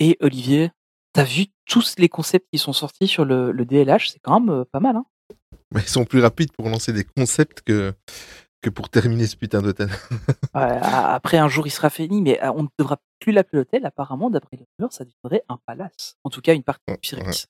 Et 0.00 0.16
Olivier, 0.20 0.70
t'as 1.12 1.24
vu 1.24 1.46
tous 1.66 1.94
les 1.98 2.08
concepts 2.08 2.46
qui 2.52 2.58
sont 2.58 2.72
sortis 2.72 3.06
sur 3.06 3.24
le, 3.24 3.52
le 3.52 3.64
DLH 3.64 4.10
C'est 4.10 4.18
quand 4.20 4.40
même 4.40 4.50
euh, 4.60 4.64
pas 4.70 4.80
mal. 4.80 4.96
Hein 4.96 5.04
Mais 5.74 5.82
ils 5.82 5.88
sont 5.88 6.04
plus 6.04 6.20
rapides 6.20 6.52
pour 6.52 6.68
lancer 6.68 6.92
des 6.92 7.04
concepts 7.04 7.60
que, 7.62 7.92
que 8.62 8.70
pour 8.70 8.88
terminer 8.88 9.26
ce 9.26 9.36
putain 9.36 9.62
d'hôtel. 9.62 9.90
Ouais, 10.54 10.62
après, 10.82 11.38
un 11.38 11.46
jour, 11.46 11.68
il 11.68 11.70
sera 11.70 11.90
fini, 11.90 12.22
mais 12.22 12.42
euh, 12.42 12.50
on 12.56 12.64
ne 12.64 12.68
devra 12.76 12.96
plus 13.20 13.30
l'appeler 13.30 13.58
l'hôtel. 13.60 13.86
Apparemment, 13.86 14.30
d'après 14.30 14.56
les 14.56 14.66
rumeurs, 14.76 14.92
ça 14.92 15.04
deviendrait 15.04 15.44
un 15.48 15.58
palace. 15.64 16.16
En 16.24 16.30
tout 16.30 16.40
cas, 16.40 16.54
une 16.54 16.64
partie 16.64 16.82
du 16.88 17.08
service. 17.08 17.46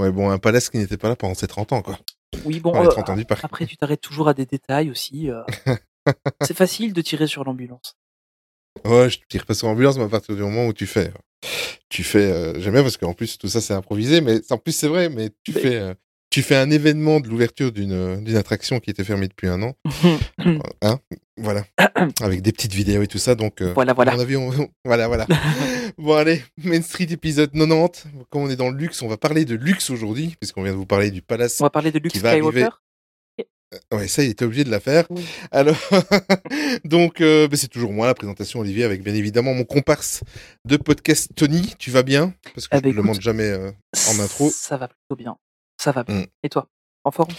Ouais, 0.00 0.10
bon, 0.10 0.30
un 0.30 0.38
palace 0.38 0.70
qui 0.70 0.78
n'était 0.78 0.96
pas 0.96 1.08
là 1.10 1.16
pendant 1.16 1.34
ses 1.34 1.48
30 1.48 1.72
ans, 1.74 1.82
quoi. 1.82 1.98
Oui, 2.46 2.60
bon, 2.60 2.74
euh, 2.74 2.88
30 2.88 3.10
ans 3.10 3.16
du 3.16 3.26
parc. 3.26 3.44
après, 3.44 3.66
tu 3.66 3.76
t'arrêtes 3.76 4.00
toujours 4.00 4.28
à 4.28 4.32
des 4.32 4.46
détails 4.46 4.90
aussi. 4.90 5.28
euh. 5.28 5.42
C'est 6.42 6.56
facile 6.56 6.94
de 6.94 7.02
tirer 7.02 7.26
sur 7.26 7.44
l'ambulance. 7.44 7.97
Ouais, 8.84 9.10
je 9.10 9.18
tire 9.28 9.44
pas 9.46 9.54
sur 9.54 9.66
l'ambulance, 9.68 9.96
mais 9.98 10.04
à 10.04 10.08
partir 10.08 10.34
du 10.36 10.42
moment 10.42 10.66
où 10.66 10.72
tu 10.72 10.86
fais. 10.86 11.12
Tu 11.88 12.02
fais. 12.02 12.18
euh, 12.30 12.60
J'aime 12.60 12.72
bien 12.74 12.82
parce 12.82 12.96
qu'en 12.96 13.14
plus, 13.14 13.38
tout 13.38 13.48
ça, 13.48 13.60
c'est 13.60 13.74
improvisé, 13.74 14.20
mais 14.20 14.40
en 14.50 14.58
plus, 14.58 14.72
c'est 14.72 14.88
vrai, 14.88 15.08
mais 15.08 15.30
tu 15.44 15.52
Mais- 15.54 15.60
fais. 15.60 15.74
euh, 15.76 15.94
Tu 16.30 16.42
fais 16.42 16.56
un 16.56 16.70
événement 16.70 17.20
de 17.20 17.28
l'ouverture 17.28 17.72
d'une 17.72 17.92
euh, 17.92 18.16
d'une 18.18 18.36
attraction 18.36 18.80
qui 18.80 18.90
était 18.90 19.02
fermée 19.04 19.28
depuis 19.28 19.46
un 19.48 19.62
an. 19.62 19.74
Hein 20.82 20.98
Voilà. 21.38 21.64
Avec 22.20 22.42
des 22.42 22.52
petites 22.52 22.74
vidéos 22.74 23.00
et 23.02 23.06
tout 23.06 23.16
ça. 23.18 23.34
Donc, 23.34 23.62
euh, 23.62 23.72
Voilà, 23.72 23.94
voilà. 23.94 24.12
à 24.12 24.16
mon 24.16 24.20
avis, 24.20 24.36
on- 24.36 24.50
voilà, 24.84 25.08
voilà. 25.08 25.26
bon, 25.98 26.14
allez, 26.16 26.42
Main 26.62 26.82
Street 26.82 27.06
épisode 27.10 27.50
90. 27.52 28.04
Comme 28.30 28.42
on 28.42 28.50
est 28.50 28.56
dans 28.56 28.68
le 28.68 28.76
luxe, 28.76 29.00
on 29.00 29.08
va 29.08 29.16
parler 29.16 29.46
de 29.46 29.54
luxe 29.54 29.88
aujourd'hui, 29.88 30.36
puisqu'on 30.38 30.62
vient 30.64 30.72
de 30.72 30.76
vous 30.76 30.84
parler 30.86 31.10
du 31.10 31.22
palace. 31.22 31.58
On 31.60 31.64
va 31.64 31.70
parler 31.70 31.92
de 31.92 31.98
Luke 31.98 32.12
Qui 32.12 32.18
va 32.18 32.30
arriver. 32.30 32.66
Skywalker. 33.68 33.96
Ouais, 33.96 34.08
ça, 34.08 34.22
il 34.22 34.30
était 34.30 34.44
obligé 34.44 34.64
de 34.64 34.70
la 34.70 34.80
faire. 34.80 35.06
Oui. 35.10 35.24
Alors, 35.50 35.76
donc, 36.84 37.20
euh, 37.20 37.48
bah, 37.48 37.56
c'est 37.56 37.68
toujours 37.68 37.92
moi, 37.92 38.06
la 38.06 38.14
présentation, 38.14 38.60
Olivier, 38.60 38.84
avec 38.84 39.02
bien 39.02 39.14
évidemment 39.14 39.54
mon 39.54 39.64
comparse 39.64 40.22
de 40.64 40.76
podcast, 40.76 41.30
Tony. 41.34 41.74
Tu 41.78 41.90
vas 41.90 42.02
bien? 42.02 42.34
Parce 42.54 42.68
que 42.68 42.76
Ah 42.76 42.80
je 42.82 42.88
ne 42.88 42.92
le 42.92 43.02
demande 43.02 43.20
jamais 43.20 43.48
euh, 43.48 43.70
en 44.08 44.20
intro. 44.20 44.50
Ça 44.50 44.76
va 44.76 44.88
plutôt 44.88 45.16
bien. 45.16 45.36
Ça 45.80 45.92
va 45.92 46.04
bien. 46.04 46.20
Mm. 46.20 46.26
Et 46.42 46.48
toi? 46.48 46.68
En 47.04 47.10
forme? 47.10 47.32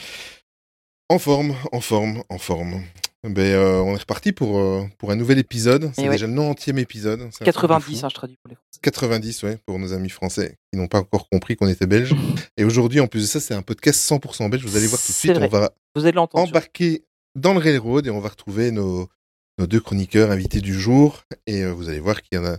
En 1.10 1.20
forme, 1.20 1.56
en 1.72 1.82
forme, 1.82 2.24
en 2.30 2.38
forme. 2.38 2.84
Ben, 3.24 3.42
euh, 3.54 3.80
on 3.82 3.96
est 3.96 4.00
reparti 4.00 4.32
pour, 4.32 4.60
euh, 4.60 4.84
pour 4.98 5.12
un 5.12 5.16
nouvel 5.16 5.40
épisode. 5.40 5.92
C'est 5.94 6.04
Et 6.04 6.06
ouais. 6.06 6.12
déjà 6.16 6.26
le 6.28 6.34
90e 6.34 6.78
épisode. 6.78 7.20
C'est 7.32 7.48
un 7.48 7.52
truc 7.52 7.64
de 7.64 7.68
90, 7.68 8.00
fou. 8.00 8.06
hein, 8.06 8.10
je 8.10 8.16
traduis 8.16 8.38
pour 8.42 8.50
les 8.50 8.56
Français. 8.56 8.80
90, 8.82 9.44
ouais, 9.44 9.58
pour 9.66 9.78
nos 9.78 9.92
amis 9.92 10.10
français 10.10 10.58
qui 10.72 10.80
n'ont 10.80 10.88
pas 10.88 11.00
encore 11.00 11.28
compris 11.30 11.58
qu'on 11.58 11.68
était 11.68 11.86
belge. 11.86 12.16
Et 12.56 12.64
aujourd'hui, 12.64 13.02
en 13.02 13.08
plus 13.08 13.22
de 13.22 13.26
ça, 13.28 13.42
c'est 13.42 13.54
un 13.54 13.62
podcast 13.62 14.00
100% 14.10 14.50
belge. 14.50 14.64
Vous 14.66 14.78
allez 14.78 14.88
voir 14.88 15.02
tout 15.02 15.08
de 15.12 15.14
C'est 15.14 15.34
suite, 15.34 15.38
on 15.38 15.48
va 15.48 15.72
Vous 15.96 16.06
allez 16.06 16.18
embarquer 16.18 17.04
dans 17.36 17.54
le 17.54 17.60
railroad 17.60 18.08
et 18.08 18.10
on 18.10 18.22
va 18.22 18.30
retrouver 18.30 18.72
nos, 18.72 19.10
nos 19.58 19.68
deux 19.68 19.82
chroniqueurs 19.82 20.32
invités 20.32 20.62
du 20.62 20.74
jour. 20.74 21.24
Et 21.46 21.64
euh, 21.64 21.74
vous 21.74 21.90
allez 21.90 22.00
voir 22.00 22.22
qu'il 22.22 22.38
y 22.38 22.42
en 22.42 22.46
a 22.46 22.58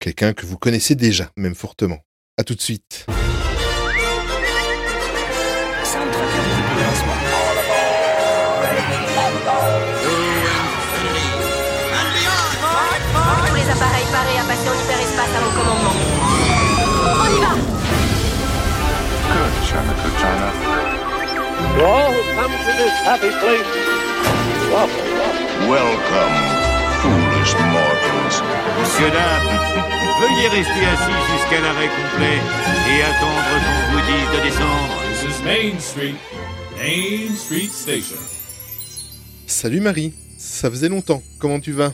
quelqu'un 0.00 0.32
que 0.32 0.46
vous 0.46 0.56
connaissez 0.56 0.94
déjà, 0.94 1.30
même 1.36 1.54
fortement. 1.54 1.98
À 2.38 2.44
tout 2.44 2.54
de 2.54 2.62
suite. 2.62 3.04
To 21.58 21.84
all 21.84 22.12
who 22.12 22.22
come 22.38 22.52
to 22.52 22.72
this 22.78 22.94
happy 23.02 23.30
place, 23.42 23.70
welcome, 25.66 26.36
foolish 27.00 27.52
mortals. 27.74 28.36
Monsieur, 28.78 29.10
dames, 29.10 29.58
veuillez 30.20 30.48
rester 30.48 30.84
assis 30.86 31.20
jusqu'à 31.32 31.60
l'arrêt 31.60 31.88
complet 31.88 32.38
et 32.90 33.02
attendre 33.02 33.42
qu'on 33.50 33.92
vous 33.92 34.02
dise 34.06 34.28
de 34.38 34.40
descendre. 34.44 34.94
This 35.10 35.22
is 35.24 35.42
Main 35.42 35.80
Street, 35.80 36.14
Main 36.78 37.34
Street 37.34 37.70
Station. 37.72 38.18
Salut 39.46 39.80
Marie, 39.80 40.12
ça 40.38 40.70
faisait 40.70 40.88
longtemps. 40.88 41.22
Comment 41.40 41.58
tu 41.58 41.72
vas? 41.72 41.92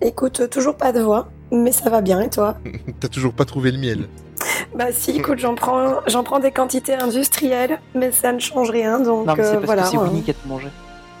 Écoute, 0.00 0.48
toujours 0.50 0.76
pas 0.76 0.92
de 0.92 1.00
voix, 1.00 1.28
mais 1.50 1.72
ça 1.72 1.90
va 1.90 2.00
bien 2.00 2.20
et 2.20 2.30
toi? 2.30 2.58
T'as 3.00 3.08
toujours 3.08 3.32
pas 3.32 3.44
trouvé 3.44 3.72
le 3.72 3.78
miel 3.78 4.08
Bah 4.74 4.86
si, 4.92 5.10
écoute, 5.18 5.38
j'en 5.38 5.54
prends, 5.54 6.00
j'en 6.06 6.22
prends 6.24 6.38
des 6.38 6.50
quantités 6.50 6.94
industrielles, 6.94 7.78
mais 7.94 8.10
ça 8.10 8.32
ne 8.32 8.38
change 8.38 8.70
rien, 8.70 9.00
donc 9.00 9.26
Non, 9.26 9.34
mais 9.36 9.42
c'est 9.42 9.50
euh, 9.50 9.54
parce 9.54 9.64
voilà. 9.66 9.82
que 9.82 9.88
c'est 9.88 9.96
hein. 9.96 10.04
Winnie 10.04 10.22
qui 10.22 10.30
a 10.30 10.34
tout 10.34 10.48
mangé. 10.48 10.68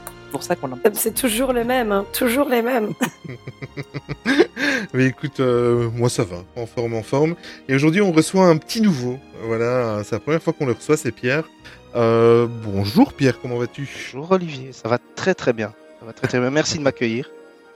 C'est 0.06 0.30
pour 0.32 0.42
ça 0.42 0.56
qu'on 0.56 0.68
l'a. 0.68 0.76
C'est 0.94 1.14
toujours 1.14 1.52
le 1.52 1.62
même, 1.64 1.92
hein, 1.92 2.06
toujours 2.12 2.48
les 2.48 2.62
mêmes. 2.62 2.94
Mais 4.94 5.06
écoute, 5.06 5.40
euh, 5.40 5.90
moi 5.94 6.08
ça 6.08 6.24
va, 6.24 6.38
en 6.56 6.66
forme, 6.66 6.94
en 6.94 7.02
forme. 7.02 7.34
Et 7.68 7.74
aujourd'hui, 7.74 8.00
on 8.00 8.12
reçoit 8.12 8.46
un 8.46 8.56
petit 8.56 8.80
nouveau. 8.80 9.18
Voilà, 9.44 10.02
c'est 10.04 10.12
la 10.14 10.20
première 10.20 10.42
fois 10.42 10.52
qu'on 10.52 10.66
le 10.66 10.72
reçoit, 10.72 10.96
c'est 10.96 11.12
Pierre. 11.12 11.44
Euh, 11.94 12.46
bonjour 12.64 13.12
Pierre, 13.12 13.38
comment 13.40 13.58
vas-tu? 13.58 13.86
Bonjour 14.14 14.32
Olivier, 14.32 14.72
ça 14.72 14.88
va 14.88 14.98
très 15.14 15.34
très 15.34 15.52
bien. 15.52 15.74
Ça 16.00 16.06
va 16.06 16.12
très 16.14 16.26
très 16.26 16.40
bien. 16.40 16.50
Merci 16.50 16.78
de 16.78 16.82
m'accueillir. 16.82 17.30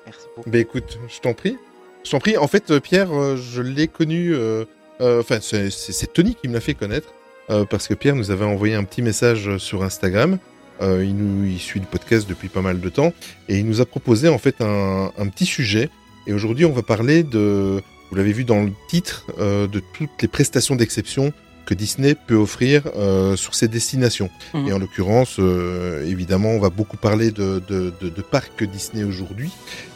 Merci 0.06 0.26
beaucoup. 0.36 0.48
Ben 0.48 0.60
écoute, 0.60 0.98
je 1.08 1.20
t'en 1.20 1.34
prie. 1.34 1.58
Je 2.04 2.10
t'en 2.10 2.18
prie. 2.18 2.36
En 2.38 2.46
fait, 2.48 2.70
euh, 2.70 2.80
Pierre, 2.80 3.12
euh, 3.12 3.36
je 3.36 3.60
l'ai 3.60 3.88
connu. 3.88 4.32
euh, 4.32 4.38
euh, 4.38 4.64
Enfin, 5.00 5.38
c'est 5.40 5.70
c'est- 5.70 5.92
c'est 5.92 6.12
Tony 6.12 6.34
qui 6.34 6.48
me 6.48 6.54
l'a 6.54 6.60
fait 6.60 6.74
connaître. 6.74 7.08
euh, 7.48 7.64
parce 7.64 7.86
que 7.86 7.94
Pierre 7.94 8.16
nous 8.16 8.32
avait 8.32 8.44
envoyé 8.44 8.74
un 8.74 8.82
petit 8.82 9.02
message 9.02 9.56
sur 9.58 9.84
Instagram. 9.84 10.38
Euh, 10.82 11.04
il, 11.04 11.14
nous, 11.16 11.44
il 11.44 11.60
suit 11.60 11.78
le 11.78 11.86
podcast 11.86 12.28
depuis 12.28 12.48
pas 12.48 12.60
mal 12.60 12.80
de 12.80 12.88
temps. 12.88 13.12
Et 13.48 13.58
il 13.58 13.66
nous 13.66 13.80
a 13.80 13.86
proposé 13.86 14.28
en 14.28 14.38
fait 14.38 14.56
un, 14.60 15.12
un 15.16 15.28
petit 15.28 15.46
sujet. 15.46 15.88
Et 16.26 16.32
aujourd'hui, 16.32 16.64
on 16.64 16.72
va 16.72 16.82
parler 16.82 17.22
de. 17.22 17.80
Vous 18.10 18.16
l'avez 18.16 18.32
vu 18.32 18.42
dans 18.44 18.62
le 18.64 18.72
titre, 18.88 19.26
euh, 19.38 19.66
de 19.68 19.80
toutes 19.94 20.20
les 20.22 20.28
prestations 20.28 20.74
d'exception 20.76 21.32
que 21.66 21.74
Disney 21.74 22.14
peut 22.14 22.36
offrir 22.36 22.82
euh, 22.96 23.36
sur 23.36 23.54
ses 23.54 23.68
destinations. 23.68 24.30
Mhm. 24.54 24.68
Et 24.68 24.72
en 24.72 24.78
l'occurrence, 24.78 25.36
euh, 25.38 26.06
évidemment, 26.06 26.50
on 26.50 26.60
va 26.60 26.70
beaucoup 26.70 26.96
parler 26.96 27.30
de, 27.32 27.60
de, 27.68 27.92
de, 28.00 28.08
de 28.08 28.22
parcs 28.22 28.62
Disney 28.64 29.04
aujourd'hui. 29.04 29.50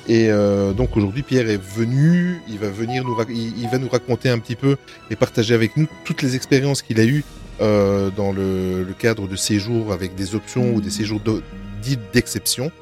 Et 0.09 0.29
euh, 0.31 0.73
donc 0.73 0.97
aujourd'hui, 0.97 1.23
Pierre 1.23 1.49
est 1.49 1.63
venu, 1.63 2.41
il 2.49 2.59
va 2.59 2.69
venir 2.69 3.05
nous, 3.05 3.17
il, 3.31 3.59
il 3.63 3.69
va 3.71 3.79
nous 3.79 3.89
raconter 3.89 4.29
un 4.29 4.39
petit 4.41 4.57
peu 4.57 4.77
et 5.11 5.17
partager 5.17 5.55
avec 5.55 5.77
nous 5.77 5.87
toutes 6.05 6.23
les 6.23 6.35
expériences 6.35 6.83
qu'il 6.83 6.99
a 7.01 7.05
eues 7.05 7.25
euh, 7.61 8.11
dans 8.17 8.33
le, 8.33 8.83
le 8.83 8.93
cadre 8.95 9.29
de 9.29 9.37
séjours 9.37 9.93
avec 9.93 10.15
des 10.17 10.35
options 10.35 10.75
ou 10.75 10.81
des 10.81 10.91
séjours 10.91 11.21
de- 11.21 11.43
dits 11.83 11.99
d'exception. 12.13 12.73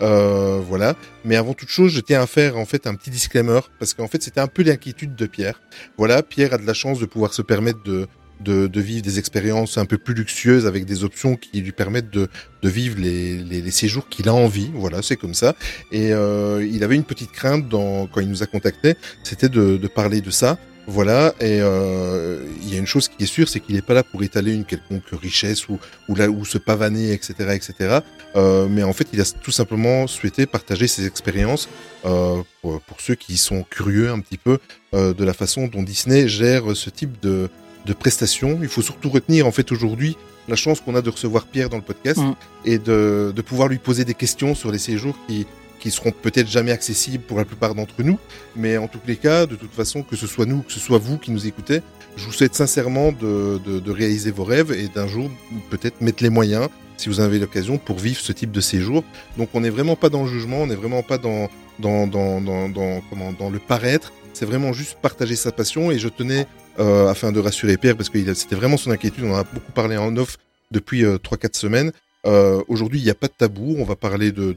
Euh, 0.00 0.60
voilà. 0.66 0.94
Mais 1.24 1.34
avant 1.36 1.54
toute 1.54 1.68
chose, 1.68 1.92
je 1.92 2.00
tiens 2.00 2.22
à 2.22 2.26
faire 2.26 2.56
en 2.56 2.64
fait 2.64 2.86
un 2.86 2.94
petit 2.94 3.10
disclaimer 3.10 3.60
parce 3.80 3.94
qu'en 3.94 4.06
fait, 4.06 4.22
c'était 4.22 4.40
un 4.40 4.46
peu 4.46 4.62
l'inquiétude 4.62 5.16
de 5.16 5.26
Pierre. 5.26 5.60
Voilà, 5.98 6.22
Pierre 6.22 6.54
a 6.54 6.58
de 6.58 6.66
la 6.66 6.74
chance 6.74 7.00
de 7.00 7.06
pouvoir 7.06 7.34
se 7.34 7.42
permettre 7.42 7.82
de 7.82 8.06
de, 8.40 8.66
de 8.66 8.80
vivre 8.80 9.02
des 9.02 9.18
expériences 9.18 9.78
un 9.78 9.84
peu 9.84 9.98
plus 9.98 10.14
luxueuses 10.14 10.66
avec 10.66 10.84
des 10.84 11.04
options 11.04 11.36
qui 11.36 11.60
lui 11.60 11.72
permettent 11.72 12.10
de, 12.10 12.28
de 12.62 12.68
vivre 12.68 12.98
les, 12.98 13.38
les, 13.38 13.60
les 13.60 13.70
séjours 13.70 14.08
qu'il 14.08 14.28
a 14.28 14.34
envie. 14.34 14.70
Voilà, 14.74 15.02
c'est 15.02 15.16
comme 15.16 15.34
ça. 15.34 15.54
Et 15.92 16.12
euh, 16.12 16.66
il 16.70 16.84
avait 16.84 16.96
une 16.96 17.04
petite 17.04 17.32
crainte 17.32 17.68
dans, 17.68 18.06
quand 18.06 18.20
il 18.20 18.28
nous 18.28 18.42
a 18.42 18.46
contacté, 18.46 18.94
c'était 19.22 19.48
de, 19.48 19.76
de 19.76 19.88
parler 19.88 20.20
de 20.20 20.30
ça. 20.30 20.58
Voilà, 20.90 21.34
et 21.38 21.60
euh, 21.60 22.42
il 22.62 22.72
y 22.72 22.74
a 22.74 22.78
une 22.78 22.86
chose 22.86 23.08
qui 23.08 23.22
est 23.22 23.26
sûre, 23.26 23.46
c'est 23.46 23.60
qu'il 23.60 23.74
n'est 23.74 23.82
pas 23.82 23.92
là 23.92 24.02
pour 24.02 24.22
étaler 24.22 24.54
une 24.54 24.64
quelconque 24.64 25.04
richesse 25.12 25.68
ou, 25.68 25.78
ou, 26.08 26.14
là, 26.14 26.30
ou 26.30 26.46
se 26.46 26.56
pavaner, 26.56 27.12
etc. 27.12 27.34
etc. 27.52 27.98
Euh, 28.36 28.68
mais 28.70 28.82
en 28.82 28.94
fait, 28.94 29.06
il 29.12 29.20
a 29.20 29.24
tout 29.42 29.50
simplement 29.50 30.06
souhaité 30.06 30.46
partager 30.46 30.86
ses 30.86 31.06
expériences 31.06 31.68
euh, 32.06 32.42
pour, 32.62 32.80
pour 32.80 33.02
ceux 33.02 33.16
qui 33.16 33.36
sont 33.36 33.64
curieux 33.64 34.10
un 34.10 34.20
petit 34.20 34.38
peu 34.38 34.60
euh, 34.94 35.12
de 35.12 35.24
la 35.24 35.34
façon 35.34 35.66
dont 35.66 35.82
Disney 35.82 36.26
gère 36.26 36.74
ce 36.74 36.88
type 36.88 37.20
de, 37.20 37.50
de 37.88 37.94
prestations. 37.94 38.58
Il 38.62 38.68
faut 38.68 38.82
surtout 38.82 39.10
retenir 39.10 39.46
en 39.46 39.52
fait 39.52 39.72
aujourd'hui 39.72 40.16
la 40.46 40.56
chance 40.56 40.80
qu'on 40.80 40.94
a 40.94 41.02
de 41.02 41.10
recevoir 41.10 41.46
Pierre 41.46 41.68
dans 41.68 41.76
le 41.76 41.82
podcast 41.82 42.18
Mm. 42.20 42.34
et 42.64 42.78
de, 42.78 43.32
de 43.34 43.42
pouvoir 43.42 43.68
lui 43.68 43.78
poser 43.78 44.04
des 44.04 44.14
questions 44.14 44.54
sur 44.54 44.70
les 44.70 44.78
séjours 44.78 45.16
qui, 45.26 45.46
qui 45.80 45.90
seront 45.90 46.12
peut-être 46.12 46.48
jamais 46.48 46.72
accessibles 46.72 47.22
pour 47.28 47.38
la 47.38 47.44
plupart 47.44 47.74
d'entre 47.74 48.02
nous. 48.02 48.18
Mais 48.56 48.76
en 48.78 48.88
tous 48.88 49.00
les 49.06 49.16
cas, 49.16 49.46
de 49.46 49.56
toute 49.56 49.72
façon, 49.72 50.02
que 50.02 50.16
ce 50.16 50.26
soit 50.26 50.46
nous, 50.46 50.62
que 50.62 50.72
ce 50.72 50.80
soit 50.80 50.98
vous 50.98 51.18
qui 51.18 51.30
nous 51.30 51.46
écoutez, 51.46 51.80
je 52.16 52.24
vous 52.24 52.32
souhaite 52.32 52.54
sincèrement 52.54 53.12
de, 53.12 53.60
de, 53.64 53.78
de 53.78 53.90
réaliser 53.90 54.30
vos 54.30 54.44
rêves 54.44 54.72
et 54.72 54.88
d'un 54.88 55.06
jour 55.06 55.30
peut-être 55.70 56.00
mettre 56.00 56.22
les 56.22 56.30
moyens, 56.30 56.68
si 56.96 57.08
vous 57.08 57.20
en 57.20 57.24
avez 57.24 57.38
l'occasion, 57.38 57.78
pour 57.78 57.98
vivre 57.98 58.20
ce 58.20 58.32
type 58.32 58.50
de 58.50 58.60
séjour. 58.60 59.04
Donc 59.36 59.50
on 59.54 59.60
n'est 59.60 59.70
vraiment 59.70 59.96
pas 59.96 60.08
dans 60.08 60.22
le 60.24 60.28
jugement, 60.28 60.62
on 60.62 60.66
n'est 60.66 60.74
vraiment 60.74 61.02
pas 61.02 61.18
dans, 61.18 61.48
dans, 61.78 62.06
dans, 62.06 62.40
dans, 62.40 62.68
dans, 62.68 63.00
comment, 63.08 63.32
dans 63.32 63.50
le 63.50 63.58
paraître. 63.60 64.12
C'est 64.32 64.46
vraiment 64.46 64.72
juste 64.72 64.96
partager 65.00 65.36
sa 65.36 65.52
passion 65.52 65.90
et 65.92 65.98
je 65.98 66.08
tenais, 66.08 66.46
euh, 66.78 67.08
afin 67.08 67.32
de 67.32 67.40
rassurer 67.40 67.76
Pierre, 67.76 67.96
parce 67.96 68.08
que 68.08 68.34
c'était 68.34 68.56
vraiment 68.56 68.76
son 68.76 68.90
inquiétude, 68.90 69.24
on 69.24 69.34
a 69.34 69.44
beaucoup 69.44 69.72
parlé 69.72 69.96
en 69.96 70.16
off 70.16 70.36
depuis 70.70 71.04
euh, 71.04 71.18
3-4 71.18 71.56
semaines. 71.56 71.92
Euh, 72.26 72.62
Aujourd'hui, 72.68 73.00
il 73.00 73.04
n'y 73.04 73.10
a 73.10 73.14
pas 73.14 73.28
de 73.28 73.32
tabou, 73.36 73.76
on 73.78 73.84
va 73.84 73.96
parler 73.96 74.32
de, 74.32 74.54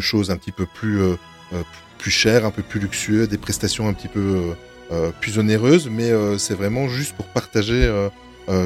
choses 0.00 0.30
un 0.30 0.36
petit 0.36 0.52
peu 0.52 0.66
plus, 0.66 1.00
euh, 1.00 1.16
plus 1.98 2.10
chères, 2.10 2.44
un 2.44 2.50
peu 2.50 2.62
plus 2.62 2.80
luxueuses, 2.80 3.28
des 3.28 3.38
prestations 3.38 3.88
un 3.88 3.92
petit 3.92 4.08
peu 4.08 4.54
plus 5.20 5.38
onéreuses, 5.38 5.88
mais 5.88 6.10
c'est 6.38 6.54
vraiment 6.54 6.88
juste 6.88 7.14
pour 7.14 7.26
partager 7.26 7.88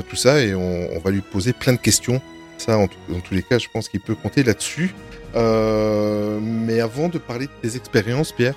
tout 0.08 0.16
ça 0.16 0.40
et 0.40 0.54
on, 0.54 0.98
va 1.00 1.10
lui 1.10 1.20
poser 1.20 1.52
plein 1.52 1.74
de 1.74 1.78
questions. 1.78 2.22
Ça, 2.56 2.78
en, 2.78 2.86
tous 2.86 3.34
les 3.34 3.42
cas, 3.42 3.58
je 3.58 3.68
pense 3.70 3.88
qu'il 3.88 4.00
peut 4.00 4.14
compter 4.14 4.42
là-dessus. 4.42 4.94
Mais 5.34 6.80
avant 6.80 7.08
de 7.08 7.18
parler 7.18 7.46
de 7.46 7.68
tes 7.68 7.76
expériences, 7.76 8.32
Pierre, 8.32 8.54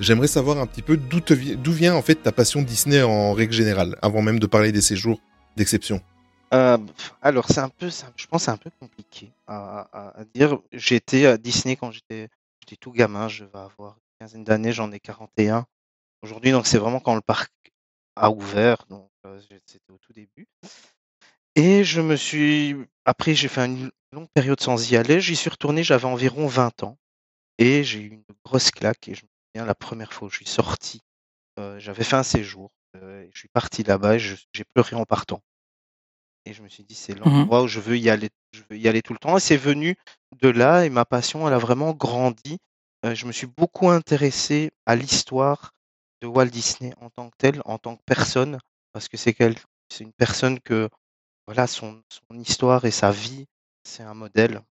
j'aimerais 0.00 0.28
savoir 0.28 0.58
un 0.58 0.66
petit 0.66 0.82
peu 0.82 0.96
d'où 0.96 1.20
te 1.20 1.34
vi- 1.34 1.56
d'où 1.56 1.72
vient 1.72 1.94
en 1.94 2.02
fait 2.02 2.16
ta 2.16 2.32
passion 2.32 2.62
Disney 2.62 3.02
en 3.02 3.32
règle 3.32 3.52
générale, 3.52 3.98
avant 4.02 4.22
même 4.22 4.38
de 4.38 4.46
parler 4.46 4.72
des 4.72 4.82
séjours 4.82 5.20
d'exception. 5.56 6.00
Euh, 6.54 6.78
alors, 7.20 7.46
c'est 7.50 7.60
un 7.60 7.68
peu, 7.68 7.90
je 7.90 8.26
pense, 8.26 8.42
que 8.42 8.44
c'est 8.46 8.50
un 8.50 8.56
peu 8.56 8.70
compliqué 8.80 9.30
à, 9.46 10.14
dire. 10.34 10.58
J'étais 10.72 11.26
à 11.26 11.36
Disney 11.36 11.76
quand 11.76 11.90
j'étais, 11.90 12.28
j'étais 12.60 12.76
tout 12.76 12.92
gamin. 12.92 13.28
Je 13.28 13.44
vais 13.44 13.58
avoir 13.58 13.96
une 13.96 14.26
quinzaine 14.26 14.44
d'années, 14.44 14.72
j'en 14.72 14.90
ai 14.92 15.00
41 15.00 15.66
aujourd'hui. 16.22 16.52
Donc, 16.52 16.66
c'est 16.66 16.78
vraiment 16.78 17.00
quand 17.00 17.14
le 17.14 17.20
parc 17.20 17.52
a 18.16 18.30
ouvert. 18.30 18.86
Donc, 18.88 19.10
euh, 19.26 19.38
c'était 19.66 19.92
au 19.92 19.98
tout 19.98 20.12
début. 20.12 20.46
Et 21.54 21.84
je 21.84 22.00
me 22.00 22.16
suis, 22.16 22.76
après, 23.04 23.34
j'ai 23.34 23.48
fait 23.48 23.66
une 23.66 23.90
longue 24.12 24.28
période 24.32 24.60
sans 24.60 24.90
y 24.90 24.96
aller. 24.96 25.20
J'y 25.20 25.36
suis 25.36 25.50
retourné, 25.50 25.82
j'avais 25.82 26.06
environ 26.06 26.46
20 26.46 26.82
ans. 26.82 26.96
Et 27.58 27.82
j'ai 27.84 28.00
eu 28.00 28.08
une 28.08 28.22
grosse 28.44 28.70
claque. 28.70 29.08
Et 29.08 29.14
je 29.14 29.22
souviens, 29.58 29.66
la 29.66 29.74
première 29.74 30.12
fois 30.12 30.28
où 30.28 30.30
je 30.30 30.36
suis 30.36 30.46
sorti, 30.46 31.00
euh, 31.58 31.78
j'avais 31.80 32.04
fait 32.04 32.16
un 32.16 32.22
séjour. 32.22 32.70
euh, 32.96 33.28
je 33.34 33.38
suis 33.38 33.48
parti 33.48 33.82
là-bas 33.82 34.16
et 34.16 34.18
j'ai 34.18 34.64
pleuré 34.74 34.96
en 34.96 35.04
partant. 35.04 35.42
Et 36.46 36.54
je 36.54 36.62
me 36.62 36.68
suis 36.68 36.84
dit, 36.84 36.94
c'est 36.94 37.14
l'endroit 37.14 37.62
où 37.62 37.68
je 37.68 37.80
veux 37.80 37.98
y 37.98 38.08
aller, 38.10 38.30
je 38.52 38.62
veux 38.70 38.78
y 38.78 38.88
aller 38.88 39.02
tout 39.02 39.12
le 39.12 39.18
temps. 39.18 39.36
Et 39.36 39.40
c'est 39.40 39.56
venu 39.56 39.96
de 40.40 40.48
là 40.48 40.84
et 40.84 40.90
ma 40.90 41.04
passion, 41.04 41.46
elle 41.46 41.54
a 41.54 41.58
vraiment 41.58 41.92
grandi. 41.92 42.58
Euh, 43.04 43.14
je 43.14 43.26
me 43.26 43.32
suis 43.32 43.46
beaucoup 43.46 43.90
intéressé 43.90 44.70
à 44.86 44.96
l'histoire 44.96 45.72
de 46.22 46.26
Walt 46.26 46.46
Disney 46.46 46.94
en 47.00 47.10
tant 47.10 47.30
que 47.30 47.36
tel, 47.38 47.62
en 47.64 47.78
tant 47.78 47.96
que 47.96 48.02
personne, 48.06 48.58
parce 48.92 49.08
que 49.08 49.16
c'est 49.16 49.36
c'est 49.90 50.04
une 50.04 50.12
personne 50.12 50.60
que, 50.60 50.88
voilà, 51.46 51.66
son, 51.66 52.02
son 52.08 52.38
histoire 52.38 52.84
et 52.84 52.90
sa 52.90 53.10
vie, 53.10 53.46
c'est 53.84 54.02
un 54.02 54.14
modèle 54.14 54.62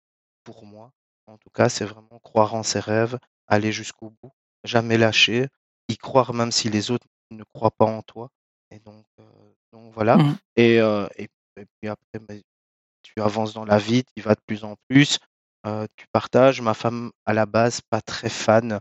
pour 0.44 0.66
moi. 0.66 0.92
En 1.28 1.38
tout 1.38 1.50
cas, 1.52 1.70
c'est 1.70 1.86
vraiment 1.86 2.20
croire 2.24 2.56
en 2.56 2.64
ses 2.64 2.80
rêves, 2.80 3.18
aller 3.48 3.72
jusqu'au 3.72 4.12
bout, 4.22 4.32
jamais 4.68 4.98
lâcher, 4.98 5.48
y 5.90 5.98
croire 5.98 6.34
même 6.34 6.52
si 6.52 6.70
les 6.70 6.92
autres 6.92 7.08
ne 7.32 7.44
croient 7.54 7.72
pas 7.72 7.86
en 7.86 8.02
toi. 8.02 8.30
Et 8.72 8.80
donc, 8.80 9.06
euh, 9.20 9.24
donc 9.72 9.94
voilà. 9.94 10.18
Et, 10.56 10.80
euh, 10.82 11.08
et, 11.18 11.30
et 11.58 11.66
puis 11.80 11.90
après, 11.90 12.20
tu 13.02 13.22
avances 13.22 13.54
dans 13.54 13.66
la 13.66 13.78
vie, 13.78 14.04
tu 14.04 14.14
y 14.18 14.22
vas 14.22 14.36
de 14.36 14.42
plus 14.46 14.64
en 14.64 14.76
plus, 14.90 15.20
euh, 15.66 15.88
tu 15.96 16.06
partages. 16.12 16.62
Ma 16.62 16.74
femme, 16.74 17.12
à 17.26 17.34
la 17.34 17.46
base, 17.46 17.82
pas 17.82 18.02
très 18.02 18.30
fan, 18.30 18.80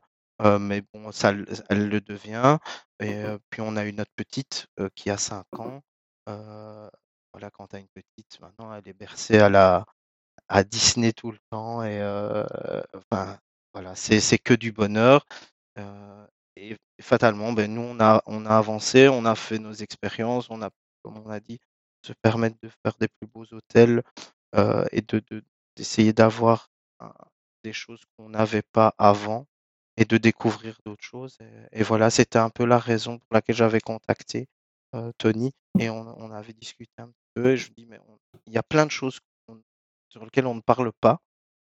mais 0.60 0.82
bon, 0.92 1.12
ça, 1.12 1.32
elle 1.70 1.88
le 1.88 2.00
devient. 2.00 2.58
Et 3.00 3.14
euh, 3.14 3.38
puis 3.50 3.60
on 3.62 3.76
a 3.76 3.84
une 3.84 4.00
autre 4.00 4.12
petite 4.16 4.66
qui 4.94 5.10
a 5.10 5.18
5 5.18 5.44
ans. 5.58 5.80
Voilà, 6.26 7.50
quand 7.52 7.68
tu 7.68 7.76
as 7.76 7.80
une 7.80 7.88
petite, 7.88 8.40
maintenant, 8.40 8.74
elle 8.74 8.88
est 8.88 8.94
bercée 8.94 9.38
à 9.38 9.48
la 9.48 9.84
à 10.48 10.62
Disney 10.64 11.12
tout 11.12 11.30
le 11.32 11.38
temps. 11.50 11.82
Et 11.82 12.02
enfin, 12.94 13.38
voilà, 13.72 13.94
c'est 13.94 14.38
que 14.38 14.54
du 14.54 14.72
bonheur. 14.72 15.26
Euh, 15.78 16.26
et 16.56 16.76
fatalement, 17.00 17.52
ben, 17.52 17.72
nous, 17.72 17.82
on 17.82 18.00
a, 18.00 18.22
avancé, 18.56 19.08
on 19.08 19.24
a 19.24 19.34
fait 19.34 19.58
nos 19.58 19.72
expériences, 19.72 20.48
on 20.50 20.62
a, 20.62 20.70
comme 21.02 21.18
on 21.18 21.28
a 21.28 21.40
dit, 21.40 21.58
se 22.02 22.12
permettre 22.22 22.56
de 22.62 22.70
faire 22.82 22.96
des 22.98 23.08
plus 23.08 23.28
beaux 23.28 23.44
hôtels 23.52 24.02
euh, 24.54 24.84
et 24.92 25.02
de, 25.02 25.22
de- 25.30 25.44
d'essayer 25.76 26.12
d'avoir 26.12 26.70
des 27.62 27.72
choses 27.72 28.00
qu'on 28.16 28.30
n'avait 28.30 28.62
pas 28.62 28.94
avant 28.96 29.46
et 29.96 30.04
de 30.04 30.16
découvrir 30.18 30.78
d'autres 30.84 31.02
choses. 31.02 31.36
Et, 31.72 31.82
voilà, 31.82 32.10
c'était 32.10 32.38
un 32.38 32.50
peu 32.50 32.64
la 32.64 32.78
raison 32.78 33.18
pour 33.18 33.28
laquelle 33.32 33.56
j'avais 33.56 33.80
contacté 33.80 34.46
euh, 34.94 35.12
Tony 35.18 35.52
et 35.78 35.90
on, 35.90 36.30
avait 36.30 36.52
discuté 36.52 36.92
un 36.98 37.10
peu. 37.34 37.52
Et 37.52 37.56
je 37.56 37.70
dis, 37.76 37.86
mais 37.86 37.98
il 38.46 38.52
y 38.52 38.58
a 38.58 38.62
plein 38.62 38.86
de 38.86 38.90
choses 38.90 39.18
sur 40.08 40.24
lesquelles 40.24 40.46
on 40.46 40.54
ne 40.54 40.60
parle 40.60 40.92
pas 41.00 41.18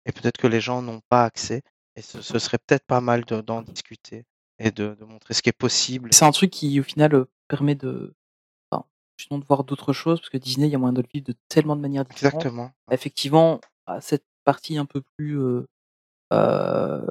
et 0.06 0.12
peut-être 0.12 0.38
que 0.38 0.48
les 0.48 0.62
gens 0.62 0.82
n'ont 0.82 1.02
pas 1.10 1.26
accès. 1.26 1.62
Et 1.98 2.02
ce, 2.02 2.22
ce 2.22 2.40
serait 2.40 2.60
peut-être 2.60 2.86
pas 2.86 3.02
mal 3.02 3.26
de- 3.26 3.42
d'en 3.42 3.62
discuter 3.64 4.24
et 4.60 4.72
de, 4.72 4.96
de 5.00 5.04
montrer 5.04 5.34
ce 5.34 5.42
qui 5.42 5.50
est 5.50 5.52
possible. 5.52 6.10
C'est 6.14 6.26
un 6.26 6.32
truc 6.32 6.52
qui, 6.52 6.80
au 6.80 6.84
final, 6.84 7.14
euh, 7.16 7.26
permet 7.48 7.76
de, 7.76 8.14
enfin, 8.72 8.86
sinon 9.20 9.40
de 9.40 9.46
voir 9.46 9.64
d'autres 9.64 9.94
choses, 9.94 10.20
parce 10.20 10.30
que 10.30 10.38
Disney, 10.38 10.68
il 10.68 10.72
y 10.72 10.76
a 10.76 10.78
moyen 10.78 10.94
de 10.94 11.02
le 11.02 11.08
vivre 11.14 11.26
de 11.26 11.36
tellement 11.50 11.76
de 11.76 11.82
manières 11.82 12.06
différentes. 12.06 12.36
Exactement. 12.36 12.72
Effectivement, 12.92 13.60
cette 14.00 14.26
partie 14.46 14.78
un 14.78 14.86
peu 14.86 15.02
plus 15.18 15.40
euh, 15.40 15.66
euh, 16.34 17.02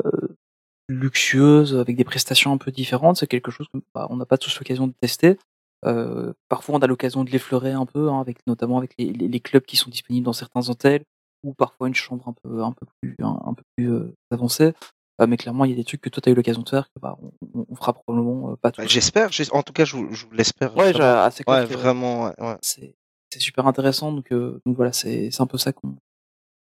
luxueuse, 0.89 1.75
avec 1.77 1.97
des 1.97 2.05
prestations 2.05 2.53
un 2.53 2.59
peu 2.59 2.71
différentes, 2.71 3.17
c'est 3.17 3.27
quelque 3.27 3.51
chose 3.51 3.67
qu'on 3.73 3.83
bah, 3.95 4.07
on 4.11 4.17
n'a 4.17 4.27
pas 4.27 4.39
tous 4.39 4.57
l'occasion 4.59 4.87
de 4.87 4.93
tester. 4.93 5.37
Euh, 5.85 6.33
parfois, 6.49 6.77
on 6.77 6.79
a 6.79 6.87
l'occasion 6.87 7.25
de 7.25 7.31
l'effleurer 7.31 7.73
un 7.73 7.87
peu, 7.87 8.09
hein, 8.09 8.21
avec 8.21 8.39
notamment 8.47 8.79
avec 8.79 8.95
les, 8.99 9.13
les, 9.13 9.29
les 9.29 9.41
clubs 9.41 9.65
qui 9.65 9.77
sont 9.77 9.91
disponibles 9.91 10.25
dans 10.25 10.33
certains 10.33 10.69
hôtels, 10.69 11.05
ou 11.47 11.55
parfois 11.55 11.89
une 11.89 11.95
chambre 11.95 12.29
un 12.29 12.35
peu 12.43 12.63
un 12.63 12.73
peu 12.73 12.87
plus 13.01 13.17
un, 13.21 13.41
un 13.45 13.55
peu 13.55 13.63
plus 13.77 13.91
euh, 13.93 14.15
avancée. 14.31 14.73
Euh, 15.21 15.27
mais 15.27 15.39
clairement, 15.39 15.65
il 15.65 15.71
y 15.71 15.75
a 15.75 15.77
des 15.77 15.85
trucs 15.85 16.03
que 16.03 16.11
toi, 16.11 16.21
tu 16.21 16.29
as 16.29 16.33
eu 16.33 16.35
l'occasion 16.35 16.61
de 16.63 16.69
faire 16.69 16.89
que 16.93 17.01
bah, 17.01 17.17
on, 17.55 17.75
fera 17.75 17.95
probablement 17.95 18.51
euh, 18.53 18.57
pas 18.57 18.71
tous. 18.71 18.83
Bah, 18.83 18.87
J'espère, 18.87 19.33
j'es- 19.33 19.51
en 19.51 19.63
tout 19.63 19.73
cas, 19.73 19.87
je, 19.87 19.97
vous- 19.97 20.13
je 20.13 20.27
l'espère. 20.33 20.77
Ouais, 20.77 20.93
vraiment. 20.93 20.99
j'ai- 20.99 21.19
ah, 21.21 21.31
c'est 21.31 21.45
clair 21.45 21.61
Ouais, 21.61 21.75
vraiment. 21.75 22.25
ouais, 22.39 22.57
c'est 22.61 22.95
super 23.39 23.67
intéressant. 23.67 24.13
Donc, 24.13 24.31
euh, 24.33 24.61
donc 24.67 24.77
voilà, 24.77 24.93
c'est 24.93 25.31
c'est 25.31 25.41
un 25.43 25.47
peu 25.47 25.57
ça 25.59 25.73
qu'on 25.73 25.97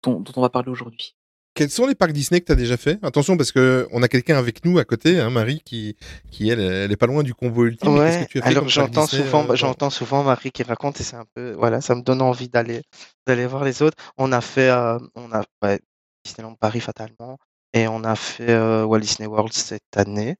dont, 0.03 0.19
dont 0.19 0.31
on 0.35 0.41
va 0.41 0.49
parler 0.49 0.69
aujourd'hui. 0.71 1.15
Quels 1.53 1.69
sont 1.69 1.85
les 1.85 1.95
parcs 1.95 2.13
Disney 2.13 2.39
que 2.39 2.45
tu 2.45 2.51
as 2.53 2.55
déjà 2.55 2.77
fait? 2.77 2.97
Attention 3.03 3.35
parce 3.35 3.51
que 3.51 3.87
on 3.91 4.01
a 4.03 4.07
quelqu'un 4.07 4.37
avec 4.37 4.63
nous 4.63 4.79
à 4.79 4.85
côté, 4.85 5.19
hein, 5.19 5.29
Marie, 5.29 5.61
qui, 5.65 5.97
qui 6.31 6.49
elle, 6.49 6.61
elle 6.61 6.91
est 6.91 6.97
pas 6.97 7.07
loin 7.07 7.23
du 7.23 7.33
combo 7.33 7.65
ultime. 7.65 7.97
Ouais, 7.97 8.25
que 8.25 8.31
tu 8.31 8.39
as 8.39 8.41
fait 8.41 8.47
alors 8.47 8.69
j'entends 8.69 9.05
souvent, 9.05 9.49
euh, 9.49 9.55
j'entends 9.55 9.89
souvent 9.89 10.23
Marie 10.23 10.51
qui 10.51 10.63
raconte 10.63 11.01
et 11.01 11.03
c'est 11.03 11.17
un 11.17 11.25
peu, 11.35 11.51
voilà, 11.51 11.81
ça 11.81 11.93
me 11.93 12.01
donne 12.03 12.21
envie 12.21 12.47
d'aller, 12.47 12.83
d'aller 13.27 13.45
voir 13.47 13.65
les 13.65 13.81
autres. 13.81 13.97
On 14.17 14.31
a 14.31 14.39
fait, 14.39 14.69
euh, 14.69 14.97
on 15.15 15.31
a, 15.33 15.43
ouais, 15.61 15.79
Disneyland 16.23 16.55
Paris 16.55 16.79
fatalement, 16.79 17.37
et 17.73 17.87
on 17.89 18.03
a 18.05 18.15
fait 18.15 18.49
euh, 18.51 18.85
Walt 18.85 19.01
Disney 19.01 19.27
World 19.27 19.51
cette 19.51 19.97
année, 19.97 20.37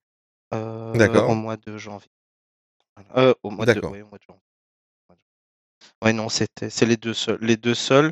euh, 0.54 0.94
D'accord. 0.94 1.30
au 1.30 1.36
mois 1.36 1.58
de 1.58 1.78
janvier. 1.78 2.10
Voilà. 2.96 3.30
Euh, 3.30 3.34
au 3.44 3.50
mois 3.50 3.66
de, 3.66 3.74
D'accord. 3.74 3.92
ouais, 3.92 4.02
au 4.02 4.08
mois 4.08 4.18
de 4.18 4.24
janvier. 4.24 4.42
Ouais, 6.04 6.14
non, 6.14 6.30
c'était, 6.30 6.70
c'est 6.70 6.86
les 6.86 6.98
deux 6.98 7.14
seuls, 7.14 7.38
les 7.42 7.58
deux 7.58 7.76
seuls. 7.76 8.12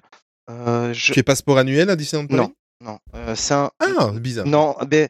Euh, 0.50 0.92
je, 0.94 1.08
Tu 1.08 1.14
fais 1.14 1.24
passeport 1.24 1.58
annuel 1.60 1.90
à 1.90 1.96
Disneyland 1.96 2.28
Paris? 2.28 2.42
non, 2.42 2.54
non, 2.82 3.00
euh, 3.16 3.36
c'est 3.36 3.54
un, 3.54 3.72
Ah, 3.80 4.12
bizarre. 4.12 4.46
non, 4.48 4.76
ben, 4.88 5.10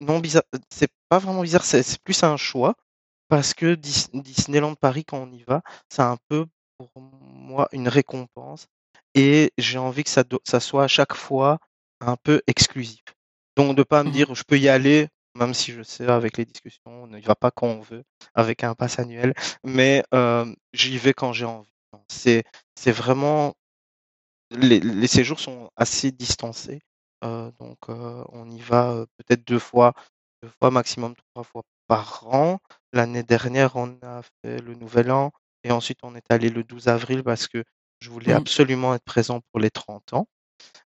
non, 0.00 0.20
bizarre. 0.20 0.44
C'est 0.70 0.90
pas 1.08 1.18
vraiment 1.18 1.42
bizarre, 1.42 1.64
c'est 1.64 2.00
plus 2.02 2.22
un 2.22 2.36
choix. 2.36 2.74
Parce 3.28 3.54
que 3.54 3.74
Dis- 3.76 4.08
Disneyland 4.14 4.74
Paris, 4.76 5.04
quand 5.06 5.18
on 5.18 5.32
y 5.32 5.44
va, 5.44 5.62
c'est 5.88 6.02
un 6.02 6.18
peu 6.28 6.46
pour 6.78 6.90
moi 7.02 7.68
une 7.72 7.88
récompense. 7.88 8.66
Et 9.14 9.52
j'ai 9.58 9.78
envie 9.78 10.04
que 10.04 10.10
ça, 10.10 10.24
ça 10.44 10.60
soit 10.60 10.84
à 10.84 10.88
chaque 10.88 11.14
fois 11.14 11.58
un 12.00 12.16
peu 12.16 12.42
exclusif. 12.48 13.02
Donc 13.56 13.76
de 13.76 13.82
pas 13.84 14.02
me 14.04 14.08
Mhm. 14.10 14.14
dire 14.14 14.34
je 14.34 14.44
peux 14.44 14.58
y 14.58 14.68
aller, 14.68 15.08
même 15.36 15.54
si 15.54 15.72
je 15.72 15.82
sais 15.82 16.06
avec 16.08 16.38
les 16.38 16.44
discussions, 16.46 16.82
on 17.04 17.08
n'y 17.08 17.20
va 17.22 17.36
pas 17.36 17.50
quand 17.50 17.68
on 17.68 17.80
veut, 17.80 18.04
avec 18.34 18.64
un 18.64 18.74
pass 18.74 18.98
annuel, 18.98 19.34
mais 19.64 20.04
euh, 20.14 20.46
j'y 20.74 20.98
vais 20.98 21.14
quand 21.14 21.32
j'ai 21.32 21.44
envie. 21.46 21.70
C'est 22.08 22.44
c'est 22.76 22.92
vraiment 22.92 23.54
les, 24.50 24.80
les 24.80 25.06
séjours 25.06 25.40
sont 25.40 25.70
assez 25.76 26.10
distancés. 26.12 26.80
Donc, 27.22 27.78
on 27.88 28.50
y 28.50 28.60
va 28.60 29.04
peut-être 29.16 29.46
deux 29.46 29.58
fois, 29.58 29.92
deux 30.42 30.50
fois 30.60 30.70
maximum 30.70 31.14
trois 31.32 31.44
fois 31.44 31.62
par 31.86 32.26
an. 32.32 32.58
L'année 32.92 33.22
dernière, 33.22 33.76
on 33.76 33.96
a 34.02 34.22
fait 34.22 34.60
le 34.60 34.74
Nouvel 34.74 35.10
An 35.10 35.32
et 35.64 35.72
ensuite 35.72 35.98
on 36.02 36.14
est 36.14 36.24
allé 36.30 36.48
le 36.50 36.62
12 36.62 36.88
avril 36.88 37.22
parce 37.24 37.48
que 37.48 37.64
je 38.00 38.10
voulais 38.10 38.32
Mhm. 38.32 38.38
absolument 38.38 38.94
être 38.94 39.04
présent 39.04 39.40
pour 39.50 39.60
les 39.60 39.70
30 39.70 40.12
ans. 40.12 40.26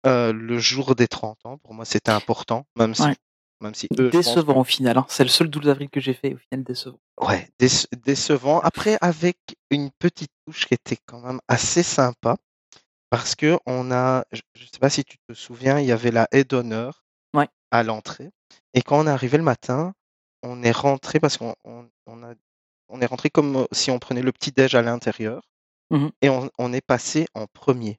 Euh, 0.06 0.32
le 0.32 0.58
jour 0.58 0.94
des 0.94 1.08
30 1.08 1.38
ans, 1.44 1.58
pour 1.58 1.75
moi, 1.75 1.85
c'était 1.85 2.11
important, 2.12 2.66
même 2.76 2.94
si, 2.94 3.02
Ouais. 3.02 3.16
même 3.61 3.75
si 3.75 3.88
eux, 3.99 4.11
Décevant 4.11 4.54
que- 4.54 4.58
au 4.61 4.64
final. 4.64 4.99
hein. 4.99 5.06
C'est 5.08 5.25
le 5.25 5.28
seul 5.30 5.49
12 5.49 5.68
avril 5.68 5.88
que 5.90 6.00
j'ai 6.00 6.14
fait. 6.14 6.35
Au 6.35 6.38
final, 6.38 6.64
décevant. 6.64 6.99
Ouais, 7.20 7.49
déce- 7.58 7.88
décevant. 8.04 8.61
Après, 8.61 8.97
avec 9.00 9.37
une 9.70 9.90
petite 9.99 10.30
touche 10.47 10.66
qui 10.66 10.75
était 10.75 10.99
quand 11.06 11.20
même 11.20 11.40
assez 11.49 11.82
sympa, 11.82 12.37
parce 13.10 13.34
que 13.34 13.58
on 13.66 13.90
a, 13.92 14.24
je 14.32 14.40
ne 14.60 14.66
sais 14.66 14.78
pas 14.80 14.90
si 14.90 15.04
tu 15.04 15.18
te 15.18 15.34
souviens, 15.34 15.78
il 15.80 15.86
y 15.86 15.92
avait 15.92 16.10
la 16.10 16.28
haie 16.32 16.44
d'honneur 16.44 17.04
Ouais. 17.34 17.48
à 17.70 17.82
l'entrée. 17.82 18.30
Et 18.74 18.82
quand 18.82 18.98
on 19.00 19.06
est 19.06 19.10
arrivé 19.10 19.38
le 19.38 19.44
matin, 19.44 19.94
on 20.42 20.62
est 20.62 20.72
rentré 20.72 21.20
parce 21.20 21.36
qu'on 21.38 21.54
on, 21.64 21.88
on 22.06 22.22
a, 22.24 22.34
on 22.88 23.00
est 23.00 23.06
rentré 23.06 23.30
comme 23.30 23.56
euh, 23.56 23.66
si 23.72 23.90
on 23.90 23.98
prenait 23.98 24.22
le 24.22 24.32
petit 24.32 24.52
déj 24.52 24.74
à 24.74 24.82
l'intérieur, 24.82 25.42
Mhm. 25.90 26.10
et 26.22 26.28
on, 26.30 26.50
on 26.58 26.72
est 26.72 26.86
passé 26.86 27.26
en 27.34 27.46
premier. 27.46 27.98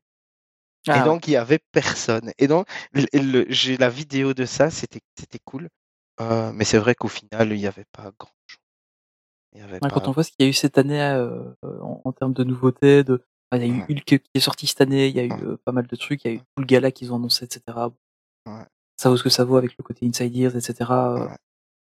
Ah 0.87 0.97
et 0.97 0.99
ouais. 0.99 1.05
donc 1.05 1.27
il 1.27 1.31
y 1.31 1.35
avait 1.37 1.59
personne. 1.71 2.31
Et 2.37 2.47
donc 2.47 2.67
le- 2.93 3.45
j'ai 3.49 3.77
la 3.77 3.89
vidéo 3.89 4.33
de 4.33 4.45
ça, 4.45 4.69
c'était 4.71 5.01
c'était 5.17 5.39
cool. 5.45 5.69
Euh, 6.21 6.51
mais 6.53 6.65
c'est 6.65 6.77
vrai 6.79 6.95
qu'au 6.95 7.07
final, 7.07 7.51
il 7.53 7.57
n'y 7.59 7.67
avait 7.67 7.85
pas 7.91 8.11
grand 8.19 8.31
chose. 8.47 8.59
Il 9.53 9.59
y 9.59 9.63
avait 9.63 9.73
Ouais, 9.73 9.79
pas. 9.79 9.89
Quand 9.89 10.07
on 10.07 10.11
voit 10.11 10.23
ce 10.23 10.31
qu'il 10.31 10.43
y 10.45 10.47
a 10.47 10.49
eu 10.49 10.53
cette 10.53 10.77
année 10.77 11.01
euh, 11.01 11.43
euh, 11.65 11.79
en, 11.81 12.01
en 12.05 12.11
termes 12.13 12.33
de 12.33 12.43
nouveautés, 12.43 13.03
de... 13.03 13.23
enfin, 13.51 13.63
il 13.63 13.67
y 13.67 13.71
a 13.71 13.75
eu 13.75 13.79
Ouais. 13.79 13.85
Hulk 13.89 14.03
qui 14.05 14.19
est 14.33 14.39
sorti 14.39 14.67
cette 14.67 14.81
année, 14.81 15.07
il 15.07 15.15
y 15.15 15.19
a 15.19 15.23
eu 15.23 15.31
Ouais. 15.31 15.43
euh, 15.43 15.57
pas 15.65 15.71
mal 15.71 15.87
de 15.87 15.95
trucs, 15.95 16.23
il 16.25 16.31
y 16.31 16.33
a 16.33 16.37
eu 16.37 16.39
tout 16.39 16.45
le 16.59 16.65
gala 16.65 16.91
qu'ils 16.91 17.11
ont 17.11 17.15
annoncé, 17.17 17.45
etc. 17.45 17.61
Ouais. 18.47 18.53
Ça 18.97 19.09
vaut 19.09 19.17
ce 19.17 19.23
que 19.23 19.29
ça 19.29 19.43
vaut 19.45 19.57
avec 19.57 19.77
le 19.77 19.83
côté 19.83 20.05
Inside 20.05 20.35
Ears, 20.35 20.55
etc. 20.55 20.75
euh, 20.91 21.25
Ouais. 21.27 21.35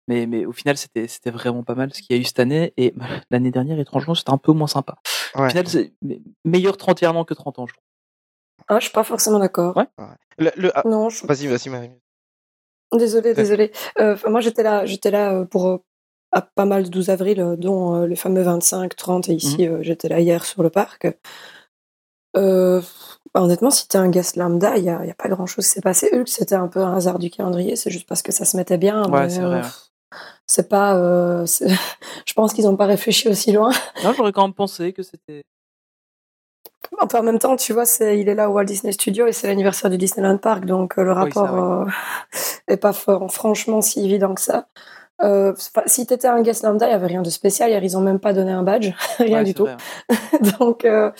Mais, 0.09 0.25
mais 0.25 0.45
au 0.45 0.53
final, 0.53 0.77
c'était 0.77 1.07
c'était 1.09 1.31
vraiment 1.31 1.63
pas 1.63 1.75
mal 1.75 1.93
ce 1.93 2.01
qu'il 2.01 2.15
y 2.15 2.19
a 2.19 2.21
eu 2.21 2.23
cette 2.23 2.39
année. 2.39 2.73
Et 2.77 2.93
l'année 3.31 3.51
dernière, 3.51 3.77
étrangement, 3.79 4.15
c'était 4.15 4.29
un 4.31 4.37
peu 4.37 4.53
moins 4.53 4.67
sympa. 4.67 4.95
Au 5.35 5.47
final, 5.49 5.67
c'est 5.67 5.93
me- 6.01 6.15
meilleur 6.45 6.77
31 6.77 7.13
ans 7.15 7.25
que 7.25 7.33
30 7.33 7.59
ans, 7.59 7.67
je 7.67 7.73
trouve. 7.73 7.83
Ah, 8.69 8.79
je 8.79 8.85
suis 8.85 8.93
pas 8.93 9.03
forcément 9.03 9.39
d'accord. 9.39 9.75
Ouais. 9.75 9.85
Ouais. 9.97 10.05
Le, 10.37 10.51
le- 10.55 10.71
ah, 10.77 10.83
Non, 10.85 11.09
je... 11.09 11.25
vas-y, 11.27 11.47
vas-y, 11.47 11.69
Marie. 11.69 11.91
désolée, 12.93 13.33
désolée. 13.33 13.71
Euh, 13.99 14.15
moi, 14.27 14.39
j'étais 14.41 14.63
là, 14.63 14.85
j'étais 14.85 15.11
là 15.11 15.33
euh, 15.33 15.45
pour, 15.45 15.67
euh, 15.67 15.77
à 16.31 16.41
pas 16.41 16.65
mal 16.65 16.83
de 16.83 16.89
12 16.89 17.09
avril, 17.09 17.55
dont 17.57 17.95
euh, 17.95 18.07
les 18.07 18.15
fameux 18.15 18.41
25, 18.41 18.95
30, 18.95 19.29
et 19.29 19.33
ici, 19.33 19.67
euh, 19.67 19.79
j'étais 19.83 20.07
là 20.09 20.19
hier 20.21 20.45
sur 20.45 20.63
le 20.63 20.69
parc. 20.69 21.07
Euh, 22.37 22.81
bah, 23.33 23.41
honnêtement, 23.41 23.71
si 23.71 23.87
t'es 23.87 23.97
un 23.97 24.09
guest 24.09 24.35
lambda, 24.35 24.77
il 24.77 24.83
n'y 24.83 24.89
a, 24.89 25.05
y 25.05 25.11
a 25.11 25.15
pas 25.15 25.27
grand 25.27 25.45
chose 25.45 25.65
qui 25.65 25.71
s'est 25.73 25.81
passé. 25.81 26.09
Hulk, 26.13 26.27
c'était 26.27 26.55
un 26.55 26.67
peu 26.67 26.81
un 26.81 26.95
hasard 26.95 27.19
du 27.19 27.29
calendrier, 27.29 27.75
c'est 27.75 27.91
juste 27.91 28.07
parce 28.07 28.21
que 28.21 28.31
ça 28.31 28.45
se 28.45 28.55
mettait 28.55 28.77
bien. 28.77 29.03
Ouais, 29.09 29.23
mais, 29.23 29.29
c'est 29.29 29.41
vrai, 29.41 29.59
euh, 29.59 30.17
c'est 30.45 30.69
pas. 30.69 30.95
euh, 30.95 31.45
je 32.25 32.33
pense 32.33 32.53
qu'ils 32.53 32.65
n'ont 32.65 32.77
pas 32.77 32.85
réfléchi 32.85 33.27
aussi 33.27 33.51
loin. 33.51 33.71
Non, 34.03 34.13
j'aurais 34.13 34.31
quand 34.31 34.43
même 34.43 34.53
pensé 34.53 34.93
que 34.93 35.03
c'était. 35.03 35.43
Enfin, 36.99 37.19
en 37.19 37.23
même 37.23 37.39
temps, 37.39 37.55
tu 37.57 37.73
vois, 37.73 37.85
c'est, 37.85 38.19
il 38.19 38.29
est 38.29 38.35
là 38.35 38.49
au 38.49 38.53
Walt 38.53 38.63
Disney 38.63 38.93
Studio 38.93 39.27
et 39.27 39.33
c'est 39.33 39.47
l'anniversaire 39.47 39.89
du 39.89 39.97
Disneyland 39.97 40.37
Park, 40.37 40.65
donc 40.65 40.97
euh, 40.97 41.03
le 41.03 41.11
Oui, 41.11 41.31
ça, 41.33 41.41
rapport 41.41 41.83
euh, 41.83 41.85
est 42.67 42.77
pas 42.77 42.93
franchement 42.93 43.81
si 43.81 44.05
évident 44.05 44.33
que 44.33 44.41
ça. 44.41 44.67
Euh, 45.23 45.53
si 45.87 46.05
t'étais 46.05 46.27
un 46.27 46.41
guest 46.43 46.63
lambda, 46.63 46.87
il 46.87 46.91
y 46.91 46.93
avait 46.93 47.07
rien 47.07 47.21
de 47.23 47.29
spécial. 47.29 47.69
hier, 47.71 47.83
Ils 47.83 47.97
ont 47.97 48.01
même 48.01 48.19
pas 48.19 48.33
donné 48.33 48.51
un 48.51 48.63
badge, 48.63 48.91
rien 49.17 49.39
Ouais, 49.39 49.43
du 49.43 49.53
tout. 49.55 49.63
vrai, 49.63 49.75
ouais. 50.09 50.39
donc 50.59 50.85
euh, 50.85 51.11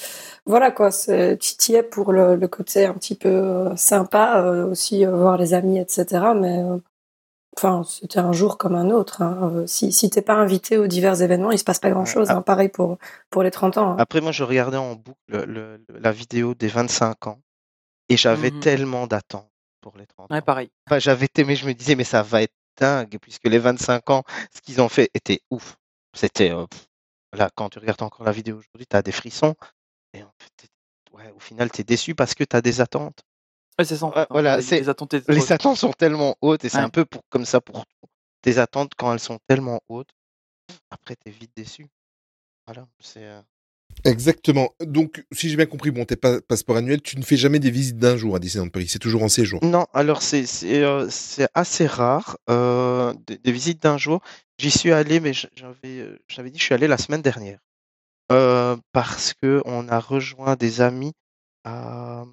voilà 0.46 0.70
quoi, 0.72 0.90
tu 0.92 1.72
es 1.74 1.84
pour 1.84 2.12
le, 2.14 2.36
le 2.36 2.48
côté 2.48 2.86
un 2.86 2.94
petit 2.94 3.16
peu 3.16 3.30
euh, 3.30 3.76
sympa, 3.76 4.42
euh, 4.44 4.70
aussi 4.70 5.06
euh, 5.06 5.16
voir 5.16 5.38
les 5.38 5.54
amis, 5.56 5.80
etc. 5.80 6.06
Mais 6.36 6.60
euh, 6.60 6.78
enfin, 7.58 7.82
c'était 7.90 8.20
un 8.20 8.34
jour 8.34 8.58
comme 8.60 8.76
un 8.76 8.92
autre. 8.92 9.24
hein. 9.24 9.64
Si, 9.66 9.92
si 9.92 10.10
t'es 10.12 10.22
pas 10.22 10.36
invité 10.36 10.78
aux 10.78 10.86
divers 10.88 11.22
événements, 11.24 11.52
il 11.52 11.58
se 11.58 11.64
passe 11.64 11.80
pas 11.80 11.90
grand 11.90 12.06
chose. 12.06 12.28
Ah. 12.30 12.42
Pareil 12.42 12.70
pour 12.70 12.98
pour 13.32 13.42
les 13.42 13.50
30 13.52 13.78
ans. 13.80 13.92
hein. 13.94 13.96
Après, 13.98 14.22
moi, 14.22 14.32
je 14.32 14.44
regardais 14.44 14.78
en 14.78 14.94
boucle 14.96 15.18
le- 15.28 15.46
le- 15.46 15.80
la 16.00 16.12
vidéo 16.12 16.54
des 16.54 16.68
25 16.68 17.26
ans 17.28 17.40
et 18.10 18.16
j'avais 18.18 18.52
Mhm. 18.52 18.60
tellement 18.60 19.08
d'attentes 19.08 19.50
pour 19.82 19.98
les 19.98 20.06
30 20.06 20.30
Ouais, 20.30 20.38
ans. 20.38 20.42
pareil. 20.42 20.70
Enfin, 20.88 21.00
j'avais 21.00 21.28
aimé, 21.38 21.56
je 21.56 21.66
me 21.66 21.74
disais, 21.74 21.96
mais 21.96 22.04
ça 22.04 22.22
va 22.22 22.44
être 22.44 22.54
dingue, 22.78 23.18
puisque 23.22 23.46
les 23.46 23.60
25 23.60 24.10
ans, 24.10 24.24
ce 24.54 24.62
qu'ils 24.62 24.82
ont 24.82 24.90
fait 24.90 25.10
était 25.14 25.42
ouf. 25.52 25.78
C'était, 26.14 26.52
euh, 26.52 26.66
là, 27.34 27.50
quand 27.56 27.70
tu 27.70 27.80
regardes 27.80 28.02
encore 28.04 28.26
la 28.26 28.32
vidéo 28.32 28.58
aujourd'hui, 28.58 28.88
tu 28.90 28.96
as 28.96 29.02
des 29.02 29.12
frissons. 29.12 29.56
Et 30.14 30.24
en 30.24 30.32
fait, 30.40 30.50
t'es- 30.58 31.14
ouais, 31.14 31.32
au 31.36 31.40
final, 31.40 31.72
tu 31.72 31.82
es 31.82 31.84
déçu 31.84 32.16
parce 32.16 32.34
que 32.34 32.44
tu 32.44 32.56
as 32.56 32.62
des 32.62 32.82
attentes. 32.82 33.20
Ouais, 33.78 33.86
c'est 33.86 33.98
ça. 33.98 34.08
Ouais, 34.08 34.14
hein. 34.18 34.28
voilà, 34.30 34.58
Les- 34.58 34.90
attentes 34.90 35.14
Les 35.28 35.52
attentes 35.52 35.78
sont 35.78 35.92
tellement 35.94 36.36
hautes 36.42 36.66
et 36.66 36.70
c'est 36.70 36.78
Ouais. 36.78 36.84
un 36.84 36.90
peu 36.90 37.06
pour, 37.06 37.22
comme 37.30 37.46
ça 37.46 37.62
pour. 37.62 37.84
Tes 38.42 38.58
attentes, 38.60 38.94
quand 38.98 39.12
elles 39.14 39.20
sont 39.20 39.40
tellement 39.48 39.82
hautes, 39.90 40.10
après, 40.90 41.16
tu 41.16 41.30
es 41.30 41.32
vite 41.32 41.52
déçu. 41.56 41.88
Voilà, 42.66 42.88
c'est. 43.00 43.28
Exactement. 44.06 44.70
Donc, 44.82 45.26
si 45.32 45.50
j'ai 45.50 45.56
bien 45.56 45.66
compris, 45.66 45.92
bon, 45.92 46.06
t'es 46.06 46.16
pas 46.16 46.40
passeport 46.42 46.78
annuel, 46.78 47.02
tu 47.02 47.18
ne 47.18 47.24
fais 47.24 47.38
jamais 47.38 47.60
des 47.60 47.72
visites 47.72 47.98
d'un 47.98 48.16
jour 48.18 48.36
à 48.36 48.40
Disneyland 48.40 48.70
Paris, 48.70 48.88
c'est 48.88 49.00
toujours 49.00 49.24
en 49.24 49.28
séjour. 49.30 49.64
Non, 49.64 49.86
alors 49.94 50.22
c'est 50.22 50.46
c'est 50.46 50.84
euh, 50.84 51.10
assez 51.54 51.88
rare 51.88 52.38
euh, 52.50 53.14
des, 53.26 53.38
des 53.38 53.52
visites 53.52 53.82
d'un 53.82 53.98
jour. 53.98 54.22
J'y 54.60 54.72
suis 54.72 54.92
allé, 54.92 55.20
mais 55.20 55.34
j'avais 55.34 56.00
euh, 56.00 56.20
j'avais 56.28 56.50
dit 56.52 56.60
je 56.60 56.64
suis 56.64 56.74
allé 56.74 56.88
la 56.88 56.98
semaine 56.98 57.22
dernière 57.22 57.60
Euh, 58.32 58.76
parce 58.92 59.34
que 59.34 59.62
on 59.66 59.88
a 59.90 60.00
rejoint 60.00 60.56
des 60.56 60.82
amis 60.82 61.14
à 61.64 62.26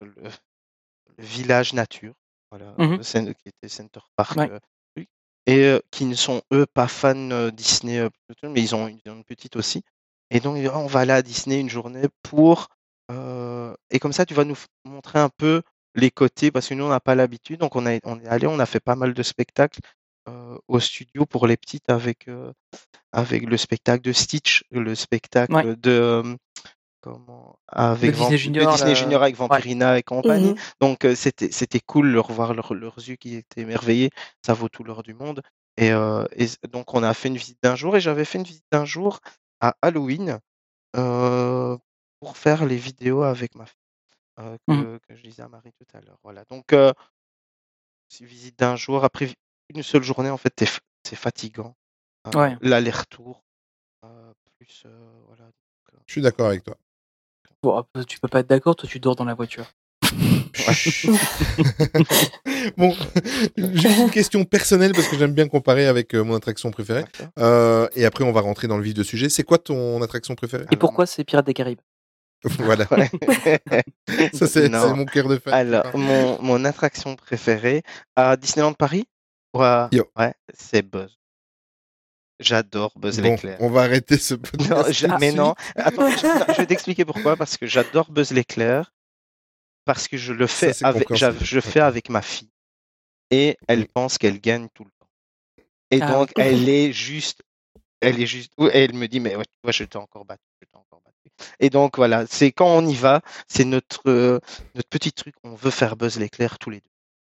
le, 0.00 0.12
le 0.22 0.30
village 1.24 1.72
nature, 1.74 2.14
voilà, 2.50 2.74
cen- 3.02 3.34
qui 3.34 3.48
était 3.48 3.68
Center 3.68 4.00
Park, 4.16 4.36
Ouais. 4.38 4.48
Et 5.46 5.64
euh, 5.64 5.80
qui 5.90 6.04
ne 6.06 6.14
sont 6.14 6.42
eux 6.52 6.66
pas 6.66 6.88
fans 6.88 7.30
euh, 7.30 7.50
Disney, 7.50 7.98
euh, 7.98 8.08
mais 8.44 8.62
ils 8.62 8.74
ont, 8.74 8.88
ils 8.88 9.10
ont 9.10 9.16
une 9.16 9.24
petite 9.24 9.56
aussi. 9.56 9.82
Et 10.30 10.40
donc 10.40 10.56
Ah, 10.72 10.78
on 10.78 10.86
va 10.86 11.00
aller 11.00 11.12
à 11.12 11.22
Disney 11.22 11.60
une 11.60 11.70
journée 11.70 12.06
pour 12.22 12.68
et 13.90 13.98
comme 13.98 14.12
ça 14.12 14.26
tu 14.26 14.34
vas 14.34 14.44
nous 14.44 14.54
f- 14.54 14.66
montrer 14.84 15.18
un 15.18 15.28
peu 15.28 15.62
les 15.94 16.10
côtés 16.10 16.50
parce 16.50 16.68
que 16.68 16.74
nous 16.74 16.84
on 16.84 16.88
n'a 16.88 17.00
pas 17.00 17.14
l'habitude. 17.14 17.60
Donc 17.60 17.76
on 17.76 17.86
a, 17.86 17.98
on 18.04 18.20
est 18.20 18.26
allé, 18.28 18.46
on 18.46 18.58
a 18.58 18.66
fait 18.66 18.80
pas 18.80 18.96
mal 18.96 19.14
de 19.14 19.22
spectacles 19.22 19.80
au 20.68 20.78
studio 20.78 21.26
pour 21.26 21.46
les 21.48 21.56
petites 21.56 21.90
avec 21.90 22.28
avec 23.12 23.44
le 23.44 23.56
spectacle 23.56 24.02
de 24.02 24.12
Stitch, 24.12 24.64
le 24.70 24.94
spectacle 24.94 25.76
de 25.76 26.36
comment 27.00 27.58
avec 27.68 28.10
Disney 28.12 28.30
Vamp- 28.30 28.36
Junior, 28.36 28.72
Disney 28.72 28.90
là. 28.90 28.94
Junior 28.94 29.22
avec 29.22 29.36
Vampirina 29.36 29.98
et 29.98 30.02
compagnie. 30.02 30.50
Mhm. 30.50 30.56
Donc 30.80 31.04
euh, 31.04 31.14
c'était 31.14 31.50
c'était 31.50 31.80
cool 31.80 32.12
de 32.12 32.18
revoir 32.18 32.54
leur- 32.54 32.74
leurs 32.74 32.98
yeux 32.98 33.16
qui 33.16 33.34
étaient 33.36 33.62
émerveillés. 33.62 34.10
Ça 34.44 34.54
vaut 34.54 34.68
tout 34.68 34.84
l'or 34.84 35.02
du 35.02 35.14
monde. 35.14 35.42
Et, 35.76 35.92
euh, 35.92 36.26
et 36.36 36.46
donc 36.68 36.92
on 36.94 37.02
a 37.02 37.14
fait 37.14 37.28
une 37.28 37.36
visite 37.36 37.58
d'un 37.62 37.74
jour 37.76 37.96
et 37.96 38.00
j'avais 38.00 38.24
fait 38.24 38.38
une 38.38 38.44
visite 38.44 38.64
d'un 38.70 38.84
jour 38.84 39.20
à 39.60 39.74
Halloween 39.82 40.38
euh, 40.96 41.76
pour 42.20 42.36
faire 42.36 42.66
les 42.66 42.76
vidéos 42.76 43.22
avec 43.22 43.54
ma 43.54 43.64
fille 43.66 43.74
euh, 44.40 44.56
que, 44.68 44.98
que 45.08 45.16
je 45.16 45.22
disais 45.22 45.42
à 45.42 45.48
Marie 45.48 45.72
tout 45.72 45.96
à 45.96 46.00
l'heure. 46.00 46.18
Voilà. 46.22 46.44
Donc 46.50 46.72
euh, 46.72 46.92
c'est 48.08 48.20
une 48.24 48.26
visite 48.30 48.58
d'un 48.58 48.76
jour 48.76 49.04
après 49.04 49.28
une 49.74 49.82
seule 49.82 50.02
journée 50.02 50.30
en 50.30 50.36
fait 50.36 50.52
c'est 51.06 51.16
fatigant. 51.16 51.74
Euh, 52.26 52.38
Ouais. 52.38 52.56
L'aller-retour 52.60 53.42
euh, 54.04 54.32
plus 54.58 54.82
euh, 54.84 55.10
voilà. 55.28 55.44
Donc, 55.44 55.94
euh, 55.94 55.98
Je 56.06 56.12
suis 56.12 56.20
d'accord 56.20 56.48
avec 56.48 56.62
toi. 56.64 56.76
Bon, 57.62 57.76
après, 57.76 58.04
tu 58.04 58.18
peux 58.18 58.28
pas 58.28 58.40
être 58.40 58.48
d'accord, 58.48 58.76
toi 58.76 58.88
tu 58.88 59.00
dors 59.00 59.16
dans 59.16 59.24
la 59.24 59.34
voiture. 59.34 59.66
bon, 62.76 62.94
juste 63.56 63.98
une 63.98 64.10
question 64.10 64.44
personnelle 64.44 64.92
parce 64.92 65.08
que 65.08 65.16
j'aime 65.16 65.32
bien 65.32 65.46
comparer 65.46 65.86
avec 65.86 66.14
euh, 66.14 66.24
mon 66.24 66.34
attraction 66.34 66.70
préférée. 66.70 67.04
Euh, 67.38 67.86
et 67.94 68.04
après, 68.04 68.24
on 68.24 68.32
va 68.32 68.40
rentrer 68.40 68.66
dans 68.66 68.76
le 68.76 68.82
vif 68.82 68.94
du 68.94 69.04
sujet. 69.04 69.28
C'est 69.28 69.44
quoi 69.44 69.58
ton 69.58 70.02
attraction 70.02 70.34
préférée? 70.34 70.64
Et 70.72 70.76
pourquoi 70.76 71.06
c'est 71.06 71.24
Pirates 71.24 71.46
des 71.46 71.54
Caraïbes? 71.54 71.80
Voilà, 72.58 72.86
ça 74.32 74.46
c'est 74.46 74.70
mon 74.70 75.04
cœur 75.04 75.28
de 75.28 75.36
fan. 75.36 75.52
Alors, 75.52 75.94
mon, 75.94 76.40
mon 76.40 76.64
attraction 76.64 77.14
préférée 77.14 77.82
à 78.16 78.38
Disneyland 78.38 78.72
Paris? 78.72 79.04
Ouais 79.52 80.32
c'est 80.54 80.80
Buzz. 80.80 81.19
J'adore 82.40 82.92
Buzz 82.98 83.18
Bon, 83.20 83.30
l'éclair. 83.32 83.56
on 83.60 83.68
va 83.70 83.82
arrêter 83.82 84.16
ce 84.18 84.34
Non, 84.34 84.40
podcast. 84.40 85.02
de 85.04 85.18
mais 85.20 85.30
non, 85.32 85.54
Attends, 85.76 86.10
je, 86.10 86.26
non, 86.26 86.44
je 86.54 86.56
vais 86.62 86.66
t'expliquer 86.66 87.04
pourquoi. 87.04 87.36
Parce 87.36 87.56
que 87.56 87.66
j'adore 87.66 88.10
Buzz 88.10 88.32
l'éclair. 88.32 88.92
Parce 89.84 90.08
que 90.08 90.16
je 90.16 90.32
le 90.32 90.46
fais 90.46 90.72
avec, 90.84 91.08
je 91.14 91.60
fais 91.60 91.80
avec 91.80 92.08
ma 92.10 92.22
fille. 92.22 92.50
Et 93.30 93.56
elle 93.68 93.86
pense 93.86 94.18
qu'elle 94.18 94.40
gagne 94.40 94.68
tout 94.74 94.84
le 94.84 94.90
temps. 94.98 95.08
Et 95.90 96.00
Ah 96.02 96.12
donc, 96.12 96.30
oui. 96.36 96.42
elle 96.44 96.68
est 96.68 96.92
juste. 96.92 97.42
Elle 98.00 98.20
est 98.20 98.26
juste. 98.26 98.52
Elle 98.72 98.94
me 98.94 99.06
dit, 99.06 99.20
mais 99.20 99.36
ouais, 99.36 99.44
tu 99.44 99.52
vois, 99.62 99.72
je 99.72 99.84
t'ai 99.84 99.98
encore 99.98 100.24
battu. 100.24 100.42
Je 100.60 100.66
t'ai 100.66 100.76
encore 100.76 101.00
battu. 101.04 101.30
Et 101.60 101.70
donc, 101.70 101.96
voilà, 101.96 102.24
c'est 102.26 102.52
quand 102.52 102.66
on 102.68 102.86
y 102.86 102.94
va, 102.94 103.20
c'est 103.48 103.64
notre, 103.64 104.02
euh, 104.08 104.40
notre 104.74 104.88
petit 104.88 105.12
truc. 105.12 105.34
On 105.44 105.54
veut 105.54 105.70
faire 105.70 105.96
Buzz 105.96 106.18
l'éclair 106.18 106.58
tous 106.58 106.70
les 106.70 106.78
deux. 106.80 106.89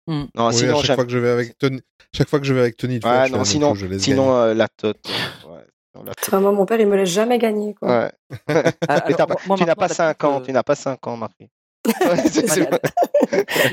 Hmm. 0.08 0.26
Non, 0.36 0.48
Oui, 0.48 0.54
sinon, 0.54 0.80
à 0.80 0.84
chaque 0.84 0.96
fois 0.96 1.06
que 1.06 1.12
je 1.12 1.18
vais 1.18 1.30
avec 1.30 1.58
Tony, 1.58 1.82
chaque 2.14 2.30
fois 2.30 2.40
que 2.40 2.46
je 2.46 2.54
vais 2.54 2.62
avec 2.62 2.78
Tony, 2.78 3.00
Ouais, 3.04 3.30
non, 3.30 3.44
sinon, 3.46 3.74
je 3.76 3.86
euh, 3.86 4.54
la 4.54 4.68
tote. 4.68 4.98
euh, 5.08 5.10
ouais, 5.56 5.66
sinon, 5.94 6.04
la 6.06 6.14
tote. 6.14 6.30
Vraiment, 6.30 6.52
mon 6.54 6.66
père, 6.66 6.80
il 6.80 6.88
me 6.88 6.96
laisse 6.98 7.10
jamais 7.10 7.38
gagner. 7.40 7.74
Quoi. 7.74 7.88
Ouais. 7.90 8.12
Mais 8.50 8.64
alors, 8.88 9.04
t'as 9.08 9.26
pas- 9.26 9.34
moi- 9.34 9.42
moi, 9.48 9.58
tu 9.58 9.64
n'as 9.66 9.76
pas 9.76 9.88
la 9.88 9.94
5 9.94 10.14
petite, 10.18 10.24
ans, 10.26 10.40
euh, 10.40 10.44
tu 10.46 10.52
n'as 10.52 10.64
pas 10.64 10.76
5 10.76 11.08
ans, 11.08 11.18
Marie. 11.18 11.50
Ouais, 11.86 12.70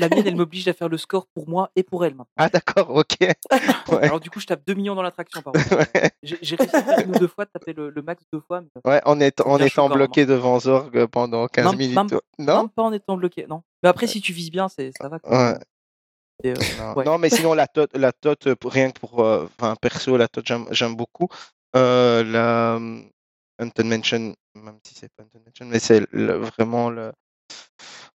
la, 0.01 0.09
mienne, 0.09 0.23
elle 0.27 0.35
m'oblige 0.35 0.67
à 0.67 0.73
faire 0.73 0.89
le 0.89 0.97
score 0.97 1.27
pour 1.33 1.47
moi 1.47 1.71
et 1.77 1.83
pour 1.83 2.03
elle 2.05 2.11
maintenant. 2.13 2.27
Ah 2.35 2.49
d'accord, 2.49 2.89
ok. 2.89 3.15
Ouais. 3.21 4.03
Alors 4.03 4.19
du 4.19 4.29
coup, 4.29 4.41
je 4.41 4.47
tape 4.47 4.63
2 4.67 4.73
millions 4.73 4.95
dans 4.95 5.01
l'attraction 5.01 5.41
par 5.41 5.53
contre. 5.53 5.69
J'ai 6.21 6.55
réussi 6.57 6.75
à 6.75 6.83
faire 6.83 6.99
une 7.05 7.15
ou 7.15 7.19
deux 7.19 7.27
fois, 7.29 7.45
de 7.45 7.51
taper 7.51 7.71
le, 7.71 7.89
le 7.89 8.01
max 8.01 8.23
deux 8.33 8.41
fois. 8.41 8.59
Mais... 8.61 8.81
Ouais, 8.91 9.01
en, 9.05 9.17
est, 9.21 9.39
en 9.41 9.57
étant 9.59 9.87
quand 9.87 9.95
bloqué 9.95 10.25
devant 10.25 10.59
Zorg 10.59 11.05
pendant 11.05 11.47
15 11.47 11.63
Non, 11.65 11.73
minutes. 11.73 11.95
même- 11.95 12.07
Non, 12.39 12.57
Même 12.63 12.69
pas 12.69 12.83
en 12.83 12.91
étant 12.91 13.15
bloqué, 13.15 13.45
non. 13.49 13.61
Mais 13.81 13.87
après, 13.87 14.07
si 14.07 14.19
tu 14.19 14.33
vises 14.33 14.51
bien, 14.51 14.67
ça 14.67 14.83
va. 15.07 15.19
quoi. 15.19 15.57
Et, 16.43 16.51
euh, 16.51 16.55
non. 16.79 16.93
ouais. 16.95 17.05
Non, 17.05 17.17
mais 17.17 17.29
sinon 17.29 17.53
la 17.53 17.67
tote, 17.67 17.95
la 17.95 18.11
tote 18.11 18.47
euh, 18.47 18.55
pour- 18.55 18.71
rien 18.71 18.91
que 18.91 18.99
pour, 18.99 19.23
euh, 19.23 19.47
enfin 19.59 19.75
perso, 19.75 20.17
la 20.17 20.27
tote 20.27 20.47
j'aime 20.47 20.65
j'aime 20.71 20.95
beaucoup. 20.95 21.27
Euh, 21.75 22.23
la 22.23 22.79
Haunted 23.59 23.85
Mansion, 23.85 24.35
même 24.55 24.79
si 24.85 24.95
c'est 24.95 25.09
pas 25.15 25.23
Haunted 25.23 25.41
Mansion, 25.45 25.65
mais 25.67 25.79
c'est 25.79 26.01
vraiment 26.11 26.89
le. 26.89 27.11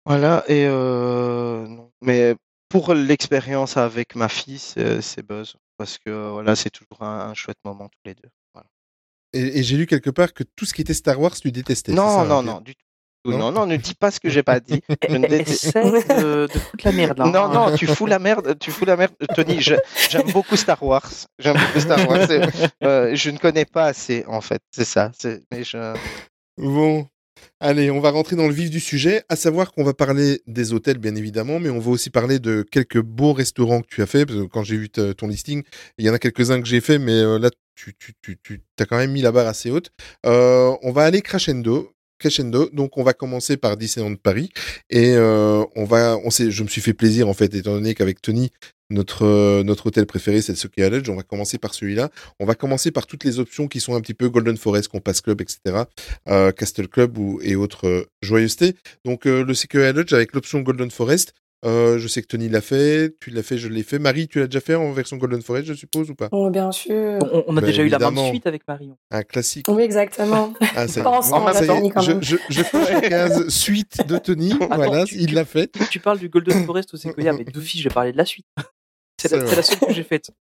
Voilà 0.06 0.44
et 0.48 0.66
euh, 0.68 1.66
non. 1.68 1.92
Mais 2.02 2.36
pour 2.70 2.94
l'expérience 2.94 3.78
avec 3.78 4.16
ma 4.16 4.30
fille, 4.30 4.60
c'est 4.60 5.26
Buzz 5.26 5.56
parce 5.78 5.98
que 5.98 6.32
voilà, 6.32 6.56
c'est 6.56 6.70
toujours 6.70 7.02
un, 7.04 7.30
un 7.30 7.34
chouette 7.34 7.58
moment 7.66 7.88
tous 7.90 8.02
les 8.06 8.16
deux. 8.16 8.30
Voilà. 8.54 8.68
Et, 9.34 9.60
et 9.60 9.64
j'ai 9.64 9.78
lu 9.78 9.86
quelque 9.86 10.10
part 10.10 10.34
que 10.34 10.44
tout 10.56 10.66
ce 10.66 10.74
qui 10.74 10.82
était 10.82 10.94
Star 10.94 11.20
Wars, 11.20 11.34
tu 11.36 11.52
détestais. 11.52 11.94
Non, 11.94 12.10
ça, 12.10 12.26
non, 12.26 12.42
non, 12.44 12.62
du 12.62 12.76
tout. 12.76 12.86
Non 13.26 13.38
Non, 13.38 13.52
non, 13.52 13.66
ne 13.66 13.76
dis 13.78 13.94
pas 13.96 14.12
ce 14.12 14.20
que 14.20 14.30
j'ai 14.30 14.44
pas 14.44 14.60
dit. 14.60 14.82
Je 15.10 15.16
ne 15.16 15.28
déteste- 15.28 15.74
de, 15.74 16.48
de 16.54 16.60
foutre 16.60 16.86
la 16.86 16.92
merde 16.92 17.18
là. 17.20 17.26
Non, 17.26 17.46
hein. 17.46 17.70
non, 17.72 17.76
tu 17.78 17.88
fous 17.88 18.06
la 18.06 18.20
merde, 18.20 18.58
tu 18.60 18.72
fous 18.72 18.86
la 18.86 18.98
merde. 18.98 19.14
Tony, 19.36 19.62
je- 19.62 19.76
j'aime 20.10 20.32
beaucoup 20.32 20.56
Star 20.58 20.82
Wars. 20.84 21.10
J'aime 21.40 21.56
beaucoup 21.58 21.80
Star 21.80 22.08
Wars. 22.10 22.28
Euh, 22.84 23.16
je 23.16 23.30
ne 23.30 23.38
connais 23.38 23.66
pas 23.66 23.86
assez, 23.86 24.26
en 24.28 24.42
fait. 24.42 24.62
C'est 24.72 24.86
ça. 24.86 25.12
c'est- 25.18 25.44
Mais 25.52 25.64
je... 25.64 25.94
Bon, 26.58 27.08
allez, 27.60 27.90
on 27.92 28.00
va 28.00 28.12
rentrer 28.12 28.36
dans 28.36 28.48
le 28.48 28.54
vif 28.54 28.70
du 28.70 28.80
sujet, 28.80 29.24
à 29.30 29.36
savoir 29.36 29.72
qu'on 29.72 29.84
va 29.84 29.94
parler 29.94 30.42
des 30.46 30.74
hôtels, 30.74 30.98
bien 30.98 31.16
évidemment, 31.16 31.60
mais 31.60 31.70
on 31.70 31.80
va 31.80 31.92
aussi 31.92 32.10
parler 32.10 32.40
de 32.40 32.64
quelques 32.70 33.00
beaux 33.02 33.34
restaurants 33.34 33.82
que 33.82 33.88
tu 33.88 34.02
as 34.02 34.06
fait, 34.06 34.26
parce 34.26 34.38
que 34.40 34.46
quand 34.46 34.64
j'ai 34.64 34.78
vu 34.78 34.90
ton 34.90 35.28
listing, 35.28 35.64
il 35.98 36.06
y 36.06 36.10
en 36.10 36.14
a 36.14 36.20
quelques-uns 36.20 36.62
que 36.62 36.68
j'ai 36.68 36.82
fait, 36.82 37.00
mais 37.00 37.14
euh, 37.14 37.40
là, 37.40 37.50
tu, 37.76 37.96
tu, 37.98 38.14
tu, 38.22 38.38
tu 38.44 38.62
as 38.80 38.86
quand 38.86 38.98
même 38.98 39.12
mis 39.12 39.22
la 39.22 39.32
barre 39.32 39.48
assez 39.48 39.72
haute. 39.72 39.90
Euh, 40.26 40.76
on 40.84 40.92
va 40.92 41.04
aller 41.06 41.22
crescendo. 41.22 41.90
Crescendo. 42.20 42.70
Donc 42.74 42.98
on 42.98 43.04
va 43.04 43.14
commencer 43.14 43.58
par 43.58 43.78
Disneyland 43.78 44.16
Paris 44.16 44.52
et 44.90 45.14
euh, 45.16 45.64
on 45.76 45.86
va, 45.86 46.18
on 46.24 46.30
sait, 46.30 46.52
je 46.52 46.64
me 46.64 46.68
suis 46.68 46.82
fait 46.82 46.94
plaisir 46.94 47.28
en 47.28 47.34
fait, 47.34 47.54
étant 47.54 47.74
donné 47.74 47.96
qu'avec 47.96 48.22
Tony, 48.22 48.52
notre 48.90 49.26
euh, 49.26 49.64
notre 49.64 49.88
hôtel 49.88 50.06
préféré 50.06 50.42
c'est 50.42 50.52
le 50.54 50.58
Sokia 50.58 50.90
Lodge. 50.90 51.10
On 51.10 51.16
va 51.16 51.24
commencer 51.24 51.58
par 51.58 51.74
celui-là. 51.74 52.10
On 52.40 52.46
va 52.46 52.56
commencer 52.56 52.92
par 52.92 53.08
toutes 53.08 53.24
les 53.24 53.40
options 53.40 53.68
qui 53.68 53.80
sont 53.80 53.96
un 53.96 54.02
petit 54.02 54.14
peu 54.14 54.30
Golden 54.30 54.58
Forest, 54.58 54.90
Compass 54.90 55.22
Club, 55.22 55.42
etc., 55.42 55.84
euh, 56.28 56.52
Castle 56.52 56.88
Club 56.88 57.18
ou 57.18 57.40
et 57.42 57.56
autres 57.56 58.08
joyeusetés. 58.22 58.76
Donc 59.06 59.26
le 59.26 59.54
Sequoia 59.54 59.92
Lodge 59.92 60.14
avec 60.14 60.34
l'option 60.34 60.62
Golden 60.62 60.92
Forest. 60.92 61.34
Euh, 61.66 61.98
je 61.98 62.08
sais 62.08 62.22
que 62.22 62.28
Tony 62.28 62.50
l'a 62.50 62.62
fait, 62.62 63.16
tu 63.22 63.30
l'as 63.30 63.44
fait, 63.44 63.58
je 63.58 63.68
l'ai 63.70 63.84
fait. 63.84 63.98
Marie, 64.00 64.28
tu 64.28 64.40
l'as 64.40 64.48
déjà 64.48 64.60
fait 64.60 64.76
en 64.76 64.92
version 64.92 65.18
Golden 65.18 65.42
Forest, 65.42 65.66
je 65.68 65.74
suppose, 65.74 66.10
ou 66.10 66.16
pas? 66.16 66.28
Oh, 66.32 66.50
bien 66.50 66.72
sûr. 66.72 67.20
On, 67.32 67.44
on 67.48 67.58
a 67.58 67.62
Bah, 67.62 67.68
déjà 67.68 67.84
eu 67.84 67.88
la 67.88 68.00
main 68.00 68.12
de 68.12 68.28
suite 68.30 68.46
avec 68.48 68.68
Marion. 68.68 68.98
Un 69.12 69.24
classique. 69.24 69.66
Oui, 69.70 69.84
exactement. 69.84 70.54
Ah, 70.76 70.88
ça. 70.88 71.04
Pas 71.04 71.12
ensemble, 71.12 71.54
Ça 71.54 71.62
y 71.62 71.64
est, 71.64 71.68
Tony, 71.68 71.90
quand 71.90 72.02
je, 72.02 72.12
même. 72.12 72.24
je, 72.24 72.36
je 72.50 72.62
coche 72.64 72.90
la 72.92 73.02
case 73.02 73.48
suite 73.50 74.06
de 74.08 74.18
Tony. 74.18 74.54
voilà, 74.72 75.06
tu- 75.06 75.16
il 75.16 75.34
l'a 75.34 75.46
fait. 75.46 75.72
Tu 75.90 76.00
parles 76.00 76.20
du 76.20 76.30
Golden 76.30 76.66
Forest 76.66 76.94
au 76.94 76.98
Sequoia, 76.98 77.32
mais 77.34 77.44
Doofy, 77.54 77.80
j'ai 77.80 77.90
parlé 77.90 78.12
de 78.12 78.18
la 78.18 78.26
suite. 78.26 78.46
C'est 79.22 79.32
la, 79.32 79.38
la 79.44 79.64
seule 79.64 79.80
que 79.80 79.94
j'ai 79.94 80.04
faite. 80.04 80.32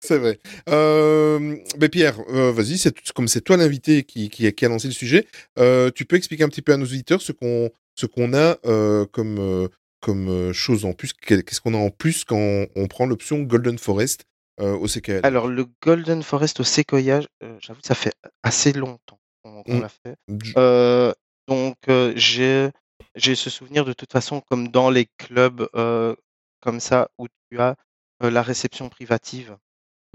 C'est 0.00 0.18
vrai. 0.18 0.38
Euh, 0.68 1.56
ben 1.78 1.88
Pierre, 1.88 2.18
euh, 2.28 2.52
vas-y, 2.52 2.78
c'est 2.78 2.94
comme 3.12 3.26
c'est 3.26 3.40
toi 3.40 3.56
l'invité 3.56 4.04
qui, 4.04 4.28
qui, 4.28 4.52
qui 4.52 4.64
a 4.64 4.68
lancé 4.68 4.86
le 4.86 4.92
sujet, 4.94 5.26
euh, 5.58 5.90
tu 5.92 6.04
peux 6.04 6.16
expliquer 6.16 6.44
un 6.44 6.48
petit 6.48 6.62
peu 6.62 6.72
à 6.72 6.76
nos 6.76 6.84
auditeurs 6.84 7.22
ce 7.22 7.32
qu'on 7.32 7.70
ce 7.96 8.06
qu'on 8.06 8.34
a 8.34 8.58
euh, 8.66 9.06
comme 9.06 9.38
euh, 9.38 9.68
comme 10.00 10.28
euh, 10.28 10.52
chose 10.52 10.84
en 10.84 10.92
plus. 10.92 11.12
Qu'est- 11.12 11.42
Qu'est-ce 11.42 11.60
qu'on 11.60 11.74
a 11.74 11.78
en 11.78 11.90
plus 11.90 12.24
quand 12.24 12.66
on, 12.76 12.86
prend 12.86 13.06
l'option 13.06 13.40
Golden 13.42 13.78
Forest 13.78 14.24
euh, 14.60 14.76
au 14.76 14.86
CKL 14.86 15.20
Alors, 15.24 15.48
le 15.48 15.66
Golden 15.82 16.22
Forest 16.22 16.60
au 16.60 16.64
Séquoia, 16.64 17.20
euh, 17.42 17.58
j'avoue 17.60 17.80
que 17.80 17.86
ça 17.86 17.94
fait 17.94 18.12
assez 18.42 18.72
longtemps 18.72 19.18
qu'on 19.42 19.62
qu'on 19.62 19.78
Mm. 19.78 19.80
l'a 19.82 19.88
fait. 19.88 20.16
Euh, 20.56 21.12
donc, 21.48 21.76
euh, 21.88 22.12
j'ai 22.16 22.70
j'ai 23.14 23.34
ce 23.34 23.50
souvenir 23.50 23.84
de 23.84 23.92
toute 23.94 24.12
façon, 24.12 24.40
comme 24.42 24.68
dans 24.68 24.90
les 24.90 25.06
clubs 25.18 25.68
euh, 25.74 26.14
comme 26.60 26.80
ça, 26.80 27.08
où 27.18 27.26
tu 27.50 27.58
as 27.58 27.76
euh, 28.22 28.30
la 28.30 28.42
réception 28.42 28.88
privative, 28.88 29.56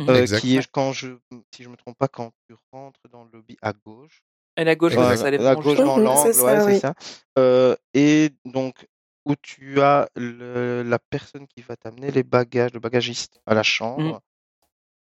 euh, 0.02 0.22
Exact. 0.22 0.40
qui 0.42 0.58
est, 0.58 0.68
quand 0.72 0.94
je, 0.94 1.10
si 1.56 1.64
je 1.64 1.70
me 1.70 1.78
trompe 1.78 1.98
pas, 1.98 2.08
quand 2.08 2.32
tu 2.48 2.56
rentres 2.72 3.00
dans 3.12 3.24
le 3.24 3.30
lobby 3.34 3.58
à 3.62 3.74
gauche. 3.74 4.22
Elle 4.56 4.68
est 4.68 4.72
à 4.72 4.76
gauche, 4.76 4.94
Exact. 4.94 5.18
ça, 5.18 5.28
elle 5.28 5.34
est 5.36 5.38
à 5.38 5.42
vraiment 5.42 5.62
gauche 5.62 5.78
dans 5.78 5.98
l'angle, 5.98 6.34
c'est 6.34 6.42
ouais, 6.44 6.56
ça, 6.56 6.60
c'est 6.62 6.74
oui. 6.74 6.80
ça. 6.80 6.94
Euh, 7.40 7.76
et 7.94 8.30
donc, 8.46 8.88
où 9.26 9.36
tu 9.42 9.82
as 9.82 10.10
le- 10.16 10.84
la 10.84 11.00
personne 11.00 11.48
qui 11.48 11.62
va 11.62 11.76
t'amener 11.76 12.12
les 12.12 12.24
bagages, 12.24 12.74
le 12.74 12.80
bagagiste 12.80 13.40
à 13.46 13.54
la 13.54 13.64
chambre. 13.64 14.22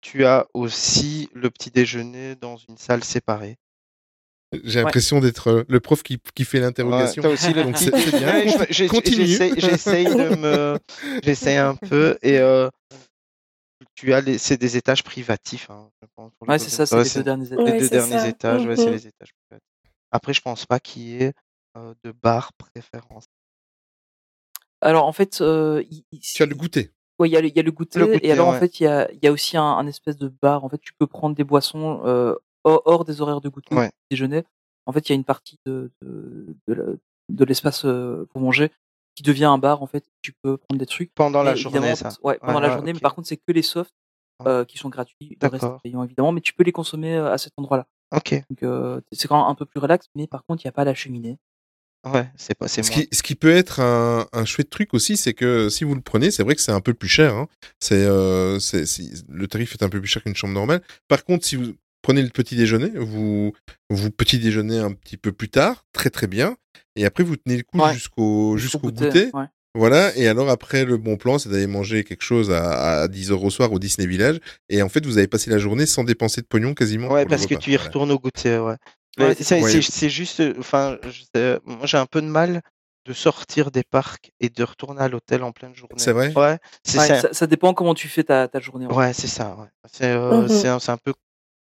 Tu 0.00 0.24
as 0.24 0.46
aussi 0.54 1.28
le 1.34 1.50
petit 1.50 1.70
déjeuner 1.70 2.36
dans 2.36 2.56
une 2.56 2.76
salle 2.76 3.02
séparée. 3.02 3.56
J'ai 4.64 4.80
l'impression 4.80 5.20
d'être 5.20 5.48
euh, 5.48 5.64
le 5.68 5.78
prof 5.80 6.02
qui, 6.02 6.18
qui 6.34 6.44
fait 6.44 6.58
Ouais, 6.58 6.64
l'interrogation. 6.64 7.22
t'as 7.22 7.28
aussi 7.28 7.52
le 7.52 7.64
Donc 7.64 7.74
petit. 7.76 7.90
Ouais, 8.24 8.66
J'essaye 8.70 10.06
de 10.06 10.36
me, 10.36 10.78
j'essaye 11.22 11.56
un 11.58 11.74
peu 11.74 12.16
et 12.22 12.38
euh, 12.38 12.70
tu 13.98 14.12
as 14.12 14.20
les, 14.20 14.38
c'est 14.38 14.56
des 14.56 14.76
étages 14.76 15.02
privatifs. 15.02 15.68
Hein, 15.70 15.90
je 16.00 16.06
pense, 16.14 16.32
pour 16.38 16.48
Ouais, 16.48 16.58
c'est 16.58 16.70
ça, 16.70 16.86
c'est 16.86 17.02
les 17.02 17.10
deux 17.10 17.24
derniers 17.24 17.46
étages. 17.52 17.66
les 17.66 17.78
deux 17.78 17.88
derniers 17.88 18.18
ça. 18.18 18.28
étages. 18.28 18.66
Ouais, 18.66 18.76
c'est 18.76 18.86
Mhm. 18.86 18.92
les 18.92 19.06
étages 19.08 19.32
privatifs. 19.48 19.68
Après, 20.12 20.32
je 20.34 20.40
pense 20.40 20.66
pas 20.66 20.78
qu'il 20.78 21.02
y 21.02 21.22
ait 21.22 21.32
euh, 21.76 21.94
de 22.04 22.12
bar 22.12 22.52
préférence. 22.54 23.24
Alors, 24.80 25.06
en 25.06 25.12
fait, 25.12 25.40
euh, 25.40 25.82
il- 25.90 26.04
il- 26.12 26.20
Tu 26.20 26.42
as 26.42 26.46
le 26.46 26.54
goûter. 26.54 26.92
Ouais, 27.18 27.28
il 27.28 27.32
y 27.32 27.36
a 27.36 27.40
le, 27.40 27.48
il 27.48 27.56
y 27.56 27.58
a 27.58 27.62
le 27.62 27.72
goûter, 27.72 27.98
Le 27.98 28.06
goûter, 28.06 28.26
et 28.26 28.30
alors 28.30 28.46
en 28.46 28.52
fait 28.60 28.78
il 28.78 28.84
y 28.84 28.86
a, 28.86 29.10
il 29.10 29.18
y 29.20 29.26
a 29.26 29.32
aussi 29.32 29.56
un, 29.56 29.64
un 29.64 29.86
espèce 29.88 30.16
de 30.16 30.28
bar. 30.40 30.64
En 30.64 30.68
fait, 30.68 30.78
tu 30.78 30.92
peux 30.96 31.08
prendre 31.08 31.34
des 31.34 31.42
boissons 31.42 32.00
euh, 32.04 32.36
hors, 32.62 32.82
hors 32.84 33.04
des 33.04 33.20
horaires 33.20 33.40
de 33.40 33.48
goûter, 33.48 33.74
Ouais. 33.74 33.90
déjeuner. 34.08 34.44
En 34.86 34.92
fait, 34.92 35.08
il 35.08 35.12
y 35.12 35.14
a 35.14 35.16
une 35.16 35.24
partie 35.24 35.58
de 35.66 35.90
de, 36.00 36.54
de, 36.68 36.74
la- 36.74 36.94
de 37.28 37.44
l'espace 37.44 37.84
euh, 37.84 38.24
pour 38.30 38.40
manger 38.40 38.70
qui 39.18 39.22
devient 39.24 39.44
un 39.46 39.58
bar. 39.58 39.82
En 39.82 39.86
fait, 39.86 40.04
tu 40.22 40.32
peux 40.32 40.56
prendre 40.56 40.78
des 40.78 40.86
trucs. 40.86 41.12
Pendant 41.14 41.42
la 41.42 41.54
journée, 41.54 41.94
ça. 41.96 42.10
Ouais, 42.22 42.38
pendant 42.40 42.54
Ouais, 42.54 42.60
la 42.62 42.68
ouais, 42.68 42.74
journée. 42.74 42.92
Mais 42.92 43.00
par 43.00 43.14
contre, 43.14 43.28
c'est 43.28 43.36
que 43.36 43.52
les 43.52 43.62
softs 43.62 43.92
Ouais. 44.40 44.48
euh, 44.52 44.64
qui 44.64 44.78
sont 44.78 44.88
gratuits. 44.88 45.36
Le 45.42 45.48
reste 45.48 45.64
est 45.64 45.66
D'accord. 45.66 45.80
payant 45.82 46.04
évidemment, 46.04 46.30
mais 46.30 46.40
tu 46.40 46.52
peux 46.54 46.62
les 46.62 46.70
consommer 46.70 47.16
euh, 47.16 47.32
à 47.32 47.38
cet 47.38 47.52
endroit-là. 47.56 47.88
Ok. 48.14 48.34
Donc 48.48 48.62
euh, 48.62 49.00
c'est 49.10 49.26
quand 49.26 49.36
même 49.36 49.50
un 49.50 49.54
peu 49.56 49.66
plus 49.66 49.80
relax. 49.80 50.06
Mais 50.14 50.28
par 50.28 50.44
contre, 50.44 50.62
il 50.64 50.68
n'y 50.68 50.70
a 50.70 50.72
pas 50.72 50.84
la 50.84 50.94
cheminée. 50.94 51.38
Ouais, 52.06 52.30
c'est 52.36 52.54
pas, 52.56 52.68
c'est 52.68 52.84
Ce 52.84 52.92
qui, 52.92 53.08
ce 53.10 53.24
qui 53.24 53.34
peut 53.34 53.50
être 53.50 53.80
un, 53.80 54.28
un 54.32 54.44
chouette 54.44 54.70
truc 54.70 54.94
aussi, 54.94 55.16
c'est 55.16 55.34
que 55.34 55.68
si 55.68 55.82
vous 55.82 55.96
le 55.96 56.00
prenez, 56.00 56.30
c'est 56.30 56.44
vrai 56.44 56.54
que 56.54 56.60
c'est 56.60 56.70
un 56.70 56.80
peu 56.80 56.94
plus 56.94 57.08
cher. 57.08 57.34
Hein. 57.34 57.48
C'est, 57.80 57.96
euh, 58.04 58.60
c'est, 58.60 58.86
c'est- 58.86 59.24
le 59.28 59.48
tarif 59.48 59.72
est 59.74 59.82
un 59.82 59.88
peu 59.88 59.98
plus 59.98 60.06
cher 60.08 60.22
qu'une 60.22 60.36
chambre 60.36 60.54
normale. 60.54 60.82
Par 61.08 61.24
contre, 61.24 61.44
si 61.44 61.56
vous 61.56 61.74
prenez 62.02 62.22
le 62.22 62.28
petit 62.30 62.56
déjeuner, 62.56 62.90
vous, 62.96 63.52
vous 63.90 64.10
petit 64.10 64.38
déjeunez 64.38 64.78
un 64.78 64.92
petit 64.92 65.16
peu 65.16 65.32
plus 65.32 65.48
tard, 65.48 65.84
très 65.92 66.10
très 66.10 66.26
bien, 66.26 66.56
et 66.96 67.04
après 67.04 67.24
vous 67.24 67.36
tenez 67.36 67.56
le 67.56 67.62
coup 67.64 67.78
Ouais. 67.80 67.92
jusqu'au 67.94 68.56
Jusqu'au 68.56 68.78
goûter, 68.90 69.06
goûter. 69.06 69.30
ouais. 69.34 69.44
Voilà, 69.74 70.16
et 70.16 70.26
alors 70.26 70.48
après, 70.48 70.84
le 70.84 70.96
bon 70.96 71.16
plan, 71.16 71.38
c'est 71.38 71.50
d'aller 71.50 71.66
manger 71.66 72.02
quelque 72.02 72.22
chose 72.24 72.50
à, 72.50 73.02
à 73.02 73.08
10 73.08 73.30
heures 73.32 73.44
au 73.44 73.50
soir 73.50 73.70
au 73.72 73.78
Disney 73.78 74.08
Village, 74.08 74.38
et 74.70 74.82
en 74.82 74.88
fait, 74.88 75.04
vous 75.06 75.18
avez 75.18 75.28
passé 75.28 75.50
la 75.50 75.58
journée 75.58 75.86
sans 75.86 76.04
dépenser 76.04 76.40
de 76.40 76.46
pognon 76.46 76.74
quasiment. 76.74 77.08
Ouais, 77.12 77.26
parce 77.26 77.46
que 77.46 77.54
repas. 77.54 77.62
tu 77.64 77.70
y 77.72 77.76
retournes 77.76 78.10
au 78.10 78.18
goûter, 78.18 78.58
ouais. 78.58 78.74
C'est 79.18 79.34
c'est 79.34 79.44
ça. 79.44 79.56
c'est- 79.56 79.62
Ouais. 79.76 79.82
c'est 79.82 80.08
juste, 80.08 80.42
enfin, 80.58 80.96
moi 81.64 81.86
j'ai 81.86 81.98
un 81.98 82.06
peu 82.06 82.22
de 82.22 82.26
mal 82.26 82.62
de 83.04 83.12
sortir 83.12 83.70
des 83.70 83.82
parcs 83.82 84.30
et 84.40 84.48
de 84.48 84.62
retourner 84.64 85.00
à 85.00 85.08
l'hôtel 85.08 85.42
en 85.42 85.50
pleine 85.52 85.74
journée. 85.74 85.94
C'est 85.96 86.12
vrai? 86.12 86.32
Ouais, 86.36 86.58
c'est 86.84 86.98
Ouais, 86.98 87.06
ça. 87.06 87.20
ça, 87.22 87.28
ça 87.32 87.46
dépend 87.46 87.72
comment 87.74 87.94
tu 87.94 88.06
fais 88.08 88.22
ta, 88.24 88.48
ta 88.48 88.60
journée. 88.60 88.86
Ouais, 88.86 89.12
c'est 89.12 89.26
ça. 89.28 89.56
Ouais. 89.58 89.66
C'est 89.92 90.06
euh, 90.06 90.42
un, 90.46 90.78
c'est 90.78 90.90
un 90.90 90.96
peu 90.98 91.14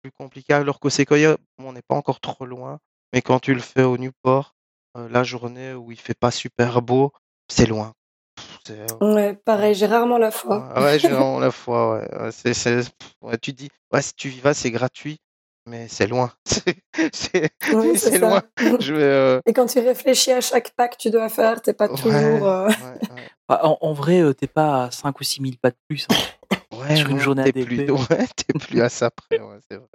plus 0.06 0.12
compliqué. 0.12 0.52
Alors 0.54 0.78
qu'au 0.80 0.90
Sequoia, 0.90 1.36
on 1.58 1.72
n'est 1.72 1.82
pas 1.82 1.96
encore 1.96 2.20
trop 2.20 2.46
loin. 2.46 2.78
Mais 3.12 3.22
quand 3.22 3.40
tu 3.40 3.54
le 3.54 3.60
fais 3.60 3.82
au 3.82 3.98
Newport, 3.98 4.54
euh, 4.96 5.08
la 5.10 5.24
journée 5.24 5.74
où 5.74 5.90
il 5.92 5.98
fait 5.98 6.14
pas 6.18 6.30
super 6.30 6.80
beau, 6.82 7.12
c'est 7.48 7.66
loin. 7.66 7.92
Pff, 8.36 8.58
c'est, 8.66 8.80
euh, 8.80 9.14
Ouais, 9.14 9.34
pareil, 9.34 9.74
j'ai 9.74 9.86
rarement 9.86 10.18
la 10.18 10.30
foi. 10.30 10.68
Ouais, 10.76 10.82
ouais, 10.82 10.98
j'ai 10.98 11.08
vraiment 11.08 11.38
la 11.40 11.50
foi. 11.50 11.98
Ouais. 11.98 12.20
Ouais, 12.20 12.32
c'est, 12.32 12.54
c'est- 12.54 12.76
pff, 12.96 13.12
ouais, 13.22 13.38
tu 13.38 13.52
te 13.52 13.58
dis, 13.58 13.68
ouais, 13.92 14.02
si 14.02 14.14
tu 14.14 14.28
y 14.30 14.40
vas, 14.40 14.54
c'est 14.54 14.70
gratuit, 14.70 15.18
mais 15.66 15.88
c'est 15.88 16.06
loin. 16.06 16.32
C'est, 16.46 16.76
c'est, 17.12 17.50
Oui, 17.74 17.92
c'est 17.98 18.10
c'est 18.12 18.18
loin. 18.18 18.42
ça. 18.58 18.76
Je 18.80 18.94
vais, 18.94 19.02
euh, 19.02 19.40
Et 19.46 19.52
quand 19.52 19.66
tu 19.66 19.78
réfléchis 19.80 20.32
à 20.32 20.40
chaque 20.40 20.70
pas 20.74 20.88
que 20.88 20.96
tu 20.96 21.10
dois 21.10 21.28
faire, 21.28 21.60
t'es 21.62 21.74
pas 21.74 21.88
ouais, 21.88 21.94
toujours. 21.96 22.48
euh, 22.48 22.66
ouais, 22.68 22.74
ouais. 23.10 23.28
En, 23.48 23.78
en 23.80 23.92
vrai, 23.92 24.22
t'es 24.34 24.46
pas 24.46 24.84
à 24.84 24.90
5 24.90 25.20
ou 25.20 25.24
6 25.24 25.40
000 25.42 25.54
pas 25.60 25.70
de 25.70 25.76
plus. 25.88 26.06
hein. 26.10 26.14
Ouais, 26.78 26.96
Sur 26.96 27.08
une 27.10 27.20
journée 27.20 27.44
t'es 27.52 27.64
plus, 27.64 27.90
ouais, 27.90 28.26
t'es 28.36 28.58
plus 28.58 28.80
à 28.80 28.88
ça 28.88 29.10
près. 29.10 29.40
Ouais, 29.40 29.58
c'est 29.70 29.76
vrai. 29.76 29.86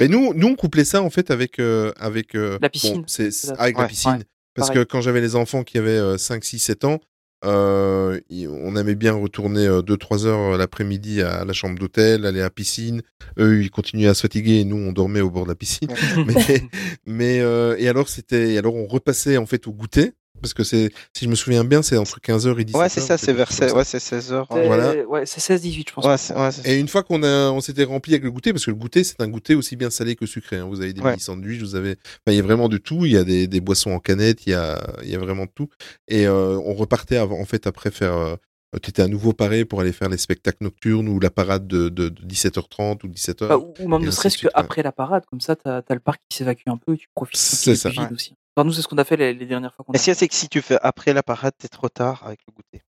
Mais 0.00 0.08
nous, 0.08 0.32
nous, 0.34 0.48
on 0.48 0.54
couplait 0.56 0.84
ça 0.84 1.02
en 1.02 1.10
fait 1.10 1.30
avec 1.30 1.58
euh, 1.58 1.92
avec 1.98 2.34
euh, 2.34 2.58
La 2.62 2.68
piscine. 2.70 2.98
bon, 2.98 3.04
c'est 3.06 3.30
C'est 3.30 3.48
la- 3.48 3.60
avec 3.62 3.78
la 3.78 3.86
piscine. 3.86 4.10
ouais, 4.12 4.24
Parce 4.54 4.68
pareil. 4.68 4.84
que 4.84 4.90
quand 4.90 5.00
j'avais 5.00 5.20
les 5.20 5.36
enfants 5.36 5.62
qui 5.64 5.78
avaient 5.78 5.90
euh, 5.90 6.16
5, 6.18 6.44
6, 6.44 6.58
7 6.58 6.84
ans, 6.84 7.00
euh, 7.44 8.20
on 8.48 8.76
aimait 8.76 8.94
bien 8.94 9.14
retourner 9.14 9.66
2-3 9.66 10.26
heures 10.26 10.58
l'après-midi 10.58 11.22
à 11.22 11.44
la 11.46 11.52
chambre 11.54 11.78
d'hôtel, 11.78 12.26
aller 12.26 12.40
à 12.40 12.44
la 12.44 12.50
piscine. 12.50 13.00
Eux, 13.38 13.62
ils 13.62 13.70
continuaient 13.70 14.08
à 14.08 14.14
se 14.14 14.20
fatiguer 14.22 14.60
et 14.60 14.64
nous, 14.64 14.76
on 14.76 14.92
dormait 14.92 15.22
au 15.22 15.30
bord 15.30 15.44
de 15.44 15.48
la 15.48 15.54
piscine. 15.54 15.88
mais 16.26 16.62
mais 17.06 17.40
euh, 17.40 17.76
et 17.78 17.88
alors 17.88 18.08
c'était 18.10 18.52
et 18.52 18.58
alors 18.58 18.74
on 18.74 18.86
repassait 18.86 19.36
en 19.38 19.46
fait 19.46 19.66
au 19.66 19.72
goûter 19.72 20.12
parce 20.40 20.54
que 20.54 20.64
c'est 20.64 20.90
si 21.16 21.24
je 21.24 21.30
me 21.30 21.34
souviens 21.34 21.64
bien 21.64 21.82
c'est 21.82 21.96
entre 21.96 22.18
15h 22.20 22.58
et 22.60 22.64
17h 22.64 22.78
Ouais, 22.78 22.88
c'est 22.88 23.00
ça, 23.00 23.18
c'est 23.18 23.32
vers 23.32 23.50
vers 23.50 23.70
se- 23.70 23.74
ouais, 23.74 23.84
c'est 23.84 23.98
16 24.00 24.32
heures. 24.32 24.46
C'est- 24.50 24.56
Ouais, 24.58 24.66
Voilà. 24.66 24.94
Ouais, 25.06 25.26
c'est 25.26 25.40
16-18, 25.40 25.88
je 25.88 25.94
pense. 25.94 26.04
ouais, 26.04 26.16
c'est, 26.18 26.34
ouais, 26.34 26.50
et 26.64 26.78
une 26.78 26.88
fois 26.88 27.02
qu'on 27.02 27.22
a, 27.22 27.50
on 27.50 27.60
s'était 27.60 27.84
rempli 27.84 28.12
avec 28.12 28.24
le 28.24 28.30
goûter, 28.30 28.52
parce 28.52 28.64
que 28.64 28.70
le 28.70 28.76
goûter, 28.76 29.04
c'est 29.04 29.20
un 29.20 29.28
goûter 29.28 29.54
aussi 29.54 29.76
bien 29.76 29.90
salé 29.90 30.16
que 30.16 30.26
sucré. 30.26 30.56
hein. 30.56 30.66
Vous 30.68 30.80
avez 30.80 30.92
des 30.92 31.00
Ouais. 31.00 31.10
mini 31.12 31.20
sandwichs, 31.22 31.60
vous 31.60 31.74
avez, 31.74 31.92
enfin, 31.92 32.28
il 32.28 32.34
y 32.34 32.38
a 32.38 32.42
vraiment 32.42 32.68
de 32.68 32.78
tout. 32.78 33.06
Il 33.06 33.12
y 33.12 33.16
a 33.16 33.24
des, 33.24 33.46
des 33.46 33.60
boissons 33.60 33.90
en 33.92 33.98
canette, 34.00 34.46
il 34.46 34.50
y 34.50 34.54
a, 34.54 34.80
il 35.02 35.10
y 35.10 35.14
a 35.14 35.18
vraiment 35.18 35.44
de 35.44 35.50
tout. 35.54 35.68
Et 36.08 36.26
euh, 36.26 36.58
on 36.64 36.74
repartait 36.74 37.16
avant, 37.16 37.38
en 37.40 37.44
fait 37.44 37.66
après 37.66 37.90
faire. 37.90 38.36
Euh, 38.74 38.78
tu 38.80 38.90
étais 38.90 39.02
à 39.02 39.08
nouveau 39.08 39.32
paré 39.32 39.64
pour 39.64 39.80
aller 39.80 39.92
faire 39.92 40.08
les 40.08 40.16
spectacles 40.18 40.62
nocturnes 40.62 41.08
ou 41.08 41.18
la 41.18 41.30
parade 41.30 41.66
de, 41.66 41.88
de, 41.88 42.08
de 42.08 42.22
17h30 42.24 43.04
ou 43.04 43.08
17h. 43.08 43.48
Bah, 43.48 43.58
ou 43.58 43.88
même 43.88 44.02
ne 44.02 44.10
serait-ce 44.10 44.38
qu'après 44.46 44.82
la 44.82 44.92
parade, 44.92 45.24
comme 45.26 45.40
ça, 45.40 45.56
t'as 45.56 45.78
as 45.88 45.94
le 45.94 46.00
parc 46.00 46.20
qui 46.28 46.38
s'évacue 46.38 46.68
un 46.68 46.76
peu 46.76 46.94
et 46.94 46.98
tu 46.98 47.08
profites. 47.14 47.36
C'est 47.36 47.74
ça. 47.74 47.88
Ouais. 47.90 48.12
aussi. 48.12 48.34
Enfin, 48.56 48.64
nous, 48.66 48.72
c'est 48.72 48.82
ce 48.82 48.88
qu'on 48.88 48.98
a 48.98 49.04
fait 49.04 49.16
les, 49.16 49.34
les 49.34 49.46
dernières 49.46 49.74
fois 49.74 49.84
qu'on 49.84 49.92
Mais 49.92 49.98
a 49.98 50.00
ce 50.00 50.04
qu'il 50.04 50.10
y 50.12 50.16
a, 50.16 50.18
c'est 50.18 50.28
que 50.28 50.34
si 50.34 50.48
tu 50.48 50.60
fais 50.62 50.78
après 50.82 51.12
la 51.12 51.22
parade, 51.22 51.52
t'es 51.58 51.68
trop 51.68 51.88
tard 51.88 52.22
avec 52.24 52.40
le 52.46 52.52
goûter. 52.52 52.84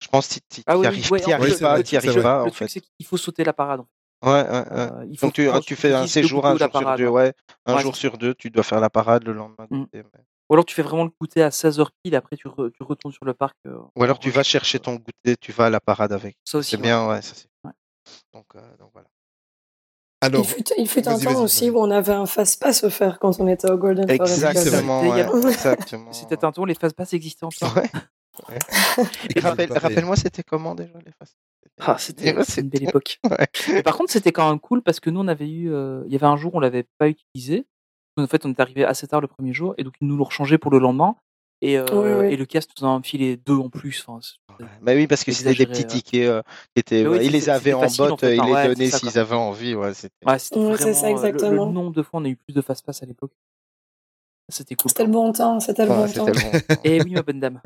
Je 0.00 0.08
pense 0.08 0.28
que 0.28 0.34
tu 0.48 0.62
Ah 0.66 0.78
oui, 0.78 0.86
arrives, 0.86 1.10
ouais, 1.10 1.18
pas, 1.18 1.24
c'est 1.24 1.32
arrives 1.32 1.58
pas 1.60 1.78
Le 1.78 2.42
en 2.44 2.50
truc, 2.50 2.68
c'est 2.70 2.80
qu'il 2.80 3.06
faut 3.06 3.16
sauter 3.16 3.42
la 3.42 3.52
parade. 3.52 3.80
en 3.80 3.84
fait. 3.84 3.90
Ouais, 4.30 4.42
ouais, 4.42 4.48
ouais. 4.48 4.64
Euh, 4.72 5.06
il 5.10 5.18
faut 5.18 5.26
Donc 5.26 5.34
tu, 5.34 5.46
prendre- 5.46 5.64
tu 5.64 5.76
fais 5.76 5.92
un 5.92 6.06
séjour 6.06 6.46
un 6.46 6.50
jour 6.50 6.58
sur 6.60 6.70
parade, 6.70 6.98
deux, 6.98 7.06
ouais. 7.08 7.22
ouais. 7.24 7.32
Un 7.66 7.76
Ouais, 7.76 7.82
jour 7.82 7.96
sur 7.96 8.16
deux, 8.18 8.34
tu 8.34 8.50
dois 8.50 8.62
faire 8.62 8.80
la 8.80 8.90
parade 8.90 9.24
le 9.24 9.32
lendemain 9.32 9.66
Mm. 9.70 9.84
mais- 9.92 10.02
Ou 10.50 10.54
alors 10.54 10.64
tu 10.66 10.74
fais 10.74 10.82
vraiment 10.82 11.04
le 11.04 11.10
goûter 11.20 11.42
à 11.42 11.48
16h 11.48 11.88
pile, 12.02 12.14
après 12.16 12.36
tu, 12.36 12.48
re- 12.48 12.70
tu 12.70 12.82
retournes 12.82 13.12
sur 13.14 13.24
le 13.24 13.32
parc. 13.34 13.56
euh, 13.66 13.78
Ou 13.96 14.02
alors 14.04 14.18
tu 14.18 14.30
vas 14.30 14.42
chercher 14.42 14.78
ton 14.78 14.94
goûter, 14.96 15.36
tu 15.40 15.52
vas 15.52 15.66
à 15.66 15.70
la 15.70 15.80
parade 15.80 16.12
avec. 16.12 16.36
Ça 16.44 16.58
aussi. 16.58 16.70
C'est 16.72 16.76
ouais. 16.76 16.82
bien, 16.82 17.08
ouais, 17.08 17.22
ça 17.22 17.34
c'est. 17.34 17.46
Ouais. 17.64 17.72
Donc, 18.34 18.46
euh, 18.54 18.60
donc 18.78 18.90
voilà. 18.92 19.08
Alors, 20.20 20.40
Il 20.42 20.46
fut, 20.48 20.64
il 20.78 20.88
fut 20.88 21.06
un 21.06 21.18
temps 21.18 21.42
aussi 21.42 21.68
où 21.70 21.78
on 21.78 21.90
avait 21.90 22.12
un 22.12 22.24
fast-pass 22.26 22.84
offert 22.84 23.18
quand 23.18 23.38
on 23.40 23.48
était 23.48 23.70
au 23.70 23.76
Golden 23.76 24.06
Forest. 24.08 24.42
Exactement, 24.44 25.02
C'était 25.02 25.28
ouais, 25.28 25.42
exactement. 25.52 26.12
C'était 26.12 26.44
un 26.44 26.52
tour, 26.52 26.66
les 26.66 26.74
phases 26.74 26.92
passes 26.94 27.12
existaient 27.12 27.44
encore. 27.62 27.76
Ouais. 27.76 28.58
rappelle- 29.40 29.72
Rappelle-moi, 29.72 30.16
c'était 30.16 30.42
comment 30.42 30.74
déjà 30.74 30.98
les 31.04 31.12
faces 31.12 31.36
Ah, 31.80 31.96
c'était 31.98 32.30
une 32.60 32.68
belle 32.68 32.84
époque. 32.88 33.18
Ouais. 33.24 33.46
Mais 33.68 33.82
par 33.82 33.96
contre, 33.96 34.12
c'était 34.12 34.32
quand 34.32 34.48
même 34.48 34.60
cool 34.60 34.82
parce 34.82 34.98
que 35.00 35.10
nous, 35.10 35.20
on 35.20 35.28
avait 35.28 35.48
eu. 35.48 35.72
euh, 35.72 36.02
Il 36.06 36.12
y 36.12 36.16
avait 36.16 36.26
un 36.26 36.36
jour, 36.36 36.54
on 36.54 36.60
l'avait 36.60 36.86
pas 36.98 37.08
utilisé. 37.08 37.66
En 38.16 38.26
fait, 38.26 38.46
on 38.46 38.50
est 38.50 38.60
arrivé 38.60 38.84
assez 38.84 39.06
tard 39.08 39.20
le 39.20 39.26
premier 39.26 39.52
jour 39.52 39.74
et 39.76 39.84
donc 39.84 39.94
ils 40.00 40.06
nous 40.06 40.16
l'ont 40.16 40.24
rechangé 40.24 40.58
pour 40.58 40.70
le 40.70 40.78
lendemain 40.78 41.16
et 41.60 41.78
heu 41.78 41.84
Oui, 41.92 42.26
oui. 42.26 42.32
et 42.32 42.36
le 42.36 42.44
cast 42.46 42.70
nous 42.80 42.86
en 42.86 42.98
a 43.00 43.02
filé 43.02 43.36
2 43.36 43.56
en 43.56 43.70
plus, 43.70 44.04
enfin, 44.06 44.20
Bah 44.82 44.92
oui, 44.94 45.06
parce 45.06 45.24
que 45.24 45.32
c'était 45.32 45.54
des 45.54 45.66
petits 45.66 45.86
tickets 45.86 46.28
euh, 46.28 46.42
qui 46.74 46.80
étaient. 46.80 47.06
Oui, 47.06 47.18
ils 47.22 47.32
les 47.32 47.40
c'était 47.40 47.72
en 47.74 47.80
facile, 47.80 48.04
bot, 48.04 48.10
en 48.12 48.16
fait, 48.16 48.36
ils 48.36 48.40
hein, 48.40 48.68
les 48.76 48.90
ça, 48.90 48.98
s'ils 48.98 49.18
avaient 49.18 49.34
envie. 49.34 49.74
Ouais, 49.74 49.94
c'était. 49.94 50.26
Ouais, 50.26 50.38
ça 50.38 50.54
heu, 50.56 50.60
le 50.60 50.84
le 50.84 51.10
exactement. 51.10 51.66
nombre 51.70 51.92
de 51.92 52.02
fois 52.02 52.20
on 52.20 52.24
a 52.24 52.28
eu 52.28 52.36
plus 52.36 52.52
de 52.52 52.60
fast 52.60 52.84
pass 52.84 53.02
à 53.02 53.06
l'époque. 53.06 53.32
C'était 54.48 54.74
cool. 54.74 54.90
C'était 54.90 55.04
le 55.04 55.10
bon 55.10 55.32
temps, 55.32 55.58
c'était 55.58 55.86
le 55.86 55.90
Ouais, 55.90 56.06
bon 56.06 56.12
temps. 56.12 56.26
le 56.26 56.32
bon 56.34 56.50
temps. 56.50 56.80
Et 56.84 57.00
oui, 57.00 57.12
ma 57.12 57.22
bonne 57.22 57.40
dame. 57.40 57.60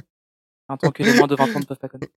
Un 0.69 0.77
temps 0.77 0.93
que 0.93 1.03
les 1.03 1.13
moins 1.13 1.27
de 1.27 1.35
20 1.35 1.45
ans 1.57 1.61
ne 1.61 1.65
peuvent 1.65 1.79
pas 1.79 1.89
connaître. 1.89 2.13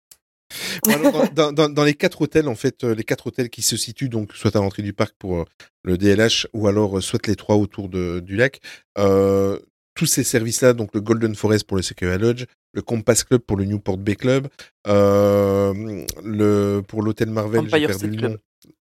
Alors, 0.89 1.31
dans, 1.35 1.53
dans, 1.53 1.69
dans 1.69 1.85
les 1.85 1.95
quatre 1.95 2.23
hôtels, 2.23 2.49
en 2.49 2.55
fait, 2.55 2.85
euh, 2.85 2.95
les 2.95 3.05
quatre 3.05 3.27
hôtels 3.27 3.51
qui 3.51 3.63
se 3.63 3.77
situent 3.77 4.09
donc 4.09 4.33
soit 4.35 4.55
à 4.57 4.61
l'entrée 4.61 4.83
du 4.83 4.93
parc 4.93 5.15
pour 5.19 5.39
euh, 5.41 5.45
le 5.85 5.99
DLH 5.99 6.47
ou 6.53 6.69
alors 6.69 6.99
euh, 6.99 7.01
soit 7.01 7.27
les 7.27 7.37
trois 7.37 7.57
autour 7.57 7.89
de, 7.89 8.21
du 8.21 8.37
lac, 8.37 8.61
euh, 8.99 9.59
tous 9.95 10.07
ces 10.07 10.25
services-là, 10.25 10.75
donc 10.75 10.95
le 10.95 11.01
Golden 11.01 11.35
Forest 11.35 11.65
pour 11.67 11.77
le 11.77 11.83
Sequoia 11.83 12.19
Lodge, 12.19 12.45
le 12.73 12.83
Compass 12.83 13.25
Club 13.25 13.41
pour 13.41 13.57
le 13.57 13.65
Newport 13.65 13.99
Bay 13.99 14.15
Club, 14.15 14.49
euh, 14.87 16.05
le 16.25 16.83
pour 16.87 17.03
l'hôtel 17.03 17.31
Marvel, 17.31 17.65
j'ai 17.65 17.71
perdu 17.71 17.95
State 17.95 18.11
le 18.11 18.17
Club. 18.17 18.31
nom. 18.33 18.39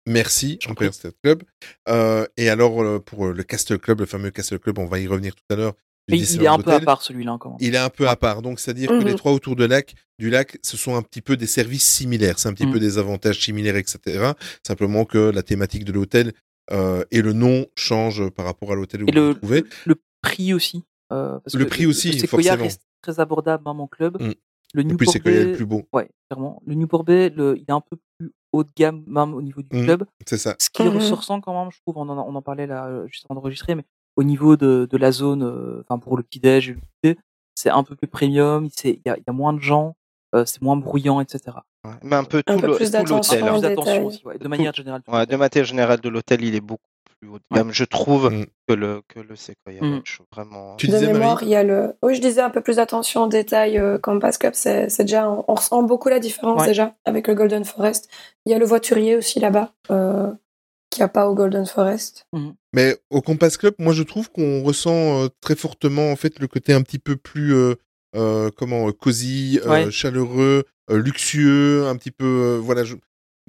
Merci, 0.08 0.60
Empire. 0.68 0.94
State 0.94 1.16
Club. 1.24 1.44
Euh, 1.90 2.26
et 2.38 2.50
alors 2.50 3.02
pour 3.04 3.28
le 3.28 3.44
Castle 3.44 3.80
Club, 3.80 4.02
le 4.02 4.06
fameux 4.06 4.30
Castle 4.30 4.60
Club, 4.60 4.78
on 4.78 4.86
va 4.86 5.00
y 5.00 5.08
revenir 5.08 5.36
tout 5.36 5.44
à 5.50 5.56
l'heure. 5.56 5.74
Il 6.08 6.44
est 6.44 6.48
un 6.48 6.58
peu 6.60 6.72
à 6.72 6.80
part 6.80 7.02
celui-là 7.02 7.38
quand 7.40 7.50
même. 7.50 7.58
Il 7.62 7.74
est 7.76 7.80
un 7.80 7.90
peu 7.90 8.08
à 8.08 8.16
part. 8.16 8.42
Donc, 8.42 8.60
c'est-à-dire 8.60 8.90
que 8.90 8.94
Mhm. 9.00 9.06
les 9.08 9.16
trois 9.16 9.32
autour 9.32 9.56
de 9.56 9.66
lac, 9.66 9.96
du 10.20 10.30
lac, 10.30 10.58
ce 10.62 10.78
sont 10.78 10.96
un 10.96 11.02
petit 11.02 11.22
peu 11.22 11.36
des 11.38 11.48
services 11.48 11.88
similaires. 11.88 12.38
C'est 12.40 12.48
un 12.50 12.54
petit 12.54 12.66
Mhm. 12.68 12.74
peu 12.74 12.80
des 12.80 12.98
avantages 12.98 13.40
similaires, 13.42 13.76
etc. 13.76 14.32
Simplement 14.66 15.06
que 15.06 15.18
la 15.18 15.44
thématique 15.44 15.86
de 15.86 15.92
l'hôtel 15.92 16.34
euh, 16.72 17.04
et 17.12 17.22
le 17.22 17.34
nom 17.34 17.68
changent 17.78 18.30
par 18.32 18.46
rapport 18.46 18.72
à 18.72 18.76
l'hôtel 18.76 19.04
où 19.04 19.08
Et 19.08 19.12
vous 19.12 19.22
vous 19.22 19.28
le, 19.34 19.36
trouvez. 19.36 19.62
le, 19.62 19.68
le 19.86 19.96
prix 20.22 20.54
aussi. 20.54 20.84
euh, 21.14 21.38
parce 21.40 21.54
Le 21.56 21.64
que 21.66 21.70
prix 21.70 21.86
aussi, 21.86 22.12
le 22.12 22.28
forcément. 22.28 22.64
reste 22.64 22.82
très 23.04 23.20
abordable, 23.20 23.64
même 23.68 23.80
en 23.80 23.88
club. 23.88 24.20
Mm. 24.20 24.26
Le 24.26 24.82
Et 24.82 24.84
puis, 24.84 24.86
Newport 24.88 25.14
c'est 25.14 25.20
qu'il 25.20 25.32
y 25.34 25.38
a 25.38 25.40
le 25.42 25.46
Bay, 25.52 25.56
plus 25.58 25.66
beau. 25.68 25.88
ouais, 25.94 26.10
clairement. 26.30 26.62
Le 26.66 26.74
Newport 26.74 27.04
Bay, 27.04 27.30
le, 27.30 27.56
il 27.58 27.66
est 27.68 27.72
un 27.72 27.82
peu 27.82 27.98
plus 28.18 28.34
haut 28.52 28.64
de 28.64 28.72
gamme, 28.76 29.04
même 29.06 29.34
au 29.36 29.42
niveau 29.44 29.62
du 29.62 29.78
Mhm. 29.78 29.84
club. 29.86 30.06
C'est 30.28 30.40
ça. 30.40 30.56
Ce 30.60 30.70
qui 30.72 30.82
Mhm. 30.84 31.00
se 31.00 31.14
ressent 31.14 31.40
quand 31.40 31.54
même, 31.64 31.72
je 31.72 31.80
trouve, 31.82 31.98
on 31.98 32.10
en, 32.10 32.18
on 32.28 32.34
en 32.36 32.42
parlait 32.42 32.66
là 32.68 32.88
euh, 32.88 33.06
juste 33.08 33.26
avant 33.30 33.40
d'enregistrer, 33.40 33.76
mais 33.76 33.84
au 34.16 34.24
niveau 34.24 34.56
de, 34.58 34.88
de 34.90 34.98
la 34.98 35.12
zone, 35.12 35.44
euh, 35.44 35.84
enfin 35.88 36.00
pour 36.00 36.18
le 36.18 36.24
petit 36.24 36.40
déj, 36.40 36.76
le 37.04 37.16
c'est 37.58 37.70
un 37.70 37.84
peu 37.84 37.96
plus 37.96 38.08
premium, 38.08 38.68
il 38.84 38.90
y 39.06 39.10
a, 39.10 39.16
il 39.18 39.24
y 39.26 39.30
a 39.30 39.34
moins 39.34 39.54
de 39.54 39.60
gens, 39.62 39.96
euh, 40.36 40.44
c'est 40.46 40.62
moins 40.62 40.76
bruyant, 40.76 41.22
etc. 41.22 41.40
Ouais, 41.86 41.92
Mais 42.04 42.16
un 42.18 42.24
peu 42.26 42.44
tout. 42.44 42.52
Un 42.54 42.58
peu 42.60 42.72
hein. 42.74 42.76
plus 42.76 42.92
d'attention 42.92 43.38
ouais, 44.26 44.38
de 44.38 44.44
Tout- 44.44 44.50
manière 44.50 44.74
générale. 44.74 45.02
Ouais, 45.08 45.14
de 45.14 45.20
l'hôtel. 45.20 45.38
manière 45.40 45.64
générale, 45.66 46.02
de 46.02 46.10
l'hôtel, 46.10 46.44
il 46.44 46.54
est 46.56 46.60
beaucoup 46.62 46.82
plus 47.22 47.30
haut 47.30 47.38
de 47.38 47.44
Ouais. 47.52 47.58
gamme, 47.60 47.72
je 47.72 47.86
trouve, 47.86 48.30
Mm. 48.30 48.46
que 48.68 48.74
le, 48.74 49.02
que 49.08 49.20
le 49.22 49.36
Sequoia 49.38 49.80
Mm. 49.82 50.02
Vraiment. 50.34 50.76
Tu 50.76 50.88
de 50.88 50.92
disais, 50.92 51.14
mémoire, 51.14 51.44
il 51.44 51.50
y 51.50 51.56
a 51.56 51.64
le. 51.64 51.96
Oui, 52.04 52.16
je 52.16 52.20
disais 52.22 52.42
un 52.42 52.50
peu 52.50 52.60
plus 52.60 52.76
d'attention 52.76 53.24
aux 53.24 53.28
détails. 53.30 53.78
Euh, 53.78 53.98
Compass 54.00 54.38
Cup, 54.38 54.52
c'est 54.54 54.90
c'est 54.90 55.04
déjà. 55.06 55.30
On, 55.30 55.46
on 55.48 55.54
ressent 55.56 55.82
beaucoup 55.84 56.10
la 56.10 56.20
différence 56.20 56.60
Ouais. 56.62 56.68
déjà 56.68 56.94
avec 57.06 57.28
le 57.30 57.36
Golden 57.36 57.64
Forest. 57.64 58.10
Il 58.46 58.52
y 58.52 58.56
a 58.56 58.60
le 58.60 58.66
voiturier 58.66 59.16
aussi 59.16 59.40
là-bas, 59.40 59.72
euh, 59.92 60.30
qu'il 60.96 61.02
n'y 61.02 61.06
a 61.06 61.10
pas 61.10 61.28
au 61.28 61.36
Golden 61.36 61.66
Forest. 61.66 62.26
Mais 62.74 62.98
au 63.10 63.22
Compass 63.22 63.58
Club, 63.58 63.76
moi, 63.80 63.94
je 63.94 64.04
trouve 64.04 64.32
qu'on 64.32 64.64
ressent 64.64 65.24
euh, 65.24 65.28
très 65.42 65.56
fortement, 65.56 66.12
en 66.12 66.16
fait, 66.16 66.40
le 66.40 66.48
côté 66.48 66.74
un 66.74 66.82
petit 66.82 67.00
peu 67.00 67.16
plus, 67.16 67.54
euh, 67.54 67.76
euh, 68.16 68.50
comment, 68.56 68.92
cosy, 68.92 69.60
euh, 69.66 69.70
Ouais. 69.70 69.92
chaleureux, 69.92 70.64
euh, 70.90 70.98
luxueux, 70.98 71.86
un 71.88 71.96
petit 71.96 72.12
peu, 72.12 72.26
euh, 72.26 72.58
voilà. 72.62 72.84
je- 72.84 72.96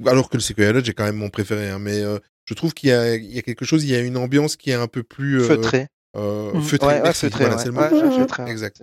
Alors 0.06 0.28
que 0.28 0.36
le 0.36 0.42
Sequoia 0.42 0.72
Lodge 0.72 0.88
est 0.90 0.92
quand 0.92 1.04
même 1.04 1.16
mon 1.16 1.30
préféré, 1.30 1.70
hein, 1.70 1.78
mais 1.78 2.02
euh, 2.02 2.18
je 2.44 2.54
trouve 2.54 2.74
qu'il 2.74 2.90
y 2.90 2.92
a, 2.92 3.14
il 3.16 3.32
y 3.34 3.38
a 3.38 3.42
quelque 3.42 3.64
chose, 3.64 3.82
il 3.84 3.90
y 3.90 3.94
a 3.94 4.00
une 4.00 4.16
ambiance 4.18 4.56
qui 4.56 4.70
est 4.70 4.74
un 4.74 4.88
peu 4.88 5.02
plus 5.02 5.40
euh, 5.40 5.46
Feutré. 5.46 5.86
euh, 6.16 6.52
Mhm. 6.54 6.62
feutré. 6.62 6.86
Ouais, 6.88 6.94
ouais, 6.94 7.02
merci, 7.02 7.20
feutré, 7.22 7.40
voilà, 7.44 7.56
ouais. 7.56 7.62
c'est 7.62 7.68
le 7.68 7.72
mot. 7.74 7.80
Ouais, 7.80 7.90
Mhm. 7.92 8.02
ouais, 8.02 8.10
feutré, 8.18 8.42
ouais. 8.44 8.50
Exact. 8.50 8.82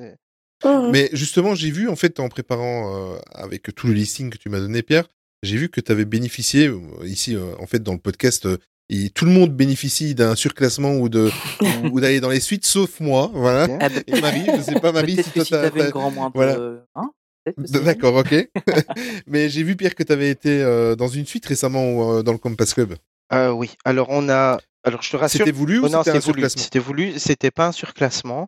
Mais 0.91 1.10
justement, 1.13 1.56
j'ai 1.56 1.71
vu 1.71 1.89
en 1.89 1.95
fait 1.97 2.19
en 2.21 2.30
préparant 2.30 3.13
euh, 3.13 3.17
avec 3.34 3.73
tout 3.76 3.88
le 3.88 3.93
listing 3.93 4.30
que 4.30 4.38
tu 4.38 4.47
m'as 4.49 4.60
donné, 4.60 4.82
Pierre, 4.82 5.08
j'ai 5.43 5.58
vu 5.58 5.69
que 5.69 5.79
tu 5.82 5.91
avais 5.91 6.06
bénéficié 6.06 6.71
ici 7.03 7.36
euh, 7.36 7.53
en 7.60 7.67
fait 7.67 7.84
dans 7.84 7.93
le 7.93 7.99
podcast. 7.99 8.45
euh, 8.47 8.58
et 8.89 9.10
tout 9.10 9.23
le 9.25 9.32
monde 9.32 9.56
bénéficie 9.56 10.13
d'un 10.13 10.36
surclassement 10.36 10.95
ou 10.95 11.08
de 11.10 11.32
ou, 11.62 11.88
ou 11.93 11.99
d'aller 12.01 12.19
dans 12.19 12.29
les 12.29 12.41
suites, 12.41 12.65
sauf 12.65 12.99
moi, 12.99 13.32
voilà. 13.34 13.67
Ah, 13.79 13.89
bah, 13.89 14.01
Et 14.08 14.19
Marie, 14.19 14.45
je 14.58 14.62
sais 14.62 14.79
pas 14.79 14.91
Marie 14.91 15.15
Peut-être 15.15 15.27
si 15.27 15.32
toi 15.34 15.45
si 15.45 15.51
t'as. 15.51 15.89
grand 15.89 16.12
moins 16.12 16.27
de... 16.27 16.34
voilà. 16.36 16.58
Hein. 16.95 17.12
D'accord, 17.58 18.15
ok. 18.15 18.49
Mais 19.27 19.49
j'ai 19.49 19.63
vu 19.63 19.75
Pierre 19.75 19.95
que 19.95 20.03
tu 20.03 20.12
avais 20.12 20.29
été 20.29 20.62
euh, 20.62 20.95
dans 20.95 21.08
une 21.08 21.25
suite 21.25 21.45
récemment 21.45 22.17
euh, 22.17 22.23
dans 22.23 22.34
le 22.34 22.38
Compass 22.38 22.73
Club. 22.73 22.95
Euh, 23.32 23.51
oui, 23.51 23.71
alors 23.86 24.08
on 24.10 24.27
a. 24.29 24.60
Alors 24.84 25.01
je 25.01 25.10
te 25.12 25.17
rassure. 25.17 25.39
C'était 25.39 25.51
voulu 25.51 25.79
ou 25.79 25.86
Oh 25.86 25.89
non, 25.89 26.03
c'était 26.03 26.17
un 26.17 26.21
surclassement 26.21 26.62
C'était 26.62 26.79
voulu. 26.79 27.17
C'était 27.19 27.51
pas 27.51 27.67
un 27.67 27.71
surclassement. 27.71 28.47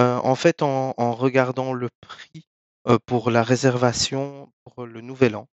Euh, 0.00 0.16
en 0.22 0.34
fait, 0.34 0.62
en, 0.62 0.94
en 0.96 1.12
regardant 1.14 1.72
le 1.72 1.88
prix 2.00 2.46
euh, 2.88 2.98
pour 3.06 3.30
la 3.30 3.42
réservation 3.42 4.48
pour 4.64 4.84
le 4.84 5.00
Nouvel 5.00 5.36
An 5.36 5.48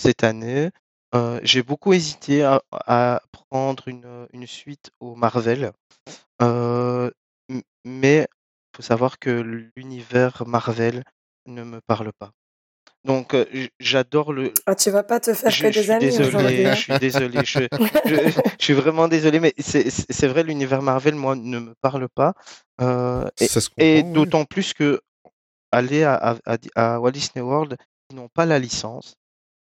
cette 0.00 0.24
année, 0.24 0.70
euh, 1.14 1.40
j'ai 1.42 1.62
beaucoup 1.62 1.92
hésité 1.92 2.42
à, 2.44 2.62
à 2.72 3.20
prendre 3.32 3.88
une, 3.88 4.26
une 4.32 4.46
suite 4.46 4.90
au 5.00 5.14
Marvel. 5.14 5.72
Euh, 6.42 7.10
mais 7.84 8.26
il 8.30 8.76
faut 8.76 8.82
savoir 8.82 9.18
que 9.18 9.30
l'univers 9.76 10.44
Marvel 10.46 11.02
ne 11.46 11.64
me 11.64 11.80
parle 11.86 12.12
pas. 12.18 12.30
Donc, 13.04 13.32
euh, 13.32 13.46
j'adore 13.80 14.32
le, 14.32 14.52
Ah, 14.66 14.74
tu 14.74 14.90
vas 14.90 15.02
pas 15.02 15.20
te 15.20 15.32
faire 15.32 15.50
je, 15.50 15.62
que 15.62 15.72
des 15.72 15.90
amis 15.90 16.08
aujourd'hui. 16.08 16.30
désolé, 16.30 16.66
hein. 16.66 16.74
je 16.74 16.80
suis 16.80 16.98
désolé, 16.98 17.40
je, 17.44 17.58
je, 18.04 18.40
je 18.58 18.64
suis 18.64 18.74
vraiment 18.74 19.08
désolé, 19.08 19.40
mais 19.40 19.54
c'est 19.58 20.26
vrai, 20.26 20.42
l'univers 20.42 20.82
Marvel, 20.82 21.14
moi, 21.14 21.34
ne 21.36 21.58
me 21.58 21.74
parle 21.80 22.08
pas. 22.08 22.34
Euh, 22.80 23.26
et 23.78 24.02
d'autant 24.02 24.44
plus 24.44 24.74
que 24.74 25.00
aller 25.72 26.02
à, 26.02 26.36
à, 26.44 26.56
à 26.74 27.00
Walt 27.00 27.12
Disney 27.12 27.42
World, 27.42 27.76
ils 28.10 28.16
n'ont 28.16 28.28
pas 28.28 28.46
la 28.46 28.58
licence 28.58 29.14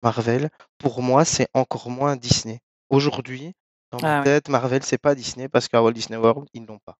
Marvel. 0.03 0.49
Pour 0.77 1.01
moi, 1.01 1.25
c'est 1.25 1.47
encore 1.53 1.89
moins 1.89 2.15
Disney. 2.15 2.59
Aujourd'hui, 2.89 3.53
dans 3.91 3.99
ma 4.01 4.15
Ah 4.15 4.19
ouais. 4.19 4.25
tête, 4.25 4.49
Marvel, 4.49 4.83
c'est 4.83 4.97
pas 4.97 5.15
Disney 5.15 5.47
parce 5.47 5.67
qu'à 5.67 5.81
Walt 5.81 5.91
Disney 5.93 6.17
World, 6.17 6.47
ils 6.53 6.65
l'ont 6.65 6.79
pas. 6.85 6.95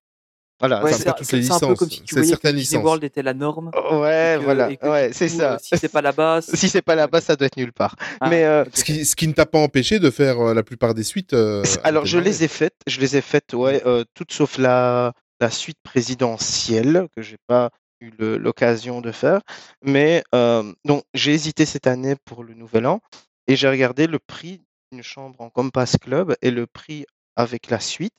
Voilà. 0.60 0.84
Ouais, 0.84 0.92
c'est- 0.92 1.04
pas 1.04 1.12
toutes 1.14 1.26
c'est- 1.26 1.36
les 1.38 1.42
c'est 1.42 1.52
un 1.52 1.58
peu 1.58 1.66
licences, 1.66 1.78
comme 1.78 1.90
si 1.90 2.02
tu 2.02 2.14
c'est 2.14 2.20
voyais 2.20 2.24
que 2.26 2.28
certaines 2.40 2.56
Disney 2.56 2.78
licences. 2.78 2.84
World 2.84 3.02
était 3.04 3.22
la 3.22 3.34
norme. 3.34 3.70
ouais, 3.74 4.36
que, 4.38 4.44
voilà. 4.44 4.68
Ouais, 4.82 5.10
c'est 5.12 5.28
ça. 5.28 5.54
euh, 5.54 5.58
si 5.60 5.76
c'est 5.76 5.88
pas 5.88 6.02
là-bas, 6.02 6.40
Si 6.54 6.68
c'est 6.68 6.82
pas 6.82 6.94
là-bas, 6.94 7.20
ça 7.20 7.34
doit 7.34 7.46
être 7.46 7.56
nulle 7.56 7.72
part. 7.72 7.96
Ah, 8.20 8.28
mais 8.30 8.44
euh, 8.44 8.64
Ce 8.72 8.84
qui, 8.84 9.04
ce 9.04 9.16
qui 9.16 9.26
ne 9.26 9.32
t'a 9.32 9.46
pas 9.46 9.58
empêché 9.58 9.98
de 9.98 10.10
faire 10.10 10.38
euh, 10.38 10.54
la 10.54 10.62
plupart 10.62 10.94
des 10.94 11.02
suites. 11.02 11.32
euh, 11.32 11.64
Alors, 11.82 12.06
je 12.06 12.18
les 12.18 12.44
ai 12.44 12.48
faites, 12.48 12.76
je 12.86 13.00
les 13.00 13.16
ai 13.16 13.20
faites, 13.22 13.54
ouais, 13.54 13.82
euh, 13.86 14.04
toutes 14.14 14.32
sauf 14.32 14.56
la, 14.58 15.12
la 15.40 15.50
suite 15.50 15.78
présidentielle 15.82 17.08
que 17.16 17.22
j'ai 17.22 17.38
pas 17.48 17.70
eu 18.02 18.12
l'occasion 18.18 19.00
de 19.00 19.12
faire. 19.12 19.40
Mais 19.82 20.22
euh, 20.34 20.72
donc, 20.84 21.04
j'ai 21.14 21.32
hésité 21.32 21.64
cette 21.66 21.86
année 21.86 22.16
pour 22.24 22.44
le 22.44 22.54
Nouvel 22.54 22.86
An 22.86 23.00
et 23.46 23.56
j'ai 23.56 23.68
regardé 23.68 24.06
le 24.06 24.18
prix 24.18 24.60
d'une 24.90 25.02
chambre 25.02 25.40
en 25.40 25.50
Compass 25.50 25.96
Club 25.96 26.34
et 26.42 26.50
le 26.50 26.66
prix 26.66 27.06
avec 27.36 27.70
la 27.70 27.80
suite 27.80 28.12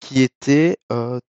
qui 0.00 0.22
était, 0.22 0.76
euh, 0.90 1.20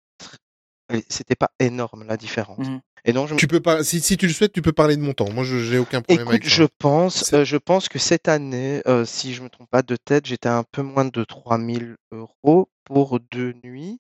c'était 1.10 1.36
pas 1.36 1.52
énorme 1.60 2.06
la 2.06 2.18
différence. 2.18 2.68
Mhm. 2.68 2.82
Et 3.06 3.12
donc, 3.12 3.28
je 3.28 3.34
me 3.34 3.40
Tu 3.40 3.48
peux 3.48 3.60
pas, 3.60 3.84
si, 3.84 4.00
si 4.00 4.16
tu 4.16 4.28
le 4.28 4.34
souhaites, 4.34 4.54
tu 4.54 4.62
peux 4.62 4.72
parler 4.72 4.96
de 4.96 5.02
montant. 5.02 5.30
Moi, 5.30 5.44
je 5.44 5.60
j'ai 5.60 5.78
aucun 5.78 6.02
problème 6.02 6.26
Écoute, 6.26 6.34
avec 6.36 6.46
ça. 6.46 6.56
je 6.56 6.64
pense, 6.80 7.34
euh, 7.34 7.44
je 7.44 7.58
pense 7.58 7.90
que 7.90 8.00
cette 8.00 8.30
année, 8.30 8.82
euh, 8.88 9.04
si 9.04 9.34
je 9.34 9.44
me 9.44 9.50
trompe 9.50 9.70
pas 9.70 9.82
de 9.82 9.98
tête, 9.98 10.26
j'étais 10.26 10.48
un 10.50 10.64
peu 10.64 10.82
moins 10.82 11.06
de 11.06 11.24
3000 11.24 11.96
euros 12.12 12.70
pour 12.86 13.20
deux 13.32 13.54
nuits, 13.64 14.00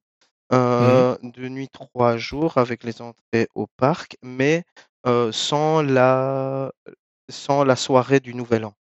euh, 0.53 1.17
deux 1.23 1.49
nuits, 1.49 1.69
trois 1.69 2.17
jours 2.17 2.57
avec 2.57 2.83
les 2.83 3.01
entrées 3.01 3.47
au 3.55 3.67
parc, 3.77 4.17
mais 4.23 4.63
euh, 5.07 5.31
sans 5.31 5.81
la, 5.81 6.71
sans 7.29 7.63
la 7.65 7.75
soirée 7.75 8.19
du 8.21 8.35
Nouvel 8.35 8.65
An. 8.65 8.73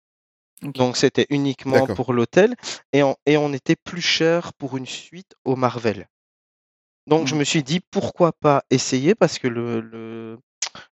Donc 0.63 0.97
c'était 0.97 1.27
uniquement 1.31 1.89
pour 1.89 2.13
l'hôtel 2.15 2.57
et 2.93 3.03
on, 3.03 3.17
et 3.27 3.37
on 3.39 3.53
était 3.53 3.77
plus 3.77 4.03
cher 4.03 4.53
pour 4.55 4.77
une 4.77 4.87
suite 4.87 5.35
au 5.45 5.57
Marvel. 5.57 6.09
Donc 7.07 7.27
je 7.29 7.35
Mhm. 7.35 7.37
me 7.37 7.45
suis 7.45 7.63
dit 7.63 7.81
pourquoi 7.81 8.33
pas 8.33 8.65
essayer 8.71 9.15
parce 9.15 9.39
que 9.39 9.49
le, 9.49 9.81
le, 9.81 10.39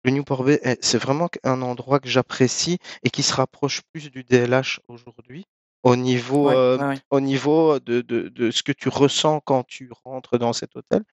le 0.03 0.11
Newport 0.11 0.43
Bay, 0.45 0.59
c'est 0.81 0.97
vraiment 0.99 1.29
un 1.43 1.61
endroit 1.61 1.99
que 1.99 2.09
j'apprécie 2.09 2.79
et 3.03 3.09
qui 3.11 3.23
se 3.23 3.33
rapproche 3.35 3.81
plus 3.93 4.11
du 4.11 4.23
DLH 4.23 4.81
aujourd'hui 4.87 5.45
au 5.85 5.95
niveau, 5.95 6.49
Ouais, 6.49 6.55
euh, 6.55 6.77
ouais, 6.89 6.99
au 7.11 7.19
niveau 7.21 7.79
de, 7.79 8.01
de, 8.01 8.27
de 8.29 8.51
ce 8.51 8.63
que 8.63 8.71
tu 8.71 8.89
ressens 8.89 9.39
quand 9.41 9.63
tu 9.63 9.89
rentres 10.03 10.37
dans 10.37 10.51
cet 10.51 10.75
hôtel. 10.75 11.03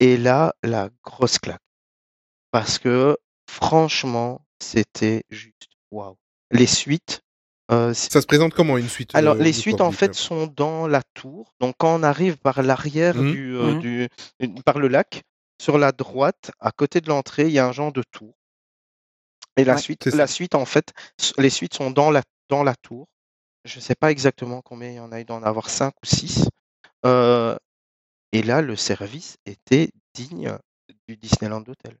Et 0.00 0.16
là, 0.16 0.54
la 0.62 0.88
grosse 1.04 1.38
claque. 1.38 1.60
Parce 2.52 2.78
que 2.78 3.16
franchement, 3.50 4.40
c'était 4.60 5.24
juste 5.28 5.68
waouh. 5.90 6.16
Les 6.52 6.66
suites, 6.66 7.22
euh, 7.72 7.92
Ça 7.92 8.20
se 8.20 8.26
présente 8.26 8.54
comment 8.54 8.78
une 8.78 8.88
suite 8.88 9.10
alors, 9.14 9.34
euh, 9.34 9.42
les 9.42 9.52
suites, 9.52 9.80
en 9.80 9.90
fait, 9.90 10.14
sont 10.14 10.46
dans 10.46 10.86
la 10.86 11.02
tour. 11.14 11.52
Donc, 11.58 11.74
quand 11.78 11.98
on 11.98 12.02
arrive 12.04 12.38
par 12.38 12.62
l'arrière 12.62 13.16
Mhm. 13.16 13.32
du, 13.32 13.56
euh, 13.56 13.74
Mhm. 13.74 13.80
du, 13.80 14.08
par 14.64 14.78
le 14.78 14.86
lac, 14.88 15.22
sur 15.60 15.78
la 15.78 15.90
droite, 15.90 16.52
à 16.60 16.70
côté 16.70 17.00
de 17.00 17.08
l'entrée, 17.08 17.46
il 17.46 17.52
y 17.52 17.58
a 17.58 17.66
un 17.66 17.72
genre 17.72 17.92
de 17.92 18.04
tour. 18.12 18.34
Et 19.56 19.64
la 19.64 19.74
Ouais, 19.74 19.80
suite, 19.80 20.06
la 20.06 20.26
suite, 20.26 20.54
en 20.54 20.66
fait, 20.66 20.92
les 21.38 21.50
suites 21.50 21.74
sont 21.74 21.90
dans 21.90 22.10
la, 22.10 22.22
dans 22.48 22.62
la 22.62 22.76
tour. 22.76 23.08
Je 23.66 23.76
ne 23.76 23.80
sais 23.80 23.96
pas 23.96 24.10
exactement 24.12 24.62
combien 24.62 24.90
il 24.90 24.94
y 24.94 25.00
en 25.00 25.10
a, 25.10 25.20
il 25.20 25.26
doit 25.26 25.36
en 25.36 25.42
avoir 25.42 25.68
5 25.68 25.92
ou 26.02 26.06
6. 26.06 26.48
et 27.04 28.42
là, 28.42 28.62
le 28.62 28.76
service 28.76 29.36
était 29.44 29.90
digne 30.14 30.56
du 31.08 31.16
Disneyland 31.16 31.64
Hotel. 31.66 31.96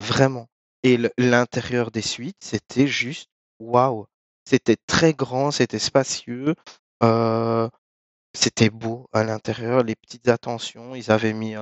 Vraiment. 0.00 0.46
Et 0.82 0.98
l'intérieur 1.18 1.90
des 1.90 2.02
suites, 2.02 2.36
c'était 2.40 2.86
juste 2.86 3.30
waouh. 3.58 4.06
C'était 4.44 4.76
très 4.86 5.14
grand, 5.14 5.50
c'était 5.50 5.78
spacieux, 5.78 6.54
euh, 7.02 7.68
c'était 8.34 8.70
beau 8.70 9.08
à 9.12 9.24
l'intérieur, 9.24 9.82
les 9.82 9.96
petites 9.96 10.28
attentions. 10.28 10.94
Ils 10.94 11.10
avaient 11.10 11.32
mis 11.32 11.54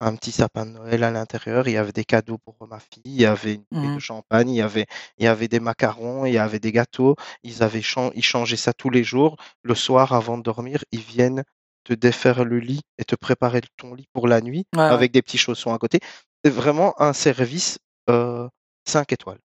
un 0.00 0.14
petit 0.16 0.32
sapin 0.32 0.66
de 0.66 0.70
Noël 0.72 1.02
à 1.04 1.10
l'intérieur, 1.10 1.68
il 1.68 1.72
y 1.72 1.76
avait 1.76 1.92
des 1.92 2.04
cadeaux 2.04 2.38
pour 2.38 2.56
ma 2.68 2.78
fille, 2.80 3.02
il 3.04 3.20
y 3.20 3.26
avait 3.26 3.54
une 3.54 3.64
bouteille 3.70 3.90
de 3.90 3.98
Mmh. 3.98 4.00
champagne, 4.00 4.50
il 4.50 4.56
y 4.56 4.62
avait, 4.62 4.86
il 5.18 5.24
y 5.24 5.28
avait 5.28 5.48
des 5.48 5.60
macarons, 5.60 6.24
il 6.26 6.32
y 6.34 6.38
avait 6.38 6.60
des 6.60 6.72
gâteaux. 6.72 7.16
Ils 7.42 7.62
avaient 7.62 7.82
chan- 7.82 8.10
ils 8.14 8.22
changeaient 8.24 8.56
ça 8.56 8.72
tous 8.72 8.90
les 8.90 9.04
jours. 9.04 9.36
Le 9.62 9.74
soir, 9.74 10.12
avant 10.12 10.38
de 10.38 10.42
dormir, 10.42 10.84
ils 10.92 11.00
viennent 11.00 11.44
te 11.84 11.94
défaire 11.94 12.44
le 12.44 12.58
lit 12.58 12.80
et 12.98 13.04
te 13.04 13.14
préparer 13.16 13.60
ton 13.76 13.94
lit 13.94 14.06
pour 14.12 14.28
la 14.28 14.40
nuit 14.40 14.66
Ouais, 14.76 14.80
avec 14.88 15.12
des 15.12 15.22
petits 15.22 15.38
chaussons 15.38 15.72
à 15.74 15.78
côté. 15.78 16.00
C'est 16.44 16.50
vraiment 16.50 17.00
un 17.00 17.12
service 17.12 17.78
euh, 18.10 18.48
5 18.86 19.12
étoiles. 19.12 19.38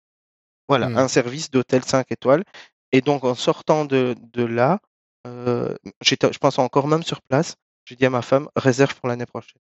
Voilà, 0.68 0.90
Mm. 0.90 0.98
un 0.98 1.08
service 1.08 1.50
d'hôtel 1.52 1.84
5 1.84 2.12
étoiles. 2.12 2.44
Et 2.92 3.02
donc, 3.02 3.24
en 3.24 3.36
sortant 3.36 3.86
de, 3.86 4.16
de 4.34 4.44
là, 4.44 4.80
euh, 5.28 5.76
je 6.04 6.16
pense 6.40 6.60
encore 6.60 6.88
même 6.88 7.04
sur 7.04 7.22
place, 7.22 7.56
j'ai 7.86 7.96
dit 7.96 8.06
à 8.06 8.10
ma 8.10 8.22
femme, 8.22 8.50
réserve 8.56 8.96
pour 8.96 9.08
l'année 9.10 9.26
prochaine. 9.26 9.62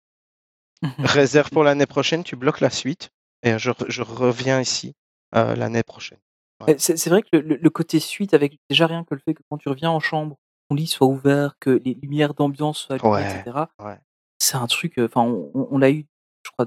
réserve 0.99 1.51
pour 1.51 1.65
l'année 1.65 1.87
prochaine, 1.87 2.25
tu 2.25 2.37
bloques 2.37 2.61
la 2.61 2.71
suite 2.71 3.11
et 3.43 3.59
je, 3.59 3.71
re- 3.71 3.89
je 3.91 4.03
reviens 4.03 4.61
ici 4.61 4.95
euh, 5.35 5.55
l'année 5.55 5.83
prochaine. 5.83 6.19
Et 6.67 6.77
C'est 6.79 6.97
c'est 6.97 7.11
vrai 7.11 7.23
que 7.23 7.37
le, 7.37 7.71
côté 7.71 8.01
suite, 8.01 8.35
avec 8.35 8.59
déjà 8.69 8.87
rien 8.89 9.05
que 9.05 9.15
le 9.15 9.21
fait 9.25 9.35
que 9.35 9.43
quand 9.49 9.59
tu 9.59 9.69
reviens 9.69 9.91
en 9.91 10.01
chambre, 10.01 10.37
ton 10.69 10.75
lit 10.77 10.87
soit 10.89 11.07
ouvert, 11.07 11.55
que 11.61 11.71
les 11.85 11.95
lumières 11.95 12.35
d'ambiance 12.35 12.79
soient 12.79 12.97
allumées, 12.97 13.11
Ouais, 13.23 13.41
etc. 13.41 13.57
ouais. 13.81 13.99
C'est 14.39 14.57
un 14.57 14.67
truc. 14.67 14.99
euh, 14.99 15.07
Enfin, 15.07 15.23
on, 15.23 15.51
on- 15.55 15.69
on 15.71 15.79
l'a 15.79 15.91
eu, 15.91 16.07
je 16.45 16.51
crois, 16.51 16.67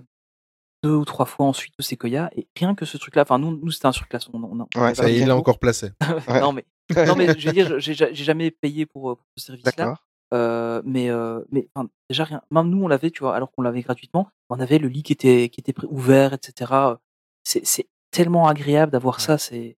deux 0.83 0.95
ou 0.95 1.05
trois 1.05 1.25
fois 1.25 1.45
ensuite 1.45 1.73
au 1.77 1.83
Sequoia, 1.83 2.29
et 2.35 2.47
rien 2.57 2.73
que 2.73 2.85
ce 2.85 2.97
truc-là. 2.97 3.23
Enfin, 3.23 3.37
nous, 3.37 3.57
nous 3.57 3.71
c'était 3.71 3.85
un 3.87 3.91
surclassement. 3.91 4.39
On, 4.51 4.61
on, 4.61 4.67
on 4.75 4.79
Ouais, 4.79 4.87
avait 4.87 4.95
Ça 4.95 5.09
est, 5.09 5.17
il 5.17 5.27
l'a 5.27 5.33
pour. 5.33 5.39
encore 5.41 5.59
placé. 5.59 5.89
Non 6.41 6.53
mais, 6.53 6.65
non 7.05 7.15
mais, 7.15 7.37
je 7.37 7.47
veux 7.47 7.53
dire, 7.53 7.79
j'ai 7.79 7.93
ja- 7.93 8.11
j'ai 8.13 8.23
jamais 8.23 8.49
payé 8.49 8.85
pour, 8.85 9.11
euh, 9.11 9.15
pour 9.15 9.25
ce 9.37 9.45
service-là. 9.47 9.95
Euh, 10.33 10.81
mais 10.85 11.09
euh, 11.09 11.41
mais 11.51 11.67
enfin, 11.75 11.89
déjà 12.09 12.23
rien. 12.23 12.41
Même 12.51 12.69
nous, 12.69 12.83
on 12.83 12.87
l'avait, 12.87 13.11
tu 13.11 13.19
vois, 13.19 13.35
alors 13.35 13.51
qu'on 13.51 13.61
l'avait 13.61 13.81
gratuitement. 13.81 14.29
On 14.49 14.59
avait 14.59 14.77
le 14.77 14.87
lit 14.87 15.03
qui 15.03 15.13
était 15.13 15.49
qui 15.49 15.59
était 15.59 15.73
ouvert, 15.85 16.33
etc. 16.33 16.71
C'est 17.43 17.65
c'est 17.65 17.87
tellement 18.11 18.47
agréable 18.47 18.91
d'avoir 18.91 19.19
ça. 19.19 19.37
C'est. 19.37 19.77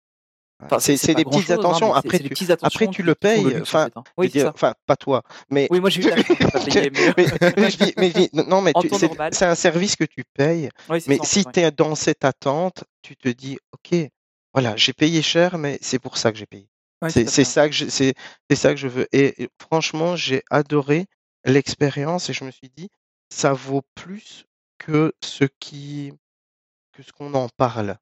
Enfin, 0.64 0.78
C'est 0.78 1.14
des 1.14 1.24
petites 1.24 1.50
hein, 1.50 1.54
attentions. 1.54 1.92
Après, 1.92 2.18
tu, 2.18 2.28
petites 2.28 2.50
après, 2.50 2.66
attentions 2.66 2.90
tu 2.92 3.02
qui, 3.02 3.06
le 3.06 3.14
payes. 3.14 3.60
Enfin, 3.60 3.88
hein. 3.96 4.04
Oui, 4.16 4.30
enfin, 4.46 4.74
pas 4.86 4.94
toi, 4.96 5.22
mais 5.50 5.66
Oui, 5.70 5.80
moi 5.80 5.90
j'ai 5.90 6.02
eu 6.02 6.08
la 6.08 6.16
mais, 6.16 7.70
je 7.70 7.84
dis, 7.84 7.92
mais 7.96 8.10
je 8.10 8.14
dis, 8.14 8.30
non, 8.32 8.60
mais 8.60 8.72
tu- 8.74 8.88
c'est 9.32 9.44
un 9.44 9.56
service 9.56 9.96
que 9.96 10.04
tu 10.04 10.22
payes. 10.34 10.68
Oui, 10.88 11.02
Mais 11.08 11.16
ça 11.16 11.24
si 11.24 11.44
tu 11.44 11.60
es 11.60 11.70
dans 11.72 11.96
cette 11.96 12.24
attente, 12.24 12.84
tu 13.02 13.16
te 13.16 13.28
dis, 13.28 13.58
OK, 13.72 14.08
voilà, 14.54 14.76
j'ai 14.76 14.92
payé 14.92 15.22
cher, 15.22 15.58
mais 15.58 15.78
c'est 15.80 15.98
pour 15.98 16.16
ça 16.16 16.30
que 16.30 16.38
j'ai 16.38 16.46
payé. 16.46 16.68
Ouais, 17.02 17.10
C'est 17.10 17.44
ça 17.44 17.68
que 17.68 17.74
je, 17.74 17.88
c'est 17.88 18.14
c'est 18.48 18.56
ça 18.56 18.70
que 18.70 18.76
je 18.76 18.88
veux. 18.88 19.06
Et, 19.12 19.42
et 19.44 19.48
franchement, 19.60 20.16
j'ai 20.16 20.42
adoré 20.50 21.06
l'expérience 21.44 22.30
et 22.30 22.32
je 22.32 22.44
me 22.44 22.50
suis 22.50 22.70
dit, 22.70 22.88
ça 23.30 23.52
vaut 23.52 23.82
plus 23.94 24.44
que 24.78 25.12
ce 25.22 25.44
qui, 25.58 26.12
que 26.92 27.02
ce 27.02 27.12
qu'on 27.12 27.34
en 27.34 27.48
parle. 27.48 27.98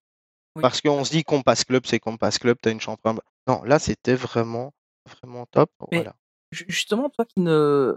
Oui, 0.57 0.63
Parce 0.63 0.81
qu'on 0.81 1.05
se 1.05 1.11
dit 1.13 1.25
Compass 1.25 1.65
Club, 1.65 1.85
c'est 1.87 2.01
Compass 2.01 2.39
Club, 2.39 2.59
tu 2.63 2.69
as 2.69 2.73
une 2.73 2.81
chambre. 2.81 3.23
Non, 3.47 3.63
là, 3.65 3.79
c'était 3.79 4.15
vraiment, 4.15 4.73
vraiment 5.07 5.47
top. 5.47 5.71
Mais 5.93 5.99
Voilà. 5.99 6.15
justement, 6.51 7.09
toi 7.11 7.25
qui 7.25 7.41
ne 7.41 7.95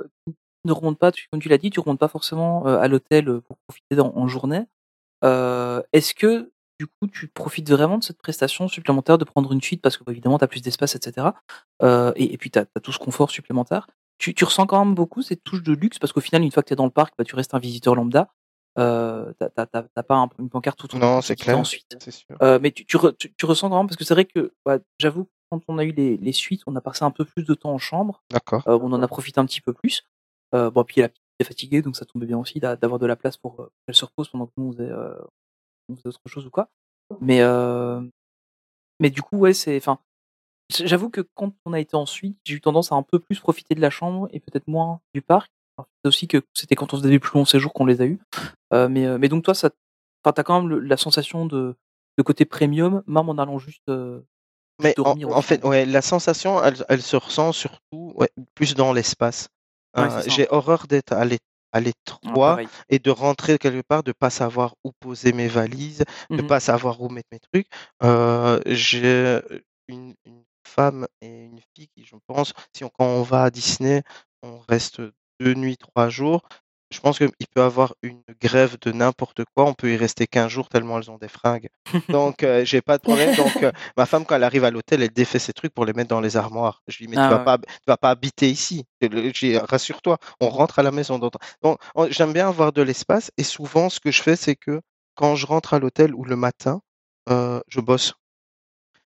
ne 0.65 0.71
remontes 0.71 0.99
pas, 0.99 1.11
tu- 1.11 1.27
comme 1.29 1.41
tu 1.41 1.49
l'as 1.49 1.57
dit, 1.57 1.69
tu 1.71 1.81
remontes 1.81 1.99
pas 1.99 2.07
forcément 2.07 2.65
euh, 2.67 2.77
à 2.77 2.87
l'hôtel 2.87 3.27
euh, 3.27 3.41
pour 3.41 3.57
profiter 3.67 3.99
en, 3.99 4.15
en 4.15 4.27
journée. 4.29 4.61
Euh, 5.25 5.83
Est-ce 5.93 6.13
que 6.13 6.52
du 6.83 6.87
coup 6.87 7.07
tu 7.07 7.27
profites 7.27 7.69
vraiment 7.69 7.97
de 7.97 8.03
cette 8.03 8.17
prestation 8.17 8.67
supplémentaire 8.67 9.17
de 9.17 9.23
prendre 9.25 9.51
une 9.53 9.61
suite 9.61 9.81
parce 9.81 9.95
que 9.97 10.03
évidemment 10.09 10.37
tu 10.37 10.43
as 10.43 10.47
plus 10.47 10.61
d'espace, 10.61 10.95
etc. 10.95 11.27
Euh, 11.81 12.11
et, 12.15 12.33
et 12.33 12.37
puis 12.37 12.51
tu 12.51 12.59
as, 12.59 12.65
tout 12.81 12.91
ce 12.91 12.99
confort 12.99 13.29
supplémentaire. 13.31 13.87
Tu, 14.17 14.33
tu 14.33 14.43
ressens 14.43 14.65
quand 14.67 14.83
même 14.83 14.95
beaucoup 14.95 15.21
cette 15.21 15.43
touche 15.43 15.63
de 15.63 15.73
luxe 15.73 15.99
parce 15.99 16.13
qu'au 16.13 16.21
final, 16.21 16.43
une 16.43 16.51
fois 16.51 16.61
que 16.63 16.67
tu 16.67 16.73
es 16.73 16.75
dans 16.75 16.85
le 16.85 16.91
parc, 16.91 17.13
bah, 17.17 17.23
tu 17.23 17.35
restes 17.35 17.53
un 17.53 17.59
visiteur 17.59 17.95
lambda. 17.95 18.27
Euh, 18.79 19.31
t'as 19.39 19.49
pas 19.67 20.15
un- 20.15 20.29
une 20.39 20.49
pancarte 20.49 20.79
tout 20.79 20.87
du 20.87 20.97
Non, 20.97 21.21
c'est 21.21 21.35
clair, 21.35 21.57
ensuite. 21.59 21.95
sûr. 22.09 22.35
Euh, 22.41 22.57
mais 22.61 22.71
tu, 22.71 22.85
tu, 22.85 22.97
re- 22.97 23.15
tu, 23.17 23.33
tu 23.33 23.45
ressens 23.45 23.69
quand 23.69 23.77
même 23.77 23.87
parce 23.87 23.97
que 23.97 24.03
c'est 24.03 24.13
vrai 24.15 24.25
que 24.25 24.53
bah, 24.65 24.79
j'avoue 24.99 25.27
quand 25.51 25.61
on 25.67 25.77
a 25.77 25.83
eu 25.83 25.91
les, 25.91 26.17
les 26.17 26.31
suites, 26.31 26.63
on 26.67 26.75
a 26.75 26.81
passé 26.81 27.03
un 27.05 27.11
peu 27.11 27.25
plus 27.25 27.43
de 27.43 27.53
temps 27.53 27.71
en 27.73 27.77
chambre. 27.77 28.23
D'accord. 28.31 28.63
Euh, 28.67 28.79
on 28.81 28.91
en 28.93 29.01
a 29.03 29.07
profité 29.07 29.39
un 29.39 29.45
petit 29.45 29.61
peu 29.61 29.73
plus. 29.73 30.03
Bon, 30.53 30.83
puis 30.83 31.01
la 31.01 31.09
petite 31.09 31.23
est 31.39 31.43
fatiguée, 31.45 31.81
donc 31.81 31.95
ça 31.95 32.05
tombait 32.05 32.27
bien 32.27 32.37
aussi 32.37 32.59
d'a- 32.59 32.75
d'avoir 32.75 32.99
de 32.99 33.07
la 33.07 33.15
place 33.15 33.37
pour 33.37 33.69
qu'elle 33.85 33.95
se 33.95 34.05
repose 34.05 34.29
pendant 34.29 34.45
que 34.47 34.51
nous 34.57 34.65
on 34.67 34.71
faisait, 34.71 34.91
on 35.89 35.95
faisait 35.95 36.07
autre 36.09 36.19
chose 36.27 36.45
ou 36.45 36.49
quoi. 36.49 36.69
Mais 37.21 37.41
euh, 37.41 38.01
mais 38.99 39.09
du 39.09 39.21
coup, 39.21 39.37
ouais, 39.37 39.53
c'est. 39.53 39.77
Enfin, 39.77 39.99
j'avoue 40.73 41.09
que 41.09 41.21
quand 41.35 41.51
on 41.65 41.73
a 41.73 41.79
été 41.79 41.95
en 41.95 42.05
suite, 42.05 42.37
j'ai 42.45 42.55
eu 42.55 42.61
tendance 42.61 42.91
à 42.91 42.95
un 42.95 43.03
peu 43.03 43.19
plus 43.19 43.39
profiter 43.39 43.75
de 43.75 43.81
la 43.81 43.89
chambre 43.89 44.27
et 44.31 44.39
peut-être 44.39 44.67
moins 44.67 44.99
du 45.13 45.21
parc. 45.21 45.51
C'est 46.03 46.07
aussi 46.07 46.27
que 46.27 46.41
c'était 46.53 46.75
quand 46.75 46.93
on 46.93 46.97
faisait 46.97 47.09
des 47.09 47.19
plus 47.19 47.37
longs 47.37 47.45
séjours 47.45 47.73
qu'on 47.73 47.85
les 47.85 48.01
a 48.01 48.05
eus. 48.05 48.19
Euh, 48.73 48.87
mais 48.89 49.05
euh, 49.05 49.17
mais 49.17 49.27
donc 49.29 49.43
toi, 49.43 49.53
ça, 49.55 49.71
t'as 50.23 50.43
quand 50.43 50.61
même 50.61 50.69
le- 50.69 50.79
la 50.79 50.97
sensation 50.97 51.45
de 51.45 51.75
de 52.17 52.23
côté 52.23 52.45
premium, 52.45 53.01
même 53.07 53.27
en 53.29 53.37
allant 53.39 53.57
juste, 53.57 53.81
euh, 53.89 54.21
Mais 54.81 54.93
en, 54.99 55.41
fait, 55.41 55.63
ouais, 55.65 55.83
la 55.85 56.03
sensation, 56.03 56.63
elle, 56.63 56.75
elle 56.87 57.01
se 57.01 57.15
ressent 57.15 57.51
surtout 57.51 58.13
ouais, 58.15 58.29
plus 58.53 58.75
dans 58.75 58.93
l'espace. 58.93 59.47
Ouais, 59.97 60.03
Euh, 60.03 60.21
ça. 60.21 60.29
j'ai 60.29 60.47
horreur 60.51 60.85
d'être 60.87 61.11
à 61.13 61.25
à 61.73 61.81
l'étroit 61.81 62.59
pareil. 62.59 62.69
et 62.89 62.99
de 62.99 63.11
rentrer 63.11 63.57
quelque 63.57 63.81
part, 63.85 64.03
de 64.03 64.13
pas 64.13 64.29
savoir 64.29 64.75
où 64.83 64.91
poser 64.93 65.33
mes 65.33 65.47
valises, 65.47 66.03
de 66.37 66.41
Mhm. 66.41 66.47
pas 66.47 66.59
savoir 66.61 67.01
où 67.01 67.09
mettre 67.09 67.29
mes 67.31 67.39
trucs. 67.39 67.67
Euh, 68.03 68.59
j'ai 68.67 69.41
une, 69.87 70.15
une 70.25 70.43
femme 70.67 71.07
et 71.21 71.45
une 71.45 71.59
fille 71.75 71.89
qui, 71.95 72.05
je 72.05 72.15
pense, 72.27 72.53
si 72.75 72.83
on, 72.83 72.89
quand 72.89 73.05
on 73.07 73.23
va 73.23 73.43
à 73.43 73.49
Disney, 73.51 74.03
on 74.43 74.59
reste 74.69 75.01
deux 75.39 75.53
nuits, 75.55 75.77
trois 75.77 76.09
jours. 76.09 76.43
Je 76.93 76.99
pense 76.99 77.17
qu'il 77.17 77.29
peut 77.53 77.61
avoir 77.61 77.95
une 78.03 78.21
grève 78.41 78.77
de 78.79 78.91
n'importe 78.91 79.43
quoi. 79.55 79.65
On 79.65 79.73
peut 79.73 79.91
y 79.91 79.97
rester 79.97 80.27
15 80.27 80.49
jours 80.49 80.69
tellement 80.69 80.97
elles 80.99 81.09
ont 81.11 81.17
des 81.17 81.27
fringues. 81.27 81.67
Donc, 82.09 82.43
euh, 82.43 82.63
j'ai 82.63 82.81
pas 82.81 82.97
de 82.97 83.01
problème. 83.01 83.35
Donc, 83.35 83.63
euh, 83.63 83.71
ma 83.97 84.05
femme, 84.05 84.25
quand 84.25 84.35
elle 84.35 84.43
arrive 84.43 84.63
à 84.63 84.71
l'hôtel, 84.71 85.01
elle 85.01 85.09
défait 85.09 85.39
ses 85.39 85.53
trucs 85.53 85.73
pour 85.73 85.85
les 85.85 85.93
mettre 85.93 86.09
dans 86.09 86.21
les 86.21 86.37
armoires. 86.37 86.81
Je 86.87 86.97
lui 86.99 87.07
dis, 87.07 87.11
mais 87.11 87.17
tu 87.17 87.23
Ah 87.23 87.29
vas 87.29 87.37
ouais. 87.39 87.43
pas, 87.45 87.57
tu 87.57 87.65
vas 87.87 87.97
pas 87.97 88.11
habiter 88.11 88.49
ici. 88.49 88.85
Rassure-toi, 89.01 90.17
on 90.39 90.49
rentre 90.49 90.79
à 90.79 90.83
la 90.83 90.91
maison. 90.91 91.19
Donc, 91.19 91.33
donc, 91.63 91.79
on- 91.95 92.07
j'aime 92.09 92.31
bien 92.33 92.47
avoir 92.47 92.71
de 92.71 92.81
l'espace. 92.81 93.31
Et 93.37 93.43
souvent, 93.43 93.89
ce 93.89 93.99
que 93.99 94.11
je 94.11 94.21
fais, 94.21 94.35
c'est 94.35 94.55
que 94.55 94.79
quand 95.15 95.35
je 95.35 95.45
rentre 95.47 95.73
à 95.73 95.79
l'hôtel 95.79 96.13
ou 96.15 96.23
le 96.25 96.35
matin, 96.35 96.81
euh, 97.29 97.59
je 97.67 97.79
bosse. 97.81 98.13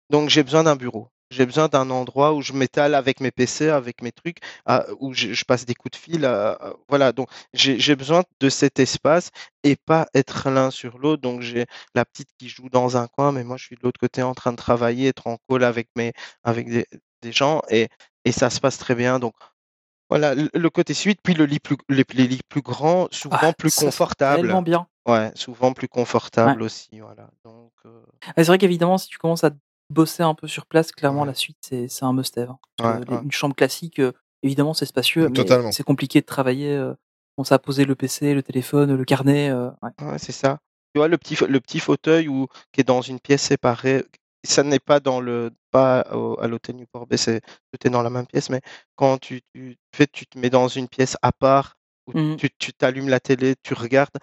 Donc, 0.09 0.29
j'ai 0.29 0.43
besoin 0.43 0.63
d'un 0.63 0.75
bureau. 0.75 1.09
J'ai 1.31 1.45
besoin 1.45 1.67
d'un 1.67 1.89
endroit 1.91 2.33
où 2.33 2.41
je 2.41 2.53
m'étale 2.53 2.95
avec 2.95 3.19
mes 3.19 3.29
PC, 3.31 3.69
avec 3.69 4.01
mes 4.01 4.11
trucs, 4.11 4.39
à- 4.65 4.85
où 4.99 5.13
je, 5.13 5.33
je 5.33 5.45
passe 5.45 5.65
des 5.65 5.75
coups 5.75 5.91
de 5.91 6.01
fil. 6.03 6.25
à- 6.25 6.51
à- 6.53 6.73
voilà, 6.87 7.11
donc 7.11 7.29
j'ai 7.53 7.95
besoin 7.95 8.23
de 8.39 8.49
cet 8.49 8.79
espace 8.79 9.29
et 9.63 9.75
pas 9.75 10.07
être 10.15 10.49
l'un 10.49 10.71
sur 10.71 10.97
l'autre. 10.97 11.21
Donc, 11.21 11.41
j'ai 11.41 11.65
la 11.95 12.03
petite 12.05 12.29
qui 12.39 12.49
joue 12.49 12.69
dans 12.69 12.97
un 12.97 13.07
coin, 13.07 13.31
mais 13.31 13.43
moi, 13.43 13.57
je 13.57 13.65
suis 13.65 13.75
de 13.75 13.81
l'autre 13.83 13.99
côté 13.99 14.23
en 14.23 14.33
train 14.33 14.51
de 14.51 14.57
travailler, 14.57 15.09
être 15.09 15.27
en 15.27 15.37
call 15.47 15.63
avec, 15.63 15.87
mes, 15.95 16.13
avec 16.43 16.67
des, 16.69 16.87
des 17.21 17.31
gens 17.31 17.61
et, 17.69 17.89
et 18.25 18.31
ça 18.31 18.49
se 18.49 18.59
passe 18.59 18.77
très 18.79 18.95
bien. 18.95 19.19
Donc, 19.19 19.33
voilà, 20.09 20.33
le, 20.33 20.69
côté 20.69 20.95
suite, 20.95 21.19
puis 21.23 21.35
le 21.35 21.45
lit 21.45 21.59
plus, 21.59 21.77
les, 21.87 22.03
les 22.15 22.27
lits 22.27 22.41
plus 22.49 22.61
grands, 22.61 23.07
souvent 23.11 23.37
Ah, 23.41 23.53
plus 23.53 23.75
confortables. 23.75 24.41
tellement 24.41 24.61
bien. 24.63 24.87
Ouais, 25.07 25.31
souvent 25.35 25.73
plus 25.73 25.85
Ouais. 25.85 25.89
confortables 25.89 26.61
aussi. 26.63 26.99
Voilà, 26.99 27.29
donc. 27.43 27.71
euh, 27.85 28.01
Ah, 28.25 28.33
c'est 28.37 28.45
vrai 28.45 28.57
qu'évidemment, 28.57 28.97
si 28.97 29.07
tu 29.07 29.17
commences 29.19 29.43
à 29.43 29.51
bosser 29.89 30.23
un 30.23 30.33
peu 30.35 30.47
sur 30.47 30.65
place, 30.65 30.91
clairement, 30.91 31.21
Ouais. 31.21 31.27
la 31.27 31.33
suite, 31.33 31.57
c'est 31.61 31.87
c'est 31.87 32.05
un 32.05 32.13
must-have. 32.13 32.49
hein. 32.51 32.59
Ouais, 32.81 33.13
ouais. 33.15 33.21
une 33.23 33.31
chambre 33.31 33.55
classique, 33.55 33.99
euh, 33.99 34.11
évidemment, 34.43 34.73
c'est 34.73 34.85
spacieux, 34.85 35.29
mais 35.29 35.71
c'est 35.71 35.83
compliqué 35.83 36.21
de 36.21 36.25
travailler. 36.25 36.73
Euh, 36.75 36.93
commencer 37.35 37.53
à 37.53 37.59
poser 37.59 37.85
le 37.85 37.95
PC, 37.95 38.33
le 38.33 38.43
téléphone, 38.43 38.95
le 38.95 39.05
carnet. 39.05 39.49
euh, 39.49 39.69
c'est 40.17 40.31
ça. 40.33 40.59
Tu 40.93 40.99
vois, 40.99 41.07
le 41.07 41.17
petit, 41.17 41.35
fa- 41.35 41.47
le 41.47 41.59
petit 41.59 41.79
fauteuil 41.79 42.27
où, 42.27 42.47
qui 42.71 42.81
est 42.81 42.83
dans 42.83 43.01
une 43.01 43.19
pièce 43.19 43.43
séparée, 43.43 44.03
ça 44.43 44.63
n'est 44.63 44.79
pas 44.79 44.99
dans 44.99 45.19
le 45.21 45.51
pas 45.71 46.05
au- 46.13 46.39
à 46.39 46.47
l'hôtel 46.47 46.75
Newport 46.77 47.05
Bay, 47.07 47.17
c'est 47.17 47.41
tout 47.41 47.85
est 47.87 47.89
dans 47.91 48.01
la 48.01 48.09
même 48.09 48.25
pièce, 48.25 48.49
mais 48.49 48.61
quand 48.95 49.17
tu, 49.19 49.41
tu, 49.53 49.77
fais, 49.95 50.07
tu 50.07 50.25
te 50.25 50.37
mets 50.39 50.49
dans 50.49 50.67
une 50.67 50.87
pièce 50.87 51.15
à 51.21 51.31
part, 51.31 51.75
où 52.07 52.13
tu 52.37 52.49
tu 52.57 52.73
t'allumes 52.73 53.07
la 53.09 53.19
télé, 53.19 53.55
tu 53.61 53.73
regardes. 53.75 54.17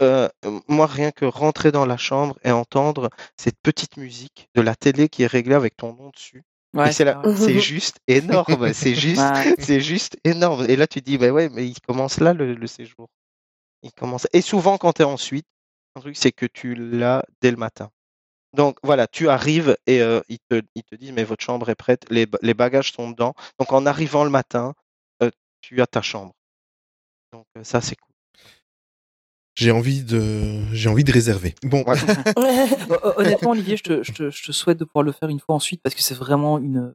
Euh, 0.00 0.28
moi, 0.68 0.86
rien 0.86 1.10
que 1.12 1.24
rentrer 1.24 1.70
dans 1.72 1.86
la 1.86 1.96
chambre 1.96 2.38
et 2.44 2.50
entendre 2.50 3.10
cette 3.36 3.58
petite 3.62 3.96
musique 3.96 4.48
de 4.54 4.60
la 4.62 4.74
télé 4.74 5.08
qui 5.08 5.22
est 5.22 5.26
réglée 5.26 5.54
avec 5.54 5.76
ton 5.76 5.94
nom 5.94 6.10
dessus. 6.10 6.42
Et 6.84 6.88
Ouais, 6.88 6.90
c'est 6.90 7.04
c'est 7.04 7.04
là, 7.04 7.16
vrai. 7.16 7.28
c'est 7.34 7.58
juste 7.60 8.00
énorme, 8.08 8.72
c'est 8.72 8.94
juste, 8.94 9.44
Ouais. 9.46 9.54
c'est 9.58 9.80
juste 9.80 10.16
énorme. 10.24 10.66
Et 10.68 10.76
là, 10.76 10.86
tu 10.86 11.00
te 11.00 11.06
dis, 11.06 11.18
bah 11.18 11.30
ouais, 11.30 11.48
mais 11.50 11.66
il 11.68 11.80
commence 11.80 12.18
là 12.20 12.32
le, 12.34 12.54
le 12.54 12.66
séjour. 12.66 13.08
Il 13.82 13.92
commence. 13.92 14.26
Et 14.32 14.40
souvent, 14.42 14.78
quand 14.78 14.94
tu 14.94 15.02
es 15.02 15.04
en 15.04 15.16
suite, 15.16 15.46
un 15.96 16.00
truc, 16.00 16.16
c'est 16.16 16.32
que 16.32 16.46
tu 16.46 16.74
l'as 16.74 17.24
dès 17.40 17.50
le 17.50 17.56
matin. 17.56 17.90
Donc 18.54 18.78
voilà, 18.82 19.06
tu 19.08 19.28
arrives 19.28 19.76
et 19.86 20.02
euh, 20.02 20.20
ils, 20.28 20.38
te, 20.50 20.62
ils 20.74 20.84
te 20.84 20.94
disent, 20.96 21.12
mais 21.12 21.24
votre 21.24 21.44
chambre 21.44 21.70
est 21.70 21.74
prête, 21.76 22.04
les, 22.10 22.26
ba- 22.26 22.38
les 22.42 22.54
bagages 22.54 22.92
sont 22.92 23.10
dedans. 23.10 23.34
Donc 23.58 23.72
en 23.72 23.86
arrivant 23.86 24.24
le 24.24 24.30
matin, 24.30 24.74
euh, 25.22 25.30
tu 25.62 25.80
as 25.82 25.86
ta 25.86 26.02
chambre. 26.02 26.34
Donc 27.32 27.46
euh, 27.58 27.64
ça, 27.64 27.80
c'est 27.80 27.96
cool. 27.96 28.11
J'ai 29.54 29.70
envie 29.70 30.02
de, 30.02 30.62
j'ai 30.72 30.88
envie 30.88 31.04
de 31.04 31.12
réserver. 31.12 31.54
Bon, 31.62 31.84
Honnêtement, 33.16 33.50
Olivier, 33.50 33.76
je 33.76 33.82
te, 33.82 34.02
je, 34.02 34.12
te, 34.12 34.30
je 34.30 34.42
te 34.44 34.52
souhaite 34.52 34.78
de 34.78 34.84
pouvoir 34.84 35.04
le 35.04 35.12
faire 35.12 35.28
une 35.28 35.40
fois 35.40 35.54
ensuite 35.54 35.80
parce 35.82 35.94
que 35.94 36.02
c'est 36.02 36.14
vraiment 36.14 36.58
une. 36.58 36.92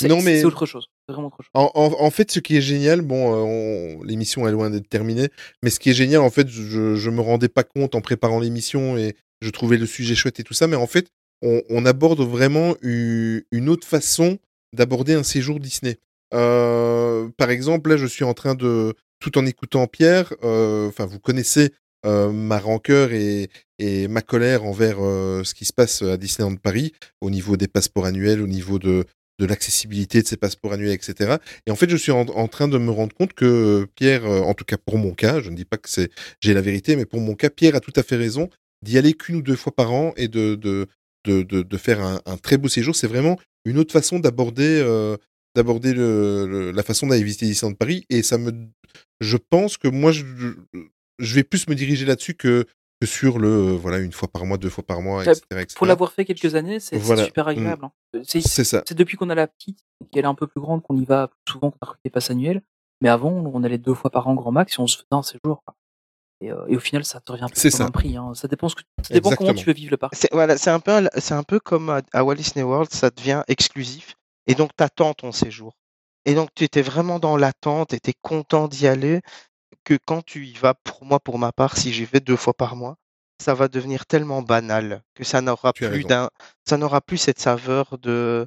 c'est- 0.00 0.08
Non, 0.08 0.20
mais- 0.22 0.38
C'est 0.40 0.44
autre 0.44 0.66
chose. 0.66 0.86
C'est 1.06 1.12
vraiment 1.12 1.28
autre 1.28 1.38
chose. 1.42 1.50
En, 1.54 1.70
en- 1.74 2.00
en 2.00 2.10
fait, 2.10 2.30
ce 2.30 2.40
qui 2.40 2.56
est 2.56 2.60
génial, 2.60 3.00
bon, 3.02 3.32
euh, 3.34 3.98
on- 4.00 4.02
l'émission 4.04 4.46
est 4.48 4.52
loin 4.52 4.70
d'être 4.70 4.88
terminée, 4.88 5.28
mais 5.62 5.70
ce 5.70 5.80
qui 5.80 5.90
est 5.90 5.94
génial, 5.94 6.20
en 6.20 6.30
fait, 6.30 6.48
je, 6.48 6.94
je 6.94 7.10
me 7.10 7.20
rendais 7.20 7.48
pas 7.48 7.64
compte 7.64 7.94
en 7.94 8.00
préparant 8.00 8.38
l'émission 8.40 8.96
et 8.96 9.16
je 9.40 9.50
trouvais 9.50 9.76
le 9.76 9.86
sujet 9.86 10.14
chouette 10.14 10.38
et 10.40 10.44
tout 10.44 10.54
ça, 10.54 10.66
mais 10.66 10.76
en 10.76 10.86
fait, 10.86 11.08
on, 11.42 11.62
on 11.70 11.84
aborde 11.86 12.20
vraiment 12.20 12.74
u- 12.82 13.44
une 13.52 13.68
autre 13.68 13.86
façon 13.86 14.38
d'aborder 14.76 15.14
un 15.14 15.22
séjour 15.22 15.60
Disney. 15.60 15.98
Euh, 16.34 17.28
par 17.36 17.50
exemple, 17.50 17.90
là, 17.90 17.96
je 17.96 18.06
suis 18.06 18.24
en 18.24 18.34
train 18.34 18.54
de, 18.54 18.94
tout 19.20 19.38
en 19.38 19.46
écoutant 19.46 19.86
Pierre, 19.86 20.32
euh, 20.44 20.88
enfin, 20.88 21.06
vous 21.06 21.18
connaissez 21.20 21.72
euh, 22.06 22.30
ma 22.30 22.58
rancœur 22.58 23.10
et, 23.12 23.48
ma 24.08 24.22
colère 24.22 24.64
envers 24.64 24.98
euh, 25.00 25.44
ce 25.44 25.54
qui 25.54 25.64
se 25.64 25.72
passe 25.72 26.02
à 26.02 26.16
Disneyland 26.16 26.56
Paris 26.56 26.92
au 27.20 27.30
niveau 27.30 27.56
des 27.56 27.68
passeports 27.68 28.06
annuels, 28.06 28.40
au 28.40 28.46
niveau 28.46 28.78
de, 28.78 29.04
l'accessibilité 29.40 30.20
de 30.22 30.26
ces 30.26 30.36
passeports 30.36 30.72
annuels, 30.72 30.94
etc. 30.94 31.36
Et 31.66 31.70
en 31.70 31.76
fait, 31.76 31.88
je 31.88 31.96
suis 31.96 32.10
en, 32.10 32.48
train 32.48 32.66
de 32.66 32.78
me 32.78 32.90
rendre 32.90 33.14
compte 33.14 33.34
que 33.34 33.44
euh, 33.44 33.86
Pierre, 33.94 34.24
en 34.26 34.54
tout 34.54 34.64
cas 34.64 34.76
pour 34.78 34.98
mon 34.98 35.12
cas, 35.12 35.40
je 35.40 35.50
ne 35.50 35.56
dis 35.56 35.64
pas 35.64 35.76
que 35.76 35.88
c'est 35.88 36.10
j'ai 36.40 36.54
la 36.54 36.60
vérité, 36.60 36.96
mais 36.96 37.06
pour 37.06 37.20
mon 37.20 37.34
cas, 37.34 37.50
Pierre 37.50 37.76
a 37.76 37.80
tout 37.80 37.92
à 37.94 38.02
fait 38.02 38.16
raison 38.16 38.48
d'y 38.82 38.98
aller 38.98 39.14
qu'une 39.14 39.36
ou 39.36 39.42
deux 39.42 39.56
fois 39.56 39.74
par 39.74 39.92
an 39.92 40.12
et 40.16 40.28
de 40.28 40.86
faire 41.76 42.00
un, 42.00 42.36
très 42.42 42.58
beau 42.58 42.68
séjour. 42.68 42.96
C'est 42.96 43.06
vraiment 43.06 43.38
une 43.64 43.78
autre 43.78 43.92
façon 43.92 44.18
d'aborder 44.18 44.82
d'aborder 45.54 45.94
la 45.94 46.82
façon 46.82 47.06
d'aller 47.06 47.24
visiter 47.24 47.46
Disneyland 47.46 47.74
Paris. 47.74 48.04
Et 48.10 48.22
ça 48.22 48.38
me, 48.38 48.52
je 49.20 49.36
pense 49.36 49.76
que 49.76 49.88
moi, 49.88 50.12
je, 50.12 50.24
je 51.18 51.34
vais 51.34 51.44
plus 51.44 51.68
me 51.68 51.74
diriger 51.74 52.04
là-dessus 52.06 52.34
que 52.34 52.66
que 53.00 53.06
sur 53.06 53.38
le 53.38 53.48
euh, 53.48 53.76
voilà 53.76 53.98
une 53.98 54.10
fois 54.12 54.26
par 54.28 54.44
mois, 54.44 54.58
deux 54.58 54.70
fois 54.70 54.82
par 54.84 55.00
mois, 55.02 55.22
etc. 55.22 55.40
etc. 55.52 55.74
Pour 55.76 55.86
l'avoir 55.86 56.12
fait 56.12 56.24
quelques 56.24 56.56
années, 56.56 56.80
c'est 56.80 56.98
Voilà. 56.98 57.24
super 57.24 57.46
agréable. 57.46 57.84
hein. 57.84 57.92
C'est 58.24 58.40
ça. 58.64 58.82
c'est 58.88 58.96
depuis 58.96 59.16
qu'on 59.16 59.30
a 59.30 59.36
la 59.36 59.46
petite, 59.46 59.78
qu'elle 60.10 60.24
est 60.24 60.28
un 60.28 60.34
peu 60.34 60.48
plus 60.48 60.60
grande, 60.60 60.82
qu'on 60.82 60.96
y 60.96 61.04
va 61.04 61.28
plus 61.28 61.52
souvent 61.52 61.70
qu'on 61.70 61.86
a 61.86 61.94
des 62.04 62.10
passes 62.10 62.30
annuelles. 62.30 62.60
Mais 63.00 63.08
avant, 63.08 63.30
on 63.30 63.62
allait 63.62 63.78
deux 63.78 63.94
fois 63.94 64.10
par 64.10 64.26
an 64.26 64.34
grand 64.34 64.50
max 64.50 64.74
et 64.76 64.80
on 64.80 64.88
se 64.88 64.96
faisait 64.96 65.06
un 65.12 65.22
séjour. 65.22 65.62
Et, 66.40 66.50
euh, 66.50 66.66
et 66.66 66.76
au 66.76 66.80
final, 66.80 67.04
ça 67.04 67.20
te 67.20 67.30
revient 67.30 67.46
C'est 67.52 67.68
plus 67.68 67.70
ça. 67.70 67.78
comme 67.78 67.86
un 67.86 67.90
prix. 67.92 68.16
Hein. 68.16 68.32
Ça 68.34 68.48
dépend, 68.48 68.68
ce 68.68 68.74
que, 68.74 68.82
ça 69.06 69.14
dépend 69.14 69.30
comment 69.30 69.54
tu 69.54 69.64
veux 69.66 69.72
vivre 69.72 69.92
le 69.92 69.96
parc. 69.96 70.14
C'est 70.16 70.32
voilà, 70.32 70.56
c'est 70.56 70.70
un 70.70 70.80
peu, 70.80 70.90
un- 70.90 71.08
c'est 71.18 71.34
un 71.34 71.44
peu 71.44 71.60
comme 71.60 71.90
à, 71.90 72.00
à 72.12 72.24
Walt 72.24 72.34
Disney 72.34 72.64
World, 72.64 72.92
ça 72.92 73.10
devient 73.10 73.42
exclusif. 73.46 74.16
Et 74.48 74.56
donc, 74.56 74.70
tu 74.76 74.82
attends 74.82 75.14
ton 75.14 75.30
séjour. 75.30 75.74
Et 76.24 76.34
donc, 76.34 76.48
tu 76.56 76.64
étais 76.64 76.82
vraiment 76.82 77.20
dans 77.20 77.36
l'attente, 77.36 77.90
tu 77.90 77.94
étais 77.96 78.14
content 78.22 78.66
d'y 78.66 78.88
aller, 78.88 79.20
que 79.88 79.98
quand 80.04 80.22
tu 80.22 80.46
y 80.46 80.52
vas, 80.52 80.74
pour 80.74 81.04
moi, 81.04 81.18
pour 81.18 81.38
ma 81.38 81.50
part, 81.52 81.76
si 81.78 81.92
j'y 81.94 82.04
vais 82.04 82.20
deux 82.20 82.36
fois 82.36 82.52
par 82.54 82.76
mois, 82.76 82.96
ça 83.42 83.54
va 83.54 83.68
devenir 83.68 84.04
tellement 84.04 84.42
banal 84.42 85.02
que 85.14 85.24
ça 85.24 85.40
n'aura 85.40 85.72
plus 85.72 86.04
d'un, 86.04 86.28
ça 86.68 86.76
n'aura 86.76 87.00
plus 87.00 87.16
cette 87.16 87.38
saveur 87.38 87.96
de, 87.98 88.46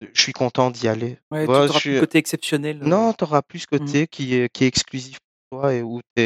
de 0.00 0.08
je 0.14 0.20
suis 0.22 0.32
content 0.32 0.70
d'y 0.70 0.88
aller. 0.88 1.18
Ouais, 1.30 1.44
Voilà, 1.44 1.66
tu 1.66 1.70
auras 1.72 1.80
plus 1.80 1.90
le 1.90 1.94
suis- 1.96 2.00
côté 2.00 2.18
exceptionnel. 2.18 2.80
euh, 2.82 2.86
Non, 2.86 3.12
tu 3.12 3.24
auras 3.24 3.42
plus 3.42 3.58
ce 3.60 3.66
Mhm. 3.72 3.78
côté 3.80 4.06
qui 4.06 4.34
est, 4.34 4.48
qui 4.50 4.64
est 4.64 4.68
exclusif 4.68 5.18
pour 5.50 5.60
toi 5.60 5.74
et 5.74 5.82
où 5.82 6.00
tu 6.14 6.22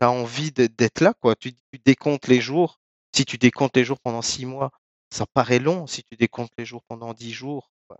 as 0.00 0.10
envie 0.10 0.50
d'être 0.50 1.00
là. 1.00 1.14
quoi. 1.20 1.36
Tu, 1.36 1.52
tu 1.52 1.78
décomptes 1.84 2.26
les 2.26 2.40
jours. 2.40 2.78
Si 3.14 3.24
tu 3.24 3.38
décomptes 3.38 3.76
les 3.76 3.84
jours 3.84 4.00
pendant 4.02 4.22
six 4.22 4.46
mois, 4.46 4.70
ça 5.14 5.26
paraît 5.32 5.58
long. 5.60 5.86
Si 5.86 6.02
tu 6.02 6.16
décomptes 6.16 6.52
les 6.58 6.64
jours 6.64 6.82
pendant 6.88 7.14
dix 7.14 7.32
jours, 7.32 7.70
bah, 7.88 7.96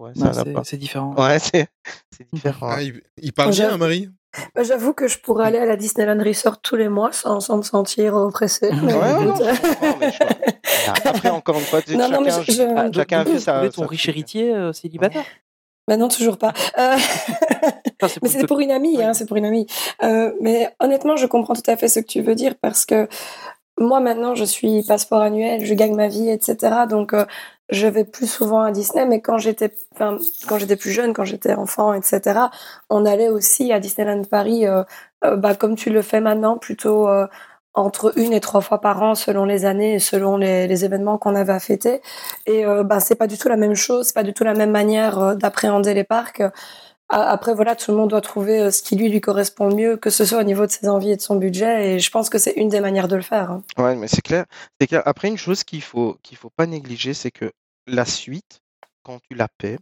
ouais, 0.00 0.12
ça 0.14 0.32
ouais, 0.42 0.52
n'a 0.52 0.64
c'est- 0.64 0.76
différent. 0.76 1.14
Ouais, 1.16 1.38
c'est 1.38 1.68
c'est 2.16 2.26
différent. 2.32 2.68
Ah, 2.70 2.82
il, 2.82 3.02
il 3.22 3.32
parle 3.32 3.52
bien, 3.52 3.72
hein, 3.74 3.76
Marie? 3.78 4.10
Bah, 4.54 4.62
J'avoue 4.62 4.92
que 4.92 5.08
je 5.08 5.18
pourrais 5.18 5.46
aller 5.46 5.58
à 5.58 5.64
la 5.66 5.76
Disneyland 5.76 6.22
Resort 6.22 6.60
tous 6.60 6.76
les 6.76 6.88
mois 6.88 7.12
sans, 7.12 7.40
sans 7.40 7.56
me 7.58 7.62
sentir 7.62 8.14
oppressée. 8.14 8.70
mais 8.82 8.94
Ouais, 8.94 9.00
ouais, 9.00 9.14
non, 9.14 9.34
écoute, 9.34 9.42
je 9.52 9.60
comprends, 9.68 9.96
mais 9.98 10.10
je 10.12 10.18
vois. 10.18 10.28
Ah, 10.86 10.94
Après, 11.06 11.28
encore 11.30 11.58
une 11.58 11.64
fois, 11.66 11.80
Non, 11.90 12.08
non, 12.08 12.20
mais 12.20 12.30
chacun, 12.30 12.42
je- 12.42 12.52
je- 12.52 12.62
Ah, 12.76 12.82
donc, 12.84 12.94
chacun 12.94 13.24
donc, 13.24 13.32
fait 13.34 13.40
sa. 13.40 13.68
ton 13.70 13.86
riche 13.86 14.08
héritier 14.08 14.54
euh, 14.54 14.72
célibataire? 14.72 15.24
Bah 15.86 15.96
non, 15.96 16.08
toujours 16.08 16.36
pas. 16.38 16.52
Euh, 16.78 16.96
Enfin, 16.96 17.00
mais 18.00 18.08
pour 18.20 18.28
c'est 18.30 18.46
pour 18.46 18.60
une 18.60 18.70
amie, 18.70 19.02
hein, 19.02 19.12
c'est 19.14 19.26
pour 19.26 19.36
une 19.38 19.46
amie. 19.46 19.66
Euh, 20.02 20.32
mais 20.40 20.70
honnêtement, 20.80 21.16
je 21.16 21.26
comprends 21.26 21.54
tout 21.54 21.68
à 21.68 21.76
fait 21.76 21.88
ce 21.88 22.00
que 22.00 22.06
tu 22.06 22.20
veux 22.20 22.34
dire 22.34 22.54
parce 22.60 22.84
que 22.86 23.08
moi 23.78 24.00
maintenant, 24.00 24.34
je 24.34 24.44
suis 24.44 24.82
passeport 24.82 25.20
annuel, 25.22 25.64
je 25.64 25.72
gagne 25.74 25.94
ma 25.94 26.08
vie, 26.08 26.28
etc. 26.30 26.86
Donc, 26.88 27.12
euh, 27.14 27.24
je 27.70 27.86
vais 27.86 28.04
plus 28.04 28.26
souvent 28.30 28.62
à 28.62 28.70
Disney. 28.72 29.06
Mais 29.06 29.20
quand 29.20 29.38
j'étais, 29.38 29.72
enfin, 29.94 30.16
quand 30.48 30.58
j'étais 30.58 30.76
plus 30.76 30.90
jeune, 30.90 31.12
quand 31.12 31.24
j'étais 31.24 31.54
enfant, 31.54 31.92
etc., 31.94 32.40
on 32.90 33.04
allait 33.06 33.28
aussi 33.28 33.72
à 33.72 33.80
Disneyland 33.80 34.24
Paris, 34.24 34.66
euh, 34.66 34.82
euh, 35.24 35.36
bah, 35.36 35.54
comme 35.54 35.76
tu 35.76 35.90
le 35.90 36.02
fais 36.02 36.20
maintenant, 36.20 36.58
plutôt. 36.58 37.08
euh, 37.08 37.26
entre 37.74 38.12
une 38.18 38.32
et 38.32 38.40
trois 38.40 38.60
fois 38.60 38.80
par 38.80 39.02
an 39.02 39.14
selon 39.14 39.44
les 39.44 39.64
années 39.64 39.94
et 39.94 39.98
selon 40.00 40.36
les, 40.36 40.66
les 40.66 40.84
événements 40.84 41.18
qu'on 41.18 41.34
avait 41.36 41.52
à 41.52 41.60
fêter 41.60 42.00
et 42.46 42.64
euh, 42.66 42.82
bah 42.82 42.98
c'est 42.98 43.14
pas 43.14 43.26
du 43.28 43.38
tout 43.38 43.48
la 43.48 43.56
même 43.56 43.74
chose 43.74 44.06
c'est 44.06 44.14
pas 44.14 44.24
du 44.24 44.32
tout 44.34 44.42
la 44.42 44.54
même 44.54 44.70
manière 44.72 45.36
d'appréhender 45.36 45.94
les 45.94 46.02
parcs 46.02 46.42
après 47.10 47.54
voilà 47.54 47.74
tout 47.74 47.90
le 47.90 47.96
monde 47.96 48.10
doit 48.10 48.20
trouver 48.20 48.60
euh, 48.60 48.70
ce 48.70 48.82
qui 48.82 48.96
lui 48.96 49.08
lui 49.08 49.20
correspond 49.20 49.68
le 49.68 49.74
mieux 49.74 49.96
que 49.96 50.10
ce 50.10 50.24
soit 50.24 50.40
au 50.40 50.44
niveau 50.44 50.66
de 50.66 50.70
ses 50.70 50.88
envies 50.88 51.12
et 51.12 51.16
de 51.16 51.22
son 51.22 51.36
budget 51.36 51.94
et 51.94 51.98
je 51.98 52.10
pense 52.10 52.28
que 52.28 52.38
c'est 52.38 52.52
une 52.52 52.68
des 52.68 52.80
manières 52.80 53.08
de 53.08 53.16
le 53.16 53.22
faire 53.22 53.50
hein. 53.50 53.62
Ouais, 53.78 53.96
mais 53.96 54.08
c'est 54.08 54.22
clair. 54.22 54.44
C'est 54.80 54.86
clair. 54.86 55.02
Après, 55.06 55.28
une 55.28 55.38
chose 55.38 55.64
qu'il 55.64 55.82
faut 55.82 56.18
qu'il 56.22 56.36
faut 56.36 56.50
pas 56.50 56.66
négliger, 56.66 57.14
c'est 57.14 57.30
que 57.30 57.52
la 57.86 58.04
suite, 58.04 58.60
quand 59.02 59.18
tu 59.28 59.36
la 59.36 59.48
paies, 59.48 59.78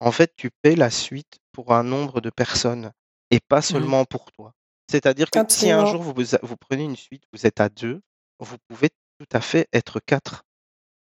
en 0.00 0.10
fait, 0.10 0.32
tu 0.36 0.50
paies 0.62 0.76
la 0.76 0.90
suite 0.90 1.38
pour 1.52 1.72
un 1.72 1.82
nombre 1.82 2.20
de 2.20 2.30
personnes 2.30 2.90
et 3.30 3.40
pas 3.40 3.62
seulement 3.62 4.04
pour 4.04 4.32
toi. 4.32 4.52
C'est-à-dire 4.90 5.30
que 5.30 5.38
si 5.48 5.70
un 5.70 5.86
jour 5.86 6.02
vous 6.02 6.56
prenez 6.56 6.84
une 6.84 6.96
suite, 6.96 7.22
vous 7.32 7.46
êtes 7.46 7.60
à 7.60 7.68
deux, 7.68 8.00
vous 8.38 8.56
pouvez 8.68 8.90
tout 9.18 9.26
à 9.32 9.40
fait 9.40 9.68
être 9.72 10.00
quatre. 10.00 10.44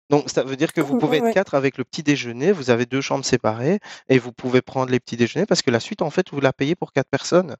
Donc, 0.09 0.29
ça 0.29 0.43
veut 0.43 0.55
dire 0.55 0.71
que 0.73 0.81
vous 0.81 0.97
pouvez 0.99 1.17
être 1.17 1.33
quatre 1.33 1.55
avec 1.55 1.77
le 1.77 1.83
petit 1.83 2.03
déjeuner, 2.03 2.51
vous 2.51 2.69
avez 2.69 2.85
deux 2.85 3.01
chambres 3.01 3.25
séparées 3.25 3.79
et 4.09 4.19
vous 4.19 4.31
pouvez 4.31 4.61
prendre 4.61 4.91
les 4.91 4.99
petits 4.99 5.17
déjeuners 5.17 5.45
parce 5.47 5.61
que 5.61 5.71
la 5.71 5.79
suite, 5.79 6.01
en 6.01 6.09
fait, 6.11 6.29
vous 6.31 6.39
la 6.41 6.53
payez 6.53 6.75
pour 6.75 6.91
quatre 6.91 7.09
personnes. 7.09 7.55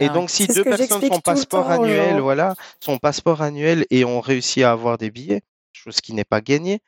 Et 0.00 0.06
Ah, 0.06 0.08
donc, 0.10 0.30
si 0.30 0.46
deux 0.46 0.64
personnes 0.64 1.02
le 1.02 1.20
passeport 1.20 1.64
temps 1.66 1.70
annuel, 1.70 2.20
voilà, 2.20 2.54
sont 2.80 2.98
passeport 2.98 3.42
annuel 3.42 3.86
et 3.90 4.04
ont 4.04 4.20
réussi 4.20 4.62
à 4.62 4.70
avoir 4.72 4.98
des 4.98 5.10
billets, 5.10 5.42
chose 5.72 6.00
qui 6.00 6.12
n'est 6.14 6.24
pas 6.24 6.40
gagnée, 6.40 6.80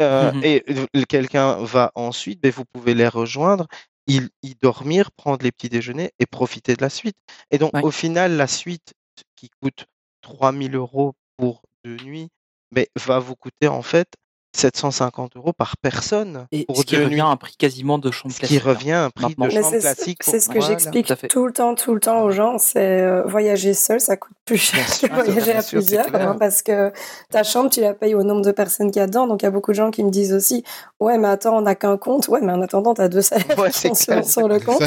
euh, 0.00 0.30
Mhm. 0.32 0.44
et 0.44 1.06
quelqu'un 1.06 1.56
va 1.62 1.90
ensuite, 1.94 2.40
ben, 2.40 2.50
vous 2.50 2.64
pouvez 2.64 2.94
les 2.94 3.08
rejoindre, 3.08 3.66
y, 4.06 4.20
y 4.42 4.54
dormir, 4.60 5.10
prendre 5.12 5.42
les 5.42 5.52
petits 5.52 5.68
déjeuners 5.68 6.10
et 6.18 6.26
profiter 6.26 6.74
de 6.76 6.82
la 6.82 6.90
suite. 6.90 7.16
Et 7.50 7.58
donc, 7.58 7.72
Ouais. 7.74 7.82
au 7.82 7.90
final, 7.90 8.36
la 8.36 8.46
suite 8.46 8.92
qui 9.36 9.50
coûte 9.62 9.86
3000 10.22 10.74
euros 10.74 11.14
pour 11.36 11.62
deux 11.84 11.96
nuits, 12.04 12.28
ben, 12.72 12.86
va 12.96 13.18
vous 13.18 13.36
coûter 13.36 13.68
en 13.68 13.82
fait 13.82 14.08
750 14.52 15.36
euros 15.36 15.52
par 15.52 15.76
personne 15.76 16.46
Et 16.50 16.64
pour 16.64 16.78
ce 16.78 16.82
qui 16.84 16.96
deux 16.96 17.04
revient 17.04 17.14
nuits. 17.14 17.20
à 17.20 17.26
un 17.26 17.36
prix 17.36 17.54
quasiment 17.56 17.98
de 17.98 18.10
chambre 18.10 18.34
Ce 18.34 18.40
qui 18.40 18.58
classique. 18.58 18.62
hein. 18.66 18.68
revient 18.68 18.92
à 18.92 19.04
un 19.04 19.10
prix 19.10 19.34
de 19.36 19.48
chambre 19.50 19.78
classique. 19.78 20.22
c'est 20.24 20.32
pour- 20.32 20.40
ce 20.42 20.48
que 20.48 20.52
voilà. 20.58 20.66
j'explique 20.66 21.28
Tout 21.28 21.46
le 21.46 21.52
temps, 21.52 21.74
tout 21.76 21.94
le 21.94 22.00
temps 22.00 22.22
aux 22.22 22.30
gens, 22.32 22.58
c'est 22.58 23.00
euh, 23.02 23.22
voyager 23.24 23.74
seul, 23.74 24.00
ça 24.00 24.16
coûte 24.16 24.32
plus 24.44 24.56
cher 24.56 24.84
que 24.86 25.06
voyager 25.14 25.52
à 25.52 25.62
plusieurs, 25.62 26.12
hein, 26.14 26.36
parce 26.38 26.62
que 26.62 26.92
ta 27.30 27.44
chambre, 27.44 27.70
tu 27.70 27.80
la 27.80 27.94
payes 27.94 28.14
au 28.16 28.24
nombre 28.24 28.42
de 28.42 28.50
personnes 28.50 28.90
qu'il 28.90 28.98
y 28.98 29.02
a 29.02 29.06
dedans. 29.06 29.28
Donc 29.28 29.42
il 29.42 29.44
y 29.44 29.48
a 29.48 29.52
beaucoup 29.52 29.70
de 29.70 29.76
gens 29.76 29.92
qui 29.92 30.02
me 30.02 30.10
disent 30.10 30.32
aussi, 30.34 30.64
ouais, 30.98 31.16
mais 31.18 31.28
attends, 31.28 31.56
on 31.56 31.62
n'a 31.62 31.76
qu'un 31.76 31.96
compte. 31.96 32.26
Ouais, 32.28 32.40
mais 32.42 32.52
en 32.52 32.60
attendant, 32.60 32.92
tu 32.94 33.02
as 33.02 33.08
deux 33.08 33.22
salaires 33.22 33.56
Ouais, 33.58 33.70
qui 33.70 33.78
c'est 33.78 33.94
sont 33.94 34.22
sur, 34.24 34.48
le 34.48 34.58
compte. 34.58 34.82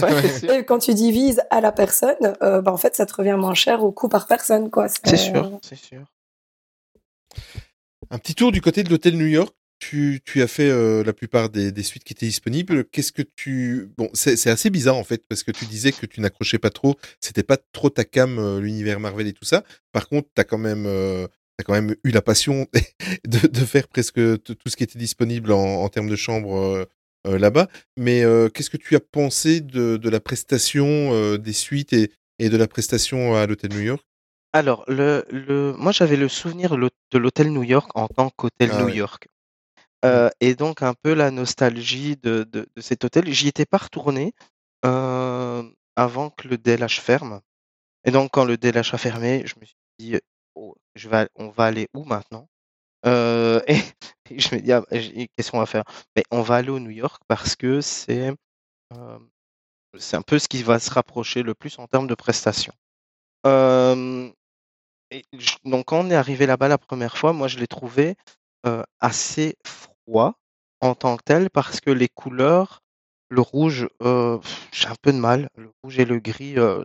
Et 0.52 0.66
quand 0.66 0.80
tu 0.80 0.94
divises 0.94 1.42
à 1.50 1.62
la 1.62 1.72
personne, 1.72 2.36
euh, 2.42 2.62
bah, 2.62 2.74
en 2.74 2.78
fait, 2.78 2.96
ça 2.98 3.06
te 3.06 3.14
revient 3.16 3.38
moins 3.40 3.54
cher 3.54 3.84
au 3.84 3.92
coût 3.94 4.10
par 4.10 4.28
personne, 4.28 4.70
quoi. 4.70 4.88
C'est 4.90 5.16
sûr, 5.16 5.50
c'est 5.62 5.78
sûr. 5.78 6.02
Un 8.10 8.18
petit 8.18 8.36
tour 8.36 8.52
du 8.52 8.62
côté 8.62 8.84
de 8.84 8.90
l'hôtel 8.90 9.18
New 9.18 9.28
York. 9.28 9.56
Tu, 9.80 10.22
as 10.38 10.48
fait 10.48 10.70
euh, 10.70 11.04
la 11.04 11.12
plupart 11.12 11.50
des, 11.50 11.84
suites 11.84 12.06
qui 12.06 12.14
étaient 12.14 12.26
disponibles. 12.26 12.86
Qu'est-ce 12.86 13.12
que 13.12 13.22
tu... 13.22 13.92
Bon, 13.98 14.10
c'est 14.14 14.48
assez 14.48 14.70
bizarre 14.70 14.96
en 14.96 15.04
fait, 15.04 15.28
parce 15.28 15.44
que 15.44 15.52
tu 15.52 15.66
disais 15.66 15.92
que 15.92 16.06
tu 16.06 16.22
n'accrochais 16.22 16.58
pas 16.58 16.70
trop, 16.70 16.96
c'était 17.20 17.44
pas 17.44 17.58
trop 17.74 17.90
ta 17.90 18.06
cam, 18.06 18.40
euh, 18.40 18.62
l'univers 18.62 19.02
Marvel 19.02 19.28
et 19.28 19.34
tout 19.34 19.44
ça. 19.44 19.64
Par 19.92 20.08
contre, 20.08 20.30
tu 20.34 20.40
as 20.40 20.46
quand 20.46 20.58
même... 20.58 20.86
euh, 20.86 21.28
quand 21.66 21.74
même 21.74 21.96
eu 22.04 22.12
la 22.12 22.22
passion 22.22 22.68
de, 23.26 23.60
faire 23.60 23.88
presque 23.88 24.20
tout 24.44 24.56
ce 24.66 24.76
qui 24.76 24.84
était 24.84 25.00
disponible 25.00 25.52
en, 25.54 25.88
termes 25.88 26.10
de 26.10 26.16
chambre 26.16 26.88
euh, 27.26 27.38
là-bas. 27.38 27.70
Mais 27.98 28.24
qu'est-ce 28.54 28.70
que 28.70 28.78
tu 28.78 28.96
as 28.96 29.00
pensé 29.00 29.62
de, 29.62 30.10
la 30.10 30.20
prestation 30.20 31.38
des 31.38 31.54
suites 31.54 31.94
et 31.94 32.50
de 32.50 32.58
la 32.58 32.68
prestation 32.68 33.36
à 33.36 33.48
l'hôtel 33.48 33.72
New 33.72 33.82
York? 33.82 34.04
Alors, 34.54 34.84
le, 34.88 35.26
le, 35.30 35.74
moi, 35.78 35.92
j'avais 35.92 36.16
le 36.16 36.28
souvenir 36.28 36.78
l'hô- 36.78 36.90
de 37.12 37.18
l'hôtel 37.18 37.52
New 37.52 37.64
York 37.64 37.90
en 37.96 38.08
tant 38.08 38.30
qu'hôtel 38.30 38.72
Ah 38.72 38.78
New 38.78 38.88
ouais. 38.88 38.94
York. 38.96 39.28
Euh, 40.06 40.30
et 40.42 40.56
donc, 40.56 40.82
un 40.84 40.94
peu 40.96 41.14
la 41.14 41.32
nostalgie 41.32 42.18
de, 42.18 42.44
de, 42.44 42.68
de 42.76 42.82
cet 42.82 43.06
hôtel. 43.06 43.32
J'y 43.32 43.50
étais 43.50 43.66
pas 43.66 43.78
retourné 43.80 44.34
euh, 44.86 45.64
avant 45.96 46.32
que 46.32 46.48
le 46.48 46.58
DLH 46.58 47.02
ferme. 47.02 47.42
Et 48.06 48.12
donc, 48.12 48.32
quand 48.34 48.46
le 48.46 48.58
DLH 48.58 48.96
a 48.96 49.00
fermé, 49.00 49.44
je 49.46 49.56
me 49.62 49.66
suis 49.66 49.78
dit, 50.00 50.18
oh, 50.56 50.76
je 50.96 51.10
vais, 51.10 51.30
on 51.36 51.50
va 51.50 51.66
aller 51.66 51.90
où 51.94 52.06
maintenant? 52.06 52.48
Euh, 53.06 53.62
et, 53.68 53.78
et 54.32 54.40
je 54.40 54.56
me 54.56 54.62
dis, 54.62 54.72
ah, 54.74 54.84
j'ai- 54.92 55.30
qu'est-ce 55.38 55.52
qu'on 55.52 55.60
va 55.60 55.68
faire? 55.68 55.86
Mais 56.16 56.24
on 56.32 56.42
va 56.44 56.56
aller 56.58 56.70
au 56.72 56.80
New 56.80 56.92
York 56.92 57.24
parce 57.28 57.56
que 57.56 57.82
c'est 57.82 58.34
c'est 59.98 60.16
un 60.18 60.22
peu 60.22 60.38
ce 60.38 60.48
qui 60.48 60.62
va 60.62 60.78
se 60.78 60.92
rapprocher 60.92 61.42
le 61.42 61.56
plus 61.56 61.80
en 61.80 61.88
termes 61.88 62.06
de 62.06 62.14
prestations. 62.14 62.74
Donc 65.66 65.86
quand 65.86 66.06
on 66.06 66.10
est 66.10 66.16
arrivé 66.16 66.46
là-bas 66.46 66.68
la 66.68 66.78
première 66.78 67.18
fois, 67.18 67.34
moi 67.34 67.48
je 67.48 67.60
l'ai 67.60 67.68
trouvé 67.68 68.16
assez 69.00 69.56
froid 69.66 70.36
en 70.80 70.96
tant 70.96 71.18
que 71.18 71.24
tel 71.24 71.50
parce 71.50 71.80
que 71.80 71.92
les 71.92 72.10
couleurs, 72.10 72.82
le 73.30 73.42
rouge, 73.42 73.88
j'ai 74.02 74.88
un 74.88 74.96
peu 75.02 75.12
de 75.12 75.18
mal. 75.18 75.50
Le 75.56 75.72
rouge 75.84 76.00
et 76.00 76.06
le 76.06 76.20
gris, 76.20 76.58
euh, 76.58 76.84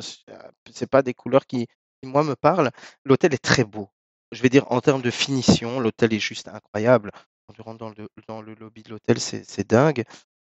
c'est 0.72 0.88
pas 0.88 1.02
des 1.02 1.14
couleurs 1.14 1.46
qui, 1.46 1.66
moi 2.04 2.24
me 2.24 2.34
parlent. 2.34 2.70
L'hôtel 3.04 3.34
est 3.34 3.42
très 3.42 3.64
beau. 3.64 3.88
Je 4.30 4.42
vais 4.42 4.48
dire 4.48 4.70
en 4.70 4.80
termes 4.80 5.02
de 5.02 5.10
finition, 5.10 5.80
l'hôtel 5.80 6.12
est 6.12 6.20
juste 6.20 6.48
incroyable. 6.48 7.10
Quand 7.46 7.54
tu 7.54 7.62
rentres 7.62 7.78
dans 7.78 7.90
le, 7.90 8.08
dans 8.28 8.42
le 8.42 8.54
lobby 8.54 8.82
de 8.82 8.90
l'hôtel, 8.90 9.18
c'est 9.20 9.68
dingue. 9.68 10.04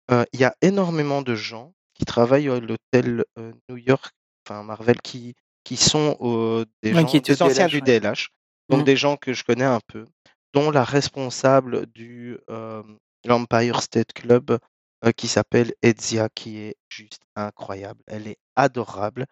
Il 0.09 0.39
y 0.39 0.43
a 0.43 0.55
énormément 0.61 1.21
de 1.21 1.35
gens 1.35 1.73
qui 1.93 2.05
travaillent 2.05 2.49
à 2.49 2.59
l'hôtel 2.59 3.23
New 3.69 3.77
York, 3.77 4.13
enfin 4.45 4.63
Marvel, 4.63 4.99
qui, 5.01 5.35
qui 5.63 5.77
sont 5.77 6.17
euh, 6.21 6.65
des, 6.83 6.93
Ouais, 6.93 7.01
gens, 7.07 7.45
anciens 7.45 7.67
du. 7.67 7.81
DLH, 7.81 8.29
donc 8.69 8.79
Mhm. 8.79 8.85
des 8.85 8.95
gens 8.95 9.17
que 9.17 9.33
je 9.33 9.43
connais 9.43 9.65
un 9.65 9.79
peu, 9.87 10.05
dont 10.53 10.71
la 10.71 10.83
responsable 10.83 11.85
du 11.87 12.37
euh, 12.49 12.83
l'Empire 13.25 13.81
State 13.81 14.13
Club 14.13 14.57
euh, 15.05 15.11
qui 15.11 15.27
s'appelle 15.27 15.73
Edzia, 15.83 16.29
qui 16.33 16.57
est 16.59 16.75
juste 16.89 17.21
incroyable. 17.35 18.01
Elle 18.07 18.27
est 18.27 18.37
adorable. 18.55 19.25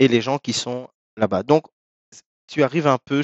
et 0.00 0.08
les 0.08 0.20
gens 0.20 0.38
qui 0.38 0.52
sont 0.52 0.88
là-bas. 1.16 1.44
Donc, 1.44 1.64
tu 2.48 2.64
arrives 2.64 2.88
un 2.88 2.98
peu, 2.98 3.22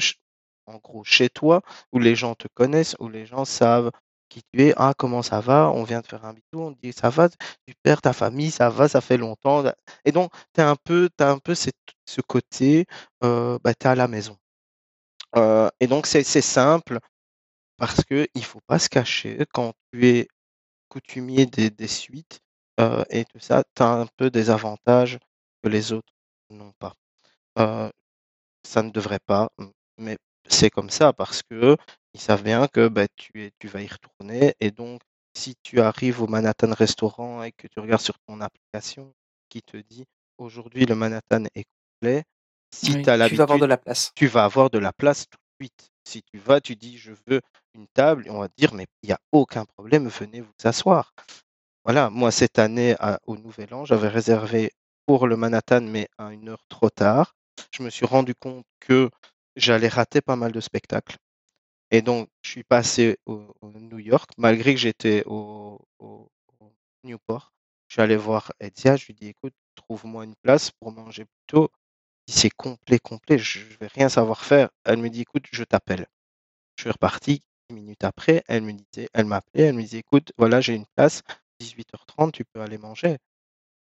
en 0.65 0.77
gros, 0.77 1.03
chez 1.03 1.27
toi, 1.29 1.61
où 1.91 1.99
les 1.99 2.15
gens 2.15 2.35
te 2.35 2.47
connaissent, 2.53 2.95
où 2.99 3.09
les 3.09 3.25
gens 3.25 3.43
savent 3.43 3.91
qui 4.29 4.41
tu 4.53 4.61
es. 4.63 4.73
Ah, 4.77 4.93
comment 4.97 5.21
ça 5.21 5.39
va? 5.41 5.71
On 5.71 5.83
vient 5.83 6.01
de 6.01 6.07
faire 6.07 6.25
un 6.25 6.33
bisou, 6.33 6.61
on 6.61 6.71
dit 6.71 6.93
ça 6.93 7.09
va, 7.09 7.29
super, 7.67 8.01
ta 8.01 8.13
famille, 8.13 8.51
ça 8.51 8.69
va, 8.69 8.87
ça 8.87 9.01
fait 9.01 9.17
longtemps. 9.17 9.63
Et 10.05 10.11
donc, 10.11 10.31
tu 10.53 10.61
as 10.61 10.69
un 10.69 10.75
peu, 10.75 11.09
un 11.19 11.39
peu 11.39 11.55
ce 11.55 12.21
côté, 12.27 12.85
euh, 13.23 13.59
bah, 13.63 13.73
tu 13.73 13.87
es 13.87 13.89
à 13.89 13.95
la 13.95 14.07
maison. 14.07 14.37
Euh, 15.35 15.69
et 15.79 15.87
donc, 15.87 16.07
c'est 16.07 16.23
simple 16.23 16.99
parce 17.77 18.03
qu'il 18.05 18.27
ne 18.35 18.41
faut 18.41 18.61
pas 18.67 18.79
se 18.79 18.89
cacher 18.89 19.45
quand 19.53 19.73
tu 19.91 20.07
es 20.07 20.27
coutumier 20.89 21.45
des, 21.45 21.69
des 21.69 21.87
suites 21.87 22.39
euh, 22.79 23.03
et 23.09 23.25
tout 23.25 23.39
ça, 23.39 23.63
tu 23.75 23.83
as 23.83 23.89
un 23.89 24.07
peu 24.17 24.29
des 24.31 24.49
avantages 24.49 25.19
que 25.63 25.69
les 25.69 25.93
autres 25.93 26.13
n'ont 26.51 26.73
pas. 26.79 26.95
Ça 28.63 28.83
ne 28.83 28.91
devrait 28.91 29.19
pas, 29.25 29.49
mais 29.97 30.17
c'est 30.47 30.69
comme 30.69 30.89
ça 30.89 31.13
parce 31.13 31.41
que 31.43 31.75
ils 32.17 32.21
savent 32.21 32.43
bien 32.43 32.67
que 32.67 32.89
bah, 32.89 33.07
tu, 33.15 33.43
es, 33.45 33.51
tu 33.59 33.67
vas 33.69 33.81
y 33.81 33.87
retourner 33.87 34.55
et 34.59 34.71
donc 34.71 35.01
si 35.35 35.55
tu 35.63 35.81
arrives 35.81 36.21
au 36.21 36.27
Manhattan 36.27 36.73
Restaurant 36.73 37.43
et 37.43 37.53
que 37.53 37.67
tu 37.67 37.79
regardes 37.79 38.01
sur 38.01 38.17
ton 38.27 38.41
application 38.41 39.13
qui 39.49 39.61
te 39.63 39.77
dit 39.77 40.05
aujourd'hui 40.39 40.85
le 40.85 40.95
Manhattan 40.95 41.45
est 41.55 41.65
complet, 42.01 42.23
si 42.73 42.95
Oui, 42.95 43.03
tu 43.03 43.09
as 43.11 43.17
tu 43.21 43.35
vas 43.35 43.43
avoir 43.43 43.59
de 43.59 43.65
la 43.67 43.77
place. 43.77 44.15
tu 44.15 44.27
vas 44.27 44.43
avoir 44.45 44.69
de 44.69 44.79
la 44.79 44.93
place 44.93 45.25
tout 45.29 45.37
de 45.37 45.65
suite. 45.65 45.89
Si 46.05 46.23
tu 46.23 46.37
vas, 46.39 46.61
tu 46.61 46.75
dis 46.75 46.97
je 46.97 47.13
veux 47.27 47.41
une 47.73 47.87
table, 47.89 48.27
et 48.27 48.29
on 48.31 48.39
va 48.39 48.49
te 48.49 48.55
dire 48.57 48.73
mais 48.73 48.87
il 49.03 49.07
n'y 49.07 49.13
a 49.13 49.19
aucun 49.31 49.65
problème, 49.65 50.07
venez 50.07 50.41
vous 50.41 50.53
asseoir. 50.63 51.13
Voilà, 51.85 52.09
moi 52.11 52.31
cette 52.31 52.59
année 52.59 52.95
à- 52.99 53.19
au 53.25 53.37
Nouvel 53.37 53.73
An, 53.73 53.85
j'avais 53.85 54.09
réservé 54.09 54.71
pour 55.07 55.27
le 55.27 55.37
Manhattan, 55.37 55.81
mais 55.81 56.07
à 56.17 56.33
une 56.33 56.49
heure 56.49 56.63
trop 56.69 56.89
tard. 56.91 57.35
Je 57.71 57.83
me 57.83 57.89
suis 57.89 58.05
rendu 58.05 58.35
compte 58.35 58.65
que 58.79 59.09
j'allais 59.55 59.87
rater 59.87 60.21
pas 60.21 60.35
mal 60.35 60.51
de 60.51 60.59
spectacles. 60.61 61.17
Et 61.91 62.01
donc, 62.01 62.29
je 62.43 62.49
suis 62.51 62.63
passé 62.63 63.17
au, 63.25 63.43
au 63.61 63.69
New 63.71 63.99
York, 63.99 64.31
malgré 64.37 64.73
que 64.73 64.79
j'étais 64.79 65.23
au, 65.25 65.79
au- 65.99 66.29
au 66.59 66.73
Newport. 67.03 67.53
Je 67.87 67.95
suis 67.95 68.01
allé 68.01 68.17
voir 68.17 68.51
Edia, 68.59 68.95
je 68.97 69.05
lui 69.05 69.13
ai 69.13 69.15
dit, 69.15 69.27
écoute, 69.27 69.53
trouve-moi 69.75 70.25
une 70.25 70.35
place 70.43 70.71
pour 70.71 70.91
manger 70.91 71.25
plus 71.25 71.43
tôt. 71.47 71.69
Si 72.29 72.39
c'est 72.39 72.49
complet, 72.51 72.99
complet, 72.99 73.37
je 73.39 73.59
ne 73.61 73.73
vais 73.79 73.87
rien 73.87 74.09
savoir 74.09 74.43
faire. 74.45 74.69
Elle 74.85 74.99
me 74.99 75.09
dit, 75.09 75.21
écoute, 75.21 75.45
je 75.51 75.63
t'appelle. 75.65 76.07
Je 76.77 76.83
suis 76.83 76.91
reparti 76.91 77.41
dix 77.69 77.75
minutes 77.75 78.03
après, 78.05 78.43
elle 78.47 78.63
me 78.63 78.73
disait, 78.73 79.09
elle 79.13 79.25
m'appelait, 79.25 79.65
elle 79.65 79.75
me 79.75 79.81
disait, 79.83 79.99
écoute, 79.99 80.31
voilà, 80.37 80.61
j'ai 80.61 80.75
une 80.75 80.85
place, 80.95 81.23
18h30, 81.59 82.33
tu 82.33 82.45
peux 82.45 82.61
aller 82.61 82.77
manger. 82.79 83.17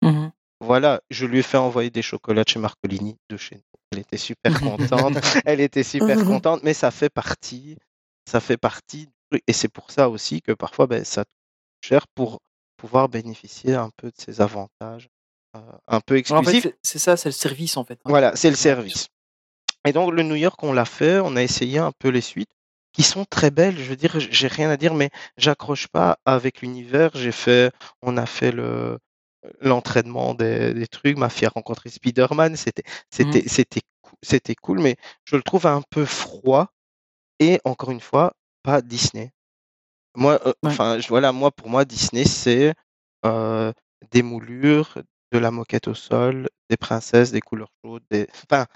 Mhm. 0.02 0.32
Voilà, 0.60 1.00
je 1.10 1.26
lui 1.26 1.40
ai 1.40 1.42
fait 1.42 1.56
envoyer 1.56 1.90
des 1.90 2.00
chocolats 2.00 2.44
de 2.44 2.48
chez 2.48 2.60
Marcolini, 2.60 3.18
de 3.28 3.36
chez 3.36 3.56
nous. 3.56 3.62
Elle 3.92 4.00
était 4.00 4.16
super 4.18 4.60
contente. 4.60 5.14
Elle 5.46 5.60
était 5.60 5.82
super 5.82 6.18
Mhm. 6.18 6.26
contente, 6.26 6.62
mais 6.62 6.74
ça 6.74 6.90
fait 6.90 7.08
partie, 7.08 7.76
ça 8.28 8.40
fait 8.40 8.56
partie. 8.56 9.08
Et 9.46 9.52
c'est 9.52 9.68
pour 9.68 9.90
ça 9.90 10.08
aussi 10.08 10.40
que 10.42 10.52
parfois, 10.52 10.86
ben, 10.86 11.04
ça 11.04 11.22
coûte 11.24 11.30
cher 11.84 12.06
pour 12.14 12.40
pouvoir 12.76 13.08
bénéficier 13.08 13.74
un 13.74 13.90
peu 13.96 14.08
de 14.08 14.14
ces 14.16 14.40
avantages, 14.40 15.08
euh, 15.56 15.60
un 15.86 16.00
peu 16.00 16.14
Ouais, 16.14 16.32
En 16.32 16.42
fait, 16.42 16.50
exclusifs. 16.50 16.66
c'est- 16.82 16.98
ça, 16.98 17.16
c'est 17.16 17.28
le 17.28 17.32
service 17.34 17.76
en 17.76 17.84
fait. 17.84 17.94
hein, 18.04 18.10
Voilà, 18.10 18.34
c'est 18.36 18.50
le 18.50 18.56
service. 18.56 19.08
Et 19.86 19.92
donc, 19.92 20.12
le 20.12 20.22
New 20.22 20.34
York, 20.34 20.62
on 20.62 20.72
l'a 20.72 20.84
fait, 20.84 21.20
on 21.20 21.36
a 21.36 21.42
essayé 21.42 21.78
un 21.78 21.92
peu 21.98 22.08
les 22.08 22.20
suites, 22.20 22.50
qui 22.92 23.02
sont 23.02 23.24
très 23.24 23.50
belles. 23.50 23.78
Je 23.78 23.84
veux 23.84 23.96
dire, 23.96 24.18
j'ai 24.18 24.48
rien 24.48 24.70
à 24.70 24.76
dire, 24.76 24.94
mais 24.94 25.10
j'accroche 25.36 25.88
pas 25.88 26.18
avec 26.24 26.60
l'univers. 26.62 27.10
J'ai 27.14 27.32
fait, 27.32 27.70
on 28.02 28.16
a 28.16 28.26
fait 28.26 28.50
le 28.50 28.98
l'entraînement 29.60 30.34
des, 30.34 30.74
des 30.74 30.86
trucs. 30.86 31.16
Ma 31.18 31.28
fille 31.28 31.46
a 31.46 31.50
rencontré 31.50 31.90
Spider-Man. 31.90 32.56
C'était, 32.56 32.82
c'était, 33.10 33.48
c'était, 33.48 33.80
cou- 34.02 34.16
c'était 34.22 34.54
cool, 34.54 34.80
mais 34.80 34.96
je 35.24 35.36
le 35.36 35.42
trouve 35.42 35.66
un 35.66 35.82
peu 35.90 36.04
froid. 36.04 36.72
Et 37.40 37.60
encore 37.64 37.90
une 37.90 38.00
fois, 38.00 38.34
pas 38.62 38.82
Disney. 38.82 39.32
Moi, 40.16 40.40
euh, 40.46 40.52
Ouais. 40.64 40.70
enfin, 40.72 40.98
je- 40.98 41.08
voilà, 41.08 41.32
moi, 41.32 41.50
pour 41.50 41.68
moi, 41.68 41.84
Disney, 41.84 42.24
c'est 42.24 42.74
euh, 43.26 43.72
des 44.10 44.22
moulures, 44.22 44.98
de 45.32 45.38
la 45.38 45.50
moquette 45.50 45.88
au 45.88 45.94
sol, 45.94 46.48
des 46.70 46.76
princesses, 46.76 47.30
des 47.32 47.40
couleurs 47.40 47.70
chaudes, 47.84 48.02
des, 48.10 48.26
enfin, 48.50 48.66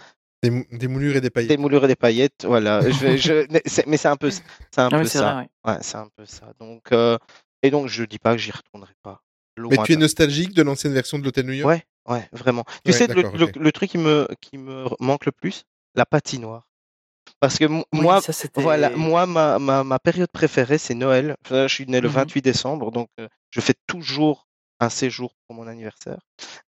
Des, 0.42 0.50
mou- 0.50 0.66
des 0.72 0.88
moulures 0.88 1.12
et 1.16 1.20
des 1.20 1.22
des 1.22 1.30
paillettes. 1.30 1.58
moulures 1.60 1.84
et 1.84 1.88
des 1.88 1.96
paillettes, 1.96 2.44
voilà. 2.44 2.80
Je, 2.90 3.16
je, 3.16 3.86
mais 3.88 3.96
c'est 3.96 4.08
un 4.08 4.16
peu, 4.16 4.30
c'est 4.30 4.80
un 4.80 4.88
Ah 4.90 4.98
peu 5.00 5.04
ça. 5.04 5.32
vrai. 5.34 5.48
Ouais, 5.64 5.78
c'est 5.82 5.96
un 5.96 6.08
peu 6.16 6.26
ça. 6.26 6.52
Donc, 6.60 6.92
euh, 6.92 7.18
et 7.62 7.70
donc, 7.70 7.86
je 7.88 8.04
dis 8.04 8.18
pas 8.18 8.32
que 8.32 8.38
j'y 8.38 8.50
retournerai 8.50 8.94
pas. 9.02 9.22
Mais 9.58 9.76
tu 9.84 9.92
es 9.92 9.96
nostalgique 9.96 10.54
de 10.54 10.62
l'ancienne 10.62 10.92
version 10.92 11.18
de 11.18 11.24
l'hôtel 11.24 11.46
New 11.46 11.52
York? 11.52 11.68
Ouais, 11.68 11.84
ouais, 12.14 12.28
vraiment. 12.32 12.64
Tu 12.84 12.90
Ouais, 12.92 12.96
sais, 12.96 13.06
le, 13.06 13.72
truc 13.72 13.90
qui 13.90 13.98
me, 13.98 14.26
qui 14.40 14.58
me 14.58 14.86
manque 15.00 15.26
le 15.26 15.32
plus, 15.32 15.64
la 15.94 16.06
patinoire. 16.06 16.66
Parce 17.40 17.58
que 17.58 17.64
Oui, 17.66 17.82
moi, 17.92 18.20
ça 18.20 18.32
voilà, 18.56 18.90
moi, 18.90 19.26
ma, 19.26 19.58
ma, 19.58 19.84
ma 19.84 19.98
période 19.98 20.30
préférée, 20.30 20.78
c'est 20.78 20.94
Noël. 20.94 21.36
Enfin, 21.44 21.66
Je 21.66 21.74
suis 21.74 21.86
né 21.86 22.00
le 22.00 22.08
Mhm. 22.08 22.14
28 22.14 22.42
décembre, 22.42 22.90
donc 22.90 23.08
euh, 23.20 23.28
je 23.50 23.60
fais 23.60 23.74
toujours 23.86 24.48
un 24.80 24.88
séjour 24.88 25.34
pour 25.46 25.54
mon 25.56 25.66
anniversaire. 25.68 26.18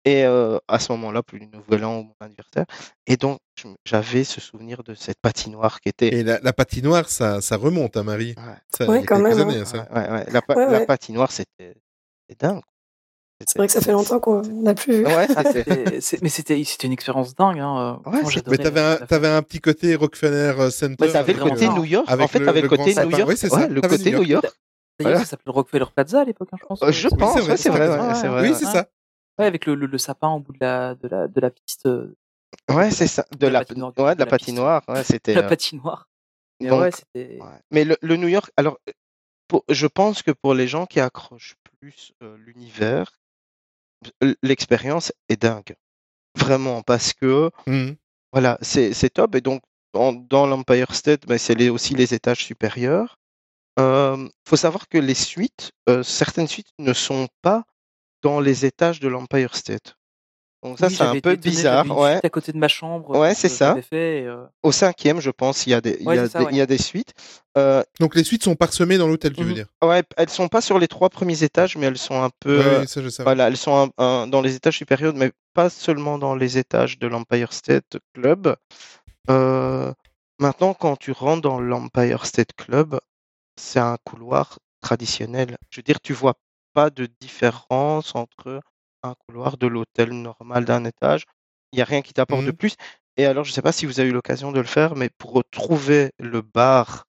Et 0.04 0.24
euh, 0.24 0.58
à 0.66 0.78
ce 0.80 0.90
moment-là, 0.92 1.22
plus 1.22 1.38
le 1.38 1.46
nouvel 1.46 1.84
an 1.84 1.98
ou 1.98 2.02
mon 2.04 2.14
anniversaire. 2.20 2.64
Et 3.06 3.16
donc, 3.16 3.38
j'avais 3.84 4.24
ce 4.24 4.40
souvenir 4.40 4.82
de 4.82 4.94
cette 4.94 5.20
patinoire 5.20 5.80
qui 5.80 5.88
était. 5.90 6.08
Et 6.12 6.24
la, 6.24 6.40
la 6.40 6.52
patinoire, 6.52 7.08
ça, 7.08 7.40
ça 7.40 7.56
remonte 7.56 7.96
à 7.96 8.02
Marie. 8.02 8.34
Ouais. 8.36 8.54
Ça, 8.76 8.86
Ouais, 8.88 8.98
il 8.98 9.00
y 9.02 9.04
a 9.04 9.06
quand 9.06 9.20
même, 9.20 9.38
années, 9.38 9.58
hein. 9.58 9.60
hein, 9.62 9.64
ça. 9.64 9.88
Ouais, 9.92 10.00
ouais, 10.00 10.10
ouais. 10.10 10.30
La, 10.30 10.42
pa- 10.42 10.86
patinoire, 10.86 11.30
c'était 11.30 11.74
c'était 12.30 12.46
dingue. 12.46 12.62
C'est 13.46 13.56
vrai 13.56 13.68
que 13.68 13.72
ça 13.72 13.80
fait 13.80 13.92
longtemps 13.92 14.20
qu'on 14.20 14.42
n'a 14.42 14.74
plus 14.74 14.98
vu. 14.98 15.06
Ouais, 15.06 15.26
Ah, 15.34 15.44
c'est- 16.00 16.20
mais 16.20 16.28
c'était 16.28 16.62
c'était 16.64 16.86
une 16.86 16.92
expérience 16.92 17.34
dingue. 17.34 17.58
Hein. 17.58 17.98
Ouais, 18.04 18.12
Moi, 18.20 18.20
c'est- 18.26 18.30
j'adorais 18.32 18.56
Mais 18.58 18.62
t'avais 18.64 18.80
un, 18.80 18.96
t'avais 19.06 19.28
un 19.28 19.42
petit 19.42 19.60
côté 19.60 19.94
Rockefeller 19.94 20.54
euh, 20.58 20.70
Center. 20.70 21.02
Ouais, 21.06 21.10
T'avais 21.12 21.32
le 21.32 21.42
côté. 21.42 21.68
New 21.68 21.84
York. 21.84 22.06
En 22.10 22.26
fait, 22.28 22.38
t'avais 22.44 22.60
le, 22.60 22.68
le 22.68 22.76
côté 22.76 22.94
New. 22.94 23.10
York. 23.10 23.28
Oui, 23.28 23.36
c'est 23.38 23.48
ça, 23.48 23.56
Ouais, 23.60 23.68
le 23.68 23.80
côté 23.80 24.10
New 24.12 24.22
York. 24.24 24.46
D'ailleurs, 24.98 25.20
ça 25.20 25.24
s'appelle 25.24 25.44
le 25.46 25.52
Rockefeller 25.52 25.86
Plaza 25.94 26.20
à 26.20 26.24
l'époque, 26.24 26.48
hein, 26.52 26.56
je 26.60 26.66
pense. 26.66 26.82
Euh, 26.82 26.92
je 26.92 27.08
pense, 27.08 27.32
c'est 27.34 27.40
vrai, 27.40 27.56
c'est 27.56 27.70
vrai, 27.70 28.14
c'est 28.14 28.28
vrai. 28.28 28.48
Oui, 28.50 28.54
c'est 28.54 28.66
ça. 28.66 28.86
Ouais, 29.38 29.46
avec 29.46 29.64
le, 29.64 29.74
le, 29.74 29.86
le 29.86 29.96
sapin 29.98 30.28
au 30.28 30.40
bout 30.40 30.52
de 30.52 30.58
la, 30.60 30.94
de 30.96 31.08
la, 31.08 31.26
de 31.26 31.40
la 31.40 31.48
piste. 31.50 31.86
euh, 31.86 32.14
Ouais, 32.70 32.90
c'est 32.90 33.06
ça. 33.06 33.24
De 33.32 33.38
de 33.38 33.46
la 33.46 33.52
la, 33.52 33.58
patinoire, 33.64 33.92
ouais, 33.96 34.10
de 34.10 34.14
de 34.16 34.24
la 34.24 34.26
patinoire. 34.26 34.82
C'était. 35.04 35.32
la 35.32 35.44
euh, 35.44 35.48
patinoire. 35.48 36.08
Mais 36.60 36.68
donc, 36.68 36.80
ouais, 36.82 36.90
c'était. 36.90 37.38
ouais. 37.40 37.46
Mais 37.70 37.84
le, 37.84 37.96
le 38.02 38.16
New 38.16 38.28
York, 38.28 38.50
alors, 38.58 38.78
pour- 39.48 39.64
je 39.70 39.86
pense 39.86 40.20
que 40.22 40.30
pour 40.32 40.52
les 40.52 40.68
gens 40.68 40.84
qui 40.84 41.00
accrochent 41.00 41.54
plus 41.80 42.12
l'univers, 42.36 43.10
l'expérience 44.42 45.12
est 45.28 45.40
dingue. 45.40 45.74
Vraiment, 46.36 46.82
parce 46.82 47.12
que, 47.12 47.50
Mhm. 47.66 47.96
voilà, 48.32 48.58
c'est 48.62 48.92
c'est 48.92 49.10
top. 49.10 49.34
Et 49.34 49.40
donc, 49.40 49.62
en- 49.94 50.12
dans 50.12 50.46
l'Empire 50.46 50.94
State, 50.94 51.26
ben, 51.26 51.38
c'est 51.38 51.54
les- 51.54 51.70
aussi 51.70 51.94
les 51.94 52.14
étages 52.14 52.44
supérieurs. 52.44 53.18
Il 53.78 54.28
faut 54.46 54.56
savoir 54.56 54.88
que 54.88 54.98
les 54.98 55.14
suites, 55.14 55.72
euh, 55.88 56.02
certaines 56.02 56.48
suites 56.48 56.72
ne 56.78 56.92
sont 56.92 57.28
pas 57.40 57.64
dans 58.22 58.38
les 58.40 58.66
étages 58.66 59.00
de 59.00 59.08
l'Empire 59.08 59.56
State. 59.56 59.94
Donc 60.62 60.78
ça, 60.78 60.88
Oui, 60.88 60.94
c'est 60.94 61.02
un 61.04 61.18
peu 61.20 61.36
bizarre. 61.36 61.86
une 61.86 61.92
Ouais. 61.92 62.12
suite 62.14 62.24
à 62.26 62.28
côté 62.28 62.52
de 62.52 62.58
ma 62.58 62.68
chambre. 62.68 63.18
Ouais, 63.18 63.34
c'est 63.34 63.46
euh, 63.50 63.54
ça. 63.54 63.74
fait. 63.80 64.24
euh, 64.26 64.44
Au 64.62 64.72
cinquième, 64.72 65.18
je 65.20 65.30
pense, 65.30 65.66
il 65.66 65.70
y 65.70 65.74
a 65.74 65.80
des, 65.80 65.96
il 66.00 66.06
y 66.06 66.18
a 66.18 66.28
ça, 66.28 66.38
des- 66.40 66.44
ouais. 66.44 66.50
il 66.52 66.56
y 66.58 66.60
a 66.60 66.66
des 66.66 66.76
suites. 66.76 67.14
Euh, 67.56 67.82
Donc 67.98 68.14
les 68.14 68.24
suites 68.24 68.44
sont 68.44 68.56
parsemées 68.56 68.98
dans 68.98 69.06
l'hôtel, 69.08 69.32
tu 69.32 69.42
veux 69.42 69.48
Mhm. 69.48 69.54
dire? 69.54 69.66
Ouais, 69.82 70.02
elles 70.18 70.28
sont 70.28 70.48
pas 70.48 70.60
sur 70.60 70.78
les 70.78 70.86
trois 70.86 71.08
premiers 71.08 71.42
étages, 71.44 71.76
mais 71.78 71.86
elles 71.86 71.96
sont 71.96 72.22
un 72.22 72.28
peu, 72.40 72.58
Ouais, 72.58 72.80
oui, 72.80 72.88
ça 72.88 73.02
je 73.02 73.08
savais. 73.08 73.24
voilà, 73.26 73.48
elles 73.48 73.56
sont 73.56 73.90
un- 73.98 74.04
un- 74.04 74.26
dans 74.26 74.42
les 74.42 74.54
étages 74.54 74.76
supérieurs, 74.76 75.14
mais 75.14 75.32
pas 75.54 75.70
seulement 75.70 76.18
dans 76.18 76.34
les 76.34 76.58
étages 76.58 76.98
de 76.98 77.06
l'Empire 77.06 77.54
State 77.54 77.96
Club. 78.14 78.54
Euh, 79.30 79.92
maintenant, 80.38 80.74
quand 80.74 80.96
tu 80.96 81.12
rentres 81.12 81.42
dans 81.42 81.60
l'Empire 81.60 82.26
State 82.26 82.52
Club, 82.56 82.98
c'est 83.56 83.80
un 83.80 83.96
couloir 84.04 84.58
traditionnel. 84.82 85.56
Je 85.70 85.78
veux 85.78 85.82
dire, 85.84 86.00
tu 86.02 86.12
vois 86.12 86.34
pas 86.74 86.90
de 86.90 87.08
différence 87.20 88.14
entre 88.14 88.60
un 89.02 89.14
couloir 89.26 89.56
de 89.56 89.66
l'hôtel 89.66 90.12
normal 90.12 90.64
d'un 90.64 90.84
étage. 90.84 91.24
Il 91.72 91.76
n'y 91.76 91.82
a 91.82 91.86
rien 91.86 92.02
qui 92.02 92.12
t'apporte 92.12 92.44
de 92.44 92.50
Mhm. 92.50 92.56
plus. 92.56 92.74
Et 93.16 93.26
alors, 93.26 93.44
je 93.44 93.52
sais 93.52 93.62
pas 93.62 93.72
si 93.72 93.86
vous 93.86 94.00
avez 94.00 94.08
eu 94.08 94.12
l'occasion 94.12 94.52
de 94.52 94.60
le 94.60 94.66
faire, 94.66 94.96
mais 94.96 95.10
pour 95.18 95.32
retrouver 95.32 96.12
le 96.18 96.42
bar 96.42 97.04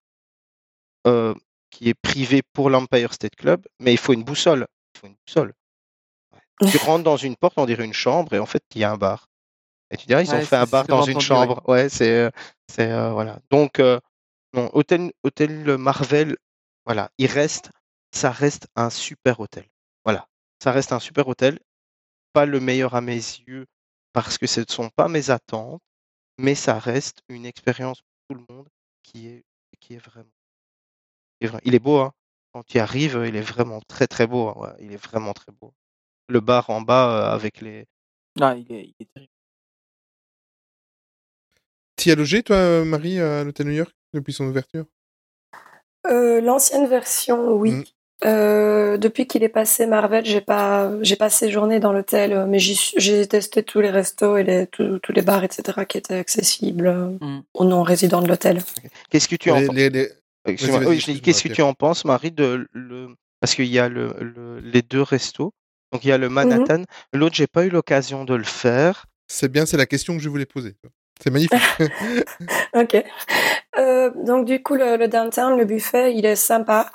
euh, 1.07 1.33
qui 1.71 1.89
est 1.89 1.93
privé 1.93 2.41
pour 2.53 2.69
l'Empire 2.69 3.13
State 3.13 3.35
Club, 3.35 3.65
mais 3.79 3.93
il 3.93 3.97
faut 3.97 4.13
une 4.13 4.23
boussole. 4.23 4.67
Il 4.95 4.99
faut 4.99 5.07
une 5.07 5.15
boussole. 5.25 5.53
Ouais. 6.33 6.39
Tu 6.69 6.77
rentres 6.77 7.03
dans 7.03 7.17
une 7.17 7.35
porte, 7.35 7.55
on 7.57 7.65
dirait 7.65 7.85
une 7.85 7.93
chambre, 7.93 8.33
et 8.33 8.39
en 8.39 8.45
fait, 8.45 8.61
il 8.75 8.81
y 8.81 8.83
a 8.83 8.91
un 8.91 8.97
bar. 8.97 9.27
Et 9.89 9.97
tu 9.97 10.05
dirais, 10.05 10.23
ils 10.23 10.33
ont 10.35 10.41
fait 10.41 10.55
un 10.55 10.65
bar 10.65 10.87
dans 10.87 11.01
une 11.03 11.19
chambre. 11.19 11.61
Ouais, 11.67 11.89
c'est, 11.89 12.11
euh, 12.11 12.29
c'est 12.67 12.91
euh, 12.91 13.11
voilà. 13.11 13.39
Donc, 13.49 13.79
euh, 13.79 13.99
non, 14.53 14.69
hôtel, 14.73 15.11
hôtel 15.23 15.77
Marvel, 15.77 16.37
voilà, 16.85 17.09
il 17.17 17.27
reste, 17.27 17.71
ça 18.11 18.31
reste 18.31 18.67
un 18.75 18.89
super 18.89 19.39
hôtel. 19.39 19.65
Voilà, 20.05 20.27
ça 20.61 20.71
reste 20.71 20.91
un 20.93 20.99
super 20.99 21.27
hôtel. 21.27 21.59
Pas 22.33 22.45
le 22.45 22.59
meilleur 22.59 22.95
à 22.95 23.01
mes 23.01 23.15
yeux 23.15 23.65
parce 24.13 24.37
que 24.37 24.47
ce 24.47 24.61
ne 24.61 24.65
sont 24.67 24.89
pas 24.89 25.07
mes 25.07 25.29
attentes, 25.29 25.81
mais 26.37 26.55
ça 26.55 26.79
reste 26.79 27.21
une 27.29 27.45
expérience 27.45 28.01
pour 28.01 28.11
tout 28.37 28.45
le 28.47 28.53
monde 28.55 28.67
qui 29.03 29.27
est, 29.27 29.43
qui 29.79 29.95
est 29.95 29.97
vraiment. 29.97 30.29
Il 31.63 31.75
est 31.75 31.79
beau, 31.79 31.99
hein. 31.99 32.13
Quand 32.53 32.63
tu 32.63 32.77
y 32.77 32.79
arrives, 32.79 33.23
il 33.25 33.35
est 33.35 33.41
vraiment 33.41 33.79
très 33.87 34.07
très 34.07 34.27
beau. 34.27 34.49
hein, 34.49 34.53
ouais, 34.57 34.75
il 34.79 34.91
est 34.91 35.03
vraiment 35.03 35.33
très 35.33 35.51
beau. 35.53 35.73
Le 36.27 36.39
bar 36.41 36.69
en 36.69 36.81
bas 36.81 37.31
euh, 37.31 37.35
avec 37.35 37.61
les. 37.61 37.85
Ah, 38.39 38.55
il 38.55 38.71
est, 38.71 38.85
il 38.87 38.95
est 38.99 39.13
terrible. 39.13 39.31
T'y 41.95 42.11
as 42.11 42.15
logé, 42.15 42.43
toi, 42.43 42.55
euh, 42.55 42.83
Marie, 42.85 43.19
à 43.19 43.43
l'hôtel 43.43 43.67
New 43.67 43.73
York, 43.73 43.93
depuis 44.13 44.33
son 44.33 44.45
ouverture? 44.45 44.85
Euh, 46.07 46.41
L'ancienne 46.41 46.87
version, 46.87 47.53
oui. 47.53 47.71
Mm. 47.71 47.83
Euh, 48.23 48.97
depuis 48.97 49.25
qu'il 49.25 49.43
est 49.43 49.49
passé 49.49 49.87
Marvel, 49.87 50.23
j'ai 50.25 50.41
pas, 50.41 50.91
j'ai 51.01 51.15
pas 51.15 51.29
séjourné 51.31 51.79
dans 51.79 51.91
l'hôtel, 51.91 52.33
euh, 52.33 52.45
mais 52.45 52.59
j'ai 52.59 53.27
testé 53.27 53.63
tous 53.63 53.81
les 53.81 53.89
restos 53.89 54.37
et 54.37 54.43
les, 54.43 54.67
tous, 54.67 54.99
tous 54.99 55.11
les 55.11 55.21
bars, 55.23 55.43
etc., 55.43 55.85
qui 55.87 55.97
étaient 55.97 56.15
accessibles 56.19 56.87
euh, 56.87 57.17
Mm. 57.19 57.41
aux 57.55 57.65
non-résidents 57.65 58.21
de 58.21 58.27
l'hôtel. 58.27 58.59
Qu'est-ce 59.09 59.27
que 59.27 59.35
tu 59.35 59.49
en 59.49 59.55
penses 59.65 59.75
les- 59.75 60.11
oui, 60.45 61.19
qu'est-ce 61.21 61.43
que 61.43 61.49
tu 61.53 61.61
en 61.61 61.73
Marie, 62.05 62.31
de 62.31 62.67
le 62.73 63.09
parce 63.39 63.55
qu'il 63.55 63.65
y 63.65 63.79
a 63.79 63.89
le, 63.89 64.13
le- 64.19 64.59
les 64.59 64.81
deux 64.83 65.01
restos. 65.01 65.51
Donc 65.91 66.03
il 66.05 66.09
y 66.09 66.11
a 66.11 66.17
le 66.19 66.29
Mhm. 66.29 66.33
Manhattan. 66.35 66.83
L'autre, 67.13 67.35
j'ai 67.35 67.47
pas 67.47 67.65
eu 67.65 67.69
l'occasion 67.69 68.23
de 68.23 68.35
le 68.35 68.43
faire. 68.43 69.05
C'est 69.27 69.51
bien, 69.51 69.65
c'est 69.65 69.77
la 69.77 69.85
question 69.87 70.15
que 70.15 70.21
je 70.21 70.29
voulais 70.29 70.45
poser. 70.45 70.75
C'est 71.23 71.31
magnifique. 71.31 71.53
Ok. 72.75 73.03
Euh, 73.77 74.11
donc 74.25 74.45
du 74.45 74.61
coup, 74.61 74.75
le, 74.75 74.97
le 74.97 75.07
downtown, 75.07 75.57
le 75.57 75.65
buffet, 75.65 76.13
il 76.15 76.25
est 76.25 76.35
sympa. 76.35 76.91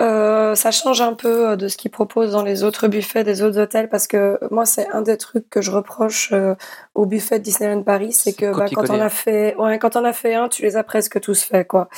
Euh, 0.00 0.54
ça 0.54 0.70
change 0.70 1.02
un 1.02 1.12
peu 1.12 1.50
euh, 1.50 1.56
de 1.56 1.68
ce 1.68 1.76
qu'ils 1.76 1.90
proposent 1.90 2.32
dans 2.32 2.42
les 2.42 2.62
autres 2.64 2.88
buffets 2.88 3.24
des 3.24 3.42
autres 3.42 3.60
hôtels 3.60 3.90
parce 3.90 4.06
que 4.06 4.38
moi, 4.50 4.64
c'est 4.64 4.88
un 4.88 5.02
des 5.02 5.18
trucs 5.18 5.50
que 5.50 5.60
je 5.60 5.70
reproche 5.70 6.30
euh, 6.32 6.54
au 6.94 7.04
buffet 7.04 7.38
de 7.38 7.44
Disneyland 7.44 7.82
Paris, 7.82 8.12
c'est 8.12 8.32
que 8.32 8.56
bah, 8.56 8.64
quand 8.74 8.88
on 8.88 9.00
a 9.00 9.10
fait, 9.10 9.54
ouais, 9.56 9.78
quand 9.78 9.94
on 9.96 10.04
a 10.06 10.14
fait 10.14 10.34
un, 10.34 10.48
tu 10.48 10.62
les 10.62 10.76
as 10.76 10.82
presque 10.82 11.20
tous 11.20 11.42
faits, 11.42 11.68
quoi. 11.68 11.88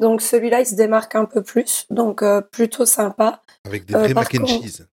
Donc 0.00 0.22
celui-là, 0.22 0.60
il 0.60 0.66
se 0.66 0.76
démarque 0.76 1.16
un 1.16 1.24
peu 1.24 1.42
plus, 1.42 1.86
donc 1.90 2.22
euh, 2.22 2.40
plutôt 2.42 2.86
sympa. 2.86 3.40
Avec 3.66 3.86
des 3.86 3.94
vrais 3.94 4.14
mac 4.14 4.32
and 4.34 4.38
contre- 4.38 4.62
cheese. 4.62 4.86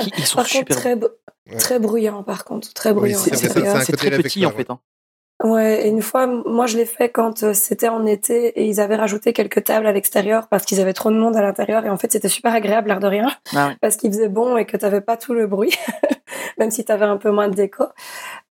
Qui- 0.00 0.12
Ils 0.16 0.24
sont 0.26 0.36
Par 0.36 0.44
contre, 0.46 0.56
super 0.56 0.76
très, 0.76 0.96
br- 0.96 1.10
Ouais. 1.50 1.56
très 1.56 1.78
bruyant, 1.80 2.22
par 2.22 2.44
contre, 2.44 2.72
très 2.74 2.90
Oui, 2.90 2.96
bruyant. 3.14 3.18
c'est 3.18 3.96
très 3.96 4.10
petit 4.10 4.46
en 4.46 4.52
fait. 4.52 4.70
hein. 4.70 4.78
Ouais, 5.42 5.86
et 5.86 5.88
une 5.88 6.02
fois, 6.02 6.26
moi 6.26 6.66
je 6.66 6.76
l'ai 6.76 6.84
fait 6.84 7.08
quand 7.08 7.42
euh, 7.44 7.54
c'était 7.54 7.88
en 7.88 8.04
été 8.04 8.48
et 8.60 8.66
ils 8.66 8.78
avaient 8.78 8.96
rajouté 8.96 9.32
quelques 9.32 9.64
tables 9.64 9.86
à 9.86 9.92
l'extérieur 9.92 10.48
parce 10.48 10.66
qu'ils 10.66 10.80
avaient 10.80 10.92
trop 10.92 11.10
de 11.10 11.16
monde 11.16 11.34
à 11.34 11.40
l'intérieur 11.40 11.86
et 11.86 11.88
en 11.88 11.96
fait 11.96 12.12
c'était 12.12 12.28
super 12.28 12.52
agréable 12.52 12.88
l'air 12.88 13.00
de 13.00 13.06
rien 13.06 13.28
Ah 13.56 13.68
oui. 13.70 13.74
parce 13.80 13.96
qu'il 13.96 14.12
faisait 14.12 14.28
bon 14.28 14.58
et 14.58 14.66
que 14.66 14.76
t'avais 14.76 15.00
pas 15.00 15.16
tout 15.16 15.32
le 15.32 15.46
bruit, 15.46 15.72
même 16.58 16.70
si 16.70 16.84
t'avais 16.84 17.06
un 17.06 17.16
peu 17.16 17.30
moins 17.30 17.48
de 17.48 17.54
déco. 17.54 17.84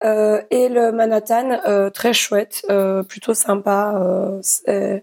Euh, 0.03 0.41
et 0.49 0.67
le 0.67 0.91
Manhattan, 0.91 1.59
euh, 1.67 1.91
très 1.91 2.13
chouette, 2.13 2.65
euh, 2.71 3.03
plutôt 3.03 3.35
sympa. 3.35 3.93
euh, 4.67 4.99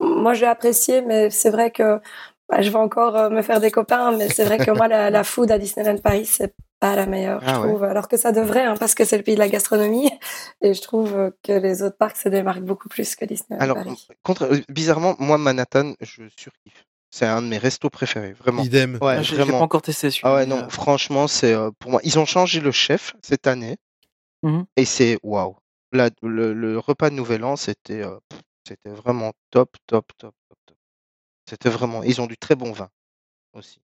moi 0.00 0.32
j'ai 0.32 0.46
apprécié, 0.46 1.02
mais 1.02 1.28
c'est 1.28 1.50
vrai 1.50 1.70
que 1.72 2.00
bah, 2.48 2.62
je 2.62 2.70
vais 2.70 2.76
encore 2.76 3.16
euh, 3.16 3.28
me 3.28 3.42
faire 3.42 3.60
des 3.60 3.70
copains, 3.70 4.12
mais 4.12 4.28
c'est 4.30 4.44
vrai 4.44 4.56
que 4.56 4.70
moi 4.70 4.88
la, 4.88 5.10
la 5.10 5.24
food 5.24 5.50
à 5.50 5.58
Disneyland 5.58 5.98
Paris 5.98 6.24
c'est 6.24 6.54
pas 6.80 6.94
la 6.96 7.06
meilleure, 7.06 7.40
je 7.40 7.46
Ah 7.46 7.60
ouais. 7.60 7.68
trouve. 7.68 7.84
Alors 7.84 8.08
que 8.08 8.16
ça 8.16 8.32
devrait, 8.32 8.64
hein, 8.64 8.74
parce 8.78 8.94
que 8.94 9.04
c'est 9.04 9.16
le 9.16 9.22
pays 9.24 9.34
de 9.34 9.40
la 9.40 9.48
gastronomie. 9.48 10.10
Et 10.60 10.74
je 10.74 10.80
trouve 10.82 11.14
euh, 11.16 11.30
que 11.42 11.52
les 11.52 11.82
autres 11.82 11.96
parcs 11.96 12.16
se 12.16 12.28
démarquent 12.28 12.62
beaucoup 12.64 12.88
plus 12.88 13.16
que 13.16 13.24
Disneyland 13.24 13.62
Alors, 13.62 13.76
Paris. 13.76 14.06
contre, 14.22 14.44
euh, 14.44 14.60
bizarrement, 14.68 15.16
moi, 15.18 15.38
Manhattan, 15.38 15.94
je 16.00 16.24
surkiffe. 16.36 16.84
C'est 17.10 17.26
un 17.26 17.40
de 17.42 17.46
mes 17.46 17.58
restos 17.58 17.88
préférés, 17.90 18.32
vraiment. 18.32 18.62
Idem. 18.62 18.98
Ouais, 19.00 19.16
Ah, 19.18 19.22
j'ai 19.22 19.36
j'ai 19.42 19.50
pas 19.50 19.58
encore 19.60 19.80
testé 19.82 20.10
celui-là. 20.10 20.30
Ah 20.30 20.34
ouais, 20.36 20.46
non, 20.46 20.58
euh, 20.64 20.68
franchement, 20.68 21.26
c'est 21.26 21.54
euh, 21.54 21.70
pour 21.78 21.90
moi. 21.90 22.00
Ils 22.04 22.18
ont 22.18 22.26
changé 22.26 22.60
le 22.60 22.70
chef 22.70 23.14
cette 23.22 23.46
année 23.46 23.76
Mhm. 24.42 24.66
et 24.76 24.84
c'est 24.84 25.18
waouh. 25.22 25.56
La- 25.92 26.10
Le, 26.22 26.52
le 26.52 26.78
repas 26.78 27.08
de 27.10 27.14
Nouvel 27.14 27.44
An, 27.44 27.54
euh, 27.54 27.56
c'était 27.56 28.90
vraiment 28.90 29.32
top, 29.50 29.74
top, 29.86 30.06
top, 30.18 30.34
top, 30.48 30.58
top. 30.66 30.76
C'était 31.48 31.70
vraiment. 31.70 32.02
Ils 32.02 32.20
ont 32.20 32.26
du 32.26 32.36
très 32.36 32.54
bon 32.56 32.72
vin 32.72 32.90
aussi. 33.54 33.80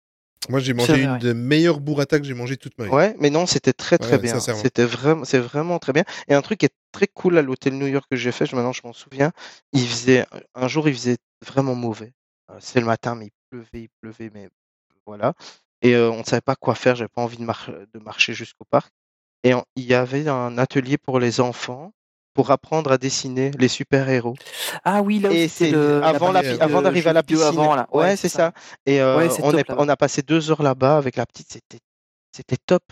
Moi, 0.48 0.60
j'ai 0.60 0.74
mangé 0.74 0.92
vrai, 0.92 1.02
une 1.04 1.12
ouais. 1.12 1.18
des 1.18 1.34
meilleures 1.34 1.80
burrata 1.80 2.18
que 2.18 2.24
j'ai 2.26 2.34
mangé 2.34 2.56
toute 2.56 2.76
ma 2.78 2.84
vie. 2.84 2.90
Ouais, 2.90 3.14
mais 3.18 3.30
non, 3.30 3.46
c'était 3.46 3.72
très 3.72 3.98
très 3.98 4.16
Ouais, 4.16 4.18
bien. 4.22 4.38
C'était 4.40 4.84
vraiment, 4.84 5.24
c'est 5.24 5.38
vraiment 5.38 5.78
très 5.78 5.92
bien. 5.92 6.04
Et 6.28 6.34
un 6.34 6.42
truc 6.42 6.60
qui 6.60 6.66
est 6.66 6.74
très 6.92 7.06
cool 7.06 7.38
à 7.38 7.42
l'hôtel 7.42 7.74
New 7.78 7.86
York 7.86 8.06
que 8.10 8.16
j'ai 8.16 8.32
fait, 8.32 8.46
je- 8.46 8.54
maintenant 8.54 8.72
je 8.72 8.82
m'en 8.84 8.92
souviens, 8.92 9.32
il 9.72 9.86
faisait 9.86 10.26
un 10.54 10.68
jour, 10.68 10.88
il 10.88 10.94
faisait 10.94 11.16
vraiment 11.46 11.74
mauvais. 11.74 12.12
Euh, 12.50 12.56
C'est 12.60 12.80
le 12.80 12.86
matin, 12.86 13.14
mais 13.14 13.26
il 13.26 13.32
pleuvait, 13.50 13.68
il 13.84 13.88
pleuvait, 14.00 14.30
mais 14.34 14.48
voilà. 15.06 15.34
Et 15.82 15.94
euh, 15.94 16.10
on 16.10 16.18
ne 16.20 16.24
savait 16.24 16.40
pas 16.40 16.56
quoi 16.56 16.74
faire. 16.74 16.94
J'avais 16.96 17.08
pas 17.08 17.22
envie 17.22 17.36
de, 17.36 17.44
mar- 17.44 17.70
de 17.92 17.98
marcher 18.00 18.32
jusqu'au 18.34 18.64
parc. 18.70 18.90
Et 19.44 19.54
on- 19.54 19.64
il 19.76 19.84
y 19.84 19.94
avait 19.94 20.28
un 20.28 20.56
atelier 20.58 20.96
pour 20.98 21.20
les 21.20 21.40
enfants 21.40 21.92
pour 22.34 22.50
apprendre 22.50 22.92
à 22.92 22.98
dessiner 22.98 23.52
les 23.58 23.68
super 23.68 24.08
héros. 24.08 24.34
Ah 24.84 25.00
oui, 25.02 25.20
là 25.20 25.30
c'était 25.30 25.48
c'est 25.48 25.70
le- 25.70 26.02
avant, 26.02 26.32
la, 26.32 26.42
d'arriver 26.42 27.08
à 27.08 27.12
la 27.12 27.22
piscine. 27.22 27.46
avant, 27.46 27.74
là. 27.74 27.88
Ouais, 27.92 28.16
c'est 28.16 28.28
ça. 28.28 28.52
Et 28.86 29.00
euh, 29.00 29.16
Ouais, 29.16 29.28
on, 29.42 29.50
top, 29.52 29.60
est, 29.60 29.68
là-bas. 29.68 29.82
on 29.82 29.88
a 29.88 29.96
passé 29.96 30.22
deux 30.22 30.50
heures 30.50 30.62
là-bas 30.62 30.96
avec 30.96 31.16
la 31.16 31.24
petite. 31.26 31.50
C'était, 31.52 31.78
c'était 32.32 32.56
top. 32.66 32.82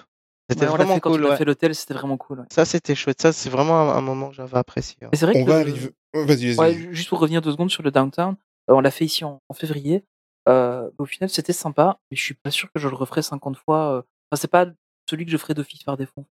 C'était 0.49 0.62
Ouais, 0.66 0.68
on 0.68 0.70
l'a 0.72 0.76
vraiment 0.78 0.95
fait 0.95 1.01
quand 1.01 1.11
cool. 1.12 1.24
on 1.26 1.30
a 1.30 1.36
fait 1.36 1.45
l'hôtel, 1.45 1.74
c'était 1.74 1.95
vraiment 1.95 2.16
cool. 2.16 2.40
ouais. 2.40 2.47
Ça, 2.53 2.64
c'était 2.64 2.95
chouette. 2.95 3.20
Ça, 3.22 3.32
c'est 3.32 3.49
vraiment 3.51 3.90
un, 3.93 3.97
un 3.97 4.01
moment 4.01 4.28
que 4.30 4.34
j'avais 4.36 4.57
apprécié. 4.59 4.97
c'est 5.12 5.26
vrai 5.26 5.34
On 5.36 5.45
que 5.45 5.51
va 5.51 5.59
arriver. 5.59 5.90
Oh, 6.14 6.24
Vas-y, 6.24 6.53
vas-y. 6.53 6.59
Ouais, 6.59 6.72
vas-y. 6.72 6.74
ju- 6.82 6.95
juste 6.95 7.09
pour 7.09 7.18
revenir 7.20 7.40
deux 7.43 7.53
secondes 7.53 7.70
sur 7.70 7.82
le 7.82 7.90
downtown, 7.90 8.36
euh, 8.70 8.74
on 8.74 8.80
l'a 8.80 8.90
fait 8.90 9.05
ici 9.05 9.24
en, 9.24 9.40
en 9.49 9.55
février. 9.55 10.05
Euh, 10.49 10.90
au 10.99 11.05
final, 11.07 11.30
c'était 11.30 11.53
sympa, 11.53 11.99
mais 12.11 12.16
je 12.16 12.22
suis 12.24 12.34
pas 12.34 12.51
sûr 12.51 12.70
que 12.72 12.80
je 12.80 12.88
le 12.88 12.95
referai 12.97 13.22
50 13.22 13.57
fois. 13.57 14.05
Enfin, 14.30 14.40
c'est 14.40 14.51
pas 14.51 14.66
celui 15.09 15.24
que 15.24 15.30
je 15.30 15.36
ferai 15.36 15.55
d'office 15.55 15.82
par 15.84 15.97
défaut. 15.97 16.26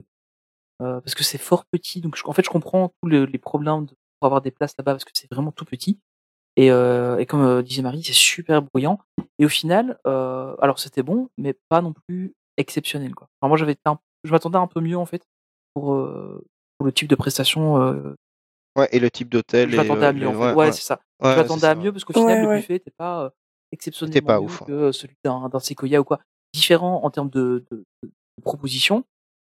Euh, 0.81 0.99
parce 1.01 1.15
que 1.15 1.23
c'est 1.23 1.37
fort 1.37 1.65
petit, 1.65 2.01
donc 2.01 2.15
je- 2.17 2.23
en 2.25 2.33
fait, 2.33 2.43
je 2.43 2.49
comprends 2.49 2.91
tous 3.01 3.09
les, 3.09 3.25
les 3.25 3.37
problèmes 3.37 3.85
de, 3.85 3.93
pour 4.19 4.25
avoir 4.25 4.41
des 4.41 4.51
places 4.51 4.73
là-bas 4.77 4.93
parce 4.93 5.05
que 5.05 5.11
c'est 5.13 5.31
vraiment 5.31 5.51
tout 5.51 5.65
petit. 5.65 5.99
Et, 6.57 6.71
euh, 6.71 7.17
et 7.17 7.25
comme 7.25 7.41
euh, 7.43 7.61
disait 7.61 7.81
Marie, 7.81 8.03
c'est 8.03 8.13
super 8.13 8.61
bruyant. 8.61 8.99
Et 9.39 9.45
au 9.45 9.49
final, 9.49 9.99
euh, 10.07 10.55
alors 10.61 10.79
c'était 10.79 11.03
bon, 11.03 11.29
mais 11.37 11.55
pas 11.69 11.81
non 11.81 11.93
plus 12.07 12.33
exceptionnel. 12.57 13.13
Quoi. 13.15 13.27
Enfin, 13.39 13.47
moi, 13.49 13.57
j'avais 13.57 13.73
été 13.73 13.81
un- 13.85 13.99
je 14.23 14.31
m'attendais 14.31 14.57
un 14.57 14.67
peu 14.67 14.81
mieux 14.81 14.97
en 14.97 15.05
fait 15.05 15.23
pour, 15.73 15.93
euh, 15.93 16.43
pour 16.77 16.85
le 16.85 16.91
type 16.91 17.07
de 17.07 17.15
prestation. 17.15 17.81
Euh, 17.81 18.15
Ouais, 18.77 18.87
et 18.91 18.99
le 18.99 19.11
type 19.11 19.29
d'hôtel. 19.29 19.69
je 19.69 19.75
m'attendais 19.77 20.05
à 20.05 20.13
mieux. 20.13 20.27
en 20.27 20.31
fait. 20.33 20.37
ouais, 20.39 20.49
Ouais, 20.53 20.55
ouais. 20.65 20.71
c'est 20.71 20.81
ça. 20.83 20.99
Ouais, 21.21 21.31
je 21.33 21.37
m'attendais 21.37 21.65
à 21.67 21.69
ça, 21.69 21.75
mieux 21.75 21.91
parce 21.91 22.05
qu'au 22.05 22.13
final, 22.13 22.45
Ouais, 22.45 22.53
le 22.55 22.59
buffet 22.61 22.73
n'était 22.73 22.91
pas 22.91 23.25
euh, 23.25 23.29
exceptionnellement 23.71 24.25
pas 24.27 24.39
mieux 24.39 24.45
ouf, 24.45 24.61
hein. 24.61 24.65
que 24.65 24.91
celui 24.91 25.15
d'un 25.23 25.47
d'un 25.49 25.59
Sequoia 25.59 25.99
ou 26.01 26.03
quoi. 26.03 26.19
Différent 26.53 27.01
en 27.03 27.09
termes 27.11 27.29
de, 27.29 27.63
de, 27.71 27.77
de- 28.03 28.07
de 28.07 28.41
propositions, 28.43 29.03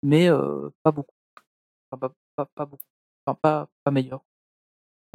mais 0.03 0.28
euh, 0.28 0.70
pas 0.83 0.91
beaucoup. 0.91 1.14
Pas, 1.91 2.12
pas, 2.36 2.47
pas 2.55 2.64
beaucoup. 2.66 2.82
Enfin, 3.26 3.38
pas, 3.43 3.68
pas 3.84 3.91
meilleur. 3.91 4.22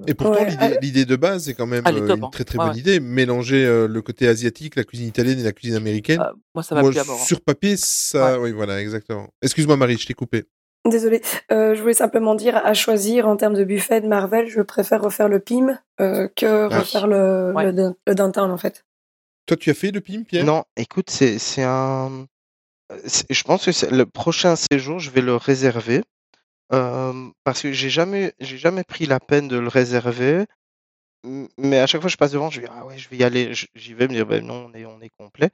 Et 0.07 0.13
pourtant, 0.13 0.34
Ouais, 0.41 0.78
l'idée- 0.82 1.05
de 1.05 1.15
base, 1.15 1.45
c'est 1.45 1.53
quand 1.53 1.67
même 1.67 1.86
est 1.88 1.89
euh, 2.01 2.07
top, 2.07 2.17
une 2.17 2.23
hein. 2.26 2.30
très 2.30 2.43
très 2.43 2.57
Ouais, 2.57 2.65
bonne 2.65 2.73
ouais. 2.73 2.80
idée. 2.80 2.99
Mélanger 2.99 3.65
euh, 3.65 3.88
le 3.88 4.01
côté 4.01 4.28
asiatique, 4.28 4.76
la 4.76 4.84
cuisine 4.84 5.07
italienne 5.07 5.39
et 5.39 5.43
la 5.43 5.53
cuisine 5.53 5.78
américaine. 5.78 6.19
Euh, 6.19 6.34
moi, 6.53 6.63
ça 6.63 6.76
m'a 6.76 6.82
Moi, 6.82 6.91
plu 6.91 6.99
à 6.99 7.05
mort. 7.05 7.17
hein. 7.19 7.23
sur 7.23 7.39
papier, 7.41 7.78
ça. 7.78 8.39
Oui, 8.41 8.51
voilà, 8.51 8.82
exactement. 8.82 9.30
Excuse-moi, 9.41 9.78
Marie, 9.78 9.97
je 9.97 10.05
t'ai 10.05 10.13
coupé. 10.13 10.43
Désolée, 10.86 11.21
euh, 11.51 11.73
je 11.76 11.82
voulais 11.82 11.93
simplement 11.95 12.36
dire 12.36 12.57
à 12.57 12.73
choisir 12.76 13.28
en 13.28 13.38
termes 13.38 13.55
de 13.55 13.63
buffet 13.63 14.01
de 14.01 14.07
Marvel, 14.07 14.47
je 14.49 14.61
préfère 14.61 15.01
refaire 15.01 15.30
le 15.30 15.39
PIM 15.39 15.80
euh, 16.01 16.28
que 16.36 16.67
Ah. 16.69 16.80
refaire 16.80 17.07
le, 17.07 17.53
Ouais. 17.55 17.71
le, 17.71 17.93
le 18.05 18.15
downtown 18.15 18.51
en 18.51 18.57
fait. 18.57 18.86
Toi, 19.47 19.57
tu 19.57 19.69
as 19.71 19.73
fait 19.73 19.91
le 19.91 20.01
PIM, 20.01 20.23
Pierre? 20.23 20.45
Non, 20.45 20.63
écoute, 20.76 21.09
c'est 21.09 21.39
c'est 21.39 21.63
un. 21.63 22.28
Je 23.30 23.43
pense 23.43 23.65
que 23.65 23.71
c'est- 23.71 23.89
le 23.89 24.05
prochain 24.05 24.55
séjour, 24.55 24.99
je 24.99 25.09
vais 25.09 25.21
le 25.21 25.36
réserver. 25.36 26.03
Parce 26.70 27.61
que 27.61 27.72
j'ai 27.72 27.89
jamais, 27.89 28.34
j'ai 28.39 28.57
jamais 28.57 28.84
pris 28.84 29.05
la 29.05 29.20
peine 29.20 29.47
de 29.47 29.57
le 29.57 29.68
réserver. 29.68 30.45
M- 31.24 31.47
Mais 31.57 31.80
à 31.80 31.88
chaque 31.88 32.01
fois 32.01 32.07
que 32.07 32.11
je 32.13 32.18
passe 32.18 32.32
devant, 32.32 32.49
je 32.49 32.61
dis 32.61 32.68
ah 32.70 32.86
ouais, 32.86 32.97
je 32.97 33.09
vais 33.09 33.18
y 33.18 33.24
aller. 33.24 33.53
Je- 33.53 33.68
J'y 33.76 33.93
vais 33.93 34.07
me 34.07 34.13
dire 34.13 34.26
ben 34.26 34.45
non, 34.45 34.70
on 34.72 34.78
est, 34.78 34.86
on 34.86 35.01
est 35.01 35.09
complet. 35.18 35.49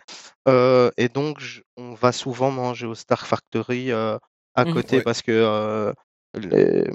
Et 0.97 1.09
donc 1.09 1.39
je- 1.39 1.61
on 1.77 1.93
va 1.93 2.11
souvent 2.11 2.51
manger 2.51 2.85
au 2.87 2.95
Star 2.95 3.25
Factory 3.25 3.91
à 3.91 4.19
Mhm. 4.65 4.73
côté 4.73 4.97
Ouais. 4.97 5.03
parce 5.03 5.21
que 5.21 5.93
les- 6.35 6.89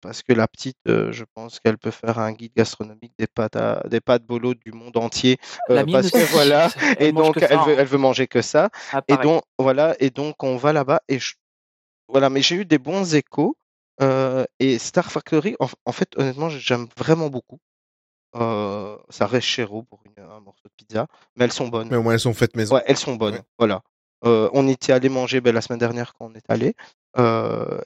parce 0.00 0.22
que 0.22 0.34
la 0.34 0.46
petite, 0.46 0.76
je 0.86 1.24
pense 1.34 1.60
qu'elle 1.60 1.78
peut 1.78 1.90
faire 1.90 2.18
un 2.18 2.32
guide 2.32 2.52
gastronomique 2.54 3.14
des 3.18 3.26
pâtes 3.26 3.56
à- 3.56 3.82
des 3.88 4.00
pâtes 4.02 4.22
bolo 4.24 4.52
du 4.54 4.70
monde 4.72 4.96
entier. 4.98 5.38
La 5.68 5.82
mienne 5.84 5.92
parce 5.92 6.10
que 6.10 6.18
aussi, 6.18 6.32
voilà. 6.32 6.68
elle 7.00 7.06
Et 7.08 7.12
mange 7.12 7.24
donc 7.28 7.38
ça, 7.40 7.46
elle 7.50 7.58
veut, 7.60 7.72
hein. 7.72 7.76
elle 7.78 7.86
veut 7.86 7.98
manger 7.98 8.26
que 8.26 8.42
ça. 8.42 8.68
Ah, 8.92 8.98
Et 9.08 9.14
pareil. 9.14 9.22
donc 9.26 9.42
voilà. 9.58 9.96
Et 10.00 10.10
donc 10.10 10.42
on 10.42 10.56
va 10.56 10.72
là-bas 10.74 11.00
et 11.08 11.18
je- 11.18 11.34
voilà. 12.08 12.30
Mais 12.30 12.42
j'ai 12.42 12.56
eu 12.56 12.64
des 12.64 12.78
bons 12.78 13.14
échos. 13.14 13.56
Euh, 14.02 14.44
et 14.58 14.78
Star 14.80 15.10
Factory, 15.12 15.54
en, 15.60 15.68
en 15.84 15.92
fait, 15.92 16.18
honnêtement, 16.18 16.48
j'aime 16.48 16.88
vraiment 16.96 17.30
beaucoup. 17.30 17.60
Euh, 18.34 18.98
ça 19.08 19.28
reste 19.28 19.46
chéro 19.46 19.84
pour 19.84 20.02
une- 20.04 20.24
un 20.24 20.40
morceau 20.40 20.64
de 20.64 20.72
pizza, 20.76 21.06
mais 21.36 21.44
elles 21.44 21.52
sont 21.52 21.68
bonnes. 21.68 21.88
Mais 21.88 21.96
au 21.96 22.02
moins, 22.02 22.14
elles 22.14 22.20
sont 22.20 22.34
faites 22.34 22.56
maison. 22.56 22.74
Ouais, 22.74 22.82
elles 22.86 22.96
sont 22.96 23.14
bonnes. 23.14 23.34
Ouais. 23.34 23.42
Voilà. 23.58 23.82
Euh, 24.24 24.50
on 24.52 24.66
était 24.66 24.92
allé 24.92 25.08
manger 25.08 25.40
ben, 25.40 25.54
la 25.54 25.60
semaine 25.60 25.78
dernière 25.78 26.14
quand 26.14 26.26
on 26.26 26.34
est 26.34 26.50
allé. 26.50 26.74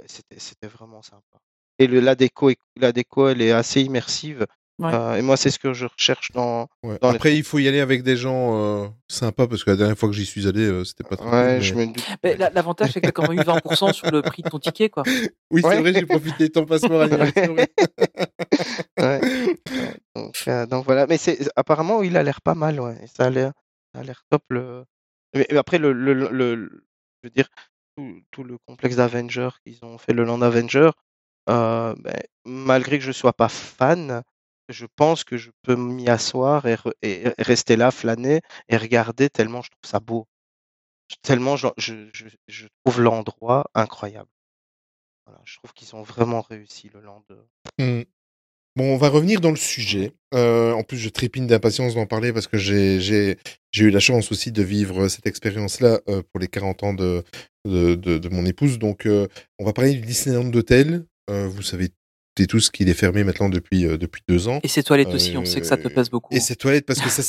C'était, 0.06 0.68
vraiment 0.68 1.02
sympa. 1.02 1.38
Et 1.78 1.86
le, 1.86 2.00
la 2.00 2.14
déco, 2.14 2.50
la 2.76 2.92
déco, 2.92 3.28
elle 3.28 3.42
est 3.42 3.52
assez 3.52 3.82
immersive. 3.82 4.46
Ouais. 4.80 4.94
Euh, 4.94 5.16
et 5.16 5.22
moi, 5.22 5.36
c'est 5.36 5.50
ce 5.50 5.58
que 5.58 5.72
je 5.74 5.86
recherche 5.86 6.30
dans. 6.32 6.68
Ouais. 6.84 6.98
Dans 7.02 7.10
les 7.10 7.16
Après, 7.16 7.36
il 7.36 7.42
faut 7.42 7.58
y 7.58 7.66
aller 7.66 7.80
avec 7.80 8.04
des 8.04 8.16
gens 8.16 8.84
euh, 8.84 8.88
sympas 9.08 9.48
parce 9.48 9.64
que 9.64 9.70
la 9.70 9.76
dernière 9.76 9.98
fois 9.98 10.08
que 10.08 10.14
j'y 10.14 10.24
suis 10.24 10.46
allé, 10.46 10.60
euh, 10.66 10.84
c'était 10.84 11.02
pas 11.02 11.16
très 11.16 11.28
Ouais, 11.28 11.54
cool, 11.54 11.62
je 11.62 11.74
mais- 11.74 11.86
me 11.86 12.54
L'avantage, 12.54 12.92
c'est 12.92 13.00
que 13.00 13.06
tu 13.06 13.08
as 13.08 13.12
quand 13.12 13.28
même 13.28 13.40
eu 13.40 13.42
20% 13.42 13.92
sur 13.92 14.08
le 14.10 14.22
prix 14.22 14.42
de 14.42 14.48
ton 14.50 14.60
ticket, 14.60 14.88
quoi. 14.88 15.02
Oui, 15.50 15.62
c'est 15.62 15.68
Ouais. 15.68 15.80
vrai, 15.80 15.92
j'ai 15.94 16.06
profité 16.06 16.46
de 16.48 16.52
ton 16.52 16.64
passeport. 16.64 17.08
Donc, 20.14 20.34
euh, 20.48 20.66
donc 20.66 20.84
voilà. 20.84 21.06
Mais 21.06 21.18
c'est 21.18 21.38
apparemment, 21.56 22.02
il 22.02 22.16
a 22.16 22.22
l'air 22.22 22.40
pas 22.40 22.54
mal. 22.54 22.80
Ouais. 22.80 22.98
Ça 23.12 23.26
a 23.26 23.30
l'air, 23.30 23.52
ça 23.94 24.00
a 24.00 24.04
l'air 24.04 24.22
top. 24.30 24.42
Le... 24.50 24.84
Mais, 25.34 25.46
après, 25.56 25.78
le, 25.78 25.92
le, 25.92 26.12
le- 26.14 26.28
le- 26.30 26.84
je 27.22 27.28
veux 27.28 27.30
dire, 27.34 27.48
tout, 27.96 28.20
tout 28.30 28.44
le 28.44 28.58
complexe 28.66 28.96
d'Avengers 28.96 29.50
qu'ils 29.64 29.78
ont 29.84 29.98
fait 29.98 30.12
le 30.12 30.24
Land 30.24 30.42
Avenger, 30.42 30.90
euh, 31.50 31.94
ben, 31.98 32.18
malgré 32.44 32.98
que 32.98 33.04
je 33.04 33.12
sois 33.12 33.32
pas 33.32 33.48
fan, 33.48 34.22
je 34.68 34.86
pense 34.96 35.24
que 35.24 35.36
je 35.36 35.50
peux 35.62 35.76
m'y 35.76 36.08
asseoir 36.08 36.66
et, 36.66 36.74
re- 36.74 36.92
et- 37.02 37.22
et 37.26 37.32
rester 37.38 37.76
là, 37.76 37.90
flâner 37.90 38.40
et 38.68 38.76
regarder 38.76 39.30
tellement 39.30 39.62
je 39.62 39.70
trouve 39.70 39.90
ça 39.90 40.00
beau. 40.00 40.26
Tellement 41.22 41.56
je, 41.56 41.68
trouve 42.84 43.00
l'endroit 43.00 43.70
incroyable. 43.74 44.28
Je 45.44 45.56
trouve 45.56 45.72
qu'ils 45.72 45.94
ont 45.94 46.02
vraiment 46.02 46.40
réussi 46.40 46.90
le 46.92 47.00
Land. 47.00 47.24
Hmm. 47.78 48.02
Bon, 48.76 48.94
on 48.94 48.96
va 48.96 49.08
revenir 49.08 49.40
dans 49.40 49.50
le 49.50 49.56
sujet. 49.56 50.12
Euh, 50.34 50.72
en 50.72 50.84
plus, 50.84 50.98
je 50.98 51.08
trépigne 51.08 51.46
d'impatience 51.46 51.94
d'en 51.94 52.06
parler 52.06 52.32
parce 52.32 52.46
que 52.46 52.56
j'ai 52.58 53.36
eu 53.76 53.90
la 53.90 54.00
chance 54.00 54.30
aussi 54.30 54.52
de 54.52 54.62
vivre 54.62 55.08
cette 55.08 55.26
expérience-là 55.26 56.00
euh, 56.08 56.22
pour 56.22 56.40
les 56.40 56.46
40 56.48 56.82
ans 56.84 56.94
de 56.94 57.24
mon 57.64 58.46
épouse. 58.46 58.78
Donc, 58.78 59.06
euh, 59.06 59.26
on 59.58 59.64
va 59.64 59.72
parler 59.72 59.94
du 59.94 60.00
Disneyland 60.02 60.44
d'hôtel. 60.44 61.06
Euh, 61.28 61.48
vous 61.48 61.62
savez 61.62 61.88
tous 62.46 62.70
qu'il 62.70 62.88
est 62.88 62.94
fermé 62.94 63.24
maintenant 63.24 63.48
depuis 63.48 63.86
euh, 63.86 63.96
depuis 63.98 64.22
deux 64.28 64.48
ans. 64.48 64.60
Et 64.62 64.68
ces 64.68 64.82
toilettes 64.82 65.12
aussi, 65.14 65.36
on 65.36 65.44
sait 65.44 65.60
que 65.60 65.66
ça 65.66 65.76
te 65.76 65.86
Euh, 65.88 65.90
plaise 65.90 66.10
beaucoup. 66.10 66.34
Et 66.34 66.40
ces 66.40 66.54
toilettes, 66.56 66.86
parce 66.86 67.00
que 67.00 67.08
ça, 67.10 67.22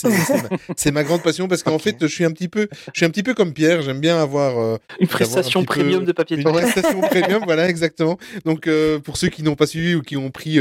c'est 0.76 0.92
ma, 0.92 1.00
ma 1.02 1.04
grande 1.04 1.24
passion, 1.24 1.48
parce 1.48 1.64
qu'en 1.64 1.80
fait, 1.80 1.96
je 2.02 2.08
suis 2.08 2.26
un 2.26 2.32
petit 2.32 2.48
peu, 2.48 2.68
je 2.94 3.00
suis 3.00 3.06
un 3.06 3.10
petit 3.10 3.24
peu 3.24 3.34
comme 3.34 3.54
Pierre. 3.54 3.82
J'aime 3.82 4.00
bien 4.00 4.22
avoir 4.22 4.60
euh, 4.60 4.78
Une 5.00 5.06
un 5.06 5.10
prestation 5.10 5.62
peu- 5.62 5.66
premium 5.68 6.06
de 6.06 6.12
papier 6.12 6.38
une 6.38 6.44
toilette. 6.44 6.72
prestation 6.72 7.02
premium, 7.02 7.42
voilà, 7.46 7.70
exactement. 7.70 8.18
Donc, 8.46 8.70
pour 9.04 9.18
ceux 9.18 9.30
qui 9.30 9.44
n'ont 9.44 9.56
pas 9.56 9.68
suivi 9.68 9.96
ou 9.96 10.02
qui 10.02 10.18
ont 10.18 10.30
pris 10.32 10.60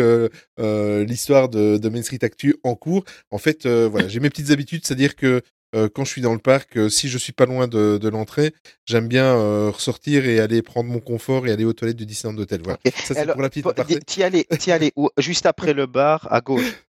l'histoire 1.07 1.49
de, 1.49 1.77
de 1.79 1.89
Main 1.89 2.03
Street 2.03 2.19
Actu 2.23 2.57
en 2.65 2.75
cours, 2.75 3.05
en 3.31 3.39
fait, 3.39 3.67
voilà, 3.67 4.09
j'ai 4.09 4.21
mes 4.21 4.31
petites 4.31 4.51
habitudes, 4.51 4.83
c'est-à-dire 4.87 5.17
que 5.17 5.43
euh, 5.75 5.89
quand 5.95 6.05
je 6.05 6.11
suis 6.11 6.23
dans 6.23 6.33
le 6.33 6.39
parc, 6.39 6.77
euh, 6.77 6.89
si 6.89 7.09
je 7.09 7.19
suis 7.19 7.33
pas 7.33 7.47
loin 7.47 7.69
de, 7.69 7.99
de 7.99 8.09
l'entrée, 8.09 8.55
j'aime 8.87 9.09
bien 9.09 9.25
euh, 9.25 9.71
ressortir 9.71 10.27
et 10.27 10.41
aller 10.41 10.63
prendre 10.63 10.89
mon 10.91 11.01
confort 11.01 11.47
et 11.47 11.53
aller 11.53 11.65
aux 11.65 11.73
toilettes 11.73 11.97
du 11.97 12.07
Disneyland 12.07 12.39
Hotel. 12.39 12.61
Voilà. 12.63 12.79
Ça, 13.05 13.15
c'est 13.15 13.27
pour 13.27 13.43
la 13.43 13.49
petite 13.49 13.67
aparté. 13.67 13.99
T'y 14.01 14.23
allais, 14.23 14.45
t'y 14.59 14.73
allais 14.73 14.93
où? 14.97 15.09
Juste 15.19 15.47
après 15.47 15.75
le 15.75 15.87
bar 15.87 16.27
à 16.31 16.41
gauche? 16.41 16.88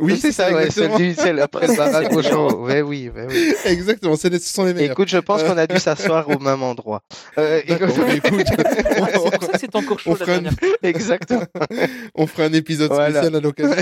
Oui, 0.00 0.18
c'est 0.18 0.32
ça, 0.32 0.52
ouais, 0.52 0.66
exactement. 0.66 1.14
celle 1.16 1.40
après 1.40 1.66
le 1.68 1.76
bar 1.76 1.94
à 1.94 2.04
gauche. 2.04 2.26
Oh, 2.34 2.52
ouais, 2.66 2.82
oui, 2.82 3.10
ouais, 3.14 3.26
oui. 3.28 3.54
exactement, 3.64 4.16
c'est 4.16 4.28
les- 4.30 4.38
ce 4.38 4.52
sont 4.52 4.64
les 4.64 4.74
meilleurs. 4.74 4.92
Écoute, 4.92 5.08
je 5.08 5.18
pense 5.18 5.42
qu'on 5.42 5.56
a 5.56 5.66
dû 5.66 5.78
s'asseoir 5.78 6.28
au 6.28 6.38
même 6.38 6.62
endroit. 6.62 7.02
Euh, 7.38 7.60
écoute- 7.66 7.90
écoute, 8.14 8.46
c'est 8.76 9.12
pour 9.14 9.42
ça 9.42 9.52
que 9.52 9.58
c'est 9.58 9.76
encore 9.76 9.98
chaud 10.00 10.10
on 10.12 10.14
la 10.14 10.26
fera, 10.26 10.36
un. 10.38 10.88
Exactement. 10.88 11.44
on 12.14 12.26
fera 12.26 12.44
un 12.44 12.52
épisode 12.52 12.90
Voilà. 12.90 13.10
spécial 13.20 13.36
à 13.36 13.40
l'occasion. 13.40 13.76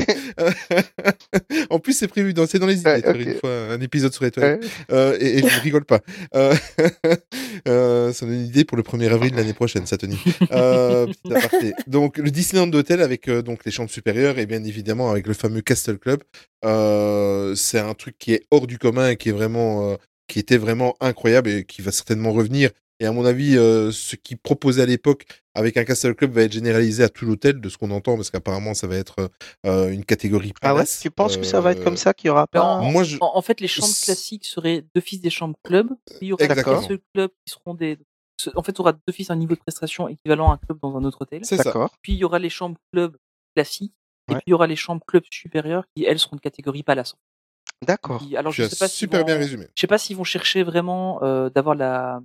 en 1.71 1.79
plus, 1.79 1.93
c'est 1.95 2.09
prévu 2.09 2.35
dans, 2.35 2.47
c'est 2.47 2.59
dans 2.59 2.67
les 2.67 2.81
idées, 2.81 2.91
Ouais, 2.91 2.97
de 3.01 3.03
faire 3.03 3.15
ok. 3.15 3.21
une 3.27 3.35
fois 3.35 3.51
un 3.73 3.81
épisode 3.81 4.13
sur 4.13 4.25
les 4.25 4.31
toilettes. 4.31 4.63
Ouais. 4.63 4.69
Euh, 4.93 5.17
et, 5.21 5.39
et 5.39 5.49
je 5.49 5.61
rigole 5.61 5.85
pas. 5.85 6.01
Euh, 6.35 6.55
euh, 7.69 8.13
ça 8.13 8.27
donne 8.27 8.35
une 8.35 8.47
idée 8.47 8.65
pour 8.65 8.77
le 8.77 8.83
1er 8.83 9.11
avril 9.13 9.33
de 9.33 9.37
l'année 9.37 9.53
prochaine, 9.53 9.87
ça 9.87 9.97
Tony. 9.97 10.19
Euh, 10.53 11.07
petit 11.07 11.35
aparté. 11.35 11.73
Donc 11.87 12.19
le 12.19 12.31
Disneyland 12.31 12.67
d'hôtel 12.67 13.01
avec 13.03 13.29
euh, 13.29 13.43
donc 13.43 13.65
les 13.65 13.71
chambres 13.71 13.91
supérieures 13.91 14.39
et 14.39 14.47
bien 14.47 14.63
évidemment 14.65 15.11
avec 15.11 15.27
le 15.27 15.35
fameux 15.35 15.61
Castle 15.61 15.90
Club. 15.99 16.23
Euh, 16.65 17.55
c'est 17.55 17.79
un 17.79 17.95
truc 17.95 18.17
qui 18.19 18.33
est 18.35 18.47
hors 18.51 18.67
du 18.67 18.79
commun 18.79 19.11
et 19.11 19.17
qui 19.17 19.29
est 19.31 19.33
vraiment, 19.33 19.91
euh, 19.93 19.97
qui 20.29 20.39
était 20.39 20.59
vraiment 20.59 20.95
incroyable 21.01 21.49
et 21.51 21.65
qui 21.65 21.83
va 21.83 21.93
certainement 21.93 22.33
revenir. 22.33 22.71
Et 23.03 23.07
à 23.07 23.13
mon 23.13 23.25
avis, 23.25 23.57
euh, 23.57 23.91
ce 23.93 24.15
qui 24.15 24.37
proposait 24.37 24.83
à 24.83 24.87
l'époque 24.87 25.25
avec 25.55 25.79
un 25.79 25.85
Castle 25.85 26.15
Club 26.15 26.33
va 26.33 26.43
être 26.43 26.53
généralisé 26.53 27.03
à 27.03 27.09
tout 27.09 27.25
l'hôtel, 27.25 27.59
de 27.61 27.69
ce 27.71 27.79
qu'on 27.79 27.91
entend, 27.93 28.15
parce 28.17 28.31
qu'apparemment 28.31 28.75
ça 28.75 28.87
va 28.87 28.97
être 28.97 29.31
euh, 29.67 29.89
une 29.91 30.05
catégorie 30.05 30.53
Ah 30.61 30.73
ouais 30.75 30.81
palace. 30.81 31.01
Tu 31.01 31.11
penses 31.11 31.39
que 31.39 31.45
ça 31.45 31.61
va 31.63 31.73
être 31.73 31.83
comme 31.83 31.97
ça 31.97 32.13
qu'il 32.13 32.29
y 32.29 32.31
aura 32.31 32.47
Mais 32.53 32.61
pas 32.61 32.65
en, 32.67 32.85
Moi, 32.93 33.05
je- 33.05 33.17
en- 33.23 33.37
en 33.37 33.43
fait, 33.43 33.61
les 33.61 33.69
chambres 33.69 33.95
classiques 34.05 34.45
seraient 34.45 34.85
d'office 34.95 35.23
des 35.23 35.31
chambres 35.31 35.57
club. 35.65 35.89
Puis 36.07 36.19
il 36.21 36.29
y 36.29 36.33
aura 36.35 36.47
des 36.47 36.63
castle 36.63 36.99
clubs 37.15 37.31
qui 37.47 37.53
seront 37.55 37.75
des. 37.75 37.97
En 38.55 38.63
fait, 38.63 38.73
tu 38.73 38.81
auras 38.83 38.93
d'office 39.07 39.31
un 39.31 39.37
niveau 39.37 39.55
de 39.55 39.61
prestation 39.61 40.07
équivalent 40.09 40.51
à 40.51 40.55
un 40.55 40.57
club 40.59 40.79
dans 40.83 40.95
un 40.97 41.05
autre 41.05 41.23
hôtel. 41.23 41.41
C'est 41.45 41.57
ça. 41.57 41.65
D'accord. 41.65 41.91
Puis 42.03 42.13
il 42.13 42.19
y 42.19 42.25
aura 42.25 42.39
les 42.39 42.49
chambres 42.51 42.77
club 42.93 43.17
classiques. 43.55 43.95
Et 44.31 44.35
puis 44.37 44.45
il 44.47 44.51
y 44.51 44.55
aura 44.55 44.67
les 44.67 44.77
chambres 44.77 45.05
club 45.07 45.25
supérieures 45.31 45.85
qui, 45.95 46.05
elles, 46.05 46.19
seront 46.19 46.37
de 46.37 46.41
catégorie 46.41 46.83
palace. 46.83 47.17
D'accord. 47.83 48.23
Alors, 48.37 48.53
Tu 48.53 48.63
je 48.63 48.69
sais 48.69 48.77
pas 48.77 48.89
super 48.89 49.21
vont- 49.21 49.27
bien 49.27 49.37
résumé. 49.39 49.67
Je 49.75 49.81
sais 49.81 49.87
pas 49.87 49.99
s'ils 49.99 50.17
vont 50.17 50.25
chercher 50.25 50.63
vraiment 50.63 51.23
euh, 51.23 51.49
d'avoir 51.51 51.75
la 51.75 52.21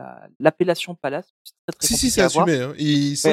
la- 0.00 0.28
l'appellation 0.38 0.94
palace. 0.94 1.28
C'est 1.44 1.52
très, 1.66 1.78
très 1.78 1.86
Si, 1.88 1.96
si, 1.96 2.10
c'est 2.10 2.22
assumé. 2.22 2.60
Hein. 2.60 2.70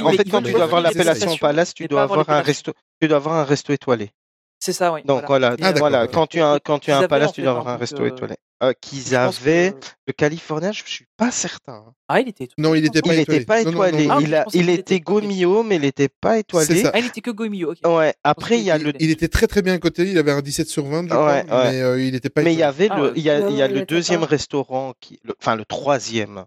En 0.04 0.12
fait, 0.12 0.30
quand 0.30 0.42
tu 0.42 0.52
dois 0.52 0.64
avoir 0.64 0.82
l'appellation 0.82 1.38
palace, 1.38 1.74
tu 1.74 1.88
dois 1.88 2.04
avoir 2.04 2.30
un 2.30 2.42
resto, 2.42 2.74
tu 3.00 3.08
dois 3.08 3.18
avoir 3.18 3.36
un 3.36 3.44
resto 3.44 3.72
étoilé. 3.72 4.12
C'est 4.60 4.74
ça, 4.74 4.92
oui. 4.92 5.04
Donc 5.04 5.24
voilà, 5.28 5.56
Ah, 5.62 5.74
voilà. 5.74 6.08
Quand 6.08 6.26
tu 6.28 6.40
as 6.40 6.54
un, 6.54 6.60
quand 6.60 6.80
tu 6.80 6.92
as 6.92 7.00
un 7.00 7.08
palace, 7.08 7.34
tu 7.34 7.42
dois 7.42 7.52
avoir 7.52 7.68
un 7.68 7.78
resto 7.78 8.02
euh, 8.04 8.08
étoilé. 8.08 8.36
Euh, 8.64 8.72
Qu'ils 8.80 9.16
avaient 9.18 9.74
que- 9.74 9.86
le 10.08 10.14
Californien, 10.14 10.72
je 10.72 10.82
suis 10.86 11.06
pas 11.18 11.30
certain. 11.30 11.74
hein. 11.88 11.94
Ah, 12.08 12.22
il 12.22 12.30
était. 12.30 12.48
Non, 12.58 12.74
il 12.74 12.86
était 12.86 13.02
pas 13.02 13.14
Il 13.14 13.20
étoilé. 13.20 13.40
n'était 13.40 13.46
pas 13.46 13.64
Non, 13.64 13.72
non, 13.72 13.78
non, 13.80 13.84
étoilé. 13.86 14.08
non. 14.08 14.14
Ah, 14.16 14.46
il 14.54 14.70
a, 14.70 14.74
était 14.74 15.00
gomio, 15.02 15.64
mais 15.64 15.76
il 15.76 15.82
n'était 15.82 16.08
pas 16.08 16.38
étoilé. 16.40 16.84
Ah, 16.94 16.98
il 17.00 17.06
était 17.08 17.20
que 17.20 17.32
Goemio, 17.32 17.74
ok. 17.74 17.80
Ouais. 17.98 18.14
Après, 18.24 18.58
il 18.58 18.64
y 18.64 18.72
a 18.72 18.78
le, 18.78 18.94
Il 19.02 19.10
était 19.12 19.28
très 19.28 19.48
très 19.48 19.62
bien 19.62 19.78
coté. 19.78 20.04
Il 20.10 20.18
avait 20.18 20.32
un 20.32 20.42
17 20.42 20.70
sur 20.70 20.86
20, 20.86 21.04
je 21.04 21.10
crois, 21.10 21.26
Ouais, 21.26 21.44
ouais. 21.52 21.72
mais 21.72 21.82
euh, 21.82 22.02
il 22.02 22.14
n'était 22.14 22.30
pas 22.30 22.44
mais 22.44 22.54
il 22.54 22.60
y 22.60 22.62
étoilé. 22.62 22.86
avait 22.86 22.88
Ah, 22.92 22.98
le, 23.02 23.14
il 23.18 23.24
y 23.24 23.30
a, 23.30 23.40
Non, 23.42 23.50
il 23.50 23.58
y 23.58 23.62
a 23.62 23.68
non, 23.68 23.74
il 23.74 23.80
le 23.82 23.86
deuxième 23.86 24.22
pas. 24.22 24.26
restaurant 24.28 24.94
qui, 25.02 25.20
le- 25.24 25.36
enfin 25.38 25.56
le 25.58 25.66
troisième 25.66 26.46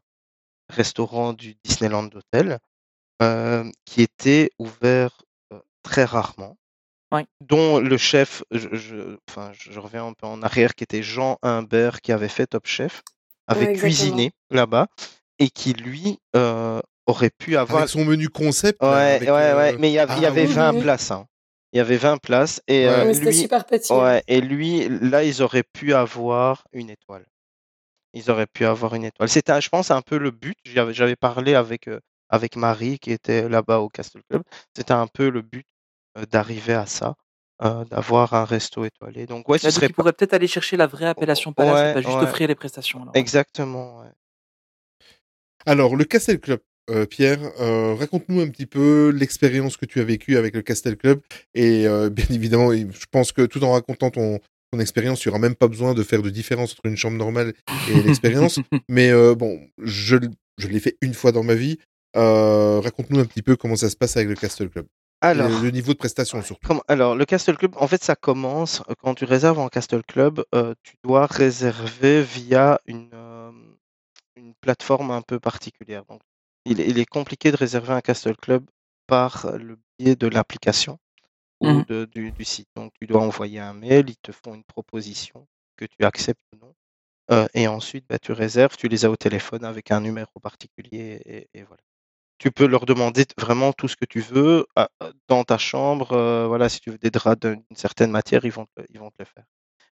restaurant 0.70 1.34
du 1.34 1.56
Disneyland 1.62 2.04
d'hôtel, 2.04 2.58
euh, 3.22 3.64
qui 3.84 4.00
était 4.02 4.50
ouvert 4.58 5.22
euh, 5.52 5.58
très 5.82 6.04
rarement. 6.04 6.56
Ouais. 7.12 7.24
Dont 7.40 7.78
le 7.80 7.96
chef, 7.96 8.42
je, 8.50 8.68
je- 8.74 9.16
enfin, 9.28 9.50
je, 9.58 9.78
reviens 9.80 10.06
un 10.06 10.12
peu 10.12 10.26
en 10.26 10.42
arrière, 10.42 10.74
qui 10.74 10.84
était 10.84 11.02
Jean 11.02 11.38
Humbert, 11.42 12.00
qui 12.02 12.12
avait 12.12 12.28
fait 12.28 12.46
Top 12.46 12.66
Chef, 12.66 13.02
avait 13.46 13.68
Ouais, 13.68 13.72
cuisiné 13.74 14.32
là-bas, 14.50 14.88
et 15.38 15.48
qui 15.48 15.72
lui 15.72 16.18
euh, 16.36 16.80
aurait 17.06 17.30
pu 17.30 17.56
avoir. 17.56 17.78
Avec 17.78 17.88
son 17.90 18.04
menu 18.04 18.28
concept. 18.28 18.82
Ouais, 18.82 19.18
ouais, 19.20 19.28
euh, 19.30 19.56
ouais, 19.56 19.76
mais 19.78 19.90
il 19.90 19.94
y, 19.94 19.98
avait- 19.98 20.14
il 20.16 20.22
y 20.22 20.26
ah 20.26 20.28
avait 20.28 20.46
oui, 20.46 20.52
20 20.52 20.74
oui. 20.74 20.80
places. 20.82 21.10
hein. 21.10 21.26
Il 21.72 21.78
y 21.78 21.80
avait 21.80 21.96
20 21.96 22.18
places, 22.18 22.60
et 22.68 22.86
Ouais. 22.86 22.92
euh, 22.92 23.04
Mais 23.06 23.14
c'était 23.14 23.26
lui, 23.30 23.36
super 23.36 23.64
petit. 23.64 23.92
hein. 23.92 24.02
Ouais, 24.02 24.22
et 24.28 24.40
lui, 24.42 24.88
là, 24.88 25.24
ils 25.24 25.40
auraient 25.42 25.64
pu 25.64 25.94
avoir 25.94 26.64
une 26.72 26.90
étoile. 26.90 27.24
Ils 28.14 28.30
auraient 28.30 28.46
pu 28.46 28.64
avoir 28.66 28.94
une 28.94 29.04
étoile. 29.04 29.28
C'était, 29.28 29.60
je 29.60 29.68
pense, 29.68 29.90
un 29.90 30.02
peu 30.02 30.18
le 30.18 30.30
but. 30.30 30.56
J'avais 30.64 31.16
parlé 31.16 31.54
avec, 31.54 31.88
euh, 31.88 32.00
avec 32.30 32.56
Marie, 32.56 32.98
qui 32.98 33.12
était 33.12 33.48
là-bas 33.48 33.78
au 33.80 33.88
Castle 33.88 34.22
Club. 34.28 34.42
C'était 34.76 34.92
un 34.92 35.06
peu 35.06 35.28
le 35.30 35.40
but 35.42 35.66
d'arriver 36.30 36.74
à 36.74 36.86
ça, 36.86 37.14
euh, 37.62 37.84
d'avoir 37.84 38.34
un 38.34 38.44
resto 38.44 38.84
étoilé. 38.84 39.26
Donc, 39.26 39.48
ouais, 39.48 39.58
ce 39.58 39.70
serait 39.70 39.88
peut-être 39.88 40.34
aller 40.34 40.46
chercher 40.46 40.76
la 40.76 40.86
vraie 40.86 41.06
appellation 41.06 41.52
palace 41.52 41.74
Ouais, 41.74 41.90
et 41.90 41.94
pas 41.94 42.00
juste 42.02 42.14
ouais. 42.16 42.22
offrir 42.24 42.48
les 42.48 42.54
prestations. 42.54 43.02
alors. 43.02 43.16
exactement. 43.16 44.00
ouais. 44.00 44.08
Alors, 45.66 45.96
le 45.96 46.04
Castle 46.04 46.38
Club, 46.38 46.60
euh, 46.90 47.04
Pierre, 47.04 47.40
euh, 47.60 47.94
raconte-nous 47.94 48.40
un 48.40 48.48
petit 48.48 48.66
peu 48.66 49.10
l'expérience 49.10 49.76
que 49.76 49.84
tu 49.86 50.00
as 50.00 50.04
vécue 50.04 50.36
avec 50.36 50.54
le 50.54 50.62
Castle 50.62 50.96
Club. 50.96 51.20
Et 51.54 51.86
euh, 51.86 52.08
bien 52.10 52.26
évidemment, 52.30 52.72
je 52.72 53.06
pense 53.10 53.32
que 53.32 53.44
tout 53.44 53.62
en 53.64 53.72
racontant 53.72 54.10
ton, 54.10 54.38
ton 54.72 54.78
expérience, 54.80 55.24
il 55.24 55.28
n'y 55.28 55.30
aura 55.30 55.38
même 55.40 55.54
pas 55.56 55.68
besoin 55.68 55.94
de 55.94 56.02
faire 56.02 56.22
de 56.22 56.30
différence 56.30 56.72
entre 56.72 56.86
une 56.86 56.96
chambre 56.96 57.16
normale 57.18 57.52
et 57.90 58.02
l'expérience. 58.02 58.60
Mais 58.88 59.10
euh, 59.10 59.34
bon, 59.34 59.60
je, 59.82 60.16
je 60.58 60.68
l'ai 60.68 60.80
fait 60.80 60.96
une 61.02 61.14
fois 61.14 61.32
dans 61.32 61.42
ma 61.42 61.54
vie. 61.54 61.78
Euh, 62.16 62.80
raconte-nous 62.80 63.18
un 63.18 63.26
petit 63.26 63.42
peu 63.42 63.56
comment 63.56 63.76
ça 63.76 63.90
se 63.90 63.96
passe 63.96 64.16
avec 64.16 64.28
le 64.28 64.34
Castle 64.34 64.70
Club. 64.70 64.86
Alors, 65.20 65.48
le, 65.48 65.60
le 65.60 65.70
niveau 65.70 65.92
de 65.92 65.98
prestation 65.98 66.42
surtout. 66.42 66.72
Alors, 66.88 67.14
le 67.16 67.24
Castle 67.24 67.56
Club, 67.56 67.74
en 67.76 67.86
fait, 67.88 68.02
ça 68.02 68.16
commence 68.16 68.82
euh, 68.88 68.94
quand 68.98 69.14
tu 69.14 69.24
réserves 69.24 69.58
en 69.58 69.68
Castle 69.68 70.02
Club, 70.04 70.44
euh, 70.54 70.74
tu 70.82 70.94
dois 71.04 71.26
réserver 71.26 72.22
via 72.22 72.80
une, 72.86 73.10
euh, 73.14 73.50
une 74.36 74.54
plateforme 74.56 75.10
un 75.12 75.22
peu 75.22 75.40
particulière. 75.40 76.04
Donc, 76.06 76.22
il, 76.66 76.80
est- 76.80 76.88
il 76.88 76.98
est 76.98 77.06
compliqué 77.06 77.52
de 77.52 77.56
réserver 77.56 77.92
un 77.94 78.00
Castle 78.02 78.36
Club 78.36 78.66
par 79.06 79.52
le 79.58 79.78
biais 79.98 80.16
de 80.16 80.28
l'application 80.28 80.98
ou 81.60 81.82
de- 81.82 82.06
du, 82.06 82.32
du 82.32 82.44
site. 82.44 82.68
Donc, 82.76 82.92
tu 83.00 83.06
dois 83.06 83.22
envoyer 83.22 83.60
un 83.60 83.74
mail, 83.74 84.10
ils 84.10 84.18
te 84.18 84.32
font 84.32 84.54
une 84.54 84.64
proposition 84.64 85.46
que 85.76 85.86
tu 85.86 86.04
acceptes 86.04 86.42
ou 86.54 86.58
non. 86.66 86.74
Euh, 87.32 87.48
et 87.54 87.68
ensuite, 87.68 88.06
bah, 88.08 88.18
tu 88.20 88.32
réserves, 88.32 88.76
tu 88.76 88.88
les 88.88 89.04
as 89.06 89.10
au 89.10 89.16
téléphone 89.16 89.64
avec 89.64 89.90
un 89.92 90.00
numéro 90.02 90.40
particulier 90.42 91.22
et, 91.26 91.48
et 91.54 91.64
voilà. 91.64 91.82
Tu 92.38 92.50
peux 92.52 92.66
leur 92.66 92.86
demander 92.86 93.26
vraiment 93.38 93.72
tout 93.72 93.88
ce 93.88 93.96
que 93.96 94.04
tu 94.06 94.20
veux 94.20 94.66
à- 94.76 94.88
dans 95.28 95.44
ta 95.44 95.58
chambre. 95.58 96.12
euh, 96.12 96.46
voilà, 96.46 96.68
si 96.68 96.80
tu 96.80 96.90
veux 96.90 96.98
des 96.98 97.10
draps 97.10 97.40
d'une 97.40 97.62
certaine 97.76 98.10
matière, 98.10 98.44
ils 98.44 98.52
vont 98.52 98.66
te, 98.66 98.82
ils 98.90 99.00
le 99.00 99.24
faire. 99.24 99.44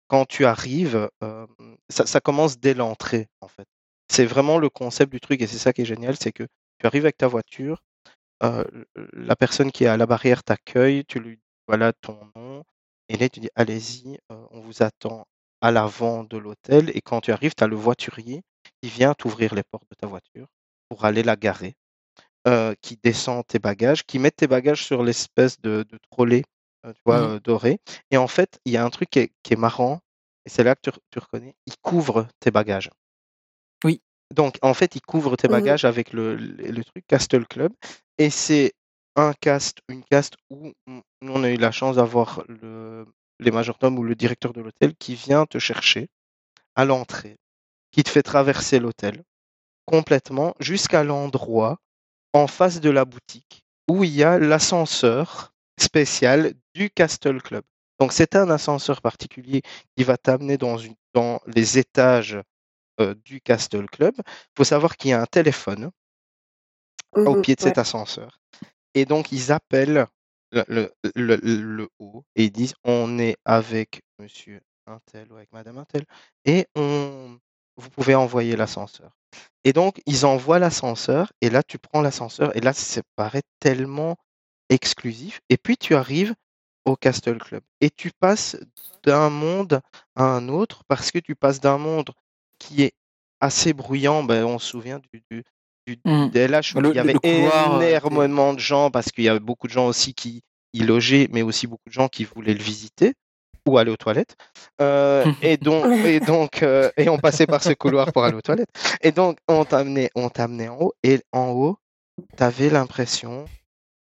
Quand 0.07 0.25
tu 0.25 0.45
arrives, 0.45 1.09
ça, 1.89 2.05
ça 2.05 2.19
commence 2.21 2.59
dès 2.59 2.73
l'entrée, 2.73 3.27
en 3.41 3.47
fait. 3.47 3.67
C'est 4.09 4.25
vraiment 4.25 4.57
le 4.57 4.69
concept 4.69 5.11
du 5.11 5.19
truc 5.19 5.41
et 5.41 5.47
c'est 5.47 5.57
ça 5.57 5.73
qui 5.73 5.81
est 5.81 5.85
génial, 5.85 6.15
c'est 6.19 6.31
que 6.31 6.43
tu 6.79 6.85
arrives 6.87 7.05
avec 7.05 7.17
ta 7.17 7.27
voiture, 7.27 7.81
euh, 8.43 8.63
la 9.13 9.35
personne 9.35 9.71
qui 9.71 9.85
est 9.85 9.87
à 9.87 9.97
la 9.97 10.05
barrière 10.05 10.43
t'accueille, 10.43 11.05
tu 11.05 11.19
lui 11.19 11.37
dis 11.37 11.43
voilà 11.67 11.93
ton 11.93 12.19
nom, 12.35 12.63
et 13.09 13.17
là 13.17 13.29
tu 13.29 13.39
dis 13.41 13.49
allez-y, 13.55 14.17
euh, 14.31 14.45
on 14.51 14.61
vous 14.61 14.83
attend 14.83 15.25
à 15.61 15.71
l'avant 15.71 16.23
de 16.23 16.37
l'hôtel, 16.37 16.91
et 16.95 17.01
quand 17.01 17.21
tu 17.21 17.31
arrives, 17.31 17.55
tu 17.55 17.63
as 17.63 17.67
le 17.67 17.75
voiturier 17.75 18.41
qui 18.81 18.89
vient 18.89 19.13
t'ouvrir 19.13 19.55
les 19.55 19.63
portes 19.63 19.89
de 19.89 19.95
ta 19.95 20.07
voiture 20.07 20.47
pour 20.89 21.05
aller 21.05 21.23
la 21.23 21.35
garer, 21.37 21.75
euh, 22.47 22.73
qui 22.81 22.97
descend 23.03 23.45
tes 23.47 23.59
bagages, 23.59 24.03
qui 24.05 24.19
met 24.19 24.31
tes 24.31 24.47
bagages 24.47 24.83
sur 24.85 25.03
l'espèce 25.03 25.59
de, 25.61 25.85
de 25.89 25.99
trolley, 26.11 26.43
euh, 26.85 26.93
tu 26.93 27.01
vois, 27.05 27.19
Mhm. 27.21 27.35
euh, 27.35 27.39
doré, 27.39 27.79
et 28.11 28.17
en 28.17 28.27
fait, 28.27 28.59
il 28.65 28.73
y 28.73 28.77
a 28.77 28.85
un 28.85 28.89
truc 28.89 29.09
qui 29.09 29.19
est, 29.19 29.31
qui 29.43 29.53
est 29.53 29.57
marrant, 29.57 30.01
et 30.45 30.49
c'est 30.49 30.63
là 30.63 30.75
que 30.75 30.81
tu, 30.83 30.89
re- 30.89 30.99
tu 31.11 31.19
reconnais, 31.19 31.55
il 31.67 31.75
couvre 31.81 32.27
tes 32.39 32.51
bagages. 32.51 32.89
Oui. 33.83 34.01
Donc, 34.33 34.57
en 34.61 34.73
fait, 34.73 34.95
il 34.95 35.01
couvre 35.01 35.35
tes 35.35 35.47
bagages 35.47 35.85
avec 35.85 36.13
le, 36.13 36.35
le, 36.35 36.71
le 36.71 36.83
truc 36.83 37.05
Castle 37.07 37.45
Club. 37.47 37.73
Et 38.17 38.29
c'est 38.29 38.73
un 39.15 39.33
cast, 39.33 39.79
une 39.89 40.03
cast 40.03 40.35
où 40.49 40.71
on 41.21 41.43
a 41.43 41.49
eu 41.49 41.57
la 41.57 41.71
chance 41.71 41.97
d'avoir 41.97 42.43
le, 42.47 43.05
les 43.39 43.51
majordomes 43.51 43.99
ou 43.99 44.03
le 44.03 44.15
directeur 44.15 44.53
de 44.53 44.61
l'hôtel 44.61 44.95
qui 44.95 45.15
vient 45.15 45.45
te 45.45 45.59
chercher 45.59 46.07
à 46.75 46.85
l'entrée, 46.85 47.37
qui 47.91 48.03
te 48.03 48.09
fait 48.09 48.23
traverser 48.23 48.79
l'hôtel 48.79 49.23
complètement 49.85 50.55
jusqu'à 50.59 51.03
l'endroit 51.03 51.79
en 52.34 52.47
face 52.47 52.79
de 52.81 52.89
la 52.89 53.05
boutique 53.05 53.63
où 53.89 54.03
il 54.03 54.11
y 54.11 54.23
a 54.23 54.39
l'ascenseur 54.39 55.53
spécial 55.79 56.53
du 56.73 56.89
Castle 56.89 57.41
Club. 57.41 57.63
Donc, 57.99 58.13
c'est 58.13 58.36
un 58.36 58.49
ascenseur 58.49 59.01
particulier 59.01 59.61
qui 59.97 60.03
va 60.03 60.17
t'amener 60.17 60.57
dans, 60.57 60.77
une, 60.77 60.95
dans 61.13 61.39
les 61.47 61.77
étages 61.77 62.38
euh, 63.01 63.15
du 63.25 63.41
Castle 63.41 63.88
Club. 63.89 64.15
Il 64.19 64.53
faut 64.57 64.63
savoir 64.65 64.97
qu'il 64.97 65.11
y 65.11 65.13
a 65.13 65.21
un 65.21 65.27
téléphone 65.27 65.91
au 67.25 67.36
Mhm, 67.36 67.36
pied 67.36 67.55
de 67.55 67.61
ouais. 67.61 67.61
cet 67.61 67.77
ascenseur. 67.77 68.39
Et 68.95 69.05
donc, 69.05 69.31
ils 69.31 69.51
appellent 69.51 70.07
le, 70.51 70.65
le, 70.67 70.93
le- 71.15 71.38
le 71.38 71.89
haut 71.99 72.25
et 72.36 72.45
ils 72.45 72.51
disent 72.51 72.75
on 72.84 73.19
est 73.19 73.38
avec 73.45 74.03
monsieur 74.19 74.61
Intel 74.88 75.31
ou 75.31 75.38
avec 75.38 75.51
madame 75.53 75.77
Intel 75.79 76.05
et 76.45 76.67
on, 76.75 77.39
vous 77.78 77.89
pouvez 77.89 78.15
envoyer 78.15 78.55
l'ascenseur. 78.55 79.11
Et 79.63 79.74
donc, 79.74 80.01
ils 80.05 80.26
envoient 80.26 80.59
l'ascenseur 80.59 81.32
et 81.41 81.49
là, 81.49 81.63
tu 81.63 81.78
prends 81.80 82.01
l'ascenseur 82.01 82.55
et 82.55 82.59
là, 82.59 82.74
ça 82.74 83.01
paraît 83.15 83.41
tellement 83.59 84.15
exclusif. 84.69 85.39
Et 85.49 85.57
puis, 85.57 85.78
tu 85.78 85.95
arrives 85.95 86.34
au 86.86 86.95
Castle 86.95 87.38
Club 87.38 87.63
et 87.82 87.89
tu 87.89 88.11
passes 88.19 88.57
d'un 89.03 89.30
monde 89.30 89.82
à 90.15 90.24
un 90.24 90.49
autre 90.49 90.84
parce 90.88 91.11
que 91.11 91.19
tu 91.19 91.36
passes 91.36 91.59
d'un 91.61 91.78
monde 91.78 92.11
qui 92.59 92.84
est 92.84 92.93
assez 93.39 93.74
bruyant. 93.74 94.24
Ben, 94.24 94.45
on 94.45 94.59
se 94.59 94.67
souvient 94.67 94.99
du, 95.11 95.24
du, 95.32 95.43
du. 95.88 95.99
DLH 96.30 96.76
où 96.76 96.82
Le- 96.82 96.89
il 96.89 96.95
y 96.95 96.99
avait 96.99 97.13
euh, 97.26 97.80
énormément 97.82 98.53
de 98.53 98.59
gens 98.59 98.91
parce 98.91 99.11
qu'il 99.11 99.24
y 99.24 99.30
avait 99.30 99.39
beaucoup 99.39 99.67
de 99.67 99.74
gens 99.74 99.88
aussi 99.88 100.13
qui 100.13 100.41
y 100.74 100.80
logeaient, 100.84 101.28
mais 101.32 101.41
aussi 101.41 101.67
beaucoup 101.67 101.88
de 101.88 101.93
gens 101.93 102.07
qui 102.07 102.24
voulaient 102.26 102.53
le 102.53 102.63
visiter 102.63 103.13
ou 103.68 103.78
aller 103.78 103.91
aux 103.91 103.97
toilettes. 103.97 104.36
Euh, 104.82 105.26
et 105.41 105.57
donc, 105.57 105.86
et 106.05 106.20
donc, 106.20 106.64
euh, 106.64 106.91
et 106.97 107.09
on 107.09 107.18
passait 107.18 107.47
par 107.47 107.64
ce 107.64 107.74
couloir 107.74 108.11
pour 108.11 108.24
aller 108.24 108.36
aux 108.36 108.41
toilettes. 108.41 108.70
Et 109.01 109.11
donc, 109.11 109.38
on 109.47 109.66
t'amenait, 109.66 110.09
on 110.16 110.30
t'amenait 110.30 110.70
en 110.70 110.78
haut, 110.80 110.93
et 111.03 111.22
en 111.32 111.49
haut, 111.49 111.78
t'avais 112.36 112.70
l'impression 112.70 113.45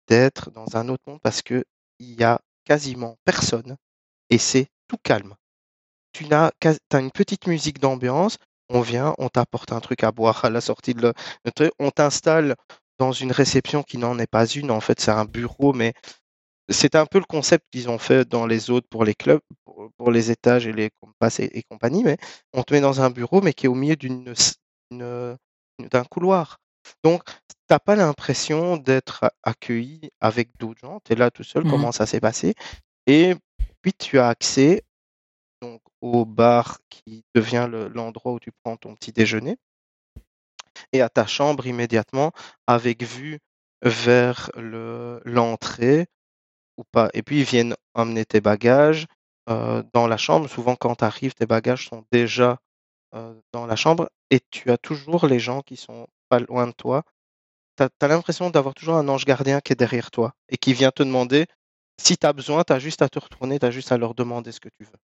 d'être 0.07 0.51
dans 0.51 0.75
un 0.75 0.89
autre 0.89 1.03
monde 1.07 1.19
parce 1.21 1.41
que 1.41 1.63
il 1.99 2.19
y 2.19 2.23
a 2.23 2.39
quasiment 2.65 3.17
personne 3.25 3.77
et 4.29 4.37
c'est 4.37 4.67
tout 4.87 4.97
calme. 5.01 5.35
Tu 6.11 6.27
t'as 6.27 6.99
une 6.99 7.11
petite 7.11 7.47
musique 7.47 7.79
d'ambiance, 7.79 8.37
on 8.69 8.81
vient, 8.81 9.13
on 9.19 9.29
t'apporte 9.29 9.71
un 9.71 9.79
truc 9.79 10.03
à 10.03 10.11
boire 10.11 10.43
à 10.43 10.49
la 10.49 10.61
sortie 10.61 10.93
de 10.93 11.01
le, 11.01 11.13
le 11.45 11.51
truc, 11.51 11.71
on 11.79 11.91
t'installe 11.91 12.55
dans 12.97 13.11
une 13.11 13.31
réception 13.31 13.83
qui 13.83 13.97
n'en 13.97 14.17
est 14.19 14.27
pas 14.27 14.45
une, 14.45 14.71
en 14.71 14.81
fait 14.81 14.99
c'est 14.99 15.11
un 15.11 15.25
bureau, 15.25 15.73
mais 15.73 15.93
c'est 16.69 16.95
un 16.95 17.05
peu 17.05 17.19
le 17.19 17.25
concept 17.25 17.65
qu'ils 17.71 17.89
ont 17.89 17.97
fait 17.99 18.27
dans 18.27 18.45
les 18.45 18.69
autres 18.69 18.87
pour 18.89 19.03
les 19.03 19.15
clubs, 19.15 19.41
pour, 19.65 19.89
pour 19.97 20.11
les 20.11 20.31
étages 20.31 20.67
et 20.67 20.73
les 20.73 20.91
compasses 21.01 21.39
et, 21.39 21.49
et 21.57 21.63
compagnie, 21.63 22.03
mais 22.03 22.17
on 22.53 22.63
te 22.63 22.73
met 22.73 22.81
dans 22.81 23.01
un 23.01 23.09
bureau, 23.09 23.41
mais 23.41 23.53
qui 23.53 23.65
est 23.65 23.69
au 23.69 23.75
milieu 23.75 23.95
d'une, 23.95 24.33
d'un 24.91 26.03
couloir. 26.09 26.57
Donc, 27.03 27.23
t'as 27.67 27.79
pas 27.79 27.95
l'impression 27.95 28.77
d'être 28.77 29.31
accueilli 29.43 30.11
avec 30.19 30.49
d'autres 30.57 30.79
gens, 30.79 30.99
tu 31.03 31.13
es 31.13 31.15
là 31.15 31.29
tout 31.31 31.43
seul, 31.43 31.63
Mhm. 31.63 31.71
comment 31.71 31.91
ça 31.91 32.05
s'est 32.05 32.19
passé, 32.19 32.55
et 33.07 33.35
puis 33.81 33.93
tu 33.93 34.19
as 34.19 34.27
accès 34.27 34.83
donc, 35.61 35.81
au 36.01 36.25
bar 36.25 36.79
qui 36.89 37.25
devient 37.35 37.67
le- 37.69 37.89
l'endroit 37.89 38.33
où 38.33 38.39
tu 38.39 38.51
prends 38.63 38.77
ton 38.77 38.95
petit 38.95 39.11
déjeuner, 39.11 39.57
et 40.93 41.01
à 41.01 41.09
ta 41.09 41.25
chambre 41.25 41.67
immédiatement 41.67 42.31
avec 42.67 43.03
vue 43.03 43.39
vers 43.83 44.51
le- 44.55 45.21
l'entrée 45.25 46.07
ou 46.79 46.85
pas. 46.91 47.09
Et 47.13 47.21
puis 47.21 47.39
ils 47.39 47.45
viennent 47.45 47.75
emmener 47.93 48.25
tes 48.25 48.41
bagages 48.41 49.05
euh, 49.49 49.83
dans 49.93 50.07
la 50.07 50.17
chambre. 50.17 50.49
Souvent 50.49 50.75
quand 50.75 50.95
tu 50.95 51.03
arrives, 51.03 51.33
tes 51.33 51.45
bagages 51.45 51.87
sont 51.89 52.05
déjà 52.11 52.57
euh, 53.13 53.35
dans 53.51 53.65
la 53.65 53.75
chambre 53.75 54.09
et 54.31 54.39
tu 54.49 54.71
as 54.71 54.77
toujours 54.77 55.27
les 55.27 55.39
gens 55.39 55.61
qui 55.61 55.75
sont 55.75 56.07
pas 56.29 56.39
loin 56.39 56.67
de 56.67 56.71
toi. 56.71 57.03
Tu 57.77 57.83
as, 57.83 58.07
l'impression 58.07 58.49
d'avoir 58.49 58.73
toujours 58.73 58.95
un 58.95 59.07
ange 59.09 59.25
gardien 59.25 59.59
qui 59.61 59.73
est 59.73 59.75
derrière 59.75 60.09
toi 60.09 60.33
et 60.49 60.57
qui 60.57 60.73
vient 60.73 60.91
te 60.91 61.03
demander 61.03 61.45
si 62.01 62.17
tu 62.17 62.25
as 62.25 62.33
besoin, 62.33 62.63
tu 62.63 62.73
as 62.73 62.79
juste 62.79 63.01
à 63.01 63.09
te 63.09 63.19
retourner, 63.19 63.59
tu 63.59 63.65
as 63.65 63.71
juste 63.71 63.91
à 63.91 63.97
leur 63.97 64.15
demander 64.15 64.51
ce 64.51 64.59
que 64.59 64.69
tu 64.69 64.85
veux. 64.85 64.99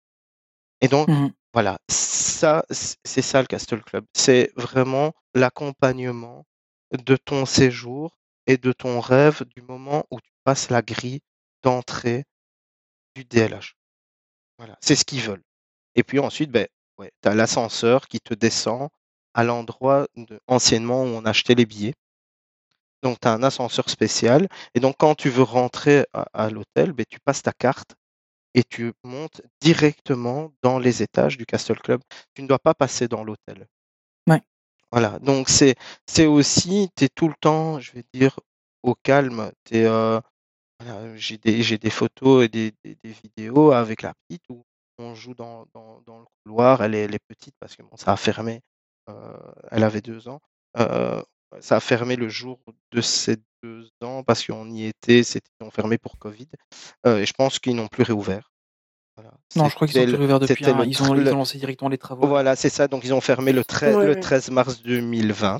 Et 0.81 0.87
donc, 0.87 1.09
Mhm. 1.09 1.31
voilà, 1.53 1.77
ça, 1.89 2.65
c'est 2.69 3.21
ça 3.21 3.41
le 3.41 3.47
Castle 3.47 3.81
Club. 3.81 4.05
C'est 4.13 4.51
vraiment 4.55 5.13
l'accompagnement 5.33 6.45
de 6.91 7.15
ton 7.15 7.45
séjour 7.45 8.17
et 8.47 8.57
de 8.57 8.71
ton 8.71 8.99
rêve 8.99 9.43
du 9.55 9.61
moment 9.61 10.05
où 10.11 10.19
tu 10.21 10.31
passes 10.43 10.69
la 10.69 10.81
grille 10.81 11.21
d'entrée 11.65 12.25
du 13.15 13.25
DLH. 13.25 13.75
Voilà, 14.59 14.77
c'est 14.81 14.95
ce 14.95 15.05
qu'ils 15.05 15.21
veulent. 15.23 15.43
Et 15.95 16.03
puis 16.03 16.19
ensuite, 16.19 16.51
ben, 16.51 16.67
ouais, 16.99 17.11
tu 17.23 17.29
as 17.29 17.35
l'ascenseur 17.35 18.07
qui 18.07 18.19
te 18.21 18.33
descend 18.35 18.89
à 19.35 19.43
l'endroit 19.45 20.07
de- 20.15 20.39
anciennement 20.47 21.03
où 21.03 21.07
on 21.07 21.25
achetait 21.25 21.55
les 21.55 21.65
billets. 21.67 21.95
Donc, 23.03 23.19
tu 23.21 23.27
as 23.27 23.31
un 23.33 23.43
ascenseur 23.43 23.89
spécial. 23.89 24.47
Et 24.73 24.79
donc, 24.81 24.95
quand 24.97 25.15
tu 25.15 25.29
veux 25.29 25.43
rentrer 25.43 26.05
à, 26.13 26.25
à 26.33 26.49
l'hôtel, 26.49 26.91
ben, 26.93 27.05
tu 27.09 27.19
passes 27.21 27.41
ta 27.43 27.53
carte 27.53 27.95
et 28.55 28.63
tu 28.63 28.93
montes 29.03 29.41
directement 29.61 30.53
dans 30.63 30.79
les 30.79 31.03
étages 31.03 31.37
du 31.37 31.45
Castle 31.45 31.79
Club. 31.79 32.01
Tu 32.35 32.43
ne 32.43 32.47
dois 32.47 32.59
pas 32.59 32.73
passer 32.75 33.07
dans 33.07 33.23
l'hôtel. 33.23 33.67
Ouais. 34.27 34.41
Voilà. 34.91 35.19
Donc, 35.19 35.49
c'est 35.49 35.75
c'est 36.07 36.25
aussi, 36.25 36.89
tu 36.95 37.05
es 37.05 37.09
tout 37.09 37.27
le 37.27 37.35
temps, 37.39 37.79
je 37.79 37.91
vais 37.93 38.03
dire, 38.13 38.39
au 38.83 38.95
calme. 38.95 39.51
T'es, 39.63 39.85
euh, 39.85 40.19
voilà, 40.79 41.15
j'ai 41.15 41.37
des, 41.37 41.61
j'ai 41.63 41.77
des 41.77 41.89
photos 41.89 42.45
et 42.45 42.49
des, 42.49 42.73
des- 42.83 42.97
des 43.03 43.11
vidéos 43.23 43.71
avec 43.71 44.01
la 44.01 44.13
petite 44.27 44.43
où 44.49 44.63
on 44.97 45.15
joue 45.15 45.33
dans, 45.33 45.65
dans, 45.73 46.01
dans 46.05 46.19
le 46.19 46.25
couloir. 46.43 46.81
Elle 46.83 46.95
est, 46.95 47.01
elle 47.03 47.15
est 47.15 47.25
petite 47.27 47.55
parce 47.59 47.75
que 47.75 47.83
bon, 47.83 47.95
ça 47.97 48.11
a 48.13 48.17
fermé. 48.17 48.61
euh, 49.09 49.37
elle 49.71 49.83
avait 49.83 50.01
deux 50.01 50.27
ans. 50.27 50.39
Euh, 50.77 51.21
ça 51.61 51.77
a 51.77 51.79
fermé 51.79 52.15
le 52.15 52.27
jour 52.29 52.59
de 52.91 53.01
ses 53.01 53.37
deux 53.63 53.89
ans 54.03 54.23
parce 54.23 54.45
qu'on 54.45 54.69
y 54.69 54.85
était, 54.85 55.23
c'était 55.23 55.49
ils 55.61 55.65
ont 55.65 55.71
fermé 55.71 55.97
pour 55.97 56.17
Covid. 56.17 56.47
Euh, 57.07 57.19
et 57.19 57.25
je 57.25 57.33
pense 57.33 57.59
qu'ils 57.59 57.75
n'ont 57.75 57.87
plus 57.87 58.03
réouvert. 58.03 58.51
Voilà. 59.15 59.31
Non, 59.55 59.69
je 59.69 59.75
crois 59.75 59.87
qu'ils 59.87 60.01
ont 60.01 60.05
le- 60.05 60.17
réouvert 60.17 60.39
depuis. 60.41 60.65
le 60.65 60.71
Ils 60.71 61.01
ont, 61.01 61.15
ils 61.15 61.29
ont 61.29 61.37
lancé 61.37 61.57
directement 61.57 61.87
les 61.89 61.97
travaux. 61.97 62.27
Voilà, 62.27 62.55
c'est 62.57 62.69
ça. 62.69 62.87
Donc 62.89 63.05
ils 63.05 63.13
ont 63.13 63.21
fermé 63.21 63.53
le, 63.53 63.63
13 63.63 63.95
Ouais, 63.95 64.05
le 64.07 64.13
ouais. 64.15 64.19
13 64.19 64.49
mars 64.51 64.81
2020. 64.81 65.59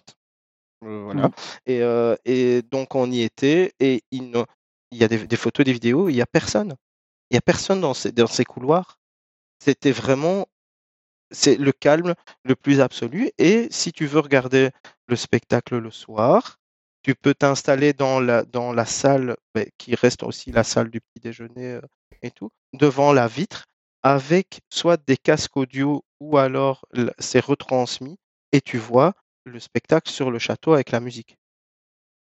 Euh, 0.84 1.04
voilà. 1.06 1.24
Mhm. 1.28 1.32
Et, 1.68 1.82
euh, 1.82 2.16
et 2.26 2.62
donc 2.64 2.96
on 2.96 3.10
y 3.10 3.22
était 3.22 3.74
et 3.80 4.04
il, 4.12 4.30
ne- 4.32 4.44
il 4.96 5.02
y 5.02 5.04
a 5.04 5.08
des, 5.08 5.28
des 5.28 5.36
photos, 5.36 5.66
des 5.66 5.74
vidéos, 5.74 6.10
il 6.10 6.16
n'y 6.16 6.22
a 6.22 6.26
personne. 6.26 6.76
Il 7.30 7.36
n'y 7.36 7.38
a 7.38 7.42
personne 7.42 7.82
dans 7.82 7.94
ces, 7.94 8.12
dans 8.12 8.28
ces 8.28 8.46
couloirs. 8.46 9.00
C'était 9.60 9.92
vraiment 9.92 10.48
c'est 11.32 11.56
le 11.58 11.72
calme 11.72 12.16
le 12.44 12.56
plus 12.56 12.82
absolu. 12.82 13.32
Et 13.38 13.68
si 13.72 13.92
tu 13.92 14.06
veux 14.06 14.20
regarder 14.20 14.70
le 15.08 15.16
spectacle 15.16 15.78
le 15.78 15.92
soir, 15.92 16.58
tu 17.04 17.16
peux 17.16 17.34
t'installer 17.34 17.94
dans 17.94 18.20
la, 18.20 18.44
dans 18.44 18.74
la 18.74 18.86
salle, 18.86 19.36
ben, 19.54 19.68
qui 19.78 19.96
reste 19.96 20.24
aussi 20.24 20.52
la 20.52 20.64
salle 20.64 20.90
du 20.90 21.02
petit 21.02 21.22
déjeuner 21.22 21.74
euh, 21.74 21.82
et 22.22 22.32
tout, 22.32 22.52
devant 22.74 23.14
la 23.14 23.28
vitre, 23.28 23.66
avec 24.04 24.62
soit 24.70 25.02
des 25.06 25.18
casques 25.18 25.58
audio 25.58 26.04
ou 26.20 26.38
alors 26.38 26.86
c'est 27.20 27.44
retransmis 27.44 28.18
et 28.52 28.62
tu 28.62 28.78
vois 28.78 29.14
le 29.46 29.60
spectacle 29.60 30.12
sur 30.12 30.32
le 30.32 30.40
château 30.40 30.74
avec 30.74 30.92
la 30.92 31.00
musique. 31.00 31.38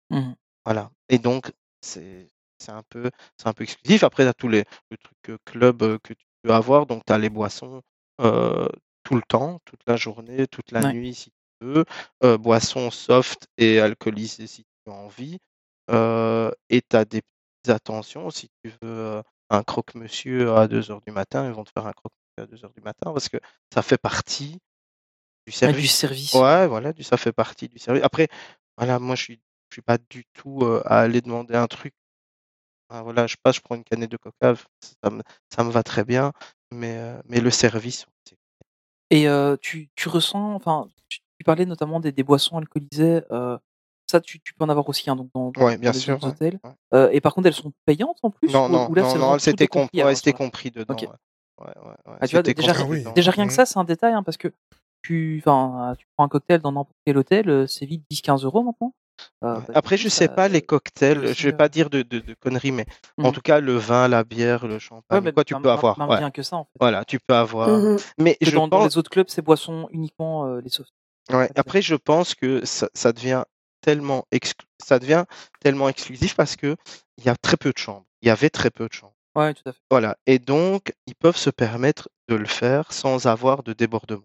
Mhm. 0.10 0.36
Voilà. 0.66 0.92
Et 1.10 1.18
donc, 1.18 1.52
c'est 1.82 2.28
c'est 2.60 2.72
un 2.72 2.84
peu 2.90 3.10
c'est 3.38 3.48
un 3.48 3.54
peu 3.54 3.64
exclusif. 3.64 4.04
Après, 4.04 4.24
tu 4.24 4.30
as 4.30 4.34
tous 4.34 4.50
les 4.50 4.66
le 4.92 4.98
truc 4.98 5.18
euh, 5.30 5.38
club 5.46 5.84
euh, 5.84 5.98
que 6.04 6.14
tu 6.14 6.26
peux 6.44 6.52
avoir. 6.54 6.86
Donc, 6.86 7.04
tu 7.06 7.14
as 7.14 7.18
les 7.18 7.30
boissons 7.30 7.82
euh, 8.22 8.68
tout 9.04 9.16
le 9.16 9.22
temps, 9.28 9.60
toute 9.66 9.82
la 9.88 9.96
journée, 9.96 10.48
toute 10.48 10.72
la 10.72 10.82
Ouais. 10.82 10.94
nuit 10.94 11.14
si 11.16 11.32
tu 11.32 11.68
veux. 11.68 11.86
Euh, 12.24 12.38
boissons 12.38 12.92
soft 12.92 13.48
et 13.58 13.80
alcoolisées 13.80 14.48
si 14.48 14.64
tu 14.86 14.92
as 14.92 14.94
envie. 14.96 15.40
Euh, 15.92 16.52
et 16.70 16.82
tu 16.82 16.96
as 16.96 17.06
des 17.06 17.22
petites 17.22 17.76
attentions. 17.76 18.30
Si 18.30 18.50
tu 18.64 18.72
veux 18.82 19.22
un 19.50 19.64
croque-monsieur 19.64 20.54
à 20.56 20.68
2 20.68 20.92
heures 20.92 21.02
du 21.02 21.12
matin, 21.12 21.46
ils 21.48 21.54
vont 21.54 21.64
te 21.64 21.72
faire 21.74 21.88
un 21.88 21.94
croque-monsieur 21.94 22.44
à 22.44 22.46
2 22.48 22.64
heures 22.66 22.74
du 22.74 22.82
matin 22.82 23.12
parce 23.14 23.30
que 23.30 23.38
ça 23.74 23.82
fait 23.82 23.98
partie 23.98 24.60
du 25.48 25.54
Ah, 25.64 25.72
du 25.74 25.88
service. 25.88 25.96
service. 25.96 26.34
Ouais, 26.36 26.68
voilà, 26.68 26.94
du, 26.94 27.04
ça 27.04 27.18
fait 27.18 27.32
partie 27.34 27.68
du 27.70 27.80
service. 27.80 28.04
Après, 28.04 28.28
voilà, 28.78 29.00
moi, 29.00 29.16
je 29.16 29.24
suis, 29.24 29.42
je 29.70 29.76
suis 29.76 29.82
pas 29.82 29.98
du 30.10 30.26
tout 30.34 30.60
euh, 30.64 30.82
à 30.86 31.00
aller 31.02 31.22
demander 31.22 31.56
un 31.56 31.68
truc. 31.68 31.94
Ah, 32.90 33.04
voilà, 33.04 33.28
je 33.28 33.36
passe, 33.42 33.58
je 33.58 33.62
prends 33.62 33.76
une 33.76 33.84
canette 33.84 34.10
de 34.12 34.18
coca, 34.18 34.56
ça 35.04 35.10
me, 35.12 35.22
ça 35.54 35.64
me 35.64 35.72
va 35.72 35.84
très 35.84 36.04
bien. 36.04 36.34
Mais, 36.72 36.98
euh, 36.98 37.20
mais 37.28 37.40
le 37.40 37.52
service, 37.52 38.06
Et 39.12 39.28
heu, 39.28 39.58
tu 39.62 39.90
tu 39.96 40.10
ressens 40.10 40.54
enfin, 40.54 40.88
tu 41.10 41.20
tu 41.38 41.44
parlais 41.44 41.66
notamment 41.66 42.00
des 42.00 42.12
des 42.12 42.24
boissons 42.24 42.58
alcoolisées, 42.58 43.22
heu, 43.32 43.58
ça 44.10 44.22
tu 44.22 44.40
tu 44.42 44.54
peux 44.54 44.64
en 44.66 44.70
avoir 44.70 44.88
aussi, 44.90 45.10
hein, 45.10 45.16
donc 45.16 45.30
dans 45.34 45.52
dans 45.52 45.66
Ouais, 45.66 45.78
dans 45.78 45.82
bien 45.82 45.94
les 45.94 46.00
sûr, 46.00 46.14
autres 46.16 46.28
ouais, 46.28 46.30
hôtels. 46.30 46.60
ouais. 46.94 47.16
Et 47.16 47.22
par 47.22 47.34
contre, 47.34 47.48
elles 47.48 47.54
sont 47.54 47.72
payantes 47.86 48.20
en 48.24 48.30
plus 48.32 48.52
Non, 48.54 48.68
ou 48.68 48.72
non, 48.74 48.90
ou 48.90 48.96
là, 48.96 49.04
non, 49.04 49.40
c'était 49.40 49.68
compris 49.68 49.98
soirée? 50.00 50.34
compris 50.34 50.72
dedans, 50.72 50.94
OK. 50.96 51.10
ouais. 51.10 51.16
Ouais, 51.60 51.66
ouais, 51.84 51.96
ouais, 52.08 52.18
Ah, 52.22 52.28
tu 52.28 52.36
vois, 52.36 52.44
c'était 52.44 52.54
déjà 52.54 52.74
compris 52.74 53.04
oui. 53.06 53.12
déjà 53.16 53.32
rien 53.32 53.46
Mmh. 53.46 53.48
que 53.48 53.54
ça, 53.54 53.66
c'est 53.66 53.80
un 53.80 53.84
détail, 53.84 54.14
hein, 54.14 54.24
parce 54.24 54.38
que 54.38 54.48
tu 55.02 55.42
tu 55.42 55.42
prends 56.16 56.26
un 56.26 56.30
cocktail 56.30 56.60
dans 56.62 56.72
n'importe 56.72 56.96
quel 57.06 57.18
hôtel, 57.18 57.68
c'est 57.68 57.86
vite 57.86 58.04
10-15 58.10 58.62
€ 58.62 58.64
maintenant. 58.66 58.94
Ouais. 59.42 59.50
bah, 59.60 59.64
Après, 59.74 59.98
je 59.98 60.10
sais 60.10 60.28
ça 60.28 60.34
pas 60.34 60.48
les 60.48 60.62
cocktails, 60.62 61.34
je 61.34 61.44
vais 61.44 61.54
heu 61.54 61.58
pas 61.58 61.70
dire 61.70 61.90
de, 61.90 62.02
de, 62.02 62.20
de 62.20 62.34
conneries, 62.34 62.72
mais 62.72 62.86
en 63.18 63.30
Mmh 63.30 63.34
tout 63.34 63.42
cas, 63.42 63.60
le 63.60 63.76
vin, 63.76 64.08
la 64.08 64.24
bière, 64.24 64.66
le 64.68 64.74
Ouais, 64.76 64.80
champagne, 64.80 65.24
mais 65.24 65.32
quoi, 65.32 65.44
tu 65.44 65.56
peux 65.56 65.70
avoir. 65.70 65.98
même 66.00 66.10
Ouais. 66.10 66.18
rien 66.18 66.32
que 66.32 66.44
ça, 66.44 66.58
en 66.58 66.64
fait. 66.66 66.72
Voilà, 66.80 67.06
tu 67.06 67.20
peux 67.20 67.36
avoir. 67.36 67.70
Mmh 67.70 67.98
Mais 68.20 68.36
Que 68.36 68.46
je 68.46 68.56
dans 68.56 68.68
dans 68.68 68.80
pense, 68.80 68.92
les 68.94 68.98
autres 68.98 69.10
clubs, 69.10 69.28
c'est 69.30 69.42
boissons 69.42 69.88
uniquement, 69.92 70.48
heu, 70.48 70.60
les 70.62 70.70
ouais, 71.32 71.48
de 71.48 71.54
après, 71.60 71.82
je 71.82 71.96
pense 71.96 72.36
que 72.36 72.66
ça, 72.66 72.90
ça 72.94 73.12
devient 73.14 73.44
tellement 73.82 74.26
exclu- 74.32 74.66
ça 74.84 75.00
devient 75.00 75.26
tellement 75.62 75.90
exclusif 75.90 76.36
parce 76.36 76.56
que 76.56 76.76
il 77.18 77.26
y 77.26 77.30
a 77.30 77.36
très 77.36 77.58
peu 77.58 77.72
de 77.72 77.78
chambres. 77.78 78.06
Il 78.22 78.28
y 78.28 78.32
avait 78.32 78.50
très 78.50 78.70
peu 78.70 78.88
de 78.88 78.94
chambres. 78.94 79.14
Ouais, 79.36 79.54
tout 79.54 79.68
à 79.68 79.72
fait. 79.74 79.80
Voilà. 79.90 80.18
Et 80.26 80.40
donc, 80.40 80.94
ils 81.08 81.16
peuvent 81.16 81.38
se 81.38 81.50
permettre 81.50 82.10
de 82.28 82.36
le 82.36 82.46
faire 82.46 82.92
sans 82.92 83.28
avoir 83.28 83.64
de 83.64 83.74
débordement. 83.74 84.24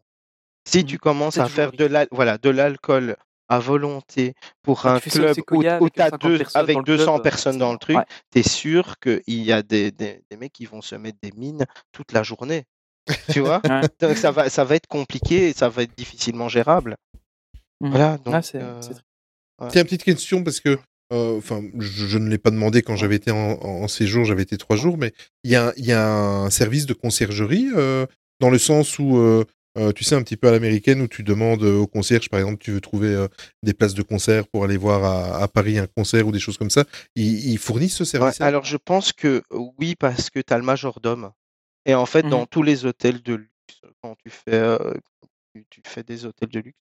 Si 0.66 0.82
Mmh 0.82 0.86
tu 0.86 0.98
commences 0.98 1.38
à 1.38 1.48
faire 1.48 1.72
de 1.72 1.84
la, 1.84 2.06
voilà, 2.10 2.38
de 2.38 2.50
l'alcool 2.50 3.16
à 3.48 3.58
volonté 3.58 4.34
pour 4.62 4.82
Quand 4.82 4.94
un 4.94 5.00
club 5.00 5.36
où, 5.50 5.56
où 5.56 5.66
avec, 5.66 5.92
tu 5.92 6.00
as 6.00 6.10
50 6.10 6.22
deux, 6.22 6.42
avec 6.54 6.76
le 6.76 6.82
club, 6.82 6.98
200 6.98 7.18
heu, 7.18 7.22
personnes 7.22 7.58
dans 7.58 7.72
le 7.72 7.78
truc, 7.78 7.96
Ouais. 7.96 8.04
tu 8.32 8.38
es 8.40 8.42
sûr 8.42 8.98
qu'il 8.98 9.22
y 9.26 9.52
a 9.52 9.62
des, 9.62 9.90
des, 9.90 10.22
des 10.30 10.36
mecs 10.36 10.52
qui 10.52 10.66
vont 10.66 10.80
se 10.82 10.94
mettre 10.94 11.18
des 11.22 11.32
mines 11.32 11.64
toute 11.92 12.12
la 12.12 12.22
journée. 12.22 12.64
Tu 13.30 13.40
vois? 13.40 13.60
Ouais. 13.68 13.82
Donc 14.00 14.16
ça 14.16 14.30
va, 14.30 14.48
ça 14.48 14.64
va 14.64 14.76
être 14.76 14.86
compliqué 14.86 15.48
et 15.48 15.52
ça 15.52 15.68
va 15.68 15.82
être 15.82 15.94
difficilement 15.96 16.48
gérable. 16.48 16.96
Mmh. 17.80 17.90
Voilà, 17.90 18.12
Ouais, 18.12 18.32
donc. 18.32 18.44
c'est 18.44 18.62
euh, 18.62 18.80
c'est 18.80 18.94
tr 18.94 19.00
ouais. 19.60 19.68
Tiens, 19.70 19.84
petite 19.84 20.04
question 20.04 20.42
parce 20.42 20.60
que 20.60 20.78
euh, 21.12 21.36
enfin, 21.36 21.62
je, 21.78 22.06
je 22.06 22.18
ne 22.18 22.28
l'ai 22.30 22.38
pas 22.38 22.50
demandé 22.50 22.80
quand 22.82 22.96
j'avais 22.96 23.16
été 23.16 23.30
en, 23.30 23.36
en 23.62 23.88
séjour, 23.88 24.24
j'avais 24.24 24.42
été 24.42 24.56
trois 24.56 24.76
jours, 24.76 24.96
mais 24.96 25.12
il 25.44 25.50
y 25.50 25.56
a, 25.56 25.72
il 25.76 25.84
y 25.84 25.92
a 25.92 26.10
un 26.10 26.48
service 26.50 26.86
de 26.86 26.94
conciergerie 26.94 27.68
euh, 27.76 28.06
dans 28.40 28.48
le 28.48 28.56
sens 28.58 28.98
où 28.98 29.18
euh, 29.18 29.44
euh, 29.78 29.92
tu 29.92 30.04
sais 30.04 30.14
un 30.14 30.22
petit 30.22 30.36
peu 30.36 30.48
à 30.48 30.52
l'américaine 30.52 31.00
où 31.02 31.08
tu 31.08 31.22
demandes 31.22 31.62
au 31.62 31.86
concierge, 31.86 32.28
par 32.30 32.40
exemple, 32.40 32.58
tu 32.62 32.72
veux 32.72 32.80
trouver 32.80 33.08
euh, 33.08 33.28
des 33.62 33.74
places 33.74 33.94
de 33.94 34.02
concert 34.02 34.46
pour 34.48 34.64
aller 34.64 34.76
voir 34.76 35.04
à, 35.04 35.42
à 35.42 35.48
Paris 35.48 35.78
un 35.78 35.86
concert 35.86 36.26
ou 36.26 36.32
des 36.32 36.38
choses 36.40 36.58
comme 36.58 36.70
ça. 36.70 36.84
Ils, 37.16 37.50
ils 37.52 37.58
fournissent 37.58 37.96
ce 37.96 38.04
Ouais, 38.16 38.32
service-là? 38.32 38.40
alors 38.40 38.64
je 38.64 38.76
pense 38.76 39.12
que 39.12 39.42
oui, 39.50 39.96
parce 39.96 40.30
que 40.30 40.38
tu 40.40 40.52
as 40.52 40.58
le 40.58 40.64
majordome. 40.64 41.32
Et 41.86 41.94
en 41.94 42.06
fait, 42.06 42.24
Mmh 42.24 42.28
dans 42.28 42.46
tous 42.46 42.62
les 42.62 42.86
hôtels 42.86 43.22
de 43.22 43.34
luxe, 43.34 43.82
quand 44.02 44.16
tu 44.24 44.30
fais, 44.30 44.54
euh, 44.54 44.94
tu, 45.70 45.82
fais 45.86 46.02
des 46.04 46.26
hôtels 46.26 46.50
de 46.50 46.60
luxe, 46.60 46.78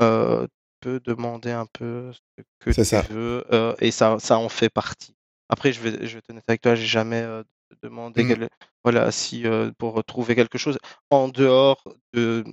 euh, 0.00 0.46
tu 0.46 0.52
peux 0.80 1.00
demander 1.00 1.52
un 1.52 1.66
peu 1.66 2.12
ce 2.12 2.20
que 2.60 2.72
tu 2.72 2.84
ça. 2.84 3.02
veux 3.02 3.44
euh, 3.52 3.74
et 3.80 3.90
ça, 3.92 4.18
ça 4.20 4.38
en 4.38 4.48
fait 4.50 4.70
partie. 4.70 5.16
Après, 5.50 5.72
je 5.72 5.80
vais, 5.80 6.06
je 6.06 6.16
vais 6.18 6.22
honnête 6.30 6.44
avec 6.48 6.62
toi, 6.62 6.74
j'ai 6.76 6.86
jamais 6.86 7.26
euh, 7.72 7.76
demandé 7.82 8.24
Mm. 8.24 8.28
quel- 8.28 8.48
voilà, 8.84 9.10
si 9.12 9.46
euh, 9.46 9.70
pour 9.78 10.02
trouver 10.04 10.34
quelque 10.34 10.58
chose 10.58 10.78
en 11.10 11.28
dehors 11.28 11.82
de 12.12 12.44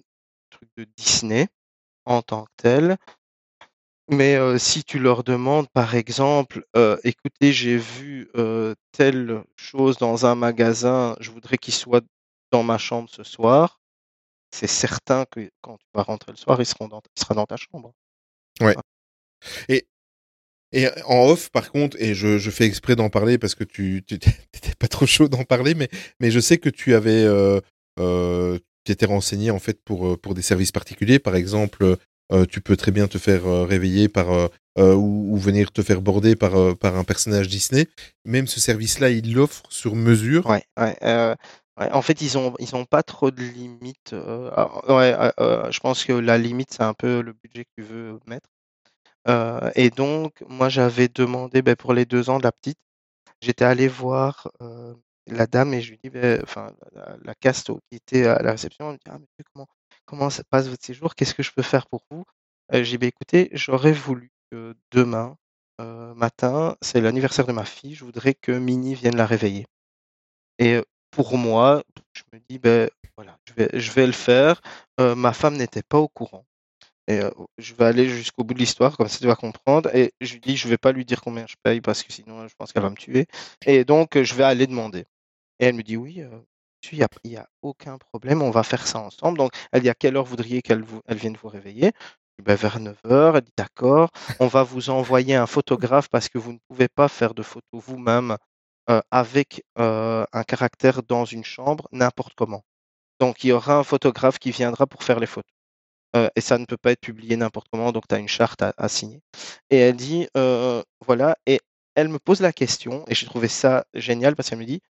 Disney 0.97 1.47
en 2.05 2.21
tant 2.21 2.45
que 2.45 2.51
tel. 2.57 2.97
Mais 4.09 4.35
euh, 4.35 4.57
si 4.57 4.83
tu 4.83 4.99
leur 4.99 5.23
demandes, 5.23 5.69
par 5.69 5.95
exemple, 5.95 6.65
euh, 6.75 6.97
écoutez, 7.03 7.53
j'ai 7.53 7.77
vu 7.77 8.29
telle 8.91 9.43
chose 9.55 9.97
dans 9.97 10.25
un 10.25 10.35
magasin, 10.35 11.15
je 11.19 11.31
voudrais 11.31 11.57
qu'il 11.57 11.73
soit 11.73 12.03
dans 12.51 12.63
ma 12.63 12.77
chambre 12.77 13.09
ce 13.09 13.23
soir, 13.23 13.79
c'est 14.51 14.67
certain 14.67 15.25
que 15.25 15.49
quand 15.61 15.77
tu 15.77 15.85
vas 15.93 16.03
rentrer 16.03 16.31
le 16.31 16.37
soir, 16.37 16.59
il, 16.61 16.65
seront 16.65 16.87
dans- 16.87 17.01
il 17.15 17.19
sera 17.19 17.33
dans 17.33 17.45
ta 17.45 17.55
chambre. 17.57 17.93
Ouais. 18.61 18.75
Et, 19.69 19.87
et 20.73 20.89
en 21.05 21.27
off, 21.27 21.49
par 21.51 21.71
contre, 21.71 21.95
et 21.99 22.13
je, 22.13 22.37
fais 22.49 22.65
exprès 22.65 22.95
d'en 22.95 23.09
parler 23.09 23.37
parce 23.37 23.55
que 23.55 23.63
tu 23.63 24.03
t'étais 24.07 24.31
pas 24.79 24.87
trop 24.87 25.05
chaud 25.05 25.27
d'en 25.29 25.43
parler, 25.43 25.75
mais, 25.75 26.31
je 26.31 26.39
sais 26.39 26.57
que 26.57 26.69
tu 26.69 26.95
avais, 26.95 27.23
euh, 27.23 27.61
euh, 27.99 28.57
tu 28.85 28.91
étais 28.91 29.05
renseigné 29.05 29.51
en 29.51 29.59
fait 29.59 29.81
pour, 29.83 30.07
euh, 30.07 30.17
pour 30.17 30.33
des 30.33 30.41
services 30.41 30.71
particuliers. 30.71 31.19
Par 31.19 31.35
exemple, 31.35 31.97
euh, 32.31 32.45
tu 32.45 32.61
peux 32.61 32.75
très 32.75 32.91
bien 32.91 33.07
te 33.07 33.17
faire 33.17 33.45
euh, 33.45 33.65
réveiller 33.65 34.09
par 34.09 34.31
euh, 34.31 34.47
euh, 34.79 34.95
ou, 34.95 35.37
venir 35.37 35.71
te 35.71 35.83
faire 35.83 36.01
border 36.01 36.35
par, 36.35 36.55
euh, 36.55 36.73
par 36.73 36.97
un 36.97 37.03
personnage 37.03 37.47
Disney. 37.47 37.87
Même 38.25 38.47
ce 38.47 38.59
service-là, 38.59 39.09
il 39.09 39.33
l'offre 39.33 39.63
sur 39.69 39.95
mesure. 39.95 40.45
Ouais, 40.47 40.63
ouais, 40.79 40.97
euh, 41.03 41.35
ouais. 41.79 41.91
En 41.91 42.01
fait, 42.01 42.21
ils 42.21 42.37
ont, 42.37 42.55
ils 42.59 42.75
ont 42.75 42.85
pas 42.85 43.03
trop 43.03 43.29
de 43.29 43.43
limites. 43.43 44.13
euh, 44.13 44.49
alors, 44.55 44.83
ouais, 44.89 45.13
euh, 45.13 45.31
euh, 45.39 45.71
je 45.71 45.79
pense 45.79 46.03
que 46.05 46.13
la 46.13 46.39
limite, 46.39 46.73
c'est 46.73 46.83
un 46.83 46.95
peu 46.95 47.21
le 47.21 47.33
budget 47.33 47.65
que 47.65 47.69
tu 47.77 47.83
veux 47.83 48.19
mettre. 48.25 48.49
Et 49.27 49.89
donc, 49.89 50.43
moi, 50.47 50.69
j'avais 50.69 51.07
demandé 51.07 51.61
ben, 51.61 51.75
pour 51.75 51.93
les 51.93 52.05
deux 52.05 52.29
ans 52.29 52.37
de 52.37 52.43
la 52.43 52.51
petite, 52.51 52.79
j'étais 53.41 53.65
allé 53.65 53.87
voir 53.87 54.51
la 55.27 55.47
dame 55.47 55.73
et 55.73 55.81
je 55.81 55.91
lui 55.91 55.99
dis, 56.03 56.09
ben, 56.09 56.41
enfin, 56.43 56.73
la, 56.93 57.17
la 57.23 57.35
caste 57.35 57.71
qui 57.89 57.95
était 57.95 58.27
à 58.27 58.41
la 58.41 58.51
réception, 58.51 58.87
elle 58.87 58.93
me 58.93 58.97
dit, 58.97 59.03
ah, 59.09 59.19
monsieur, 59.19 59.45
comment, 59.53 59.67
comment 60.05 60.29
ça 60.29 60.43
passe 60.43 60.67
votre 60.67 60.85
séjour? 60.85 61.15
Qu'est-ce 61.15 61.33
que 61.33 61.43
je 61.43 61.51
peux 61.51 61.61
faire 61.61 61.87
pour 61.87 62.03
vous? 62.11 62.25
J'ai 62.71 62.83
dit, 62.83 62.97
ben, 62.97 63.07
écoutez, 63.07 63.49
j'aurais 63.53 63.93
voulu 63.93 64.31
que 64.51 64.75
demain 64.91 65.37
matin, 65.79 66.75
c'est 66.81 67.01
l'anniversaire 67.01 67.47
de 67.47 67.51
ma 67.51 67.65
fille, 67.65 67.95
je 67.95 68.05
voudrais 68.05 68.33
que 68.33 68.51
Minnie 68.51 68.95
vienne 68.95 69.15
la 69.15 69.25
réveiller. 69.25 69.65
Et 70.59 70.81
pour 71.11 71.37
moi, 71.37 71.83
je 72.13 72.23
me 72.31 72.39
dis, 72.49 72.59
ben 72.59 72.89
voilà, 73.17 73.37
je 73.75 73.91
vais, 73.91 74.05
le 74.05 74.13
faire. 74.13 74.61
Ma 74.99 75.33
femme 75.33 75.57
n'était 75.57 75.83
pas 75.83 75.99
au 75.99 76.07
courant. 76.07 76.45
Et 77.07 77.19
euh, 77.19 77.31
je 77.57 77.73
vais 77.73 77.85
aller 77.85 78.07
jusqu'au 78.07 78.43
bout 78.43 78.53
de 78.53 78.59
l'histoire, 78.59 78.95
comme 78.97 79.07
ça 79.09 79.19
tu 79.19 79.27
vas 79.27 79.35
comprendre. 79.35 79.93
Et 79.95 80.13
je 80.21 80.33
lui 80.33 80.39
dis, 80.39 80.57
je 80.57 80.67
vais 80.67 80.77
pas 80.77 80.91
lui 80.91 81.05
dire 81.05 81.21
combien 81.21 81.45
je 81.47 81.55
paye 81.61 81.81
parce 81.81 82.03
que 82.03 82.13
sinon 82.13 82.47
je 82.47 82.55
pense 82.55 82.71
qu'elle 82.71 82.83
va 82.83 82.89
me 82.89 82.95
tuer. 82.95 83.27
Et 83.65 83.83
donc 83.83 84.15
euh, 84.15 84.23
je 84.23 84.35
vais 84.35 84.43
aller 84.43 84.67
demander. 84.67 85.05
Et 85.59 85.65
elle 85.65 85.75
me 85.75 85.83
dit, 85.83 85.97
oui, 85.97 86.21
euh, 86.21 86.39
il 86.91 87.05
n'y 87.25 87.37
a, 87.37 87.47
aucun 87.61 87.97
problème, 87.97 88.41
on 88.41 88.51
va 88.51 88.63
faire 88.63 88.87
ça 88.87 88.99
ensemble. 88.99 89.37
Donc 89.37 89.51
elle 89.71 89.81
dit, 89.81 89.89
à 89.89 89.95
quelle 89.95 90.15
heure 90.17 90.25
voudriez 90.25 90.61
qu'elle 90.61 90.85
elle 91.07 91.17
vienne 91.17 91.37
vous 91.41 91.49
réveiller? 91.49 91.91
Je 92.37 92.43
dis, 92.43 92.45
ben, 92.45 92.55
vers 92.55 92.79
9h. 92.79 93.35
Elle 93.35 93.41
dit, 93.41 93.51
d'accord, 93.57 94.09
on 94.39 94.47
va 94.47 94.63
vous 94.63 94.89
envoyer 94.89 95.35
un 95.35 95.47
photographe 95.47 96.09
parce 96.09 96.29
que 96.29 96.37
vous 96.37 96.53
ne 96.53 96.59
pouvez 96.69 96.87
pas 96.87 97.07
faire 97.09 97.33
de 97.33 97.43
photos 97.43 97.81
vous-même 97.85 98.37
avec 99.11 99.63
un 99.77 100.43
caractère 100.47 101.03
dans 101.03 101.25
une 101.25 101.43
chambre 101.43 101.87
n'importe 101.91 102.33
comment. 102.35 102.63
Donc 103.19 103.43
il 103.43 103.47
y 103.49 103.51
aura 103.53 103.77
un 103.77 103.83
photographe 103.83 104.39
qui 104.39 104.51
viendra 104.51 104.87
pour 104.87 105.03
faire 105.03 105.19
les 105.19 105.27
photos. 105.27 105.53
Euh, 106.15 106.29
et 106.35 106.41
ça 106.41 106.57
ne 106.57 106.65
peut 106.65 106.77
pas 106.77 106.91
être 106.91 107.01
publié 107.01 107.35
n'importe 107.35 107.67
comment, 107.71 107.91
donc 107.91 108.07
tu 108.07 108.15
as 108.15 108.19
une 108.19 108.27
charte 108.27 108.61
à, 108.61 108.73
à 108.77 108.87
signer. 108.87 109.21
Et 109.69 109.77
elle 109.77 109.95
dit, 109.95 110.27
euh, 110.37 110.83
voilà, 111.05 111.37
et 111.47 111.59
elle 111.95 112.07
me 112.07 112.19
pose 112.19 112.41
la 112.41 112.53
question, 112.53 113.03
et 113.07 113.15
j'ai 113.15 113.25
trouvé 113.25 113.47
ça 113.47 113.85
génial 113.93 114.35
parce 114.35 114.49
qu'elle 114.49 114.59
me 114.59 114.65
dit, 114.65 114.81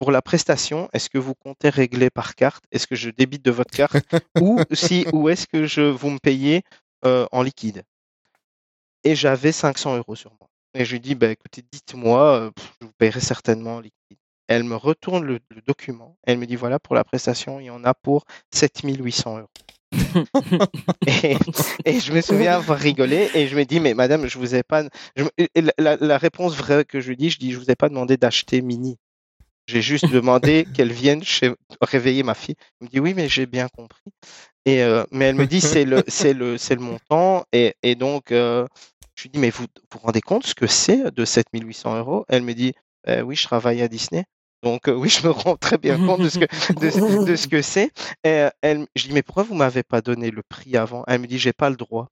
pour 0.00 0.10
la 0.10 0.22
prestation, 0.22 0.88
est-ce 0.92 1.08
que 1.08 1.18
vous 1.18 1.34
comptez 1.34 1.68
régler 1.68 2.10
par 2.10 2.34
carte? 2.34 2.64
Est-ce 2.72 2.86
que 2.86 2.96
je 2.96 3.10
débite 3.10 3.44
de 3.44 3.52
votre 3.52 3.70
carte? 3.70 3.96
Ou 4.40 4.60
si, 4.72 5.06
ou 5.12 5.28
est-ce 5.28 5.46
que 5.46 5.66
je, 5.66 5.82
vous 5.82 6.10
me 6.10 6.18
payez 6.18 6.62
euh, 7.04 7.26
en 7.30 7.42
liquide 7.42 7.84
Et 9.04 9.14
j'avais 9.14 9.52
500 9.52 9.96
euros 9.96 10.16
sur 10.16 10.32
moi. 10.40 10.48
Et 10.74 10.84
je 10.84 10.92
lui 10.92 11.00
dis, 11.00 11.14
bah, 11.14 11.30
écoutez, 11.30 11.62
dites-moi, 11.70 12.50
je 12.80 12.86
vous 12.86 12.92
paierai 12.98 13.20
certainement 13.20 13.76
en 13.76 13.80
liquide. 13.80 14.18
Elle 14.48 14.64
me 14.64 14.74
retourne 14.74 15.24
le, 15.24 15.38
le 15.48 15.62
document. 15.62 16.18
Elle 16.24 16.38
me 16.38 16.46
dit, 16.46 16.56
voilà, 16.56 16.80
pour 16.80 16.96
la 16.96 17.04
prestation, 17.04 17.60
il 17.60 17.66
y 17.66 17.70
en 17.70 17.84
a 17.84 17.94
pour 17.94 18.24
7800 18.52 19.38
euros. 19.38 19.48
et, 21.06 21.36
et 21.84 22.00
je 22.00 22.12
me 22.12 22.20
souviens 22.20 22.54
avoir 22.56 22.78
rigolé 22.78 23.30
et 23.34 23.46
je 23.48 23.56
me 23.56 23.64
dis, 23.64 23.80
mais 23.80 23.94
madame, 23.94 24.26
je 24.26 24.38
vous 24.38 24.54
ai 24.54 24.62
pas. 24.62 24.84
je 25.16 25.24
me- 25.24 25.30
et 25.38 25.48
la, 25.60 25.72
la- 25.78 25.96
la 25.96 26.18
réponse 26.18 26.54
vraie 26.56 26.84
que 26.84 27.00
je 27.00 27.08
lui 27.08 27.16
dis, 27.16 27.30
je 27.30 27.38
dis, 27.38 27.52
je 27.52 27.58
vous 27.58 27.70
ai 27.70 27.76
pas 27.76 27.88
demandé 27.88 28.16
d'acheter 28.16 28.60
Mini. 28.62 28.96
J'ai 29.66 29.82
juste 29.82 30.10
demandé 30.10 30.66
qu'elle 30.74 30.92
vienne 30.92 31.22
chez... 31.22 31.52
réveiller 31.80 32.22
ma 32.22 32.34
fille. 32.34 32.54
Elle 32.80 32.86
me 32.86 32.90
dit, 32.90 33.00
oui, 33.00 33.14
mais 33.14 33.28
j'ai 33.28 33.46
bien 33.46 33.68
compris. 33.68 34.02
Et, 34.66 34.82
euh, 34.82 35.04
mais 35.10 35.26
elle 35.26 35.36
me 35.36 35.46
dit, 35.46 35.60
c'est 35.60 35.84
le, 35.84 36.02
c'est 36.08 36.32
le, 36.34 36.58
c'est 36.58 36.74
le 36.74 36.80
montant. 36.82 37.44
Et, 37.52 37.74
et 37.82 37.94
donc, 37.94 38.32
euh, 38.32 38.66
je 39.16 39.24
lui 39.24 39.30
dis, 39.30 39.38
mais 39.38 39.50
vous 39.50 39.66
vous 39.92 39.98
rendez 39.98 40.20
compte 40.20 40.44
ce 40.46 40.54
que 40.54 40.66
c'est 40.66 41.10
de 41.14 41.24
7800 41.24 41.96
euros? 41.98 42.24
Elle 42.28 42.42
me 42.42 42.54
dit, 42.54 42.72
Euh, 43.06 43.20
oui, 43.20 43.36
je 43.36 43.44
travaille 43.44 43.82
à 43.82 43.88
Disney. 43.88 44.24
Donc, 44.64 44.88
euh, 44.88 44.94
oui, 44.94 45.08
je 45.08 45.26
me 45.26 45.30
rends 45.30 45.56
très 45.56 45.78
bien 45.78 45.96
compte 45.96 46.20
de 46.22 46.28
ce 46.28 46.38
que, 46.38 46.46
de, 46.74 47.24
de 47.26 47.36
ce 47.36 47.46
que 47.46 47.62
c'est. 47.62 47.92
Et, 48.24 48.28
euh, 48.30 48.50
elle, 48.62 48.86
je 48.96 49.08
dis, 49.08 49.12
mais 49.12 49.22
pourquoi 49.22 49.44
vous 49.44 49.54
m'avez 49.54 49.82
pas 49.82 50.00
donné 50.00 50.30
le 50.30 50.42
prix 50.42 50.76
avant? 50.76 51.04
Elle 51.06 51.20
me 51.20 51.26
dit, 51.26 51.38
j'ai 51.38 51.52
pas 51.52 51.70
le 51.70 51.76
droit. 51.76 52.08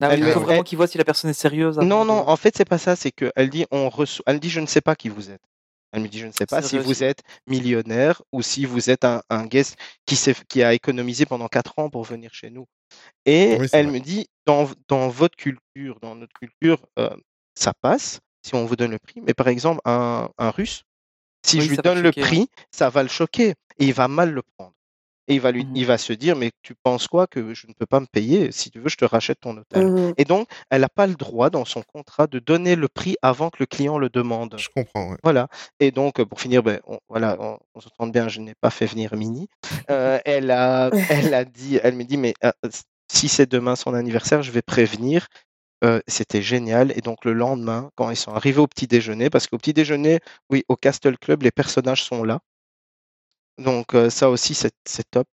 Ah 0.00 0.12
Elle 0.12 0.20
il 0.24 0.32
faut 0.32 0.40
vraiment 0.40 0.62
qu'ils 0.62 0.76
voient 0.78 0.86
si 0.86 0.98
la 0.98 1.04
personne 1.04 1.30
est 1.30 1.34
sérieuse. 1.34 1.78
Non, 1.78 2.04
non, 2.04 2.28
en 2.28 2.36
fait, 2.36 2.56
c'est 2.56 2.64
pas 2.68 2.78
ça. 2.78 2.94
C'est 2.94 3.10
que 3.10 3.32
elle 3.34 3.50
dit, 3.50 3.66
on 3.70 3.88
reçoit... 3.88 4.22
elle 4.26 4.38
dit, 4.40 4.50
je 4.50 4.60
ne 4.60 4.66
sais 4.66 4.80
pas 4.80 4.94
qui 4.94 5.08
vous 5.08 5.30
êtes. 5.30 5.42
Elle 5.90 6.02
me 6.02 6.08
dit, 6.08 6.18
je 6.18 6.26
ne 6.26 6.32
sais 6.32 6.44
pas 6.46 6.60
si 6.60 6.78
vous 6.78 7.02
êtes 7.02 7.22
millionnaire 7.46 8.22
ou 8.30 8.42
si 8.42 8.66
vous 8.66 8.90
êtes 8.90 9.04
un, 9.04 9.22
un 9.30 9.46
guest 9.46 9.76
qui, 10.06 10.16
s'est- 10.16 10.44
qui 10.48 10.62
a 10.62 10.74
économisé 10.74 11.24
pendant 11.24 11.48
quatre 11.48 11.78
ans 11.78 11.88
pour 11.88 12.04
venir 12.04 12.32
chez 12.34 12.50
nous. 12.50 12.66
Et 13.26 13.56
Oui, 13.58 13.66
elle 13.72 13.86
vrai. 13.86 13.94
me 13.94 14.00
dit, 14.00 14.26
dans, 14.46 14.68
dans 14.88 15.08
votre 15.08 15.36
culture, 15.36 15.98
dans 16.00 16.14
notre 16.14 16.34
culture, 16.38 16.86
euh, 16.98 17.10
ça 17.54 17.72
passe 17.80 18.20
si 18.44 18.54
on 18.54 18.66
vous 18.66 18.76
donne 18.76 18.92
le 18.92 18.98
prix. 18.98 19.20
Mais 19.22 19.34
par 19.34 19.48
exemple, 19.48 19.80
un, 19.84 20.28
un 20.38 20.50
russe, 20.50 20.84
si 21.44 21.58
Oui, 21.58 21.64
je 21.64 21.70
lui 21.70 21.76
donne 21.78 22.00
le 22.02 22.12
prix, 22.12 22.48
ça 22.70 22.90
va 22.90 23.02
le 23.02 23.08
choquer 23.08 23.50
et 23.78 23.86
il 23.86 23.92
va 23.92 24.08
mal 24.08 24.32
le 24.32 24.42
prendre. 24.42 24.72
Et 25.30 25.34
il 25.34 25.40
va, 25.42 25.52
lui, 25.52 25.66
Mhm. 25.66 25.76
il 25.76 25.84
va 25.84 25.98
se 25.98 26.14
dire, 26.14 26.36
mais 26.36 26.52
tu 26.62 26.74
penses 26.74 27.06
quoi 27.06 27.26
que 27.26 27.52
je 27.52 27.66
ne 27.66 27.74
peux 27.74 27.84
pas 27.84 28.00
me 28.00 28.06
payer? 28.06 28.50
Si 28.50 28.70
tu 28.70 28.80
veux, 28.80 28.88
je 28.88 28.96
te 28.96 29.04
rachète 29.04 29.40
ton 29.40 29.54
hôtel. 29.58 29.86
Mhm. 29.86 30.14
Et 30.16 30.24
donc, 30.24 30.48
elle 30.70 30.80
n'a 30.80 30.88
pas 30.88 31.06
le 31.06 31.16
droit 31.16 31.50
dans 31.50 31.66
son 31.66 31.82
contrat 31.82 32.26
de 32.26 32.38
donner 32.38 32.76
le 32.76 32.88
prix 32.88 33.16
avant 33.20 33.50
que 33.50 33.58
le 33.60 33.66
client 33.66 33.98
le 33.98 34.08
demande. 34.08 34.54
Je 34.58 34.68
comprends, 34.74 35.10
ouais. 35.10 35.18
Voilà. 35.22 35.48
Et 35.80 35.90
donc, 35.90 36.18
euh, 36.18 36.24
pour 36.24 36.40
finir, 36.40 36.62
ben, 36.62 36.80
on, 36.86 36.98
voilà, 37.10 37.36
on, 37.40 37.58
on 37.74 37.80
s'entend 37.80 38.06
bien, 38.06 38.28
je 38.28 38.40
n'ai 38.40 38.54
pas 38.54 38.70
fait 38.70 38.86
venir 38.86 39.14
Mini. 39.16 39.48
Euh, 39.90 40.18
elle, 40.24 40.50
a, 40.50 40.88
elle 41.10 41.34
a 41.34 41.44
dit, 41.44 41.78
elle 41.82 41.94
me 41.96 42.04
dit, 42.04 42.16
mais 42.16 42.32
euh, 42.44 42.50
si 43.12 43.28
c'est 43.28 43.50
demain 43.50 43.76
son 43.76 43.92
anniversaire, 43.92 44.42
je 44.42 44.50
vais 44.50 44.62
prévenir. 44.62 45.26
Euh, 45.84 46.00
C'était 46.06 46.42
génial. 46.42 46.92
Et 46.96 47.00
donc, 47.00 47.24
le 47.24 47.32
lendemain, 47.32 47.90
quand 47.96 48.10
ils 48.10 48.16
sont 48.16 48.32
arrivés 48.32 48.60
au 48.60 48.66
petit 48.66 48.86
déjeuner, 48.86 49.30
parce 49.30 49.46
qu'au 49.46 49.58
petit 49.58 49.72
déjeuner, 49.72 50.20
oui, 50.50 50.64
au 50.68 50.76
Castle 50.76 51.18
Club, 51.18 51.42
les 51.42 51.50
personnages 51.52 52.02
sont 52.04 52.24
là. 52.24 52.40
Donc, 53.58 53.94
euh, 53.94 54.10
ça 54.10 54.30
aussi, 54.30 54.54
c'est 54.54 54.72
c'est 54.84 55.08
top. 55.10 55.26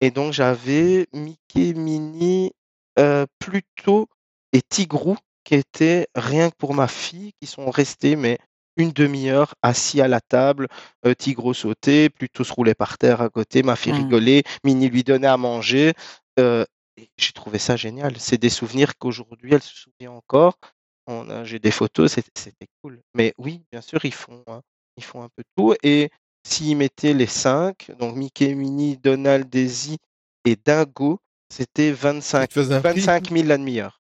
Et 0.00 0.10
donc, 0.10 0.32
j'avais 0.32 1.06
Mickey, 1.12 1.74
Minnie, 1.74 2.52
euh, 2.98 3.26
Pluto 3.38 4.08
et 4.52 4.62
Tigrou 4.62 5.16
qui 5.44 5.56
étaient 5.56 6.06
rien 6.14 6.50
que 6.50 6.56
pour 6.56 6.74
ma 6.74 6.86
fille, 6.88 7.32
qui 7.40 7.46
sont 7.48 7.70
restés, 7.70 8.14
mais 8.16 8.38
une 8.76 8.90
demi-heure 8.92 9.54
assis 9.62 10.00
à 10.00 10.08
la 10.08 10.20
table. 10.20 10.68
Euh, 11.06 11.14
Tigrou 11.14 11.54
sautait, 11.54 12.08
Pluto 12.10 12.44
se 12.44 12.52
roulait 12.52 12.74
par 12.74 12.98
terre 12.98 13.20
à 13.20 13.28
côté, 13.28 13.62
ma 13.62 13.76
fille 13.76 13.92
Mhm. 13.92 13.98
rigolait, 13.98 14.42
Minnie 14.64 14.88
lui 14.88 15.02
donnait 15.04 15.26
à 15.26 15.36
manger. 15.36 15.92
Euh, 16.38 16.64
et 16.96 17.08
J'ai 17.16 17.32
trouvé 17.32 17.58
ça 17.58 17.76
génial. 17.76 18.18
C'est 18.18 18.38
des 18.38 18.50
souvenirs 18.50 18.96
qu'aujourd'hui, 18.98 19.54
elle 19.54 19.62
se 19.62 19.74
souvient 19.74 20.12
encore. 20.12 20.58
On 21.06 21.28
a- 21.30 21.44
J'ai 21.44 21.58
des 21.58 21.70
photos, 21.70 22.12
c'était 22.12 22.30
c'était 22.36 22.66
cool. 22.82 23.00
Mais 23.14 23.34
oui, 23.38 23.62
bien 23.72 23.80
sûr, 23.80 24.04
ils 24.04 24.14
font, 24.14 24.42
hein, 24.46 24.60
ils 24.96 25.04
font 25.04 25.22
un 25.22 25.28
peu 25.34 25.42
tout. 25.56 25.74
Et 25.82 26.10
s'ils 26.46 26.76
mettaient 26.76 27.14
les 27.14 27.26
cinq, 27.26 27.90
donc 27.98 28.14
Mickey, 28.16 28.54
Minnie, 28.54 28.96
Donald, 28.98 29.48
Daisy 29.48 29.98
et 30.44 30.56
Dingo, 30.56 31.18
c'était 31.52 31.88
Il 31.88 31.94
25, 31.94 32.48
te 32.48 32.54
faisait 32.54 32.74
un 32.74 32.80
prix 32.80 33.00
25 33.00 33.30
000 33.30 33.46
la 33.48 33.58
demi-heure. 33.58 34.00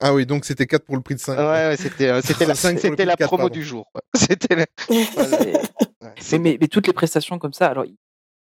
Ah 0.00 0.12
oui, 0.12 0.26
donc 0.26 0.44
c'était 0.44 0.66
4 0.66 0.84
pour 0.84 0.96
le 0.96 1.02
prix 1.02 1.14
de 1.14 1.20
5. 1.20 1.36
Ouais, 1.38 1.44
ouais, 1.44 1.76
c'était 1.76 2.08
euh, 2.08 2.20
c'était 2.20 2.46
la, 2.46 2.52
le 2.72 2.78
c'était 2.78 3.04
la 3.04 3.16
promo 3.16 3.42
pardon. 3.44 3.54
du 3.54 3.64
jour. 3.64 3.86
quoi. 3.92 4.02
C'était 4.14 4.56
la- 4.56 4.66
voilà. 5.14 5.38
C'est- 5.38 5.52
Ouais, 6.02 6.10
Mais, 6.16 6.20
c'est- 6.20 6.38
mais, 6.38 6.58
mais 6.60 6.68
toutes 6.68 6.86
les 6.86 6.92
prestations 6.92 7.38
comme 7.38 7.52
ça, 7.54 7.68
alors 7.68 7.84
il 7.86 7.96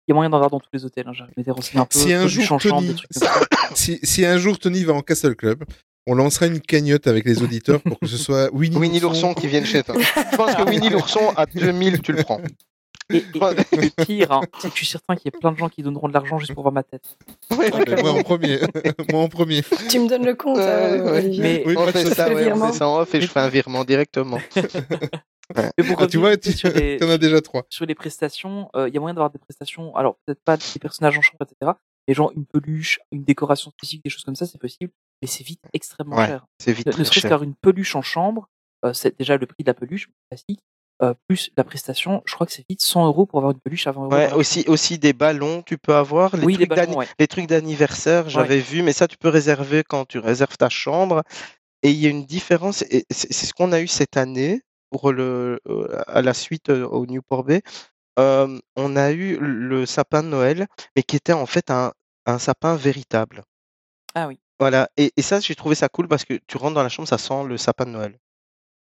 y 0.10 0.12
a 0.12 0.16
moyen 0.16 0.30
d'en 0.30 0.38
avoir 0.38 0.50
dans 0.52 0.60
tous 0.60 0.70
les 0.74 0.84
hôtels. 0.86 1.06
Hein. 1.08 1.14
J'ai 1.14 1.24
m'étais 1.38 1.52
renseigné 1.52 1.82
un 1.82 1.86
peu. 1.86 1.98
Si 2.00 2.14
un 2.14 2.28
jour 2.28 2.60
Tony, 2.60 2.96
si, 3.76 4.00
si 4.04 4.26
un 4.26 4.38
jour 4.38 4.60
Tony 4.60 4.84
va 4.84 4.94
en 4.94 5.02
Castle 5.02 5.36
Club, 5.36 5.64
on 6.06 6.16
lancera 6.16 6.48
une 6.48 6.60
cagnotte 6.60 7.08
avec 7.08 7.26
les 7.26 7.42
auditeurs 7.42 7.82
pour 7.82 7.98
que 8.00 8.08
ce 8.08 8.18
soit 8.18 8.50
Winnie, 8.54 8.76
Winnie 8.78 9.00
l'ourson 9.00 9.34
qui 9.34 9.48
viennent 9.48 9.66
chez 9.66 9.84
toi. 9.84 9.96
Je 9.98 10.36
pense 10.36 10.56
que 10.56 10.64
Winnie 10.70 10.90
l'ourson 10.90 11.32
à 11.38 11.46
2000, 11.46 12.02
tu 12.02 12.12
le 12.12 12.24
prends. 12.24 12.42
Et, 13.10 13.18
et- 13.18 13.22
et 13.22 13.78
le 13.78 14.06
pire, 14.06 14.32
hein, 14.32 14.42
je 14.64 14.70
suis 14.70 14.86
certain 14.86 15.16
qu'il 15.18 15.30
y 15.32 15.36
a 15.36 15.40
plein 15.40 15.52
de 15.52 15.58
gens 15.58 15.68
qui 15.68 15.84
donneront 15.84 16.08
de 16.08 16.14
l'argent 16.14 16.40
juste 16.40 16.54
pour 16.54 16.64
voir 16.64 16.74
ma 16.74 16.84
tête. 16.84 17.04
Ouais, 17.58 17.70
Ah, 17.74 18.02
moi 18.02 18.12
en 18.12 18.24
premier. 18.24 18.60
moi 19.12 19.22
en 19.22 19.28
premier. 19.30 19.62
Tu 19.90 20.00
me 20.00 20.08
donnes 20.08 20.26
le 20.26 20.36
compte, 20.36 20.58
euh, 20.58 21.04
ouais. 21.04 21.18
Olivier. 21.20 21.42
Mais, 21.44 21.64
Oui, 21.66 21.76
fait 21.92 22.06
ça, 22.06 22.28
on 22.32 22.72
fait 22.72 22.78
ça 22.78 22.88
en 22.88 23.00
off 23.00 23.14
et 23.14 23.22
je 23.22 23.28
fais 23.28 23.42
un 23.42 23.50
virement 23.50 23.84
directement. 23.84 24.40
Mais 25.78 25.86
pour 25.86 26.02
Ah, 26.02 26.08
tu 26.08 26.18
vois, 26.18 26.38
tu 26.38 26.50
les, 26.98 27.04
en 27.04 27.10
as 27.10 27.18
déjà 27.18 27.42
3. 27.42 27.66
sur 27.70 27.86
les 27.86 27.96
prestations, 27.96 28.70
euh, 28.76 28.88
il 28.88 28.94
y 28.94 28.98
a 28.98 29.00
moyen 29.00 29.14
d'avoir 29.14 29.30
des 29.30 29.40
prestations, 29.40 29.96
alors 29.96 30.16
peut-être 30.26 30.42
pas 30.44 30.58
des 30.58 30.80
personnages 30.80 31.18
en 31.18 31.22
chambre, 31.22 31.40
etc. 31.42 31.74
Mais 32.08 32.14
genre 32.14 32.32
une 32.36 32.46
peluche, 32.46 33.00
une 33.12 33.24
décoration 33.24 33.72
spécifique, 33.72 34.04
des 34.04 34.10
choses 34.10 34.24
comme 34.24 34.36
ça, 34.36 34.46
c'est 34.46 34.60
possible. 34.60 34.92
Mais 35.22 35.28
c'est 35.28 35.44
vite 35.46 35.62
extrêmement 35.74 36.18
Ouais, 36.18 36.28
cher. 36.28 36.46
C'est 36.60 36.74
vite 36.74 36.88
Ne, 36.88 36.98
ne 36.98 37.04
serait-ce 37.04 37.22
qu'avoir 37.22 37.44
une 37.44 37.56
peluche 37.56 37.96
en 37.96 38.02
chambre, 38.02 38.50
euh, 38.86 38.94
c'est 38.94 39.18
déjà 39.18 39.38
le 39.38 39.46
prix 39.46 39.64
de 39.64 39.70
la 39.70 39.74
peluche, 39.74 40.10
classique, 40.30 40.60
euh, 41.02 41.14
plus 41.28 41.50
la 41.58 41.64
prestation, 41.64 42.22
je 42.26 42.34
crois 42.36 42.46
que 42.46 42.52
c'est 42.54 42.66
vite 42.70 42.82
100 42.82 43.06
euros 43.08 43.26
pour 43.26 43.40
avoir 43.40 43.54
une 43.54 43.60
peluche 43.62 43.88
à 43.88 43.92
20 43.94 44.04
euros. 44.04 44.14
Ouais, 44.14 44.32
aussi, 44.34 44.64
aussi 44.68 45.00
des 45.00 45.14
ballons, 45.14 45.62
tu 45.64 45.78
peux 45.78 45.96
avoir. 45.96 46.36
Les 46.36 46.46
Oui, 46.46 46.56
trucs 46.56 46.70
ballons, 46.70 46.82
d'anni- 46.84 46.96
ouais. 46.98 47.08
les 47.20 47.28
trucs 47.28 47.48
d'anniversaire, 47.48 48.30
j'avais 48.30 48.60
vu, 48.60 48.82
mais 48.84 48.92
ça, 48.94 49.08
tu 49.08 49.18
peux 49.18 49.30
réserver 49.30 49.84
quand 49.88 50.06
tu 50.06 50.20
réserves 50.20 50.58
ta 50.58 50.70
chambre. 50.70 51.24
Et 51.84 51.92
il 51.92 51.98
y 52.00 52.08
a 52.08 52.10
une 52.10 52.26
différence, 52.26 52.82
et 52.84 53.06
c'est 53.10 53.34
ce 53.34 53.54
qu'on 53.54 53.72
a 53.72 53.82
eu 53.82 53.88
cette 53.88 54.18
année 54.18 54.62
pour 54.94 55.12
le, 55.12 55.60
euh, 55.68 55.88
à 56.08 56.22
la 56.22 56.34
suite 56.36 56.70
euh, 56.70 56.86
au 56.88 57.06
Newport 57.08 57.44
Bay. 57.44 57.64
Euh, 58.20 58.60
on 58.78 58.96
a 58.96 59.12
eu 59.12 59.38
le 59.40 59.86
sapin 59.86 60.24
de 60.24 60.30
Noël, 60.30 60.68
mais 60.96 61.04
qui 61.04 61.18
était 61.18 61.34
en 61.34 61.48
fait 61.48 61.72
un, 61.72 61.94
un 62.28 62.40
sapin 62.40 62.76
véritable. 62.76 63.44
Ah 64.16 64.28
oui. 64.28 64.40
Voilà, 64.60 64.90
et, 64.98 65.12
et 65.18 65.22
ça, 65.22 65.40
j'ai 65.40 65.56
trouvé 65.56 65.76
ça 65.76 65.90
cool 65.90 66.08
parce 66.08 66.26
que 66.26 66.40
tu 66.48 66.58
rentres 66.58 66.76
dans 66.76 66.84
la 66.84 66.90
chambre, 66.90 67.08
ça 67.08 67.18
sent 67.18 67.44
le 67.48 67.58
sapin 67.58 67.86
de 67.86 67.92
Noël. 67.92 68.20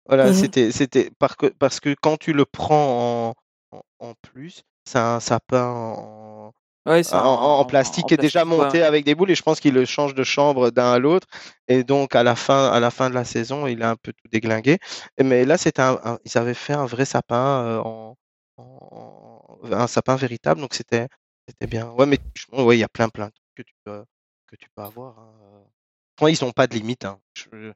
Voilà, 0.07 0.27
Mhm. 0.27 0.33
c'était, 0.33 0.71
c'était 0.71 1.11
par 1.19 1.37
que- 1.37 1.47
parce 1.59 1.79
que 1.79 1.95
quand 2.01 2.17
tu 2.17 2.33
le 2.33 2.45
prends 2.45 3.33
en, 3.71 3.77
en, 3.77 3.83
en 3.99 4.13
plus, 4.21 4.63
c'est 4.85 4.99
un 4.99 5.19
sapin 5.19 5.67
en, 5.67 6.53
Ouais, 6.89 7.01
en, 7.13 7.17
en- 7.19 7.59
en 7.59 7.65
plastique 7.65 8.07
qui 8.07 8.13
est 8.15 8.17
déjà 8.17 8.41
plastique, 8.45 8.63
monté 8.63 8.83
avec 8.83 9.05
des 9.05 9.15
boules 9.15 9.29
et 9.31 9.35
je 9.35 9.43
pense 9.43 9.59
qu'il 9.59 9.73
le 9.73 9.85
change 9.85 10.15
de 10.15 10.23
chambre 10.23 10.71
d'un 10.71 10.91
à 10.93 10.99
l'autre 10.99 11.27
et 11.67 11.83
donc 11.83 12.15
à 12.15 12.23
la 12.23 12.35
fin 12.35 12.67
à 12.71 12.79
la 12.79 12.89
fin 12.91 13.09
de 13.09 13.15
la 13.15 13.23
saison 13.25 13.67
il 13.67 13.83
a 13.83 13.91
un 13.91 13.95
peu 13.95 14.11
tout 14.11 14.27
déglingué 14.29 14.79
mais 15.23 15.45
là 15.45 15.57
c'était 15.57 15.81
un, 15.83 15.99
un- 16.03 16.19
ils 16.25 16.37
avaient 16.37 16.53
fait 16.55 16.73
un 16.73 16.85
vrai 16.87 17.05
sapin 17.05 17.63
euh, 17.63 17.79
en, 17.79 18.17
en- 18.57 19.59
un 19.71 19.87
sapin 19.87 20.15
véritable 20.15 20.61
donc 20.61 20.73
c'était 20.73 21.07
c'était 21.47 21.67
bien 21.67 21.89
ouais 21.91 22.05
mais 22.05 22.19
ouais 22.53 22.77
il 22.77 22.79
y 22.79 22.83
a 22.83 22.89
plein 22.89 23.09
plein 23.09 23.27
de 23.27 23.31
trucs 23.33 23.55
que 23.55 23.61
tu 23.63 23.75
peux 23.83 24.03
que 24.47 24.55
tu 24.55 24.67
peux 24.75 24.81
avoir 24.81 25.17
hein. 25.19 26.27
Ils 26.27 26.43
n'ont 26.43 26.51
pas 26.51 26.67
de 26.67 26.73
limite 26.75 27.05
hein. 27.05 27.17
Je- 27.33 27.71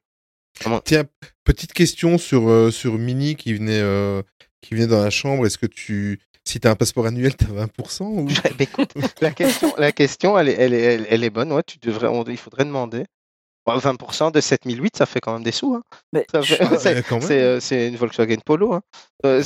vraiment- 0.60 0.80
Tiens, 0.84 1.04
petite 1.44 1.72
question 1.72 2.18
sur, 2.18 2.48
euh, 2.50 2.70
sur 2.70 2.98
Minnie 2.98 3.36
qui 3.36 3.54
venait, 3.54 3.80
euh, 3.80 4.22
qui 4.60 4.74
venait 4.74 4.86
dans 4.86 5.02
la 5.02 5.08
chambre. 5.10 5.46
Est-ce 5.46 5.56
que 5.56 5.64
tu. 5.66 6.20
Si 6.46 6.60
tu 6.60 6.68
as 6.68 6.70
un 6.70 6.76
passeport 6.76 7.06
annuel, 7.06 7.34
tu 7.36 7.44
as 7.46 7.66
20% 7.66 8.02
ou... 8.04 8.26
Bah, 8.44 8.50
écoute, 8.58 8.92
la 9.20 9.30
question, 9.30 9.72
la 9.78 9.92
question 9.92 10.38
elle, 10.38 10.48
est, 10.50 10.54
elle, 10.58 10.74
est, 10.74 10.82
elle, 10.82 11.06
elle 11.08 11.24
est 11.24 11.30
bonne. 11.30 11.52
Ouais, 11.52 11.62
tu 11.66 11.78
devrais, 11.78 12.08
on- 12.08 12.24
il 12.24 12.36
faudrait 12.36 12.64
demander. 12.64 13.04
Bon, 13.66 13.78
20% 13.78 14.30
de 14.30 14.40
7008, 14.42 14.94
ça 14.94 15.06
fait 15.06 15.20
quand 15.20 15.32
même 15.32 15.42
des 15.42 15.50
sous. 15.50 15.74
Hein. 15.74 15.82
Mais 16.12 16.26
Ça 16.30 16.42
je- 16.42 16.54
fait- 16.54 16.62
Ah, 16.62 16.76
c'est, 17.22 17.40
euh, 17.40 17.60
c'est 17.60 17.88
une 17.88 17.96
Volkswagen 17.96 18.36
Polo. 18.44 18.74
Hein. 18.74 18.82
Euh, 19.24 19.42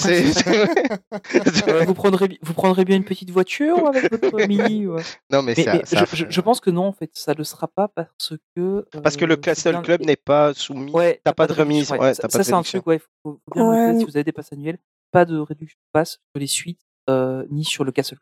vous, 1.87 1.95
prendrez, 1.95 2.37
vous 2.43 2.53
prendrez 2.53 2.85
bien 2.85 2.97
une 2.97 3.05
petite 3.05 3.31
voiture 3.31 3.87
avec 3.87 4.11
votre 4.11 4.47
mini 4.49 4.89
ouais. 4.89 5.03
non, 5.31 5.43
mais, 5.43 5.55
Mais, 5.57 5.63
ça, 5.63 5.75
mais 5.75 5.85
ça 5.85 5.99
je, 6.01 6.17
je- 6.17 6.25
fait- 6.25 6.31
je 6.33 6.41
pense 6.41 6.59
que 6.61 6.71
non, 6.71 6.87
en 6.87 6.93
fait, 6.93 7.11
ça 7.15 7.33
ne 7.33 7.39
le 7.39 7.45
sera 7.45 7.69
pas 7.69 7.87
parce 7.87 8.33
que. 8.57 8.85
Parce 9.03 9.17
que 9.17 9.25
le 9.25 9.35
euh, 9.35 9.37
Castle 9.37 9.81
Club 9.83 10.01
n'est 10.05 10.17
pas 10.17 10.53
soumis. 10.53 10.91
Ouais, 10.91 11.21
t'as 11.23 11.33
pas 11.33 11.47
de 11.47 11.53
remise. 11.53 11.91
Ouais, 11.93 12.15
ça, 12.15 12.27
pas 12.27 12.43
c'est 12.43 12.53
un 12.53 12.63
truc, 12.63 12.85
ouais, 12.89 12.99
faut, 12.99 13.07
faut 13.25 13.41
bien 13.55 13.65
noter, 13.65 13.93
Ouais. 13.93 13.99
si 14.01 14.05
vous 14.05 14.17
avez 14.17 14.25
des 14.25 14.33
passes 14.33 14.53
annuelles, 14.53 14.79
pas 15.13 15.25
de 15.25 15.39
réduction 15.39 15.79
de 15.79 15.91
passe 15.93 16.11
sur 16.13 16.41
les 16.41 16.47
suites, 16.49 16.81
ni 17.51 17.65
sur 17.65 17.85
le 17.85 17.93
Castle. 17.93 18.19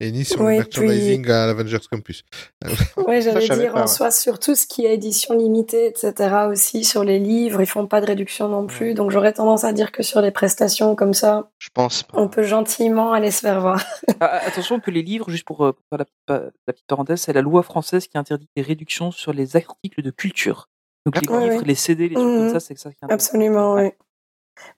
Et 0.00 0.10
ni 0.10 0.24
sur 0.24 0.40
Oui, 0.40 0.52
le 0.54 0.58
merchandising 0.64 1.30
à 1.30 1.46
l'Avengers 1.46 1.78
Campus. 1.88 2.24
Ouais, 3.06 3.20
Ça, 3.22 3.38
j'allais 3.38 3.62
dire, 3.62 3.72
pas, 3.74 3.78
en 3.78 3.82
ouais. 3.82 3.86
soi, 3.86 4.10
sur 4.10 4.40
tout 4.40 4.56
ce 4.56 4.66
qui 4.66 4.84
est 4.84 4.94
édition 4.94 5.34
limitée, 5.36 5.86
etc., 5.86 6.46
aussi, 6.50 6.82
sur 6.82 7.04
les 7.04 7.20
livres, 7.20 7.60
ils 7.60 7.66
font 7.66 7.86
pas 7.86 8.00
de 8.00 8.06
réduction 8.06 8.48
non 8.48 8.66
plus. 8.66 8.94
Donc, 8.94 9.12
j'aurais 9.12 9.32
tendance 9.32 9.62
à 9.62 9.72
dire 9.72 9.92
que 9.92 10.02
sur 10.02 10.20
les 10.20 10.32
prestations 10.32 10.96
comme 10.96 11.14
ça, 11.14 11.50
Je 11.58 11.68
pense 11.72 12.02
pas. 12.02 12.18
on 12.18 12.26
peut 12.28 12.42
gentiment 12.42 13.12
aller 13.12 13.30
se 13.30 13.40
faire 13.40 13.60
voir. 13.60 13.80
Ah, 14.20 14.26
ah, 14.40 14.40
attention 14.46 14.80
que 14.80 14.90
les 14.90 15.02
livres, 15.02 15.30
juste 15.30 15.44
pour, 15.44 15.64
euh, 15.64 15.72
pour 15.72 15.84
faire 15.90 15.98
la, 15.98 16.04
petite 16.04 16.18
pa- 16.26 16.50
la 16.66 16.72
petite 16.72 16.86
parenthèse, 16.88 17.20
c'est 17.20 17.32
la 17.32 17.42
loi 17.42 17.62
française 17.62 18.08
qui 18.08 18.18
interdit 18.18 18.48
les 18.56 18.62
réductions 18.62 19.10
sur 19.12 19.32
les 19.32 19.54
articles 19.56 20.02
de 20.02 20.10
culture. 20.10 20.68
Donc 21.06 21.14
les 21.16 21.26
D'accord. 21.26 21.40
livres, 21.44 21.56
Ouais, 21.58 21.64
les 21.64 21.74
CD, 21.76 22.08
les 22.08 22.14
trucs 22.16 22.26
comme 22.26 22.44
Mhm. 22.46 22.52
ça, 22.52 22.60
c'est 22.60 22.76
ça 22.78 22.90
qui 22.90 23.04
est. 23.04 23.12
Absolument, 23.12 23.74
Ouais. 23.74 23.96
oui. 23.98 24.06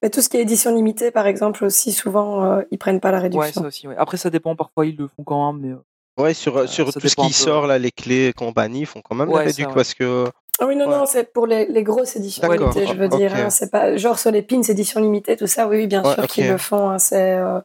Mais 0.03 0.11
tout 0.11 0.21
ce 0.23 0.29
qui 0.29 0.37
est 0.37 0.43
édition 0.43 0.75
limitée, 0.75 1.11
par 1.11 1.27
exemple, 1.27 1.65
aussi, 1.65 1.93
souvent, 1.93 2.45
euh, 2.45 2.63
ils 2.71 2.79
prennent 2.79 3.01
pas 3.01 3.11
la 3.11 3.19
Ouais, 3.19 3.23
réduction. 3.25 3.63
ça 3.63 3.67
aussi. 3.69 3.89
Ouais. 3.89 3.95
Après, 3.99 4.17
ça 4.17 4.31
dépend. 4.31 4.55
Parfois, 4.57 4.87
ils 4.87 4.97
le 4.97 5.09
font 5.09 5.25
quand 5.25 5.53
même, 5.53 5.63
mais 5.63 5.73
euh, 5.75 6.23
Ouais, 6.23 6.33
sur, 6.33 6.57
Euh, 6.59 6.67
sur 6.69 6.93
tout 6.93 7.01
ce 7.09 7.17
qui 7.17 7.33
sort, 7.33 7.67
là, 7.67 7.77
les 7.77 7.91
clés 7.91 8.29
et 8.29 8.33
compagnie, 8.33 8.81
ils 8.81 8.87
font 8.87 9.01
quand 9.03 9.17
même 9.17 9.29
Ouais, 9.29 9.45
la 9.45 9.51
ça, 9.51 9.57
réduc 9.57 9.67
ouais. 9.69 9.75
parce 9.75 9.95
que. 9.95 10.27
Ah 10.61 10.67
oui, 10.67 10.77
non, 10.77 10.85
Ouais. 10.89 10.97
non, 10.99 11.07
c'est 11.07 11.33
pour 11.33 11.49
les, 11.49 11.67
les 11.67 11.83
grosses 11.83 12.15
éditions 12.15 12.49
limitées, 12.49 12.87
je 12.87 12.93
veux 12.95 13.09
dire. 13.09 13.35
hein, 13.35 13.51
c'est 13.51 13.69
pas 13.73 13.97
genre 13.97 14.17
sur 14.21 14.31
les 14.31 14.43
pins 14.43 14.63
édition 14.63 15.01
limitée, 15.01 15.37
tout 15.37 15.49
ça. 15.49 15.67
Oui, 15.67 15.79
oui, 15.79 15.87
bien 15.89 16.05
Ouais, 16.05 16.15
sûr 16.15 16.29
qu'ils 16.29 16.47
le 16.49 16.57
font. 16.57 16.91
hein, 16.91 17.01
c'est 17.01 17.33
euh, 17.33 17.59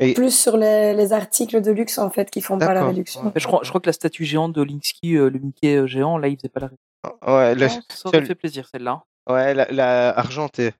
Et- 0.00 0.14
plus 0.14 0.36
sur 0.36 0.56
les, 0.56 0.94
les 0.94 1.12
articles 1.12 1.60
de 1.60 1.70
luxe 1.70 1.98
en 1.98 2.10
fait 2.10 2.28
qui 2.28 2.40
font 2.40 2.58
pas 2.58 2.74
la 2.74 2.84
réduction. 2.84 3.32
je, 3.36 3.46
crois, 3.46 3.60
je 3.62 3.68
crois 3.68 3.80
que 3.80 3.86
la 3.88 3.92
statue 3.92 4.24
géante 4.24 4.52
de 4.52 4.62
Linsky, 4.64 5.14
euh, 5.14 5.30
le 5.30 5.38
Mickey 5.38 5.86
géant, 5.86 6.18
là, 6.18 6.26
il 6.26 6.36
faisait 6.36 6.48
pas 6.48 6.58
la 6.58 6.66
réduction. 6.66 7.32
Ouais, 7.32 7.54
le- 7.54 7.68
Ça 7.68 8.08
aurait 8.08 8.24
fait 8.24 8.34
plaisir, 8.34 8.66
celle-là. 8.72 9.04
ouais 9.30 9.54
la, 9.54 9.68
la 9.70 10.18
argentée. 10.18 10.72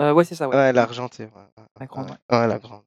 Euh, 0.00 0.12
ouais, 0.12 0.24
c'est 0.24 0.34
ça, 0.34 0.48
ouais. 0.48 0.56
Ouais, 0.56 0.72
l'argentée. 0.72 1.24
Ouais, 1.24 1.64
La 1.78 1.86
grande, 1.86 2.10
ouais. 2.10 2.36
Ouais, 2.38 2.46
la 2.46 2.58
grande. 2.58 2.82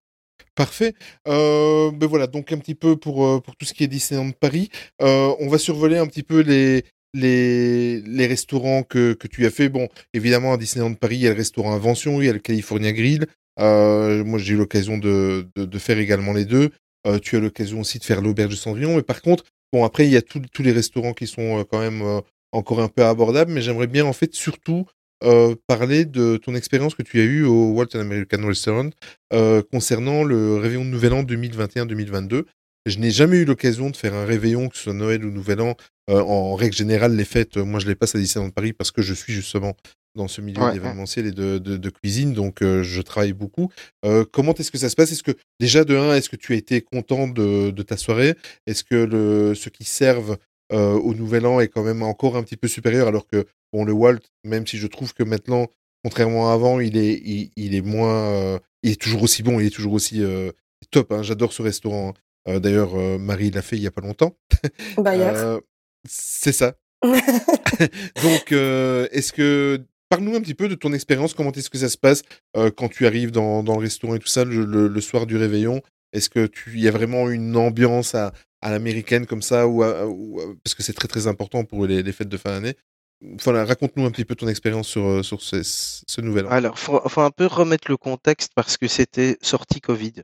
Parfait. 0.56 0.94
Euh, 1.28 1.92
ben 1.92 2.08
voilà, 2.08 2.28
donc 2.28 2.52
un 2.52 2.58
petit 2.58 2.76
peu 2.76 2.96
pour, 2.96 3.26
euh, 3.26 3.40
pour 3.40 3.56
tout 3.56 3.66
ce 3.66 3.74
qui 3.74 3.84
est 3.84 3.88
Disneyland 3.88 4.32
Paris. 4.32 4.70
Euh, 5.02 5.34
on 5.40 5.48
va 5.48 5.58
survoler 5.58 5.98
un 5.98 6.06
petit 6.06 6.24
peu 6.24 6.42
les, 6.42 6.86
les, 7.14 8.02
les 8.02 8.28
restaurants 8.28 8.84
que, 8.84 9.14
que 9.14 9.28
tu 9.28 9.46
as 9.46 9.50
fait. 9.52 9.70
Bon, 9.70 9.88
évidemment, 10.14 10.54
à 10.54 10.58
Disneyland 10.58 10.94
Paris, 10.94 11.16
il 11.16 11.22
y 11.22 11.28
a 11.28 11.32
le 11.32 11.38
restaurant 11.38 11.74
Invention, 11.74 12.22
il 12.22 12.26
y 12.26 12.30
a 12.30 12.34
le 12.34 12.40
California 12.40 12.92
Grill. 12.92 13.26
Euh, 13.60 14.24
moi, 14.24 14.38
j'ai 14.40 14.54
eu 14.54 14.58
l'occasion 14.58 14.98
de, 14.98 15.48
de, 15.56 15.66
de 15.66 15.80
faire 15.80 15.98
également 15.98 16.34
les 16.34 16.46
deux. 16.46 16.70
Euh, 17.08 17.20
tu 17.20 17.36
as 17.36 17.40
l'occasion 17.40 17.80
aussi 17.82 18.00
de 18.00 18.04
faire 18.04 18.22
l'auberge 18.22 18.52
de 18.52 18.56
Cendrillon. 18.56 18.96
Mais 18.96 19.04
par 19.04 19.22
contre, 19.22 19.44
bon, 19.72 19.84
après, 19.84 20.06
il 20.06 20.12
y 20.12 20.18
a 20.18 20.22
tous 20.22 20.40
tous 20.52 20.64
les 20.64 20.72
restaurants 20.72 21.14
qui 21.14 21.28
sont 21.28 21.66
quand 21.70 21.80
même 21.80 22.22
encore 22.52 22.80
un 22.80 22.88
peu 22.90 23.04
abordables. 23.06 23.52
Mais 23.52 23.62
j'aimerais 23.62 23.88
bien, 23.88 24.06
en 24.06 24.14
fait, 24.14 24.34
surtout 24.36 24.86
euh, 25.24 25.56
parler 25.68 26.06
de 26.06 26.38
ton 26.38 26.56
expérience 26.56 26.96
que 26.96 27.02
tu 27.04 27.20
as 27.20 27.24
eue 27.24 27.44
au 27.44 27.72
Walt 27.74 27.96
American 27.96 28.46
Restaurant 28.46 28.90
euh, 29.34 29.62
concernant 29.72 30.24
le 30.24 30.58
réveillon 30.58 30.84
de 30.86 30.90
Nouvel 30.90 31.14
An 31.14 31.24
2021-2022. 31.24 32.44
Je 32.86 32.98
n'ai 33.00 33.12
jamais 33.12 33.38
eu 33.38 33.46
l'occasion 33.46 33.90
de 33.90 33.96
faire 33.96 34.14
un 34.14 34.26
réveillon, 34.26 34.68
que 34.68 34.76
ce 34.76 34.84
soit 34.84 34.94
Noël 34.94 35.24
ou 35.26 35.32
Nouvel 35.32 35.62
An. 35.62 35.76
Euh, 36.10 36.22
en 36.22 36.56
règle 36.56 36.76
générale, 36.76 37.16
les 37.16 37.24
fêtes, 37.24 37.56
moi, 37.58 37.80
je 37.80 37.88
les 37.88 37.96
passe 37.96 38.16
à 38.16 38.20
Disneyland 38.20 38.50
Paris 38.50 38.74
parce 38.74 38.92
que 38.92 39.02
je 39.02 39.14
suis 39.14 39.32
justement 39.34 39.74
dans 40.16 40.28
ce 40.28 40.42
milieu 40.42 40.62
Ouais, 40.62 40.74
d'événementiel 40.74 41.26
et 41.28 41.32
de, 41.32 41.58
de, 41.58 41.78
de 41.78 41.90
cuisine, 41.90 42.34
donc 42.34 42.60
je 42.62 43.02
travaille 43.02 43.34
beaucoup. 43.34 43.72
Comment 44.32 44.54
est-ce 44.54 44.70
que 44.70 44.78
ça 44.78 44.90
se 44.90 44.96
passe? 44.96 45.12
Est-ce 45.12 45.24
que 45.24 45.32
déjà 45.60 45.86
de 45.86 45.98
un, 45.98 46.14
est-ce 46.14 46.30
que 46.30 46.36
tu 46.36 46.54
as 46.54 46.56
été 46.56 46.82
content 46.82 47.28
de, 47.28 47.72
de 47.72 47.82
ta 47.82 47.98
soirée? 47.98 48.36
Est-ce 48.68 48.84
que 48.84 48.94
le, 48.94 49.56
ceux 49.56 49.72
qui 49.72 49.86
servent 49.86 50.38
euh, 50.72 50.94
au 50.94 51.14
Nouvel 51.14 51.46
An 51.46 51.60
est 51.60 51.68
quand 51.68 51.84
même 51.84 52.02
encore 52.04 52.38
un 52.38 52.44
petit 52.44 52.58
peu 52.58 52.68
supérieur 52.68 53.08
alors 53.08 53.28
que 53.28 53.46
bon, 53.74 53.84
le 53.86 53.92
Walt, 53.94 54.20
même 54.44 54.66
si 54.66 54.78
je 54.78 54.88
trouve 54.88 55.14
que 55.14 55.24
maintenant, 55.24 55.68
contrairement 56.04 56.50
à 56.50 56.54
avant, 56.54 56.80
il 56.80 56.98
est, 56.98 57.14
il, 57.26 57.52
il 57.56 57.76
est 57.76 57.82
moins, 57.82 58.16
euh, 58.32 58.60
il 58.84 58.92
est 58.92 59.02
toujours 59.02 59.24
aussi 59.24 59.44
bon, 59.44 59.60
il 59.60 59.68
est 59.68 59.76
toujours 59.76 59.94
aussi 59.94 60.24
euh, 60.24 60.52
top. 60.92 61.12
hein, 61.12 61.24
J'adore 61.24 61.54
ce 61.54 61.62
restaurant. 61.62 62.14
hein. 62.46 62.60
D'ailleurs, 62.60 62.96
Marie 63.20 63.52
l'a 63.52 63.62
fait 63.62 63.78
il 63.78 63.82
y 63.84 63.88
a 63.88 63.92
pas 63.92 64.02
longtemps. 64.02 64.36
Bah, 64.98 65.60
c'est 66.08 66.52
ça. 66.52 66.76
Donc, 68.24 68.52
est-ce 68.52 69.32
que 69.34 69.82
parle-nous 70.10 70.36
un 70.36 70.42
petit 70.42 70.54
peu 70.54 70.68
de 70.68 70.76
ton 70.76 70.94
expérience. 70.94 71.34
Comment 71.34 71.52
est-ce 71.54 71.70
que 71.70 71.78
ça 71.78 71.90
se 71.90 71.98
passe 71.98 72.22
euh, 72.56 72.70
quand 72.70 72.88
tu 72.90 73.08
arrives 73.08 73.32
dans, 73.32 73.64
dans 73.64 73.74
le 73.76 73.82
restaurant 73.82 74.14
et 74.16 74.20
tout 74.20 74.28
ça 74.28 74.44
le, 74.46 74.64
le- 74.66 74.88
le 74.88 75.02
soir 75.02 75.26
du 75.26 75.38
réveillon? 75.38 75.82
Est-ce 76.14 76.30
que 76.30 76.46
tu 76.46 76.78
y 76.80 76.88
a 76.88 76.92
vraiment 76.92 77.30
une 77.32 77.56
ambiance 77.58 78.14
à, 78.14 78.32
à 78.64 78.72
l'américaine 78.72 79.26
comme 79.26 79.42
ça 79.42 79.68
ou, 79.68 79.84
à- 79.84 80.08
ou 80.08 80.40
à- 80.42 80.46
parce 80.64 80.74
que 80.74 80.82
c'est 80.84 80.94
très 80.94 81.08
très 81.08 81.28
important 81.28 81.64
pour 81.66 81.86
les, 81.86 82.02
les 82.04 82.12
fêtes 82.14 82.30
de 82.30 82.38
fin 82.38 82.52
d'année. 82.52 82.76
Voilà, 83.44 83.64
raconte-nous 83.66 84.06
un 84.06 84.12
petit 84.12 84.26
peu 84.26 84.36
ton 84.36 84.48
expérience 84.48 84.88
sur 84.88 85.06
euh, 85.06 85.24
sur 85.24 85.42
ce, 85.42 85.62
ce 85.64 86.22
nouvel 86.22 86.46
an. 86.48 86.50
Alors, 86.50 86.78
faut, 86.80 87.00
faut 87.08 87.22
un 87.22 87.32
peu 87.32 87.46
remettre 87.46 87.90
le 87.90 87.98
contexte 87.98 88.52
parce 88.56 88.76
que 88.78 88.88
c'était 88.88 89.38
sorti 89.42 89.80
Covid. 89.80 90.24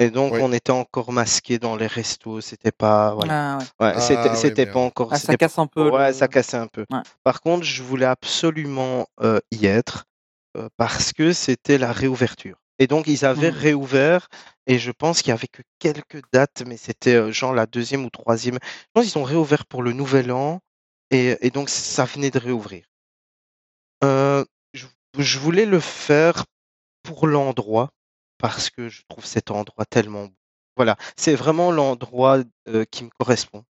Et 0.00 0.10
donc, 0.10 0.32
on 0.42 0.52
était 0.52 0.72
encore 0.72 1.12
masqué 1.12 1.58
dans 1.58 1.76
les 1.76 1.86
restos. 1.86 2.40
C'était 2.40 2.72
pas. 2.72 3.14
Voilà. 3.14 3.58
Ah, 3.78 3.84
ouais. 3.84 3.86
Ouais, 3.86 3.92
Ah, 3.96 4.34
c'était 4.34 4.66
pas 4.72 4.80
encore. 4.80 5.08
Ah, 5.12 5.18
ça 5.18 5.36
casse 5.36 5.58
un 5.58 5.66
peu. 5.66 5.88
Ouais, 5.90 6.08
le- 6.08 6.12
ça 6.14 6.26
cassait 6.28 6.56
un 6.56 6.66
peu. 6.66 6.84
Ouais. 6.90 6.98
Par 7.22 7.40
contre, 7.40 7.64
je 7.64 7.82
voulais 7.82 8.06
absolument 8.06 9.06
euh, 9.20 9.38
y 9.52 9.66
être 9.66 10.04
euh, 10.56 10.68
parce 10.76 11.12
que 11.12 11.32
c'était 11.32 11.78
la 11.78 11.92
réouverture. 11.92 12.56
Et 12.78 12.86
donc, 12.86 13.06
ils 13.06 13.24
avaient 13.24 13.50
Mhm. 13.50 13.58
réouvert 13.58 14.28
et 14.66 14.78
je 14.78 14.90
pense 14.92 15.22
qu'il 15.22 15.30
y 15.30 15.32
avait 15.32 15.48
que 15.48 15.62
quelques 15.78 16.22
dates, 16.32 16.62
mais 16.66 16.76
c'était 16.76 17.14
euh, 17.16 17.32
genre 17.32 17.54
la 17.54 17.66
deuxième 17.66 18.04
ou 18.04 18.10
troisième. 18.10 18.58
Je 18.62 18.86
pense 18.94 19.06
qu'ils 19.06 19.18
ont 19.18 19.24
réouvert 19.24 19.66
pour 19.66 19.82
le 19.82 19.92
nouvel 19.92 20.32
an 20.32 20.60
et, 21.10 21.36
et 21.46 21.50
donc 21.50 21.68
ça 21.70 22.04
venait 22.04 22.30
de 22.30 22.38
réouvrir. 22.38 22.84
Euh, 24.02 24.44
je, 24.72 24.86
je 25.18 25.38
voulais 25.38 25.66
le 25.66 25.80
faire 25.80 26.44
pour 27.02 27.26
l'endroit 27.26 27.90
parce 28.38 28.70
que 28.70 28.88
je 28.88 29.02
trouve 29.08 29.24
cet 29.26 29.50
endroit 29.50 29.86
tellement 29.86 30.26
beau. 30.26 30.34
Voilà, 30.76 30.96
c'est 31.16 31.34
vraiment 31.36 31.72
l'endroit 31.72 32.38
euh, 32.68 32.84
qui 32.90 33.04
me 33.04 33.10
correspond. 33.18 33.64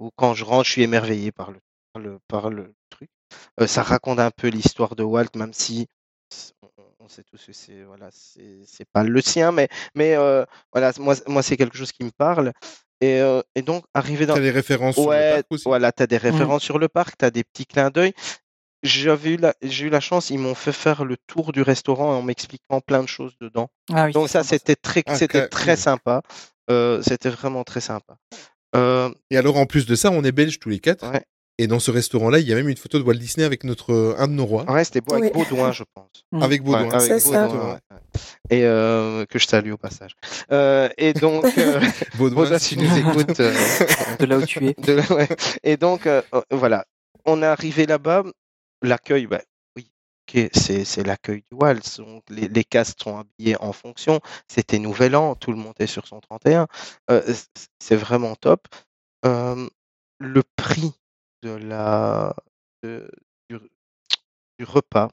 Où 0.00 0.10
quand 0.16 0.34
je 0.34 0.44
rentre, 0.44 0.66
je 0.66 0.72
suis 0.72 0.82
émerveillé 0.82 1.32
par 1.32 1.52
le, 1.52 1.60
par 1.92 2.02
le, 2.02 2.20
par 2.28 2.50
le 2.50 2.74
truc. 2.90 3.10
Euh, 3.60 3.66
ça 3.68 3.82
raconte 3.82 4.20
un 4.20 4.30
peu 4.32 4.48
l'histoire 4.48 4.96
de 4.96 5.04
Walt, 5.04 5.28
même 5.36 5.52
si 5.54 5.88
on, 7.04 7.08
sait 7.08 7.22
tous 7.24 7.44
que 7.46 7.52
c'est 7.52 7.82
voilà, 7.82 8.08
c'est 8.12 8.84
pas 8.92 9.02
le 9.02 9.20
sien, 9.20 9.52
mais 9.52 9.68
mais 9.94 10.14
euh, 10.16 10.44
voilà, 10.72 10.92
moi 10.98 11.14
moi 11.26 11.42
c'est 11.42 11.56
quelque 11.56 11.76
chose 11.76 11.92
qui 11.92 12.04
me 12.04 12.10
parle. 12.10 12.52
Et, 13.00 13.20
euh, 13.20 13.42
et 13.56 13.62
donc 13.62 13.84
arriver 13.94 14.26
dans 14.26 14.34
T'as 14.34 14.40
des 14.40 14.50
références 14.52 14.94
sur 14.94 15.02
le 15.04 15.08
Ouais, 15.08 15.30
parc 15.38 15.46
aussi? 15.50 15.64
voilà, 15.66 15.90
tu 15.90 16.02
as 16.04 16.06
des 16.06 16.16
Mmh. 16.16 16.20
références 16.20 16.62
sur 16.62 16.78
le 16.78 16.88
parc, 16.88 17.16
tu 17.18 17.24
as 17.24 17.30
des 17.30 17.42
petits 17.42 17.66
clins 17.66 17.90
d'œil. 17.90 18.12
J'avais 18.84 19.30
eu 19.34 19.36
la, 19.36 19.54
j'ai 19.62 19.86
eu 19.86 19.90
la 19.90 20.00
chance, 20.00 20.30
ils 20.30 20.38
m'ont 20.38 20.54
fait 20.54 20.72
faire 20.72 21.04
le 21.04 21.16
tour 21.26 21.52
du 21.52 21.62
restaurant 21.62 22.16
en 22.16 22.22
m'expliquant 22.22 22.80
plein 22.80 23.02
de 23.02 23.08
choses 23.08 23.36
dedans. 23.40 23.68
Ah 23.92 24.06
oui, 24.06 24.12
Donc 24.12 24.28
ça, 24.28 24.42
c'était 24.44 24.76
très, 24.76 25.02
Ah, 25.06 25.16
c'était 25.16 25.48
très 25.48 25.74
cool. 25.74 25.82
sympa. 25.82 26.22
Euh, 26.70 27.02
c'était 27.02 27.28
vraiment 27.30 27.64
très 27.64 27.80
sympa. 27.80 28.16
Euh, 28.74 29.10
Et 29.30 29.36
alors 29.36 29.56
en 29.56 29.66
plus 29.66 29.84
de 29.86 29.94
ça, 29.94 30.10
on 30.10 30.22
est 30.24 30.32
belges 30.32 30.58
tous 30.58 30.68
les 30.68 30.78
quatre. 30.80 31.10
ouais, 31.10 31.24
Et 31.58 31.66
dans 31.66 31.78
ce 31.78 31.90
restaurant-là, 31.90 32.38
il 32.38 32.48
y 32.48 32.52
a 32.52 32.56
même 32.56 32.68
une 32.68 32.76
photo 32.76 32.98
de 32.98 33.04
Walt 33.04 33.14
Disney 33.14 33.44
avec 33.44 33.62
notre 33.64 34.16
un 34.18 34.26
de 34.26 34.32
nos 34.32 34.46
rois, 34.46 34.64
ouais, 34.70 34.84
c'était 34.84 35.00
beau 35.02 35.14
avec 35.14 35.34
Oui. 35.36 35.44
Baudouin, 35.44 35.70
je 35.70 35.84
pense. 35.94 36.24
Mm. 36.32 36.42
avec 36.42 36.62
Baudouin. 36.62 36.84
Ouais, 36.88 36.94
avec 36.94 37.08
C'est 37.08 37.20
ça. 37.20 37.46
Baudouin, 37.46 37.66
ouais, 37.66 37.72
ouais. 37.90 38.20
Et 38.50 38.64
euh, 38.64 39.26
que 39.26 39.38
je 39.38 39.46
salue 39.46 39.70
au 39.70 39.76
passage. 39.76 40.16
Euh, 40.50 40.88
et 40.96 41.12
donc, 41.12 41.44
euh, 41.58 41.80
Baudouin, 42.16 42.42
Baudouin, 42.44 42.58
si 42.58 42.76
tu 42.76 42.82
nous 42.84 42.98
écoutes, 42.98 43.38
euh, 43.40 43.54
De 44.18 44.24
là 44.26 44.38
où 44.38 44.46
tu 44.46 44.66
es. 44.66 44.74
de- 44.74 45.12
ouais. 45.14 45.28
Et 45.62 45.76
donc, 45.76 46.06
euh, 46.06 46.22
euh, 46.34 46.40
voilà, 46.50 46.84
on 47.26 47.42
est 47.42 47.46
arrivé 47.46 47.84
là-bas. 47.86 48.24
L'accueil, 48.82 49.26
bah, 49.26 49.42
oui, 49.76 49.88
ok, 50.28 50.48
c'est 50.54 50.84
c'est 50.84 51.04
l'accueil 51.06 51.44
du 51.50 51.56
Waltz. 51.56 51.98
Donc, 51.98 52.24
les, 52.30 52.48
les 52.48 52.64
castes 52.64 53.02
sont 53.02 53.18
habillés 53.18 53.56
en 53.60 53.72
fonction. 53.72 54.20
C'était 54.48 54.78
Nouvel 54.78 55.14
An, 55.16 55.34
tout 55.36 55.52
le 55.52 55.58
monde 55.58 55.74
est 55.78 55.86
sur 55.86 56.06
son 56.06 56.18
31. 56.20 56.66
Euh, 57.10 57.22
c'est 57.78 57.96
vraiment 57.96 58.34
top. 58.36 58.66
Euh, 59.24 59.68
le 60.18 60.42
prix 60.56 60.92
de 61.42 61.50
la, 61.50 62.34
de- 62.82 63.10
du, 63.50 63.58
du 64.58 64.64
repas 64.64 65.10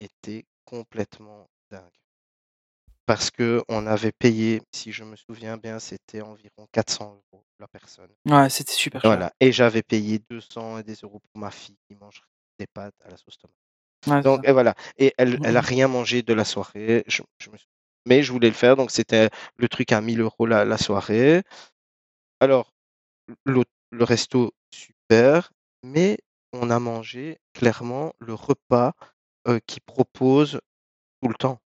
était 0.00 0.46
complètement 0.64 1.48
dingue. 1.70 1.90
Parce 3.06 3.30
que 3.30 3.62
on 3.68 3.86
avait 3.86 4.10
payé, 4.12 4.62
si 4.72 4.90
je 4.92 5.04
me 5.04 5.14
souviens 5.16 5.56
bien, 5.56 5.78
c'était 5.78 6.22
environ 6.22 6.66
400 6.72 7.22
euros 7.32 7.44
la 7.60 7.68
personne. 7.68 8.10
Ouais, 8.26 8.50
c'était 8.50 8.72
super 8.72 9.00
cher. 9.00 9.10
Voilà. 9.10 9.32
Et 9.38 9.52
j'avais 9.52 9.82
payé 9.82 10.18
200 10.28 10.78
et 10.78 10.82
des 10.82 10.94
euros 10.94 11.20
pour 11.20 11.40
ma 11.40 11.52
fille 11.52 11.78
qui 11.88 11.94
mangerait 11.94 12.26
des 12.58 12.66
pâtes 12.66 12.94
à 13.04 13.10
la 13.10 13.16
sauce 13.16 13.38
tomate. 13.38 13.54
Ouais, 14.08 14.22
Donc, 14.22 14.46
et 14.48 14.52
voilà. 14.52 14.74
Et 14.98 15.14
elle, 15.18 15.38
elle 15.44 15.56
a 15.56 15.60
Mhm. 15.62 15.66
rien 15.66 15.88
mangé 15.88 16.22
de 16.22 16.32
la 16.34 16.44
soirée. 16.44 17.04
Je, 17.06 17.22
je 17.38 17.50
me 17.50 17.56
suis- 17.56 17.68
Mais 18.06 18.22
je 18.22 18.32
voulais 18.32 18.48
le 18.48 18.54
faire. 18.54 18.76
Donc, 18.76 18.90
c'était 18.90 19.30
le 19.56 19.68
truc 19.68 19.92
à 19.92 20.00
1000 20.00 20.20
euros 20.20 20.46
la, 20.46 20.64
la 20.64 20.78
soirée. 20.78 21.42
Alors, 22.40 22.72
le, 23.44 23.64
le 23.92 24.04
resto, 24.04 24.54
super. 24.72 25.52
Mais 25.86 26.18
on 26.52 26.70
a 26.70 26.78
mangé 26.80 27.38
clairement 27.54 28.12
le 28.18 28.34
repas 28.34 28.92
euh, 29.48 29.58
qu'ils 29.66 29.82
proposent 29.82 30.60
tout 31.22 31.28
le 31.28 31.34
temps. 31.34 31.60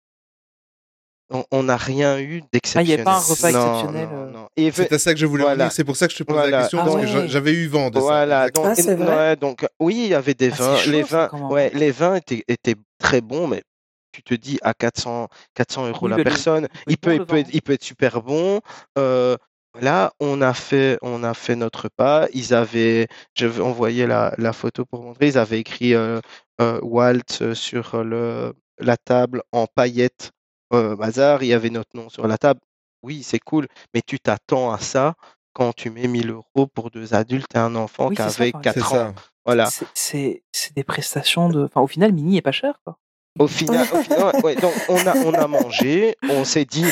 On- 1.51 1.65
n'a 1.65 1.77
rien 1.77 2.21
eu 2.21 2.23
Ah, 2.23 2.29
il 2.29 2.35
n'y 2.35 2.49
d'exceptionnel. 2.53 3.01
a 3.01 3.05
pas 3.05 3.17
un 3.17 3.21
repas 3.21 3.51
Non, 3.53 3.59
exceptionnel. 3.75 4.09
non, 4.09 4.17
euh, 4.17 4.31
non. 4.31 4.49
Et 4.57 4.71
C'est 4.71 4.93
à 4.93 4.99
ça 5.01 5.13
que 5.13 5.19
je 5.19 5.27
voulais 5.27 5.43
Voilà. 5.43 5.65
revenir. 5.65 5.73
C'est 5.73 5.83
pour 5.83 5.97
ça 5.97 6.07
que 6.07 6.13
je 6.13 6.19
te 6.19 6.23
pose 6.23 6.37
la 6.37 6.61
question 6.61 6.79
Ah 6.81 6.85
parce 6.85 6.97
que 7.05 7.27
j'avais 7.27 7.53
eu 7.53 7.67
vent 7.67 7.91
de. 7.91 7.99
Voilà, 7.99 8.49
donc, 8.49 8.65
Ah, 8.69 8.75
c'est 8.77 8.93
et- 8.93 8.95
vrai 8.95 9.17
ouais, 9.17 9.37
donc 9.37 9.67
oui, 9.81 9.97
il 10.05 10.09
y 10.11 10.15
avait 10.15 10.35
des 10.35 10.53
Ah, 10.53 10.57
vins. 10.57 10.77
chaud, 10.77 10.91
les 10.93 11.03
vins, 11.03 11.29
ouais, 11.51 11.71
les 11.75 11.91
vins 11.91 12.15
étaient, 12.15 12.45
étaient 12.47 12.77
très 12.99 13.21
bons, 13.21 13.49
mais 13.49 13.65
tu 14.13 14.23
te 14.23 14.35
dis 14.35 14.59
à 14.63 14.73
400, 14.73 15.27
400 15.55 15.89
euros 15.89 15.99
Oui, 16.07 16.11
la 16.11 16.23
personne, 16.23 16.69
il 16.87 16.97
peut 16.97 17.11
être 17.11 17.15
il 17.15 17.19
bon, 17.19 17.27
peut, 17.27 17.35
le 17.35 17.41
être, 17.41 17.47
vin. 17.49 17.53
il 17.55 17.63
peut 17.63 17.73
être 17.73 17.85
super 17.85 18.23
bon. 18.23 18.61
Euh, 18.97 19.37
là, 19.81 20.13
on 20.21 20.41
a 20.43 20.55
fait, 20.55 20.99
on 21.03 21.23
a 21.25 21.35
fait 21.35 21.57
notre 21.57 21.85
repas. 21.85 22.27
Ils 22.33 22.55
avaient, 22.55 23.09
j'avais 23.35 23.61
envoyé 23.63 24.07
la, 24.07 24.35
la 24.39 24.53
photo 24.53 24.85
pour 24.85 25.03
montrer. 25.03 25.29
Ils 25.29 25.39
avaient 25.39 25.61
écrit 25.61 25.95
euh, 25.95 26.21
euh, 26.61 26.79
Walt 26.83 27.21
euh, 27.43 27.55
sur 27.55 28.03
le, 28.05 28.53
la 28.79 28.97
table 28.97 29.43
en 29.53 29.67
paillettes 29.67 30.31
euh, 30.73 30.97
bazar. 30.97 31.43
Il 31.43 31.49
y 31.49 31.53
avait 31.53 31.71
notre 31.71 31.91
nom 31.95 32.09
sur 32.09 32.27
la 32.27 32.39
table. 32.39 32.61
Oui, 33.03 33.23
c'est 33.23 33.39
cool, 33.39 33.67
mais 33.95 34.03
tu 34.05 34.19
t'attends 34.19 34.73
à 34.73 34.79
ça 34.79 35.15
quand 35.53 35.73
tu 35.75 35.91
mets 35.91 36.09
1000 36.09 36.31
euros 36.31 36.67
pour 36.67 36.91
deux 36.91 37.15
adultes 37.15 37.55
et 37.55 37.59
un 37.59 37.75
enfant 37.77 38.09
Oui, 38.09 38.17
qui 38.17 38.23
ça, 38.23 38.29
avait 38.29 38.51
enfin, 38.55 38.61
4 38.63 38.75
C'est 38.75 38.83
ans. 38.83 38.89
ça. 38.91 39.15
Voilà. 39.45 39.69
C'est- 39.95 40.43
des 40.75 40.85
prestations 40.85 41.49
de. 41.49 41.65
Enfin, 41.65 41.81
au 41.81 41.87
final, 41.87 42.13
Mini 42.13 42.37
est 42.39 42.43
pas 42.43 42.53
cher, 42.53 42.81
quoi. 42.85 42.99
Au 43.39 43.47
final, 43.47 43.87
au 43.93 44.03
final, 44.03 44.23
ouais, 44.37 44.43
ouais, 44.43 44.55
donc 44.57 44.73
on 44.89 45.07
a, 45.07 45.15
on 45.19 45.35
a 45.35 45.47
mangé, 45.47 46.17
on 46.31 46.45
s'est 46.45 46.65
dit 46.65 46.87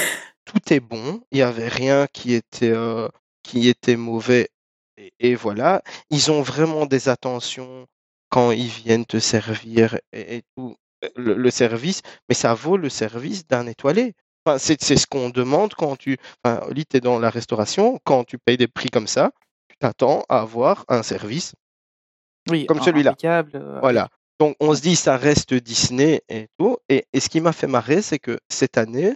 tout 0.44 0.72
est 0.72 0.80
bon, 0.80 1.22
il 1.30 1.36
n'y 1.36 1.42
avait 1.42 1.68
rien 1.68 2.06
qui 2.12 2.34
était, 2.34 2.70
euh, 2.72 3.08
qui 3.42 3.68
était 3.68 3.96
mauvais. 3.96 4.48
Et, 4.96 5.12
et 5.20 5.34
voilà, 5.34 5.82
ils 6.10 6.30
ont 6.30 6.42
vraiment 6.42 6.86
des 6.86 7.08
attentions 7.08 7.86
quand 8.30 8.50
ils 8.52 8.68
viennent 8.68 9.06
te 9.06 9.18
servir 9.18 9.98
et, 10.12 10.36
et 10.36 10.42
tout, 10.56 10.76
euh, 11.04 11.08
le, 11.16 11.34
le 11.34 11.50
service, 11.50 12.02
mais 12.28 12.34
ça 12.34 12.54
vaut 12.54 12.76
le 12.76 12.88
service 12.88 13.46
d'un 13.46 13.66
étoilé. 13.66 14.14
Enfin, 14.46 14.58
c'est 14.58 14.82
c'est 14.82 14.96
ce 14.96 15.06
qu'on 15.06 15.30
demande 15.30 15.74
quand 15.74 15.96
tu. 15.96 16.18
Enfin, 16.44 16.60
Oli, 16.68 16.84
tu 16.86 16.98
es 16.98 17.00
dans 17.00 17.18
la 17.18 17.30
restauration, 17.30 17.98
quand 18.04 18.24
tu 18.24 18.36
payes 18.38 18.58
des 18.58 18.68
prix 18.68 18.90
comme 18.90 19.06
ça, 19.06 19.30
tu 19.68 19.76
t'attends 19.78 20.22
à 20.28 20.40
avoir 20.40 20.84
un 20.88 21.02
service 21.02 21.54
Oui, 22.50 22.66
Comme 22.66 22.78
celui-là. 22.82 23.14
euh, 23.54 23.80
voilà. 23.80 24.08
Donc 24.40 24.56
on 24.60 24.74
se 24.74 24.82
dit 24.82 24.96
ça 24.96 25.16
reste 25.16 25.54
Disney 25.54 26.20
et 26.28 26.48
tout. 26.58 26.76
Et, 26.88 27.06
et 27.12 27.20
ce 27.20 27.28
qui 27.28 27.40
m'a 27.40 27.52
fait 27.52 27.66
marrer, 27.68 28.02
c'est 28.02 28.18
que 28.18 28.38
cette 28.50 28.76
année, 28.76 29.14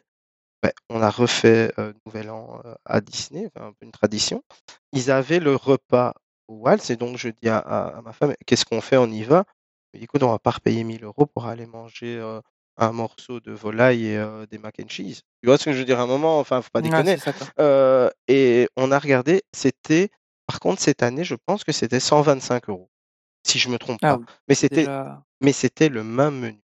on 0.88 1.02
a 1.02 1.10
refait 1.10 1.72
euh, 1.78 1.92
Nouvel 2.06 2.30
An 2.30 2.60
euh, 2.64 2.74
à 2.84 3.00
Disney, 3.00 3.50
un 3.56 3.72
peu 3.72 3.84
une 3.84 3.92
tradition. 3.92 4.42
Ils 4.92 5.10
avaient 5.10 5.40
le 5.40 5.54
repas 5.54 6.14
au 6.48 6.54
Waltz 6.56 6.90
et 6.90 6.96
donc 6.96 7.16
je 7.16 7.28
dis 7.28 7.48
à, 7.48 7.58
à- 7.58 7.98
à 7.98 8.02
ma 8.02 8.12
femme, 8.12 8.34
qu'est-ce 8.46 8.64
qu'on 8.64 8.80
fait, 8.80 8.96
on 8.96 9.06
y 9.06 9.22
va? 9.22 9.44
Écoute, 9.94 10.22
on 10.22 10.30
va 10.30 10.38
pas 10.38 10.50
repayer 10.50 10.84
1000 10.84 11.04
euros 11.04 11.26
pour 11.26 11.46
aller 11.46 11.66
manger 11.66 12.16
euh, 12.18 12.40
un 12.76 12.92
morceau 12.92 13.40
de 13.40 13.52
volaille 13.52 14.06
et 14.06 14.46
des 14.50 14.58
mac 14.58 14.76
and 14.80 14.88
cheese. 14.88 15.22
Tu 15.42 15.46
vois 15.48 15.58
ce 15.58 15.64
que 15.66 15.72
je 15.72 15.78
veux 15.78 15.84
dire 15.84 15.98
à 16.00 16.02
un 16.02 16.06
moment? 16.06 16.38
Enfin, 16.38 16.60
faut 16.62 16.70
pas 16.72 16.80
déconner. 16.82 17.16
et 18.28 18.68
on 18.76 18.92
a 18.92 18.98
regardé, 18.98 19.42
c'était, 19.52 20.10
par 20.46 20.60
contre, 20.60 20.80
cette 20.80 21.02
année, 21.02 21.24
je 21.24 21.34
pense 21.46 21.64
que 21.64 21.72
c'était 21.72 22.00
125 22.00 22.68
euros, 22.68 22.90
si 23.46 23.58
je 23.58 23.68
me 23.68 23.78
trompe 23.78 23.98
Ah 24.02 24.12
pas. 24.12 24.18
oui, 24.18 24.24
Mais 24.48 24.54
c'était, 24.54 24.84
déjà 24.84 25.24
le 25.88 26.04
même 26.04 26.38
menu. 26.38 26.60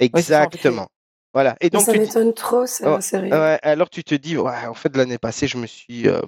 Exactement. 0.00 0.88
Voilà. 1.36 1.54
Et 1.60 1.68
donc 1.68 1.82
ça 1.82 1.92
m'étonne 1.92 2.32
trop, 2.32 2.64
c'est 2.64 2.86
oh, 2.86 2.98
sérieux. 2.98 3.30
ouais, 3.30 3.58
alors 3.62 3.90
tu 3.90 4.02
te 4.02 4.14
dis, 4.14 4.38
ouais, 4.38 4.66
en 4.66 4.72
fait, 4.72 4.96
l'année 4.96 5.18
passée, 5.18 5.46
je 5.46 5.58
me 5.58 5.66
suis, 5.66 6.08
euh, 6.08 6.22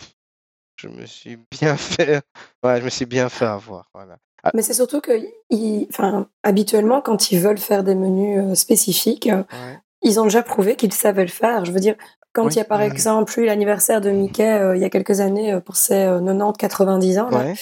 je 0.77 0.87
me 0.89 1.07
suis 1.07 1.39
bien 1.51 1.77
fait, 1.79 2.21
ouais, 2.63 2.79
je 2.79 2.85
me 2.85 2.91
suis 2.91 3.07
bien 3.07 3.31
fait 3.31 3.47
avoir. 3.47 3.89
Voilà. 3.95 4.19
Ah, 4.45 4.51
Mais 4.53 4.61
c'est 4.61 4.75
surtout 4.75 5.01
que, 5.01 5.13
ils- 5.49 5.89
habituellement, 6.43 7.01
quand 7.01 7.33
ils 7.33 7.41
veulent 7.41 7.57
faire 7.57 7.85
des 7.85 7.95
menus 7.95 8.39
euh, 8.51 8.55
spécifiques, 8.55 9.31
ouais. 9.33 9.79
ils 10.03 10.21
ont 10.21 10.25
déjà 10.25 10.43
prouvé 10.43 10.77
qu'ils 10.77 10.93
savaient 10.93 11.23
le 11.25 11.29
faire. 11.31 11.65
Je 11.65 11.73
veux 11.73 11.81
dire, 11.81 11.97
quand 12.33 12.45
Oui. 12.45 12.53
il 12.53 12.57
y 12.57 12.61
a 12.61 12.65
par 12.65 12.79
Mhm. 12.81 12.85
exemple 12.93 13.41
eu 13.41 13.45
l'anniversaire 13.47 14.01
de 14.01 14.11
Mickey 14.11 14.47
euh, 14.49 14.77
il 14.77 14.83
y 14.83 14.85
a 14.85 14.91
quelques 14.91 15.21
années 15.21 15.53
euh, 15.55 15.61
pour 15.61 15.77
ses 15.77 16.07
90-90 16.07 17.19
ans, 17.21 17.31
là, 17.31 17.39
Ouais. 17.39 17.55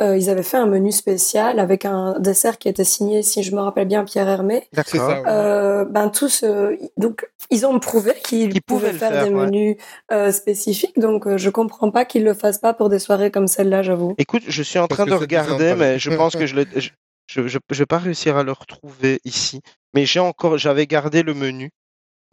euh, 0.00 0.16
ils 0.16 0.30
avaient 0.30 0.42
fait 0.42 0.56
un 0.56 0.66
menu 0.66 0.92
spécial 0.92 1.58
avec 1.60 1.84
un 1.84 2.18
dessert 2.18 2.58
qui 2.58 2.68
était 2.68 2.84
signé, 2.84 3.22
si 3.22 3.42
je 3.42 3.54
me 3.54 3.60
rappelle 3.60 3.86
bien, 3.86 4.04
Pierre 4.04 4.28
Hermé. 4.28 4.66
D'accord. 4.72 5.08
ouais. 5.08 5.22
Euh, 5.26 5.84
ben 5.84 6.08
tous, 6.08 6.42
euh, 6.42 6.76
donc 6.96 7.26
ils 7.50 7.66
ont 7.66 7.78
prouvé 7.78 8.12
qu'ils 8.24 8.60
pouvaient 8.62 8.92
faire, 8.92 9.10
faire, 9.12 9.24
des 9.24 9.30
ouais. 9.34 9.46
menus 9.46 9.76
euh, 10.12 10.32
spécifiques. 10.32 10.98
Donc 10.98 11.26
euh, 11.26 11.36
je 11.38 11.50
comprends 11.50 11.90
pas 11.90 12.04
qu'ils 12.04 12.24
le 12.24 12.34
fassent 12.34 12.58
pas 12.58 12.74
pour 12.74 12.88
des 12.88 12.98
soirées 12.98 13.30
comme 13.30 13.46
celle-là, 13.46 13.82
j'avoue. 13.82 14.14
Écoute, 14.18 14.42
je 14.48 14.62
suis 14.62 14.78
en 14.78 14.86
Parce 14.88 14.98
train 15.02 15.06
de 15.06 15.14
regarder, 15.14 15.74
mais 15.76 15.98
je 15.98 16.10
pense 16.10 16.34
que 16.34 16.46
je 16.46 16.56
le, 16.56 16.66
je, 16.74 16.88
je, 17.26 17.46
je- 17.46 17.58
je 17.70 17.78
vais 17.78 17.86
pas 17.86 17.98
réussir 17.98 18.36
à 18.36 18.42
le 18.42 18.52
retrouver 18.52 19.20
ici. 19.24 19.60
Mais 19.94 20.06
j'ai 20.06 20.20
encore, 20.20 20.58
j'avais 20.58 20.86
gardé 20.86 21.22
le 21.22 21.34
menu, 21.34 21.70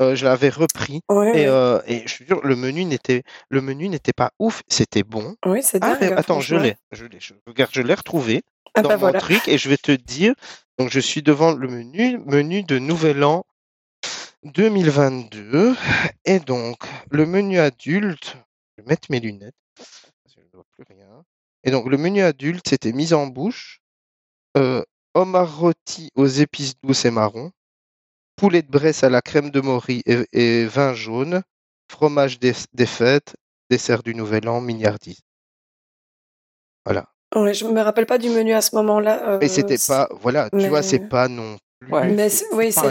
euh, 0.01 0.15
je 0.15 0.25
l'avais 0.25 0.49
repris. 0.49 1.01
Ouais, 1.09 1.27
Et, 1.29 1.31
ouais. 1.41 1.47
euh, 1.47 1.81
et 1.87 2.01
je 2.07 2.13
suis 2.13 2.25
sûr, 2.25 2.41
le 2.45 2.55
menu 2.55 2.83
n'était, 2.85 3.23
le 3.49 3.61
menu 3.61 3.87
n'était 3.89 4.13
pas 4.13 4.31
ouf, 4.39 4.61
c'était 4.67 5.03
bon. 5.03 5.35
oui, 5.45 5.61
c'est 5.63 5.81
Ah, 5.81 5.95
dingue. 5.99 6.03
hein, 6.13 6.15
attends, 6.17 6.41
je 6.41 6.55
l'ai, 6.55 6.75
je 6.91 7.05
l'ai, 7.05 7.19
je 7.19 7.33
regarde, 7.47 7.71
je 7.73 7.81
l'ai 7.81 7.93
retrouvé 7.93 8.41
Ah 8.75 8.81
dans 8.81 8.89
bah 8.89 8.95
mon 8.95 9.01
voilà. 9.01 9.19
truc 9.19 9.47
et 9.47 9.57
je 9.57 9.69
vais 9.69 9.77
te 9.77 9.91
dire. 9.91 10.33
Donc, 10.79 10.89
je 10.91 10.99
suis 10.99 11.21
devant 11.21 11.51
le 11.53 11.67
menu, 11.67 12.17
menu 12.25 12.63
de 12.63 12.79
Nouvel 12.79 13.23
An 13.23 13.45
2022. 14.43 15.75
Et 16.25 16.39
donc, 16.39 16.77
le 17.11 17.25
menu 17.25 17.59
adulte, 17.59 18.35
je 18.77 18.83
vais 18.83 18.89
mettre 18.89 19.07
mes 19.11 19.19
lunettes, 19.19 19.55
parce 19.77 20.35
que 20.35 20.41
je 20.41 20.45
ne 20.47 20.51
vois 20.53 20.65
plus 20.71 20.83
rien. 20.89 21.23
Et 21.63 21.71
donc, 21.71 21.87
le 21.87 21.97
menu 21.97 22.21
adulte, 22.21 22.67
c'était 22.67 22.91
mise 22.93 23.13
en 23.13 23.27
bouche, 23.27 23.81
euh, 24.57 24.83
homard 25.13 25.59
rôti 25.59 26.09
aux 26.15 26.25
épices 26.27 26.73
douces 26.83 27.05
et 27.05 27.11
marron, 27.11 27.51
poulet 28.41 28.63
de 28.63 28.71
Bresse 28.71 29.03
à 29.03 29.09
la 29.11 29.21
crème 29.21 29.51
de 29.51 29.61
Maury 29.61 30.01
et, 30.07 30.25
et 30.33 30.65
vin 30.65 30.95
jaune, 30.95 31.43
fromage 31.91 32.39
des, 32.39 32.53
des 32.73 32.87
fêtes, 32.87 33.35
dessert 33.69 34.01
du 34.01 34.15
Nouvel 34.15 34.49
An, 34.49 34.61
mignardise. 34.61 35.19
Voilà. 36.85 37.05
Ouais, 37.35 37.53
je 37.53 37.65
me 37.65 37.79
rappelle 37.81 38.07
pas 38.07 38.17
du 38.17 38.29
menu 38.29 38.53
à 38.53 38.61
ce 38.61 38.75
moment-là. 38.77 39.37
Mais 39.39 39.45
euh, 39.45 39.47
c'était 39.47 39.77
c'est- 39.77 39.93
pas, 39.93 40.09
voilà, 40.21 40.49
tu 40.49 40.67
vois, 40.69 40.81
c'est 40.81 40.97
mais- 40.99 41.07
pas 41.07 41.27
non 41.27 41.55
plus. 41.79 41.91
Ouais, 41.93 42.07
Mais 42.09 42.29
c'est 42.29 42.45
oui, 42.53 42.71
c'est 42.71 42.81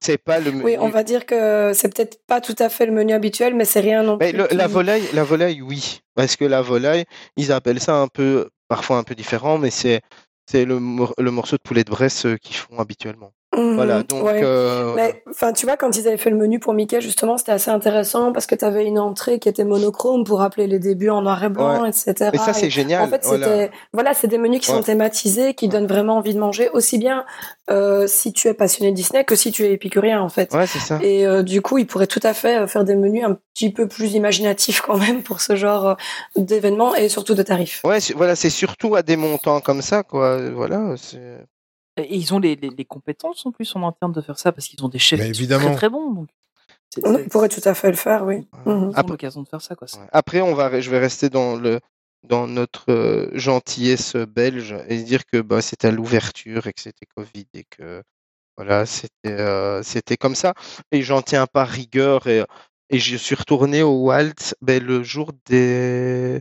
c'est 0.00 0.18
pas 0.18 0.38
le 0.40 0.50
menu. 0.52 0.64
Oui, 0.64 0.76
on 0.78 0.88
va 0.88 1.02
dire 1.04 1.26
que 1.26 1.72
c'est 1.74 1.92
peut-être 1.92 2.18
pas 2.26 2.40
tout 2.40 2.54
à 2.60 2.68
fait 2.68 2.86
le 2.86 2.92
menu 2.92 3.12
habituel, 3.12 3.54
mais 3.54 3.64
c'est 3.64 3.80
rien 3.80 4.02
non 4.04 4.16
Mais 4.18 4.30
plus. 4.32 4.38
le- 4.38 4.48
la 4.52 4.66
volaille, 4.68 5.04
la 5.12 5.22
volaille, 5.24 5.60
oui, 5.62 6.00
parce 6.14 6.34
que 6.36 6.44
la 6.44 6.60
volaille, 6.62 7.04
ils 7.36 7.50
appellent 7.52 7.80
ça 7.80 7.96
un 7.96 8.08
peu, 8.08 8.48
parfois 8.68 8.98
un 8.98 9.02
peu 9.04 9.14
différent, 9.16 9.58
mais 9.58 9.70
c'est 9.70 10.00
c'est 10.50 10.64
le, 10.64 10.74
le 11.18 11.30
morceau 11.30 11.56
de 11.56 11.62
poulet 11.62 11.84
de 11.84 11.90
Bresse 11.90 12.26
euh, 12.26 12.36
qu'ils 12.36 12.56
font 12.56 12.78
habituellement. 12.78 13.32
Voilà, 13.56 14.02
donc 14.02 14.24
ouais. 14.24 14.40
euh, 14.42 14.92
Mais 14.96 15.22
enfin, 15.30 15.52
tu 15.52 15.66
vois, 15.66 15.76
quand 15.76 15.96
ils 15.96 16.06
avaient 16.08 16.16
fait 16.16 16.30
le 16.30 16.36
menu 16.36 16.58
pour 16.58 16.74
Mickey, 16.74 17.00
justement, 17.00 17.36
c'était 17.38 17.52
assez 17.52 17.70
intéressant 17.70 18.32
parce 18.32 18.46
que 18.46 18.54
tu 18.54 18.64
avais 18.64 18.84
une 18.84 18.98
entrée 18.98 19.38
qui 19.38 19.48
était 19.48 19.64
monochrome 19.64 20.24
pour 20.24 20.38
rappeler 20.40 20.66
les 20.66 20.78
débuts 20.78 21.10
en 21.10 21.22
noir 21.22 21.42
et 21.44 21.48
blanc, 21.48 21.84
etc. 21.84 22.30
mais 22.32 22.38
ça 22.38 22.52
c'est 22.52 22.66
Et 22.66 22.70
génial. 22.70 23.02
En 23.02 23.08
fait, 23.08 23.22
voilà. 23.24 23.46
c'était 23.46 23.70
voilà, 23.92 24.14
c'est 24.14 24.28
des 24.28 24.38
menus 24.38 24.60
qui 24.60 24.70
Ouais. 24.70 24.76
sont 24.78 24.82
thématisés, 24.82 25.54
qui 25.54 25.68
donnent 25.68 25.86
vraiment 25.86 26.16
envie 26.16 26.34
de 26.34 26.40
manger, 26.40 26.68
aussi 26.70 26.98
bien 26.98 27.24
euh, 27.70 28.06
si 28.06 28.32
tu 28.32 28.48
es 28.48 28.54
passionné 28.54 28.90
de 28.90 28.96
Disney 28.96 29.24
que 29.24 29.36
si 29.36 29.52
tu 29.52 29.64
es 29.64 29.72
épicurien, 29.72 30.20
en 30.20 30.28
fait. 30.28 30.52
Ouais, 30.54 30.66
c'est 30.66 30.78
ça. 30.80 30.98
Et 31.02 31.26
euh, 31.26 31.42
du 31.42 31.62
coup, 31.62 31.78
ils 31.78 31.86
pourraient 31.86 32.06
tout 32.06 32.20
à 32.22 32.34
fait 32.34 32.66
faire 32.66 32.84
des 32.84 32.96
menus 32.96 33.24
un 33.24 33.38
petit 33.54 33.70
peu 33.72 33.86
plus 33.88 34.14
imaginatifs 34.14 34.80
quand 34.80 34.98
même 34.98 35.22
pour 35.22 35.40
ce 35.40 35.54
genre 35.56 35.96
d'événements 36.36 36.94
et 36.94 37.08
surtout 37.08 37.34
de 37.34 37.42
tarifs. 37.42 37.80
Ouais, 37.84 37.98
voilà, 38.16 38.34
c'est 38.36 38.50
surtout 38.50 38.96
à 38.96 39.02
des 39.02 39.16
montants 39.16 39.60
comme 39.60 39.80
ça, 39.82 40.02
quoi. 40.02 40.38
Voilà, 40.50 40.94
c'est. 40.96 41.18
Et 41.96 42.16
ils 42.16 42.34
ont 42.34 42.38
les, 42.38 42.56
les, 42.56 42.70
les 42.70 42.84
compétences 42.84 43.46
en 43.46 43.52
plus 43.52 43.74
en 43.76 43.86
interne 43.86 44.12
de 44.12 44.20
faire 44.20 44.38
ça 44.38 44.50
parce 44.52 44.66
qu'ils 44.66 44.82
ont 44.84 44.88
des 44.88 44.98
chefs 44.98 45.20
qui 45.32 45.46
sont 45.46 45.58
très 45.58 45.74
très 45.76 45.88
bons. 45.88 46.12
Donc 46.12 46.28
On 47.04 47.24
pourrait 47.28 47.48
tout 47.48 47.60
à 47.64 47.74
fait 47.74 47.90
le 47.90 47.96
faire, 47.96 48.24
oui. 48.24 48.38
Mhm. 48.38 48.46
ils 48.66 48.70
ont 48.70 48.92
Après- 48.94 49.10
l'occasion 49.12 49.42
de 49.42 49.48
faire 49.48 49.62
ça 49.62 49.74
quoi. 49.76 49.86
Après, 50.12 50.40
on 50.40 50.54
va, 50.54 50.80
je 50.80 50.90
vais 50.90 50.98
rester 50.98 51.28
dans 51.30 51.56
le 51.56 51.80
dans 52.24 52.46
notre 52.46 52.90
euh, 52.90 53.30
gentillesse 53.34 54.16
belge 54.16 54.74
et 54.88 55.02
dire 55.02 55.26
que 55.26 55.42
bah, 55.42 55.60
c'était 55.60 55.88
à 55.88 55.90
l'ouverture 55.90 56.66
et 56.66 56.72
que 56.72 56.80
c'était 56.80 57.04
Covid 57.14 57.46
et 57.52 57.64
que 57.68 58.02
voilà, 58.56 58.86
c'était 58.86 59.12
euh, 59.30 59.82
c'était 59.82 60.16
comme 60.16 60.34
ça. 60.34 60.54
Et 60.90 61.02
j'en 61.02 61.20
tiens 61.22 61.46
pas 61.46 61.64
rigueur 61.64 62.26
et, 62.26 62.42
et 62.90 62.98
je 62.98 63.16
suis 63.16 63.34
retourné 63.34 63.82
au 63.82 64.04
Walt 64.06 64.54
ben, 64.62 64.82
le 64.82 65.02
jour 65.02 65.32
des 65.46 66.40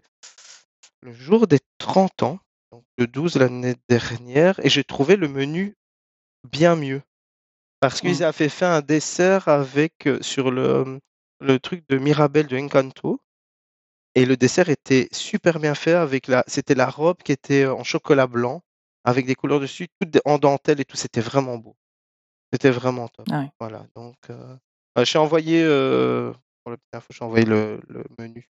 le 1.01 1.11
jour 1.13 1.47
des 1.47 1.59
30 1.80 2.23
ans, 2.23 2.39
le 2.98 3.07
12 3.07 3.36
l'année 3.38 3.76
dernière, 3.90 4.60
et 4.65 4.70
j'ai 4.70 4.84
trouvé 4.84 5.15
le 5.15 5.28
menu 5.28 5.76
bien 6.49 6.76
mieux. 6.76 7.02
Parce 7.80 7.99
qu'ils 8.02 8.20
Mm. 8.20 8.24
avaient 8.24 8.49
fait 8.49 8.65
un 8.65 8.82
dessert 8.82 9.48
avec 9.48 10.07
euh, 10.07 10.22
sur 10.22 10.52
le, 10.52 10.99
le 11.41 11.60
truc 11.60 11.84
de 11.90 11.98
Mirabelle 11.98 12.48
de 12.48 12.57
Encanto. 12.57 13.20
Et 14.15 14.26
le 14.26 14.38
dessert 14.38 14.70
était 14.70 15.10
super 15.11 15.60
bien 15.60 15.74
fait 15.76 15.94
avec 15.94 16.28
la, 16.28 16.44
c'était 16.48 16.76
la 16.76 16.88
robe 16.90 17.18
qui 17.24 17.32
était 17.32 17.65
en 17.65 17.84
chocolat 17.84 18.28
blanc 18.28 18.61
avec 19.03 19.26
des 19.26 19.36
couleurs 19.36 19.60
dessus, 19.60 19.88
toutes 19.99 20.20
en 20.24 20.38
dentelle 20.38 20.80
et 20.80 20.86
tout. 20.86 20.95
C'était 20.98 21.20
vraiment 21.20 21.57
beau. 21.57 21.76
C'était 22.53 22.70
vraiment 22.70 23.07
top. 23.07 23.26
Ah. 23.32 23.45
Voilà. 23.60 23.88
Donc, 23.95 24.15
euh, 24.30 24.56
euh, 24.99 25.03
j'ai 25.03 25.18
envoyé 25.18 25.64
euh, 25.64 26.32
pour 26.64 26.76
j'ai 27.10 27.26
envoyé 27.26 27.45
le, 27.45 27.82
le 27.90 28.03
menu. 28.20 28.48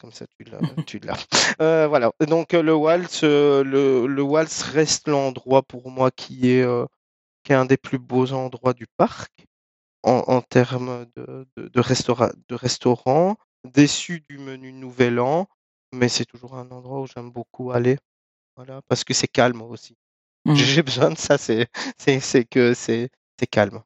Comme 0.00 0.12
ça, 0.12 0.26
tu 0.36 0.44
l'as. 0.44 0.60
tu 0.84 0.98
l'as. 1.00 1.16
Euh, 1.60 1.86
voilà. 1.86 2.12
Donc, 2.26 2.54
euh, 2.54 2.62
le 2.62 2.74
waltz, 2.74 3.20
euh, 3.24 3.62
le, 3.62 4.06
le 4.06 4.22
waltz 4.22 4.62
reste 4.62 5.08
l'endroit 5.08 5.62
pour 5.62 5.90
moi 5.90 6.10
qui 6.10 6.50
est, 6.50 6.62
euh, 6.62 6.86
qui 7.44 7.52
est 7.52 7.56
un 7.56 7.66
des 7.66 7.76
plus 7.78 7.98
beaux 7.98 8.32
endroits 8.32 8.74
du 8.74 8.86
parc 8.96 9.32
en, 10.02 10.24
en 10.28 10.42
termes 10.42 11.06
de, 11.16 11.46
de, 11.56 11.68
de, 11.68 11.80
restaura- 11.80 12.32
de 12.48 12.54
restaurant. 12.54 13.36
Déçu 13.64 14.24
du 14.28 14.38
menu 14.38 14.72
Nouvel 14.72 15.20
An, 15.20 15.46
mais 15.92 16.08
c'est 16.08 16.24
toujours 16.26 16.56
un 16.56 16.70
endroit 16.70 17.00
où 17.02 17.06
j'aime 17.06 17.30
beaucoup 17.30 17.72
aller. 17.72 17.98
Voilà, 18.56 18.82
parce 18.88 19.04
que 19.04 19.14
c'est 19.14 19.28
calme 19.28 19.62
aussi. 19.62 19.96
Mhm. 20.44 20.56
J'ai 20.56 20.82
besoin 20.84 21.10
de 21.10 21.18
ça, 21.18 21.38
c'est 21.38 21.68
c'est 21.98 22.20
c'est 22.20 22.44
que 22.44 22.74
c'est 22.74 23.10
c'est 23.38 23.46
calme. 23.46 23.82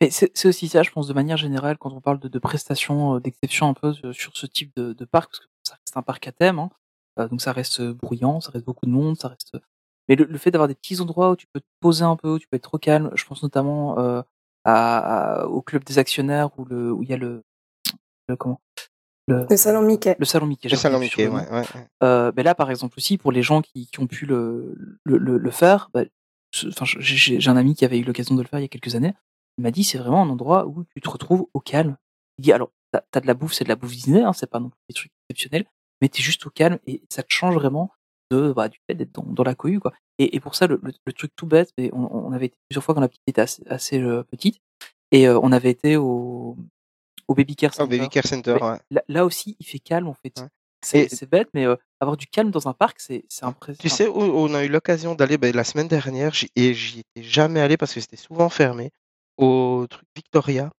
Mais 0.00 0.10
c'est 0.10 0.46
aussi 0.46 0.68
ça, 0.68 0.82
je 0.82 0.90
pense, 0.90 1.08
de 1.08 1.12
manière 1.14 1.36
générale, 1.36 1.78
quand 1.78 1.92
on 1.92 2.00
parle 2.00 2.18
de, 2.20 2.28
de 2.28 2.38
prestations, 2.38 3.16
euh, 3.16 3.20
d'exception 3.20 3.68
un 3.68 3.74
peu 3.74 3.92
euh, 4.04 4.12
sur 4.12 4.36
ce 4.36 4.46
type 4.46 4.70
de, 4.76 4.92
de 4.92 5.04
parc, 5.04 5.30
parce 5.30 5.40
que 5.40 5.46
ça 5.64 5.74
reste 5.74 5.96
un 5.96 6.02
parc 6.02 6.26
à 6.28 6.32
thème, 6.32 6.58
hein, 6.58 6.70
euh, 7.18 7.28
donc 7.28 7.40
ça 7.40 7.52
reste 7.52 7.82
bruyant, 7.82 8.40
ça 8.40 8.50
reste 8.52 8.64
beaucoup 8.64 8.86
de 8.86 8.90
monde, 8.90 9.18
ça 9.18 9.28
reste. 9.28 9.56
Mais 10.08 10.16
le, 10.16 10.24
le 10.24 10.38
fait 10.38 10.50
d'avoir 10.50 10.68
des 10.68 10.74
petits 10.74 11.00
endroits 11.00 11.30
où 11.30 11.36
tu 11.36 11.46
peux 11.52 11.60
te 11.60 11.66
poser 11.80 12.04
un 12.04 12.14
peu, 12.16 12.34
où 12.34 12.38
tu 12.38 12.46
peux 12.48 12.56
être 12.56 12.62
trop 12.64 12.78
calme, 12.78 13.10
je 13.14 13.24
pense 13.24 13.42
notamment 13.42 13.98
euh, 13.98 14.22
à, 14.64 15.42
à- 15.42 15.46
au 15.46 15.60
club 15.62 15.82
des 15.84 15.98
actionnaires 15.98 16.50
où 16.58 16.64
le 16.66 16.92
où 16.92 17.02
il 17.02 17.08
y 17.08 17.12
a 17.14 17.16
le, 17.16 17.42
le 18.28 18.36
comment 18.36 18.60
le, 19.26 19.46
Le 19.48 19.56
salon 19.56 19.80
Mickey. 19.82 20.14
le 20.18 20.24
salon 20.26 20.46
Mickey. 20.46 20.68
Le 20.68 20.76
j'ai 20.76 20.76
salon 20.76 20.98
Mickey, 20.98 21.26
ouais, 21.28 21.50
ouais. 21.50 21.64
Euh, 22.02 22.30
ben 22.30 22.42
là, 22.44 22.54
par 22.54 22.70
exemple 22.70 22.94
aussi, 22.98 23.16
pour 23.16 23.32
les 23.32 23.42
gens 23.42 23.62
qui, 23.62 23.86
qui 23.88 23.98
ont 24.00 24.06
pu 24.06 24.26
le, 24.26 24.76
le, 25.04 25.16
le, 25.16 25.38
le 25.38 25.50
faire, 25.50 25.88
ben, 25.94 26.06
j'ai 26.52 27.40
j'ai 27.40 27.50
un 27.50 27.56
ami 27.56 27.74
qui 27.74 27.84
avait 27.86 27.98
eu 27.98 28.04
l'occasion 28.04 28.34
de 28.34 28.42
le 28.42 28.46
faire 28.46 28.58
il 28.60 28.62
y 28.62 28.66
a 28.66 28.68
quelques 28.68 28.94
années. 28.94 29.14
Il 29.58 29.62
m'a 29.62 29.70
dit 29.70 29.84
c'est 29.84 29.98
vraiment 29.98 30.22
un 30.22 30.30
endroit 30.30 30.66
où 30.66 30.84
tu 30.94 31.00
te 31.00 31.08
retrouves 31.08 31.46
au 31.54 31.60
calme. 31.60 31.96
Il 32.38 32.42
dit 32.42 32.52
alors 32.52 32.70
t'as 32.92 33.00
as 33.14 33.20
de 33.20 33.26
la 33.26 33.34
bouffe, 33.34 33.52
c'est 33.52 33.64
de 33.64 33.68
la 33.68 33.76
bouffe 33.76 33.92
Disney, 33.92 34.22
hein, 34.22 34.32
c'est 34.32 34.48
pas 34.50 34.60
non 34.60 34.68
plus 34.70 34.78
des 34.88 34.94
trucs 34.94 35.12
exceptionnels, 35.28 35.66
mais 36.00 36.08
t'es 36.08 36.22
juste 36.22 36.46
au 36.46 36.50
calme 36.50 36.78
et 36.86 37.02
ça 37.08 37.22
te 37.22 37.32
change 37.32 37.54
vraiment 37.54 37.90
de 38.30 38.52
bah, 38.52 38.68
du 38.68 38.78
fait 38.88 38.94
d'être 38.94 39.12
dans, 39.12 39.24
dans 39.24 39.44
la 39.44 39.54
cohue 39.54 39.80
quoi. 39.80 39.92
Et, 40.18 40.36
et 40.36 40.40
pour 40.40 40.54
ça 40.54 40.66
le, 40.66 40.80
le, 40.82 40.92
le 41.04 41.12
truc 41.12 41.32
tout 41.36 41.46
bête, 41.46 41.70
mais 41.78 41.90
on, 41.92 42.08
on 42.12 42.32
avait 42.32 42.46
été 42.46 42.56
plusieurs 42.68 42.84
fois 42.84 42.94
quand 42.94 43.00
la 43.00 43.08
petite 43.08 43.22
était 43.26 43.42
assez, 43.42 43.62
assez 43.68 44.00
euh, 44.00 44.22
petite 44.22 44.58
et 45.12 45.28
euh, 45.28 45.38
on 45.42 45.52
avait 45.52 45.70
été 45.70 45.96
au 45.96 46.56
au 47.28 47.34
baby 47.34 47.56
care 47.56 47.72
center. 47.74 47.96
Baby 47.96 48.08
Care 48.10 48.26
Center, 48.26 48.58
ouais. 48.60 48.78
là, 48.90 49.02
là 49.08 49.24
aussi, 49.24 49.56
il 49.58 49.66
fait 49.66 49.78
calme 49.78 50.08
en 50.08 50.14
fait. 50.14 50.38
Ouais. 50.38 50.48
C'est 50.82 51.30
bête, 51.30 51.48
mais 51.54 51.64
euh, 51.64 51.76
avoir 51.98 52.18
du 52.18 52.26
calme 52.26 52.50
dans 52.50 52.68
un 52.68 52.74
parc, 52.74 53.00
c'est 53.00 53.24
impressionnant. 53.40 53.78
Tu 53.80 53.88
sais 53.88 54.06
où 54.06 54.20
on 54.20 54.52
a 54.52 54.62
eu 54.64 54.68
l'occasion 54.68 55.14
d'aller 55.14 55.38
ben, 55.38 55.54
la 55.56 55.64
semaine 55.64 55.88
dernière 55.88 56.34
et 56.56 56.74
j'y 56.74 57.00
étais 57.00 57.26
jamais 57.26 57.60
allé 57.60 57.78
parce 57.78 57.94
que 57.94 58.00
c'était 58.00 58.18
souvent 58.18 58.50
fermé 58.50 58.90
au 59.38 59.86
truc 59.88 60.04
Victoria. 60.16 60.70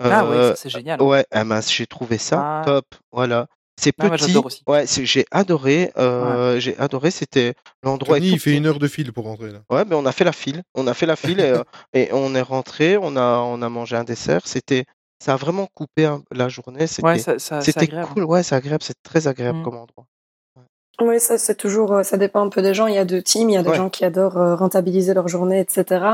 Ah 0.00 0.24
ouais, 0.28 0.36
Euh, 0.36 0.50
ça 0.50 0.56
c'est 0.56 0.70
génial. 0.70 1.02
Ouais, 1.02 1.24
ah 1.32 1.44
mince, 1.44 1.72
j'ai 1.72 1.86
trouvé 1.86 2.18
ça 2.18 2.60
Ah. 2.60 2.62
top. 2.64 2.84
Voilà. 3.12 3.46
C'est 3.80 3.92
Ah, 3.98 4.06
moi, 4.08 4.16
petit. 4.16 4.26
j'adore 4.28 4.46
aussi. 4.46 4.62
Ouais, 4.66 4.86
c'est- 4.86 5.04
j'ai 5.04 5.24
adoré. 5.30 5.92
euh, 5.98 6.58
J'ai 6.60 6.76
adoré. 6.78 7.10
C'était 7.12 7.54
l'endroit. 7.84 8.18
il 8.18 8.38
fait 8.40 8.56
une 8.56 8.66
heure 8.66 8.78
de 8.80 8.88
file 8.88 9.12
pour 9.12 9.24
rentrer 9.24 9.50
là. 9.52 9.60
Ouais, 9.70 9.84
mais 9.84 9.94
on 9.94 10.04
a 10.06 10.12
fait 10.12 10.24
la 10.24 10.32
file. 10.32 10.62
On 10.74 10.86
a 10.88 10.94
fait 10.94 11.06
la 11.06 11.14
file 11.16 11.38
et, 11.40 11.50
euh, 11.50 11.62
et 11.94 12.08
on 12.12 12.34
est 12.34 12.40
rentré. 12.42 12.96
On 13.00 13.16
a, 13.16 13.38
on 13.38 13.62
a 13.62 13.68
mangé 13.68 13.96
un 13.96 14.02
dessert. 14.04 14.40
C'était, 14.46 14.84
ça 15.24 15.34
a 15.34 15.36
vraiment 15.36 15.68
coupé 15.74 16.06
un- 16.06 16.22
la 16.32 16.48
journée. 16.48 16.80
Ouais, 16.80 16.86
C'était, 16.88 17.38
ça, 17.38 17.60
ça, 17.60 17.86
cool. 18.14 18.24
Ouais, 18.24 18.42
c'est 18.42 18.54
agréable. 18.56 18.82
C'est 18.82 19.00
très 19.04 19.26
agréable 19.28 19.58
Mm. 19.60 19.62
comme 19.64 19.76
endroit. 19.76 20.06
Oui, 21.00 21.20
ça 21.20 21.38
c'est 21.38 21.54
toujours, 21.54 22.00
ça 22.04 22.16
dépend 22.16 22.44
un 22.44 22.48
peu 22.48 22.60
des 22.62 22.74
gens. 22.74 22.88
Il 22.88 22.94
y 22.94 22.98
a 22.98 23.04
deux 23.04 23.22
teams, 23.22 23.48
il 23.50 23.54
y 23.54 23.56
a 23.56 23.62
des 23.62 23.68
Ouais. 23.70 23.76
gens 23.76 23.88
qui 23.90 24.04
adorent 24.04 24.58
rentabiliser 24.58 25.14
leur 25.14 25.28
journée, 25.28 25.60
etc. 25.60 26.04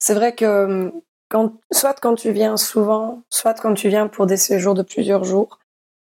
C'est 0.00 0.14
vrai 0.14 0.34
que 0.34 0.44
euh, 0.44 0.90
quand, 1.28 1.52
soit 1.70 1.94
quand 2.00 2.14
tu 2.16 2.32
viens 2.32 2.56
souvent, 2.56 3.22
soit 3.30 3.54
quand 3.54 3.74
tu 3.74 3.88
viens 3.88 4.08
pour 4.08 4.26
des 4.26 4.36
séjours 4.36 4.74
de 4.74 4.82
plusieurs 4.82 5.24
jours, 5.24 5.58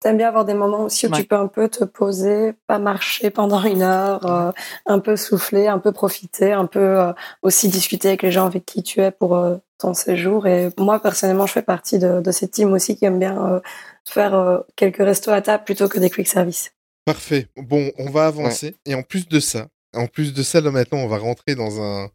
t'aimes 0.02 0.18
bien 0.18 0.28
avoir 0.28 0.44
des 0.46 0.54
moments 0.54 0.82
aussi 0.84 1.08
où 1.08 1.12
Ouais. 1.12 1.22
tu 1.22 1.28
peux 1.28 1.36
un 1.38 1.48
peu 1.48 1.70
te 1.70 1.84
poser, 1.84 2.54
pas 2.68 2.80
marcher 2.80 3.30
pendant 3.30 3.64
une 3.64 3.82
heure, 3.82 4.26
euh, 4.26 4.52
un 4.86 5.00
peu 5.00 5.16
souffler, 5.16 5.68
un 5.68 5.80
peu 5.80 5.92
profiter, 5.92 6.52
un 6.52 6.66
peu 6.66 6.80
euh, 7.00 7.14
aussi 7.44 7.70
discuter 7.70 8.10
avec 8.10 8.24
les 8.24 8.32
gens 8.32 8.46
avec 8.46 8.66
qui 8.66 8.84
tu 8.84 9.00
es 9.02 9.12
pour 9.12 9.36
euh, 9.38 9.58
ton 9.78 9.94
séjour. 9.94 10.48
Et 10.48 10.70
moi 10.78 11.00
personnellement, 11.00 11.46
je 11.48 11.54
fais 11.54 11.62
partie 11.62 11.98
de, 12.00 12.22
de 12.22 12.32
cette 12.32 12.52
team 12.52 12.74
aussi 12.74 12.96
qui 12.98 13.06
aime 13.06 13.20
bien 13.20 13.38
euh, 13.54 13.60
faire 14.08 14.34
euh, 14.36 14.60
quelques 14.76 14.98
restos 14.98 15.32
à 15.32 15.42
table 15.42 15.64
plutôt 15.64 15.88
que 15.88 16.00
des 16.00 16.10
quick 16.10 16.28
service. 16.28 16.72
Parfait. 17.06 17.48
Bon, 17.56 17.92
on 18.00 18.10
va 18.10 18.26
avancer. 18.28 18.76
Et 18.86 18.96
en 18.96 19.04
plus 19.04 19.28
de 19.28 19.40
ça, 19.40 19.68
en 19.96 20.08
plus 20.08 20.34
de 20.34 20.44
ça, 20.44 20.60
là 20.60 20.72
maintenant, 20.72 20.98
on 21.00 21.08
va 21.08 21.18
rentrer 21.20 21.56
dans 21.56 21.82
un 21.82 22.10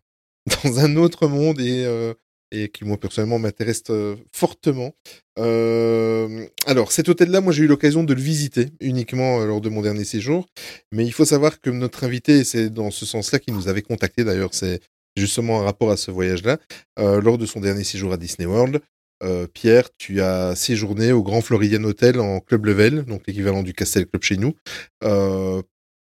dans 0.64 0.80
un 0.80 0.96
autre 0.96 1.28
monde 1.28 1.60
et 1.60 1.84
euh, 1.84 2.14
qui 2.72 2.84
moi 2.84 2.98
personnellement 2.98 3.38
m'intéresse 3.38 3.82
euh, 3.90 4.16
fortement. 4.32 4.94
Euh, 5.38 6.46
alors 6.66 6.92
cet 6.92 7.08
hôtel-là, 7.08 7.40
moi 7.40 7.52
j'ai 7.52 7.62
eu 7.62 7.66
l'occasion 7.66 8.02
de 8.02 8.12
le 8.12 8.20
visiter 8.20 8.70
uniquement 8.80 9.44
lors 9.44 9.60
de 9.60 9.68
mon 9.68 9.82
dernier 9.82 10.04
séjour, 10.04 10.46
mais 10.92 11.06
il 11.06 11.12
faut 11.12 11.24
savoir 11.24 11.60
que 11.60 11.70
notre 11.70 12.04
invité, 12.04 12.44
c'est 12.44 12.70
dans 12.70 12.90
ce 12.90 13.06
sens-là 13.06 13.38
qu'il 13.38 13.54
nous 13.54 13.68
avait 13.68 13.82
contacté 13.82 14.24
d'ailleurs, 14.24 14.52
c'est 14.52 14.80
justement 15.16 15.60
un 15.60 15.64
rapport 15.64 15.90
à 15.90 15.96
ce 15.96 16.10
voyage-là, 16.10 16.58
lors 16.98 17.36
de 17.36 17.46
son 17.46 17.60
dernier 17.60 17.84
séjour 17.84 18.12
à 18.12 18.16
Disney 18.16 18.46
World. 18.46 18.80
Pierre, 19.52 19.88
tu 19.98 20.20
as 20.20 20.54
séjourné 20.54 21.12
au 21.12 21.22
Grand 21.22 21.40
Floridian 21.40 21.82
Hotel 21.84 22.20
en 22.20 22.40
club 22.40 22.66
level, 22.66 23.04
donc 23.04 23.22
l'équivalent 23.26 23.62
du 23.62 23.74
Castel 23.74 24.06
Club 24.06 24.22
chez 24.22 24.36
nous, 24.36 24.54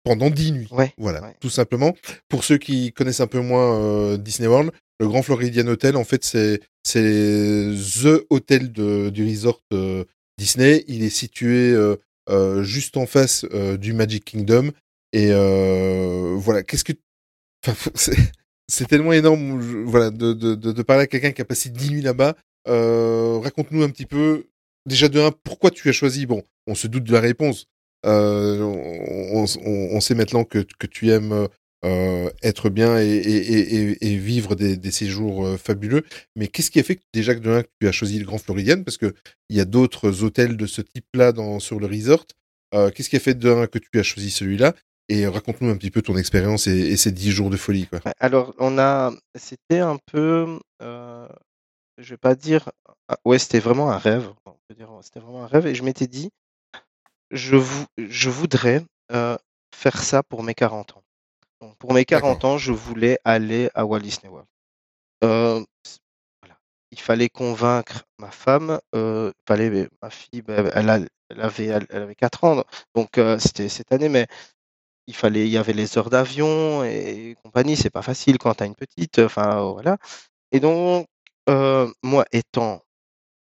pendant 0.05 0.31
10 0.31 0.53
nuits. 0.53 0.69
Ouais. 0.71 0.93
Voilà, 0.99 1.23
ouais. 1.23 1.35
tout 1.41 1.51
simplement. 1.51 1.95
Pour 2.29 2.45
ceux 2.45 2.59
qui 2.59 2.93
connaissent 2.93 3.21
un 3.21 3.27
peu 3.27 3.41
moins 3.41 3.79
euh, 3.81 4.17
Disney 4.17 4.49
World, 4.49 4.71
le 5.01 5.07
Grand 5.09 5.23
Floridian 5.23 5.67
Hotel, 5.67 5.97
en 5.97 6.05
fait, 6.05 6.25
c'est 6.25 6.61
c'est 6.85 7.03
the 8.03 8.25
hôtel 8.31 8.73
de, 8.73 9.11
du 9.11 9.29
resort 9.29 9.61
euh, 9.73 10.05
Disney. 10.39 10.85
Il 10.89 11.03
est 11.03 11.11
situé 11.11 11.75
euh, 12.31 12.63
juste 12.63 12.97
en 12.97 13.07
face 13.07 13.45
du 13.79 13.93
Magic 13.93 14.25
Kingdom. 14.25 14.71
Et 15.13 15.29
voilà, 16.37 16.63
qu'est-ce 16.63 16.85
que 16.85 16.93
enfin, 17.67 17.91
c'est 18.69 18.87
tellement 18.89 19.13
énorme, 19.13 19.61
je- 19.61 19.79
voilà, 19.79 20.11
de, 20.11 20.33
de, 20.33 20.55
de, 20.55 20.83
parler 20.83 21.05
à 21.05 21.07
quelqu'un 21.07 21.33
qui 21.33 21.43
a 21.43 21.45
passé 21.45 21.71
10 21.71 21.91
nuits 21.91 22.03
là-bas. 22.03 22.35
Raconte-nous 22.67 23.83
un 23.83 23.91
petit 23.91 24.07
peu, 24.07 24.47
déjà 24.87 25.09
de 25.09 25.21
un, 25.21 25.31
pourquoi 25.31 25.71
tu 25.71 25.89
as 25.89 25.93
choisi? 25.93 26.27
Bon, 26.27 26.43
on 26.67 26.75
se 26.75 26.87
doute 26.87 27.05
de 27.05 27.13
la 27.13 27.21
réponse. 27.21 27.67
Euh, 28.07 28.61
on, 28.61 30.01
sait 30.01 30.15
maintenant 30.15 30.45
que, 30.45 30.59
tu 30.59 31.11
aimes 31.11 31.49
euh, 31.85 32.31
être 32.43 32.71
bien 32.71 32.99
et, 32.99 34.17
vivre 34.17 34.55
des, 34.55 34.91
séjours 34.91 35.47
euh, 35.47 35.57
fabuleux. 35.57 36.05
Mais 36.37 36.49
qu'est-ce 36.49 36.71
qui 36.71 36.81
a 36.81 36.83
fait 36.83 36.97
que, 36.97 37.03
déjà 37.13 37.35
que 37.35 37.41
de 37.41 37.65
tu 37.81 37.89
as 37.89 37.93
choisi 37.93 38.19
le 38.19 38.25
Grand 38.25 38.39
Floridian 38.39 38.83
Parce 38.83 38.97
que 38.97 39.15
il 39.49 39.57
y 39.57 39.61
a 39.61 39.65
d'autres 39.65 40.23
hôtels 40.23 40.57
de 40.57 40.67
ce 40.67 40.83
type-là 40.83 41.33
sur 41.59 41.81
le 41.81 41.87
resort. 41.87 42.27
Qu'est-ce 42.73 43.09
qui 43.09 43.17
a 43.17 43.21
fait 43.21 43.35
de 43.35 43.67
que 43.67 43.79
tu 43.79 43.99
as 43.99 44.03
choisi 44.03 44.31
celui-là? 44.31 44.75
Et 45.11 45.27
raconte-nous 45.27 45.71
un 45.71 45.77
petit 45.77 45.91
peu 45.91 46.03
ton 46.03 46.19
expérience 46.19 46.67
et, 46.67 46.97
ces 46.97 47.13
10 47.13 47.31
jours 47.31 47.51
de 47.51 47.57
folie. 47.57 47.89
Alors, 48.21 48.55
on 48.59 48.79
a, 48.79 49.13
c'était 49.35 49.79
un 49.79 49.97
peu, 50.13 50.59
je 50.81 52.11
vais 52.11 52.19
pas 52.19 52.35
dire, 52.35 52.71
ah, 53.09 53.17
ouais, 53.25 53.39
c'était 53.39 53.59
vraiment 53.59 53.91
un 53.91 53.97
rêve. 53.97 54.29
C'était 54.69 55.21
vraiment 55.21 55.45
un 55.45 55.47
rêve. 55.47 55.67
Et 55.67 55.75
je 55.75 55.83
m'étais 55.83 56.07
dit, 56.07 56.29
je, 57.31 57.57
vou- 57.57 57.87
je 57.99 58.31
voudrais 58.31 58.85
euh, 59.13 59.37
faire 59.75 60.03
ça 60.03 60.23
pour 60.23 60.43
mes 60.43 60.55
40 60.55 60.97
ans. 60.97 61.03
Donc, 61.61 61.77
pour 61.79 61.93
mes 61.93 62.05
40 62.05 62.45
ans, 62.45 62.59
je 62.59 62.73
voulais 62.73 63.19
aller 63.25 63.71
à 63.75 63.85
Walt 63.85 64.01
Disney 64.01 64.29
World. 64.31 64.47
Euh, 65.25 65.65
voilà. 66.43 66.59
Il 66.91 67.01
fallait 67.01 67.29
convaincre 67.29 68.05
ma 68.19 68.31
femme. 68.31 68.79
Euh, 68.95 69.33
fallait, 69.47 69.89
ma 70.03 70.11
fille, 70.11 70.43
ben, 70.43 70.71
elle, 70.75 70.89
a- 70.91 71.01
elle 71.31 71.41
avait, 71.41 71.67
elle, 71.67 71.87
elle 71.91 72.03
avait 72.03 72.15
4 72.15 72.45
ans, 72.45 72.65
donc 72.95 73.21
c'était 73.39 73.69
cette 73.69 73.93
année, 73.93 74.09
mais 74.09 74.27
il 75.07 75.15
fallait, 75.15 75.47
il 75.47 75.51
y 75.51 75.57
avait 75.59 75.73
les 75.73 75.99
heures 75.99 76.11
d'avion 76.11 76.85
et 76.85 77.37
compagnie. 77.43 77.77
C'est 77.77 77.91
pas 77.91 78.03
facile 78.03 78.39
quand 78.39 78.55
tu 78.55 78.63
as 78.63 78.67
une 78.67 78.75
petite. 78.77 79.19
Enfin, 79.19 79.63
voilà. 79.73 79.99
Et 80.53 80.61
donc, 80.61 81.07
moi, 82.03 82.25
étant, 82.33 82.83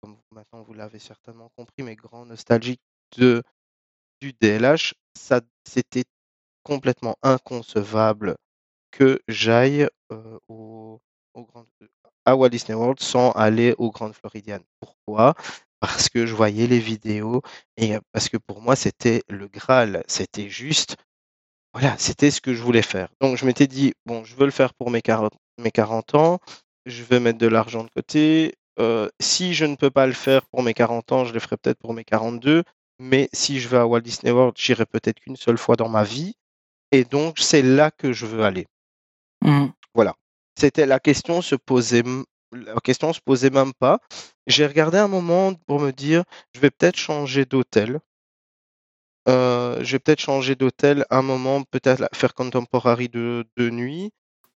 comme 0.02 0.18
maintenant 0.32 0.64
vous 0.64 0.74
l'avez 0.74 1.00
certainement 1.00 1.50
compris, 1.56 1.84
mais 1.84 1.96
grand 1.96 2.26
nostalgique 2.26 2.82
de, 3.18 3.44
du 4.22 4.34
DLH, 4.34 4.94
ça, 5.18 5.42
c'était 5.68 6.04
complètement 6.64 7.18
inconcevable 7.24 8.38
que 8.92 9.22
j'aille 9.28 9.88
euh, 10.12 10.40
au, 10.50 11.00
Grand- 11.36 11.66
à 12.26 12.36
Walt 12.36 12.50
Disney 12.50 12.76
World 12.76 13.00
sans 13.00 13.32
aller 13.34 13.76
au 13.78 13.92
Grand 13.92 14.14
Floridian. 14.14 14.60
Pourquoi? 14.80 15.36
Parce 15.80 16.10
que 16.10 16.26
je 16.26 16.36
voyais 16.36 16.68
les 16.68 16.80
vidéos 16.80 17.42
et 17.78 17.96
euh, 17.96 18.00
parce 18.12 18.30
que 18.30 18.38
pour 18.38 18.62
moi, 18.62 18.76
c'était 18.76 19.24
le 19.30 19.48
Graal. 19.48 20.04
C'était 20.08 20.50
juste, 20.50 20.98
voilà, 21.74 21.98
c'était 21.98 22.32
ce 22.32 22.42
que 22.42 22.54
je 22.54 22.62
voulais 22.62 22.82
faire. 22.82 23.10
Donc, 23.22 23.38
je 23.38 23.46
m'étais 23.46 23.68
dit, 23.68 23.94
bon, 24.06 24.24
je 24.24 24.36
veux 24.36 24.46
le 24.46 24.52
faire 24.52 24.74
pour 24.74 24.90
mes 24.92 25.02
40, 25.02 25.34
mes 25.60 25.72
40 25.72 26.16
ans, 26.16 26.40
je 26.86 27.04
vais 27.04 27.20
mettre 27.20 27.38
de 27.40 27.48
l'argent 27.48 27.84
de 27.84 27.90
côté. 27.90 28.56
Euh, 28.80 29.10
si 29.20 29.54
je 29.54 29.66
ne 29.66 29.76
peux 29.76 29.92
pas 29.92 30.08
le 30.08 30.14
faire 30.14 30.46
pour 30.48 30.64
mes 30.64 30.74
40 30.74 31.12
ans, 31.12 31.26
je 31.26 31.34
le 31.34 31.40
ferai 31.40 31.58
peut-être 31.58 31.80
pour 31.80 31.94
mes 31.94 32.04
42. 32.04 32.64
Mais 33.04 33.30
si 33.34 33.60
je 33.60 33.68
vais 33.68 33.78
à 33.78 33.88
Walt 33.88 34.02
Disney 34.02 34.32
World, 34.32 34.54
j'irai 34.56 34.86
peut-être 34.86 35.20
qu'une 35.20 35.36
seule 35.36 35.58
fois 35.58 35.76
dans 35.76 35.90
ma 35.90 36.04
vie. 36.04 36.36
Et 36.92 37.04
donc, 37.04 37.40
c'est 37.40 37.64
là 37.64 37.90
que 37.90 38.14
je 38.14 38.28
veux 38.28 38.44
aller. 38.44 38.68
Mhm. 39.44 39.72
Voilà. 39.96 40.14
C'était 40.56 40.86
la 40.86 41.00
question 41.00 41.42
se 41.42 41.56
posait, 41.56 42.04
la 42.52 42.76
question 42.84 43.12
se 43.12 43.20
posait 43.20 43.50
même 43.50 43.74
pas. 43.74 44.00
J'ai 44.46 44.68
regardé 44.68 45.00
un 45.00 45.08
moment 45.08 45.56
pour 45.66 45.80
me 45.80 45.90
dire, 45.90 46.24
je 46.54 46.60
vais 46.60 46.70
peut-être 46.70 46.96
changer 46.96 47.46
d'hôtel. 47.46 48.02
Euh, 49.28 49.84
je 49.84 49.94
vais 49.94 50.00
peut-être 50.00 50.22
changer 50.22 50.54
d'hôtel 50.54 51.04
un 51.10 51.24
moment, 51.24 51.64
peut-être 51.64 52.08
faire 52.14 52.36
contemporary 52.36 53.10
de, 53.10 53.48
de 53.58 53.72
nuit, 53.72 54.12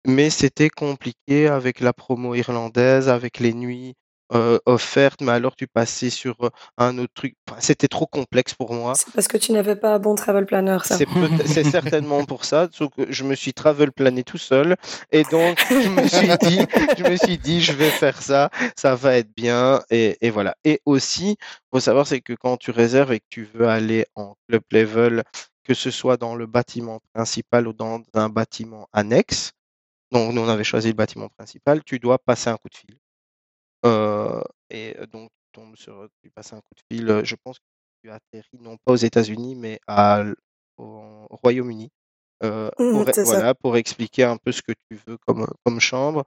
mais 0.06 0.28
c'était 0.28 0.68
compliqué 0.68 1.48
avec 1.48 1.80
la 1.80 1.94
promo 1.94 2.34
irlandaise, 2.34 3.08
avec 3.08 3.38
les 3.38 3.54
nuits 3.54 3.94
euh, 4.34 4.58
offertes, 4.66 5.20
mais 5.20 5.32
alors 5.32 5.56
tu 5.56 5.66
passais 5.66 6.10
sur 6.10 6.36
euh, 6.42 6.50
un 6.78 6.98
autre 6.98 7.12
truc. 7.14 7.36
Enfin, 7.48 7.60
c'était 7.60 7.88
trop 7.88 8.06
complexe 8.06 8.54
pour 8.54 8.72
moi. 8.72 8.94
C'est 8.96 9.12
parce 9.12 9.28
que 9.28 9.36
tu 9.36 9.52
n'avais 9.52 9.76
pas 9.76 9.94
un 9.94 9.98
bon 9.98 10.14
travel 10.14 10.46
planner, 10.46 10.78
ça. 10.84 10.98
C'est 11.46 11.64
certainement 11.64 12.24
pour 12.24 12.44
ça. 12.44 12.68
Sauf 12.72 12.90
que 12.94 13.10
je 13.10 13.24
me 13.24 13.34
suis 13.34 13.52
travel 13.52 13.92
plané 13.92 14.24
tout 14.24 14.38
seul. 14.38 14.76
Et 15.12 15.24
donc, 15.24 15.64
je 15.70 15.88
me 15.88 16.06
suis 16.06 16.28
dit, 16.48 16.66
je 16.98 17.10
me 17.10 17.16
suis 17.16 17.38
dit, 17.38 17.60
je 17.60 17.72
vais 17.72 17.90
faire 17.90 18.20
ça. 18.20 18.50
Ça 18.76 18.94
va 18.94 19.16
être 19.16 19.30
bien. 19.36 19.80
Et, 19.90 20.16
et 20.20 20.30
voilà. 20.30 20.56
Et 20.64 20.80
aussi, 20.84 21.36
faut 21.72 21.80
savoir, 21.80 22.06
c'est 22.06 22.20
que 22.20 22.32
quand 22.32 22.56
tu 22.56 22.70
réserves 22.70 23.12
et 23.12 23.20
que 23.20 23.26
tu 23.30 23.48
veux 23.54 23.68
aller 23.68 24.06
en 24.14 24.34
club 24.48 24.62
level, 24.70 25.22
que 25.64 25.74
ce 25.74 25.90
soit 25.90 26.16
dans 26.16 26.34
le 26.34 26.46
bâtiment 26.46 27.00
principal 27.14 27.66
ou 27.66 27.72
dans 27.72 28.02
un 28.14 28.28
bâtiment 28.28 28.88
annexe, 28.92 29.52
donc 30.12 30.32
nous 30.32 30.42
on 30.42 30.48
avait 30.48 30.64
choisi 30.64 30.88
le 30.88 30.94
bâtiment 30.94 31.28
principal, 31.28 31.82
tu 31.84 31.98
dois 31.98 32.18
passer 32.18 32.50
un 32.50 32.56
coup 32.56 32.68
de 32.68 32.76
fil. 32.76 32.96
Euh, 33.84 34.42
et 34.70 34.94
donc, 35.12 35.30
tu 35.30 35.60
tombes 35.60 35.76
sur, 35.76 36.08
tu 36.22 36.30
passes 36.30 36.52
un 36.52 36.58
coup 36.58 36.74
de 36.76 36.96
fil. 36.96 37.20
Je 37.24 37.36
pense 37.42 37.58
que 37.58 37.64
tu 38.02 38.10
atterris 38.10 38.58
non 38.60 38.76
pas 38.84 38.92
aux 38.92 38.96
États-Unis, 38.96 39.54
mais 39.56 39.78
à, 39.86 40.20
l- 40.20 40.34
au, 40.78 41.26
au 41.30 41.36
Royaume-Uni. 41.42 41.90
Mhm, 42.42 42.70
pour, 42.78 43.04
c'est 43.06 43.14
ça. 43.14 43.22
voilà, 43.24 43.54
pour 43.54 43.76
expliquer 43.76 44.24
un 44.24 44.36
peu 44.36 44.52
ce 44.52 44.62
que 44.62 44.72
tu 44.90 44.98
veux 45.06 45.16
comme, 45.26 45.46
comme 45.64 45.80
chambre. 45.80 46.24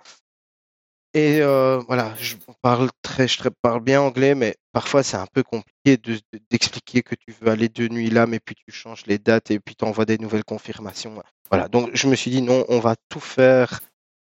Et 1.14 1.40
voilà, 1.88 2.14
je 2.20 2.36
parle 2.62 2.90
très, 3.02 3.28
je 3.28 3.38
très- 3.38 3.50
parle 3.62 3.82
bien 3.82 4.02
anglais, 4.02 4.36
mais 4.36 4.56
parfois 4.72 5.04
c'est 5.04 5.18
un 5.18 5.26
peu 5.26 5.42
compliqué 5.42 5.98
de- 5.98 6.20
de- 6.34 6.40
d'expliquer 6.52 7.02
que 7.02 7.16
tu 7.16 7.32
veux 7.32 7.50
aller 7.50 7.70
deux 7.70 7.88
nuits 7.88 8.10
là, 8.10 8.28
mais 8.28 8.40
puis 8.40 8.56
tu 8.56 8.72
changes 8.72 9.06
les 9.08 9.18
dates 9.18 9.50
et 9.50 9.60
puis 9.60 9.76
tu 9.76 9.86
envoies 9.86 10.06
des 10.06 10.18
nouvelles 10.18 10.44
confirmations. 10.44 11.22
Voilà, 11.50 11.70
donc 11.70 11.90
je 11.94 12.08
me 12.08 12.16
suis 12.16 12.30
dit 12.30 12.42
non, 12.42 12.66
on 12.70 12.80
va 12.80 12.96
tout 13.10 13.20
faire 13.22 13.80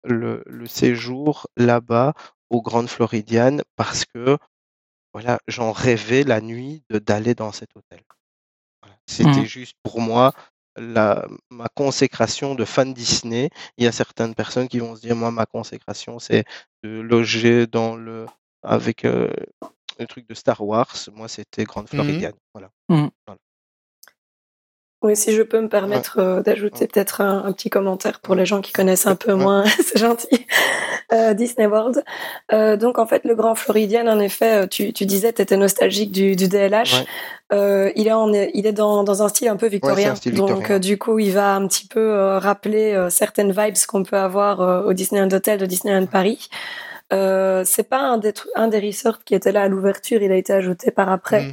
le, 0.05 0.43
le 0.47 0.67
séjour 0.67 1.47
là-bas 1.57 2.15
au 2.51 2.63
Grand 2.63 2.87
Floridian 2.89 3.59
parce 3.77 4.05
que 4.05 4.37
voilà, 5.13 5.41
j'en 5.49 5.73
rêvais 5.73 6.23
la 6.25 6.41
nuit 6.41 6.83
de 6.91 6.99
d'aller 6.99 7.35
dans 7.35 7.53
cet 7.53 7.71
hôtel. 7.77 8.01
Voilà. 8.83 8.97
C'était 9.07 9.41
Mhm. 9.41 9.45
juste 9.45 9.77
pour 9.83 10.01
moi 10.01 10.33
la, 10.77 11.27
ma 11.51 11.69
consécration 11.75 12.55
de 12.55 12.65
fan 12.65 12.95
Disney. 12.95 13.51
Il 13.77 13.85
y 13.85 13.87
a 13.89 13.93
certaines 13.93 14.35
personnes 14.35 14.69
qui 14.69 14.79
vont 14.79 14.95
se 14.97 15.01
dire 15.01 15.17
moi 15.17 15.31
ma 15.33 15.47
consécration 15.47 16.19
c'est 16.19 16.45
de 16.85 17.01
loger 17.01 17.67
dans 17.67 17.97
le 17.97 18.27
avec 18.63 19.05
euh, 19.05 19.33
le 19.99 20.07
truc 20.07 20.29
de 20.29 20.35
Star 20.35 20.61
Wars. 20.63 20.95
Moi 21.13 21.29
c'était 21.29 21.65
Grand 21.65 21.83
Mhm. 21.83 21.89
Floridian. 21.89 22.33
Voilà. 22.55 22.71
Voilà. 23.27 23.41
Oui, 25.03 25.17
si 25.17 25.33
je 25.33 25.41
peux 25.41 25.61
me 25.61 25.69
permettre 25.69 26.19
euh, 26.19 26.43
d'ajouter 26.43 26.87
peut-être 26.87 27.23
un, 27.23 27.45
un 27.47 27.53
petit 27.53 27.71
commentaire 27.71 28.21
pour 28.21 28.35
les 28.35 28.45
gens 28.45 28.61
qui 28.61 28.71
connaissent 28.71 29.07
un 29.07 29.15
peu 29.15 29.33
moins, 29.33 29.65
c'est 29.83 29.99
gentil, 29.99 30.47
euh, 31.13 31.33
Disney 31.33 31.67
World. 31.67 32.05
Euh, 32.53 32.77
donc 32.77 32.99
en 32.99 33.07
fait, 33.07 33.25
le 33.25 33.35
Grand 33.35 33.55
Floridian, 33.55 34.07
en 34.07 34.21
effet, 34.21 34.69
tu, 34.69 34.93
tu 34.93 35.07
disais, 35.07 35.33
tu 35.33 35.41
étais 35.41 35.57
nostalgique 35.57 36.13
du, 36.13 36.37
du 36.37 36.49
DLH. 36.49 37.05
Ouais. 37.53 37.93
Il 37.97 38.07
est, 38.07 38.13
en, 38.13 38.33
il 38.33 38.67
est 38.67 38.73
dans, 38.73 39.03
dans 39.03 39.23
un 39.23 39.29
style 39.29 39.49
un 39.49 39.57
peu 39.57 39.67
victorien. 39.67 40.15
style 40.15 40.35
donc 40.35 40.51
victorien. 40.51 40.79
du 40.79 40.99
coup, 40.99 41.19
il 41.19 41.33
va 41.33 41.55
un 41.55 41.67
petit 41.67 41.87
peu 41.87 42.37
rappeler 42.37 43.09
certaines 43.11 43.51
vibes 43.51 43.75
qu'on 43.89 44.05
peut 44.05 44.19
avoir 44.19 44.87
au 44.87 44.93
Disneyland 44.93 45.33
Hotel 45.33 45.59
de 45.59 45.67
Disneyland 45.67 46.07
Paris. 46.07 46.49
Euh, 47.13 47.63
c'est 47.65 47.89
pas 47.89 48.01
un 48.01 48.19
des, 48.19 48.33
un 48.55 48.69
des 48.69 48.79
resorts 48.79 49.25
qui 49.25 49.35
était 49.35 49.53
là 49.53 49.63
à 49.63 49.69
l'ouverture, 49.69 50.23
il 50.23 50.31
a 50.31 50.37
été 50.37 50.53
ajouté 50.53 50.91
par 50.91 51.11
après. 51.11 51.49
Mm. 51.49 51.53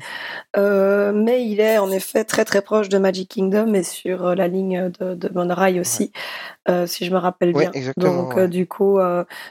Euh, 0.58 1.12
mais 1.14 1.46
il 1.46 1.60
est 1.60 1.78
en 1.78 1.92
effet 1.92 2.24
très 2.24 2.46
très 2.46 2.62
proche 2.62 2.90
de 2.90 2.98
Magic 2.98 3.30
Kingdom 3.30 3.74
et 3.74 3.84
sur 3.84 4.28
euh, 4.28 4.36
la 4.36 4.48
ligne 4.48 4.92
de, 5.00 5.16
de 5.16 5.30
monorail 5.34 5.80
aussi, 5.80 6.12
euh, 6.70 6.86
si 6.86 7.06
je 7.06 7.12
me 7.12 7.18
rappelle 7.18 7.54
bien. 7.54 7.72
exactement, 7.74 8.24
Donc 8.24 8.36
ouais. 8.36 8.48
du 8.48 8.68
coup, 8.68 9.00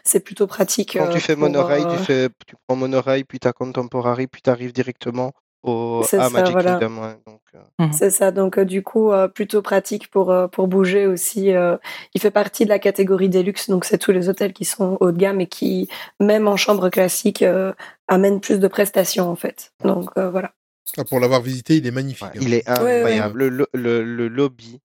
c'est 0.04 0.20
plutôt 0.20 0.46
pratique. 0.46 0.96
Quand 0.98 1.08
tu 1.08 1.20
fais 1.20 1.34
pour, 1.34 1.42
monorail, 1.42 1.84
tu 1.90 2.04
fais, 2.04 2.28
tu 2.46 2.54
prends 2.66 2.76
monorail, 2.76 3.24
puis 3.24 3.38
t'as 3.38 3.52
contemporary, 3.52 4.26
puis 4.26 4.42
t'arrives 4.42 4.72
directement 4.72 5.32
au, 5.66 6.02
C'est 6.04 6.18
à 6.18 6.24
ça, 6.24 6.30
Magic 6.30 6.52
voilà. 6.52 6.78
Kingdom. 6.78 7.02
ouais. 7.02 7.16
Donc, 7.26 7.40
euh, 7.54 7.86
C'est 7.92 8.10
ça, 8.10 8.30
donc 8.32 8.58
euh, 8.58 8.64
du 8.64 8.82
coup, 8.82 9.10
euh, 9.12 9.28
plutôt 9.28 9.62
pratique 9.62 10.08
pour, 10.10 10.30
euh, 10.30 10.46
pour 10.48 10.68
bouger 10.68 11.06
aussi. 11.06 11.52
euh, 11.52 11.76
il 12.14 12.20
fait 12.20 12.30
partie 12.30 12.64
de 12.64 12.70
la 12.70 12.78
catégorie 12.78 13.28
Deluxe, 13.28 13.68
donc 13.70 13.84
c'est 13.84 13.98
tous 13.98 14.12
les 14.12 14.28
hôtels 14.28 14.52
qui 14.52 14.64
sont 14.64 14.96
haut 15.00 15.12
de 15.12 15.18
gamme 15.18 15.40
et 15.40 15.46
qui, 15.46 15.88
même 16.20 16.48
en 16.48 16.56
chambre 16.56 16.88
classique, 16.90 17.42
euh, 17.42 17.72
amènent 18.08 18.40
plus 18.40 18.60
de 18.60 18.68
prestations 18.68 19.28
en 19.30 19.36
fait. 19.36 19.72
Donc 19.84 20.10
euh, 20.18 20.30
voilà. 20.30 20.52
Ah, 20.98 21.04
pour 21.04 21.18
l'avoir 21.20 21.42
visité, 21.42 21.76
il 21.76 21.86
est 21.86 21.90
magnifique. 21.90 22.22
ouais, 22.28 22.30
hein. 22.36 22.40
il 22.42 22.54
est 22.54 22.68
Ouais, 22.68 22.78
ouais. 22.78 22.94
incroyable. 22.96 23.44
Le, 23.46 23.66
le, 23.74 24.02
le, 24.04 24.28
lobby, 24.28 24.80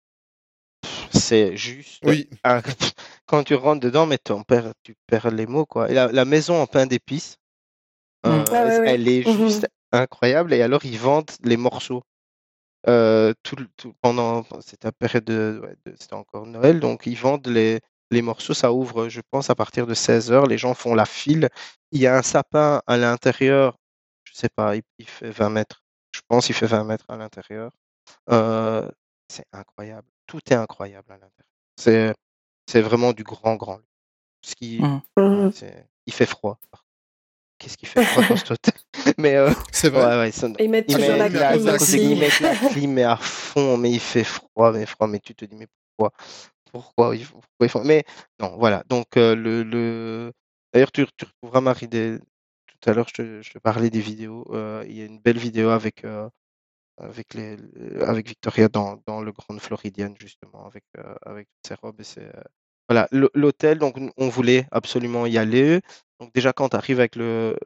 c'est 1.14 1.56
juste. 1.56 2.00
Oui, 2.06 2.30
un- 2.44 2.62
Quand 3.28 3.44
tu 3.44 3.56
rentres 3.56 3.80
dedans, 3.80 4.06
mais 4.08 4.18
t'en 4.18 4.42
perds, 4.44 4.74
tu 4.84 4.96
perds 5.08 5.32
les 5.32 5.46
mots. 5.46 5.66
Quoi. 5.66 5.90
Et 5.90 5.94
la, 5.94 6.12
la 6.12 6.26
maison 6.26 6.62
en 6.62 6.68
pain 6.68 6.86
d'épices, 6.86 7.38
Mm. 8.24 8.30
euh, 8.30 8.44
Ah 8.50 8.52
ouais, 8.66 8.80
ouais. 8.80 8.90
elle 8.94 9.08
est 9.08 9.26
Mhm. 9.28 9.48
juste 9.48 9.68
incroyable. 9.92 10.54
Et 10.54 10.62
alors, 10.62 10.86
ils 10.86 10.98
vendent 11.00 11.32
les 11.44 11.58
morceaux. 11.58 12.04
Euh, 12.88 13.34
tout, 13.44 13.56
tout- 13.78 13.94
pendant 14.02 14.44
la 14.84 14.92
période 14.92 15.24
de, 15.24 15.62
ouais, 15.64 15.76
de- 15.86 15.96
c'était 16.00 16.16
encore 16.16 16.48
Noël 16.48 16.80
donc 16.80 17.06
ils 17.06 17.16
vendent 17.16 17.46
les, 17.46 17.80
les 18.10 18.24
morceaux 18.24 18.56
ça 18.56 18.74
ouvre 18.74 19.08
je 19.08 19.22
pense 19.30 19.52
à 19.52 19.56
partir 19.56 19.86
de 19.86 19.94
16h 19.94 20.48
les 20.48 20.58
gens 20.58 20.74
font 20.74 20.96
la 20.96 21.06
file. 21.06 21.50
Il 21.92 22.02
y 22.02 22.08
a 22.08 22.18
un 22.18 22.24
sapin 22.24 22.82
à 22.88 22.98
l'intérieur 22.98 23.78
je 24.24 24.34
sais 24.34 24.50
pas 24.50 24.76
il, 24.76 24.82
il 24.98 25.08
fait 25.08 25.30
20 25.30 25.52
mètres 25.52 25.84
je 26.16 26.22
pense 26.28 26.50
il 26.50 26.56
fait 26.56 26.66
20 26.66 26.84
mètres 26.84 27.06
à 27.08 27.18
l'intérieur. 27.18 27.72
Euh, 28.32 28.90
c'est 29.28 29.46
incroyable 29.54 30.08
tout 30.26 30.40
est 30.50 30.56
incroyable 30.56 31.12
à 31.12 31.18
l'intérieur. 31.18 31.54
C'est 31.78 32.16
c'est 32.68 32.82
vraiment 32.82 33.14
du 33.14 33.24
grand 33.24 33.58
grand. 33.58 33.80
Ce 34.44 34.56
qui 34.56 34.80
ouais, 35.46 35.52
c'est- 35.52 35.88
il 36.08 36.14
fait 36.14 36.26
froid 36.26 36.58
qu'est-ce 37.62 37.78
qu'il 37.78 37.88
fait 37.88 38.04
froid 38.04 38.24
dans 38.28 38.36
cet 38.36 38.52
hôtel 38.52 38.74
mais 39.18 39.36
euh, 39.36 39.52
c'est 39.72 39.90
vrai. 39.90 40.06
ouais, 40.06 40.18
ouais, 40.24 40.32
ça- 40.32 40.48
Et 40.60 40.66
ils 40.66 40.70
mettent 40.70 40.86
ils 40.88 40.96
toujours 40.96 41.10
la 41.16 41.30
la, 41.30 41.78
clim 41.78 42.02
ils 42.12 42.20
mettent 42.20 42.40
la 42.40 42.56
clim 42.56 42.92
mais 42.94 43.04
à 43.04 43.16
fond, 43.18 43.78
mais 43.78 43.92
il 43.92 44.00
fait 44.00 44.24
froid, 44.24 44.72
mais 44.72 44.86
froid, 44.86 45.08
mais 45.08 45.20
tu 45.20 45.36
te 45.36 45.46
dis 45.46 45.56
mais 45.56 45.68
pourquoi, 45.98 46.12
pourquoi 46.72 47.16
il 47.16 47.24
faut, 47.26 47.36
pourquoi 47.40 47.66
il 47.68 47.70
faut- 47.70 47.84
mais 47.84 48.04
non, 48.40 48.58
voilà. 48.58 48.84
Donc 48.90 49.18
euh, 49.18 49.36
le, 49.36 49.64
le... 49.64 50.32
d'ailleurs 50.74 50.92
tu, 50.92 51.06
tu 51.18 51.26
retrouveras 51.26 51.62
Marie 51.62 51.88
des... 51.88 52.18
tout 52.68 52.90
à 52.90 52.94
l'heure 52.94 53.08
je 53.08 53.14
te, 53.14 53.42
je 53.42 53.52
te 53.52 53.60
parlais 53.60 53.90
des 53.90 54.02
vidéos. 54.02 54.46
euh, 54.54 54.84
il 54.88 54.98
y 54.98 55.02
a 55.02 55.06
une 55.06 55.20
belle 55.20 55.38
vidéo 55.38 55.70
avec 55.70 56.04
euh, 56.04 56.28
avec 56.98 57.34
les 57.34 57.58
avec 58.02 58.28
Victoria 58.28 58.68
dans, 58.68 59.02
dans 59.08 59.22
le 59.22 59.32
Grand 59.32 59.58
Floridian 59.60 60.14
justement 60.20 60.66
avec 60.68 60.84
euh, 60.98 61.16
avec 61.26 61.48
toutes 61.48 61.68
ses 61.68 61.76
robes 61.82 62.00
et 62.02 62.20
euh, 62.20 62.42
voilà 62.90 63.08
l'hôtel 63.34 63.80
donc 63.80 63.96
on 64.18 64.30
voulait 64.30 64.68
absolument 64.72 65.26
y 65.26 65.38
aller. 65.38 65.82
Donc 66.22 66.34
déjà 66.34 66.54
quand 66.54 66.70
tu 66.70 66.78
arrives 66.78 67.00
avec 67.00 67.18
le 67.18 67.58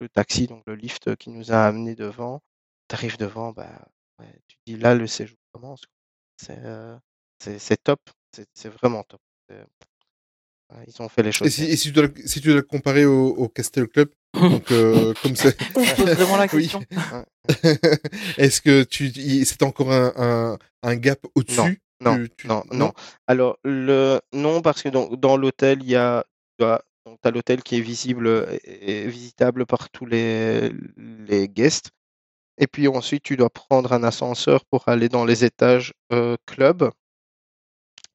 le 0.00 0.08
taxi, 0.08 0.46
donc 0.46 0.62
le 0.66 0.74
lift 0.74 1.16
qui 1.16 1.30
nous 1.30 1.52
a 1.52 1.64
amenés 1.64 1.94
devant, 1.94 2.40
tu 2.88 2.94
arrives 2.96 3.16
devant, 3.18 3.52
bah, 3.52 3.88
ouais, 4.20 4.32
tu 4.48 4.56
dis 4.66 4.76
là, 4.76 4.94
le 4.94 5.06
séjour 5.06 5.38
commence. 5.52 5.82
C'est 6.36 6.58
euh, 6.64 6.96
c'est 7.40 7.82
top, 7.82 8.00
c'est 8.54 8.68
vraiment 8.68 9.04
top. 9.04 9.20
Ouais, 10.70 10.84
Ils 10.86 11.02
ont 11.02 11.08
fait 11.08 11.22
les 11.22 11.32
Et 11.32 11.32
choses. 11.32 11.50
si, 11.50 11.64
et 11.64 11.76
si 11.76 11.88
tu 11.88 11.92
dois, 11.92 12.06
le- 12.06 12.26
si 12.26 12.40
tu 12.40 12.48
dois 12.48 12.56
le 12.56 12.62
comparer 12.62 13.06
au, 13.06 13.28
au 13.28 13.48
Castle 13.48 13.88
Club, 13.88 14.10
donc 14.34 14.70
euh, 14.70 15.14
comme 15.22 15.34
c'est, 15.36 15.56
vraiment 15.74 16.36
la 16.36 16.48
question. 16.48 16.84
est-ce 18.36 18.60
que 18.60 18.82
tu, 18.84 19.10
c'est 19.44 19.62
encore 19.62 19.92
un, 19.92 20.12
un, 20.16 20.58
un 20.82 20.96
gap 20.96 21.20
au-dessus? 21.34 21.80
Non, 22.00 22.14
Tu- 22.38 22.48
non, 22.48 22.62
non? 22.70 22.92
Alors, 23.26 23.58
le, 23.64 24.20
non, 24.32 24.60
parce 24.62 24.82
que 24.82 24.88
dans, 24.90 25.08
dans 25.08 25.36
l'hôtel, 25.36 25.82
il 25.82 25.88
y 25.90 25.96
a, 25.96 26.24
tu 26.58 26.64
donc, 27.08 27.18
t'as 27.22 27.30
l'hôtel 27.30 27.62
qui 27.62 27.76
est 27.76 27.80
visible 27.80 28.46
et 28.64 29.06
visitable 29.08 29.64
par 29.64 29.88
tous 29.88 30.04
les, 30.04 30.70
les 30.96 31.48
guests. 31.48 31.90
Et 32.58 32.66
puis 32.66 32.86
ensuite, 32.86 33.22
tu 33.22 33.36
dois 33.36 33.48
prendre 33.48 33.92
un 33.92 34.02
ascenseur 34.02 34.64
pour 34.66 34.88
aller 34.88 35.08
dans 35.08 35.24
les 35.24 35.44
étages 35.44 35.94
euh, 36.12 36.36
club, 36.44 36.90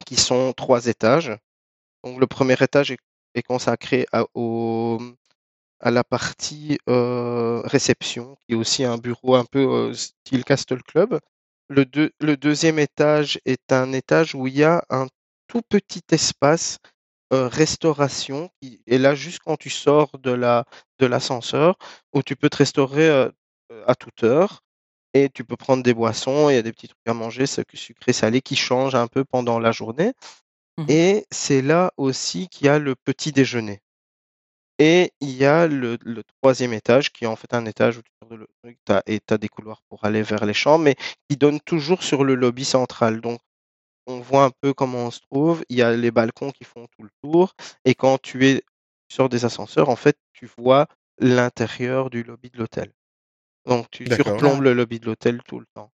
qui 0.06 0.16
sont 0.16 0.54
trois 0.54 0.86
étages. 0.86 1.36
Donc, 2.04 2.20
le 2.20 2.28
premier 2.28 2.54
étage 2.62 2.92
est, 2.92 3.00
est 3.34 3.42
consacré 3.42 4.06
à, 4.12 4.26
au, 4.36 5.02
à 5.80 5.90
la 5.90 6.04
partie 6.04 6.78
euh, 6.90 7.62
réception, 7.62 8.36
qui 8.46 8.54
est 8.54 8.56
aussi 8.56 8.84
un 8.84 8.98
bureau 8.98 9.36
un 9.36 9.46
peu 9.46 9.60
euh, 9.60 9.94
style 9.94 10.44
Castle 10.44 10.84
Club. 10.84 11.20
Le, 11.70 11.86
deux- 11.86 12.12
le 12.20 12.38
deuxième 12.38 12.78
étage 12.78 13.40
est 13.46 13.72
un 13.72 13.92
étage 13.94 14.36
où 14.36 14.46
il 14.46 14.56
y 14.56 14.64
a 14.64 14.84
un 14.90 15.08
tout 15.48 15.62
petit 15.68 16.04
espace 16.12 16.78
euh, 17.34 17.48
restauration. 17.50 18.50
qui 18.62 18.82
est 18.88 19.00
là 19.00 19.16
juste 19.16 19.40
quand 19.46 19.58
tu 19.58 19.70
sors 19.72 20.18
de 20.20 20.32
la 20.32 20.66
de 21.00 21.08
l'ascenseur, 21.08 21.78
où 22.14 22.24
tu 22.24 22.36
peux 22.38 22.50
te 22.50 22.58
restaurer 22.58 23.10
euh, 23.10 23.30
à 23.88 23.96
toute 23.96 24.24
heure. 24.24 24.64
Et 25.16 25.30
tu 25.30 25.44
peux 25.46 25.58
prendre 25.58 25.84
des 25.84 25.94
boissons, 25.94 26.50
il 26.50 26.56
y 26.56 26.58
a 26.58 26.64
des 26.64 26.74
petits 26.74 26.88
trucs 26.90 27.08
à 27.08 27.14
manger, 27.14 27.46
sucré, 27.48 28.14
salé, 28.14 28.42
qui 28.42 28.56
changent 28.56 28.96
un 28.96 29.08
peu 29.08 29.24
pendant 29.26 29.60
la 29.60 29.72
journée. 29.72 30.14
Mhm. 30.78 30.86
Et 30.90 31.26
c'est 31.32 31.62
là 31.62 31.92
aussi 31.98 32.48
qu'il 32.50 32.68
y 32.68 32.70
a 32.70 32.80
le 32.80 32.96
petit 32.96 33.32
déjeuner. 33.32 33.82
Et 34.80 35.12
il 35.22 35.32
y 35.32 35.46
a 35.46 35.68
le, 35.68 35.98
le 36.04 36.24
troisième 36.42 36.74
étage, 36.74 37.12
qui 37.12 37.26
est 37.26 37.28
en 37.28 37.36
fait 37.36 37.54
un 37.54 37.66
étage 37.66 37.98
où 37.98 38.02
tu 38.02 38.12
sors 38.22 38.30
de 38.30 38.36
le 38.36 38.48
truc, 38.64 38.78
t'as- 38.86 39.04
et 39.06 39.20
tu 39.20 39.34
as 39.34 39.38
des 39.38 39.48
couloirs 39.50 39.82
pour 39.90 40.04
aller 40.06 40.24
vers 40.24 40.46
les 40.46 40.54
chambres, 40.54 40.84
mais 40.84 40.96
qui 41.30 41.38
donne 41.38 41.60
toujours 41.62 42.04
sur 42.04 42.24
le 42.24 42.36
lobby 42.36 42.66
central. 42.66 43.22
Donc, 43.22 43.40
on 44.08 44.20
voit 44.20 44.46
un 44.46 44.52
peu 44.62 44.74
comment 44.74 45.06
on 45.06 45.12
se 45.12 45.22
trouve. 45.22 45.64
Il 45.70 45.78
y 45.78 45.82
a 45.82 45.96
les 45.96 46.12
balcons 46.12 46.52
qui 46.52 46.64
font 46.64 46.88
tout 46.88 47.04
le 47.04 47.10
tour. 47.22 47.56
Et 47.86 47.96
quand 47.96 48.22
tu 48.22 48.46
es 48.48 48.64
sors 49.10 49.30
des 49.30 49.46
ascenseurs, 49.46 49.90
en 49.90 49.96
fait, 49.96 50.18
tu 50.34 50.50
vois 50.58 50.88
l'intérieur 51.20 52.10
du 52.10 52.24
lobby 52.24 52.50
de 52.50 52.58
l'hôtel. 52.58 52.92
Donc, 53.66 53.90
tu 53.92 54.06
surplombes 54.08 54.62
le 54.62 54.74
lobby 54.74 55.00
de 55.00 55.06
l'hôtel 55.06 55.42
tout 55.44 55.60
le 55.60 55.66
temps. 55.74 55.92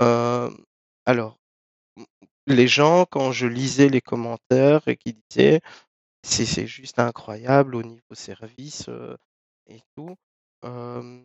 Euh, 0.00 0.50
alors, 1.06 1.38
les 2.46 2.66
gens, 2.66 3.04
quand 3.04 3.32
je 3.32 3.46
lisais 3.46 3.88
les 3.88 4.00
commentaires 4.00 4.86
et 4.88 4.96
qui 4.96 5.16
disaient 5.30 5.60
c'est 6.24 6.46
c'est 6.46 6.66
juste 6.66 6.98
incroyable 6.98 7.74
au 7.74 7.82
niveau 7.82 8.14
service 8.14 8.86
euh, 8.88 9.16
et 9.66 9.80
tout, 9.96 10.16
euh, 10.64 11.22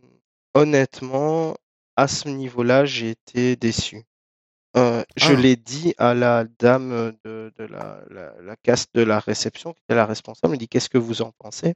honnêtement, 0.53 1.55
à 1.95 2.07
ce 2.07 2.30
niveau-là, 2.30 2.85
j'ai 2.85 3.11
été 3.11 3.55
déçu. 3.55 4.03
Euh, 4.78 5.04
je 5.16 5.34
Ah. 5.34 5.36
l'ai 5.36 5.56
dit 5.56 5.94
à 5.98 6.14
la 6.14 6.45
dame 6.60 7.14
de, 7.26 7.52
de 7.58 7.64
la, 7.66 8.02
la, 8.10 8.34
la 8.41 8.56
caste 8.58 8.94
de 8.94 9.02
la 9.02 9.20
réception, 9.20 9.74
qui 9.74 9.82
était 9.84 9.95
la 9.95 10.06
responsable, 10.06 10.54
elle 10.54 10.60
dit 10.60 10.68
qu'est-ce 10.68 10.90
que 10.90 10.98
vous 10.98 11.22
en 11.22 11.32
pensez? 11.40 11.74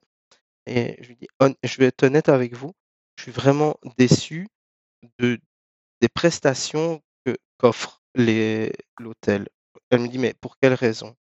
Et 0.68 0.98
je 1.02 1.08
lui 1.10 1.16
dis, 1.16 1.28
hon- 1.40 1.56
je 1.64 1.78
vais 1.78 1.86
être 1.88 2.04
honnête 2.04 2.30
avec 2.30 2.56
vous, 2.56 2.74
je 3.18 3.24
suis 3.24 3.32
vraiment 3.32 3.76
déçu 3.98 4.48
de, 5.20 5.40
des 6.02 6.10
prestations 6.10 7.02
qu'offre 7.58 8.02
l'hôtel. 8.16 9.48
Elle 9.90 10.02
me 10.02 10.08
dit, 10.08 10.18
mais 10.20 10.34
pour 10.40 10.58
quelle 10.58 10.74
raison? 10.74 11.16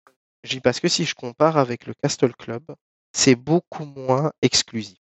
Je 0.44 0.50
dis, 0.50 0.60
parce 0.60 0.80
que 0.80 0.88
si 0.88 1.04
je 1.04 1.14
compare 1.14 1.56
avec 1.58 1.86
le 1.86 1.94
Castle 1.94 2.34
Club, 2.34 2.62
c'est 3.12 3.34
beaucoup 3.36 3.84
moins 3.84 4.32
exclusif. 4.42 4.98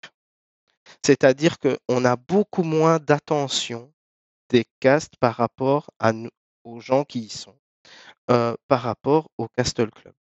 C'est-à-dire 1.04 1.58
qu'on 1.58 2.04
a 2.04 2.16
beaucoup 2.16 2.62
moins 2.62 2.98
d'attention 2.98 3.92
des 4.50 4.64
castes 4.80 5.16
par 5.18 5.34
rapport 5.36 5.90
à 5.98 6.12
nous, 6.12 6.30
aux 6.64 6.80
gens 6.80 7.04
qui 7.04 7.20
y 7.20 7.28
sont, 7.28 7.54
euh, 8.30 8.54
par 8.68 8.82
rapport 8.82 9.28
au 9.38 9.48
Castle 9.48 9.90
Club. 9.90 10.14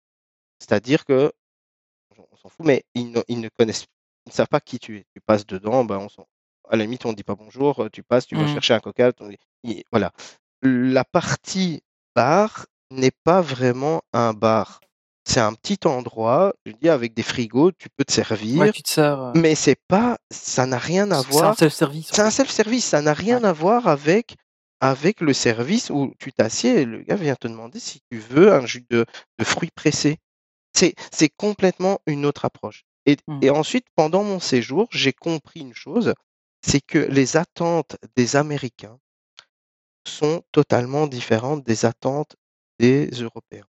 C'est-à-dire 0.59 1.05
que, 1.05 1.33
on 2.19 2.37
s'en 2.37 2.49
fout, 2.49 2.67
mais 2.67 2.85
ils 2.95 3.11
ne, 3.13 3.21
ils 3.29 3.41
ne 3.41 3.49
connaissent, 3.59 3.87
ils 4.27 4.31
ne 4.31 4.35
savent 4.35 4.49
pas 4.49 4.61
qui 4.61 4.79
tu 4.79 4.99
es. 4.99 5.05
Tu 5.15 5.21
passes 5.21 5.47
dedans, 5.47 5.85
ben 5.85 5.99
on 5.99 6.09
s'en- 6.09 6.27
à 6.69 6.77
la 6.77 6.85
limite, 6.85 7.05
on 7.07 7.11
ne 7.11 7.15
dit 7.15 7.23
pas 7.25 7.35
bonjour, 7.35 7.89
tu 7.93 8.03
passes, 8.03 8.27
tu 8.27 8.37
vas 8.37 8.43
Mhm. 8.43 8.49
chercher 8.49 8.75
un 8.75 8.81
coca, 8.81 9.13
dit- 9.65 9.85
voilà. 9.91 10.13
La 10.63 11.05
partie 11.05 11.83
bar 12.15 12.67
n'est 12.91 13.13
pas 13.25 13.41
vraiment 13.41 14.03
un 14.13 14.33
bar. 14.35 14.81
C'est 15.25 15.41
un 15.41 15.55
petit 15.55 15.79
endroit, 15.87 16.55
je 16.67 16.73
dis, 16.73 16.89
avec 16.89 17.15
des 17.15 17.23
frigos, 17.23 17.73
tu 17.73 17.89
peux 17.91 18.05
te 18.05 18.13
servir, 18.13 18.61
Ouais, 18.61 18.73
tu 18.73 18.83
te 18.83 18.89
sers. 18.89 19.21
euh, 19.21 19.33
mais 19.37 19.55
c'est 19.55 19.79
pas, 19.89 20.19
ça 20.31 20.67
n'a 20.67 20.79
rien 20.79 21.11
à 21.13 21.23
C'est 21.23 21.29
un 21.29 21.31
voir. 21.31 21.59
self-service. 21.59 22.09
C'est 22.13 22.23
un 22.23 22.31
self-service, 22.31 22.85
ça 22.85 23.01
n'a 23.03 23.15
rien 23.15 23.43
à 23.45 23.53
voir 23.53 23.87
avec 23.87 24.37
avec 24.81 25.21
le 25.21 25.33
service 25.33 25.91
où 25.91 26.15
tu 26.19 26.33
t'assieds 26.33 26.83
et 26.83 26.85
le 26.85 27.03
gars 27.03 27.17
vient 27.17 27.37
te 27.37 27.49
demander 27.49 27.81
si 27.81 28.01
tu 28.11 28.19
veux 28.19 28.53
un 28.53 28.67
jus 28.67 28.85
de, 28.91 29.07
de 29.39 29.45
fruits 29.45 29.71
pressés. 29.75 30.19
C'est, 30.77 30.95
c'est 31.13 31.31
complètement 31.31 32.01
une 32.07 32.27
autre 32.27 32.45
approche. 32.47 32.85
Et, 33.07 33.17
Mmh. 33.27 33.43
et 33.43 33.51
ensuite, 33.51 33.87
pendant 33.97 34.25
mon 34.25 34.41
séjour, 34.41 34.89
j'ai 34.93 35.13
compris 35.13 35.61
une 35.61 35.75
chose, 35.75 36.15
c'est 36.67 36.81
que 36.81 36.99
les 36.99 37.37
attentes 37.37 37.97
des 38.17 38.37
Américains 38.37 38.99
sont 40.07 40.43
totalement 40.53 41.07
différentes 41.07 41.65
des 41.65 41.85
attentes 41.85 42.37
des 42.79 43.07
Européens. 43.11 43.65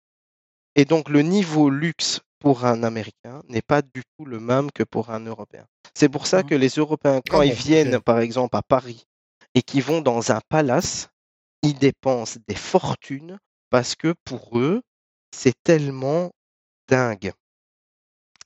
Et 0.75 0.85
donc, 0.85 1.09
le 1.09 1.21
niveau 1.23 1.69
luxe 1.69 2.21
pour 2.39 2.65
un 2.65 2.83
Américain 2.83 3.43
n'est 3.49 3.63
pas 3.63 3.81
du 3.83 4.03
tout 4.17 4.25
le 4.25 4.39
même 4.39 4.71
que 4.71 4.83
pour 4.83 5.11
un 5.11 5.21
Européen. 5.25 5.67
C'est 5.95 6.09
pour 6.09 6.27
ça 6.27 6.43
Mhm. 6.43 6.43
que 6.43 6.55
les 6.55 6.69
Européens, 6.69 7.21
quand 7.27 7.41
Ah 7.41 7.43
ils 7.43 7.53
bon, 7.53 7.71
ok. 7.71 7.87
viennent, 7.93 7.99
par 8.01 8.19
exemple, 8.19 8.57
à 8.57 8.63
Paris 8.63 9.05
et 9.57 9.63
qu'ils 9.63 9.81
vont 9.81 10.01
dans 10.01 10.31
un 10.31 10.39
palace, 10.49 11.09
ils 11.63 11.73
dépensent 11.79 12.39
des 12.47 12.53
fortunes 12.53 13.39
parce 13.71 13.95
que 13.95 14.13
pour 14.23 14.59
eux, 14.59 14.83
c'est 15.35 15.55
tellement 15.63 16.29
dingue. 16.87 17.33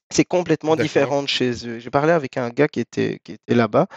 C'est 0.10 0.24
complètement 0.24 0.78
différent 0.78 1.22
de 1.22 1.28
chez 1.28 1.68
eux. 1.68 1.80
J'ai 1.80 1.90
parlé 1.90 2.14
avec 2.14 2.38
un 2.38 2.50
gars 2.50 2.70
qui 2.70 2.80
était, 2.80 3.20
qui 3.26 3.34
était 3.34 3.56
là-bas, 3.56 3.88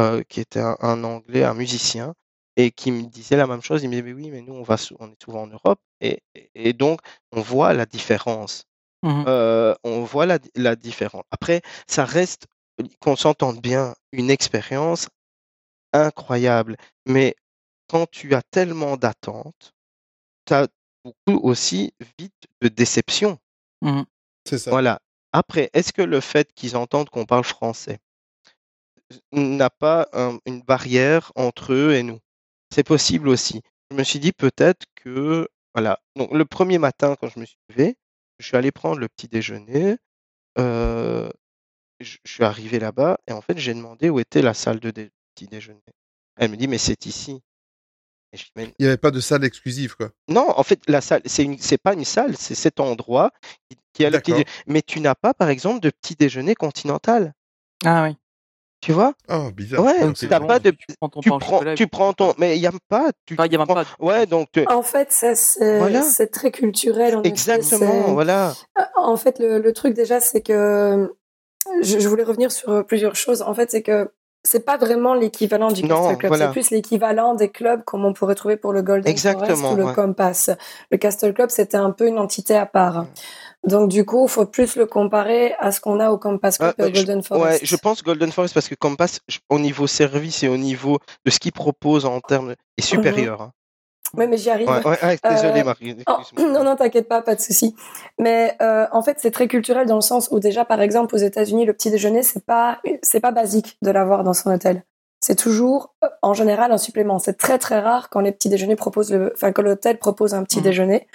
euh, 0.00 0.24
qui 0.28 0.40
était 0.40 0.58
un, 0.58 0.76
un 0.80 1.04
Anglais, 1.04 1.44
un 1.44 1.54
musicien, 1.54 2.14
et 2.56 2.72
qui 2.72 2.90
me 2.90 3.02
disait 3.04 3.36
la 3.36 3.46
même 3.46 3.62
chose. 3.62 3.84
Il 3.84 3.88
me 3.88 3.92
disait, 3.92 4.02
mais 4.02 4.12
oui, 4.12 4.30
mais 4.32 4.40
nous, 4.42 4.54
on, 4.54 4.64
va, 4.64 4.74
on 4.98 5.12
est 5.12 5.22
souvent 5.22 5.42
en 5.42 5.46
Europe, 5.46 5.78
et, 6.00 6.18
et- 6.56 6.72
donc, 6.72 6.98
on 7.30 7.40
voit 7.40 7.72
la 7.72 7.86
différence. 7.86 8.64
Mhm. 9.04 9.26
Euh, 9.28 9.76
on 9.84 10.02
voit 10.02 10.26
la, 10.26 10.40
la 10.56 10.74
différence. 10.74 11.22
Après, 11.30 11.62
ça 11.86 12.04
reste, 12.04 12.48
qu'on 13.00 13.14
s'entende 13.14 13.60
bien, 13.60 13.94
une 14.10 14.30
expérience 14.30 15.08
incroyable. 15.94 16.76
Mais 17.06 17.36
quand 17.88 18.10
tu 18.10 18.34
as 18.34 18.42
tellement 18.42 18.96
d'attentes, 18.98 19.74
tu 20.46 20.54
as 20.54 20.68
beaucoup 21.04 21.40
aussi 21.48 21.94
vite 22.18 22.46
de 22.62 22.68
déception. 22.68 23.38
Mhm. 23.82 24.04
C'est 24.48 24.58
ça. 24.58 24.70
Voilà. 24.70 25.00
Après, 25.32 25.70
est-ce 25.74 25.92
que 25.92 26.02
le 26.02 26.20
fait 26.20 26.52
qu'ils 26.54 26.76
entendent 26.76 27.10
qu'on 27.10 27.26
parle 27.26 27.44
français 27.44 27.98
n'a 29.32 29.70
pas 29.70 30.08
un- 30.12 30.38
une 30.46 30.62
barrière 30.62 31.32
entre 31.34 31.72
eux 31.72 31.92
et 31.94 32.02
nous? 32.02 32.18
C'est 32.70 32.84
possible 32.86 33.28
aussi. 33.28 33.62
Je 33.90 33.96
me 33.96 34.02
suis 34.04 34.18
dit 34.18 34.32
peut-être 34.32 34.86
que, 34.96 35.48
voilà. 35.74 36.00
Donc, 36.16 36.32
le 36.32 36.44
premier 36.44 36.78
matin, 36.78 37.16
quand 37.20 37.28
je 37.28 37.38
me 37.40 37.44
suis 37.44 37.58
levé, 37.70 37.96
je 38.38 38.46
suis 38.46 38.56
allé 38.56 38.72
prendre 38.72 38.98
le 38.98 39.08
petit 39.08 39.28
déjeuner. 39.28 39.96
euh, 40.58 41.30
je, 42.00 42.18
je 42.24 42.32
suis 42.32 42.44
arrivé 42.44 42.78
là-bas 42.80 43.18
et 43.28 43.32
en 43.32 43.42
fait, 43.42 43.58
j'ai 43.58 43.74
demandé 43.74 44.10
où 44.10 44.20
était 44.20 44.42
la 44.42 44.54
salle 44.54 44.80
de 44.80 44.90
dé- 44.90 45.10
petit 45.34 45.46
déjeuner. 45.46 45.80
Elle 46.36 46.50
me 46.50 46.56
dit, 46.56 46.68
mais 46.68 46.78
c'est 46.78 47.06
ici. 47.06 47.40
Et 48.32 48.36
je 48.36 48.44
dis, 48.44 48.50
mais 48.56 48.64
Il 48.78 48.82
n'y 48.82 48.86
avait 48.88 48.96
pas 48.96 49.10
de 49.10 49.20
salle 49.20 49.44
exclusive, 49.44 49.96
quoi. 49.96 50.10
non, 50.28 50.48
en 50.56 50.62
fait, 50.62 50.80
la 50.88 51.00
salle, 51.00 51.22
c'est 51.24 51.44
une, 51.44 51.58
c'est 51.58 51.78
pas 51.78 51.94
une 51.94 52.04
salle, 52.04 52.36
c'est 52.36 52.54
cet 52.54 52.80
endroit 52.80 53.30
qui, 53.68 53.78
qui 53.92 54.04
a 54.04 54.10
le 54.10 54.18
petit 54.20 54.44
Mais 54.66 54.82
tu 54.82 55.00
n'as 55.00 55.14
pas, 55.14 55.34
par 55.34 55.48
exemple, 55.48 55.80
de 55.80 55.90
petit 55.90 56.14
déjeuner 56.14 56.54
continental. 56.54 57.32
Ah 57.84 58.04
oui. 58.04 58.16
Tu 58.80 58.92
vois? 58.92 59.14
Oh, 59.30 59.50
bizarre. 59.50 59.82
Ouais, 59.82 60.12
t'as 60.28 60.40
bon, 60.40 60.46
pas 60.46 60.58
de, 60.58 60.70
tu 60.70 60.86
prends 61.00 61.08
ton 61.08 61.20
tu 61.20 61.28
prends, 61.30 61.38
chocolat 61.40 61.74
tu 61.74 61.86
prends 61.86 62.12
ton, 62.12 62.34
mais 62.36 62.56
il 62.58 62.60
y 62.60 62.66
a 62.66 62.72
pas, 62.88 63.12
tu, 63.24 63.34
y 63.34 63.40
a 63.40 63.46
même 63.48 63.66
prends- 63.66 63.74
pas. 63.76 63.86
ouais, 63.98 64.26
donc, 64.26 64.48
tu- 64.52 64.66
En 64.66 64.82
fait, 64.82 65.10
ça, 65.10 65.34
c'est 65.34 65.78
Voilà. 65.78 66.02
très 66.30 66.50
culturel. 66.50 67.16
En 67.16 67.22
exactement, 67.22 68.12
voilà. 68.12 68.52
En 68.96 69.16
fait, 69.16 69.38
le, 69.38 69.58
le 69.58 69.72
truc 69.72 69.94
déjà, 69.94 70.20
c'est 70.20 70.42
que 70.42 71.10
je, 71.80 71.98
je 71.98 72.08
voulais 72.08 72.24
revenir 72.24 72.52
sur 72.52 72.68
euh, 72.70 72.82
plusieurs 72.82 73.16
choses. 73.16 73.40
En 73.40 73.54
fait, 73.54 73.70
c'est 73.70 73.82
que 73.82 74.12
c'est 74.46 74.64
pas 74.64 74.76
vraiment 74.76 75.14
l'équivalent 75.14 75.68
du 75.72 75.82
Castle 75.82 76.16
Club, 76.18 76.28
voilà. 76.30 76.46
c'est 76.46 76.52
plus 76.52 76.70
l'équivalent 76.70 77.34
des 77.34 77.48
clubs 77.48 77.82
comme 77.84 78.04
on 78.04 78.12
pourrait 78.12 78.34
trouver 78.34 78.56
pour 78.56 78.72
le 78.72 78.82
Golden 78.82 79.04
Forest 79.16 79.26
Exactement, 79.40 79.72
ou 79.72 79.76
le 79.76 79.84
ouais. 79.86 79.94
Compass. 79.94 80.50
Le 80.90 80.98
Castle 80.98 81.32
Club, 81.32 81.50
c'était 81.50 81.76
un 81.78 81.90
peu 81.90 82.06
une 82.06 82.18
entité 82.18 82.54
à 82.54 82.66
part. 82.66 83.06
Donc 83.66 83.88
du 83.88 84.04
coup, 84.04 84.26
il 84.26 84.30
faut 84.30 84.44
plus 84.44 84.76
le 84.76 84.84
comparer 84.84 85.54
à 85.58 85.72
ce 85.72 85.80
qu'on 85.80 85.98
a 85.98 86.10
au 86.10 86.18
Compass 86.18 86.58
Club 86.58 86.74
Ah, 86.78 86.82
et 86.82 86.84
au 86.84 86.88
euh, 86.88 86.90
je- 86.90 86.94
Golden 86.98 87.18
Ouais, 87.18 87.22
Forest. 87.24 87.64
je 87.66 87.76
pense 87.76 88.02
Golden 88.04 88.30
Forest 88.30 88.52
parce 88.52 88.68
que 88.68 88.74
Compass, 88.74 89.20
au 89.48 89.58
niveau 89.58 89.86
service 89.86 90.42
et 90.42 90.48
au 90.48 90.58
niveau 90.58 90.98
de 91.24 91.30
ce 91.30 91.38
qu'il 91.38 91.52
propose 91.52 92.04
en 92.04 92.20
termes, 92.20 92.54
est 92.76 92.82
supérieur. 92.82 93.40
hein. 93.40 93.52
Oui, 94.16 94.26
mais 94.28 94.36
j'y 94.36 94.50
arrive. 94.50 94.68
Ouais, 94.68 94.84
ouais, 94.86 94.98
ouais, 95.02 95.18
désolé, 95.28 95.60
Euh, 95.60 95.64
Marie. 95.64 95.96
Oh, 96.08 96.18
non, 96.40 96.62
non, 96.62 96.76
t'inquiète 96.76 97.08
pas, 97.08 97.22
pas 97.22 97.34
de 97.34 97.40
souci. 97.40 97.74
Mais 98.18 98.56
euh, 98.62 98.86
en 98.92 99.02
fait, 99.02 99.16
c'est 99.20 99.30
très 99.32 99.48
culturel 99.48 99.86
dans 99.86 99.96
le 99.96 100.00
sens 100.02 100.28
où 100.30 100.38
déjà, 100.38 100.64
par 100.64 100.80
exemple, 100.80 101.14
aux 101.14 101.18
États-Unis, 101.18 101.64
le 101.66 101.72
petit 101.72 101.90
déjeuner, 101.90 102.22
c'est 102.22 102.44
pas, 102.44 102.80
c'est 103.02 103.20
pas 103.20 103.32
basique 103.32 103.76
de 103.82 103.90
l'avoir 103.90 104.22
dans 104.22 104.34
son 104.34 104.52
hôtel. 104.52 104.84
C'est 105.20 105.34
toujours, 105.36 105.94
euh, 106.04 106.08
en 106.22 106.34
général, 106.34 106.70
un 106.70 106.78
supplément. 106.78 107.18
C'est 107.18 107.38
très 107.38 107.58
très 107.58 107.80
rare 107.80 108.08
quand 108.10 108.20
les 108.20 108.30
petits 108.30 108.50
déjeuners 108.50 108.76
proposent, 108.76 109.10
le, 109.10 109.32
enfin 109.34 109.52
quand 109.52 109.62
l'hôtel 109.62 109.98
propose 109.98 110.34
un 110.34 110.44
petit 110.44 110.58
Mhm. 110.58 110.64
déjeuner. 110.64 111.08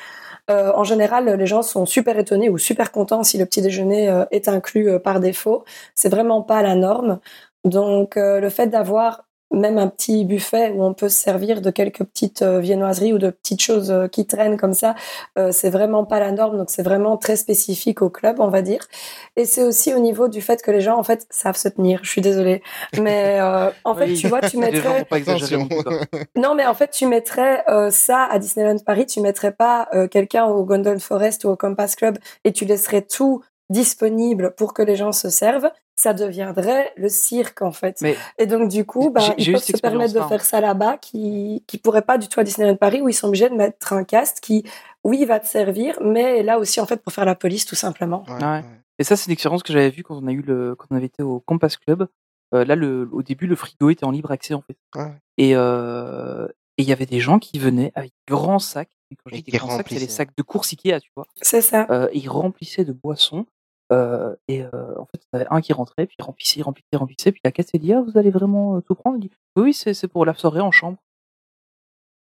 Euh, 0.50 0.72
en 0.76 0.84
général, 0.84 1.30
les 1.38 1.46
gens 1.46 1.62
sont 1.62 1.86
super 1.86 2.18
étonnés 2.18 2.50
ou 2.50 2.58
super 2.58 2.92
contents 2.92 3.24
si 3.24 3.38
le 3.38 3.46
petit 3.46 3.62
déjeuner 3.62 4.24
est 4.32 4.48
inclus 4.48 5.00
par 5.00 5.20
défaut. 5.20 5.64
C'est 5.94 6.10
vraiment 6.10 6.42
pas 6.42 6.64
la 6.64 6.74
norme. 6.74 7.20
Donc, 7.66 8.16
le 8.16 8.50
fait 8.50 8.66
d'avoir 8.66 9.26
même 9.52 9.78
un 9.78 9.88
petit 9.88 10.26
buffet 10.26 10.72
où 10.72 10.84
on 10.84 10.94
peut 10.94 11.10
se 11.10 11.18
servir 11.18 11.62
de 11.62 11.72
quelques 11.72 12.04
petites 12.04 12.42
euh, 12.42 12.60
viennoiseries 12.60 13.14
ou 13.14 13.18
de 13.18 13.30
petites 13.30 13.62
choses 13.62 13.92
euh, 13.92 14.08
qui 14.08 14.26
traînent 14.28 14.58
comme 14.58 14.74
ça, 14.74 14.96
euh, 15.38 15.52
c'est 15.52 15.70
vraiment 15.70 16.06
pas 16.06 16.20
la 16.20 16.32
norme. 16.32 16.58
Donc, 16.58 16.70
c'est 16.70 16.84
vraiment 16.84 17.18
très 17.18 17.36
spécifique 17.36 18.02
au 18.02 18.10
club, 18.10 18.40
on 18.40 18.50
va 18.50 18.62
dire. 18.62 18.88
Et 19.36 19.46
c'est 19.46 19.64
aussi 19.64 19.94
au 19.94 20.00
niveau 20.00 20.28
du 20.28 20.42
fait 20.42 20.62
que 20.62 20.72
les 20.72 20.82
gens, 20.82 20.98
en 20.98 21.04
fait, 21.04 21.26
savent 21.30 21.58
se 21.58 21.68
tenir. 21.70 22.00
Je 22.04 22.10
suis 22.10 22.22
désolée. 22.22 22.62
Mais 23.02 23.40
euh, 23.40 23.70
en 23.84 23.96
fait, 23.96 24.06
Oui. 24.06 24.16
tu 24.16 24.28
vois, 24.28 24.42
tu 24.42 24.58
mettrais... 24.58 25.06
non 26.36 26.56
mais 26.56 26.66
en 26.66 26.74
fait, 26.74 26.92
tu 26.92 27.06
mettrais 27.06 27.64
euh, 27.70 27.90
ça 27.90 28.28
à 28.30 28.40
Disneyland 28.40 28.78
Paris, 28.86 29.06
tu 29.06 29.22
mettrais 29.22 29.52
pas 29.52 29.88
euh, 29.94 30.08
quelqu'un 30.08 30.46
au 30.46 30.64
Golden 30.64 31.00
Forest 31.00 31.46
ou 31.46 31.50
au 31.50 31.56
Compass 31.56 31.96
Club 31.96 32.18
et 32.44 32.52
tu 32.52 32.66
laisserais 32.66 33.02
tout 33.02 33.42
disponible 33.70 34.54
pour 34.58 34.74
que 34.74 34.82
les 34.82 34.96
gens 34.96 35.12
se 35.12 35.30
servent. 35.30 35.70
Ça 36.00 36.14
deviendrait 36.14 36.94
le 36.96 37.10
cirque, 37.10 37.62
en 37.62 37.74
fait. 37.74 37.98
Mais 38.02 38.16
Et 38.38 38.46
donc, 38.46 38.70
du 38.70 38.86
coup, 38.86 39.10
bah, 39.10 39.22
ils 39.38 39.52
peuvent 39.52 39.62
se 39.62 39.76
permettre 39.76 40.14
de 40.14 40.20
hein. 40.20 40.30
faire 40.30 40.46
ça 40.46 40.62
là-bas, 40.62 40.98
qui, 40.98 41.62
qui 41.68 41.78
pourraient 41.78 42.04
pas 42.04 42.18
du 42.18 42.30
tout 42.30 42.40
à 42.40 42.46
Disneyland 42.46 42.78
Paris, 42.78 43.02
où 43.02 43.10
ils 43.10 43.14
sont 43.14 43.28
obligés 43.28 43.50
de 43.50 43.56
mettre 43.56 43.92
un 43.92 44.06
cast 44.06 44.40
qui, 44.40 44.64
oui, 45.04 45.26
va 45.26 45.42
te 45.42 45.48
servir, 45.48 45.98
mais 46.02 46.42
là 46.42 46.58
aussi, 46.58 46.80
en 46.80 46.86
fait, 46.86 47.04
pour 47.04 47.12
faire 47.12 47.26
la 47.26 47.36
police, 47.36 47.66
tout 47.66 47.76
simplement. 47.76 48.24
Ouais, 48.30 48.36
Ouais. 48.36 48.44
ouais. 48.44 48.64
Et 48.98 49.04
ça, 49.04 49.18
c'est 49.18 49.26
une 49.26 49.34
expérience 49.34 49.62
que 49.62 49.74
j'avais 49.74 49.90
vue 49.90 50.04
quand 50.04 50.18
on 50.22 50.28
a 50.28 50.32
eu 50.32 50.42
le, 50.42 50.76
quand 50.76 50.86
on 50.92 50.96
avait 50.96 51.08
été 51.08 51.22
au 51.22 51.42
Compass 51.42 51.76
Club. 51.76 52.08
Euh, 52.54 52.64
là, 52.64 52.76
le, 52.76 53.10
au 53.12 53.22
début, 53.22 53.48
le 53.48 53.58
frigo 53.58 53.90
était 53.90 54.06
en 54.06 54.12
libre 54.12 54.32
accès 54.32 54.54
en 54.54 54.62
fait. 54.62 54.78
Ouais. 54.96 55.12
Et 55.38 55.52
euh, 55.56 56.48
et 56.78 56.84
il 56.84 56.88
y 56.88 56.94
avait 56.94 57.06
des 57.06 57.20
gens 57.20 57.40
qui 57.40 57.60
venaient 57.60 57.92
avec 57.94 58.14
des 58.26 58.34
grands 58.34 58.58
sacs. 58.60 58.90
Et 59.12 59.16
quand 59.18 59.30
je 59.30 59.36
Et 59.36 59.42
dis 59.42 59.52
des 59.52 59.58
grands 59.58 59.76
sacs, 59.76 59.88
c'est 59.90 60.00
les 60.00 60.08
sacs 60.08 60.30
de 60.38 60.44
course 60.44 60.72
Ikea, 60.72 61.02
tu 61.02 61.12
vois. 61.14 61.26
C'est 61.42 61.62
ça. 61.62 61.88
Euh, 61.90 62.08
et 62.14 62.20
ils 62.20 62.30
remplissaient 62.30 62.86
de 62.86 62.94
boissons. 62.94 63.46
Et 63.92 64.64
en 64.66 65.06
fait, 65.06 65.22
il 65.24 65.28
y 65.34 65.38
en 65.38 65.40
avait 65.40 65.48
un 65.50 65.62
qui 65.62 65.74
rentrait, 65.74 66.06
puis 66.06 66.16
il 66.20 66.24
remplissait, 66.24 66.62
remplissait, 66.62 66.96
remplissait. 66.96 67.32
Puis 67.32 67.42
la 67.44 67.52
caisse 67.52 67.70
elle 67.74 67.82
dit 67.82 67.94
ah, 67.94 68.02
vous 68.02 68.18
allez 68.18 68.30
vraiment 68.30 68.82
tout 68.82 68.96
prendre? 68.96 69.18
Il 69.18 69.22
dit 69.22 69.32
oui, 69.56 69.64
oui, 69.64 69.74
c'est 69.74 70.08
pour 70.08 70.26
la 70.26 70.34
soirée 70.34 70.62
en 70.62 70.72
chambre. 70.72 70.98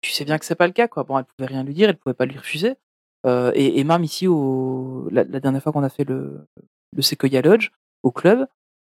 Tu 0.00 0.10
sais 0.10 0.24
bien 0.24 0.38
que 0.38 0.44
c'est 0.44 0.54
pas 0.54 0.66
le 0.66 0.72
cas, 0.72 0.88
quoi. 0.88 1.04
Bon, 1.04 1.18
elle 1.18 1.24
pouvait 1.24 1.46
rien 1.46 1.64
lui 1.64 1.74
dire, 1.74 1.88
elle 1.88 1.96
pouvait 1.96 2.14
pas 2.14 2.26
lui 2.26 2.36
refuser. 2.36 2.76
Et, 3.26 3.80
et 3.80 3.84
même 3.84 4.04
ici, 4.04 4.26
la, 5.10 5.24
dernière 5.24 5.62
fois 5.62 5.72
qu'on 5.72 5.82
a 5.82 5.88
fait 5.88 6.04
le, 6.04 6.46
Sequoia 7.00 7.40
Lodge, 7.40 7.70
au 8.02 8.10
club, 8.10 8.46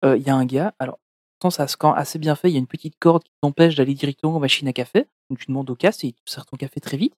il 0.03 0.23
y 0.23 0.31
a 0.31 0.35
un 0.35 0.45
gars, 0.47 0.75
alors, 0.79 0.99
pourtant, 1.39 1.51
ça 1.51 1.69
se 1.69 1.77
assez 1.95 2.19
bien 2.19 2.35
fait, 2.35 2.51
il 2.51 2.55
y 2.55 2.57
a 2.57 2.59
une 2.59 2.67
petite 2.67 2.99
corde 2.99 3.23
qui 3.23 3.31
t'empêche 3.41 3.77
d'aller 3.77 3.95
directement 3.95 4.37
aux 4.37 4.41
machines 4.41 4.67
à 4.67 4.73
café. 4.73 5.07
Donc, 5.31 5.39
tu 5.39 5.47
demandes 5.47 5.71
au 5.71 5.77
casse 5.77 6.03
et 6.03 6.09
il 6.09 6.13
te 6.15 6.31
sert 6.31 6.45
ton 6.45 6.57
café 6.57 6.81
très 6.81 6.97
vite. 6.97 7.15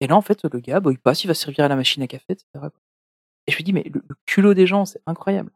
Et 0.00 0.06
là, 0.06 0.16
en 0.16 0.22
fait, 0.22 0.42
le 0.44 0.58
gars, 0.60 0.80
bah, 0.80 0.90
il 0.90 0.98
passe, 0.98 1.22
il 1.24 1.28
va 1.28 1.34
servir 1.34 1.64
à 1.64 1.68
la 1.68 1.76
machine 1.76 2.02
à 2.02 2.06
café, 2.06 2.32
etc. 2.32 2.46
Et 3.46 3.52
je 3.52 3.58
me 3.58 3.62
dis, 3.62 3.72
mais 3.72 3.82
le, 3.92 4.02
le 4.06 4.14
culot 4.26 4.54
des 4.54 4.66
gens, 4.66 4.84
c'est 4.84 5.00
incroyable. 5.06 5.50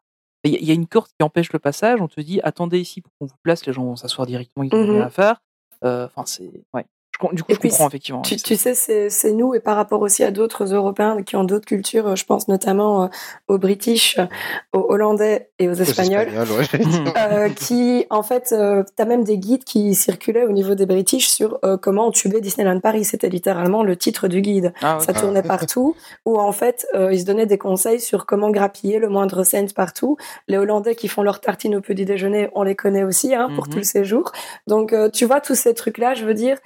Il 0.44 0.52
y, 0.52 0.56
a- 0.56 0.59
il 0.59 0.65
y 0.66 0.70
a 0.70 0.74
une 0.74 0.86
corde 0.86 1.09
qui 1.09 1.23
empêche 1.24 1.52
le 1.52 1.59
passage, 1.59 2.01
on 2.01 2.09
te 2.09 2.20
dit, 2.20 2.40
attendez 2.43 2.78
ici 2.81 3.01
pour 3.01 3.12
qu'on 3.19 3.27
vous 3.27 3.36
place, 3.43 3.65
les 3.66 3.73
gens 3.73 3.85
vont 3.85 3.97
s'asseoir 3.97 4.27
directement, 4.27 4.62
ils 4.65 4.74
ont 4.74 4.78
Mhm. 4.85 4.90
rien 4.90 5.02
à 5.02 5.11
faire. 5.11 5.43
Euh, 5.85 6.06
Enfin, 6.06 6.24
c'est. 6.27 6.51
Ouais. 6.73 6.85
Je 7.20 7.34
du 7.36 7.42
coup, 7.44 7.52
Et 7.52 7.54
je 7.54 7.60
puis, 7.60 7.68
comprends 7.70 7.86
effectivement. 7.88 8.22
Tu, 8.22 8.36
tu 8.36 8.56
sais, 8.56 8.74
c'est 8.74 9.08
c'est 9.08 9.30
nous 9.32 9.54
et 9.54 9.60
par 9.60 9.76
rapport 9.76 10.00
aussi 10.02 10.24
à 10.24 10.32
d'autres 10.32 10.74
Européens 10.74 11.22
qui 11.22 11.36
ont 11.36 11.44
d'autres 11.44 11.64
cultures, 11.64 12.08
euh, 12.08 12.16
je 12.16 12.24
pense 12.24 12.48
notamment 12.48 13.04
euh, 13.04 13.08
aux 13.46 13.56
British, 13.58 14.18
euh, 14.18 14.26
aux 14.72 14.86
Hollandais 14.88 15.48
et 15.60 15.68
aux 15.68 15.72
Aux 15.72 15.82
Espagnols. 15.82 16.28
Ouais, 16.28 17.12
euh, 17.16 17.48
qui, 17.50 18.04
en 18.10 18.24
fait, 18.24 18.50
euh, 18.52 18.82
t'as 18.96 19.04
même 19.04 19.22
des 19.22 19.38
guides 19.38 19.62
qui 19.62 19.94
circulaient 19.94 20.44
au 20.44 20.50
niveau 20.50 20.74
des 20.74 20.86
British 20.86 21.28
sur 21.28 21.60
euh, 21.64 21.76
comment 21.76 22.10
tuer 22.10 22.40
Disneyland 22.40 22.80
Paris. 22.80 23.04
C'était 23.04 23.28
littéralement 23.28 23.84
le 23.84 23.96
titre 23.96 24.26
du 24.26 24.40
guide. 24.40 24.72
Ah, 24.82 24.98
ouais. 24.98 25.04
Ça 25.04 25.12
tournait 25.14 25.42
partout, 25.44 25.94
où 26.26 26.40
en 26.40 26.50
fait, 26.52 26.84
euh, 26.94 27.12
ils 27.12 27.20
se 27.20 27.24
donnaient 27.26 27.46
des 27.46 27.58
conseils 27.58 28.00
sur 28.00 28.26
comment 28.26 28.50
grappiller 28.50 28.98
le 28.98 29.08
moindre 29.08 29.44
cent 29.44 29.72
partout. 29.72 30.16
Les 30.48 30.56
Hollandais 30.58 30.96
qui 30.96 31.06
font 31.06 31.22
leur 31.22 31.40
tartine 31.40 31.76
au 31.76 31.80
petit 31.80 32.04
déjeuner, 32.04 32.48
on 32.54 32.64
les 32.64 32.74
connaît 32.74 33.04
aussi 33.04 33.34
hein, 33.36 33.50
pour 33.54 33.66
Mhm. 33.66 33.72
tout 33.72 33.78
le 33.78 33.84
séjour. 33.84 34.32
Donc, 34.66 34.92
euh, 34.92 35.08
tu 35.10 35.26
vois, 35.26 35.40
tous 35.40 35.54
ces 35.54 35.74
trucs-là, 35.74 36.14
je 36.14 36.24
veux 36.24 36.34
dire, 36.34 36.58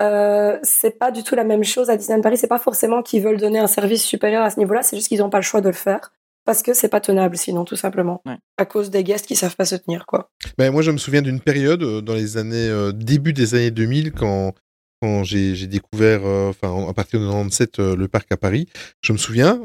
euh, 0.00 0.58
c'est 0.62 0.98
pas 0.98 1.10
du 1.10 1.22
tout 1.24 1.34
la 1.34 1.44
même 1.44 1.64
chose 1.64 1.90
à 1.90 1.96
Disneyland 1.96 2.22
Paris. 2.22 2.36
C'est 2.38 2.46
pas 2.46 2.58
forcément 2.58 3.02
qu'ils 3.02 3.22
veulent 3.22 3.38
donner 3.38 3.58
un 3.58 3.66
service 3.66 4.04
supérieur 4.04 4.42
à 4.42 4.50
ce 4.50 4.58
niveau-là, 4.58 4.82
c'est 4.82 4.96
juste 4.96 5.08
qu'ils 5.08 5.18
n'ont 5.20 5.30
pas 5.30 5.38
le 5.38 5.42
choix 5.44 5.60
de 5.60 5.68
le 5.68 5.74
faire 5.74 6.12
parce 6.44 6.62
que 6.62 6.72
c'est 6.72 6.88
pas 6.88 7.00
tenable 7.00 7.36
sinon 7.36 7.64
tout 7.66 7.76
simplement 7.76 8.22
Ouais. 8.26 8.36
à 8.56 8.64
cause 8.64 8.88
des 8.90 9.04
guests 9.04 9.26
qui 9.26 9.36
savent 9.36 9.54
pas 9.56 9.66
se 9.66 9.74
tenir 9.74 10.06
quoi. 10.06 10.30
Ben, 10.56 10.70
moi, 10.72 10.80
je 10.82 10.90
me 10.90 10.96
souviens 10.96 11.20
d'une 11.20 11.40
période 11.40 11.82
euh, 11.82 12.00
dans 12.00 12.14
les 12.14 12.36
années 12.38 12.68
euh, 12.70 12.90
début 12.92 13.32
des 13.34 13.54
années 13.54 13.70
2000 13.70 14.12
quand 14.12 14.54
quand 15.02 15.22
j'ai 15.22 15.54
découvert, 15.68 16.26
euh, 16.26 16.48
enfin 16.48 16.88
à 16.88 16.92
partir 16.92 17.20
de 17.20 17.26
97 17.26 17.78
euh, 17.78 17.94
le 17.96 18.08
parc 18.08 18.32
à 18.32 18.36
Paris. 18.36 18.66
Je 19.02 19.12
me 19.12 19.18
souviens, 19.18 19.60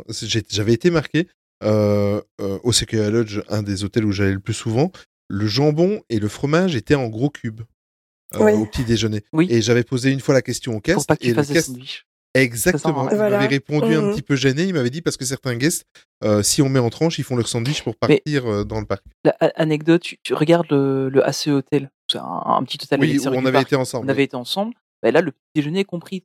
j'avais 0.49 0.73
été 0.73 0.91
marqué 0.91 1.27
euh, 1.63 2.21
euh, 2.41 2.59
au 2.63 2.71
Sequoia 2.71 3.09
Lodge, 3.09 3.39
un 3.49 3.63
des 3.63 3.83
hôtels 3.83 4.05
où 4.05 4.11
j'allais 4.11 4.33
le 4.33 4.39
plus 4.39 4.53
souvent. 4.53 4.91
Le 5.29 5.47
jambon 5.47 6.01
et 6.09 6.19
le 6.19 6.27
fromage 6.27 6.75
étaient 6.75 6.93
en 6.95 7.07
gros 7.07 7.29
cubes 7.31 7.61
euh, 8.35 8.43
Oui. 8.43 8.51
au 8.53 8.65
petit 8.65 8.83
déjeuner. 8.83 9.21
Oui. 9.33 9.47
Et 9.49 9.61
j'avais 9.61 9.83
posé 9.83 10.11
une 10.11 10.19
fois 10.19 10.33
la 10.33 10.41
question 10.41 10.71
au 10.73 10.75
Pour 10.79 10.81
guest 10.95 11.07
pas 11.07 11.15
et 11.21 11.33
le 11.33 11.41
exactement. 12.33 13.09
Il 13.09 13.15
Voilà. 13.15 13.37
m'avait 13.37 13.47
répondu 13.47 13.93
un 13.93 14.01
Mhm. 14.01 14.11
petit 14.13 14.21
peu 14.23 14.35
gêné. 14.35 14.63
Il 14.63 14.73
m'avait 14.73 14.89
dit 14.89 15.01
parce 15.01 15.17
que 15.17 15.25
certains 15.25 15.55
guests, 15.55 15.85
euh, 16.23 16.41
si 16.41 16.61
on 16.61 16.69
met 16.69 16.79
en 16.79 16.89
tranche, 16.89 17.19
ils 17.19 17.23
font 17.23 17.35
leur 17.35 17.47
sandwich 17.47 17.83
pour 17.83 17.95
partir 17.95 18.45
euh, 18.47 18.63
dans 18.63 18.79
le 18.79 18.85
parc. 18.85 19.03
La- 19.23 19.35
anecdote, 19.55 20.01
tu, 20.01 20.17
tu 20.23 20.33
regardes 20.33 20.71
le, 20.71 21.09
le 21.09 21.27
ACE 21.27 21.47
Hotel, 21.47 21.91
c'est 22.11 22.17
un, 22.17 22.23
un 22.45 22.63
petit 22.63 22.79
hôtel 22.81 22.99
Oui, 22.99 23.19
où 23.19 23.27
on 23.29 23.45
avait 23.45 23.51
parc. 23.51 23.67
été 23.67 23.75
ensemble. 23.75 24.05
On 24.07 24.09
avait 24.09 24.23
été 24.23 24.35
ensemble. 24.35 24.73
Bah, 25.03 25.11
là, 25.11 25.21
le 25.21 25.31
petit 25.31 25.41
déjeuner 25.55 25.81
est 25.81 25.85
compris. 25.85 26.23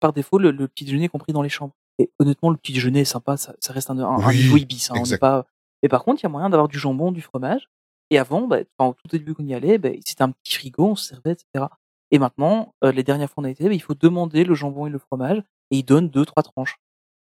Par 0.00 0.12
défaut, 0.12 0.38
le, 0.38 0.50
le 0.50 0.68
petit 0.68 0.84
déjeuner 0.84 1.04
est 1.04 1.08
compris 1.08 1.32
dans 1.32 1.42
les 1.42 1.48
chambres. 1.48 1.74
Et 1.98 2.10
honnêtement, 2.18 2.50
le 2.50 2.56
petit 2.56 2.72
déjeuner 2.72 3.00
est 3.00 3.04
sympa, 3.04 3.36
ça, 3.36 3.54
ça 3.60 3.72
reste 3.72 3.90
un, 3.90 3.98
un, 3.98 4.04
un 4.04 4.28
Oui, 4.28 4.36
niveau 4.36 4.56
ibis. 4.56 4.90
Hein, 4.90 4.94
on 4.94 4.96
n'est 4.96 5.00
exact. 5.02 5.20
pas... 5.20 5.46
Et 5.82 5.88
par 5.88 6.02
contre, 6.02 6.20
il 6.22 6.24
y 6.24 6.26
a 6.26 6.30
moyen 6.30 6.48
d'avoir 6.50 6.68
du 6.68 6.78
jambon, 6.78 7.12
du 7.12 7.20
fromage. 7.20 7.68
Et 8.14 8.18
avant, 8.18 8.46
bah, 8.46 8.58
enfin, 8.78 8.90
au 8.90 8.94
tout 8.94 9.08
début 9.18 9.34
qu'on 9.34 9.44
y 9.44 9.54
allait, 9.54 9.76
bah, 9.78 9.88
c'était 10.06 10.22
un 10.22 10.30
petit 10.30 10.54
frigo, 10.54 10.90
on 10.90 10.94
se 10.94 11.06
servait, 11.08 11.32
etc. 11.32 11.64
Et 12.12 12.18
maintenant, 12.20 12.72
euh, 12.84 12.92
les 12.92 13.02
dernières 13.02 13.28
fois 13.28 13.42
on 13.42 13.44
a 13.44 13.50
été, 13.50 13.64
bah, 13.64 13.74
il 13.74 13.82
faut 13.82 13.94
demander 13.94 14.44
le 14.44 14.54
jambon 14.54 14.86
et 14.86 14.90
le 14.90 14.98
fromage, 15.00 15.38
et 15.72 15.78
ils 15.78 15.82
donnent 15.82 16.08
deux, 16.08 16.24
trois 16.24 16.44
tranches. 16.44 16.76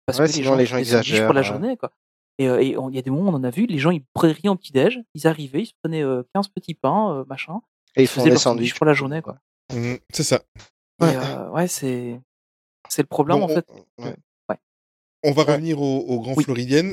Parce 0.06 0.20
Ouais, 0.20 0.26
que 0.26 0.32
sinon, 0.34 0.56
les 0.56 0.66
gens 0.66 0.76
des 0.78 0.84
sandwichs 0.84 1.08
exagèrent, 1.08 1.28
pour 1.28 1.34
la 1.34 1.44
journée, 1.44 1.78
quoi. 1.78 1.92
Et 2.40 2.50
euh, 2.50 2.62
il 2.62 2.96
y 2.96 3.00
a 3.00 3.02
des 3.02 3.10
moments 3.10 3.32
où 3.32 3.34
on 3.34 3.38
en 3.38 3.44
a 3.46 3.52
vu, 3.52 3.68
les 3.68 3.78
gens 3.78 3.92
ils 3.92 4.04
prenaient 4.14 4.34
rien 4.34 4.52
au 4.52 4.56
petit-déj, 4.56 5.00
ils 5.14 5.28
arrivaient, 5.28 5.62
ils 5.62 5.68
se 5.68 5.74
prenaient 5.82 6.04
euh, 6.04 6.24
15 6.34 6.50
petits 6.50 6.74
pains, 6.74 7.14
euh, 7.20 7.24
machin, 7.30 7.62
Et 7.96 8.02
ils 8.02 8.04
ils 8.04 8.08
font 8.08 8.22
faisaient 8.22 8.32
des 8.32 8.38
sandwichs 8.38 8.74
pour 8.76 8.86
la 8.86 8.94
journée, 8.94 9.22
quoi. 9.22 9.38
Mhm, 9.72 9.98
c'est 10.12 10.24
ça. 10.24 10.42
Et, 11.02 11.06
Ouais. 11.06 11.16
euh, 11.16 11.50
ouais, 11.52 11.68
c'est 11.70 12.20
c'est 12.90 13.04
le 13.04 13.08
problème 13.08 13.38
Bon, 13.40 13.46
en 13.46 13.48
fait. 13.48 13.66
on, 13.70 14.04
ouais. 14.04 14.16
Ouais. 14.50 14.58
On 15.24 15.32
va 15.32 15.44
Ouais. 15.46 15.52
revenir 15.54 15.80
au, 15.82 16.00
au 16.00 16.20
Grand 16.20 16.34
Oui. 16.36 16.44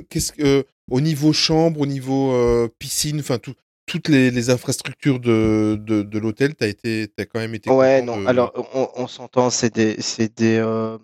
Qu'est-ce 0.09 0.31
que, 0.33 0.43
euh, 0.45 0.63
au 0.91 1.01
niveau 1.01 1.33
chambre, 1.33 1.81
au 1.81 1.87
niveau 1.87 2.31
euh, 2.33 2.69
piscine, 2.79 3.19
enfin 3.21 3.39
tout- 3.39 3.55
toutes 3.89 4.09
les, 4.09 4.31
les 4.31 4.51
infrastructures 4.51 5.19
de, 5.19 5.77
de, 5.81 6.03
de 6.03 6.19
l'hôtel, 6.19 6.55
t'as 6.55 6.69
été, 6.69 7.09
t'as 7.17 7.25
quand 7.25 7.41
même 7.41 7.55
été. 7.55 7.71
Ouais, 7.71 8.03
non. 8.03 8.21
de- 8.21 8.27
Alors, 8.27 8.53
on, 8.75 8.89
on 8.95 9.07
s'entend, 9.09 9.51
c'est 9.51 9.75
des, 9.75 10.01
c'est 10.01 10.33
des, 10.37 10.59
euh, 10.59 10.99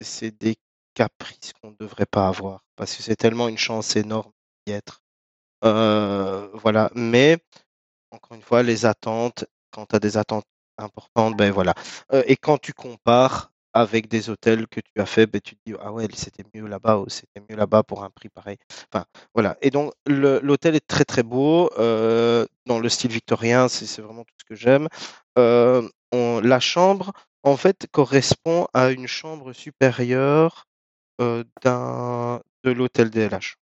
c'est 0.00 0.36
des 0.40 0.56
caprices 0.94 1.52
qu'on 1.60 1.70
ne 1.70 1.76
devrait 1.78 2.06
pas 2.06 2.26
avoir 2.28 2.64
parce 2.76 2.96
que 2.96 3.02
c'est 3.02 3.16
tellement 3.16 3.48
une 3.48 3.58
chance 3.58 3.94
énorme 3.96 4.32
d'y 4.66 4.72
être. 4.72 5.02
Euh, 5.64 6.48
voilà. 6.54 6.90
Mais 6.94 7.38
encore 8.10 8.36
une 8.36 8.42
fois, 8.42 8.62
les 8.62 8.84
attentes, 8.86 9.44
quand 9.70 9.86
tu 9.86 9.96
as 9.96 10.00
des 10.00 10.16
attentes 10.16 10.44
importantes, 10.78 11.36
ben 11.36 11.52
voilà. 11.52 11.74
Euh, 12.12 12.22
et 12.26 12.36
quand 12.36 12.58
tu 12.58 12.72
compares 12.72 13.51
avec 13.74 14.08
des 14.08 14.30
hôtels 14.30 14.66
que 14.68 14.80
tu 14.80 15.00
as 15.00 15.06
fait, 15.06 15.26
ben 15.26 15.40
tu 15.40 15.56
te 15.56 15.60
dis 15.66 15.74
ah 15.80 15.92
ouais, 15.92 16.06
c'était 16.14 16.44
mieux 16.54 16.66
là-bas 16.66 16.98
ou 16.98 17.08
c'était 17.08 17.40
mieux 17.48 17.56
là-bas 17.56 17.82
pour 17.82 18.04
un 18.04 18.10
prix 18.10 18.28
pareil. 18.28 18.56
Enfin 18.92 19.04
voilà. 19.34 19.56
Et 19.62 19.70
donc 19.70 19.92
l'hôtel 20.06 20.74
est 20.76 20.86
très 20.86 21.04
très 21.04 21.22
beau 21.22 21.70
euh, 21.78 22.46
dans 22.66 22.78
le 22.78 22.88
style 22.88 23.10
victorien, 23.12 23.68
c'est 23.68 24.00
vraiment 24.02 24.24
tout 24.24 24.34
ce 24.40 24.44
que 24.44 24.54
j'aime. 24.54 24.88
Euh, 25.38 25.88
la 26.12 26.60
chambre 26.60 27.12
en 27.42 27.56
fait 27.56 27.86
correspond 27.90 28.66
à 28.74 28.90
une 28.90 29.06
chambre 29.06 29.52
supérieure 29.52 30.66
euh, 31.20 31.44
de 31.64 32.70
l'hôtel 32.70 33.10
DLH, 33.10 33.56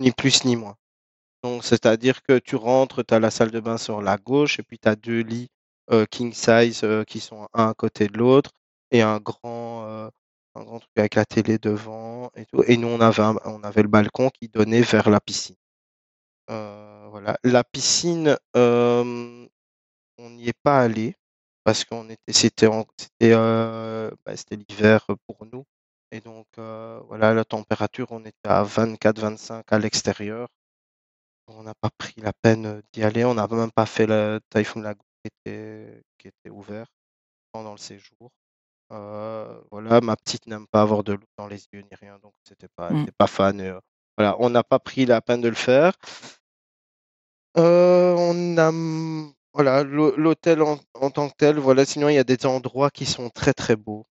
ni 0.00 0.12
plus 0.12 0.44
ni 0.44 0.56
moins. 0.56 0.76
Donc, 1.42 1.64
c'est-à-dire 1.64 2.22
que 2.22 2.38
tu 2.38 2.56
rentres, 2.56 3.04
tu 3.04 3.14
as 3.14 3.20
la 3.20 3.30
salle 3.30 3.50
de 3.50 3.60
bain 3.60 3.78
sur 3.78 4.00
la 4.00 4.16
gauche, 4.16 4.60
et 4.60 4.62
puis 4.62 4.78
tu 4.78 4.88
as 4.88 4.96
deux 4.96 5.20
lits 5.20 5.48
euh, 5.90 6.06
king 6.06 6.32
size 6.32 6.86
qui 7.08 7.20
sont 7.20 7.48
un 7.52 7.70
à 7.70 7.74
côté 7.74 8.06
de 8.06 8.16
l'autre, 8.16 8.52
et 8.92 9.02
un 9.02 9.18
grand, 9.18 9.84
euh, 9.86 10.10
un 10.54 10.62
grand 10.62 10.78
truc 10.78 10.92
avec 10.96 11.14
la 11.16 11.24
télé 11.24 11.58
devant 11.58 12.30
et 12.36 12.46
tout. 12.46 12.62
Et 12.68 12.76
nous, 12.76 12.88
on 12.88 13.00
avait, 13.00 13.22
on 13.44 13.62
avait 13.64 13.82
le 13.82 13.88
balcon 13.88 14.30
qui 14.30 14.48
donnait 14.48 14.82
vers 14.82 15.10
la 15.10 15.20
piscine. 15.20 15.56
Euh, 16.50 17.08
voilà. 17.10 17.36
La 17.42 17.64
piscine, 17.64 18.36
on 18.54 19.48
n'y 20.18 20.48
est 20.48 20.58
pas 20.62 20.80
allé 20.80 21.16
parce 21.64 21.84
qu'on 21.84 22.08
était, 22.10 22.32
c'était, 22.32 22.68
euh, 23.22 24.10
bah, 24.26 24.36
c'était 24.36 24.56
l'hiver 24.56 25.06
pour 25.26 25.46
nous. 25.46 25.64
Et 26.10 26.20
donc, 26.20 26.46
voilà, 26.56 27.34
la 27.34 27.44
température, 27.44 28.08
on 28.10 28.24
était 28.24 28.48
à 28.48 28.62
24-25 28.64 29.64
à 29.68 29.78
l'extérieur. 29.78 30.48
On 31.48 31.62
n'a 31.62 31.74
pas 31.74 31.90
pris 31.96 32.14
la 32.20 32.32
peine 32.32 32.82
d'y 32.92 33.02
aller. 33.02 33.24
On 33.24 33.34
n'a 33.34 33.48
même 33.48 33.72
pas 33.72 33.86
fait 33.86 34.06
le 34.06 34.40
Typhoon 34.50 34.82
Lagoon 34.82 35.04
qui 35.22 35.28
était, 35.28 36.02
qui 36.18 36.28
était 36.28 36.50
ouvert 36.50 36.86
pendant 37.52 37.72
le 37.72 37.78
séjour. 37.78 38.30
Euh, 38.92 39.60
voilà, 39.70 40.00
ma 40.00 40.16
petite 40.16 40.46
n'aime 40.46 40.66
pas 40.66 40.82
avoir 40.82 41.02
de 41.02 41.14
l'eau 41.14 41.26
dans 41.38 41.46
les 41.46 41.64
yeux 41.72 41.80
ni 41.80 41.94
rien, 42.00 42.18
donc 42.22 42.34
c'était 42.46 42.68
pas, 42.76 42.92
Mm. 42.92 43.02
était 43.02 43.12
pas 43.16 43.26
fan. 43.26 43.60
et, 43.60 43.68
euh, 43.68 43.80
voilà, 44.18 44.36
on 44.38 44.50
n'a 44.50 44.62
pas 44.62 44.78
pris 44.78 45.06
la 45.06 45.20
peine 45.22 45.40
de 45.40 45.48
le 45.48 45.54
faire. 45.54 45.94
Euh, 47.58 48.14
on 48.16 48.56
a, 48.58 48.70
voilà, 49.52 49.82
l'hô- 49.84 50.16
l'hôtel 50.16 50.62
en, 50.62 50.78
en 50.94 51.10
tant 51.10 51.28
que 51.28 51.34
tel. 51.36 51.58
Voilà, 51.58 51.84
sinon 51.84 52.08
il 52.08 52.14
y 52.14 52.18
a 52.18 52.24
des 52.24 52.46
endroits 52.46 52.90
qui 52.90 53.06
sont 53.06 53.28
très 53.30 53.52
très 53.52 53.76
beaux, 53.76 54.06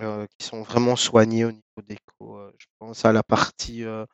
euh, 0.00 0.26
qui 0.38 0.46
sont 0.46 0.62
vraiment 0.62 0.96
soignés 0.96 1.44
au 1.44 1.52
niveau 1.52 1.82
déco. 1.86 2.38
euh, 2.38 2.52
je 2.58 2.66
pense 2.78 3.04
à 3.04 3.12
la 3.12 3.22
partie 3.22 3.84
euh, 3.84 4.06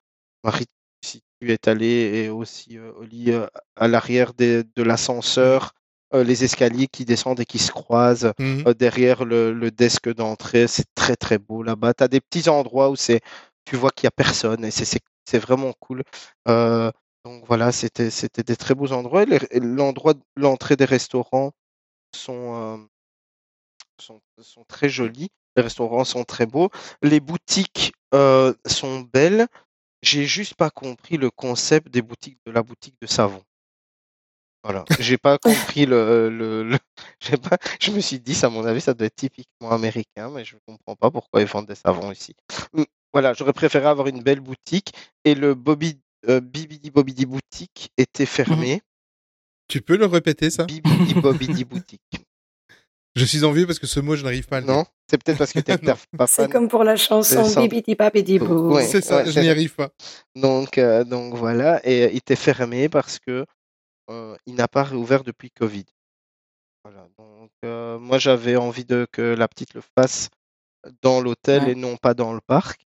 maritime 0.44 0.66
si 1.04 1.22
tu 1.40 1.50
es 1.52 1.68
allé 1.68 1.86
et 1.86 2.28
aussi 2.28 2.78
euh, 2.78 2.92
Oli, 2.96 3.32
à 3.76 3.88
l'arrière 3.88 4.34
de 4.34 4.64
l'ascenseur, 4.82 5.72
euh, 6.14 6.24
les 6.24 6.44
escaliers 6.44 6.88
qui 6.88 7.04
descendent 7.04 7.40
et 7.40 7.44
qui 7.46 7.58
se 7.58 7.72
croisent 7.72 8.32
Mhm. 8.38 8.64
euh, 8.68 8.74
derrière 8.74 9.24
le, 9.24 9.52
le 9.52 9.70
desk 9.70 10.08
d'entrée. 10.10 10.66
C'est 10.68 10.86
très 10.94 11.16
très 11.16 11.38
beau 11.38 11.62
là-bas. 11.62 11.94
Tu 11.94 12.04
as 12.04 12.08
des 12.08 12.20
petits 12.20 12.48
endroits 12.48 12.90
où 12.90 12.96
c'est, 12.96 13.20
tu 13.64 13.76
vois 13.76 13.90
qu'il 13.90 14.06
n'y 14.06 14.08
a 14.08 14.12
personne 14.12 14.64
et 14.64 14.70
c'est- 14.70 14.84
c'est 14.84 15.00
c'est 15.26 15.38
vraiment 15.38 15.72
cool. 15.80 16.02
Euh, 16.48 16.90
donc 17.24 17.44
voilà, 17.46 17.70
c'était 17.72 18.10
c'était 18.10 18.42
des 18.42 18.56
très 18.56 18.74
beaux 18.74 18.90
endroits. 18.92 19.24
L'endroit, 19.52 20.14
l'entrée 20.36 20.76
des 20.76 20.86
restaurants 20.86 21.52
sont, 22.16 22.54
euh, 22.56 22.78
sont, 23.98 24.20
sont 24.40 24.64
très 24.64 24.88
jolis. 24.88 25.28
Les 25.56 25.62
restaurants 25.62 26.04
sont 26.04 26.24
très 26.24 26.46
beaux. 26.46 26.70
Les 27.02 27.20
boutiques 27.20 27.92
euh, 28.14 28.54
sont 28.66 29.00
belles. 29.12 29.46
J'ai 30.02 30.24
juste 30.24 30.54
pas 30.54 30.70
compris 30.70 31.16
le 31.16 31.30
concept 31.30 31.88
des 31.88 32.02
boutiques 32.02 32.38
de 32.46 32.52
la 32.52 32.62
boutique 32.62 32.96
de 33.00 33.06
savon. 33.06 33.42
Voilà, 34.62 34.84
j'ai 34.98 35.16
pas 35.16 35.38
compris 35.38 35.86
le, 35.86 36.28
le, 36.28 36.62
le- 36.64 36.78
j'ai 37.20 37.36
pas, 37.38 37.56
je 37.80 37.90
me 37.92 38.00
suis 38.00 38.20
dit, 38.20 38.34
ça, 38.34 38.48
à 38.48 38.50
mon 38.50 38.64
avis, 38.64 38.80
ça 38.82 38.92
doit 38.92 39.06
être 39.06 39.16
typiquement 39.16 39.70
américain, 39.70 40.30
mais 40.30 40.44
je 40.44 40.56
comprends 40.66 40.96
pas 40.96 41.10
pourquoi 41.10 41.40
ils 41.40 41.46
vendent 41.46 41.66
des 41.66 41.74
savons 41.74 42.12
ici. 42.12 42.34
Hum, 42.74 42.84
Voilà, 43.12 43.32
j'aurais 43.32 43.54
préféré 43.54 43.86
avoir 43.86 44.06
une 44.08 44.22
belle 44.22 44.40
boutique 44.40 44.92
et 45.24 45.34
le 45.34 45.54
Bobby, 45.54 45.98
euh, 46.28 46.40
Bibidi 46.40 46.90
Bobidi 46.90 47.24
boutique 47.24 47.90
était 47.96 48.26
fermé. 48.26 48.82
Tu 49.68 49.80
peux 49.80 49.96
le 49.96 50.06
répéter 50.06 50.50
ça? 50.50 50.64
Bibidi 50.64 51.14
Bobidi 51.22 51.64
boutique. 51.64 52.02
Je 53.16 53.24
suis 53.24 53.44
envieux 53.44 53.66
parce 53.66 53.78
que 53.78 53.86
ce 53.86 53.98
mot, 53.98 54.14
je 54.14 54.22
n'arrive 54.24 54.46
pas 54.46 54.58
à 54.58 54.60
le 54.60 54.66
Non, 54.66 54.84
c'est 55.08 55.22
peut-être 55.22 55.38
parce 55.38 55.52
que 55.52 55.60
t'es 55.60 55.76
pas 56.18 56.26
C'est 56.26 56.50
comme 56.50 56.68
pour 56.68 56.84
la 56.84 56.96
chanson. 56.96 57.50
Bibidi 57.56 57.94
Babidi 57.94 58.38
Boo. 58.38 58.74
Ouais. 58.74 58.82
dire. 58.82 58.90
C'est 58.90 59.00
ça, 59.00 59.24
ouais, 59.24 59.30
je 59.32 59.40
n'y 59.40 59.48
arrive 59.48 59.74
pas. 59.74 59.90
Donc, 60.36 60.76
euh, 60.78 61.02
donc 61.04 61.34
voilà, 61.34 61.80
et 61.84 62.04
euh, 62.04 62.10
il 62.12 62.18
était 62.18 62.36
fermé 62.36 62.88
parce 62.88 63.18
que 63.18 63.44
euh, 64.10 64.36
il 64.46 64.54
n'a 64.54 64.68
pas 64.68 64.82
réouvert 64.82 65.24
depuis 65.24 65.50
Covid. 65.50 65.86
Voilà. 66.84 67.08
Donc 67.18 67.50
euh, 67.64 67.98
moi 67.98 68.18
j'avais 68.18 68.56
envie 68.56 68.84
de 68.84 69.06
que 69.10 69.22
la 69.22 69.48
petite 69.48 69.74
le 69.74 69.82
fasse 69.96 70.30
dans 71.02 71.20
l'hôtel 71.20 71.64
Ouais. 71.64 71.72
et 71.72 71.74
non 71.74 71.96
pas 71.96 72.14
dans 72.14 72.32
le 72.32 72.40
parc. 72.40 72.86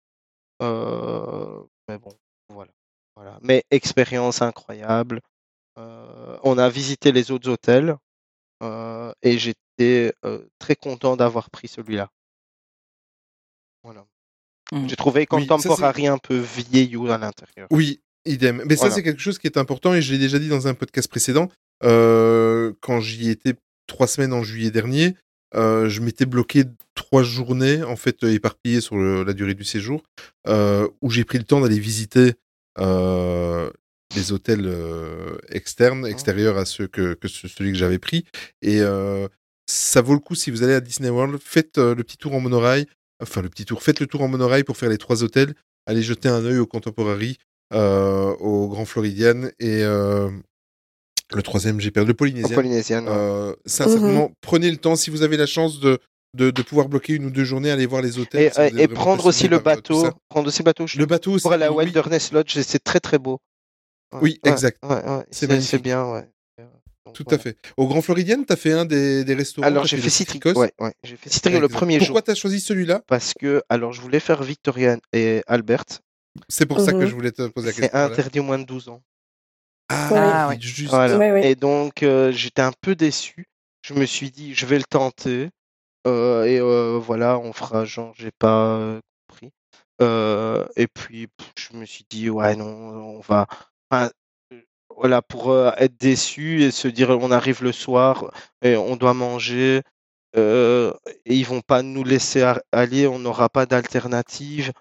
Euh, 0.63 1.63
mais 1.89 1.99
bon, 1.99 2.13
voilà. 2.49 2.73
voilà. 3.15 3.39
Mais 3.43 3.65
expérience 3.71 4.43
incroyable. 4.43 5.21
On 5.77 6.57
a 6.59 6.69
visité 6.69 7.11
les 7.11 7.33
autres 7.33 7.51
hôtels 7.51 7.97
et 9.23 9.39
j'étais 9.39 10.15
très 10.59 10.77
content 10.77 11.17
d'avoir 11.17 11.51
pris 11.51 11.69
celui-là. 11.69 12.09
Voilà. 13.83 14.07
Mhm. 14.73 14.89
J'ai 14.89 14.97
trouvé 14.97 15.21
Oui, 15.31 15.47
contemporary 15.47 16.07
un 16.07 16.19
peu 16.19 16.37
vieillot 16.39 17.11
à 17.11 17.19
l'intérieur. 17.19 17.69
Oui, 17.71 18.01
idem. 18.27 18.63
Mais 18.67 18.77
ça, 18.77 18.89
c'est 18.95 19.03
quelque 19.03 19.21
chose 19.21 19.39
qui 19.39 19.47
est 19.47 19.59
important 19.59 19.95
et 19.95 20.03
je 20.03 20.13
l'ai 20.13 20.19
déjà 20.19 20.39
dit 20.39 20.49
dans 20.49 20.67
un 20.69 20.75
podcast 20.75 21.09
précédent. 21.09 21.51
Euh, 21.83 22.73
quand 22.81 23.01
j'y 23.01 23.31
étais 23.31 23.55
trois 23.87 24.07
semaines 24.07 24.33
en 24.33 24.43
juillet 24.43 24.71
dernier, 24.71 25.15
euh, 25.55 25.89
je 25.89 26.01
m'étais 26.01 26.27
bloqué 26.27 26.65
trois 26.95 27.23
journées, 27.23 27.83
en 27.83 27.97
fait, 27.97 28.25
euh, 28.25 28.33
éparpillées 28.33 28.81
sur 28.81 28.97
le- 28.97 29.23
la 29.25 29.33
durée 29.35 29.55
du 29.55 29.65
séjour, 29.65 30.03
euh, 30.49 30.89
où 31.03 31.11
j'ai 31.11 31.25
pris 31.25 31.39
le 31.39 31.45
temps 31.45 31.61
d'aller 31.61 31.79
visiter 31.79 32.35
euh, 32.79 33.71
les 34.17 34.33
hôtels 34.33 34.73
externes, 35.51 36.07
extérieurs 36.07 36.57
à 36.59 36.65
ceux 36.65 36.87
que, 36.89 37.15
que 37.15 37.29
ce- 37.29 37.49
celui 37.49 37.73
que 37.73 37.79
j'avais 37.79 37.99
pris. 37.99 38.25
Et 38.63 38.81
euh, 38.81 39.29
ça 39.67 40.01
vaut 40.03 40.15
le 40.15 40.19
coup 40.21 40.35
si 40.35 40.51
vous 40.51 40.63
allez 40.63 40.75
à 40.75 40.81
Disney 40.81 41.09
World, 41.11 41.39
faites 41.43 41.79
le 41.79 42.03
petit 42.03 42.17
tour 42.17 42.35
en 42.35 42.41
monorail. 42.41 42.87
Enfin, 43.23 43.43
le 43.43 43.49
petit 43.49 43.65
tour, 43.65 43.83
faites 43.83 44.01
le 44.01 44.07
tour 44.07 44.23
en 44.23 44.29
monorail 44.29 44.65
pour 44.65 44.77
faire 44.77 44.89
les 44.89 44.99
trois 44.99 45.23
hôtels. 45.23 45.55
Allez 45.87 46.03
jeter 46.03 46.29
un 46.29 46.45
œil 46.45 46.59
au 46.59 46.67
Contemporary. 46.67 47.39
Euh, 47.73 48.35
au 48.41 48.69
Grand 48.69 48.85
Floridian 48.85 49.49
et 49.59 49.83
euh, 49.83 50.31
le 51.33 51.43
troisième, 51.43 51.81
j'ai 51.81 51.91
perdu 51.91 52.09
le 52.09 52.15
Polynésien. 52.15 52.55
Polynésien. 52.55 53.05
ouais. 53.05 53.13
Euh, 53.13 53.55
sincèrement, 53.67 54.31
prenez 54.41 54.71
le 54.71 54.77
temps 54.77 54.97
si 54.97 55.11
vous 55.11 55.23
avez 55.23 55.37
la 55.37 55.47
chance 55.47 55.81
de, 55.81 55.99
de, 56.37 56.51
de 56.51 56.63
pouvoir 56.63 56.89
bloquer 56.89 57.15
une 57.15 57.27
ou 57.27 57.31
deux 57.31 57.45
journées, 57.45 57.71
aller 57.71 57.87
voir 57.87 58.03
les 58.03 58.19
hôtels. 58.19 58.53
Et, 58.57 58.81
si 58.81 58.89
prendre 58.89 59.27
aussi 59.27 59.49
le 59.49 59.59
bateau. 59.59 60.07
Prendre 60.29 60.49
aussi 60.49 60.61
le 60.61 60.65
bateau. 60.65 60.87
Je 60.87 60.99
Le 60.99 61.07
bateau 61.07 61.33
aussi. 61.33 61.43
pour 61.43 61.53
aller 61.53 61.65
à 61.65 61.73
oui, 61.73 61.85
Wilderness 61.85 62.33
Lodge, 62.33 62.59
c'est 62.61 62.83
très 62.83 63.01
très 63.01 63.19
beau. 63.19 63.41
Ouais, 64.13 64.21
Oui, 64.23 64.41
exact. 64.45 64.79
ouais, 64.85 65.03
ouais, 65.05 65.25
C'est 65.31 65.83
bien, 65.83 66.11
ouais. 66.11 66.29
Donc, 67.07 67.15
tout 67.15 67.27
à 67.31 67.39
fait. 67.39 67.59
Au 67.77 67.87
Grand 67.87 68.01
Floridian, 68.01 68.43
t'as 68.47 68.57
fait 68.57 68.73
un 68.73 68.87
des, 68.87 69.25
des 69.25 69.35
restaurants. 69.35 69.67
Alors 69.67 69.87
j'ai 69.87 69.99
fait 69.99 70.09
Citric. 70.09 70.43
Citricos. 70.43 70.59
Ouais, 70.59 70.73
ouais. 70.81 70.95
J'ai 71.03 71.17
fait 71.17 71.29
Citric 71.29 71.61
le 71.61 71.69
premier 71.69 71.99
jour 71.99 72.09
Pourquoi 72.09 72.23
t'as 72.23 72.35
choisi 72.35 72.61
celui-là? 72.61 73.03
Parce 73.07 73.35
que 73.35 73.63
alors 73.69 73.93
je 73.93 74.01
voulais 74.01 74.21
faire 74.21 74.43
Victoria 74.43 74.97
et 75.13 75.43
Albert. 75.47 75.85
C'est 76.49 76.67
pour 76.67 76.81
ça 76.81 76.93
que 76.93 76.99
Mhm. 76.99 77.07
je 77.07 77.15
voulais 77.15 77.33
te 77.33 77.47
poser 77.49 77.67
la 77.69 77.73
C'est 77.73 77.81
question. 77.83 77.99
voilà. 77.99 78.13
interdit 78.13 78.41
aux 78.41 78.45
moins 78.45 78.59
de 78.59 78.65
12 78.65 78.89
ans. 78.89 79.03
Ah, 79.89 80.09
Ah, 80.13 80.49
oui, 80.49 80.55
ouais. 80.57 80.61
juste. 80.61 80.91
Voilà. 80.91 81.19
Ouais, 81.19 81.31
ouais. 81.33 81.51
Et 81.51 81.55
donc 81.55 82.03
euh, 82.03 82.33
j'étais 82.33 82.63
un 82.63 82.73
peu 82.81 82.95
déçu. 82.95 83.47
Je 83.83 83.95
me 83.95 84.07
suis 84.07 84.31
dit 84.31 84.55
je 84.55 84.67
vais 84.67 84.79
le 84.79 84.85
tenter 84.85 85.51
Euh, 86.07 86.45
et 86.45 86.59
euh, 86.61 86.99
voilà 86.99 87.39
on 87.39 87.53
fera 87.55 87.85
genre 87.87 88.13
j'ai 88.17 88.31
pas 88.31 88.99
compris. 89.29 89.51
Euh, 90.03 90.67
et 90.77 90.87
puis 90.87 91.29
pff, 91.29 91.53
je 91.59 91.77
me 91.77 91.85
suis 91.87 92.05
dit 92.11 92.29
ouais 92.31 92.57
non 92.57 92.67
on 92.67 93.21
va 93.21 93.47
enfin, 93.91 94.11
voilà 94.97 95.23
pour 95.23 95.51
euh, 95.51 95.71
être 95.77 95.97
déçu 95.99 96.63
et 96.63 96.71
se 96.71 96.89
dire 96.89 97.11
on 97.11 97.31
arrive 97.31 97.63
le 97.63 97.73
soir 97.73 98.31
et 98.63 98.77
on 98.77 98.97
doit 98.97 99.15
manger 99.15 99.83
euh, 100.37 100.93
et 101.27 101.35
ils 101.37 101.47
vont 101.47 101.61
pas 101.63 101.83
nous 101.83 102.05
laisser 102.05 102.43
aller 102.73 103.07
on 103.07 103.19
n'aura 103.19 103.49
pas 103.49 103.67
d'alternative. 103.67 104.73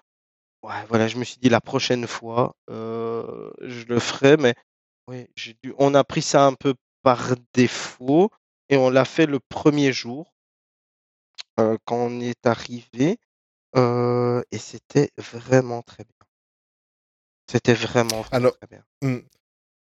Ouais, 0.64 0.86
voilà, 0.88 1.08
je 1.08 1.18
me 1.18 1.24
suis 1.24 1.36
dit 1.36 1.50
la 1.50 1.60
prochaine 1.60 2.06
fois, 2.06 2.56
euh, 2.70 3.50
je 3.60 3.84
le 3.84 3.98
ferai, 4.00 4.38
mais 4.38 4.54
oui, 5.08 5.26
j'ai 5.36 5.54
dû... 5.62 5.74
on 5.76 5.92
a 5.94 6.04
pris 6.04 6.22
ça 6.22 6.46
un 6.46 6.54
peu 6.54 6.72
par 7.02 7.34
défaut 7.52 8.30
et 8.70 8.78
on 8.78 8.88
l'a 8.88 9.04
fait 9.04 9.26
le 9.26 9.40
premier 9.40 9.92
jour 9.92 10.32
euh, 11.60 11.76
quand 11.84 11.98
on 11.98 12.18
est 12.20 12.46
arrivé 12.46 13.18
euh, 13.76 14.40
et 14.52 14.56
c'était 14.56 15.10
vraiment 15.18 15.82
très 15.82 16.04
bien. 16.04 16.26
C'était 17.46 17.74
vraiment, 17.74 18.22
vraiment 18.22 18.30
Alors, 18.30 18.56
très 18.56 18.66
bien. 18.68 18.84
Hmm. 19.02 19.18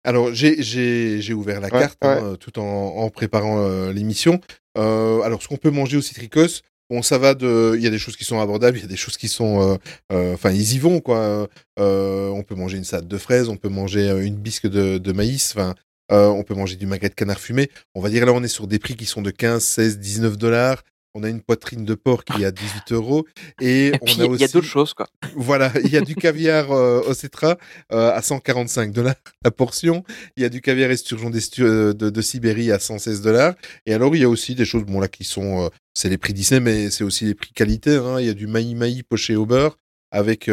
Alors, 0.03 0.33
j'ai- 0.33 1.33
ouvert 1.33 1.61
la 1.61 1.69
Ouais, 1.69 1.79
carte 1.79 2.03
ouais. 2.03 2.09
hein, 2.09 2.35
tout 2.37 2.59
en, 2.59 2.63
en 2.63 3.09
préparant 3.09 3.59
euh, 3.59 3.93
l'émission. 3.93 4.41
Euh, 4.77 5.21
alors, 5.21 5.41
ce 5.41 5.47
qu'on 5.47 5.55
peut 5.55 5.71
manger 5.71 5.95
au 5.95 6.01
Citricos, 6.01 6.61
bon, 6.93 7.01
ça 7.01 7.17
va 7.17 7.33
de. 7.33 7.73
Il 7.75 7.83
y 7.83 7.87
a 7.87 7.89
des 7.89 7.97
choses 7.97 8.15
qui 8.15 8.23
sont 8.23 8.39
abordables, 8.39 8.77
il 8.77 8.81
y 8.81 8.85
a 8.85 8.87
des 8.87 8.95
choses 8.95 9.17
qui 9.17 9.27
sont. 9.27 9.61
euh, 9.61 9.77
euh, 10.11 10.33
Enfin, 10.33 10.51
ils 10.51 10.73
y 10.75 10.79
vont, 10.79 10.99
quoi. 11.01 11.47
Euh, 11.79 12.27
on 12.29 12.43
peut 12.43 12.55
manger 12.55 12.77
une 12.77 12.83
salade 12.83 13.07
de 13.07 13.17
fraises, 13.17 13.49
on 13.49 13.57
peut 13.57 13.69
manger 13.69 14.09
une 14.23 14.35
bisque 14.35 14.67
de, 14.67 15.11
maïs, 15.11 15.53
enfin. 15.55 15.73
on 16.09 16.43
peut 16.43 16.53
manger 16.53 16.75
du 16.75 16.85
magret 16.85 17.09
de 17.09 17.15
canard 17.15 17.39
fumé. 17.39 17.69
On 17.95 18.01
va 18.01 18.09
dire 18.09 18.25
là, 18.25 18.33
on 18.33 18.43
est 18.43 18.47
sur 18.47 18.67
des 18.67 18.79
prix 18.79 18.95
qui 18.95 19.05
sont 19.05 19.21
de 19.21 19.31
15, 19.31 19.63
16, 19.63 19.99
19 19.99 20.37
dollars. 20.37 20.83
On 21.15 21.23
a 21.23 21.29
une 21.29 21.41
poitrine 21.41 21.85
de 21.85 21.93
porc 21.93 22.23
qui 22.25 22.41
est 22.41 22.45
à 22.45 22.51
18 22.51 22.91
euros. 22.93 23.25
Et, 23.61 23.87
Et 23.87 23.93
on 24.01 24.05
a 24.05 24.11
il 24.15 24.23
aussi. 24.31 24.41
y 24.41 24.45
a 24.45 24.47
d'autres 24.47 24.65
choses, 24.67 24.95
quoi. 24.95 25.07
Voilà, 25.35 25.71
il 25.83 25.91
y 25.91 25.97
a 25.97 26.01
du 26.01 26.15
caviar 26.15 26.71
euh, 26.71 27.01
au 27.07 27.13
Cetra 27.13 27.57
euh, 27.91 28.11
à 28.11 28.21
145 28.23 28.91
dollars 28.91 29.13
la 29.45 29.51
portion. 29.51 30.03
Il 30.37 30.41
y 30.41 30.45
a 30.45 30.49
du 30.49 30.59
caviar 30.61 30.89
esturgeon 30.89 31.31
euh, 31.59 31.93
de, 31.93 32.09
de 32.09 32.21
Sibérie 32.21 32.71
à 32.71 32.79
116 32.79 33.21
dollars. 33.21 33.53
Et 33.85 33.93
alors, 33.93 34.15
il 34.15 34.21
y 34.21 34.25
a 34.25 34.29
aussi 34.29 34.55
des 34.55 34.65
choses, 34.65 34.85
bon 34.85 34.99
là, 34.99 35.07
qui 35.07 35.23
sont, 35.23 35.65
euh, 35.65 35.69
c'est 35.93 36.09
les 36.09 36.17
prix 36.17 36.33
Disney, 36.33 36.59
mais 36.59 36.89
c'est 36.89 37.03
aussi 37.03 37.25
les 37.25 37.35
prix 37.35 37.51
qualité. 37.53 37.97
Hein. 37.97 38.19
Il 38.19 38.25
y 38.25 38.29
a 38.29 38.33
du 38.33 38.47
maï 38.47 38.73
maï 38.73 39.03
poché 39.03 39.35
au 39.35 39.45
beurre 39.45 39.77
avec 40.11 40.49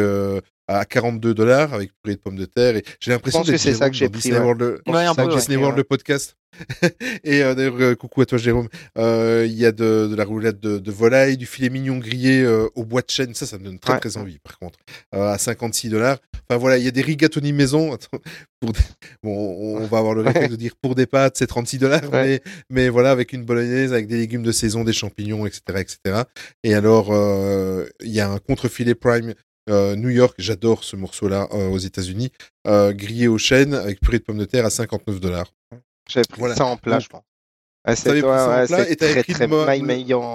à 0.79 0.85
42 0.85 1.33
dollars 1.33 1.73
avec 1.73 1.91
purée 2.01 2.15
de 2.15 2.21
pommes 2.21 2.35
de 2.37 2.45
terre. 2.45 2.75
Et 2.75 2.83
j'ai 2.99 3.11
l'impression 3.11 3.43
que 3.43 3.57
c'est 3.57 3.73
ça 3.73 3.89
que 3.89 3.95
j'ai 3.95 4.09
pris, 4.09 4.21
Disney 4.21 4.37
ouais. 4.37 4.43
World, 4.43 4.61
le- 4.61 4.81
Ouais, 4.91 5.05
dans 5.05 5.15
peu, 5.15 5.23
ouais. 5.25 5.35
Disney 5.35 5.57
World, 5.57 5.77
le 5.77 5.83
podcast. 5.83 6.35
et 7.23 7.41
euh, 7.43 7.55
d'ailleurs, 7.55 7.75
euh, 7.79 7.95
coucou 7.95 8.21
à 8.21 8.25
toi, 8.25 8.37
Jérôme. 8.37 8.67
Euh, 8.97 9.45
Il 9.47 9.53
y 9.57 9.65
a 9.65 9.71
de, 9.71 10.07
de 10.11 10.15
la 10.15 10.25
roulade 10.25 10.59
de, 10.59 10.79
de 10.79 10.91
volaille, 10.91 11.37
du 11.37 11.45
filet 11.45 11.69
mignon 11.69 11.97
grillé 11.97 12.41
euh, 12.41 12.67
au 12.75 12.83
bois 12.83 13.01
de 13.01 13.09
chêne. 13.09 13.33
Ça, 13.33 13.45
ça 13.45 13.57
me 13.57 13.63
donne 13.63 13.79
très, 13.79 13.93
Ouais. 13.93 13.99
très 13.99 14.17
envie, 14.17 14.37
par 14.39 14.59
contre. 14.59 14.77
Euh, 15.15 15.31
à 15.31 15.37
56 15.37 15.89
dollars. 15.89 16.17
Enfin, 16.49 16.57
voilà, 16.59 16.77
il 16.77 16.83
y 16.83 16.87
a 16.89 16.91
des 16.91 17.01
rigatoni 17.01 17.53
maison. 17.53 17.93
Attends, 17.93 18.19
pour 18.59 18.73
des- 18.73 18.79
Bon, 19.23 19.33
on 19.33 19.85
va 19.85 19.99
avoir 19.99 20.13
le 20.13 20.21
réflexe 20.21 20.49
de 20.49 20.55
dire 20.57 20.73
pour 20.81 20.93
des 20.93 21.05
pâtes, 21.05 21.37
c'est 21.37 21.47
36 21.47 21.77
dollars. 21.77 22.03
Ouais. 22.11 22.23
Mais, 22.23 22.41
mais 22.69 22.89
voilà, 22.89 23.11
avec 23.11 23.31
une 23.31 23.45
bolognaise, 23.45 23.93
avec 23.93 24.07
des 24.07 24.17
légumes 24.17 24.43
de 24.43 24.51
saison, 24.51 24.83
des 24.83 24.93
champignons, 24.93 25.45
etc., 25.45 25.61
etc. 25.77 26.23
Et 26.65 26.73
alors, 26.73 27.09
euh, 27.11 27.85
il 28.03 28.11
y 28.11 28.19
a 28.19 28.29
un 28.29 28.39
contre-filet 28.39 28.93
prime 28.95 29.33
euh, 29.69 29.95
New 29.95 30.09
York, 30.09 30.35
j'adore 30.37 30.83
ce 30.83 30.95
morceau-là 30.95 31.47
euh, 31.51 31.69
aux 31.69 31.77
États-Unis, 31.77 32.31
euh, 32.67 32.93
grillé 32.93 33.27
au 33.27 33.37
chêne 33.37 33.73
avec 33.73 33.99
purée 34.01 34.19
de 34.19 34.23
pommes 34.23 34.37
de 34.37 34.45
terre 34.45 34.65
à 34.65 34.69
59 34.69 35.19
dollars. 35.19 35.51
J'avais 36.09 36.25
pris 36.27 36.39
Voilà. 36.39 36.55
ça 36.55 36.65
en 36.65 36.77
plat, 36.77 36.99
je 36.99 37.07
pense. 37.07 37.23
Ah, 37.83 37.91
ouais, 37.91 38.67
t'avais 38.67 38.95
très 38.95 39.23
très 39.23 39.47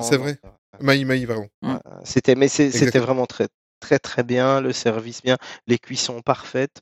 c'est 0.03 0.17
vrai 0.17 0.39
Maï 0.81 1.05
maï, 1.05 1.27
pardon. 1.27 1.49
Ouais, 1.63 1.75
C'était, 2.05 2.35
mais 2.35 2.49
c'est- 2.49 2.71
c'était 2.71 2.99
vraiment 2.99 3.27
très, 3.27 3.49
très, 3.81 3.99
très 3.99 4.23
bien, 4.23 4.61
le 4.61 4.73
service 4.73 5.23
bien, 5.23 5.39
les 5.67 5.79
cuissons 5.79 6.21
parfaites. 6.23 6.81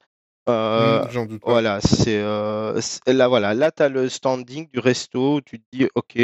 Euh, 0.48 1.04
Hmm, 1.04 1.10
J'en 1.10 1.24
doute 1.26 1.40
pas. 1.40 1.52
voilà, 1.52 1.80
c'est 1.80 2.18
euh, 2.18 2.78
c'est- 2.80 3.12
là, 3.12 3.28
voilà, 3.28 3.54
là, 3.54 3.70
tu 3.70 3.82
as 3.82 3.88
le 3.88 4.08
standing 4.10 4.68
du 4.70 4.78
resto 4.78 5.36
où 5.36 5.40
tu 5.40 5.58
te 5.58 5.64
dis, 5.72 5.88
ok, 5.94 6.18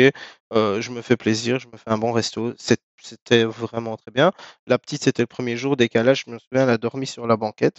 euh, 0.52 0.80
je 0.80 0.90
me 0.90 1.01
fais 1.01 1.16
plaisir, 1.16 1.59
je 1.59 1.68
me 1.68 1.76
fais 1.78 1.88
un 1.88 1.97
bon 1.97 2.12
resto. 2.12 2.52
C'est- 2.59 2.82
C'était 3.02 3.44
vraiment 3.44 3.97
très 3.97 4.10
bien. 4.10 4.32
La 4.66 4.78
petite, 4.78 5.05
c'était 5.05 5.22
le 5.22 5.27
premier 5.27 5.56
jour, 5.56 5.77
décalage, 5.77 6.24
je 6.27 6.31
me 6.31 6.39
souviens, 6.39 6.64
elle 6.64 6.70
a 6.70 6.78
dormi 6.78 7.06
sur 7.06 7.27
la 7.27 7.36
banquette. 7.36 7.78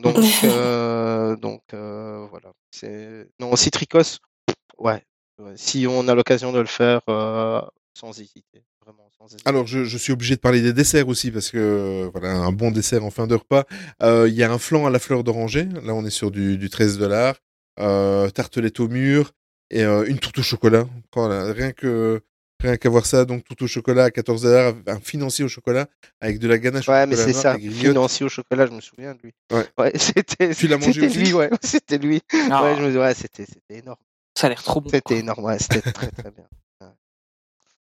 Donc, 0.00 0.16
euh, 0.44 1.36
donc 1.36 1.62
euh, 1.74 2.26
voilà. 2.30 2.52
Non, 3.40 3.56
Citricos, 3.56 4.18
ouais, 4.78 5.02
ouais, 5.38 5.52
si 5.56 5.86
on 5.88 6.08
a 6.08 6.14
l'occasion 6.14 6.52
de 6.52 6.60
le 6.60 6.66
faire, 6.66 7.00
euh, 7.08 7.60
sans 7.94 8.18
hésiter, 8.20 8.64
vraiment 8.84 9.08
sans 9.18 9.26
hésiter. 9.26 9.42
Alors, 9.46 9.66
je, 9.66 9.84
je 9.84 9.98
suis 9.98 10.12
obligé 10.12 10.36
de 10.36 10.40
parler 10.40 10.62
des 10.62 10.72
desserts 10.72 11.08
aussi 11.08 11.30
parce 11.30 11.50
que 11.50 12.10
voilà, 12.12 12.32
un 12.32 12.52
bon 12.52 12.70
dessert 12.70 13.04
en 13.04 13.10
fin 13.10 13.26
de 13.26 13.34
repas. 13.34 13.64
Il 14.02 14.34
y 14.34 14.42
a 14.42 14.52
un 14.52 14.58
flan 14.58 14.86
à 14.86 14.90
la 14.90 14.98
fleur 14.98 15.24
d'oranger. 15.24 15.68
Là, 15.82 15.94
on 15.94 16.04
est 16.04 16.10
sur 16.10 16.30
du, 16.30 16.56
du 16.58 16.70
13 16.70 16.98
dollars. 16.98 17.36
Tartelette 17.76 18.80
au 18.80 18.88
mur 18.88 19.32
et 19.70 19.84
une 19.84 20.18
tourte 20.18 20.38
au 20.38 20.42
chocolat. 20.42 20.86
Voilà, 21.14 21.52
rien 21.52 21.72
que 21.72 22.22
rien 22.60 22.76
qu'à 22.76 22.88
voir 22.88 23.06
ça, 23.06 23.24
donc 23.24 23.44
tourte 23.44 23.62
au 23.62 23.66
chocolat 23.66 24.04
à 24.04 24.10
14 24.10 24.42
dollars, 24.42 24.74
un 24.86 25.00
financier 25.00 25.44
au 25.44 25.48
chocolat 25.48 25.88
avec 26.20 26.38
de 26.38 26.48
la 26.48 26.58
ganache. 26.58 26.88
au 26.88 26.92
Ouais, 26.92 27.06
mais 27.06 27.16
c'est 27.16 27.32
ça. 27.32 27.56
Financier 27.58 28.26
au 28.26 28.28
chocolat, 28.28 28.66
je 28.66 28.72
me 28.72 28.80
souviens 28.80 29.14
de 29.14 29.20
lui. 29.22 29.32
Ouais. 29.78 29.92
c'était, 29.96 30.54
Tu 30.54 30.68
l'as 30.68 30.76
mangé 30.78 30.92
c'était 30.92 31.06
aussi 31.06 31.18
lui, 31.18 31.32
ouais. 31.34 31.50
C'était 31.62 31.98
lui. 31.98 32.20
Ah, 32.50 32.64
Ouais, 32.64 32.76
je 32.78 32.82
me 32.82 32.90
dis, 32.90 32.98
ouais, 32.98 33.14
c'était, 33.14 33.46
c'était 33.46 33.78
énorme. 33.78 33.98
Ça 34.38 34.46
a 34.46 34.50
l'air 34.50 34.62
trop 34.62 34.80
bon. 34.80 34.88
C'était 34.90 35.00
quoi. 35.02 35.16
énorme, 35.16 35.44
ouais, 35.44 35.58
c'était 35.58 35.80
très 35.92 36.10
très 36.10 36.30
bien. 36.30 36.44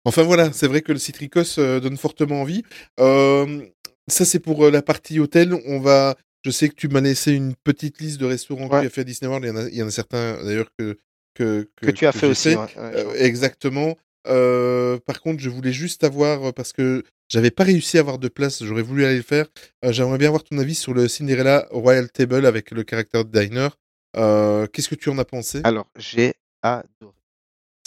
Enfin 0.05 0.23
voilà, 0.25 0.53
c'est 0.53 0.67
vrai 0.67 0.83
que 0.83 0.91
le 0.93 0.99
Citricos 0.99 1.59
euh, 1.59 1.79
donne 1.79 1.97
fortement 1.97 2.41
envie. 2.43 2.65
Euh, 2.99 3.65
ça 4.09 4.25
c'est 4.25 4.41
pour 4.41 4.65
euh, 4.67 4.71
la 4.73 4.83
partie 4.83 5.21
hôtel. 5.21 5.55
On 5.67 5.79
va, 5.79 6.17
je 6.45 6.51
sais 6.51 6.69
que 6.69 6.75
tu 6.75 6.89
m'as 6.89 7.01
laissé 7.01 7.33
une 7.35 7.55
petite 7.55 8.01
liste 8.01 8.19
de 8.21 8.27
restaurants 8.27 8.69
que 8.69 8.75
Ouais. 8.75 8.81
tu 8.81 8.87
as 8.89 8.91
fait 8.91 9.03
à 9.03 9.05
Disney 9.05 9.29
World. 9.29 9.45
Il 9.45 9.49
y 9.49 9.53
en 9.53 9.57
a, 9.57 9.69
il 9.69 9.75
y 9.77 9.83
en 9.83 9.87
a 9.87 9.91
certains 9.93 10.43
d'ailleurs 10.45 10.71
que 10.77 10.99
que, 11.35 11.71
Que 11.77 11.91
tu 11.93 12.05
as 12.07 12.13
fait 12.13 12.27
aussi. 12.27 12.49
ouais, 12.49 12.57
ouais, 12.57 12.69
Euh, 12.79 13.15
exactement. 13.17 13.97
Euh, 14.29 14.99
par 15.01 15.21
contre, 15.21 15.41
je 15.43 15.49
voulais 15.51 15.73
juste 15.73 16.05
avoir 16.05 16.49
euh, 16.49 16.53
parce 16.53 16.73
que 16.73 17.03
j'avais 17.29 17.51
pas 17.51 17.65
réussi 17.65 17.97
à 17.97 18.01
avoir 18.01 18.19
de 18.19 18.29
place. 18.29 18.63
J'aurais 18.65 18.83
voulu 18.83 19.05
aller 19.05 19.17
le 19.17 19.23
faire. 19.23 19.47
Euh, 19.85 19.93
J'aimerais 19.93 20.19
bien 20.19 20.29
avoir 20.29 20.45
ton 20.45 20.59
avis 20.59 20.75
sur 20.75 20.95
le 20.95 21.09
Cinderella 21.09 21.67
Royal 21.71 22.11
Table 22.11 22.47
avec 22.47 22.71
le 22.71 22.85
caractère 22.85 23.25
de 23.25 23.39
diner. 23.41 23.69
Euh, 24.17 24.67
Qu'est-ce 24.67 24.89
que 24.89 24.95
tu 24.95 25.09
en 25.09 25.19
as 25.19 25.25
pensé? 25.25 25.61
Alors, 25.65 25.87
j'ai 25.99 26.35
adoré. 26.63 26.85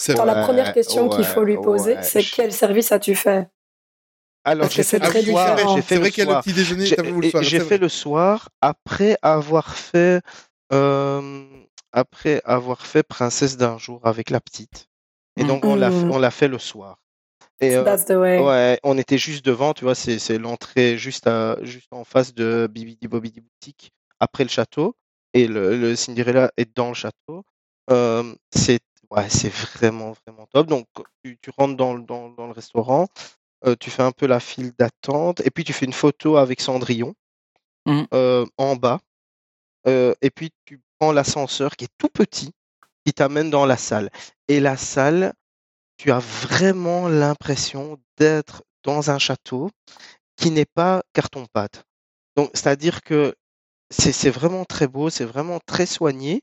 Alors, 0.10 0.26
la 0.26 0.36
première 0.36 0.68
Ouais, 0.68 0.74
question 0.74 1.10
qu'il 1.10 1.26
faut 1.26 1.44
lui 1.44 1.56
poser, 1.56 1.94
ouais, 1.96 2.04
c'est 2.04 2.22
je- 2.22 2.36
quel 2.36 2.52
service 2.52 2.92
as-tu 2.92 3.16
fait? 3.16 3.48
Alors, 4.44 4.64
Parce 4.64 4.76
j'ai 4.76 4.82
que 4.84 4.88
c'est 4.88 5.00
fait 5.00 5.08
très 5.08 5.22
soir, 5.24 5.56
différent. 5.56 5.82
fait 5.82 5.96
vrai 5.98 6.08
le 6.08 6.12
qu'il 6.12 6.24
y 6.24 6.28
a 6.28 6.34
le 6.36 6.42
petit 6.42 6.54
déjeuner. 6.54 6.86
J'ai 6.86 7.60
c'est 7.60 7.60
fait 7.60 7.78
le 7.78 7.90
soir 7.90 8.50
après 8.62 9.18
avoir 9.22 9.76
fait 9.76 10.22
euh, 10.74 11.46
après 11.92 12.42
avoir 12.46 12.86
fait 12.86 13.04
Princesse 13.04 13.58
d'un 13.58 13.78
jour 13.78 14.02
avec 14.04 14.30
la 14.30 14.40
petite. 14.40 14.88
Et 15.38 15.44
donc 15.44 15.66
on 15.66 15.76
l'a 15.76 15.90
Mm. 15.90 16.12
on 16.12 16.18
l'a 16.20 16.32
fait 16.32 16.48
le 16.48 16.60
soir. 16.60 16.98
Et 17.62 17.76
euh, 17.76 17.84
That's 17.84 18.06
the 18.06 18.12
way. 18.12 18.40
ouais, 18.40 18.80
on 18.84 18.98
était 18.98 19.18
juste 19.18 19.46
devant, 19.46 19.74
tu 19.74 19.84
vois, 19.86 19.96
c'est 19.96 20.20
c'est 20.20 20.38
l'entrée 20.38 20.98
juste 20.98 21.28
à 21.28 21.58
juste 21.62 21.88
en 21.92 22.04
face 22.04 22.34
de 22.34 22.68
Bibidi 22.72 23.08
Bobidi 23.08 23.42
boutique 23.42 23.92
après 24.20 24.44
le 24.44 24.50
château 24.50 24.96
et 25.34 25.48
le, 25.48 25.78
le 25.78 25.96
Cinderella 25.96 26.52
est 26.58 26.76
dans 26.76 26.90
le 26.90 26.94
château. 26.94 27.44
Euh, 27.92 28.34
c'est 28.54 28.80
ouais, 29.12 29.30
c'est 29.30 29.54
vraiment 29.54 30.14
vraiment 30.26 30.48
top. 30.54 30.68
Donc 30.68 30.88
tu, 31.24 31.38
tu 31.42 31.52
rentres 31.58 31.76
dans, 31.76 31.94
le- 31.94 32.04
dans, 32.04 32.30
dans 32.30 32.48
le 32.48 32.54
restaurant, 32.54 33.08
euh, 33.66 33.76
tu 33.80 33.90
fais 33.90 34.04
un 34.04 34.12
peu 34.12 34.26
la 34.28 34.40
file 34.40 34.72
d'attente 34.78 35.42
et 35.46 35.52
puis 35.52 35.64
tu 35.64 35.74
fais 35.74 35.86
une 35.86 35.94
photo 35.94 36.38
avec 36.38 36.62
Cendrillon 36.62 37.14
Mhm. 37.86 38.08
euh, 38.14 38.46
en 38.58 38.76
bas. 38.76 39.00
Euh, 39.88 40.14
et 40.22 40.32
puis 40.32 40.52
tu 40.66 40.82
prends 41.00 41.12
l'ascenseur 41.12 41.76
qui 41.76 41.86
est 41.86 41.94
tout 42.00 42.10
petit, 42.10 42.52
qui 43.06 43.14
t'amène 43.14 43.50
dans 43.50 43.66
la 43.66 43.78
salle. 43.78 44.10
Et 44.48 44.60
la 44.60 44.78
salle, 44.78 45.34
tu 45.98 46.12
as 46.12 46.20
vraiment 46.20 47.08
l'impression 47.08 48.00
d'être 48.18 48.64
dans 48.84 49.12
un 49.12 49.20
château 49.20 49.70
qui 50.36 50.52
n'est 50.52 50.66
pas 50.66 51.04
carton-pâte. 51.14 51.84
Donc, 52.36 52.50
c'est-à-dire 52.54 53.02
que 53.02 53.36
c'est 53.90 54.12
c'est 54.12 54.30
vraiment 54.30 54.66
très 54.66 54.88
beau, 54.88 55.10
c'est 55.10 55.26
vraiment 55.26 55.60
très 55.66 55.86
soigné. 55.86 56.42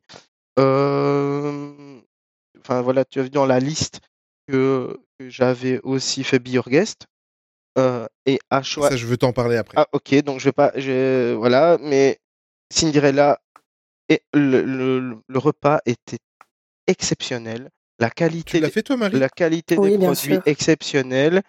Euh, 0.59 2.01
Enfin 2.65 2.81
voilà, 2.81 3.05
tu 3.05 3.19
as 3.19 3.25
vu 3.25 3.31
dans 3.31 3.47
la 3.47 3.59
liste 3.59 4.01
que, 4.47 4.97
que 5.19 5.29
j'avais 5.29 5.81
aussi 5.81 6.23
fait 6.23 6.39
Be 6.39 6.49
Your 6.49 6.69
Guest. 6.69 7.07
Euh, 7.79 8.07
et 8.27 8.39
à 8.51 8.63
choix. 8.63 8.89
Ça, 8.89 8.97
je 8.97 9.07
veux 9.07 9.17
t'en 9.17 9.33
parler 9.33 9.57
après. 9.57 9.75
Ah 9.79 9.89
ok, 9.93 10.15
donc 10.23 10.41
je 10.41 10.45
vais 10.45 10.53
pas, 10.53 10.73
je, 10.77 11.33
voilà, 11.35 11.79
mais 11.81 12.21
Cinderella 12.71 13.41
et 14.09 14.23
le, 14.35 14.63
le, 14.63 15.17
le 15.27 15.39
repas 15.39 15.81
était 15.87 16.19
exceptionnel. 16.87 17.71
La 17.99 18.11
qualité, 18.11 18.59
Tu 18.59 18.61
l'as 18.61 18.69
des- 18.69 18.73
fait 18.73 18.83
toi, 18.83 18.97
Marie? 18.97 19.19
la 19.19 19.29
qualité 19.29 19.77
Oui, 19.79 19.93
des 19.93 19.99
produits 19.99 20.35
sûr. 20.35 20.43
exceptionnelle. 20.47 21.43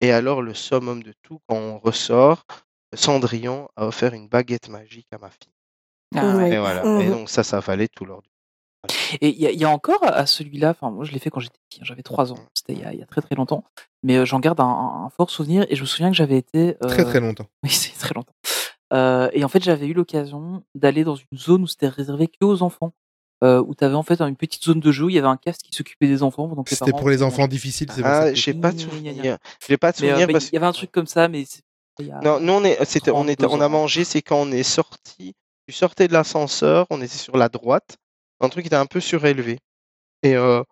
Et 0.00 0.12
alors 0.12 0.42
le 0.42 0.54
summum 0.54 1.02
de 1.02 1.12
tout, 1.22 1.40
quand 1.48 1.56
on 1.56 1.78
ressort, 1.78 2.44
Cendrillon 2.94 3.68
a 3.76 3.86
offert 3.86 4.14
une 4.14 4.28
baguette 4.28 4.68
magique 4.68 5.08
à 5.12 5.18
ma 5.18 5.28
fille. 5.30 5.52
Ah 6.16 6.36
ouais. 6.36 6.52
Et 6.54 6.58
voilà. 6.58 6.82
Et 7.00 7.06
Mhm. 7.06 7.10
donc 7.10 7.28
ça, 7.28 7.42
ça 7.42 7.60
valait 7.60 7.88
tout 7.88 8.04
l'or 8.04 8.22
du. 8.22 8.28
Et 9.20 9.28
il 9.30 9.38
y, 9.38 9.46
a- 9.46 9.50
il 9.50 9.58
y 9.60 9.64
a 9.64 9.70
encore 9.70 10.02
à 10.04 10.24
celui-là, 10.24 10.70
enfin 10.70 10.90
moi 10.90 11.04
je 11.04 11.10
l'ai 11.12 11.18
fait 11.18 11.30
quand 11.30 11.40
j'étais 11.40 11.58
petit, 11.68 11.80
hein, 11.80 11.84
j'avais 11.84 12.02
3 12.04 12.32
ans, 12.32 12.38
c'était 12.54 12.72
il 12.74 12.78
y, 12.78 12.84
a- 12.84 12.92
il 12.94 13.00
y 13.00 13.02
a 13.02 13.06
très 13.06 13.20
très 13.20 13.34
longtemps, 13.34 13.64
mais 14.04 14.16
euh, 14.16 14.24
j'en 14.24 14.38
garde 14.38 14.60
un, 14.60 14.64
un 15.04 15.10
fort 15.10 15.30
souvenir 15.30 15.66
et 15.68 15.74
je 15.74 15.80
me 15.82 15.86
souviens 15.86 16.10
que 16.10 16.16
j'avais 16.16 16.38
été... 16.38 16.76
euh, 16.84 16.88
Très 16.88 17.04
très 17.04 17.20
longtemps. 17.20 17.46
Oui, 17.64 17.70
c'est 17.70 17.92
très 17.98 18.14
longtemps. 18.14 18.32
Euh, 18.92 19.28
et 19.32 19.44
en 19.44 19.48
fait 19.48 19.62
j'avais 19.62 19.86
eu 19.88 19.92
l'occasion 19.94 20.64
d'aller 20.76 21.02
dans 21.04 21.16
une 21.16 21.36
zone 21.36 21.62
où 21.64 21.66
c'était 21.66 21.88
réservé 21.88 22.28
que 22.28 22.44
aux 22.44 22.62
enfants, 22.62 22.92
euh, 23.44 23.62
où 23.66 23.74
tu 23.74 23.84
avais 23.84 23.94
en 23.94 24.02
fait 24.02 24.20
une 24.20 24.36
petite 24.36 24.64
zone 24.64 24.80
de 24.80 24.90
jeu, 24.92 25.04
où 25.04 25.08
il 25.08 25.14
y 25.14 25.18
avait 25.18 25.28
un 25.28 25.36
cast 25.36 25.62
qui 25.62 25.72
s'occupait 25.72 26.06
des 26.08 26.22
enfants. 26.22 26.50
C'était 26.66 26.90
parents 26.90 26.98
pour 26.98 27.10
les 27.10 27.22
enfants 27.22 27.46
difficiles, 27.46 27.88
c'est 27.94 28.02
Ah, 28.04 28.34
j'ai 28.34 28.54
pas 28.54 28.72
de 28.72 28.80
souvenir. 28.80 29.38
J'ai 29.68 29.76
pas 29.76 29.92
de 29.92 29.96
euh, 29.96 29.98
souvenir 30.08 30.26
parce 30.32 30.48
il 30.48 30.54
y 30.54 30.56
avait 30.56 30.66
un 30.66 30.72
truc 30.72 30.90
comme 30.92 31.06
ça, 31.06 31.28
mais 31.28 31.44
a- 32.10 32.20
Non, 32.22 32.40
nous 32.40 32.52
on 32.52 32.64
est, 32.64 32.84
c'était, 32.84 33.10
on 33.10 33.24
était, 33.28 33.44
32 33.44 33.56
on 33.56 33.60
a 33.60 33.68
mangé, 33.68 34.04
c'est 34.04 34.22
quand 34.22 34.40
on 34.40 34.50
est 34.52 34.62
sorti, 34.62 35.34
tu 35.66 35.72
sortais 35.72 36.08
de 36.08 36.12
l'ascenseur, 36.12 36.86
on 36.90 37.00
était 37.02 37.08
sur 37.16 37.36
la 37.36 37.48
droite, 37.48 37.96
un 38.40 38.48
truc 38.48 38.64
qui 38.64 38.68
était 38.68 38.76
un 38.76 38.86
peu 38.86 39.00
surélevé. 39.00 39.58
Et 40.22 40.34
euh, 40.36 40.62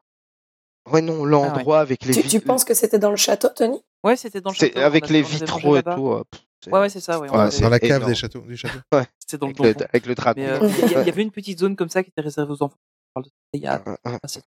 ouais 0.93 1.01
non, 1.03 1.25
l'endroit 1.25 1.81
avec 1.81 2.05
les 2.05 2.13
Tu, 2.15 2.23
tu 2.29 2.41
penses 2.41 2.65
que 2.65 2.75
c'était 2.75 2.99
dans 2.99 3.11
le 3.11 3.17
château, 3.17 3.49
Tony? 3.55 3.83
Ouais, 4.05 4.17
c'était 4.17 4.41
dans 4.41 4.51
le 4.51 4.57
c'est 4.57 4.69
château. 4.69 4.81
avec 4.81 5.09
les 5.09 5.23
vitraux 5.23 5.77
et 5.77 5.83
tout. 5.83 6.13
euh, 6.13 6.23
c'est- 6.63 6.73
Ouais, 6.73 6.81
ouais, 6.81 6.89
c'est 6.89 7.01
ça. 7.01 7.19
Ouais, 7.21 7.29
c'est 7.51 7.63
Dans 7.63 7.69
la 7.69 7.79
cave 7.81 7.91
énorme. 7.97 8.11
des 8.11 8.15
châteaux, 8.15 8.41
du 8.41 8.57
château. 8.57 8.79
C'était 9.19 9.39
dans 9.39 9.47
le 9.49 9.53
avec, 9.53 9.59
le, 9.67 9.75
donjon. 9.75 9.87
avec 9.93 10.07
le. 10.07 10.15
Mais 10.37 10.49
euh, 10.49 10.71
il 11.01 11.07
y, 11.07 11.11
avait 11.11 11.23
une 11.23 11.31
petite 11.31 11.59
zone 11.59 11.77
comme 11.77 11.89
ça 11.89 12.03
qui 12.03 12.11
était 12.11 12.21
réservée 12.23 12.53
aux 12.53 12.63
enfants. 12.63 12.77
On 13.15 13.21
parle 13.23 13.25
de 13.25 13.29
ça 13.31 13.35
Il 13.55 13.61
y 13.63 13.67
a 13.67 13.83
Hein, 13.87 13.97
hein, 14.05 14.19
assez- 14.23 14.41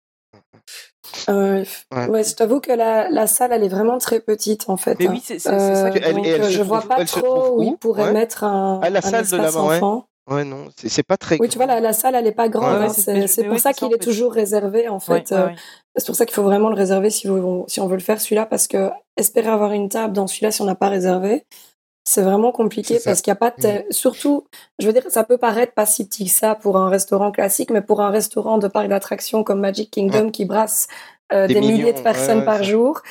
Euh, 1.29 1.63
Ouais. 1.91 2.07
ouais, 2.07 2.23
je 2.23 2.35
t'avoue 2.35 2.59
que 2.59 2.71
la, 2.71 3.09
la 3.09 3.27
salle, 3.27 3.51
elle 3.51 3.63
est 3.63 3.67
vraiment 3.69 3.97
très 3.97 4.19
petite 4.19 4.69
en 4.69 4.77
fait. 4.77 4.97
Mais 4.99 5.07
hein. 5.07 5.11
oui, 5.13 5.21
c'est 5.23 5.39
ça. 5.39 5.51
Euh, 5.53 5.89
que- 5.89 5.99
Elle- 6.03 6.15
donc, 6.15 6.25
elle 6.27 6.41
euh, 6.43 6.49
je 6.49 6.61
vois 6.61 6.79
trouve- 6.79 6.89
pas 6.89 7.05
trop 7.05 7.57
où 7.57 7.59
où? 7.59 7.63
ils 7.63 7.77
pourraient 7.77 8.03
Ouais. 8.05 8.13
mettre 8.13 8.43
un, 8.43 8.79
Ah, 8.83 8.89
la 8.89 8.99
un 8.99 9.01
salle 9.01 9.25
de 9.25 9.37
ouais. 9.37 9.75
enfant. 9.75 10.05
Ouais 10.29 10.43
non, 10.45 10.67
c'est, 10.75 11.03
pas 11.03 11.17
très. 11.17 11.37
Oui, 11.39 11.49
tu 11.49 11.57
vois, 11.57 11.65
la, 11.65 11.79
la 11.79 11.93
salle, 11.93 12.15
elle 12.15 12.27
est 12.27 12.31
pas 12.31 12.49
grande. 12.49 12.79
Ouais, 12.79 12.85
hein, 12.85 12.89
c'est- 12.89 13.27
pour 13.47 13.59
ça 13.59 13.73
qu'il 13.73 13.87
est 13.93 13.97
toujours 13.99 14.33
réservé 14.33 14.87
en 14.87 14.99
fait. 14.99 15.31
euh. 15.31 15.49
C'est 15.95 16.05
pour 16.05 16.15
ça 16.15 16.25
qu'il 16.25 16.35
faut 16.35 16.43
vraiment 16.43 16.69
le 16.69 16.75
réserver 16.75 17.09
si, 17.09 17.27
vous, 17.27 17.65
si 17.67 17.79
on 17.81 17.87
veut 17.87 17.95
le 17.97 18.01
faire 18.01 18.21
celui-là, 18.21 18.45
parce 18.45 18.67
que 18.67 18.89
espérer 19.17 19.49
avoir 19.49 19.71
une 19.73 19.89
table 19.89 20.13
dans 20.13 20.27
celui-là 20.27 20.51
si 20.51 20.61
on 20.61 20.65
n'a 20.65 20.75
pas 20.75 20.89
réservé, 20.89 21.45
c'est 22.05 22.21
vraiment 22.21 22.51
compliqué 22.51 22.95
parce 23.05 23.21
qu'il 23.21 23.31
n'y 23.31 23.33
a 23.33 23.39
pas 23.39 23.49
de 23.51 23.55
tel- 23.61 23.85
Surtout, 23.91 24.45
je 24.79 24.87
veux 24.87 24.93
dire, 24.93 25.03
ça 25.09 25.23
peut 25.23 25.37
paraître 25.37 25.73
pas 25.73 25.85
si 25.85 26.05
petit 26.07 26.25
que 26.25 26.31
ça 26.31 26.55
pour 26.55 26.77
un 26.77 26.89
restaurant 26.89 27.31
classique, 27.31 27.71
mais 27.71 27.81
pour 27.81 28.01
un 28.01 28.09
restaurant 28.09 28.57
de 28.57 28.67
parc 28.67 28.87
d'attractions 28.87 29.43
comme 29.43 29.59
Magic 29.59 29.91
Kingdom 29.91 30.29
qui 30.31 30.45
brasse 30.45 30.87
euh, 31.33 31.47
Des 31.47 31.53
des, 31.55 31.61
milliers 31.61 31.73
millions, 31.83 31.97
de 31.97 32.01
personnes 32.01 32.33
ouais, 32.35 32.39
ouais, 32.39 32.45
par 32.45 32.63
jour, 32.63 33.01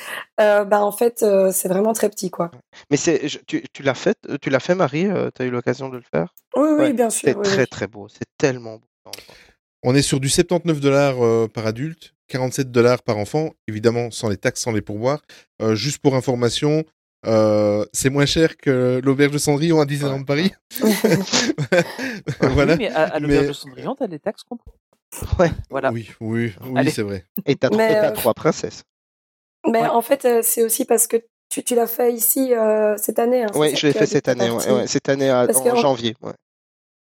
euh, 0.41 0.65
bah 0.65 0.81
en 0.81 0.91
fait, 0.91 1.23
euh, 1.23 1.51
c'est 1.53 1.67
vraiment 1.69 1.93
très 1.93 2.09
petit, 2.09 2.29
quoi. 2.29 2.51
Mais 2.91 2.97
c'est, 2.97 3.21
tu, 3.47 3.63
tu 3.73 3.83
l'as 3.83 3.93
fait, 3.93 4.17
tu 4.41 4.49
l'as 4.49 4.59
fait 4.59 4.75
Marie, 4.75 5.07
tu 5.35 5.41
as 5.41 5.45
eu 5.45 5.49
l'occasion 5.51 5.89
de 5.89 5.97
le 5.97 6.03
faire? 6.13 6.33
Oui, 6.55 6.69
oui, 6.77 6.93
bien 6.93 7.09
sûr. 7.09 7.21
C'est 7.29 7.35
oui, 7.37 7.43
très 7.43 7.61
oui. 7.61 7.67
très 7.67 7.87
beau, 7.87 8.07
c'est 8.09 8.25
tellement 8.37 8.77
beau. 8.77 9.11
On 9.83 9.95
est 9.95 10.01
sur 10.01 10.19
du 10.19 10.27
79 10.29 10.81
dollars 10.81 11.23
euh, 11.23 11.47
par 11.47 11.65
adulte, 11.65 12.13
47 12.27 12.69
dollars 12.71 13.01
par 13.01 13.17
enfant, 13.17 13.51
évidemment 13.67 14.11
sans 14.11 14.27
les 14.27 14.35
taxes, 14.37 14.61
sans 14.61 14.73
les 14.73 14.81
pourboires. 14.81 15.21
Euh, 15.61 15.73
juste 15.75 15.99
pour 15.99 16.15
information, 16.15 16.83
euh, 17.25 17.85
c'est 17.93 18.09
moins 18.09 18.25
cher 18.25 18.57
que 18.57 18.99
l'auberge 19.03 19.31
de 19.31 19.37
Cendrillon 19.37 19.79
à 19.79 19.85
Disneyland 19.85 20.19
Ouais, 20.19 20.25
Paris. 20.25 20.51
voilà. 22.41 22.73
Oui, 22.73 22.79
mais 22.79 22.89
à, 22.89 23.03
à 23.03 23.19
l'auberge 23.19 23.41
Mais- 23.43 23.47
de 23.47 23.53
Cendrillon, 23.53 23.95
t'as 23.95 24.07
les 24.07 24.19
taxes 24.19 24.43
comprises. 24.43 24.73
Ouais. 25.39 25.51
Voilà. 25.69 25.91
Oui, 25.91 26.09
oui, 26.19 26.53
oui, 26.65 26.91
c'est 26.91 27.01
vrai. 27.01 27.25
Et 27.45 27.55
t'as, 27.55 27.69
euh, 27.71 28.11
trois 28.13 28.33
princesses. 28.33 28.83
Mais 29.65 29.81
Ouais. 29.81 29.87
en 29.87 30.01
fait, 30.01 30.25
euh, 30.25 30.41
c'est 30.43 30.63
aussi 30.63 30.85
parce 30.85 31.07
que 31.07 31.17
tu, 31.49 31.63
tu 31.63 31.75
l'as 31.75 31.87
fait 31.87 32.13
ici 32.13 32.53
euh, 32.53 32.95
cette 32.97 33.19
année. 33.19 33.43
Hein, 33.43 33.51
Oui, 33.55 33.75
je 33.75 33.87
l'ai 33.87 33.93
fait 33.93 34.05
cette 34.05 34.27
année, 34.27 34.49
ouais, 34.49 34.55
parti. 34.57 34.71
ouais, 34.71 34.87
cette 34.87 35.09
année 35.09 35.31
en 35.31 35.75
janvier. 35.75 36.15
Ouais. 36.21 36.33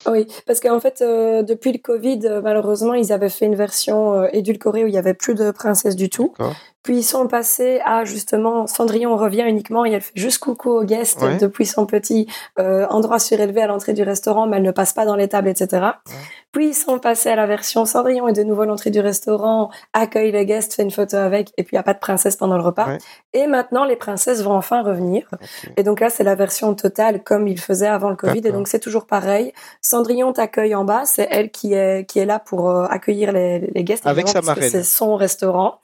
Oui, 0.07 0.27
parce 0.45 0.59
qu'en 0.59 0.79
fait, 0.79 1.01
euh, 1.01 1.41
depuis 1.41 1.71
le 1.71 1.79
Covid, 1.79 2.19
euh, 2.25 2.41
malheureusement, 2.41 2.93
ils 2.93 3.11
avaient 3.11 3.29
fait 3.29 3.45
une 3.45 3.55
version 3.55 4.13
euh, 4.13 4.27
édulcorée 4.33 4.83
où 4.83 4.87
il 4.87 4.93
y 4.93 4.97
avait 4.97 5.13
plus 5.15 5.33
de 5.33 5.49
princesses 5.51 5.95
du 5.95 6.09
tout. 6.09 6.33
Puis 6.83 6.97
ils 6.97 7.03
sont 7.03 7.27
passés 7.27 7.81
à 7.83 8.05
justement 8.05 8.67
Cendrillon 8.67 9.17
revient 9.17 9.45
uniquement 9.47 9.87
et 9.87 9.91
elle 9.93 10.01
fait 10.01 10.11
juste 10.13 10.37
coucou 10.37 10.69
aux 10.69 10.83
guests 10.83 11.19
Ouais. 11.23 11.37
depuis 11.37 11.65
son 11.65 11.87
petit 11.87 12.27
endroit 12.59 13.17
surélevé 13.17 13.63
à 13.63 13.65
l'entrée 13.65 13.93
du 13.93 14.03
restaurant, 14.03 14.45
mais 14.45 14.57
elle 14.57 14.63
ne 14.63 14.69
passe 14.69 14.93
pas 14.93 15.03
dans 15.03 15.15
les 15.15 15.27
tables, 15.27 15.47
etc. 15.47 15.83
Puis 16.51 16.67
ils 16.67 16.73
sont 16.75 16.99
passés 16.99 17.29
à 17.29 17.35
la 17.35 17.47
version 17.47 17.85
Cendrillon 17.85 18.27
et 18.27 18.33
de 18.33 18.43
nouveau 18.43 18.61
à 18.61 18.65
l'entrée 18.67 18.91
du 18.91 18.99
restaurant, 18.99 19.71
accueille 19.93 20.31
les 20.31 20.45
guests, 20.45 20.75
fait 20.75 20.83
une 20.83 20.91
photo 20.91 21.17
avec, 21.17 21.51
et 21.57 21.63
puis 21.63 21.73
il 21.73 21.75
n'y 21.75 21.79
a 21.79 21.83
pas 21.83 21.95
de 21.95 21.99
princesse 21.99 22.35
pendant 22.35 22.55
le 22.55 22.63
repas. 22.63 22.85
Ouais. 22.87 22.97
Et 23.33 23.47
maintenant, 23.47 23.83
les 23.83 23.95
princesses 23.95 24.43
vont 24.43 24.53
enfin 24.53 24.83
revenir. 24.83 25.27
Et 25.77 25.83
donc 25.83 25.99
là, 25.99 26.11
c'est 26.11 26.23
la 26.23 26.35
version 26.35 26.75
totale 26.75 27.23
comme 27.23 27.47
il 27.47 27.59
faisait 27.59 27.87
avant 27.87 28.11
le 28.11 28.15
Covid. 28.15 28.41
Et 28.45 28.51
donc 28.51 28.67
c'est 28.67 28.79
toujours 28.79 29.07
pareil. 29.07 29.53
Cendrillon 29.85 30.33
t'accueille 30.33 30.73
en 30.73 30.83
bas. 30.83 31.03
C'est 31.05 31.27
elle 31.29 31.51
qui 31.51 31.73
est 31.73 32.09
qui 32.09 32.17
est 32.17 32.25
là 32.25 32.39
pour 32.39 32.69
euh, 32.69 32.85
accueillir 32.89 33.31
les, 33.31 33.59
les 33.59 33.83
guests. 33.83 34.07
Avec 34.07 34.27
sa 34.27 34.41
que 34.41 34.45
marraine. 34.45 34.69
C'est 34.69 34.83
son 34.83 35.15
restaurant. 35.15 35.79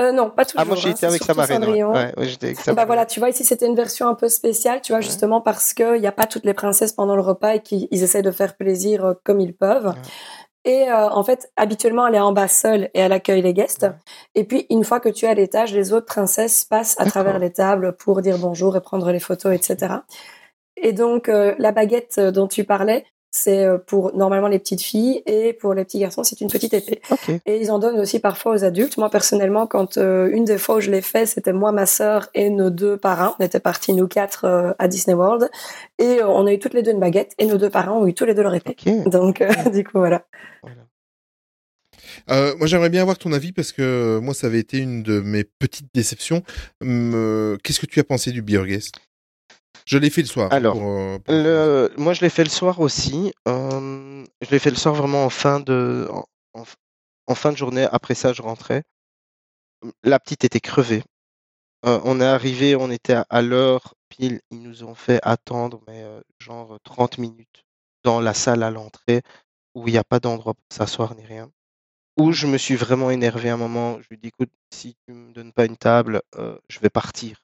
Euh, 0.00 0.10
non, 0.12 0.30
pas 0.30 0.46
toujours. 0.46 0.60
Ah, 0.60 0.64
moi 0.64 0.76
j'ai 0.76 0.88
hein, 0.88 0.92
été 0.92 1.00
c'est 1.00 1.06
avec 1.06 1.22
sa 1.22 1.34
marraine. 1.34 1.58
Ouais. 1.58 1.66
Cendrillon. 1.66 1.92
Ouais, 1.92 2.14
ouais, 2.16 2.26
j'étais 2.28 2.46
avec 2.46 2.60
sa 2.60 2.72
Bah 2.72 2.76
marraine. 2.76 2.86
voilà, 2.86 3.06
tu 3.06 3.20
vois, 3.20 3.28
ici 3.28 3.44
c'était 3.44 3.66
une 3.66 3.76
version 3.76 4.08
un 4.08 4.14
peu 4.14 4.30
spéciale, 4.30 4.80
tu 4.80 4.92
vois, 4.92 5.02
justement 5.02 5.42
parce 5.42 5.74
qu'il 5.74 6.00
n'y 6.00 6.06
a 6.06 6.12
pas 6.12 6.26
toutes 6.26 6.46
les 6.46 6.54
princesses 6.54 6.92
pendant 6.92 7.14
le 7.14 7.20
repas 7.22 7.56
et 7.56 7.60
qu'ils 7.60 7.88
ils 7.90 8.02
essaient 8.02 8.22
de 8.22 8.30
faire 8.30 8.56
plaisir 8.56 9.04
euh, 9.04 9.14
comme 9.22 9.40
ils 9.40 9.54
peuvent. 9.54 9.92
Et 10.64 10.88
euh, 10.88 11.10
en 11.10 11.24
fait, 11.24 11.50
habituellement, 11.56 12.06
elle 12.06 12.14
est 12.14 12.20
en 12.20 12.32
bas 12.32 12.48
seule 12.48 12.84
et 12.94 13.00
elle 13.00 13.12
accueille 13.12 13.42
les 13.42 13.52
guests. 13.52 13.86
Et 14.34 14.44
puis, 14.44 14.66
une 14.70 14.84
fois 14.84 15.00
que 15.00 15.08
tu 15.08 15.26
es 15.26 15.28
à 15.28 15.34
l'étage, 15.34 15.74
les 15.74 15.92
autres 15.92 16.06
princesses 16.06 16.64
passent 16.64 16.94
à 16.98 17.04
travers 17.04 17.38
les 17.38 17.52
tables 17.52 17.96
pour 17.96 18.22
dire 18.22 18.38
bonjour 18.38 18.76
et 18.76 18.80
prendre 18.80 19.10
les 19.10 19.18
photos, 19.18 19.52
etc. 19.54 19.96
Et 20.76 20.92
donc, 20.92 21.28
euh, 21.28 21.54
la 21.58 21.72
baguette 21.72 22.20
dont 22.20 22.46
tu 22.46 22.64
parlais, 22.64 23.04
c'est 23.32 23.64
euh, 23.64 23.78
pour 23.78 24.14
normalement 24.14 24.46
les 24.46 24.58
petites 24.58 24.82
filles 24.82 25.22
et 25.24 25.54
pour 25.54 25.72
les 25.72 25.84
petits 25.84 25.98
garçons, 25.98 26.22
c'est 26.22 26.40
une 26.42 26.50
petite 26.50 26.74
épée. 26.74 27.00
Et 27.46 27.60
ils 27.60 27.70
en 27.70 27.78
donnent 27.78 27.98
aussi 27.98 28.20
parfois 28.20 28.52
aux 28.52 28.62
adultes. 28.62 28.98
Moi, 28.98 29.08
personnellement, 29.08 29.66
quand 29.66 29.96
euh, 29.96 30.30
une 30.30 30.44
des 30.44 30.58
fois 30.58 30.76
où 30.76 30.80
je 30.80 30.90
l'ai 30.90 31.00
fait, 31.00 31.24
c'était 31.24 31.54
moi, 31.54 31.72
ma 31.72 31.86
sœur 31.86 32.28
et 32.34 32.50
nos 32.50 32.68
deux 32.68 32.98
parrains. 32.98 33.34
On 33.40 33.44
était 33.44 33.58
partis, 33.58 33.94
nous 33.94 34.06
quatre, 34.06 34.44
euh, 34.44 34.72
à 34.78 34.86
Disney 34.86 35.14
World. 35.14 35.50
Et 35.98 36.20
euh, 36.20 36.28
on 36.28 36.46
a 36.46 36.52
eu 36.52 36.58
toutes 36.58 36.74
les 36.74 36.82
deux 36.82 36.92
une 36.92 37.00
baguette 37.00 37.32
et 37.38 37.46
nos 37.46 37.56
deux 37.56 37.70
parrains 37.70 37.92
ont 37.92 38.06
eu 38.06 38.12
tous 38.12 38.26
les 38.26 38.34
deux 38.34 38.42
leur 38.42 38.54
épée. 38.54 38.76
Donc, 39.06 39.42
du 39.72 39.82
coup, 39.82 39.98
voilà. 39.98 40.26
Voilà. 40.62 42.54
Moi, 42.56 42.66
j'aimerais 42.66 42.90
bien 42.90 43.00
avoir 43.00 43.16
ton 43.16 43.32
avis 43.32 43.52
parce 43.52 43.72
que 43.72 44.18
moi, 44.22 44.34
ça 44.34 44.46
avait 44.46 44.60
été 44.60 44.76
une 44.76 45.02
de 45.02 45.20
mes 45.20 45.44
petites 45.44 45.88
déceptions. 45.94 46.42
Hum, 46.82 47.56
Qu'est-ce 47.64 47.80
que 47.80 47.86
tu 47.86 47.98
as 47.98 48.04
pensé 48.04 48.30
du 48.30 48.42
Beer 48.42 48.66
Guest 48.66 48.96
Je 49.86 49.98
l'ai 49.98 50.10
fait 50.10 50.22
le 50.22 50.26
soir. 50.28 50.52
Alors, 50.52 50.74
pour, 50.74 50.88
euh, 50.88 51.18
pour- 51.18 51.34
Le, 51.34 51.92
moi, 51.96 52.12
je 52.12 52.20
l'ai 52.20 52.30
fait 52.30 52.44
le 52.44 52.50
soir 52.50 52.80
aussi. 52.80 53.32
Euh, 53.48 54.24
je 54.40 54.50
l'ai 54.50 54.58
fait 54.58 54.70
le 54.70 54.76
soir 54.76 54.94
vraiment 54.94 55.24
en 55.24 55.30
fin 55.30 55.60
de, 55.60 56.08
en, 56.54 57.34
fin 57.34 57.52
de 57.52 57.56
journée. 57.56 57.86
Après 57.90 58.14
ça, 58.14 58.32
je 58.32 58.42
rentrais. 58.42 58.82
La 60.04 60.18
petite 60.20 60.44
était 60.44 60.60
crevée. 60.60 61.02
Euh, 61.84 62.00
on 62.04 62.20
est 62.20 62.24
arrivé, 62.24 62.76
on 62.76 62.90
était 62.90 63.14
à, 63.14 63.26
à 63.28 63.42
l'heure 63.42 63.94
pile. 64.08 64.40
Ils 64.50 64.62
nous 64.62 64.84
ont 64.84 64.94
fait 64.94 65.18
attendre, 65.22 65.80
mais 65.88 66.02
euh, 66.04 66.20
genre 66.38 66.78
30 66.84 67.18
minutes 67.18 67.64
dans 68.04 68.20
la 68.20 68.34
salle 68.34 68.62
à 68.62 68.70
l'entrée 68.70 69.22
où 69.74 69.88
il 69.88 69.92
n'y 69.92 69.98
a 69.98 70.04
pas 70.04 70.20
d'endroit 70.20 70.54
pour 70.54 70.64
s'asseoir 70.70 71.14
ni 71.16 71.24
rien. 71.24 71.50
Où 72.18 72.32
je 72.32 72.46
me 72.46 72.58
suis 72.58 72.76
vraiment 72.76 73.10
énervé 73.10 73.50
à 73.50 73.54
un 73.54 73.56
moment. 73.56 73.94
Je 74.00 74.06
lui 74.10 74.16
ai 74.16 74.18
dit, 74.18 74.28
écoute, 74.28 74.50
si 74.72 74.96
tu 75.06 75.14
me 75.14 75.32
donnes 75.32 75.52
pas 75.52 75.64
une 75.64 75.76
table, 75.78 76.20
je 76.68 76.78
vais 76.80 76.90
partir. 76.90 77.42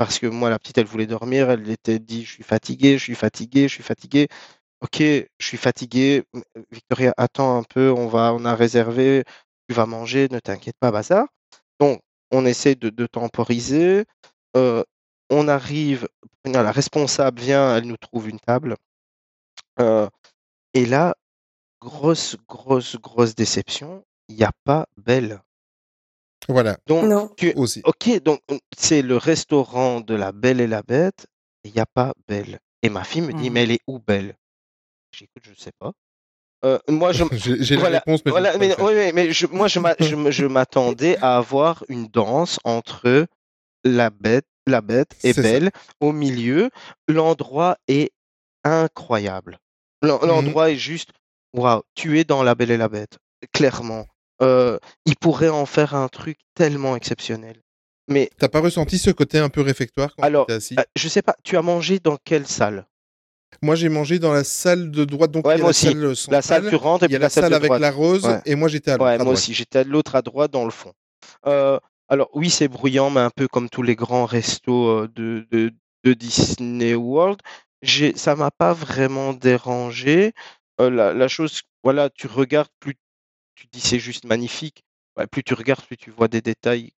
Parce 0.00 0.18
que 0.18 0.26
moi, 0.26 0.48
la 0.50 0.58
petite, 0.58 0.78
elle 0.78 0.86
voulait 0.86 1.06
dormir. 1.06 1.50
Elle 1.50 1.70
était 1.70 1.98
dit, 2.00 2.24
je 2.24 2.32
suis 2.32 2.42
fatigué, 2.44 2.98
je 2.98 3.04
suis 3.04 3.16
fatigué, 3.16 3.68
je 3.68 3.74
suis 3.74 3.84
fatigué. 3.84 4.28
Ok, 4.82 4.98
je 5.00 5.26
suis 5.46 5.58
fatigué. 5.58 6.24
M- 6.34 6.42
Victoria, 6.72 7.14
attends 7.18 7.58
un 7.58 7.64
peu, 7.64 7.92
on 7.92 8.08
va, 8.08 8.34
on 8.34 8.44
a 8.46 8.54
réservé. 8.56 9.24
Tu 9.68 9.74
vas 9.76 9.86
manger, 9.86 10.28
ne 10.30 10.40
t'inquiète 10.40 10.76
pas, 10.80 10.92
bazar. 10.92 11.26
Donc, 11.80 12.00
on 12.32 12.46
essaie 12.46 12.76
de, 12.76 12.90
de 12.90 13.06
temporiser. 13.06 14.06
Euh, 14.56 14.84
on 15.30 15.48
arrive, 15.48 16.08
la 16.46 16.72
responsable 16.72 17.42
vient, 17.42 17.76
elle 17.76 17.86
nous 17.86 17.98
trouve 17.98 18.28
une 18.30 18.40
table. 18.40 18.76
Euh, 19.80 20.08
et 20.74 20.86
là, 20.86 21.16
grosse, 21.80 22.36
grosse, 22.48 22.96
grosse 22.96 23.34
déception. 23.36 24.04
Il 24.28 24.36
n'y 24.36 24.44
a 24.44 24.52
pas 24.64 24.86
Belle. 24.98 25.42
Voilà, 26.48 26.78
Donc, 26.86 27.04
Non. 27.04 27.30
tu, 27.36 27.52
aussi. 27.54 27.80
Ok, 27.84 28.22
donc 28.22 28.40
c'est 28.76 29.02
le 29.02 29.16
restaurant 29.16 30.00
de 30.00 30.14
la 30.14 30.32
Belle 30.32 30.60
et 30.60 30.66
la 30.66 30.82
Bête, 30.82 31.26
il 31.64 31.72
n'y 31.72 31.80
a 31.80 31.86
pas 31.86 32.12
Belle. 32.26 32.58
Et 32.82 32.88
ma 32.88 33.04
fille 33.04 33.20
me 33.22 33.32
dit, 33.32 33.48
Mhm. 33.48 33.52
mais 33.52 33.62
elle 33.64 33.70
est 33.72 33.80
où 33.86 33.98
Belle? 33.98 34.34
J'écoute, 35.14 35.42
je 35.42 35.54
sais 35.60 35.72
pas. 35.78 35.92
Euh, 36.64 36.78
moi, 36.88 37.12
je, 37.12 37.24
J'ai 37.60 37.76
la 37.76 37.88
réponse, 38.00 38.20
mais 38.24 38.30
voilà, 38.30 38.56
oui, 38.58 38.72
oui, 38.80 39.12
mais 39.14 39.32
je, 39.32 39.46
moi, 39.46 39.68
je 39.68 39.78
m'attendais 40.48 41.16
à 41.18 41.36
avoir 41.36 41.84
une 41.88 42.06
danse 42.06 42.58
entre 42.64 43.26
la 43.84 44.10
bête, 44.10 44.46
la 44.66 44.80
bête 44.80 45.12
est 45.24 45.32
C'est 45.32 45.42
ça. 45.42 45.42
belle 45.42 45.70
au 46.00 46.12
milieu. 46.12 46.70
L'endroit 47.08 47.76
est 47.88 48.10
incroyable. 48.64 49.58
Mhm. 50.02 50.08
L'endroit 50.26 50.70
est 50.70 50.76
juste, 50.76 51.10
waouh, 51.54 51.82
tu 51.94 52.18
es 52.18 52.24
dans 52.24 52.42
La 52.42 52.54
Belle 52.54 52.70
et 52.70 52.76
la 52.76 52.88
Bête, 52.88 53.18
clairement. 53.52 54.06
Euh, 54.42 54.78
il 55.06 55.16
pourrait 55.16 55.48
en 55.50 55.66
faire 55.66 55.94
un 55.94 56.08
truc 56.08 56.38
tellement 56.54 56.96
exceptionnel. 56.96 57.60
Mais 58.08 58.30
T'as 58.38 58.48
pas 58.48 58.60
ressenti 58.60 58.98
ce 58.98 59.10
côté 59.10 59.38
un 59.38 59.48
peu 59.50 59.60
réfectoire 59.60 60.14
quand 60.16 60.22
alors, 60.22 60.50
assis? 60.50 60.74
euh, 60.78 60.82
je 60.96 61.08
sais 61.08 61.22
pas, 61.22 61.36
tu 61.44 61.56
as 61.56 61.62
mangé 61.62 61.98
dans 62.00 62.16
quelle 62.24 62.46
salle? 62.46 62.86
Moi, 63.62 63.74
j'ai 63.74 63.88
mangé 63.88 64.18
dans 64.18 64.32
la 64.32 64.44
salle 64.44 64.90
de 64.90 65.04
droite, 65.04 65.30
donc 65.32 65.46
Ouais, 65.46 65.54
il 65.56 65.58
y 65.58 65.60
a 65.60 65.64
moi 65.64 65.68
la 65.68 65.70
aussi. 65.70 65.86
salle 65.86 66.34
La 66.34 66.42
centrale, 66.42 66.42
salle, 66.62 66.68
tu 66.70 66.76
rentres 66.76 67.04
et 67.04 67.06
il 67.06 67.10
y 67.10 67.14
puis 67.14 67.16
a 67.16 67.18
la, 67.18 67.24
la 67.26 67.30
salle, 67.30 67.52
avec 67.54 67.68
droite. 67.68 67.80
la 67.80 67.90
rose, 67.90 68.24
Ouais. 68.24 68.40
et 68.46 68.54
moi 68.54 68.68
j'étais 68.68 68.92
à 68.92 68.94
l'autre. 68.94 69.04
Ouais, 69.04 69.12
à 69.14 69.16
moi 69.18 69.24
droite. 69.24 69.36
aussi, 69.38 69.54
j'étais 69.54 69.84
de 69.84 69.90
l'autre 69.90 70.14
à 70.14 70.22
droite 70.22 70.50
dans 70.52 70.64
le 70.64 70.70
fond. 70.70 70.92
Euh, 71.46 71.78
alors 72.08 72.30
oui, 72.32 72.48
c'est 72.50 72.68
bruyant, 72.68 73.10
mais 73.10 73.20
un 73.20 73.30
peu 73.30 73.46
comme 73.48 73.68
tous 73.68 73.82
les 73.82 73.94
grands 73.96 74.24
restos 74.24 74.88
euh, 74.88 75.08
de, 75.14 75.46
de, 75.50 75.72
de 76.04 76.12
Disney 76.14 76.94
World. 76.94 77.40
Ça 78.16 78.34
m'a 78.36 78.50
pas 78.50 78.72
vraiment 78.72 79.32
dérangé. 79.32 80.32
Euh, 80.80 80.90
la, 80.90 81.12
la 81.12 81.28
chose, 81.28 81.60
voilà, 81.84 82.08
tu 82.10 82.26
regardes, 82.26 82.68
plus 82.80 82.94
tu 83.60 83.66
dis 83.72 83.80
c'est 83.80 83.98
juste 83.98 84.24
magnifique. 84.24 84.82
Ouais, 85.16 85.26
plus 85.26 85.42
tu 85.42 85.52
regardes, 85.54 85.84
plus 85.84 85.96
tu 85.98 86.10
vois 86.10 86.28
des 86.28 86.40
détails. 86.40 86.92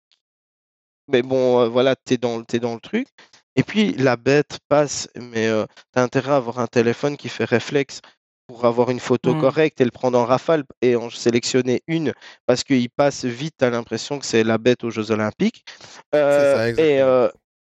Mais 1.07 1.21
bon, 1.23 1.59
euh, 1.61 1.67
voilà, 1.67 1.95
t'es 1.95 2.17
dans, 2.17 2.43
t'es 2.43 2.59
dans 2.59 2.75
le 2.75 2.79
truc. 2.79 3.07
Et 3.55 3.63
puis 3.63 3.93
la 3.93 4.15
bête 4.15 4.59
passe, 4.69 5.09
mais 5.15 5.47
euh, 5.47 5.65
t'as 5.91 6.03
intérêt 6.03 6.31
à 6.31 6.35
avoir 6.38 6.59
un 6.59 6.67
téléphone 6.67 7.17
qui 7.17 7.29
fait 7.29 7.43
réflexe 7.45 8.01
pour 8.47 8.65
avoir 8.65 8.89
une 8.91 8.99
photo 8.99 9.33
Mm. 9.33 9.41
correcte 9.41 9.81
et 9.81 9.85
le 9.85 9.91
prendre 9.91 10.17
en 10.19 10.25
rafale 10.25 10.63
et 10.81 10.95
en 10.95 11.09
sélectionner 11.09 11.81
une 11.88 12.13
parce 12.45 12.63
qu'il 12.63 12.89
passe 12.89 13.25
vite, 13.25 13.55
t'as 13.57 13.69
l'impression 13.69 14.19
que 14.19 14.25
c'est 14.25 14.43
la 14.43 14.57
bête 14.57 14.83
aux 14.83 14.89
Jeux 14.89 15.11
Olympiques. 15.11 15.65
Ça, 16.13 16.69
et, 16.69 17.01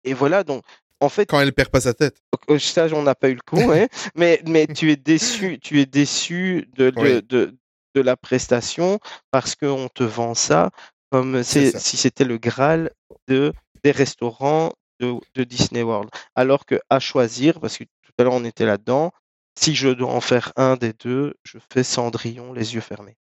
et 0.05 0.15
voilà, 0.15 0.45
donc 0.45 0.63
en 1.01 1.09
fait, 1.09 1.29
Quand 1.29 1.41
elle 1.41 1.53
perd 1.53 1.71
pas 1.71 1.81
sa 1.81 1.93
tête. 1.95 2.17
au 2.49 2.59
stage, 2.59 2.93
on 2.93 3.03
n'a 3.03 3.15
pas 3.15 3.29
eu 3.29 3.35
le 3.35 3.41
coup, 3.41 3.59
hein, 3.71 3.87
mais, 4.15 4.41
mais 4.47 4.67
tu 4.67 4.91
es 4.91 4.97
déçu, 4.97 5.59
tu 5.61 5.81
es 5.81 5.87
déçu 5.87 6.69
de, 6.77 6.91
de, 6.91 7.01
Oui. 7.01 7.23
de, 7.23 7.55
de 7.95 8.01
la 8.01 8.17
prestation 8.17 8.99
parce 9.31 9.55
qu'on 9.55 9.89
te 9.89 10.03
vend 10.03 10.35
ça 10.35 10.71
comme 11.11 11.43
C'est 11.43 11.79
si 11.79 11.97
c'était 11.97 12.25
le 12.25 12.39
Graal 12.39 12.91
de, 13.29 13.53
des 13.85 13.93
restaurants 13.93 14.73
de, 15.01 15.15
de 15.35 15.45
Disney 15.45 15.83
World. 15.83 16.11
Alors 16.35 16.67
que 16.67 16.81
à 16.91 16.99
choisir, 16.99 17.61
parce 17.61 17.79
que 17.79 17.85
tout 17.85 18.13
à 18.19 18.25
l'heure 18.25 18.33
on 18.35 18.45
était 18.45 18.67
là-dedans, 18.67 19.13
si 19.59 19.75
je 19.75 19.89
dois 19.89 20.11
en 20.11 20.21
faire 20.21 20.53
un 20.57 20.77
des 20.77 20.93
deux, 20.93 21.35
je 21.45 21.59
fais 21.73 21.85
Cendrillon 21.85 22.53
les 22.53 22.75
yeux 22.75 22.81
fermés. 22.81 23.17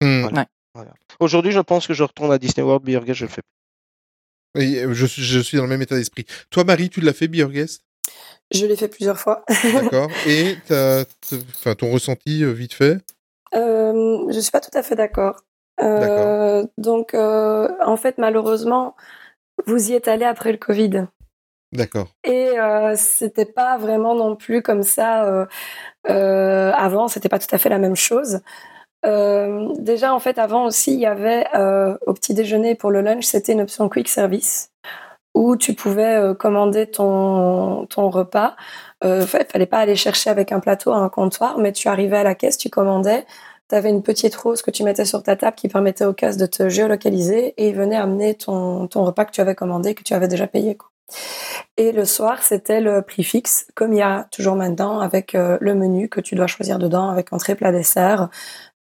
Hmm. 0.00 0.20
Voilà. 0.22 0.46
Voilà. 0.74 0.94
Aujourd'hui, 1.20 1.52
je 1.52 1.60
pense 1.60 1.86
que 1.86 1.92
je 1.92 2.02
retourne 2.02 2.32
à 2.32 2.38
Disney 2.38 2.64
World, 2.64 2.82
Beer 2.84 3.00
Guest, 3.04 3.18
je 3.18 3.24
le 3.26 3.30
fais 3.30 3.42
plus. 3.42 4.62
Et, 4.62 4.84
euh, 4.84 4.94
je, 4.94 5.04
suis- 5.06 5.22
je 5.22 5.38
suis 5.40 5.56
dans 5.58 5.64
le 5.64 5.68
même 5.68 5.82
état 5.82 5.96
d'esprit. 5.96 6.24
Toi, 6.50 6.64
Marie, 6.64 6.88
tu 6.88 7.00
l'as 7.00 7.12
fait, 7.12 7.28
Beer 7.28 7.48
Guest 7.50 7.82
Je 8.54 8.64
l'ai 8.66 8.76
fait 8.76 8.88
plusieurs 8.88 9.18
fois. 9.18 9.44
D'accord. 9.64 10.10
Et 10.26 10.56
t'as- 10.66 11.04
t'as- 11.04 11.36
enfin, 11.58 11.74
ton 11.74 11.90
ressenti, 11.90 12.42
euh, 12.44 12.52
vite 12.52 12.72
fait? 12.74 12.98
Euh, 13.54 14.30
je 14.32 14.40
suis 14.40 14.50
pas 14.50 14.60
tout 14.60 14.76
à 14.76 14.82
fait 14.82 14.96
d'accord. 14.96 15.42
Euh, 15.80 16.64
donc, 16.78 17.14
euh, 17.14 17.68
en 17.84 17.96
fait, 17.96 18.18
malheureusement, 18.18 18.94
vous 19.66 19.90
y 19.90 19.94
êtes 19.94 20.08
allé 20.08 20.24
après 20.24 20.52
le 20.52 20.58
Covid. 20.58 21.06
D'accord. 21.72 22.08
Et 22.24 22.58
euh, 22.58 22.94
c'était 22.96 23.46
pas 23.46 23.78
vraiment 23.78 24.14
non 24.14 24.36
plus 24.36 24.62
comme 24.62 24.82
ça 24.82 25.46
avant, 26.04 27.08
c'était 27.08 27.28
pas 27.28 27.38
tout 27.38 27.54
à 27.54 27.58
fait 27.58 27.70
la 27.70 27.78
même 27.78 27.96
chose. 27.96 28.40
Déjà, 29.04 30.14
en 30.14 30.20
fait, 30.20 30.38
avant 30.38 30.66
aussi, 30.66 30.92
il 30.92 31.00
y 31.00 31.06
avait 31.06 31.46
au 32.06 32.12
petit 32.12 32.34
déjeuner 32.34 32.74
pour 32.74 32.90
le 32.90 33.00
lunch, 33.00 33.24
c'était 33.24 33.52
une 33.52 33.62
option 33.62 33.88
quick 33.88 34.08
service 34.08 34.70
où 35.34 35.56
tu 35.56 35.74
pouvais 35.74 36.16
euh, 36.16 36.34
commander 36.34 36.86
ton, 36.86 37.86
ton 37.86 38.10
repas. 38.10 38.54
Euh, 39.04 39.26
fa- 39.26 39.44
fallait 39.44 39.66
pas 39.66 39.78
aller 39.78 39.96
chercher 39.96 40.30
avec 40.30 40.52
un 40.52 40.60
plateau 40.60 40.92
à 40.92 40.96
un 40.96 41.08
comptoir, 41.08 41.58
mais 41.58 41.72
tu 41.72 41.88
arrivais 41.88 42.18
à 42.18 42.22
la 42.22 42.34
caisse, 42.34 42.58
tu 42.58 42.68
commandais. 42.70 43.24
Tu 43.68 43.74
avais 43.74 43.90
une 43.90 44.02
petite 44.02 44.34
rose 44.34 44.60
que 44.62 44.70
tu 44.70 44.84
mettais 44.84 45.06
sur 45.06 45.22
ta 45.22 45.34
table 45.36 45.56
qui 45.56 45.68
permettait 45.68 46.04
au 46.04 46.12
caisse 46.12 46.36
de 46.36 46.46
te 46.46 46.68
géolocaliser 46.68 47.54
et 47.56 47.68
il 47.68 47.74
venait 47.74 47.96
amener 47.96 48.34
ton, 48.34 48.86
ton 48.88 49.04
repas 49.04 49.24
que 49.24 49.32
tu 49.32 49.40
avais 49.40 49.54
commandé, 49.54 49.94
que 49.94 50.02
tu 50.02 50.12
avais 50.14 50.28
déjà 50.28 50.46
payé. 50.46 50.76
Quoi. 50.76 50.90
Et 51.76 51.92
le 51.92 52.04
soir, 52.04 52.42
c'était 52.42 52.80
le 52.80 53.02
prix 53.02 53.24
fixe, 53.24 53.66
comme 53.74 53.92
il 53.92 53.98
y 53.98 54.02
a 54.02 54.28
toujours 54.30 54.56
maintenant, 54.56 55.00
avec 55.00 55.34
euh, 55.34 55.58
le 55.60 55.74
menu 55.74 56.08
que 56.08 56.20
tu 56.20 56.34
dois 56.34 56.46
choisir 56.46 56.78
dedans, 56.78 57.08
avec 57.08 57.32
entrée, 57.32 57.54
plat, 57.54 57.72
dessert 57.72 58.28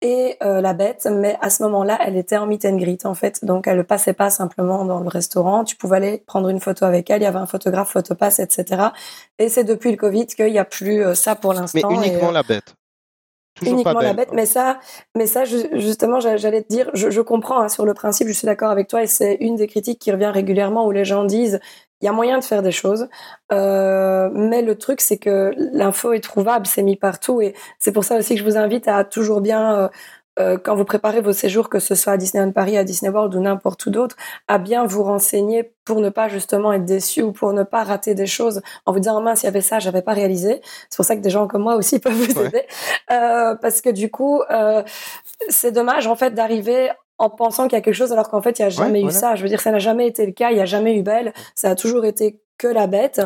et 0.02 0.38
euh, 0.44 0.62
la 0.62 0.74
bête. 0.74 1.08
Mais 1.12 1.38
à 1.42 1.50
ce 1.50 1.64
moment-là, 1.64 1.98
elle 2.06 2.18
était 2.18 2.38
en 2.38 2.46
meet 2.46 2.66
and 2.66 2.78
greet, 2.78 3.06
en 3.06 3.16
fait. 3.16 3.44
Donc, 3.44 3.68
elle 3.68 3.78
ne 3.78 3.84
passait 3.84 4.14
pas 4.14 4.30
simplement 4.30 4.86
dans 4.86 5.00
le 5.00 5.08
restaurant. 5.10 5.64
Tu 5.64 5.76
pouvais 5.76 5.98
aller 5.98 6.24
prendre 6.26 6.50
une 6.50 6.60
photo 6.60 6.86
avec 6.86 7.10
elle. 7.10 7.22
Il 7.22 7.26
y 7.26 7.28
avait 7.28 7.40
un 7.40 7.46
photographe, 7.48 7.92
photopass, 7.92 8.40
etc. 8.40 8.92
Et 9.40 9.50
c'est 9.50 9.64
depuis 9.64 9.92
le 9.92 9.98
Covid 9.98 10.28
qu'il 10.28 10.52
n'y 10.52 10.60
a 10.60 10.66
plus 10.66 11.04
euh, 11.04 11.16
ça 11.16 11.36
pour 11.36 11.54
Mais 11.54 11.60
l'instant. 11.62 11.90
uniquement 11.90 12.28
et, 12.28 12.30
euh, 12.30 12.32
la 12.34 12.44
bête. 12.44 12.76
Toujours 13.58 13.74
uniquement 13.76 14.02
la 14.02 14.12
bête, 14.14 14.34
mais 14.34 14.46
ça, 14.46 14.80
mais 15.16 15.28
ça, 15.28 15.46
ju- 15.46 15.70
justement, 15.80 16.20
j'a- 16.20 16.36
j'allais 16.36 16.62
te 16.62 16.68
dire, 16.68 16.92
je, 16.94 17.10
je 17.10 17.22
comprends 17.22 17.62
hein, 17.62 17.70
sur 17.70 17.86
le 17.86 17.94
principe, 17.94 18.28
je 18.28 18.34
suis 18.34 18.46
d'accord 18.46 18.70
avec 18.70 18.90
toi, 18.90 19.02
et 19.02 19.08
c'est 19.08 19.36
une 19.40 19.56
des 19.56 19.68
critiques 19.68 19.98
qui 20.00 20.12
revient 20.12 20.26
régulièrement 20.26 20.86
où 20.86 20.92
les 20.92 21.06
gens 21.06 21.24
disent, 21.24 21.62
il 22.06 22.08
y 22.08 22.10
a 22.10 22.14
moyen 22.14 22.38
de 22.38 22.44
faire 22.44 22.62
des 22.62 22.72
choses, 22.72 23.08
euh, 23.52 24.30
mais 24.32 24.62
le 24.62 24.78
truc 24.78 25.02
c'est 25.02 25.18
que 25.18 25.52
l'info 25.74 26.14
est 26.14 26.20
trouvable, 26.24 26.68
c'est 26.68 26.84
mis 26.84 26.98
partout, 26.98 27.42
et 27.42 27.56
c'est 27.80 27.92
pour 27.92 28.04
ça 28.04 28.16
aussi 28.18 28.36
que 28.36 28.40
je 28.42 28.46
vous 28.46 28.58
invite 28.58 28.88
à 28.88 29.04
toujours 29.04 29.42
bien 29.42 29.76
euh, 29.76 29.88
euh, 30.38 30.58
quand 30.64 30.76
vous 30.76 30.86
préparez 30.86 31.22
vos 31.22 31.32
séjours, 31.32 31.70
que 31.70 31.80
ce 31.80 31.96
soit 31.96 32.14
à 32.14 32.18
Disneyland 32.18 32.52
Paris, 32.52 32.78
à 32.78 32.84
Disney 32.84 33.10
World 33.10 33.34
ou 33.34 33.40
n'importe 33.40 33.86
où 33.86 33.90
d'autre, 33.90 34.18
à 34.50 34.58
bien 34.60 34.86
vous 34.86 35.02
renseigner 35.02 35.74
pour 35.86 36.00
ne 36.02 36.10
pas 36.10 36.28
justement 36.28 36.74
être 36.74 36.84
déçu 36.86 37.22
ou 37.24 37.32
pour 37.32 37.54
ne 37.54 37.64
pas 37.64 37.84
rater 37.86 38.14
des 38.16 38.26
choses 38.28 38.62
en 38.86 38.92
vous 38.92 39.00
disant 39.00 39.20
mince 39.22 39.44
il 39.44 39.46
y 39.46 39.50
avait 39.50 39.62
ça 39.62 39.80
j'avais 39.80 40.02
pas 40.04 40.14
réalisé. 40.14 40.62
C'est 40.90 40.98
pour 40.98 41.06
ça 41.06 41.16
que 41.16 41.22
des 41.22 41.30
gens 41.32 41.48
comme 41.48 41.64
moi 41.64 41.76
aussi 41.76 42.00
peuvent 42.04 42.14
vous 42.14 42.38
Ouais. 42.40 42.48
aider. 42.48 42.64
Euh, 43.12 43.56
parce 43.56 43.80
que 43.82 43.90
du 43.90 44.12
coup 44.12 44.42
euh, 44.52 44.84
c'est 45.50 45.72
dommage 45.72 46.06
en 46.06 46.16
fait 46.16 46.32
d'arriver 46.36 46.90
en 47.18 47.30
pensant 47.30 47.68
qu'il 47.68 47.78
y 47.78 47.80
a 47.80 47.82
quelque 47.82 47.94
chose 47.96 48.12
alors 48.12 48.30
qu'en 48.30 48.42
fait 48.42 48.60
il 48.60 48.62
y 48.62 48.66
a 48.66 48.70
jamais 48.70 49.00
eu 49.00 49.04
voilà. 49.04 49.20
ça 49.20 49.36
je 49.36 49.44
veux 49.44 49.50
dire 49.50 49.62
ça 49.62 49.72
n'a 49.72 49.80
jamais 49.80 50.08
été 50.08 50.26
le 50.26 50.32
cas 50.32 50.52
il 50.52 50.58
y 50.58 50.62
a 50.62 50.66
jamais 50.66 50.98
eu 50.98 51.02
Belle 51.04 51.34
ça 51.56 51.70
a 51.72 51.76
toujours 51.76 52.06
été 52.06 52.40
que 52.58 52.68
la 52.68 52.88
bête 52.88 53.22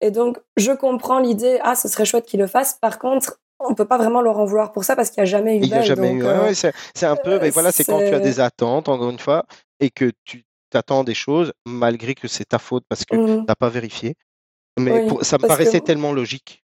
et 0.00 0.10
donc 0.10 0.38
je 0.56 0.72
comprends 0.72 1.18
l'idée 1.20 1.58
ah 1.62 1.74
ce 1.74 1.88
serait 1.88 2.04
chouette 2.04 2.26
qu'il 2.26 2.40
le 2.40 2.46
fasse 2.46 2.74
par 2.74 2.98
contre 2.98 3.40
on 3.60 3.74
peut 3.74 3.84
pas 3.86 3.98
vraiment 3.98 4.20
leur 4.20 4.38
en 4.38 4.44
vouloir 4.44 4.72
pour 4.72 4.84
ça 4.84 4.94
parce 4.96 5.10
qu'il 5.10 5.18
y 5.20 5.22
a 5.22 5.26
jamais 5.26 5.56
eu 5.56 5.60
Il 5.62 5.66
n'y 5.68 5.72
a 5.72 5.76
Belle 5.78 5.84
jamais 5.86 6.10
donc, 6.10 6.22
eu. 6.22 6.26
Euh, 6.26 6.42
ouais, 6.42 6.54
c'est 6.54 7.06
un 7.06 7.16
peu, 7.16 7.38
mais 7.38 7.50
voilà, 7.50 7.70
c'est 7.72 7.84
quand 7.84 7.98
tu 8.00 8.12
as 8.14 8.18
des 8.20 8.40
attentes, 8.40 8.88
encore 8.88 9.08
une 9.08 9.18
fois, 9.20 9.44
et 9.80 9.90
que 9.90 10.10
tu 10.24 10.44
t'attends 10.70 11.04
des 11.04 11.14
choses, 11.14 11.52
malgré 11.64 12.14
que 12.14 12.26
c'est 12.26 12.44
ta 12.46 12.58
faute 12.58 12.82
parce 12.88 13.04
que 13.04 13.14
Mhm. 13.16 13.26
tu 13.42 13.44
n'as 13.46 13.54
pas 13.54 13.68
vérifié. 13.68 14.16
Mais 14.78 15.02
Oui, 15.02 15.06
pour- 15.06 15.24
ça 15.24 15.38
me 15.38 15.42
que 15.42 15.46
paraissait 15.46 15.80
tellement 15.80 16.12
logique. 16.12 16.63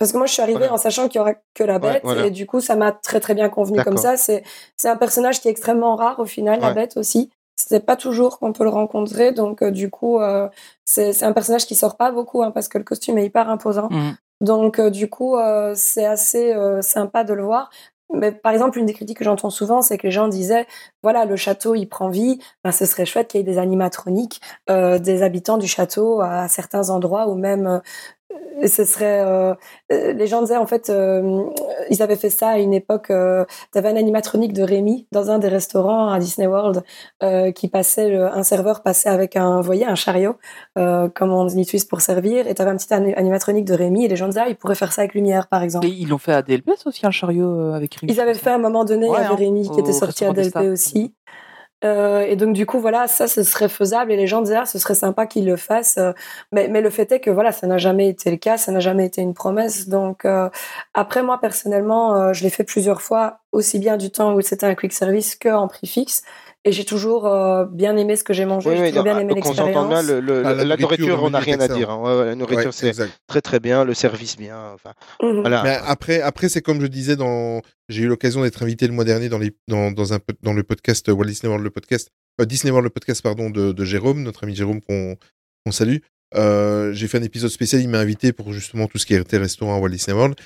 Parce 0.00 0.10
que 0.12 0.16
moi, 0.16 0.26
je 0.26 0.32
suis 0.32 0.42
arrivée 0.42 0.58
Voilà. 0.60 0.72
en 0.72 0.76
sachant 0.78 1.06
qu'il 1.08 1.18
y 1.18 1.22
aura 1.22 1.34
que 1.54 1.62
la 1.62 1.74
Ouais, 1.74 1.78
bête, 1.92 2.00
voilà. 2.02 2.26
et 2.26 2.30
du 2.32 2.46
coup, 2.46 2.60
ça 2.60 2.74
m'a 2.74 2.90
très 2.90 3.20
très 3.20 3.34
bien 3.34 3.48
convenu 3.48 3.80
comme 3.84 3.98
ça. 3.98 4.16
C'est 4.16 4.42
c'est 4.76 4.88
un 4.88 4.96
personnage 4.96 5.40
qui 5.40 5.46
est 5.46 5.50
extrêmement 5.52 5.94
rare 5.94 6.18
au 6.18 6.24
final, 6.24 6.58
la 6.60 6.72
bête 6.72 6.96
aussi. 6.96 7.30
C'est 7.56 7.84
pas 7.84 7.96
toujours 7.96 8.38
qu'on 8.38 8.54
peut 8.54 8.64
le 8.64 8.70
rencontrer, 8.70 9.32
donc 9.32 9.60
euh, 9.62 9.70
du 9.70 9.90
coup, 9.90 10.18
euh, 10.18 10.48
c'est 10.86 11.12
c'est 11.12 11.26
un 11.26 11.32
personnage 11.34 11.66
qui 11.66 11.74
sort 11.76 11.96
pas 11.98 12.10
beaucoup 12.10 12.42
hein, 12.42 12.50
parce 12.50 12.68
que 12.68 12.78
le 12.78 12.84
costume 12.84 13.18
est 13.18 13.26
hyper 13.26 13.50
imposant. 13.50 13.88
Mhm. 13.90 14.16
Donc 14.40 14.78
euh, 14.78 14.88
du 14.88 15.10
coup, 15.10 15.36
euh, 15.36 15.74
c'est 15.76 16.06
assez 16.06 16.54
sympa 16.80 17.22
de 17.24 17.34
le 17.34 17.42
voir. 17.44 17.68
Mais 18.12 18.32
par 18.32 18.50
exemple, 18.52 18.76
une 18.78 18.86
des 18.86 18.92
critiques 18.94 19.18
que 19.18 19.24
j'entends 19.24 19.50
souvent, 19.50 19.82
c'est 19.82 19.96
que 19.96 20.02
les 20.06 20.10
gens 20.10 20.26
disaient, 20.26 20.66
voilà, 21.04 21.26
le 21.26 21.36
château, 21.36 21.76
il 21.76 21.86
prend 21.86 22.08
vie. 22.08 22.40
Ben, 22.64 22.72
ce 22.72 22.84
serait 22.84 23.06
chouette 23.06 23.28
qu'il 23.28 23.38
y 23.38 23.42
ait 23.42 23.44
des 23.44 23.58
animatroniques, 23.58 24.40
euh, 24.68 24.98
des 24.98 25.22
habitants 25.22 25.58
du 25.58 25.68
château 25.68 26.20
à 26.20 26.48
certains 26.48 26.90
endroits, 26.90 27.28
ou 27.28 27.36
même, 27.36 27.80
et 28.62 28.68
ce 28.68 28.84
serait, 28.84 29.20
euh, 29.20 29.54
euh, 29.92 30.12
les 30.12 30.26
gens 30.26 30.40
disaient 30.42 30.56
en 30.56 30.66
fait, 30.66 30.90
euh, 30.90 31.44
ils 31.90 32.02
avaient 32.02 32.16
fait 32.16 32.30
ça 32.30 32.50
à 32.50 32.58
une 32.58 32.74
époque. 32.74 33.10
Euh, 33.10 33.44
T'avais 33.72 33.88
un 33.88 33.96
animatronique 33.96 34.52
de 34.52 34.62
Rémi 34.62 35.06
dans 35.12 35.30
un 35.30 35.38
des 35.38 35.48
restaurants 35.48 36.08
à 36.10 36.18
Disney 36.18 36.46
World 36.46 36.82
qui 37.54 37.68
passait, 37.68 38.08
le- 38.10 38.26
un 38.26 38.42
serveur 38.42 38.82
passait 38.82 39.08
avec 39.08 39.36
un, 39.36 39.56
vous 39.60 39.66
voyez, 39.66 39.86
un 39.86 39.94
chariot 39.94 40.36
comme 40.76 41.32
on 41.32 41.44
l'utilise 41.46 41.84
pour 41.84 42.00
servir, 42.00 42.46
et 42.46 42.54
t'avais 42.54 42.70
un 42.70 42.76
petit 42.76 42.92
ani- 42.92 43.14
animatronique 43.14 43.64
de 43.64 43.74
Rémi, 43.74 44.04
et 44.04 44.08
les 44.08 44.16
gens 44.16 44.26
disaient, 44.28 44.42
ah, 44.44 44.48
ils 44.48 44.56
pourraient 44.56 44.74
faire 44.74 44.92
ça 44.92 45.02
avec 45.02 45.14
lumière, 45.14 45.46
par 45.48 45.62
exemple. 45.62 45.86
Et 45.86 45.90
ils 45.90 46.08
l'ont 46.08 46.18
fait 46.18 46.32
à 46.32 46.42
DLPS 46.42 46.86
aussi, 46.86 47.06
un 47.06 47.10
chariot 47.10 47.72
avec 47.72 47.94
Rémi. 47.96 48.12
Ils 48.12 48.20
avaient 48.20 48.34
fait 48.34 48.50
à 48.50 48.54
un 48.54 48.58
moment 48.58 48.84
donné, 48.84 49.08
Ouais, 49.08 49.16
avait 49.18 49.26
hein, 49.26 49.36
Rémi 49.36 49.68
qui 49.70 49.80
était 49.80 49.92
sorti 49.92 50.24
à 50.24 50.32
DLP 50.32 50.68
aussi. 50.70 51.14
Euh, 51.82 52.20
et 52.20 52.36
donc 52.36 52.52
du 52.52 52.66
coup 52.66 52.78
voilà 52.78 53.08
ça 53.08 53.26
ce 53.26 53.42
serait 53.42 53.68
faisable. 53.68 54.12
Et 54.12 54.16
les 54.16 54.26
gens 54.26 54.42
disaient 54.42 54.56
ah, 54.56 54.66
ce 54.66 54.78
serait 54.78 54.94
sympa 54.94 55.26
qu'ils 55.26 55.46
le 55.46 55.56
fassent. 55.56 55.98
Euh, 55.98 56.12
mais, 56.52 56.68
mais 56.68 56.80
le 56.80 56.90
fait 56.90 57.10
est 57.12 57.20
que 57.20 57.30
voilà 57.30 57.52
ça 57.52 57.66
n'a 57.66 57.78
jamais 57.78 58.08
été 58.08 58.30
le 58.30 58.36
cas. 58.36 58.56
Ça 58.58 58.72
n'a 58.72 58.80
jamais 58.80 59.06
été 59.06 59.22
une 59.22 59.34
promesse. 59.34 59.88
Donc 59.88 60.24
euh, 60.24 60.48
après 60.94 61.22
moi 61.22 61.38
personnellement 61.40 62.14
euh, 62.14 62.32
je 62.32 62.42
l'ai 62.42 62.50
fait 62.50 62.64
plusieurs 62.64 63.02
fois 63.02 63.40
aussi 63.52 63.78
bien 63.78 63.96
du 63.96 64.10
temps 64.10 64.34
où 64.34 64.40
c'était 64.40 64.66
un 64.66 64.74
quick 64.74 64.92
service 64.92 65.36
que 65.36 65.48
en 65.48 65.68
prix 65.68 65.86
fixe 65.86 66.22
et 66.64 66.72
j'ai 66.72 66.84
toujours 66.84 67.26
euh, 67.26 67.64
bien 67.64 67.96
aimé 67.96 68.16
ce 68.16 68.24
que 68.24 68.32
j'ai 68.34 68.44
mangé, 68.44 68.68
Oui, 68.70 68.76
j'ai 68.76 68.82
oui, 68.82 68.88
toujours 68.88 69.04
bien 69.04 69.18
aimé 69.18 69.32
bien, 69.34 69.42
l'expérience. 69.42 70.04
le, 70.06 70.20
le- 70.20 70.42
Ah, 70.46 70.54
la 70.54 70.64
la 70.64 70.76
nourriture, 70.76 71.22
on 71.22 71.30
n'a 71.30 71.38
rien 71.38 71.58
à 71.60 71.68
dire. 71.68 71.76
excellent. 71.76 72.04
hein. 72.06 72.12
Ouais, 72.14 72.18
ouais, 72.20 72.26
la 72.26 72.34
nourriture, 72.34 72.66
Ouais, 72.66 72.72
c'est 72.72 72.88
exact. 72.88 73.12
très 73.26 73.40
très 73.40 73.60
bien, 73.60 73.84
le 73.84 73.94
service 73.94 74.36
bien. 74.36 74.72
Enfin, 74.74 74.92
Mhm. 75.22 75.40
voilà. 75.40 75.62
Mais 75.62 75.78
après, 75.86 76.20
après 76.20 76.48
c'est 76.48 76.60
comme 76.62 76.80
je 76.80 76.86
disais 76.86 77.16
dans, 77.16 77.62
j'ai 77.88 78.02
eu 78.02 78.06
l'occasion 78.08 78.42
d'être 78.42 78.62
invité 78.62 78.86
le 78.86 78.92
mois 78.92 79.04
dernier 79.04 79.28
dans 79.28 79.38
les, 79.38 79.52
dans, 79.68 79.90
dans 79.90 80.12
un, 80.12 80.18
pod- 80.18 80.36
dans 80.42 80.52
le 80.52 80.62
podcast 80.62 81.08
Walt 81.08 81.24
Disney 81.26 81.48
World 81.48 81.64
le 81.64 81.70
podcast, 81.70 82.10
euh, 82.40 82.44
Disney 82.44 82.70
World 82.70 82.84
le 82.84 82.90
podcast 82.90 83.22
pardon 83.22 83.48
de, 83.50 83.72
de 83.72 83.84
Jérôme, 83.84 84.22
notre 84.22 84.44
ami 84.44 84.54
Jérôme 84.54 84.80
qu'on 84.82 85.16
qu'on 85.64 85.72
salue. 85.72 85.96
Euh, 86.36 86.92
j'ai 86.92 87.08
fait 87.08 87.18
un 87.18 87.22
épisode 87.22 87.50
spécial, 87.50 87.80
il 87.82 87.88
m'a 87.88 87.98
invité 87.98 88.32
pour 88.32 88.52
justement 88.52 88.86
tout 88.86 88.98
ce 88.98 89.06
qui 89.06 89.14
était 89.14 89.36
restaurant 89.38 89.74
à 89.74 89.78
Walt 89.78 89.88
Disney 89.90 90.16
World. 90.16 90.36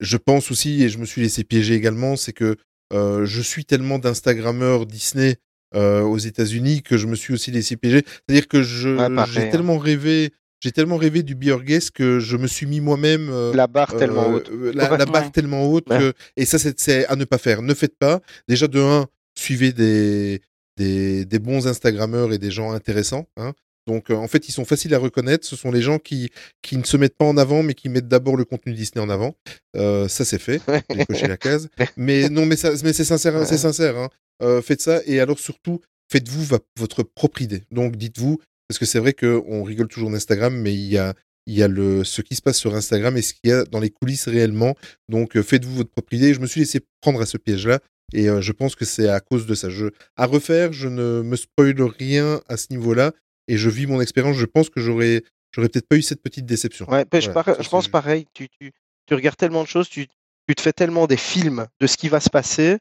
Je 0.00 0.16
pense 0.16 0.50
aussi 0.50 0.82
et 0.82 0.88
je 0.88 0.98
me 0.98 1.04
suis 1.04 1.22
laissé 1.22 1.44
piéger 1.44 1.74
également, 1.74 2.16
c'est 2.16 2.32
que 2.32 2.56
euh, 2.92 3.24
je 3.24 3.40
suis 3.40 3.64
tellement 3.64 3.98
d'instagrammeurs 3.98 4.84
Disney 4.86 5.36
euh, 5.74 6.02
aux 6.02 6.18
États-Unis 6.18 6.82
que 6.82 6.96
je 6.96 7.06
me 7.06 7.14
suis 7.14 7.32
aussi 7.34 7.50
laissé 7.50 7.76
piéger. 7.76 8.02
C'est-à-dire 8.06 8.48
que 8.48 8.58
Ouais, 8.58 9.26
j'ai 9.32 9.42
hein. 9.42 9.48
tellement 9.50 9.78
rêvé, 9.78 10.32
j'ai 10.60 10.72
tellement 10.72 10.96
rêvé 10.96 11.22
du 11.22 11.34
Be 11.34 11.46
Our 11.48 11.62
Guest 11.64 11.90
que 11.92 12.18
je 12.20 12.36
me 12.36 12.46
suis 12.46 12.66
mis 12.66 12.80
moi-même 12.80 13.28
euh, 13.30 13.52
La 13.54 13.66
barre 13.66 13.96
tellement 13.96 14.30
euh, 14.30 14.34
haute. 14.36 14.50
euh, 14.50 14.72
La, 14.74 14.96
la 14.96 15.06
barre 15.06 15.30
tellement 15.32 15.64
haute 15.70 15.88
Ouais. 15.90 15.98
que 15.98 16.12
et 16.36 16.44
ça 16.44 16.58
c'est- 16.58 16.78
c'est 16.78 17.06
à 17.06 17.16
ne 17.16 17.24
pas 17.24 17.38
faire. 17.38 17.62
Ne 17.62 17.74
faites 17.74 17.96
pas. 17.98 18.20
Déjà 18.48 18.68
de 18.68 18.80
un, 18.80 19.06
suivez 19.38 19.72
des 19.72 20.40
des, 20.78 21.24
des 21.26 21.38
bons 21.38 21.66
Instagrammeurs 21.66 22.32
et 22.32 22.38
des 22.38 22.50
gens 22.50 22.72
intéressants. 22.72 23.26
Hein. 23.36 23.52
Donc 23.88 24.10
euh, 24.10 24.14
en 24.14 24.28
fait 24.28 24.48
ils 24.48 24.52
sont 24.52 24.64
faciles 24.64 24.94
à 24.94 24.98
reconnaître. 24.98 25.44
Ce 25.46 25.56
sont 25.56 25.70
les 25.72 25.82
gens 25.82 25.98
qui 25.98 26.30
qui 26.62 26.76
ne 26.78 26.84
se 26.84 26.96
mettent 26.96 27.16
pas 27.16 27.24
en 27.26 27.36
avant 27.36 27.62
mais 27.64 27.74
qui 27.74 27.88
mettent 27.88 28.06
d'abord 28.08 28.36
le 28.36 28.44
contenu 28.44 28.72
Disney 28.72 29.04
en 29.04 29.10
avant. 29.10 29.36
Euh, 29.76 30.06
ça 30.08 30.24
c'est 30.24 30.38
fait. 30.38 30.60
J'ai 30.94 31.04
coché 31.06 31.26
la 31.26 31.36
case. 31.36 31.68
Mais 31.96 32.28
non 32.28 32.46
mais 32.46 32.56
ça 32.56 32.70
mais 32.84 32.92
c'est 32.92 33.04
sincère 33.04 33.34
Ouais. 33.34 33.44
c'est 33.44 33.58
sincère. 33.58 33.98
Hein. 33.98 34.08
Euh, 34.42 34.60
faites 34.62 34.80
ça 34.82 35.00
et 35.06 35.20
alors 35.20 35.38
surtout 35.38 35.80
faites-vous 36.10 36.44
va- 36.44 36.58
votre 36.78 37.02
propre 37.02 37.42
idée. 37.42 37.62
Donc 37.70 37.96
dites-vous 37.96 38.38
parce 38.68 38.78
que 38.78 38.86
c'est 38.86 38.98
vrai 38.98 39.12
que 39.12 39.42
on 39.46 39.62
rigole 39.62 39.88
toujours 39.88 40.10
d'Instagram 40.10 40.54
mais 40.54 40.74
il 40.74 40.86
y 40.88 40.98
a 40.98 41.14
il 41.46 41.54
y 41.54 41.62
a 41.62 41.68
le, 41.68 42.04
ce 42.04 42.22
qui 42.22 42.36
se 42.36 42.42
passe 42.42 42.56
sur 42.58 42.74
Instagram 42.76 43.16
et 43.16 43.22
ce 43.22 43.34
qu'il 43.34 43.50
y 43.50 43.52
a 43.52 43.64
dans 43.64 43.80
les 43.80 43.90
coulisses 43.90 44.28
réellement. 44.28 44.76
Donc, 45.08 45.36
euh, 45.36 45.42
faites-vous 45.42 45.74
votre 45.74 45.90
propre 45.90 46.12
idée. 46.14 46.34
Je 46.34 46.38
me 46.40 46.46
suis 46.46 46.60
laissé 46.60 46.78
prendre 47.00 47.20
à 47.20 47.26
ce 47.26 47.36
piège-là 47.36 47.80
et 48.14 48.28
euh, 48.28 48.40
je 48.40 48.52
pense 48.52 48.76
que 48.76 48.84
c'est 48.84 49.08
à 49.08 49.18
cause 49.18 49.44
de 49.44 49.56
ça. 49.56 49.68
Je, 49.68 49.86
à 50.16 50.26
refaire, 50.26 50.72
je 50.72 50.86
ne 50.86 51.20
me 51.22 51.34
spoil 51.34 51.82
rien 51.98 52.40
à 52.48 52.56
ce 52.56 52.68
niveau-là 52.70 53.10
et 53.48 53.56
je 53.56 53.68
vis 53.68 53.86
mon 53.88 54.00
expérience. 54.00 54.36
Je 54.36 54.46
pense 54.46 54.70
que 54.70 54.80
j'aurais, 54.80 55.24
j'aurais 55.52 55.68
peut-être 55.68 55.88
pas 55.88 55.96
eu 55.96 56.02
cette 56.02 56.22
petite 56.22 56.46
déception. 56.46 56.88
Ouais, 56.88 57.04
je, 57.20 57.30
par- 57.34 57.44
pense 57.68 57.88
pareil. 57.88 58.26
Tu, 58.34 58.48
tu, 58.48 58.70
tu 59.06 59.14
regardes 59.14 59.36
tellement 59.36 59.64
de 59.64 59.68
choses, 59.68 59.88
tu, 59.88 60.06
tu 60.46 60.54
te 60.54 60.60
fais 60.60 60.72
tellement 60.72 61.08
des 61.08 61.16
films 61.16 61.66
de 61.80 61.88
ce 61.88 61.96
qui 61.96 62.08
va 62.08 62.20
se 62.20 62.30
passer, 62.30 62.78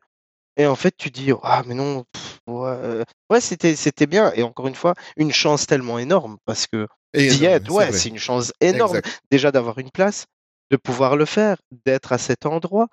et 0.61 0.67
en 0.67 0.75
fait, 0.75 0.95
tu 0.97 1.09
dis 1.11 1.31
ah 1.43 1.63
mais 1.65 1.73
non, 1.75 2.03
pff, 2.11 2.39
ouais, 2.47 2.69
euh, 2.69 3.03
ouais, 3.29 3.41
c'était 3.41 3.75
c'était 3.75 4.07
bien. 4.07 4.31
Et 4.35 4.43
encore 4.43 4.67
une 4.67 4.75
fois, 4.75 4.93
une 5.17 5.31
chance 5.31 5.65
tellement 5.67 5.99
énorme 5.99 6.37
parce 6.45 6.67
que 6.67 6.87
Et 7.13 7.29
d'y 7.29 7.45
être, 7.45 7.71
c'est 7.71 7.73
ouais, 7.73 7.91
c'est 7.91 8.09
une 8.09 8.17
chance 8.19 8.53
énorme 8.61 8.97
Exact. 8.97 9.21
déjà 9.31 9.51
d'avoir 9.51 9.77
une 9.79 9.91
place, 9.91 10.25
de 10.71 10.77
pouvoir 10.77 11.15
le 11.15 11.25
faire, 11.25 11.57
d'être 11.85 12.11
à 12.13 12.17
cet 12.17 12.45
endroit. 12.45 12.87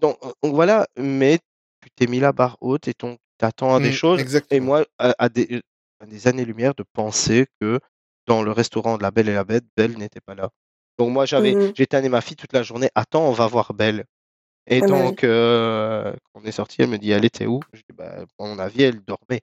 Donc, 0.00 0.18
voilà, 0.42 0.86
mais 0.98 1.38
tu 1.82 1.90
t'es 1.96 2.06
mis 2.06 2.20
la 2.20 2.32
barre 2.32 2.56
haute 2.60 2.88
et 2.88 2.94
tu 2.94 3.06
t'attends 3.38 3.74
à 3.76 3.80
des 3.80 3.90
Mm, 3.90 3.92
choses. 3.92 4.20
Et 4.20 4.22
exactement. 4.22 4.66
moi, 4.66 4.86
à, 4.98 5.14
à 5.18 5.28
des, 5.28 5.62
à 6.00 6.06
des 6.06 6.26
années-lumière 6.26 6.74
de 6.74 6.84
penser 6.92 7.46
que 7.60 7.80
dans 8.26 8.42
le 8.42 8.50
restaurant 8.52 8.96
de 8.98 9.02
la 9.02 9.10
Belle 9.10 9.28
et 9.28 9.34
la 9.34 9.44
Bête, 9.44 9.64
Belle 9.76 9.96
n'était 9.98 10.20
pas 10.20 10.34
là. 10.34 10.50
Donc 10.98 11.10
moi, 11.12 11.26
j'avais, 11.26 11.54
Mhm. 11.54 11.72
j'ai 11.76 11.86
tanné 11.86 12.08
ma 12.08 12.20
fille 12.20 12.36
toute 12.36 12.52
la 12.52 12.62
journée. 12.62 12.90
Attends, 12.94 13.26
on 13.28 13.32
va 13.32 13.46
voir 13.46 13.74
Belle. 13.74 14.04
Et 14.66 14.80
Ah 14.82 14.86
oui. 14.86 14.88
donc, 14.88 15.24
euh, 15.24 16.12
quand 16.32 16.40
on 16.42 16.44
est 16.44 16.52
sorti, 16.52 16.76
elle 16.80 16.88
me 16.88 16.98
dit, 16.98 17.10
elle 17.10 17.24
était 17.24 17.46
où? 17.46 17.60
Je 17.72 17.80
dis, 17.80 17.94
bah, 17.96 18.14
à 18.38 18.44
mon 18.44 18.58
avis, 18.58 18.82
elle 18.84 19.00
dormait. 19.00 19.42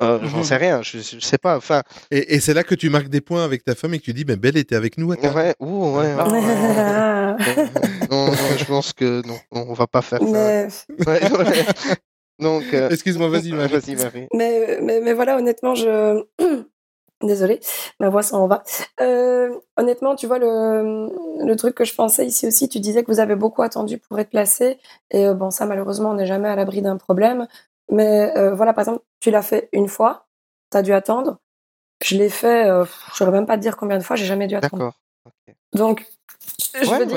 Euh, 0.00 0.18
J'en 0.24 0.38
Mhm. 0.38 0.42
sais 0.42 0.56
rien, 0.56 0.82
je, 0.82 0.98
je 0.98 1.20
sais 1.20 1.38
pas. 1.38 1.56
Enfin, 1.56 1.82
Et, 2.10 2.34
et 2.34 2.40
c'est 2.40 2.54
là 2.54 2.64
que 2.64 2.74
tu 2.74 2.90
marques 2.90 3.08
des 3.08 3.20
points 3.20 3.44
avec 3.44 3.62
ta 3.64 3.74
femme 3.74 3.94
et 3.94 3.98
que 4.00 4.04
tu 4.04 4.12
dis, 4.12 4.24
ben 4.24 4.36
Belle 4.36 4.56
était 4.56 4.74
avec 4.74 4.98
nous 4.98 5.12
à 5.12 5.16
ouais, 5.16 5.54
ouh, 5.60 5.96
ouais, 5.96 6.14
Ah, 6.18 6.28
ouais, 6.28 6.40
ouais, 6.40 7.68
non, 8.10 8.26
non, 8.34 8.56
je 8.56 8.64
pense 8.64 8.92
que 8.92 9.24
non, 9.26 9.38
on 9.52 9.72
va 9.74 9.86
pas 9.86 10.02
faire 10.02 10.20
ça. 10.20 10.26
mais, 10.26 10.68
Ouais, 11.06 11.30
ouais. 11.30 11.64
Donc, 12.38 12.64
euh, 12.74 12.88
Excuse-moi, 12.90 13.28
vas-y, 13.28 13.52
Marie. 13.52 13.72
Vas-y, 13.72 13.96
Marie. 13.96 14.26
mais, 14.34 14.78
mais, 14.82 15.00
mais 15.00 15.12
voilà, 15.12 15.36
honnêtement, 15.36 15.74
je. 15.74 16.24
Désolée, 17.22 17.60
ma 17.98 18.10
voix 18.10 18.22
s'en 18.22 18.46
va. 18.46 18.62
Euh, 19.00 19.54
honnêtement, 19.78 20.16
tu 20.16 20.26
vois, 20.26 20.38
le, 20.38 21.08
le 21.44 21.56
truc 21.56 21.74
que 21.74 21.84
je 21.84 21.94
pensais 21.94 22.26
ici 22.26 22.46
aussi, 22.46 22.68
tu 22.68 22.78
disais 22.78 23.02
que 23.04 23.10
vous 23.10 23.20
avez 23.20 23.36
beaucoup 23.36 23.62
attendu 23.62 23.96
pour 23.98 24.18
être 24.18 24.28
placé. 24.28 24.78
Et 25.10 25.26
euh, 25.26 25.32
bon, 25.32 25.50
ça, 25.50 25.64
malheureusement, 25.64 26.10
on 26.10 26.14
n'est 26.14 26.26
jamais 26.26 26.48
à 26.48 26.56
l'abri 26.56 26.82
d'un 26.82 26.98
problème. 26.98 27.46
Mais 27.90 28.36
euh, 28.36 28.54
voilà, 28.54 28.74
par 28.74 28.82
exemple, 28.82 29.02
tu 29.20 29.30
l'as 29.30 29.40
fait 29.42 29.70
une 29.72 29.88
fois, 29.88 30.26
tu 30.70 30.76
as 30.76 30.82
dû 30.82 30.92
attendre. 30.92 31.38
Je 32.04 32.16
l'ai 32.16 32.28
fait, 32.28 32.64
je 32.66 32.80
ne 32.80 32.84
saurais 33.14 33.30
même 33.30 33.46
pas 33.46 33.56
te 33.56 33.62
dire 33.62 33.78
combien 33.78 33.96
de 33.96 34.02
fois, 34.02 34.16
j'ai 34.16 34.26
jamais 34.26 34.46
dû 34.46 34.54
attendre. 34.56 34.76
D'accord. 34.76 34.94
Donc, 35.72 36.04
je 36.82 36.90
Ouais, 36.90 36.98
veux 36.98 37.06
dire, 37.06 37.16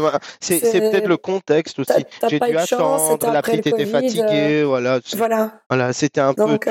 voilà, 0.00 0.18
c'est 0.40 0.60
peut-être 0.60 1.08
le 1.08 1.16
contexte 1.16 1.78
aussi. 1.78 2.04
J'ai 2.28 2.38
dû 2.38 2.58
chance, 2.66 3.10
attendre, 3.12 3.32
la 3.32 3.40
petite 3.40 3.66
était 3.66 3.86
fatiguée, 3.86 4.62
voilà. 4.64 5.00
voilà. 5.16 5.52
Voilà, 5.70 5.92
c'était 5.94 6.20
un 6.20 6.34
peu 6.34 6.58
tout. 6.58 6.68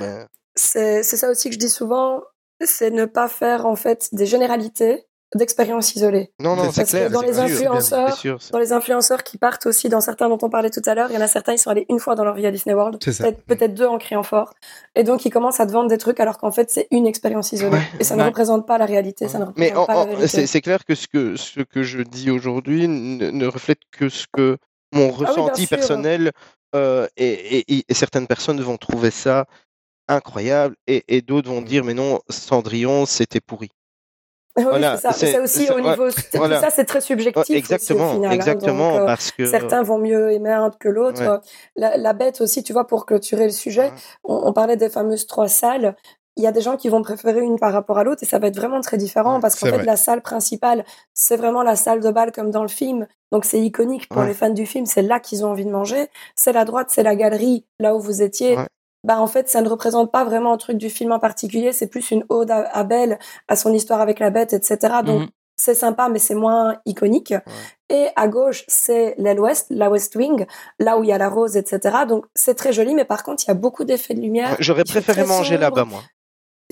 mais- 0.00 0.26
C'est 0.58 1.02
c'est 1.02 1.16
ça 1.16 1.30
aussi 1.30 1.48
que 1.48 1.54
je 1.54 1.58
dis 1.58 1.68
souvent, 1.68 2.22
c'est 2.64 2.90
ne 2.90 3.04
pas 3.04 3.28
faire 3.28 3.66
en 3.66 3.76
fait 3.76 4.08
des 4.12 4.26
généralités 4.26 5.04
d'expériences 5.34 5.94
isolées. 5.96 6.32
Non, 6.40 6.54
non, 6.56 6.70
C'est- 6.70 6.84
clair. 6.84 7.10
dans 7.10 7.20
les 7.20 7.40
influenceurs, 7.40 8.16
sûr, 8.16 8.38
Dans 8.52 8.60
les 8.60 8.72
influenceurs 8.72 9.24
qui 9.24 9.38
partent 9.38 9.66
aussi, 9.66 9.88
dans 9.88 10.00
certains 10.00 10.28
dont 10.28 10.38
on 10.40 10.48
parlait 10.48 10.70
tout 10.70 10.80
à 10.86 10.94
l'heure, 10.94 11.08
il 11.10 11.14
y 11.14 11.18
en 11.18 11.20
a 11.20 11.26
certains, 11.26 11.52
ils 11.52 11.58
sont 11.58 11.68
allés 11.68 11.84
une 11.90 11.98
fois 11.98 12.14
dans 12.14 12.24
leur 12.24 12.36
vie 12.36 12.46
à 12.46 12.50
Disney 12.52 12.74
World, 12.74 12.98
peut-être 13.46 13.74
deux 13.74 13.86
en 13.86 13.98
criant 13.98 14.22
fort, 14.22 14.54
et 14.94 15.02
donc 15.02 15.26
ils 15.26 15.30
commencent 15.30 15.58
à 15.60 15.66
te 15.66 15.72
vendre 15.72 15.88
des 15.90 15.98
trucs 15.98 16.20
alors 16.20 16.38
qu'en 16.38 16.52
fait 16.52 16.70
c'est 16.70 16.86
une 16.92 17.06
expérience 17.08 17.52
isolée, 17.52 17.76
Ouais, 17.76 17.82
et 17.98 18.04
ça 18.04 18.14
ne 18.14 18.20
ouais. 18.20 18.28
représente 18.28 18.66
pas 18.66 18.78
la 18.78 18.86
réalité, 18.86 19.26
ça 19.28 19.40
ne 19.40 19.46
Mais 19.56 19.74
c'est 20.26 20.60
clair 20.62 20.84
que 20.84 20.94
ce 20.94 21.06
que 21.08 21.36
ce 21.36 21.60
que 21.60 21.82
je 21.82 22.00
dis 22.02 22.30
aujourd'hui 22.30 22.86
ne, 22.88 23.30
ne 23.30 23.46
reflète 23.46 23.80
que 23.90 24.08
ce 24.08 24.26
que 24.32 24.56
mon 24.94 25.10
Ah 25.12 25.16
ressenti 25.26 25.66
personnel 25.66 26.30
euh, 26.74 27.06
et, 27.16 27.58
et- 27.78 27.84
et 27.88 27.94
certaines 27.94 28.26
personnes 28.28 28.60
vont 28.60 28.76
trouver 28.76 29.10
ça 29.10 29.46
incroyable 30.08 30.76
et, 30.86 31.04
et 31.08 31.22
d'autres 31.22 31.48
vont 31.50 31.62
dire 31.62 31.84
mais 31.84 31.94
non 31.94 32.20
Cendrillon 32.28 33.06
c'était 33.06 33.40
pourri. 33.40 33.70
Oui, 34.58 34.64
voilà, 34.64 34.96
c'est 34.96 35.32
ça. 35.32 35.42
aussi 35.42 35.68
au 35.70 35.80
niveau, 35.80 36.08
voilà. 36.32 36.56
tout 36.56 36.62
ça 36.64 36.70
c'est 36.70 36.86
très 36.86 37.02
subjectif 37.02 37.42
aussi, 37.42 37.52
exactement, 37.54 38.10
au 38.10 38.14
final. 38.14 38.30
hein. 38.30 38.34
exactement 38.34 38.92
Donc, 38.92 39.00
euh, 39.00 39.04
parce 39.06 39.30
que 39.30 39.44
Certains 39.44 39.82
vont 39.82 39.98
mieux 39.98 40.32
aimer 40.32 40.50
un 40.52 40.70
que 40.70 40.88
l'autre. 40.88 41.20
Ouais. 41.20 41.38
La, 41.76 41.98
la 41.98 42.12
bête 42.14 42.40
aussi, 42.40 42.62
tu 42.62 42.72
vois, 42.72 42.86
pour 42.86 43.04
clôturer 43.04 43.44
le 43.44 43.50
sujet, 43.52 43.88
Ouais. 43.88 43.92
on, 44.24 44.46
on 44.46 44.52
parlait 44.54 44.76
des 44.78 44.88
fameuses 44.88 45.26
trois 45.26 45.48
salles. 45.48 45.94
Il 46.38 46.42
y 46.42 46.46
a 46.46 46.52
des 46.52 46.62
gens 46.62 46.78
qui 46.78 46.88
vont 46.88 47.02
préférer 47.02 47.40
une 47.40 47.58
par 47.58 47.70
rapport 47.72 47.98
à 47.98 48.04
l'autre 48.04 48.22
et 48.22 48.26
ça 48.26 48.38
va 48.38 48.46
être 48.46 48.56
vraiment 48.56 48.80
très 48.80 48.96
différent 48.96 49.34
Ouais, 49.36 49.40
parce 49.42 49.56
qu'en 49.60 49.66
fait, 49.66 49.72
vrai. 49.76 49.84
la 49.84 49.96
salle 49.96 50.22
principale, 50.22 50.86
c'est 51.12 51.36
vraiment 51.36 51.62
la 51.62 51.76
salle 51.76 52.00
de 52.00 52.10
bal 52.10 52.32
comme 52.32 52.50
dans 52.50 52.62
le 52.62 52.68
film. 52.68 53.06
Donc 53.32 53.44
c'est 53.44 53.60
iconique 53.60 54.08
pour 54.08 54.22
Ouais. 54.22 54.28
les 54.28 54.34
fans 54.34 54.48
du 54.48 54.64
film. 54.64 54.86
C'est 54.86 55.02
là 55.02 55.20
qu'ils 55.20 55.44
ont 55.44 55.50
envie 55.50 55.66
de 55.66 55.70
manger. 55.70 56.08
C'est 56.34 56.52
la 56.54 56.64
droite, 56.64 56.88
c'est 56.90 57.02
la 57.02 57.14
galerie, 57.14 57.66
là 57.78 57.94
où 57.94 58.00
vous 58.00 58.22
étiez. 58.22 58.56
Ouais. 58.56 58.66
Bah, 59.06 59.20
en 59.20 59.26
fait, 59.28 59.48
ça 59.48 59.62
ne 59.62 59.68
représente 59.68 60.10
pas 60.10 60.24
vraiment 60.24 60.52
un 60.52 60.56
truc 60.56 60.76
du 60.78 60.90
film 60.90 61.12
en 61.12 61.20
particulier. 61.20 61.72
C'est 61.72 61.86
plus 61.86 62.10
une 62.10 62.24
ode 62.28 62.50
à, 62.50 62.68
à 62.72 62.82
Belle, 62.84 63.18
à 63.46 63.54
son 63.54 63.72
histoire 63.72 64.00
avec 64.00 64.18
la 64.18 64.30
bête, 64.30 64.52
etc. 64.52 64.76
Donc, 65.04 65.20
Mhm. 65.22 65.28
c'est 65.54 65.74
sympa, 65.76 66.08
mais 66.08 66.18
c'est 66.18 66.34
moins 66.34 66.76
iconique. 66.86 67.32
Et 67.88 68.08
à 68.16 68.26
gauche, 68.26 68.64
c'est 68.66 69.14
l'aile 69.16 69.38
ouest, 69.38 69.66
la 69.70 69.88
West 69.90 70.16
Wing, 70.16 70.44
là 70.80 70.98
où 70.98 71.04
il 71.04 71.08
y 71.08 71.12
a 71.12 71.18
la 71.18 71.28
rose, 71.28 71.56
etc. 71.56 71.98
Donc 72.08 72.26
c'est 72.34 72.54
très 72.56 72.72
joli, 72.72 72.94
mais 72.94 73.04
par 73.04 73.22
contre, 73.22 73.44
il 73.44 73.48
y 73.48 73.50
a 73.52 73.54
beaucoup 73.54 73.84
d'effets 73.84 74.14
de 74.14 74.20
lumière. 74.20 74.56
J'aurais 74.58 74.82
préféré 74.84 75.24
manger 75.24 75.56
là-bas 75.56 75.84
moi. 75.84 76.00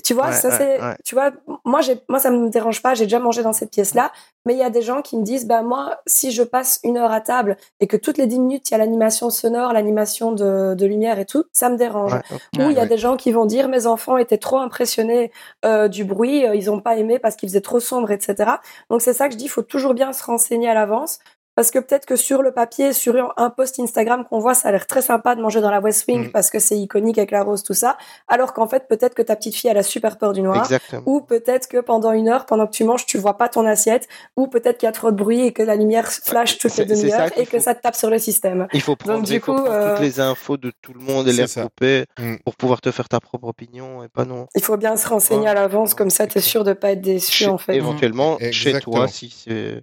Tu 0.05 0.13
vois, 0.13 0.27
Ouais, 0.27 0.33
ça 0.33 0.49
ouais, 0.49 0.55
c'est, 0.55 0.81
ouais. 0.81 0.95
tu 1.03 1.15
vois, 1.15 1.31
moi 1.63 1.81
j'ai, 1.81 1.99
moi 2.09 2.19
ça 2.19 2.29
me 2.29 2.47
dérange 2.49 2.83
pas, 2.83 2.93
j'ai 2.93 3.05
déjà 3.05 3.17
mangé 3.17 3.41
dans 3.41 3.53
cette 3.53 3.71
pièce-là, 3.71 4.11
mais 4.45 4.53
il 4.53 4.59
y 4.59 4.63
a 4.63 4.69
des 4.69 4.83
gens 4.83 5.01
qui 5.01 5.17
me 5.17 5.23
disent, 5.23 5.47
bah 5.47 5.63
moi, 5.63 5.97
si 6.05 6.29
je 6.29 6.43
passe 6.43 6.79
une 6.83 6.97
heure 6.97 7.11
à 7.11 7.21
table 7.21 7.57
et 7.79 7.87
que 7.87 7.97
toutes 7.97 8.19
les 8.19 8.27
dix 8.27 8.37
minutes 8.39 8.69
il 8.69 8.73
y 8.73 8.75
a 8.75 8.77
l'animation 8.77 9.31
sonore, 9.31 9.73
l'animation 9.73 10.31
de, 10.31 10.75
de 10.75 10.85
lumière 10.85 11.17
et 11.17 11.25
tout, 11.25 11.45
ça 11.53 11.69
me 11.69 11.75
dérange. 11.77 12.13
Ou 12.59 12.69
il 12.69 12.73
y 12.73 12.79
a 12.79 12.85
des 12.85 12.99
gens 12.99 13.17
qui 13.17 13.31
vont 13.31 13.47
dire 13.47 13.67
mes 13.67 13.87
enfants 13.87 14.17
étaient 14.17 14.37
trop 14.37 14.59
impressionnés 14.59 15.31
euh, 15.65 15.87
du 15.87 16.03
bruit, 16.05 16.45
euh, 16.45 16.53
ils 16.55 16.69
ont 16.69 16.79
pas 16.79 16.97
aimé 16.97 17.17
parce 17.17 17.35
qu'il 17.35 17.49
faisait 17.49 17.61
trop 17.61 17.79
sombre, 17.79 18.11
etc. 18.11 18.51
Donc 18.91 19.01
c'est 19.01 19.13
ça 19.13 19.25
que 19.27 19.33
je 19.33 19.37
dis, 19.39 19.45
il 19.45 19.49
faut 19.49 19.63
toujours 19.63 19.95
bien 19.95 20.13
se 20.13 20.23
renseigner 20.23 20.69
à 20.69 20.75
l'avance. 20.75 21.17
Parce 21.55 21.71
que 21.71 21.79
peut-être 21.79 22.05
que 22.05 22.15
sur 22.15 22.41
le 22.41 22.51
papier, 22.51 22.91
sur 22.93 23.33
un 23.37 23.49
post 23.49 23.79
Instagram 23.79 24.25
qu'on 24.29 24.39
voit, 24.39 24.53
ça 24.53 24.67
a 24.69 24.71
l'air 24.71 24.85
très 24.87 25.01
sympa 25.01 25.35
de 25.35 25.41
manger 25.41 25.61
dans 25.61 25.71
la 25.71 25.79
West 25.79 26.05
Wing 26.07 26.27
Mm. 26.27 26.31
parce 26.31 26.49
que 26.49 26.59
c'est 26.59 26.77
iconique 26.77 27.17
avec 27.17 27.31
la 27.31 27.43
rose, 27.43 27.63
tout 27.63 27.73
ça. 27.73 27.97
Alors 28.27 28.53
qu'en 28.53 28.67
fait, 28.67 28.87
peut-être 28.87 29.13
que 29.15 29.21
ta 29.21 29.35
petite 29.35 29.55
fille, 29.55 29.69
elle 29.69 29.77
a 29.77 29.83
super 29.83 30.17
peur 30.17 30.33
du 30.33 30.41
noir. 30.41 30.57
Exactement. 30.57 31.01
Ou 31.05 31.21
peut-être 31.21 31.67
que 31.67 31.77
pendant 31.79 32.11
une 32.11 32.27
heure, 32.27 32.45
pendant 32.45 32.67
que 32.67 32.71
tu 32.73 32.83
manges, 32.83 33.05
tu 33.05 33.17
vois 33.17 33.37
pas 33.37 33.47
ton 33.49 33.65
assiette. 33.65 34.07
Ou 34.35 34.47
peut-être 34.47 34.77
qu'il 34.77 34.87
y 34.87 34.89
a 34.89 34.93
trop 34.93 35.11
de 35.11 35.15
bruit 35.15 35.41
et 35.45 35.53
que 35.53 35.63
la 35.63 35.75
lumière 35.75 36.07
flash 36.11 36.57
toutes 36.57 36.75
les 36.77 36.85
demi-heures 36.85 37.29
et 37.37 37.45
que 37.45 37.59
ça 37.59 37.73
te 37.73 37.81
tape 37.81 37.95
sur 37.95 38.09
le 38.09 38.19
système. 38.19 38.67
Il 38.73 38.81
faut 38.81 38.95
prendre, 38.95 39.23
du 39.23 39.33
il 39.35 39.39
faut 39.39 39.53
coup, 39.55 39.61
prendre 39.63 39.71
euh, 39.73 39.91
toutes 39.95 40.01
les 40.03 40.19
infos 40.19 40.57
de 40.57 40.71
tout 40.81 40.93
le 40.93 40.99
monde 40.99 41.27
et 41.27 41.33
les 41.33 41.43
regrouper 41.45 42.05
Mm. 42.19 42.35
pour 42.43 42.55
pouvoir 42.55 42.81
te 42.81 42.91
faire 42.91 43.07
ta 43.07 43.19
propre 43.19 43.47
opinion 43.47 44.03
et 44.03 44.07
pas 44.09 44.25
non. 44.25 44.47
Il 44.55 44.61
faut 44.63 44.77
bien 44.77 44.95
se 44.97 45.07
renseigner 45.07 45.43
Ouais. 45.43 45.47
à 45.47 45.53
l'avance, 45.53 45.93
comme 45.93 46.09
ça, 46.09 46.25
t'es 46.27 46.33
clair. 46.33 46.43
sûr 46.43 46.63
de 46.63 46.73
pas 46.73 46.91
être 46.91 47.01
déçu, 47.01 47.31
Chez- 47.31 47.47
en 47.47 47.57
fait. 47.57 47.75
Éventuellement 47.75 48.37
chez 48.39 48.47
Exactement. 48.69 48.95
toi 48.97 49.07
si 49.07 49.29
c'est. 49.29 49.81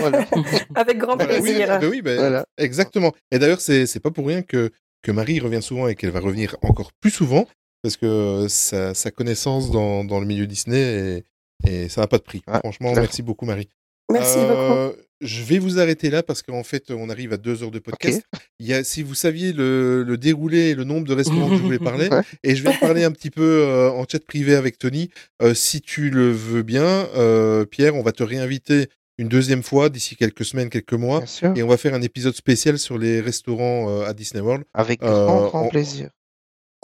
Voilà. 0.00 0.26
Avec 0.74 0.98
grand 0.98 1.18
oui, 1.18 1.26
plaisir. 1.26 1.66
bah 1.68 1.80
oui, 1.90 2.02
bah, 2.02 2.14
Voilà. 2.16 2.46
exactement. 2.58 3.12
Et 3.30 3.38
d'ailleurs, 3.38 3.60
c'est 3.60 3.86
c'est 3.86 4.00
pas 4.00 4.10
pour 4.10 4.26
rien 4.26 4.42
que 4.42 4.70
que 5.02 5.12
Marie 5.12 5.38
revient 5.40 5.62
souvent 5.62 5.88
et 5.88 5.94
qu'elle 5.94 6.10
va 6.10 6.20
revenir 6.20 6.56
encore 6.62 6.90
plus 7.00 7.10
souvent 7.10 7.46
parce 7.82 7.96
que 7.98 8.46
sa, 8.48 8.94
sa 8.94 9.10
connaissance 9.10 9.70
dans, 9.70 10.04
dans 10.04 10.18
le 10.20 10.26
milieu 10.26 10.46
Disney 10.46 11.22
et, 11.66 11.70
et 11.84 11.88
ça 11.90 12.00
n'a 12.00 12.06
pas 12.06 12.16
de 12.18 12.22
prix. 12.22 12.42
Ouais, 12.48 12.58
Franchement, 12.60 12.92
merci 12.94 13.22
beaucoup 13.22 13.44
Marie. 13.44 13.68
Merci 14.10 14.38
Euh, 14.38 14.86
beaucoup. 14.88 14.98
Je 15.20 15.42
vais 15.44 15.58
vous 15.58 15.78
arrêter 15.78 16.10
là 16.10 16.22
parce 16.22 16.42
qu'en 16.42 16.62
fait, 16.64 16.90
on 16.90 17.08
arrive 17.08 17.32
à 17.32 17.36
deux 17.38 17.62
heures 17.62 17.70
de 17.70 17.78
podcast. 17.78 18.22
Il 18.58 18.66
y 18.66 18.74
a, 18.74 18.84
si 18.84 19.02
vous 19.02 19.14
saviez 19.14 19.52
le, 19.54 20.02
le 20.02 20.18
déroulé 20.18 20.70
et 20.70 20.74
le 20.74 20.84
nombre 20.84 21.06
de 21.06 21.14
restaurants 21.14 21.48
que 21.48 21.56
je 21.56 21.62
voulais 21.62 21.78
parler, 21.78 22.08
Ouais. 22.10 22.20
et 22.42 22.54
je 22.56 22.62
vais 22.62 22.68
en 22.70 22.76
parler 22.78 23.04
un 23.04 23.10
petit 23.12 23.30
peu 23.30 23.42
euh, 23.62 23.90
en 23.90 24.04
chat 24.10 24.22
privé 24.24 24.54
avec 24.54 24.78
Tony. 24.78 25.08
Euh, 25.42 25.54
si 25.54 25.80
tu 25.80 26.10
le 26.10 26.30
veux 26.30 26.62
bien, 26.62 26.84
euh, 27.16 27.64
Pierre, 27.64 27.94
on 27.94 28.02
va 28.02 28.12
te 28.12 28.22
réinviter 28.22 28.88
une 29.18 29.28
deuxième 29.28 29.62
fois 29.62 29.88
d'ici 29.90 30.16
quelques 30.16 30.44
semaines, 30.44 30.70
quelques 30.70 30.92
mois, 30.94 31.18
Bien 31.18 31.26
sûr. 31.26 31.52
et 31.56 31.62
on 31.62 31.68
va 31.68 31.76
faire 31.76 31.94
un 31.94 32.02
épisode 32.02 32.34
spécial 32.34 32.78
sur 32.78 32.98
les 32.98 33.20
restaurants 33.20 33.88
euh, 33.90 34.06
à 34.06 34.12
Disney 34.14 34.40
World 34.42 34.64
Avec 34.74 35.02
Euh, 35.02 35.26
grand, 35.26 35.46
grand 35.48 35.68
plaisir. 35.68 36.10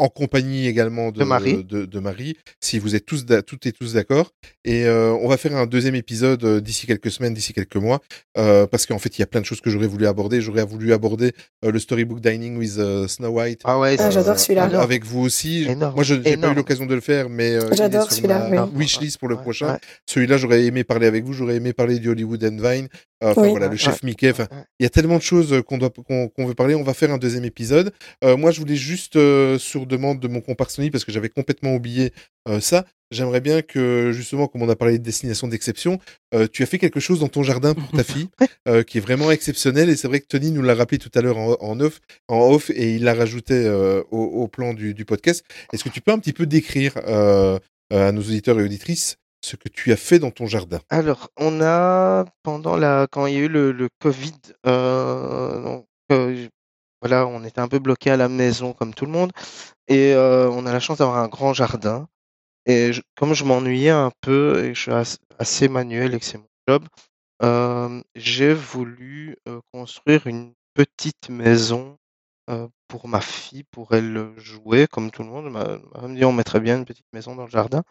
En 0.00 0.08
compagnie 0.08 0.66
également 0.66 1.10
de, 1.10 1.20
De 1.20 1.24
Marie. 1.24 1.64
de, 1.64 1.84
de 1.84 1.98
Marie, 1.98 2.36
si 2.60 2.78
vous 2.78 2.94
êtes 2.94 3.06
tous 3.06 3.24
toutes 3.46 3.66
et 3.66 3.72
tous 3.72 3.94
d'accord. 3.94 4.30
Et 4.64 4.84
euh, 4.84 5.12
on 5.22 5.28
va 5.28 5.36
faire 5.36 5.54
un 5.56 5.66
deuxième 5.66 5.94
épisode 5.94 6.44
euh, 6.44 6.60
d'ici 6.60 6.86
quelques 6.86 7.10
semaines, 7.10 7.34
d'ici 7.34 7.52
quelques 7.52 7.76
mois, 7.76 8.00
euh, 8.38 8.66
parce 8.66 8.86
qu'en 8.86 8.98
fait, 8.98 9.16
il 9.18 9.20
y 9.20 9.22
a 9.22 9.26
plein 9.26 9.40
de 9.40 9.46
choses 9.46 9.60
que 9.60 9.70
j'aurais 9.70 9.86
voulu 9.86 10.06
aborder. 10.06 10.40
J'aurais 10.40 10.64
voulu 10.64 10.92
aborder 10.92 11.32
euh, 11.64 11.70
le 11.70 11.78
storybook 11.78 12.20
dining 12.20 12.56
with 12.56 12.76
euh, 12.78 13.08
Snow 13.08 13.28
White. 13.30 13.60
Ah 13.64 13.78
ouais, 13.78 13.96
Ah, 13.98 14.10
j'adore 14.10 14.38
celui-là. 14.38 14.64
avec- 14.64 14.80
Avec 14.80 15.04
vous 15.04 15.20
aussi. 15.20 15.64
Énorme. 15.64 15.94
Moi, 15.94 16.04
je 16.04 16.14
n'ai 16.14 16.36
pas 16.36 16.50
eu 16.50 16.54
l'occasion 16.54 16.86
de 16.86 16.94
le 16.94 17.00
faire, 17.00 17.28
mais 17.28 17.52
euh, 17.54 17.72
J'adore 17.72 18.10
celui-là, 18.10 18.48
oui. 18.50 18.78
wishlist 18.84 19.18
pour 19.18 19.28
le 19.28 19.36
Ouais, 19.36 19.42
prochain. 19.42 19.72
ouais. 19.74 19.78
Celui-là, 20.06 20.36
j'aurais 20.36 20.64
aimé 20.64 20.84
parler 20.84 21.06
avec 21.06 21.24
vous. 21.24 21.32
J'aurais 21.32 21.56
aimé 21.56 21.72
parler 21.72 21.98
du 21.98 22.08
Hollywood 22.08 22.42
and 22.44 22.56
Vine. 22.60 22.88
Enfin 23.22 23.42
Oui. 23.42 23.50
voilà, 23.50 23.68
le 23.68 23.76
chef 23.76 23.94
ouais. 23.94 23.98
Mickey. 24.04 24.30
Enfin, 24.30 24.46
il 24.78 24.82
y 24.84 24.86
a 24.86 24.88
tellement 24.90 25.18
de 25.18 25.22
choses 25.22 25.62
qu'on 25.66 25.76
doit 25.78 25.90
qu'on 25.90 26.46
veut 26.46 26.54
parler. 26.54 26.74
On 26.74 26.82
va 26.82 26.94
faire 26.94 27.10
un 27.12 27.18
deuxième 27.18 27.44
épisode. 27.44 27.92
Euh, 28.24 28.36
moi, 28.36 28.50
je 28.50 28.60
voulais 28.60 28.76
juste 28.76 29.16
euh, 29.16 29.58
sur 29.58 29.86
demande 29.90 30.20
de 30.20 30.28
mon 30.28 30.40
compère 30.40 30.70
Sony 30.70 30.90
parce 30.90 31.04
que 31.04 31.12
j'avais 31.12 31.28
complètement 31.28 31.74
oublié 31.74 32.12
euh, 32.48 32.60
ça. 32.60 32.86
J'aimerais 33.10 33.40
bien 33.40 33.60
que 33.60 34.12
justement, 34.12 34.46
comme 34.46 34.62
on 34.62 34.68
a 34.68 34.76
parlé 34.76 34.98
de 34.98 35.02
destination 35.02 35.48
d'exception, 35.48 35.98
euh, 36.32 36.46
tu 36.50 36.62
as 36.62 36.66
fait 36.66 36.78
quelque 36.78 37.00
chose 37.00 37.20
dans 37.20 37.28
ton 37.28 37.42
jardin 37.42 37.74
pour 37.74 37.90
ta 37.90 38.04
fille 38.04 38.28
euh, 38.68 38.82
qui 38.82 38.98
est 38.98 39.00
vraiment 39.00 39.30
exceptionnel. 39.30 39.90
Et 39.90 39.96
c'est 39.96 40.08
vrai 40.08 40.20
que 40.20 40.26
Tony 40.26 40.52
nous 40.52 40.62
l'a 40.62 40.74
rappelé 40.74 40.98
tout 40.98 41.10
à 41.14 41.20
l'heure 41.20 41.36
en, 41.36 41.56
en 41.60 41.80
off, 41.80 42.00
en 42.28 42.38
off, 42.50 42.70
et 42.70 42.94
il 42.94 43.04
l'a 43.04 43.14
rajouté 43.14 43.68
au, 44.10 44.22
au 44.22 44.48
plan 44.48 44.74
du, 44.74 44.94
du 44.94 45.04
podcast. 45.04 45.44
Est-ce 45.72 45.84
que 45.84 45.88
tu 45.88 46.00
peux 46.00 46.12
un 46.12 46.18
petit 46.18 46.32
peu 46.32 46.46
décrire 46.46 46.96
à 46.96 48.12
nos 48.12 48.20
auditeurs 48.22 48.58
et 48.60 48.62
auditrices 48.62 49.16
ce 49.44 49.56
que 49.56 49.68
tu 49.68 49.90
as 49.92 49.96
fait 49.96 50.20
dans 50.20 50.30
ton 50.30 50.46
jardin? 50.46 50.78
Alors, 50.88 51.30
on 51.36 51.60
a, 51.60 52.26
pendant 52.44 52.76
la, 52.76 53.08
quand 53.10 53.26
il 53.26 53.34
y 53.34 53.38
a 53.38 53.40
eu 53.40 53.48
le, 53.48 53.72
le 53.72 53.88
Covid, 54.00 54.34
donc, 54.64 55.86
voilà, 57.02 57.26
on 57.26 57.44
était 57.44 57.60
un 57.60 57.68
peu 57.68 57.78
bloqué 57.78 58.10
à 58.10 58.16
la 58.16 58.28
maison 58.28 58.72
comme 58.72 58.92
tout 58.92 59.06
le 59.06 59.12
monde, 59.12 59.32
et 59.90 60.14
euh, 60.14 60.50
on 60.50 60.66
a 60.66 60.74
la 60.74 60.80
chance 60.80 60.98
d'avoir 61.00 61.18
un 61.18 61.28
grand 61.28 61.54
jardin. 61.54 62.08
Et 62.66 62.92
je- 62.92 63.02
comme 63.16 63.34
je 63.34 63.44
m'ennuyais 63.44 63.90
un 63.90 64.12
peu 64.22 64.64
et 64.64 64.74
je 64.74 64.80
suis 64.82 64.92
as- 64.92 65.18
assez 65.38 65.68
manuel 65.68 66.14
et 66.14 66.20
que 66.20 66.26
c'est 66.26 66.38
mon 66.38 66.48
job, 66.68 66.84
euh, 67.42 68.02
j'ai 68.16 68.54
voulu 68.54 69.36
euh, 69.48 69.60
construire 69.72 70.26
une 70.26 70.54
petite 70.74 71.30
maison 71.30 71.98
euh, 72.50 72.68
pour 72.88 73.08
ma 73.08 73.20
fille, 73.20 73.64
pour 73.72 73.94
elle 73.94 74.32
jouer 74.38 74.86
comme 74.88 75.10
tout 75.10 75.22
le 75.24 75.30
monde. 75.30 75.50
Ma, 75.50 75.78
ma 76.02 76.14
dit 76.14 76.24
on 76.24 76.32
mettrait 76.32 76.60
bien 76.60 76.78
une 76.78 76.86
petite 76.86 77.06
maison 77.14 77.36
dans 77.36 77.44
le 77.44 77.50
jardin. 77.50 77.82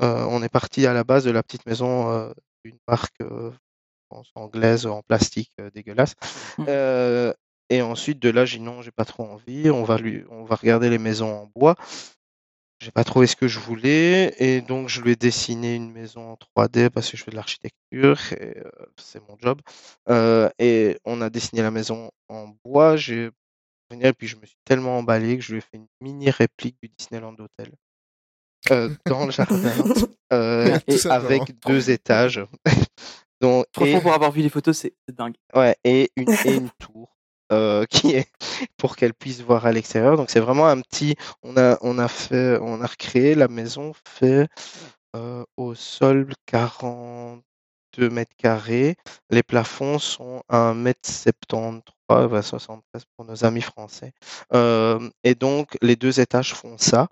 On 0.00 0.42
est 0.42 0.48
parti 0.48 0.86
à 0.86 0.92
la 0.94 1.04
base 1.04 1.24
de 1.24 1.30
la 1.30 1.42
petite 1.42 1.66
maison 1.66 2.32
d'une 2.64 2.78
marque 2.88 3.14
je 3.20 3.50
pense, 4.10 4.30
anglaise 4.34 4.86
en 4.86 5.02
plastique 5.02 5.52
dégueulasse. 5.74 6.14
Mhm. 6.58 6.66
Et 7.70 7.82
ensuite 7.82 8.18
de 8.20 8.30
là, 8.30 8.44
j'ai 8.44 8.58
dit 8.58 8.64
non, 8.64 8.82
j'ai 8.82 8.90
pas 8.90 9.04
trop 9.04 9.24
envie. 9.24 9.70
On 9.70 9.84
va 9.84 9.98
lui, 9.98 10.24
on 10.30 10.44
va 10.44 10.56
regarder 10.56 10.88
les 10.90 10.98
maisons 10.98 11.30
en 11.42 11.46
bois. 11.54 11.74
J'ai 12.80 12.92
pas 12.92 13.02
trouvé 13.02 13.26
ce 13.26 13.34
que 13.34 13.48
je 13.48 13.58
voulais 13.58 14.34
et 14.38 14.60
donc 14.60 14.88
je 14.88 15.00
lui 15.02 15.10
ai 15.10 15.16
dessiné 15.16 15.74
une 15.74 15.90
maison 15.90 16.30
en 16.30 16.36
3D 16.36 16.90
parce 16.90 17.10
que 17.10 17.16
je 17.16 17.24
fais 17.24 17.32
de 17.32 17.36
l'architecture 17.36 18.20
et 18.34 18.56
euh, 18.58 18.70
c'est 18.96 19.20
mon 19.28 19.36
job. 19.42 19.60
Euh, 20.08 20.48
et 20.60 20.96
on 21.04 21.20
a 21.20 21.28
dessiné 21.28 21.60
la 21.62 21.72
maison 21.72 22.10
en 22.28 22.54
bois. 22.64 22.96
J'ai 22.96 23.30
et 23.90 24.12
puis 24.12 24.28
je 24.28 24.36
me 24.36 24.44
suis 24.46 24.58
tellement 24.64 24.98
emballé 24.98 25.38
que 25.38 25.42
je 25.42 25.52
lui 25.52 25.58
ai 25.58 25.62
fait 25.62 25.78
une 25.78 25.86
mini 26.00 26.30
réplique 26.30 26.76
du 26.82 26.90
Disneyland 26.96 27.34
Hotel 27.38 27.72
euh, 28.70 28.94
dans 29.06 29.24
le 29.24 29.32
jardin 29.32 29.72
euh, 30.32 30.78
et 30.86 30.98
avec 31.08 31.58
deux 31.66 31.90
étages. 31.90 32.40
Donc, 33.40 33.66
Franchement, 33.74 33.98
et- 33.98 34.02
pour 34.02 34.12
avoir 34.12 34.30
vu 34.30 34.42
les 34.42 34.48
photos, 34.50 34.76
c'est 34.76 34.94
c'est 35.08 35.16
dingue. 35.16 35.34
Ouais, 35.54 35.74
et 35.84 36.10
une, 36.16 36.28
et 36.44 36.54
une 36.54 36.70
tour 36.78 37.16
euh, 37.52 37.84
qui 37.90 38.12
est 38.12 38.28
pour 38.76 38.96
qu'elle 38.96 39.14
puisse 39.14 39.40
voir 39.40 39.66
à 39.66 39.72
l'extérieur. 39.72 40.16
Donc 40.16 40.30
c'est 40.30 40.40
vraiment 40.40 40.66
un 40.68 40.80
petit. 40.80 41.16
On 41.42 41.56
a, 41.56 41.78
on 41.82 41.98
a 41.98 42.08
fait, 42.08 42.58
on 42.60 42.80
a 42.82 42.86
recréé 42.86 43.34
la 43.34 43.48
maison 43.48 43.92
fait 44.04 44.48
euh, 45.16 45.44
au 45.56 45.74
sol 45.74 46.32
42 46.46 48.10
mètres 48.10 48.36
carrés. 48.36 48.96
Les 49.30 49.42
plafonds 49.42 49.98
sont 49.98 50.42
1 50.48 50.74
mètre 50.74 51.00
73, 51.08 52.30
bah, 52.30 52.42
73 52.42 53.04
pour 53.16 53.24
nos 53.26 53.44
amis 53.44 53.62
français. 53.62 54.12
Euh, 54.54 55.08
et 55.24 55.34
donc 55.34 55.76
les 55.82 55.96
deux 55.96 56.20
étages 56.20 56.54
font 56.54 56.78
ça. 56.78 57.08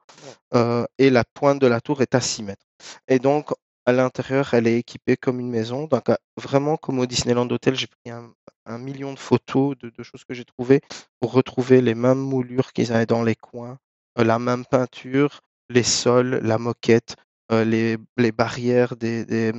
et 0.99 1.11
la 1.11 1.25
pointe 1.25 1.61
de 1.61 1.67
la 1.67 1.81
tour 1.81 2.03
est 2.03 2.15
à 2.15 2.21
6 2.21 2.43
mètres. 2.43 2.67
Et 3.09 3.19
donc 3.19 3.53
à 3.87 3.93
l'intérieur, 3.93 4.53
elle 4.53 4.67
est 4.67 4.79
équipée 4.79 5.17
comme 5.17 5.41
une 5.41 5.49
maison. 5.49 5.87
Donc, 5.87 6.11
vraiment 6.37 6.77
comme 6.77 6.99
au 6.99 7.07
Disneyland 7.07 7.49
Hotel, 7.51 7.77
j'ai 7.77 7.87
pris 7.87 8.11
un, 8.11 8.33
un 8.67 8.79
million 8.79 9.13
de 9.15 9.19
photos 9.19 9.77
de, 9.79 9.91
de 9.91 10.03
choses 10.03 10.25
que 10.25 10.35
j'ai 10.35 10.45
trouvées 10.45 10.81
pour 11.21 11.33
retrouver 11.33 11.81
les 11.81 11.95
mêmes 11.95 12.19
moulures 12.19 12.73
qu'ils 12.73 12.93
avaient 12.93 13.07
dans 13.07 13.23
les 13.23 13.35
coins, 13.37 13.79
euh, 14.19 14.25
la 14.25 14.39
même 14.39 14.65
peinture, 14.65 15.41
les 15.71 15.83
sols, 15.83 16.41
la 16.43 16.59
moquette, 16.59 17.17
euh, 17.53 17.65
les, 17.65 17.97
les 18.17 18.33
barrières 18.33 18.97
des, 18.97 19.25
des- 19.25 19.53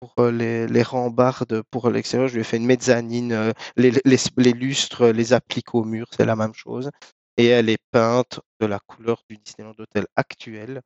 pour 0.00 0.14
euh, 0.18 0.30
les, 0.30 0.66
les 0.66 0.82
rambardes 0.82 1.62
pour 1.70 1.88
l'extérieur. 1.90 2.28
Je 2.28 2.34
lui 2.34 2.40
ai 2.42 2.44
fait 2.44 2.58
une 2.58 2.66
mezzanine, 2.66 3.52
les, 3.76 3.90
les, 4.04 4.16
les 4.36 4.52
lustres, 4.52 5.06
les 5.08 5.32
appliques 5.32 5.74
au 5.74 5.84
mur, 5.84 6.06
c'est 6.16 6.26
la 6.26 6.36
même 6.36 6.54
chose. 6.54 6.90
Et 7.38 7.46
elle 7.46 7.68
est 7.68 7.82
peinte 7.90 8.40
de 8.60 8.66
la 8.66 8.78
couleur 8.80 9.22
du 9.28 9.36
Disneyland 9.38 9.74
Hotel 9.78 10.06
actuel. 10.16 10.82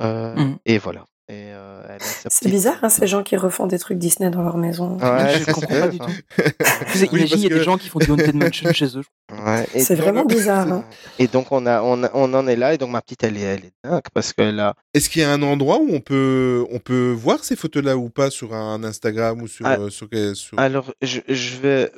Euh, 0.00 0.34
Mhm. 0.36 0.58
Et 0.66 0.78
voilà. 0.78 1.04
Et, 1.30 1.52
euh, 1.54 1.82
elle 1.88 1.94
a 2.02 2.04
sa 2.04 2.28
C'est 2.30 2.50
bizarre, 2.50 2.76
hein, 2.82 2.90
ces 2.90 3.06
gens 3.06 3.22
qui 3.22 3.34
refont 3.36 3.66
des 3.66 3.78
trucs 3.78 3.96
Disney 3.96 4.28
dans 4.30 4.42
leur 4.42 4.58
maison. 4.58 4.98
Ouais, 4.98 5.38
Je 5.38 5.50
comprends 5.52 5.66
pas 5.80 5.88
du 5.88 5.98
tout. 5.98 6.04
Vous 6.36 7.00
Oui, 7.00 7.08
imaginez, 7.20 7.40
il 7.46 7.48
y 7.48 7.52
a 7.52 7.56
des 7.56 7.64
gens 7.64 7.78
qui 7.78 7.88
font 7.88 7.98
du 7.98 8.10
Haunted 8.10 8.34
Mansion 8.34 8.70
chez 8.74 8.98
eux. 8.98 9.02
Ouais, 9.32 9.66
et 9.72 9.80
C'est 9.80 9.94
donc- 9.96 10.04
vraiment 10.04 10.24
bizarre. 10.26 10.70
hein. 10.70 10.84
Et 11.18 11.26
donc 11.26 11.50
on 11.50 11.64
a, 11.64 11.80
on 11.82 12.02
a- 12.04 12.10
on 12.12 12.34
en 12.34 12.46
est 12.46 12.56
là 12.56 12.74
et 12.74 12.78
donc 12.78 12.90
ma 12.90 13.00
petite 13.00 13.24
elle 13.24 13.38
est, 13.38 13.40
elle 13.40 13.64
est 13.64 13.72
dingue 13.82 14.02
parce 14.12 14.34
qu'elle 14.34 14.60
a. 14.60 14.74
Est-ce 14.92 15.08
qu'il 15.08 15.22
y 15.22 15.24
a 15.24 15.32
un 15.32 15.40
endroit 15.42 15.78
où 15.78 15.88
on 15.94 16.00
peut, 16.00 16.66
on 16.70 16.78
peut 16.78 17.12
voir 17.12 17.42
ces 17.42 17.56
photos-là 17.56 17.96
ou 17.96 18.10
pas 18.10 18.28
sur 18.28 18.52
un 18.54 18.84
Instagram 18.84 19.40
ou 19.40 19.46
sur. 19.48 19.64
Ah. 19.64 19.78
euh, 19.78 19.88
sur, 19.88 20.08
sur- 20.34 20.58
Alors 20.58 20.92
je, 21.00 21.20
je 21.26 21.56
vais 21.56 21.90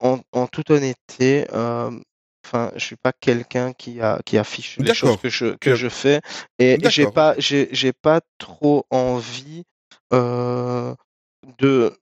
en, 0.00 0.18
en 0.32 0.46
toute 0.48 0.70
honnêteté, 0.70 1.46
euh, 1.54 1.90
enfin 2.44 2.70
je 2.76 2.84
suis 2.84 2.96
pas 2.96 3.12
quelqu'un 3.12 3.72
qui 3.72 4.00
a 4.00 4.20
qui 4.24 4.38
affiche 4.38 4.78
les 4.78 4.94
choses 4.94 5.16
que 5.20 5.28
je 5.28 5.54
que 5.56 5.70
Ok. 5.70 5.76
je 5.76 5.88
fais 5.88 6.20
et 6.58 6.78
j'ai 6.88 7.06
pas 7.06 7.34
j'ai 7.38 7.68
j'ai 7.72 7.92
pas 7.92 8.20
trop 8.38 8.86
envie 8.90 9.64
euh, 10.12 10.94
de. 11.58 11.96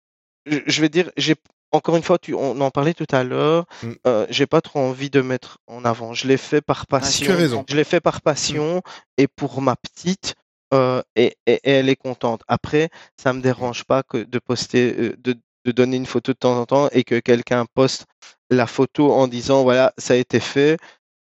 Je, 0.46 0.80
vais 0.80 0.88
dire 0.88 1.10
j'ai 1.18 1.34
encore 1.72 1.96
une 1.96 2.02
fois 2.02 2.18
tu 2.18 2.32
on 2.34 2.58
en 2.62 2.70
parlait 2.70 2.94
tout 2.94 3.06
à 3.10 3.22
l'heure 3.24 3.66
Mm. 3.82 3.92
euh, 4.06 4.26
j'ai 4.30 4.46
pas 4.46 4.60
trop 4.62 4.78
envie 4.80 5.10
de 5.10 5.20
mettre 5.20 5.58
en 5.66 5.84
avant 5.84 6.14
je 6.14 6.26
l'ai 6.26 6.38
fait 6.38 6.62
par 6.62 6.86
passion 6.86 7.26
tu 7.26 7.32
as 7.32 7.36
raison. 7.36 7.64
je 7.68 7.76
l'ai 7.76 7.84
fait 7.84 8.00
par 8.00 8.22
passion 8.22 8.80
et 9.18 9.26
pour 9.28 9.60
ma 9.60 9.76
petite 9.76 10.34
euh, 10.72 11.02
et, 11.16 11.36
et- 11.46 11.60
et 11.64 11.70
elle 11.70 11.88
est 11.88 11.96
contente. 11.96 12.42
Après, 12.46 12.90
ça 13.16 13.32
me 13.32 13.40
dérange 13.40 13.84
pas 13.84 14.02
que 14.02 14.18
de 14.18 14.38
poster, 14.38 14.94
euh, 14.98 15.16
de, 15.18 15.34
de 15.64 15.72
donner 15.72 15.96
une 15.96 16.06
photo 16.06 16.32
de 16.32 16.38
temps 16.38 16.58
en 16.58 16.66
temps 16.66 16.88
et 16.92 17.04
que 17.04 17.18
quelqu'un 17.20 17.66
poste 17.74 18.06
la 18.50 18.66
photo 18.66 19.12
en 19.12 19.28
disant 19.28 19.62
voilà, 19.62 19.92
ça 19.98 20.14
a 20.14 20.16
été 20.16 20.40
fait, 20.40 20.78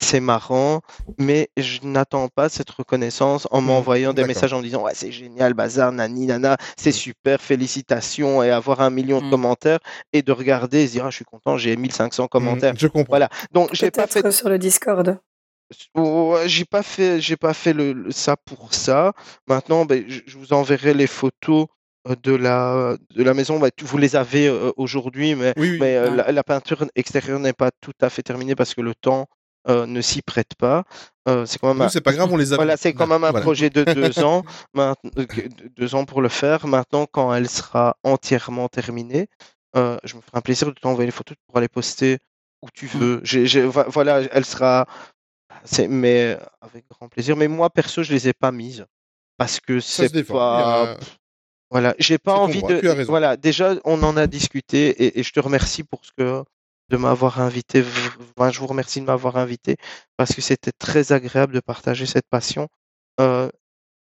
c'est 0.02 0.20
marrant, 0.20 0.80
mais 1.18 1.50
je 1.58 1.80
n'attends 1.82 2.28
pas 2.28 2.48
cette 2.48 2.70
reconnaissance 2.70 3.46
en 3.50 3.60
m'envoyant 3.60 4.14
des 4.14 4.22
messages 4.24 4.52
en 4.54 4.58
me 4.58 4.62
disant 4.62 4.82
ouais, 4.84 4.94
c'est 4.94 5.12
génial, 5.12 5.52
bazar, 5.52 5.92
nani, 5.92 6.24
nana, 6.26 6.56
c'est 6.78 6.92
super, 6.92 7.40
félicitations 7.40 8.42
et 8.42 8.50
avoir 8.50 8.80
un 8.80 8.88
million 8.88 9.20
de 9.20 9.26
Mm. 9.26 9.30
commentaires 9.30 9.78
et 10.14 10.22
de 10.22 10.32
regarder 10.32 10.82
et 10.84 10.86
se 10.86 10.92
dire 10.92 11.04
ah, 11.04 11.10
je 11.10 11.16
suis 11.16 11.24
content, 11.26 11.58
j'ai 11.58 11.76
1500 11.76 12.28
commentaires. 12.28 12.72
Mm, 12.72 12.78
Je 12.78 12.86
comprends. 12.86 13.10
Voilà. 13.12 13.28
Donc, 13.52 13.68
j'ai 13.74 13.90
pas 13.90 14.06
fait 14.06 14.30
sur 14.32 14.48
le 14.48 14.58
Discord. 14.58 15.18
J'ai 16.46 16.64
pas 16.64 16.82
fait, 16.82 17.20
j'ai 17.20 17.36
pas 17.36 17.54
fait 17.54 17.72
le, 17.72 17.92
le- 17.92 18.10
ça 18.10 18.36
pour 18.36 18.72
ça. 18.74 19.12
Maintenant, 19.46 19.84
ben, 19.84 20.04
je, 20.08 20.20
je 20.26 20.38
vous 20.38 20.52
enverrai 20.52 20.94
les 20.94 21.06
photos 21.06 21.66
de 22.08 22.32
la, 22.34 22.96
de 23.14 23.22
la 23.22 23.34
maison. 23.34 23.60
Vous 23.82 23.98
les 23.98 24.16
avez 24.16 24.48
euh, 24.48 24.72
aujourd'hui, 24.76 25.34
mais, 25.34 25.52
Oui, 25.56 25.72
oui. 25.72 25.78
mais 25.80 25.96
euh, 25.96 26.10
la, 26.16 26.32
la 26.32 26.42
peinture 26.44 26.84
extérieure 26.94 27.38
n'est 27.38 27.52
pas 27.52 27.70
tout 27.80 27.92
à 28.00 28.08
fait 28.10 28.22
terminée 28.22 28.54
parce 28.54 28.74
que 28.74 28.80
le 28.80 28.94
temps 28.94 29.26
euh, 29.68 29.84
ne 29.86 30.00
s'y 30.00 30.22
prête 30.22 30.54
pas. 30.58 30.84
Euh, 31.28 31.44
c'est 31.44 31.58
quand 31.58 31.68
même 31.74 31.82
un- 31.82 31.88
c'est 31.90 32.00
pas 32.00 32.14
grave, 32.14 32.32
on 32.32 32.36
les 32.38 32.52
a. 32.54 32.56
voilà, 32.56 32.78
c'est 32.78 32.94
quand 32.94 33.06
même 33.06 33.24
un 33.24 33.30
Voilà. 33.30 33.42
projet 33.42 33.68
de 33.68 33.84
deux 33.84 34.18
ans, 34.24 34.42
euh, 34.78 34.94
deux 35.76 35.94
ans 35.94 36.06
pour 36.06 36.22
le 36.22 36.30
faire. 36.30 36.66
Maintenant, 36.66 37.04
quand 37.10 37.34
elle 37.34 37.48
sera 37.48 37.96
entièrement 38.02 38.68
terminée, 38.68 39.28
euh, 39.76 39.98
je 40.02 40.16
me 40.16 40.22
ferai 40.22 40.38
un 40.38 40.40
plaisir 40.40 40.68
de 40.68 40.72
t'envoyer 40.72 41.06
les 41.06 41.12
photos 41.12 41.36
pour 41.46 41.58
aller 41.58 41.68
poster 41.68 42.18
où 42.62 42.68
tu 42.72 42.86
veux. 42.86 43.20
J'ai- 43.22 43.64
vo- 43.66 43.84
voilà, 43.88 44.22
elle 44.32 44.44
sera. 44.46 44.86
C'est 45.64 45.88
mais 45.88 46.38
avec 46.62 46.86
grand 46.88 47.08
plaisir. 47.08 47.36
Mais 47.36 47.46
moi 47.48 47.68
perso, 47.68 48.02
je 48.02 48.12
les 48.12 48.28
ai 48.28 48.32
pas 48.32 48.50
mises 48.52 48.86
parce 49.36 49.60
que 49.60 49.78
c'est 49.78 50.24
pas. 50.24 50.96
Voilà, 51.70 51.94
j'ai 51.98 52.18
pas 52.18 52.34
envie 52.36 52.62
de. 52.62 52.80
Voilà, 53.06 53.36
déjà, 53.36 53.74
on 53.84 54.02
en 54.02 54.16
a 54.16 54.26
discuté 54.26 54.88
et, 55.04 55.20
et 55.20 55.22
je 55.22 55.32
te 55.32 55.40
remercie 55.40 55.84
pour 55.84 56.04
ce 56.04 56.10
que 56.16 56.44
de 56.88 56.96
m'avoir 56.96 57.40
invité. 57.40 57.84
Enfin, 58.36 58.50
je 58.50 58.58
vous 58.58 58.66
remercie 58.66 59.00
de 59.00 59.06
m'avoir 59.06 59.36
invité 59.36 59.76
parce 60.16 60.34
que 60.34 60.40
c'était 60.40 60.72
très 60.72 61.12
agréable 61.12 61.54
de 61.54 61.60
partager 61.60 62.06
cette 62.06 62.26
passion. 62.28 62.68
Euh, 63.20 63.48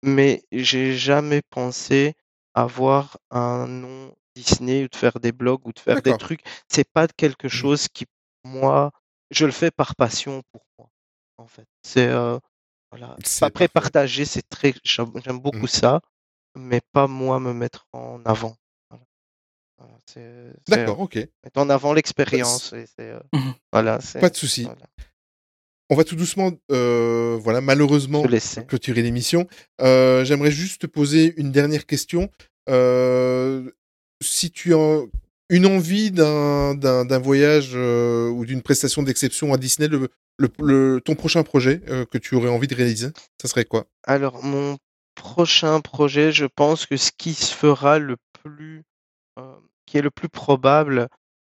mais 0.01 0.43
j'ai 0.51 0.95
jamais 0.97 1.41
pensé 1.49 2.15
avoir 2.55 3.17
un 3.29 3.67
nom 3.67 4.15
Disney 4.35 4.85
ou 4.85 4.87
de 4.87 4.95
faire 4.95 5.19
des 5.19 5.31
blogs 5.31 5.67
ou 5.67 5.71
de 5.73 5.79
faire 5.79 6.01
des 6.01 6.11
trucs. 6.17 6.41
C'est 6.67 6.89
pas 6.91 7.07
quelque 7.07 7.45
Mhm. 7.45 7.51
chose 7.51 7.87
qui, 7.89 8.05
moi, 8.43 8.91
je 9.29 9.45
le 9.45 9.51
fais 9.51 9.69
par 9.71 9.95
passion 9.95 10.41
pour 10.51 10.65
moi. 10.79 10.89
En 11.37 11.47
fait, 11.47 11.67
c'est 11.83 12.07
euh, 12.07 12.39
voilà. 12.91 13.15
Après 13.41 13.67
partager, 13.67 14.25
c'est 14.25 14.47
très. 14.49 14.73
J'aime 14.83 15.11
j'aime 15.23 15.39
beaucoup 15.39 15.67
ça 15.67 16.01
mais 16.59 16.81
pas 16.91 17.07
moi 17.07 17.39
me 17.39 17.53
mettre 17.53 17.87
en 17.93 18.21
avant. 18.25 18.55
Voilà. 18.89 19.03
Voilà, 19.77 19.93
c'est- 20.05 20.21
c'est, 20.67 20.73
euh, 20.73 20.75
D'accord, 20.77 20.99
ok. 20.99 21.15
mettre 21.15 21.57
en 21.59 21.69
avant 21.69 21.93
l'expérience. 21.93 22.73
et 22.73 22.85
c'est, 22.85 23.11
euh, 23.11 23.19
Mhm. 23.33 23.53
voilà, 23.71 24.01
c'est- 24.01 24.19
Pas 24.19 24.29
de 24.29 24.35
souci. 24.35 24.63
voilà. 24.63 24.81
On 25.91 25.95
va 25.95 26.03
tout 26.03 26.15
doucement, 26.15 26.51
euh, 26.71 27.39
voilà, 27.41 27.61
malheureusement, 27.61 28.23
clôturer 28.67 29.01
l'émission. 29.01 29.47
Euh, 29.81 30.23
J'aimerais 30.23 30.51
juste 30.51 30.81
te 30.81 30.87
poser 30.87 31.33
une 31.37 31.51
dernière 31.51 31.85
question. 31.87 32.29
Euh, 32.69 33.71
si 34.21 34.51
tu 34.51 34.75
as 34.75 35.01
une 35.49 35.65
envie 35.65 36.11
d'un 36.11 36.75
d'un- 36.75 37.05
d'un 37.05 37.17
voyage 37.19 37.71
euh, 37.73 38.29
ou 38.29 38.45
d'une 38.45 38.61
prestation 38.61 39.01
d'exception 39.01 39.51
à 39.51 39.57
Disney, 39.57 39.87
le, 39.87 40.09
le- 40.37 40.51
le- 40.59 41.01
ton 41.03 41.15
prochain 41.15 41.41
projet 41.41 41.81
euh, 41.87 42.05
que 42.05 42.19
tu 42.19 42.35
aurais 42.35 42.49
envie 42.49 42.67
de 42.67 42.75
réaliser, 42.75 43.07
ça 43.41 43.47
serait 43.47 43.65
quoi? 43.65 43.87
Alors, 44.03 44.43
mon 44.43 44.77
prochain 45.19 45.81
projet, 45.81 46.31
je 46.31 46.45
pense 46.45 46.85
que 46.85 46.97
ce 46.97 47.11
qui 47.15 47.33
se 47.33 47.53
fera 47.53 47.99
le 47.99 48.15
plus, 48.41 48.83
euh, 49.37 49.55
qui 49.85 49.97
est 49.97 50.01
le 50.01 50.11
plus 50.11 50.29
probable, 50.29 51.07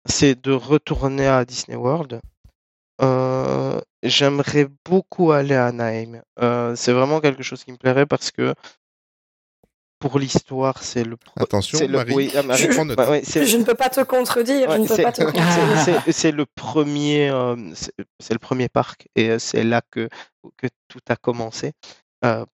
c'est 0.07 0.41
de 0.41 0.51
retourner 0.51 1.27
à 1.27 1.43
Disney 1.45 1.77
World. 1.77 2.21
Euh, 3.01 3.79
j'aimerais 4.03 4.67
beaucoup 4.85 5.31
aller 5.31 5.55
à 5.55 5.67
Anaheim. 5.67 6.21
Euh, 6.39 6.75
c'est 6.75 6.93
vraiment 6.93 7.19
quelque 7.21 7.43
chose 7.43 7.63
qui 7.63 7.71
me 7.71 7.77
plairait 7.77 8.05
parce 8.05 8.31
que 8.31 8.53
pour 9.99 10.19
l'histoire, 10.19 10.83
c'est 10.83 11.03
le 11.03 11.17
pro- 11.17 11.41
Attention, 11.43 11.79
c'est 11.79 11.87
le- 11.87 11.97
Marie, 11.97 12.13
oui, 12.13 12.31
ah, 12.35 12.43
Marie, 12.43 12.61
je 12.61 12.67
bah, 12.95 13.09
ouais, 13.09 13.21
ne 14.77 14.87
peux 14.87 14.95
pas 15.03 15.11
te 15.11 15.23
contredire, 15.23 15.79
c'est- 16.13 16.31
le 16.31 16.45
premier, 16.45 17.29
euh, 17.29 17.55
c'est 18.19 18.33
le 18.33 18.39
premier 18.39 18.69
parc 18.69 19.07
et 19.15 19.39
c'est 19.39 19.63
là 19.63 19.81
que, 19.91 20.07
que 20.57 20.67
tout 20.87 20.99
a 21.09 21.15
commencé. 21.15 21.73
Euh, 22.25 22.45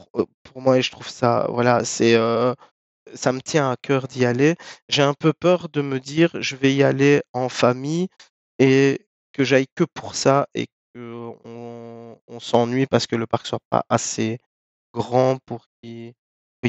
pour, 0.00 0.20
euh, 0.20 0.26
pour 0.42 0.62
moi, 0.62 0.78
et 0.78 0.82
je 0.82 0.90
trouve 0.90 1.08
ça, 1.08 1.46
voilà, 1.50 1.84
c'est, 1.84 2.14
euh, 2.14 2.54
ça 3.14 3.32
me 3.32 3.40
tient 3.40 3.70
à 3.70 3.76
cœur 3.76 4.08
d'y 4.08 4.24
aller. 4.24 4.56
J'ai 4.88 5.02
un 5.02 5.14
peu 5.14 5.32
peur 5.32 5.68
de 5.68 5.82
me 5.82 6.00
dire, 6.00 6.30
je 6.40 6.56
vais 6.56 6.74
y 6.74 6.82
aller 6.82 7.22
en 7.32 7.48
famille 7.48 8.08
et 8.58 9.06
que 9.32 9.44
j'aille 9.44 9.66
que 9.74 9.84
pour 9.84 10.14
ça 10.14 10.48
et 10.54 10.66
que 10.94 11.30
on, 11.44 12.40
s'ennuie 12.40 12.86
parce 12.86 13.06
que 13.06 13.16
le 13.16 13.26
parc 13.26 13.46
soit 13.46 13.60
pas 13.68 13.84
assez 13.90 14.38
grand 14.94 15.36
pour 15.44 15.66
y, 15.82 16.14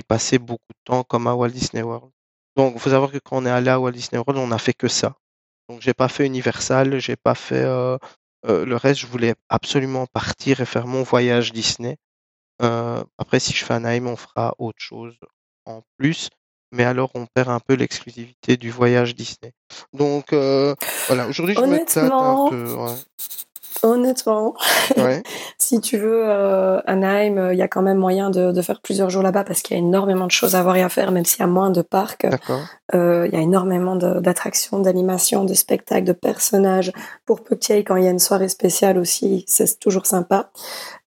passer 0.07 0.37
beaucoup 0.37 0.73
de 0.73 0.79
temps 0.83 1.03
comme 1.03 1.27
à 1.27 1.35
Walt 1.35 1.49
Disney 1.49 1.81
World. 1.83 2.11
Donc, 2.57 2.73
il 2.75 2.79
faut 2.79 2.89
savoir 2.89 3.11
que 3.11 3.19
quand 3.19 3.37
on 3.37 3.45
est 3.45 3.49
allé 3.49 3.69
à 3.69 3.79
Walt 3.79 3.91
Disney 3.91 4.17
World, 4.19 4.37
on 4.37 4.47
n'a 4.47 4.57
fait 4.57 4.73
que 4.73 4.87
ça. 4.87 5.15
Donc, 5.69 5.81
j'ai 5.81 5.93
pas 5.93 6.09
fait 6.09 6.25
Universal, 6.25 6.99
j'ai 6.99 7.15
pas 7.15 7.35
fait 7.35 7.63
euh, 7.63 7.97
le 8.43 8.75
reste. 8.75 8.99
Je 8.99 9.07
voulais 9.07 9.35
absolument 9.49 10.07
partir 10.07 10.59
et 10.59 10.65
faire 10.65 10.87
mon 10.87 11.03
voyage 11.03 11.53
Disney. 11.53 11.97
Euh, 12.61 13.03
après, 13.17 13.39
si 13.39 13.53
je 13.53 13.65
fais 13.65 13.73
Anaheim, 13.73 14.07
on 14.07 14.15
fera 14.15 14.53
autre 14.57 14.79
chose 14.79 15.15
en 15.65 15.81
plus. 15.97 16.29
Mais 16.73 16.85
alors, 16.85 17.11
on 17.15 17.25
perd 17.25 17.49
un 17.49 17.59
peu 17.59 17.73
l'exclusivité 17.73 18.55
du 18.55 18.71
voyage 18.71 19.13
Disney. 19.15 19.51
Donc, 19.93 20.31
euh, 20.31 20.73
voilà. 21.07 21.27
Aujourd'hui, 21.27 21.55
je 21.55 21.61
me 21.61 21.77
tâte 21.85 21.97
un 22.11 22.47
peu. 22.49 22.73
Ouais. 22.75 22.95
honnêtement, 23.83 24.55
Ouais. 24.95 25.21
si 25.57 25.81
tu 25.81 25.97
veux, 25.97 26.23
euh, 26.29 26.79
Anaheim, 26.85 27.37
euh, 27.37 27.53
il 27.53 27.57
y 27.57 27.61
a 27.61 27.67
quand 27.67 27.81
même 27.81 27.97
moyen 27.97 28.29
de, 28.29 28.53
de 28.53 28.61
faire 28.61 28.79
plusieurs 28.79 29.09
jours 29.09 29.21
là-bas 29.21 29.43
parce 29.43 29.61
qu'il 29.61 29.75
y 29.75 29.79
a 29.79 29.83
énormément 29.83 30.27
de 30.27 30.31
choses 30.31 30.55
à 30.55 30.63
voir 30.63 30.77
et 30.77 30.81
à 30.81 30.87
faire, 30.87 31.11
même 31.11 31.25
s'il 31.25 31.41
y 31.41 31.43
a 31.43 31.47
moins 31.47 31.71
de 31.71 31.81
parcs. 31.81 32.25
Euh, 32.95 33.27
il 33.27 33.33
y 33.33 33.37
a 33.37 33.41
énormément 33.41 33.97
d'attractions, 33.97 34.79
d'animations, 34.79 35.43
de 35.43 35.53
spectacles, 35.53 36.05
de 36.05 36.13
personnages. 36.13 36.93
Pour 37.25 37.43
peu 37.43 37.57
y 37.69 37.83
quand 37.83 37.97
il 37.97 38.05
y 38.05 38.07
a 38.07 38.11
une 38.11 38.19
soirée 38.19 38.49
spéciale 38.49 38.97
aussi, 38.97 39.43
c'est 39.47 39.77
toujours 39.79 40.05
sympa. 40.05 40.51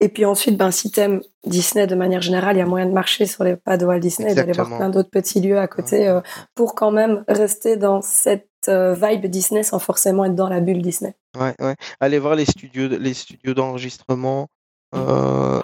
Et 0.06 0.10
puis 0.10 0.24
ensuite, 0.24 0.56
ben, 0.56 0.70
si 0.70 0.92
t'aimes 0.92 1.24
Disney 1.48 1.88
de 1.88 1.96
manière 1.96 2.22
générale, 2.22 2.56
il 2.58 2.60
y 2.60 2.62
a 2.62 2.68
moyen 2.68 2.86
de 2.86 2.92
marcher 2.92 3.26
sur 3.26 3.44
les 3.44 3.56
pas 3.56 3.76
de 3.76 3.88
Walt 3.88 3.98
Disney 3.98 4.32
et 4.32 4.36
d'aller 4.36 4.52
voir 4.52 4.68
Exactement. 4.68 4.78
plein 4.78 4.90
d'autres 4.92 5.10
petits 5.10 5.42
lieux 5.42 5.58
à 5.58 5.68
côté 5.68 6.08
euh, 6.08 6.22
pour 6.54 6.76
quand 6.76 6.92
même 6.92 7.24
rester 7.28 7.76
dans 7.76 8.04
cette 8.04 8.48
euh, 8.68 8.94
vibe 8.94 9.26
Disney 9.26 9.64
sans 9.64 9.80
forcément 9.80 10.24
être 10.26 10.36
dans 10.36 10.48
la 10.48 10.60
bulle 10.60 10.84
Disney. 10.84 11.16
Ouais, 11.36 11.56
ouais. 11.60 11.76
Allez 12.00 12.20
voir 12.20 12.36
les 12.36 12.46
studios, 12.46 12.88
les 12.88 13.16
studios 13.16 13.56
d'enregistrement 13.56 14.48
euh, 14.94 15.60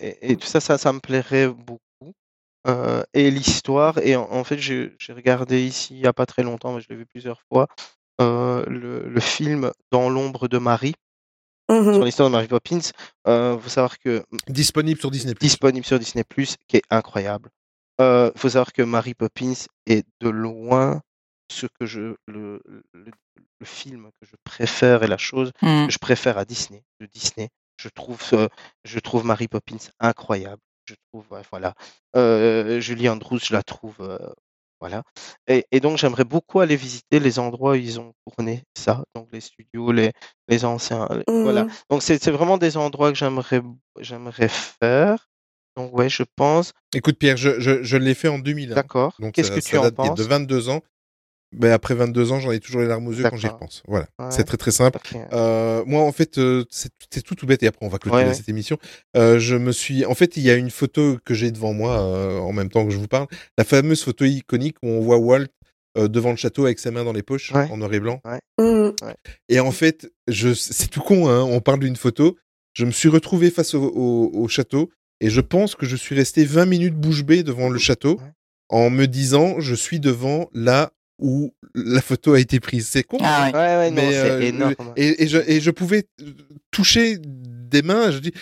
et, 0.00 0.32
et 0.32 0.36
tout 0.36 0.48
ça, 0.48 0.58
ça, 0.58 0.76
ça 0.76 0.92
me 0.92 0.98
plairait 0.98 1.46
beaucoup. 1.46 1.78
Et 3.14 3.30
l'histoire. 3.30 3.98
Et 3.98 4.16
en, 4.16 4.28
en 4.28 4.42
fait, 4.42 4.58
j'ai 4.58 4.90
regardé 5.10 5.62
ici 5.62 5.94
il 5.94 6.00
y 6.00 6.06
a 6.08 6.12
pas 6.12 6.26
très 6.26 6.42
longtemps, 6.42 6.72
mais 6.74 6.80
je 6.80 6.88
l'ai 6.90 6.96
vu 6.96 7.06
plusieurs 7.06 7.40
fois, 7.48 7.68
le, 8.18 9.08
le 9.08 9.20
film 9.20 9.70
Dans 9.92 10.10
l'ombre 10.10 10.48
de 10.48 10.58
Marie 10.58 10.96
Mhm. 11.70 11.94
sur 11.94 12.04
l'histoire 12.04 12.28
de 12.28 12.32
Mary 12.34 12.48
Poppins. 12.48 12.80
Il 13.26 13.58
faut 13.60 13.68
savoir 13.68 13.98
que 13.98 14.22
Disponible 14.48 14.98
sur 15.00 15.10
Disney+. 15.10 15.34
disponible 15.34 15.84
sur 15.84 15.98
Disney+, 15.98 16.24
qui 16.66 16.76
est 16.76 16.82
incroyable. 16.90 17.50
Il 18.00 18.32
faut 18.36 18.48
savoir 18.50 18.72
que 18.72 18.82
Mary 18.82 19.14
Poppins 19.14 19.54
est 19.86 20.06
de 20.20 20.28
loin 20.28 21.00
ce 21.50 21.66
que 21.66 21.86
je 21.86 22.14
le, 22.26 22.60
le, 22.92 23.10
le 23.60 23.66
film 23.66 24.10
que 24.20 24.26
je 24.26 24.36
préfère 24.44 25.02
et 25.02 25.06
la 25.08 25.16
chose 25.18 25.50
Mm. 25.62 25.86
que 25.86 25.92
je 25.92 25.98
préfère 25.98 26.36
à 26.38 26.44
Disney, 26.44 26.82
de 27.00 27.06
Disney. 27.06 27.48
Je 27.80 27.88
trouve 27.88 28.20
ce- 28.22 28.48
je 28.84 28.98
trouve 28.98 29.24
Mary 29.24 29.48
Poppins 29.48 29.76
incroyable. 30.00 30.60
Je 30.86 30.94
trouve 31.10 31.24
ouais, 31.30 31.42
voilà. 31.50 31.74
Euh, 32.16 32.80
Julie 32.80 33.08
Andrews, 33.08 33.38
je 33.42 33.52
la 33.52 33.62
trouve 33.62 33.96
euh, 34.00 34.18
voilà. 34.80 35.02
Et, 35.46 35.66
et 35.72 35.80
donc 35.80 35.98
j'aimerais 35.98 36.24
beaucoup 36.24 36.60
aller 36.60 36.76
visiter 36.76 37.20
les 37.20 37.38
endroits 37.38 37.72
où 37.72 37.74
ils 37.76 37.98
ont 38.00 38.12
tourné 38.26 38.62
ça, 38.76 39.02
donc 39.14 39.28
les 39.32 39.40
studios, 39.40 39.92
les 39.92 40.12
les 40.48 40.64
anciens, 40.64 41.08
voilà. 41.26 41.64
Mhm. 41.64 41.70
Donc 41.90 42.02
c'est 42.02 42.22
c'est 42.22 42.30
vraiment 42.30 42.58
des 42.58 42.76
endroits 42.76 43.10
que 43.12 43.18
j'aimerais 43.18 43.62
j'aimerais 44.00 44.48
faire. 44.48 45.28
Donc 45.76 45.96
ouais, 45.96 46.08
je 46.08 46.24
pense. 46.36 46.72
Écoute 46.94 47.18
Pierre, 47.18 47.36
je, 47.36 47.60
je, 47.60 47.82
je 47.82 47.96
l'ai 47.96 48.14
fait 48.14 48.28
en 48.28 48.38
2000. 48.38 48.72
hein. 48.72 48.74
D'accord. 48.74 49.14
Donc 49.20 49.34
Qu'est-ce 49.34 49.50
que 49.50 49.60
ça 49.60 49.70
tu 49.70 49.78
en 49.78 49.82
date 49.82 49.94
d'il 49.94 50.04
y 50.04 50.06
a 50.06 50.10
penses? 50.10 50.18
de 50.18 50.24
22 50.24 50.68
ans. 50.70 50.80
Ben, 51.52 51.72
après 51.72 51.94
22 51.94 52.30
ans, 52.32 52.40
j'en 52.40 52.50
ai 52.52 52.60
toujours 52.60 52.82
les 52.82 52.86
larmes 52.86 53.06
aux 53.08 53.12
yeux 53.12 53.24
quand 53.28 53.36
j'y 53.36 53.46
repense. 53.48 53.82
Voilà, 53.88 54.06
Ouais. 54.18 54.26
c'est 54.30 54.44
très 54.44 54.58
très 54.58 54.70
simple. 54.70 54.98
Euh, 55.32 55.82
moi, 55.86 56.02
en 56.02 56.12
fait, 56.12 56.36
euh, 56.38 56.64
c'est 56.70 56.90
tout 57.24 57.34
tout 57.34 57.46
bête 57.46 57.62
et 57.62 57.66
après 57.66 57.86
on 57.86 57.88
va 57.88 57.98
clôturer 57.98 58.24
Ouais, 58.24 58.28
ouais. 58.28 58.34
cette 58.34 58.50
émission. 58.50 58.76
Euh, 59.16 59.38
je 59.38 59.56
me 59.56 59.72
suis, 59.72 60.04
en 60.04 60.14
fait, 60.14 60.36
il 60.36 60.42
y 60.42 60.50
a 60.50 60.54
une 60.56 60.68
photo 60.70 61.16
que 61.24 61.32
j'ai 61.32 61.50
devant 61.50 61.72
moi 61.72 62.00
euh, 62.00 62.38
en 62.38 62.52
même 62.52 62.68
temps 62.68 62.84
que 62.84 62.90
je 62.92 62.98
vous 62.98 63.08
parle, 63.08 63.28
la 63.56 63.64
fameuse 63.64 64.02
photo 64.04 64.24
iconique 64.26 64.76
où 64.82 64.88
on 64.88 65.00
voit 65.00 65.16
Walt 65.16 65.46
euh, 65.96 66.06
devant 66.06 66.30
le 66.30 66.36
château 66.36 66.66
avec 66.66 66.78
ses 66.78 66.90
mains 66.90 67.02
dans 67.04 67.14
les 67.14 67.22
poches 67.22 67.50
Ouais. 67.52 67.66
en 67.70 67.78
noir 67.78 67.92
et 67.94 68.00
blanc. 68.00 68.20
Mhm. 68.60 68.92
Et 69.48 69.58
en 69.58 69.70
fait, 69.70 70.12
je, 70.28 70.52
c'est 70.52 70.88
tout 70.88 71.00
con, 71.00 71.28
hein, 71.28 71.40
on 71.42 71.60
parle 71.60 71.80
d'une 71.80 71.96
photo. 71.96 72.36
Je 72.74 72.84
me 72.84 72.90
suis 72.90 73.08
retrouvé 73.08 73.50
face 73.50 73.74
au, 73.74 73.82
au- 73.84 74.30
au 74.34 74.48
château 74.48 74.90
et 75.20 75.30
je 75.30 75.40
pense 75.40 75.74
que 75.74 75.86
je 75.86 75.96
suis 75.96 76.14
resté 76.14 76.44
20 76.44 76.66
minutes 76.66 76.94
bouche 76.94 77.24
bée 77.24 77.42
devant 77.42 77.70
le 77.70 77.78
château 77.78 78.18
Ouais. 78.18 78.30
en 78.68 78.90
me 78.90 79.06
disant 79.06 79.60
je 79.60 79.74
suis 79.74 79.98
devant 79.98 80.50
là 80.52 80.92
où 81.18 81.52
la 81.74 82.00
photo 82.00 82.34
a 82.34 82.40
été 82.40 82.60
prise. 82.60 82.86
C'est 82.88 83.02
con. 83.02 83.18
Ah 83.20 83.46
ouais. 83.46 83.52
Ouais, 83.52 83.76
ouais, 83.76 83.90
non, 83.90 83.96
mais 83.96 84.12
c'est 84.12 84.30
euh, 84.30 84.40
énorme. 84.40 84.74
et, 84.96 85.24
et 85.24 85.28
je, 85.28 85.38
et 85.46 85.60
je 85.60 85.70
pouvais 85.70 86.04
toucher 86.70 87.18
des 87.20 87.82
mains. 87.82 88.10
Je 88.10 88.18
dis, 88.18 88.32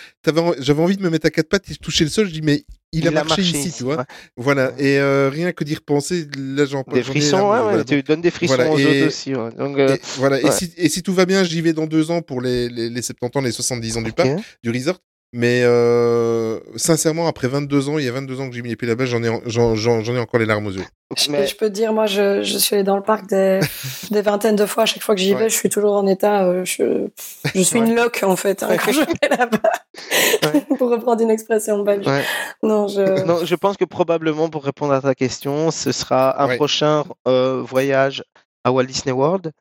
j'avais 0.59 0.81
envie 0.81 0.97
de 0.97 1.03
me 1.03 1.09
mettre 1.09 1.27
à 1.27 1.29
quatre 1.29 1.49
pattes 1.49 1.69
et 1.71 1.75
toucher 1.75 2.03
le 2.03 2.09
sol. 2.09 2.27
Je 2.27 2.33
dis, 2.33 2.41
mais 2.41 2.63
il, 2.93 3.07
a, 3.07 3.11
marché, 3.11 3.41
ici, 3.41 3.73
tu 3.75 3.83
vois. 3.83 3.97
ouais. 3.97 4.03
Voilà. 4.37 4.71
Et 4.77 4.97
euh, 4.99 5.29
rien 5.29 5.51
que 5.51 5.63
d'y 5.63 5.75
repenser, 5.75 6.25
là, 6.37 6.65
j'en 6.65 6.83
Des 6.83 7.03
frissons, 7.03 7.37
là, 7.37 7.43
ouais, 7.51 7.61
voilà. 7.63 7.83
tu 7.83 8.01
donnes 8.03 8.21
des 8.21 8.31
frissons 8.31 8.55
Voilà, 8.55 8.71
aux 8.71 8.77
et- 8.77 8.85
autres 8.85 9.07
aussi. 9.07 9.35
ouais. 9.35 9.51
Donc, 9.57 9.77
euh, 9.77 9.95
Et, 9.95 10.01
voilà. 10.17 10.39
Et, 10.41 10.51
si, 10.51 10.71
et 10.77 10.87
si 10.87 11.03
tout 11.03 11.13
va 11.13 11.25
bien, 11.25 11.43
j'y 11.43 11.61
vais 11.61 11.73
dans 11.73 11.85
deux 11.85 12.11
ans 12.11 12.21
pour 12.21 12.41
les, 12.41 12.69
les, 12.69 12.89
les 12.89 13.01
70 13.01 13.37
ans, 13.37 13.41
les 13.41 13.51
70 13.51 13.97
ans 13.97 14.01
du 14.01 14.13
parc, 14.13 14.29
du 14.63 14.69
resort. 14.71 14.99
Mais 15.33 15.61
euh, 15.63 16.59
sincèrement, 16.77 17.27
après 17.27 17.47
22 17.49 17.89
ans, 17.89 17.97
il 17.99 18.05
y 18.05 18.07
a 18.07 18.13
22 18.13 18.39
ans 18.39 18.49
que 18.49 18.55
j'ai 18.55 18.61
mis 18.61 18.69
les 18.69 18.75
pieds 18.77 18.87
là-bas, 18.87 19.05
j'en 19.05 19.21
ai, 19.21 19.29
en- 19.29 19.41
j'en, 19.45 19.75
j'en, 19.75 20.01
j'en 20.01 20.15
ai 20.15 20.19
encore 20.19 20.39
les 20.39 20.45
larmes 20.45 20.67
aux 20.67 20.71
yeux. 20.71 20.85
Je, 21.17 21.29
Mais- 21.29 21.45
je 21.45 21.55
peux 21.55 21.67
te 21.67 21.73
dire, 21.73 21.91
moi, 21.91 22.05
je, 22.05 22.43
je 22.43 22.57
suis 22.57 22.75
allée 22.75 22.83
dans 22.85 22.95
le 22.95 23.03
parc 23.03 23.27
des, 23.27 23.59
des 24.11 24.21
vingtaines 24.21 24.55
de 24.55 24.65
fois. 24.65 24.83
À 24.83 24.85
chaque 24.85 25.03
fois 25.03 25.15
que 25.15 25.21
j'y 25.21 25.33
Ouais. 25.33 25.41
vais, 25.43 25.49
je 25.49 25.55
suis 25.55 25.67
toujours 25.69 25.95
en 25.95 26.07
état. 26.07 26.45
euh, 26.45 26.63
je, 26.63 27.07
je 27.53 27.61
suis 27.61 27.77
une 27.77 27.93
loque, 27.93 28.21
en 28.23 28.37
fait, 28.37 28.63
hein, 28.63 28.77
quand 28.83 28.91
je 28.93 29.01
vais 29.01 29.37
là-bas. 29.37 30.61
pour 30.77 30.89
reprendre 30.91 31.21
une 31.21 31.29
expression 31.31 31.83
belge. 31.83 32.07
Ouais. 32.07 32.23
Non, 32.63 32.87
je. 32.87 33.23
Non, 33.25 33.43
je 33.45 33.55
pense 33.55 33.75
que 33.75 33.85
probablement, 33.85 34.49
pour 34.49 34.63
répondre 34.63 34.93
à 34.93 35.01
ta 35.01 35.13
question, 35.13 35.71
ce 35.71 35.91
sera 35.91 36.41
un 36.41 36.47
Ouais. 36.47 36.55
prochain 36.55 37.03
euh, 37.27 37.61
voyage 37.67 38.23
à 38.63 38.71
Walt 38.71 38.85
Disney 38.85 39.11
World. 39.13 39.51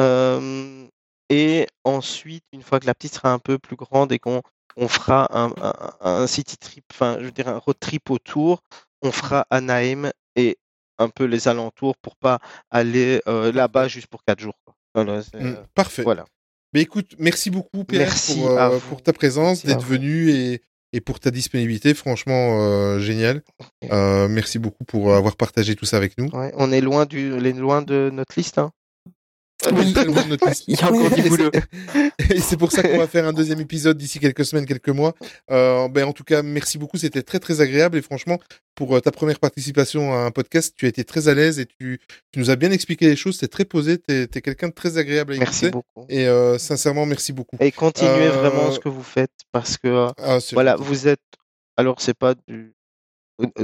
Euh, 0.00 0.86
Et 1.28 1.66
ensuite, 1.84 2.42
une 2.52 2.62
fois 2.62 2.80
que 2.80 2.86
la 2.86 2.94
petite 2.94 3.14
sera 3.14 3.30
un 3.32 3.38
peu 3.38 3.58
plus 3.58 3.76
grande 3.76 4.12
et 4.12 4.18
qu'on 4.18 4.40
on 4.76 4.88
fera 4.88 5.28
un, 5.36 5.52
un, 5.62 5.72
un 6.00 6.26
city 6.26 6.56
trip, 6.56 6.84
enfin, 6.92 7.16
je 7.20 7.24
veux 7.26 7.30
dire 7.32 7.48
un 7.48 7.58
road 7.58 7.76
trip 7.80 8.10
autour, 8.10 8.62
on 9.02 9.10
fera 9.12 9.46
Anaheim 9.50 10.10
et 10.36 10.58
un 10.98 11.08
peu 11.08 11.24
les 11.24 11.48
alentours 11.48 11.96
pour 11.96 12.16
pas 12.16 12.38
aller 12.70 13.22
euh, 13.26 13.52
là-bas 13.52 13.88
juste 13.88 14.06
pour 14.08 14.22
quatre 14.24 14.40
jours. 14.40 14.58
quoi. 14.64 14.74
Voilà, 14.94 15.22
c'est, 15.22 15.40
Mm, 15.40 15.46
euh, 15.46 15.62
Parfait. 15.74 16.02
voilà. 16.02 16.24
Mais 16.74 16.82
écoute, 16.82 17.14
merci 17.18 17.50
beaucoup 17.50 17.84
Pierre 17.84 18.08
Merci 18.08 18.38
pour, 18.38 18.50
euh, 18.50 18.78
pour 18.88 19.02
ta 19.02 19.12
présence, 19.12 19.64
d'être 19.64 19.82
venu 19.84 20.30
et, 20.30 20.62
et 20.92 21.00
pour 21.00 21.18
ta 21.18 21.30
disponibilité. 21.30 21.94
Franchement, 21.94 22.98
génial. 23.00 23.42
Merci 24.28 24.58
beaucoup 24.58 24.84
pour 24.84 25.14
avoir 25.14 25.36
partagé 25.36 25.74
tout 25.74 25.84
ça 25.84 25.96
avec 25.96 26.16
nous. 26.18 26.28
Ouais, 26.30 26.52
on 26.56 26.70
est 26.70 26.80
loin 26.80 27.06
du, 27.06 27.32
on 27.32 27.44
est 27.44 27.52
loin 27.52 27.82
de 27.82 28.10
notre 28.12 28.34
liste. 28.36 28.58
Hein. 28.58 28.70
Oui, 29.72 29.92
très 29.92 30.04
loin 30.04 30.22
de 30.24 30.28
notre 30.28 30.48
liste. 30.48 30.64
Il 30.68 30.78
y 30.78 30.82
a 30.82 30.86
encore 30.90 31.10
du 31.10 31.20
Et 31.20 31.28
boulot. 31.28 31.50
c'est- 31.52 32.12
Et 32.34 32.40
c'est 32.40 32.56
pour 32.56 32.70
ça 32.72 32.82
qu'on 32.82 32.98
va 32.98 33.06
faire 33.06 33.26
un 33.26 33.32
deuxième 33.32 33.60
épisode 33.60 33.96
d'ici 33.98 34.18
quelques 34.20 34.44
semaines, 34.44 34.66
quelques 34.66 34.88
mois. 34.90 35.14
Euh, 35.50 35.88
ben, 35.88 36.04
en 36.06 36.12
tout 36.12 36.24
cas, 36.24 36.42
merci 36.42 36.78
beaucoup. 36.78 36.96
C'était 36.98 37.22
très, 37.22 37.38
très 37.40 37.60
agréable. 37.60 37.96
Et 37.98 38.02
franchement, 38.02 38.38
pour 38.74 38.94
euh, 38.96 39.00
ta 39.00 39.10
première 39.10 39.38
participation 39.40 40.12
à 40.12 40.18
un 40.18 40.30
podcast, 40.30 40.74
tu 40.76 40.86
as 40.86 40.88
été 40.88 41.04
très 41.04 41.28
à 41.28 41.34
l'aise 41.34 41.58
et 41.58 41.66
tu, 41.66 42.00
tu 42.32 42.38
nous 42.38 42.50
as 42.50 42.56
bien 42.56 42.70
expliqué 42.70 43.06
les 43.08 43.16
choses. 43.16 43.34
C'était 43.34 43.48
très 43.48 43.64
posé. 43.64 43.98
Tu 43.98 44.14
es, 44.14 44.26
quelqu'un 44.28 44.68
de 44.68 44.74
très 44.74 44.96
agréable 44.98 45.34
à 45.34 45.38
Merci 45.38 45.66
écouter. 45.66 45.70
beaucoup. 45.94 46.06
Et 46.08 46.26
euh, 46.28 46.58
sincèrement, 46.58 47.04
merci 47.06 47.32
beaucoup. 47.32 47.56
Et 47.60 47.72
continuez 47.72 48.10
Euh, 48.28 48.30
vraiment 48.30 48.70
ce 48.70 48.78
que 48.78 48.88
vous 48.88 49.02
faites 49.02 49.32
parce 49.52 49.76
que 49.76 50.08
Ah, 50.18 50.38
voilà, 50.52 50.76
vous 50.76 51.08
êtes. 51.08 51.20
Alors 51.76 52.00
c'est 52.00 52.14
pas 52.14 52.34
du 52.46 52.72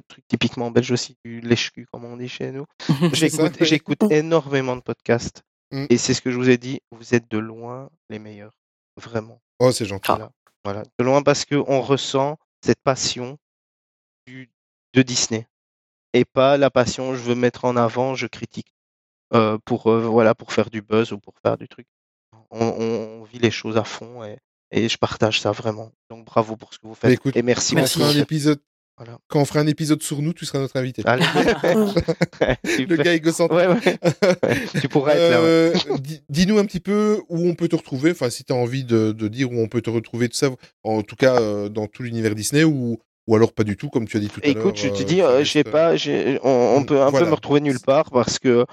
truc 0.09 0.25
typiquement 0.27 0.71
belge 0.71 0.91
aussi, 0.91 1.17
du 1.25 1.41
lèche-cul 1.41 1.87
comme 1.93 2.05
on 2.07 2.17
dit 2.17 2.29
chez 2.31 2.51
nous. 2.51 2.65
J'écoute 3.13 4.03
énormément 4.11 4.75
de 4.75 4.81
podcasts 4.81 5.43
Mm. 5.73 5.87
et 5.91 5.99
c'est 5.99 6.15
ce 6.15 6.21
que 6.21 6.31
je 6.31 6.37
vous 6.37 6.49
ai 6.51 6.59
dit. 6.59 6.81
Vous 6.93 7.15
êtes 7.15 7.31
de 7.31 7.39
loin 7.39 7.91
les 8.09 8.19
meilleurs, 8.19 8.53
vraiment. 8.97 9.41
Oh, 9.59 9.73
c'est 9.73 9.85
gentil. 9.87 10.09
Voilà, 10.09 10.31
voilà, 10.65 10.83
de 10.99 11.05
loin 11.05 11.23
parce 11.23 11.45
que 11.45 11.57
on 11.67 11.81
ressent 11.83 12.39
cette 12.65 12.81
passion 12.83 13.39
du, 14.27 14.51
de 14.95 15.03
Disney 15.03 15.47
et 16.13 16.25
pas 16.25 16.57
la 16.57 16.71
passion. 16.71 17.15
Je 17.15 17.21
veux 17.23 17.35
mettre 17.35 17.65
en 17.65 17.77
avant, 17.77 18.15
je 18.15 18.27
critique 18.27 18.73
euh, 19.35 19.59
pour 19.65 19.91
euh, 19.91 20.01
voilà 20.07 20.35
pour 20.35 20.53
faire 20.53 20.71
du 20.71 20.83
buzz 20.83 21.13
ou 21.13 21.19
pour 21.19 21.35
faire 21.43 21.57
du 21.59 21.69
truc. 21.69 21.87
On, 22.51 22.61
on- 22.67 23.21
on 23.21 23.25
vit 23.25 23.39
les 23.41 23.51
choses 23.51 23.77
à 23.77 23.85
fond 23.85 24.23
et, 24.25 24.39
et 24.71 24.89
je 24.89 24.99
partage 24.99 25.41
ça 25.41 25.51
vraiment. 25.53 25.91
Donc 26.11 26.25
bravo 26.25 26.57
pour 26.57 26.73
ce 26.75 26.79
que 26.79 26.87
vous 26.87 26.95
faites 26.95 27.13
écoute, 27.13 27.37
et 27.37 27.43
merci. 27.43 27.75
Merci. 27.75 27.99
fera 27.99 28.11
un 28.11 28.17
épisode, 28.19 28.61
Voilà. 28.99 29.19
quand 29.29 29.41
on 29.41 29.45
fera 29.45 29.61
un 29.61 29.67
épisode 29.67 30.03
sur 30.03 30.23
nous, 30.23 30.33
tu 30.33 30.47
seras 30.47 30.59
notre 30.59 30.77
invité. 30.79 31.03
Allez. 31.05 31.25
Le 32.89 32.97
gars 32.97 33.13
égocentrique. 33.15 33.59
Ouais, 33.59 33.67
ouais. 33.69 33.99
Ouais, 34.03 34.57
Tu 34.81 34.89
pourras 34.89 35.13
être 35.15 35.31
là. 35.31 35.41
ouais. 35.41 35.47
Euh, 35.47 35.75
di- 35.99 36.23
Dis-nous 36.29 36.59
un 36.59 36.65
petit 36.65 36.81
peu 36.81 37.21
où 37.29 37.47
on 37.49 37.55
peut 37.55 37.69
te 37.69 37.77
retrouver, 37.77 38.11
enfin 38.13 38.31
si 38.31 38.45
tu 38.45 38.53
as 38.53 38.57
envie 38.57 38.85
de, 38.85 39.13
de 39.13 39.29
dire 39.29 39.51
où 39.53 39.61
on 39.61 39.69
peut 39.69 39.83
te 39.83 39.91
retrouver, 39.91 40.29
tout 40.29 40.37
ça, 40.37 40.49
en 40.83 41.03
tout 41.03 41.17
cas 41.17 41.41
euh, 41.41 41.69
dans 41.69 41.87
tout 41.87 42.03
l'univers 42.03 42.35
Disney 42.35 42.65
ou, 42.65 42.99
ou 43.27 43.37
alors 43.37 43.53
pas 43.53 43.65
du 43.65 43.77
tout, 43.77 43.89
comme 43.91 44.07
tu 44.07 44.17
as 44.17 44.21
dit 44.21 44.29
tout 44.29 44.41
à 44.43 44.47
l'heure. 44.47 44.57
Écoute, 44.59 44.77
je 44.79 44.89
te 44.89 45.03
euh, 45.03 45.05
dis, 45.05 45.21
euh, 45.21 45.71
pas, 45.71 45.93
on, 46.43 46.77
on 46.79 46.85
peut 46.85 47.01
un 47.03 47.11
voilà. 47.11 47.27
peu 47.27 47.31
me 47.31 47.35
retrouver 47.35 47.61
nulle 47.61 47.81
part 47.81 48.11
parce 48.11 48.39
que 48.39 48.65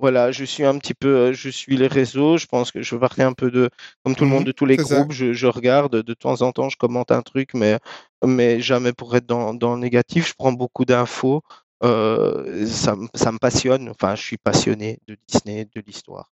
voilà, 0.00 0.30
je 0.30 0.44
suis 0.44 0.64
un 0.64 0.78
petit 0.78 0.94
peu, 0.94 1.32
je 1.32 1.48
suis 1.48 1.76
les 1.76 1.88
réseaux. 1.88 2.36
Je 2.38 2.46
pense 2.46 2.70
que 2.70 2.82
je 2.82 2.94
veux 2.94 3.00
parler 3.00 3.24
un 3.24 3.32
peu 3.32 3.50
de, 3.50 3.68
comme 4.04 4.14
tout 4.14 4.22
le 4.24 4.28
Mhm, 4.30 4.34
monde, 4.36 4.44
de 4.44 4.52
tous 4.52 4.64
les 4.66 4.76
groupes. 4.76 5.10
Je, 5.12 5.32
je 5.32 5.46
regarde 5.48 6.02
de 6.02 6.14
temps 6.14 6.40
en 6.42 6.52
temps, 6.52 6.68
je 6.68 6.76
commente 6.76 7.10
un 7.10 7.22
truc, 7.22 7.50
mais 7.54 7.78
mais 8.24 8.60
jamais 8.60 8.92
pour 8.92 9.14
être 9.16 9.26
dans 9.26 9.54
dans 9.54 9.74
le 9.74 9.80
négatif. 9.80 10.28
Je 10.28 10.34
prends 10.36 10.52
beaucoup 10.52 10.84
d'infos. 10.84 11.42
Euh, 11.84 12.66
ça, 12.66 12.96
me- 12.96 13.06
ça 13.14 13.30
me 13.32 13.38
passionne. 13.38 13.88
Enfin, 13.88 14.14
je 14.16 14.22
suis 14.22 14.36
passionné 14.36 14.98
de 15.06 15.16
Disney, 15.28 15.64
de 15.74 15.82
l'histoire. 15.86 16.30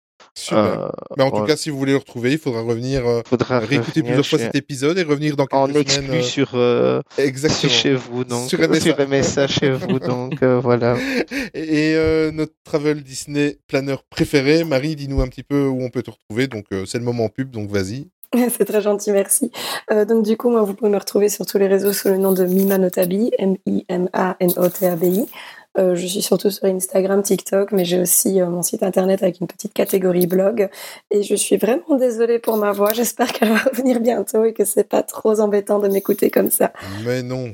Euh, 0.53 0.89
Mais 1.17 1.23
en 1.23 1.29
tout 1.29 1.43
cas, 1.43 1.55
si 1.57 1.69
vous 1.69 1.77
voulez 1.77 1.91
le 1.91 1.97
retrouver, 1.99 2.31
il 2.31 2.37
faudra 2.39 2.61
revenir, 2.61 3.05
euh, 3.05 3.21
faudra 3.27 3.59
réécouter 3.59 3.99
revenir 3.99 4.03
plusieurs 4.05 4.25
fois 4.25 4.39
chez- 4.39 4.45
cet 4.45 4.55
épisode 4.55 4.97
et 4.97 5.03
revenir 5.03 5.35
dans 5.35 5.45
quelques 5.45 5.53
en 5.55 5.67
semaines. 5.67 6.13
exclu 6.15 6.45
euh, 6.55 7.01
sur 7.15 7.23
Exactement. 7.23 7.71
chez 7.73 7.93
vous, 7.93 8.23
donc 8.23 8.49
Sur 8.49 8.59
MSA. 8.59 8.79
sur 8.79 8.99
MSA 9.07 9.47
chez 9.47 9.71
vous, 9.71 9.99
donc 9.99 10.41
voilà. 10.43 10.95
Et 11.53 11.93
euh, 11.95 12.31
notre 12.31 12.53
travel 12.63 13.03
Disney 13.03 13.57
planeur 13.67 14.03
préféré, 14.05 14.63
Marie, 14.63 14.95
dis-nous 14.95 15.21
un 15.21 15.27
petit 15.27 15.43
peu 15.43 15.67
où 15.67 15.83
on 15.83 15.89
peut 15.89 16.01
te 16.01 16.11
retrouver. 16.11 16.47
Donc 16.47 16.65
c'est 16.85 16.97
le 16.97 17.03
moment 17.03 17.29
pub, 17.29 17.51
donc 17.51 17.69
vas-y. 17.69 18.07
C'est 18.57 18.65
très 18.65 18.81
gentil, 18.81 19.11
merci. 19.11 19.51
Euh, 19.91 20.05
donc 20.05 20.23
du 20.23 20.37
coup, 20.37 20.49
moi, 20.49 20.63
vous 20.63 20.73
pouvez 20.73 20.89
me 20.91 20.97
retrouver 20.97 21.29
sur 21.29 21.45
tous 21.45 21.57
les 21.57 21.67
réseaux 21.67 21.93
sous 21.93 22.09
le 22.09 22.17
nom 22.17 22.31
de 22.31 22.45
Mima 22.45 22.77
Notabi, 22.77 23.31
M-I-M-A-N-O-T-A-B-I. 23.37 25.25
Euh, 25.77 25.93
je 25.93 26.07
suis 26.07 26.21
surtout 26.21 26.49
sur 26.49 26.65
Instagram, 26.65 27.21
TikTok, 27.21 27.73
mais 27.73 27.83
j'ai 27.83 27.99
aussi 27.99 28.39
euh, 28.39 28.47
mon 28.47 28.61
site 28.61 28.81
internet 28.81 29.21
avec 29.23 29.41
une 29.41 29.47
petite 29.47 29.73
catégorie 29.73 30.25
blog. 30.25 30.69
Et 31.11 31.23
je 31.23 31.35
suis 31.35 31.57
vraiment 31.57 31.97
désolée 31.97 32.39
pour 32.39 32.55
ma 32.55 32.71
voix. 32.71 32.93
J'espère 32.93 33.33
qu'elle 33.33 33.49
va 33.49 33.57
revenir 33.71 33.99
bientôt 33.99 34.45
et 34.45 34.53
que 34.53 34.63
c'est 34.63 34.87
pas 34.87 35.03
trop 35.03 35.39
embêtant 35.39 35.79
de 35.79 35.89
m'écouter 35.89 36.29
comme 36.29 36.49
ça. 36.49 36.71
Mais 37.03 37.23
non. 37.23 37.53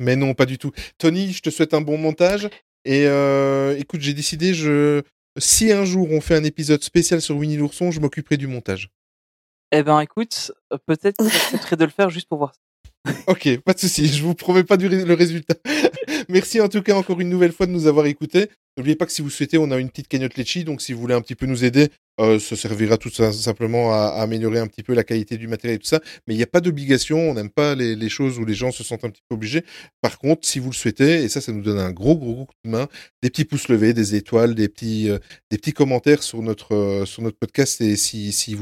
Mais 0.00 0.16
non, 0.16 0.34
pas 0.34 0.46
du 0.46 0.58
tout. 0.58 0.72
Tony, 0.98 1.32
je 1.32 1.42
te 1.42 1.50
souhaite 1.50 1.74
un 1.74 1.80
bon 1.80 1.98
montage. 1.98 2.48
Et 2.84 3.06
écoute, 3.78 4.00
j'ai 4.00 4.12
décidé, 4.12 4.52
si 5.38 5.72
un 5.72 5.84
jour 5.84 6.08
on 6.10 6.20
fait 6.20 6.34
un 6.34 6.44
épisode 6.44 6.82
spécial 6.82 7.20
sur 7.22 7.36
Winnie 7.36 7.56
l'ourson, 7.56 7.90
je 7.90 8.00
m'occuperai 8.00 8.36
du 8.36 8.46
montage. 8.46 8.90
Eh 9.76 9.82
ben, 9.82 9.98
écoute, 9.98 10.52
euh, 10.72 10.78
peut-être 10.86 11.16
que 11.16 11.28
j'accepterai 11.28 11.74
de 11.76 11.84
le 11.84 11.90
faire 11.90 12.08
juste 12.08 12.28
pour 12.28 12.38
voir. 12.38 12.52
Ok, 13.26 13.58
pas 13.64 13.72
de 13.72 13.80
souci, 13.80 14.06
je 14.06 14.22
vous 14.22 14.34
promets 14.34 14.62
pas 14.62 14.76
du 14.76 14.88
le 14.88 15.14
résultat. 15.14 15.56
Merci 16.28 16.60
en 16.60 16.68
tout 16.68 16.80
cas 16.80 16.94
encore 16.94 17.20
une 17.20 17.28
nouvelle 17.28 17.52
fois 17.52 17.66
de 17.66 17.72
nous 17.72 17.88
avoir 17.88 18.06
écoutés. 18.06 18.50
N'oubliez 18.76 18.96
pas 18.96 19.06
que 19.06 19.12
si 19.12 19.22
vous 19.22 19.30
souhaitez, 19.30 19.56
on 19.56 19.70
a 19.70 19.78
une 19.78 19.88
petite 19.88 20.08
cagnotte 20.08 20.34
Litchi, 20.36 20.64
donc 20.64 20.82
si 20.82 20.92
vous 20.92 21.00
voulez 21.00 21.14
un 21.14 21.20
petit 21.20 21.36
peu 21.36 21.46
nous 21.46 21.64
aider, 21.64 21.90
euh, 22.20 22.40
ça 22.40 22.56
servira 22.56 22.96
tout 22.96 23.10
simplement 23.10 23.92
à, 23.92 24.20
améliorer 24.20 24.58
un 24.58 24.66
petit 24.66 24.82
peu 24.82 24.94
la 24.94 25.04
qualité 25.04 25.36
du 25.36 25.46
matériel 25.46 25.76
et 25.76 25.78
tout 25.78 25.86
ça. 25.86 26.00
Mais 26.26 26.34
il 26.34 26.36
n'y 26.36 26.42
a 26.42 26.48
pas 26.48 26.60
d'obligation, 26.60 27.30
on 27.30 27.34
n'aime 27.34 27.50
pas 27.50 27.76
les, 27.76 28.08
choses 28.08 28.38
où 28.40 28.44
les 28.44 28.54
gens 28.54 28.72
se 28.72 28.82
sentent 28.82 29.04
un 29.04 29.10
petit 29.10 29.22
peu 29.28 29.36
obligés. 29.36 29.64
Par 30.00 30.18
contre, 30.18 30.46
si 30.46 30.58
vous 30.58 30.70
le 30.70 30.74
souhaitez, 30.74 31.22
et 31.22 31.28
ça, 31.28 31.40
ça 31.40 31.52
nous 31.52 31.62
donne 31.62 31.78
un 31.78 31.92
gros, 31.92 32.16
gros, 32.16 32.34
gros 32.34 32.46
coup 32.46 32.54
de 32.64 32.70
main, 32.70 32.88
des 33.22 33.30
petits 33.30 33.44
pouces 33.44 33.68
levés, 33.68 33.92
des 33.94 34.16
étoiles, 34.16 34.56
des 34.56 34.68
petits, 34.68 35.08
euh, 35.08 35.18
des 35.52 35.58
petits 35.58 35.72
commentaires 35.72 36.24
sur 36.24 36.42
notre, 36.42 36.74
euh, 36.74 37.04
sur 37.04 37.22
notre 37.22 37.38
podcast 37.38 37.80
et 37.80 37.94
si, 37.94 38.32
si 38.32 38.56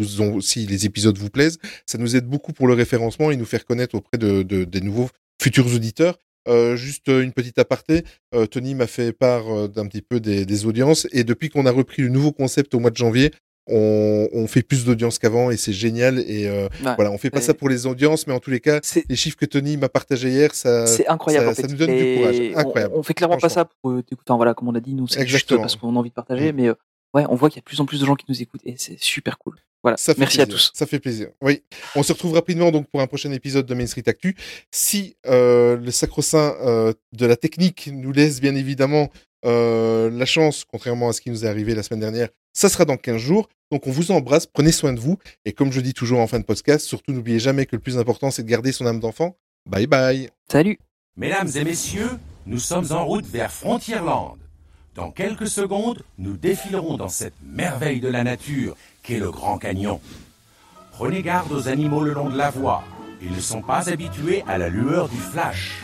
les 0.66 0.86
épisodes 0.86 1.16
vous 1.16 1.30
plaisent, 1.30 1.58
ça 1.86 1.96
nous 1.96 2.16
aide 2.16 2.26
beaucoup 2.26 2.52
pour 2.52 2.66
le 2.66 2.74
référencement 2.74 3.30
et 3.30 3.36
nous 3.36 3.46
faire 3.46 3.64
connaître 3.64 3.94
auprès 3.94 4.18
de, 4.18 4.42
de- 4.42 4.64
des 4.64 4.80
nouveaux 4.82 5.08
futurs 5.40 5.74
auditeurs. 5.74 6.18
Euh, 6.48 6.74
juste 6.76 7.08
euh, 7.08 7.22
une 7.22 7.32
petite 7.32 7.58
aparté, 7.58 8.04
euh, 8.34 8.46
Tony 8.46 8.74
m'a 8.74 8.86
fait 8.88 9.12
part 9.12 9.48
euh, 9.48 9.68
d'un 9.68 9.86
petit 9.86 10.02
peu 10.02 10.18
des, 10.18 10.44
des 10.44 10.66
audiences 10.66 11.06
et 11.12 11.22
depuis 11.22 11.48
qu'on 11.50 11.66
a 11.66 11.70
repris 11.70 12.02
le 12.02 12.08
nouveau 12.08 12.32
concept 12.32 12.74
au 12.74 12.80
mois 12.80 12.90
de 12.90 12.96
janvier, 12.96 13.30
on, 13.68 14.28
on 14.32 14.48
fait 14.48 14.62
plus 14.62 14.84
d'audience 14.84 15.20
qu'avant 15.20 15.52
et 15.52 15.56
c'est 15.56 15.72
génial 15.72 16.18
et 16.18 16.48
euh, 16.48 16.64
Ouais. 16.84 16.94
voilà, 16.96 17.12
on 17.12 17.18
fait 17.18 17.30
pas 17.30 17.40
ça 17.40 17.54
pour 17.54 17.68
les 17.68 17.86
audiences, 17.86 18.26
mais 18.26 18.32
en 18.32 18.40
tous 18.40 18.50
les 18.50 18.58
cas, 18.58 18.80
C'est 18.82 19.04
les 19.08 19.14
chiffres 19.14 19.36
que 19.36 19.46
Tony 19.46 19.76
m'a 19.76 19.88
partagé 19.88 20.30
hier, 20.30 20.52
ça, 20.52 20.84
c'est 20.88 21.06
incroyable. 21.06 21.44
ça, 21.46 21.52
en 21.52 21.54
fait. 21.54 21.62
ça 21.62 21.68
nous 21.68 21.76
donne 21.76 21.96
du 21.96 22.16
courage, 22.16 22.36
on- 22.40 22.58
incroyable. 22.58 22.94
On, 22.96 23.02
fait 23.04 23.14
clairement 23.14 23.36
pas 23.38 23.48
ça 23.48 23.64
pour 23.64 23.92
euh. 23.92 24.02
Enfin, 24.26 24.36
voilà, 24.36 24.54
comme 24.54 24.66
on 24.66 24.74
a 24.74 24.80
dit, 24.80 24.94
nous, 24.94 25.06
c'est 25.06 25.24
juste 25.28 25.54
parce 25.56 25.76
qu'on 25.76 25.94
a 25.94 25.98
envie 26.00 26.10
de 26.10 26.14
partager. 26.14 26.52
Mais 26.52 26.66
euh, 26.68 26.74
ouais, 27.14 27.24
on 27.28 27.34
voit 27.34 27.48
qu'il 27.48 27.56
y 27.56 27.60
a 27.60 27.62
de 27.62 27.66
plus 27.66 27.80
en 27.80 27.86
plus 27.86 28.00
de 28.00 28.06
gens 28.06 28.14
qui 28.14 28.26
nous 28.28 28.42
écoutent 28.42 28.62
et 28.64 28.74
c'est 28.78 28.98
super 28.98 29.38
cool. 29.38 29.56
Voilà. 29.82 29.96
Ça 29.96 30.14
Merci 30.16 30.40
à 30.40 30.46
tous. 30.46 30.70
Ça 30.74 30.86
fait 30.86 31.00
plaisir. 31.00 31.28
Oui. 31.40 31.62
On 31.96 32.02
se 32.02 32.12
retrouve 32.12 32.34
rapidement 32.34 32.70
donc 32.70 32.88
pour 32.88 33.00
un 33.00 33.06
prochain 33.06 33.32
épisode 33.32 33.66
de 33.66 33.74
Main 33.74 33.86
Street 33.86 34.04
Actu. 34.06 34.36
Si 34.70 35.16
euh, 35.26 35.76
le 35.76 35.90
sacro-saint 35.90 36.54
euh, 36.62 36.92
de 37.12 37.26
la 37.26 37.36
technique 37.36 37.90
nous 37.92 38.12
laisse 38.12 38.40
bien 38.40 38.54
évidemment 38.54 39.10
euh, 39.44 40.08
la 40.10 40.24
chance, 40.24 40.64
contrairement 40.64 41.08
à 41.08 41.12
ce 41.12 41.20
qui 41.20 41.30
nous 41.30 41.44
est 41.44 41.48
arrivé 41.48 41.74
la 41.74 41.82
semaine 41.82 42.00
dernière, 42.00 42.28
ça 42.52 42.68
sera 42.68 42.84
dans 42.84 42.96
15 42.96 43.16
jours. 43.16 43.48
Donc 43.72 43.86
on 43.86 43.90
vous 43.90 44.12
embrasse, 44.12 44.46
prenez 44.46 44.70
soin 44.70 44.92
de 44.92 45.00
vous. 45.00 45.18
Et 45.44 45.52
comme 45.52 45.72
je 45.72 45.80
dis 45.80 45.94
toujours 45.94 46.20
en 46.20 46.28
fin 46.28 46.38
de 46.38 46.44
podcast, 46.44 46.86
surtout 46.86 47.12
n'oubliez 47.12 47.40
jamais 47.40 47.66
que 47.66 47.74
le 47.74 47.82
plus 47.82 47.98
important 47.98 48.30
c'est 48.30 48.44
de 48.44 48.48
garder 48.48 48.70
son 48.70 48.86
âme 48.86 49.00
d'enfant. 49.00 49.36
Bye 49.68 49.86
bye. 49.86 50.30
Salut. 50.50 50.78
Mesdames 51.16 51.50
et 51.56 51.64
messieurs, 51.64 52.10
nous 52.46 52.58
sommes 52.58 52.92
en 52.92 53.04
route 53.04 53.26
vers 53.26 53.50
Frontierland. 53.50 54.41
Dans 54.94 55.10
quelques 55.10 55.48
secondes, 55.48 56.02
nous 56.18 56.36
défilerons 56.36 56.98
dans 56.98 57.08
cette 57.08 57.34
merveille 57.42 58.00
de 58.00 58.08
la 58.08 58.24
nature 58.24 58.76
qu'est 59.02 59.18
le 59.18 59.30
Grand 59.30 59.56
Canyon. 59.56 59.98
Prenez 60.92 61.22
garde 61.22 61.50
aux 61.50 61.66
animaux 61.66 62.02
le 62.02 62.12
long 62.12 62.28
de 62.28 62.36
la 62.36 62.50
voie. 62.50 62.84
Ils 63.22 63.32
ne 63.32 63.40
sont 63.40 63.62
pas 63.62 63.88
habitués 63.88 64.44
à 64.46 64.58
la 64.58 64.68
lueur 64.68 65.08
du 65.08 65.16
flash. 65.16 65.82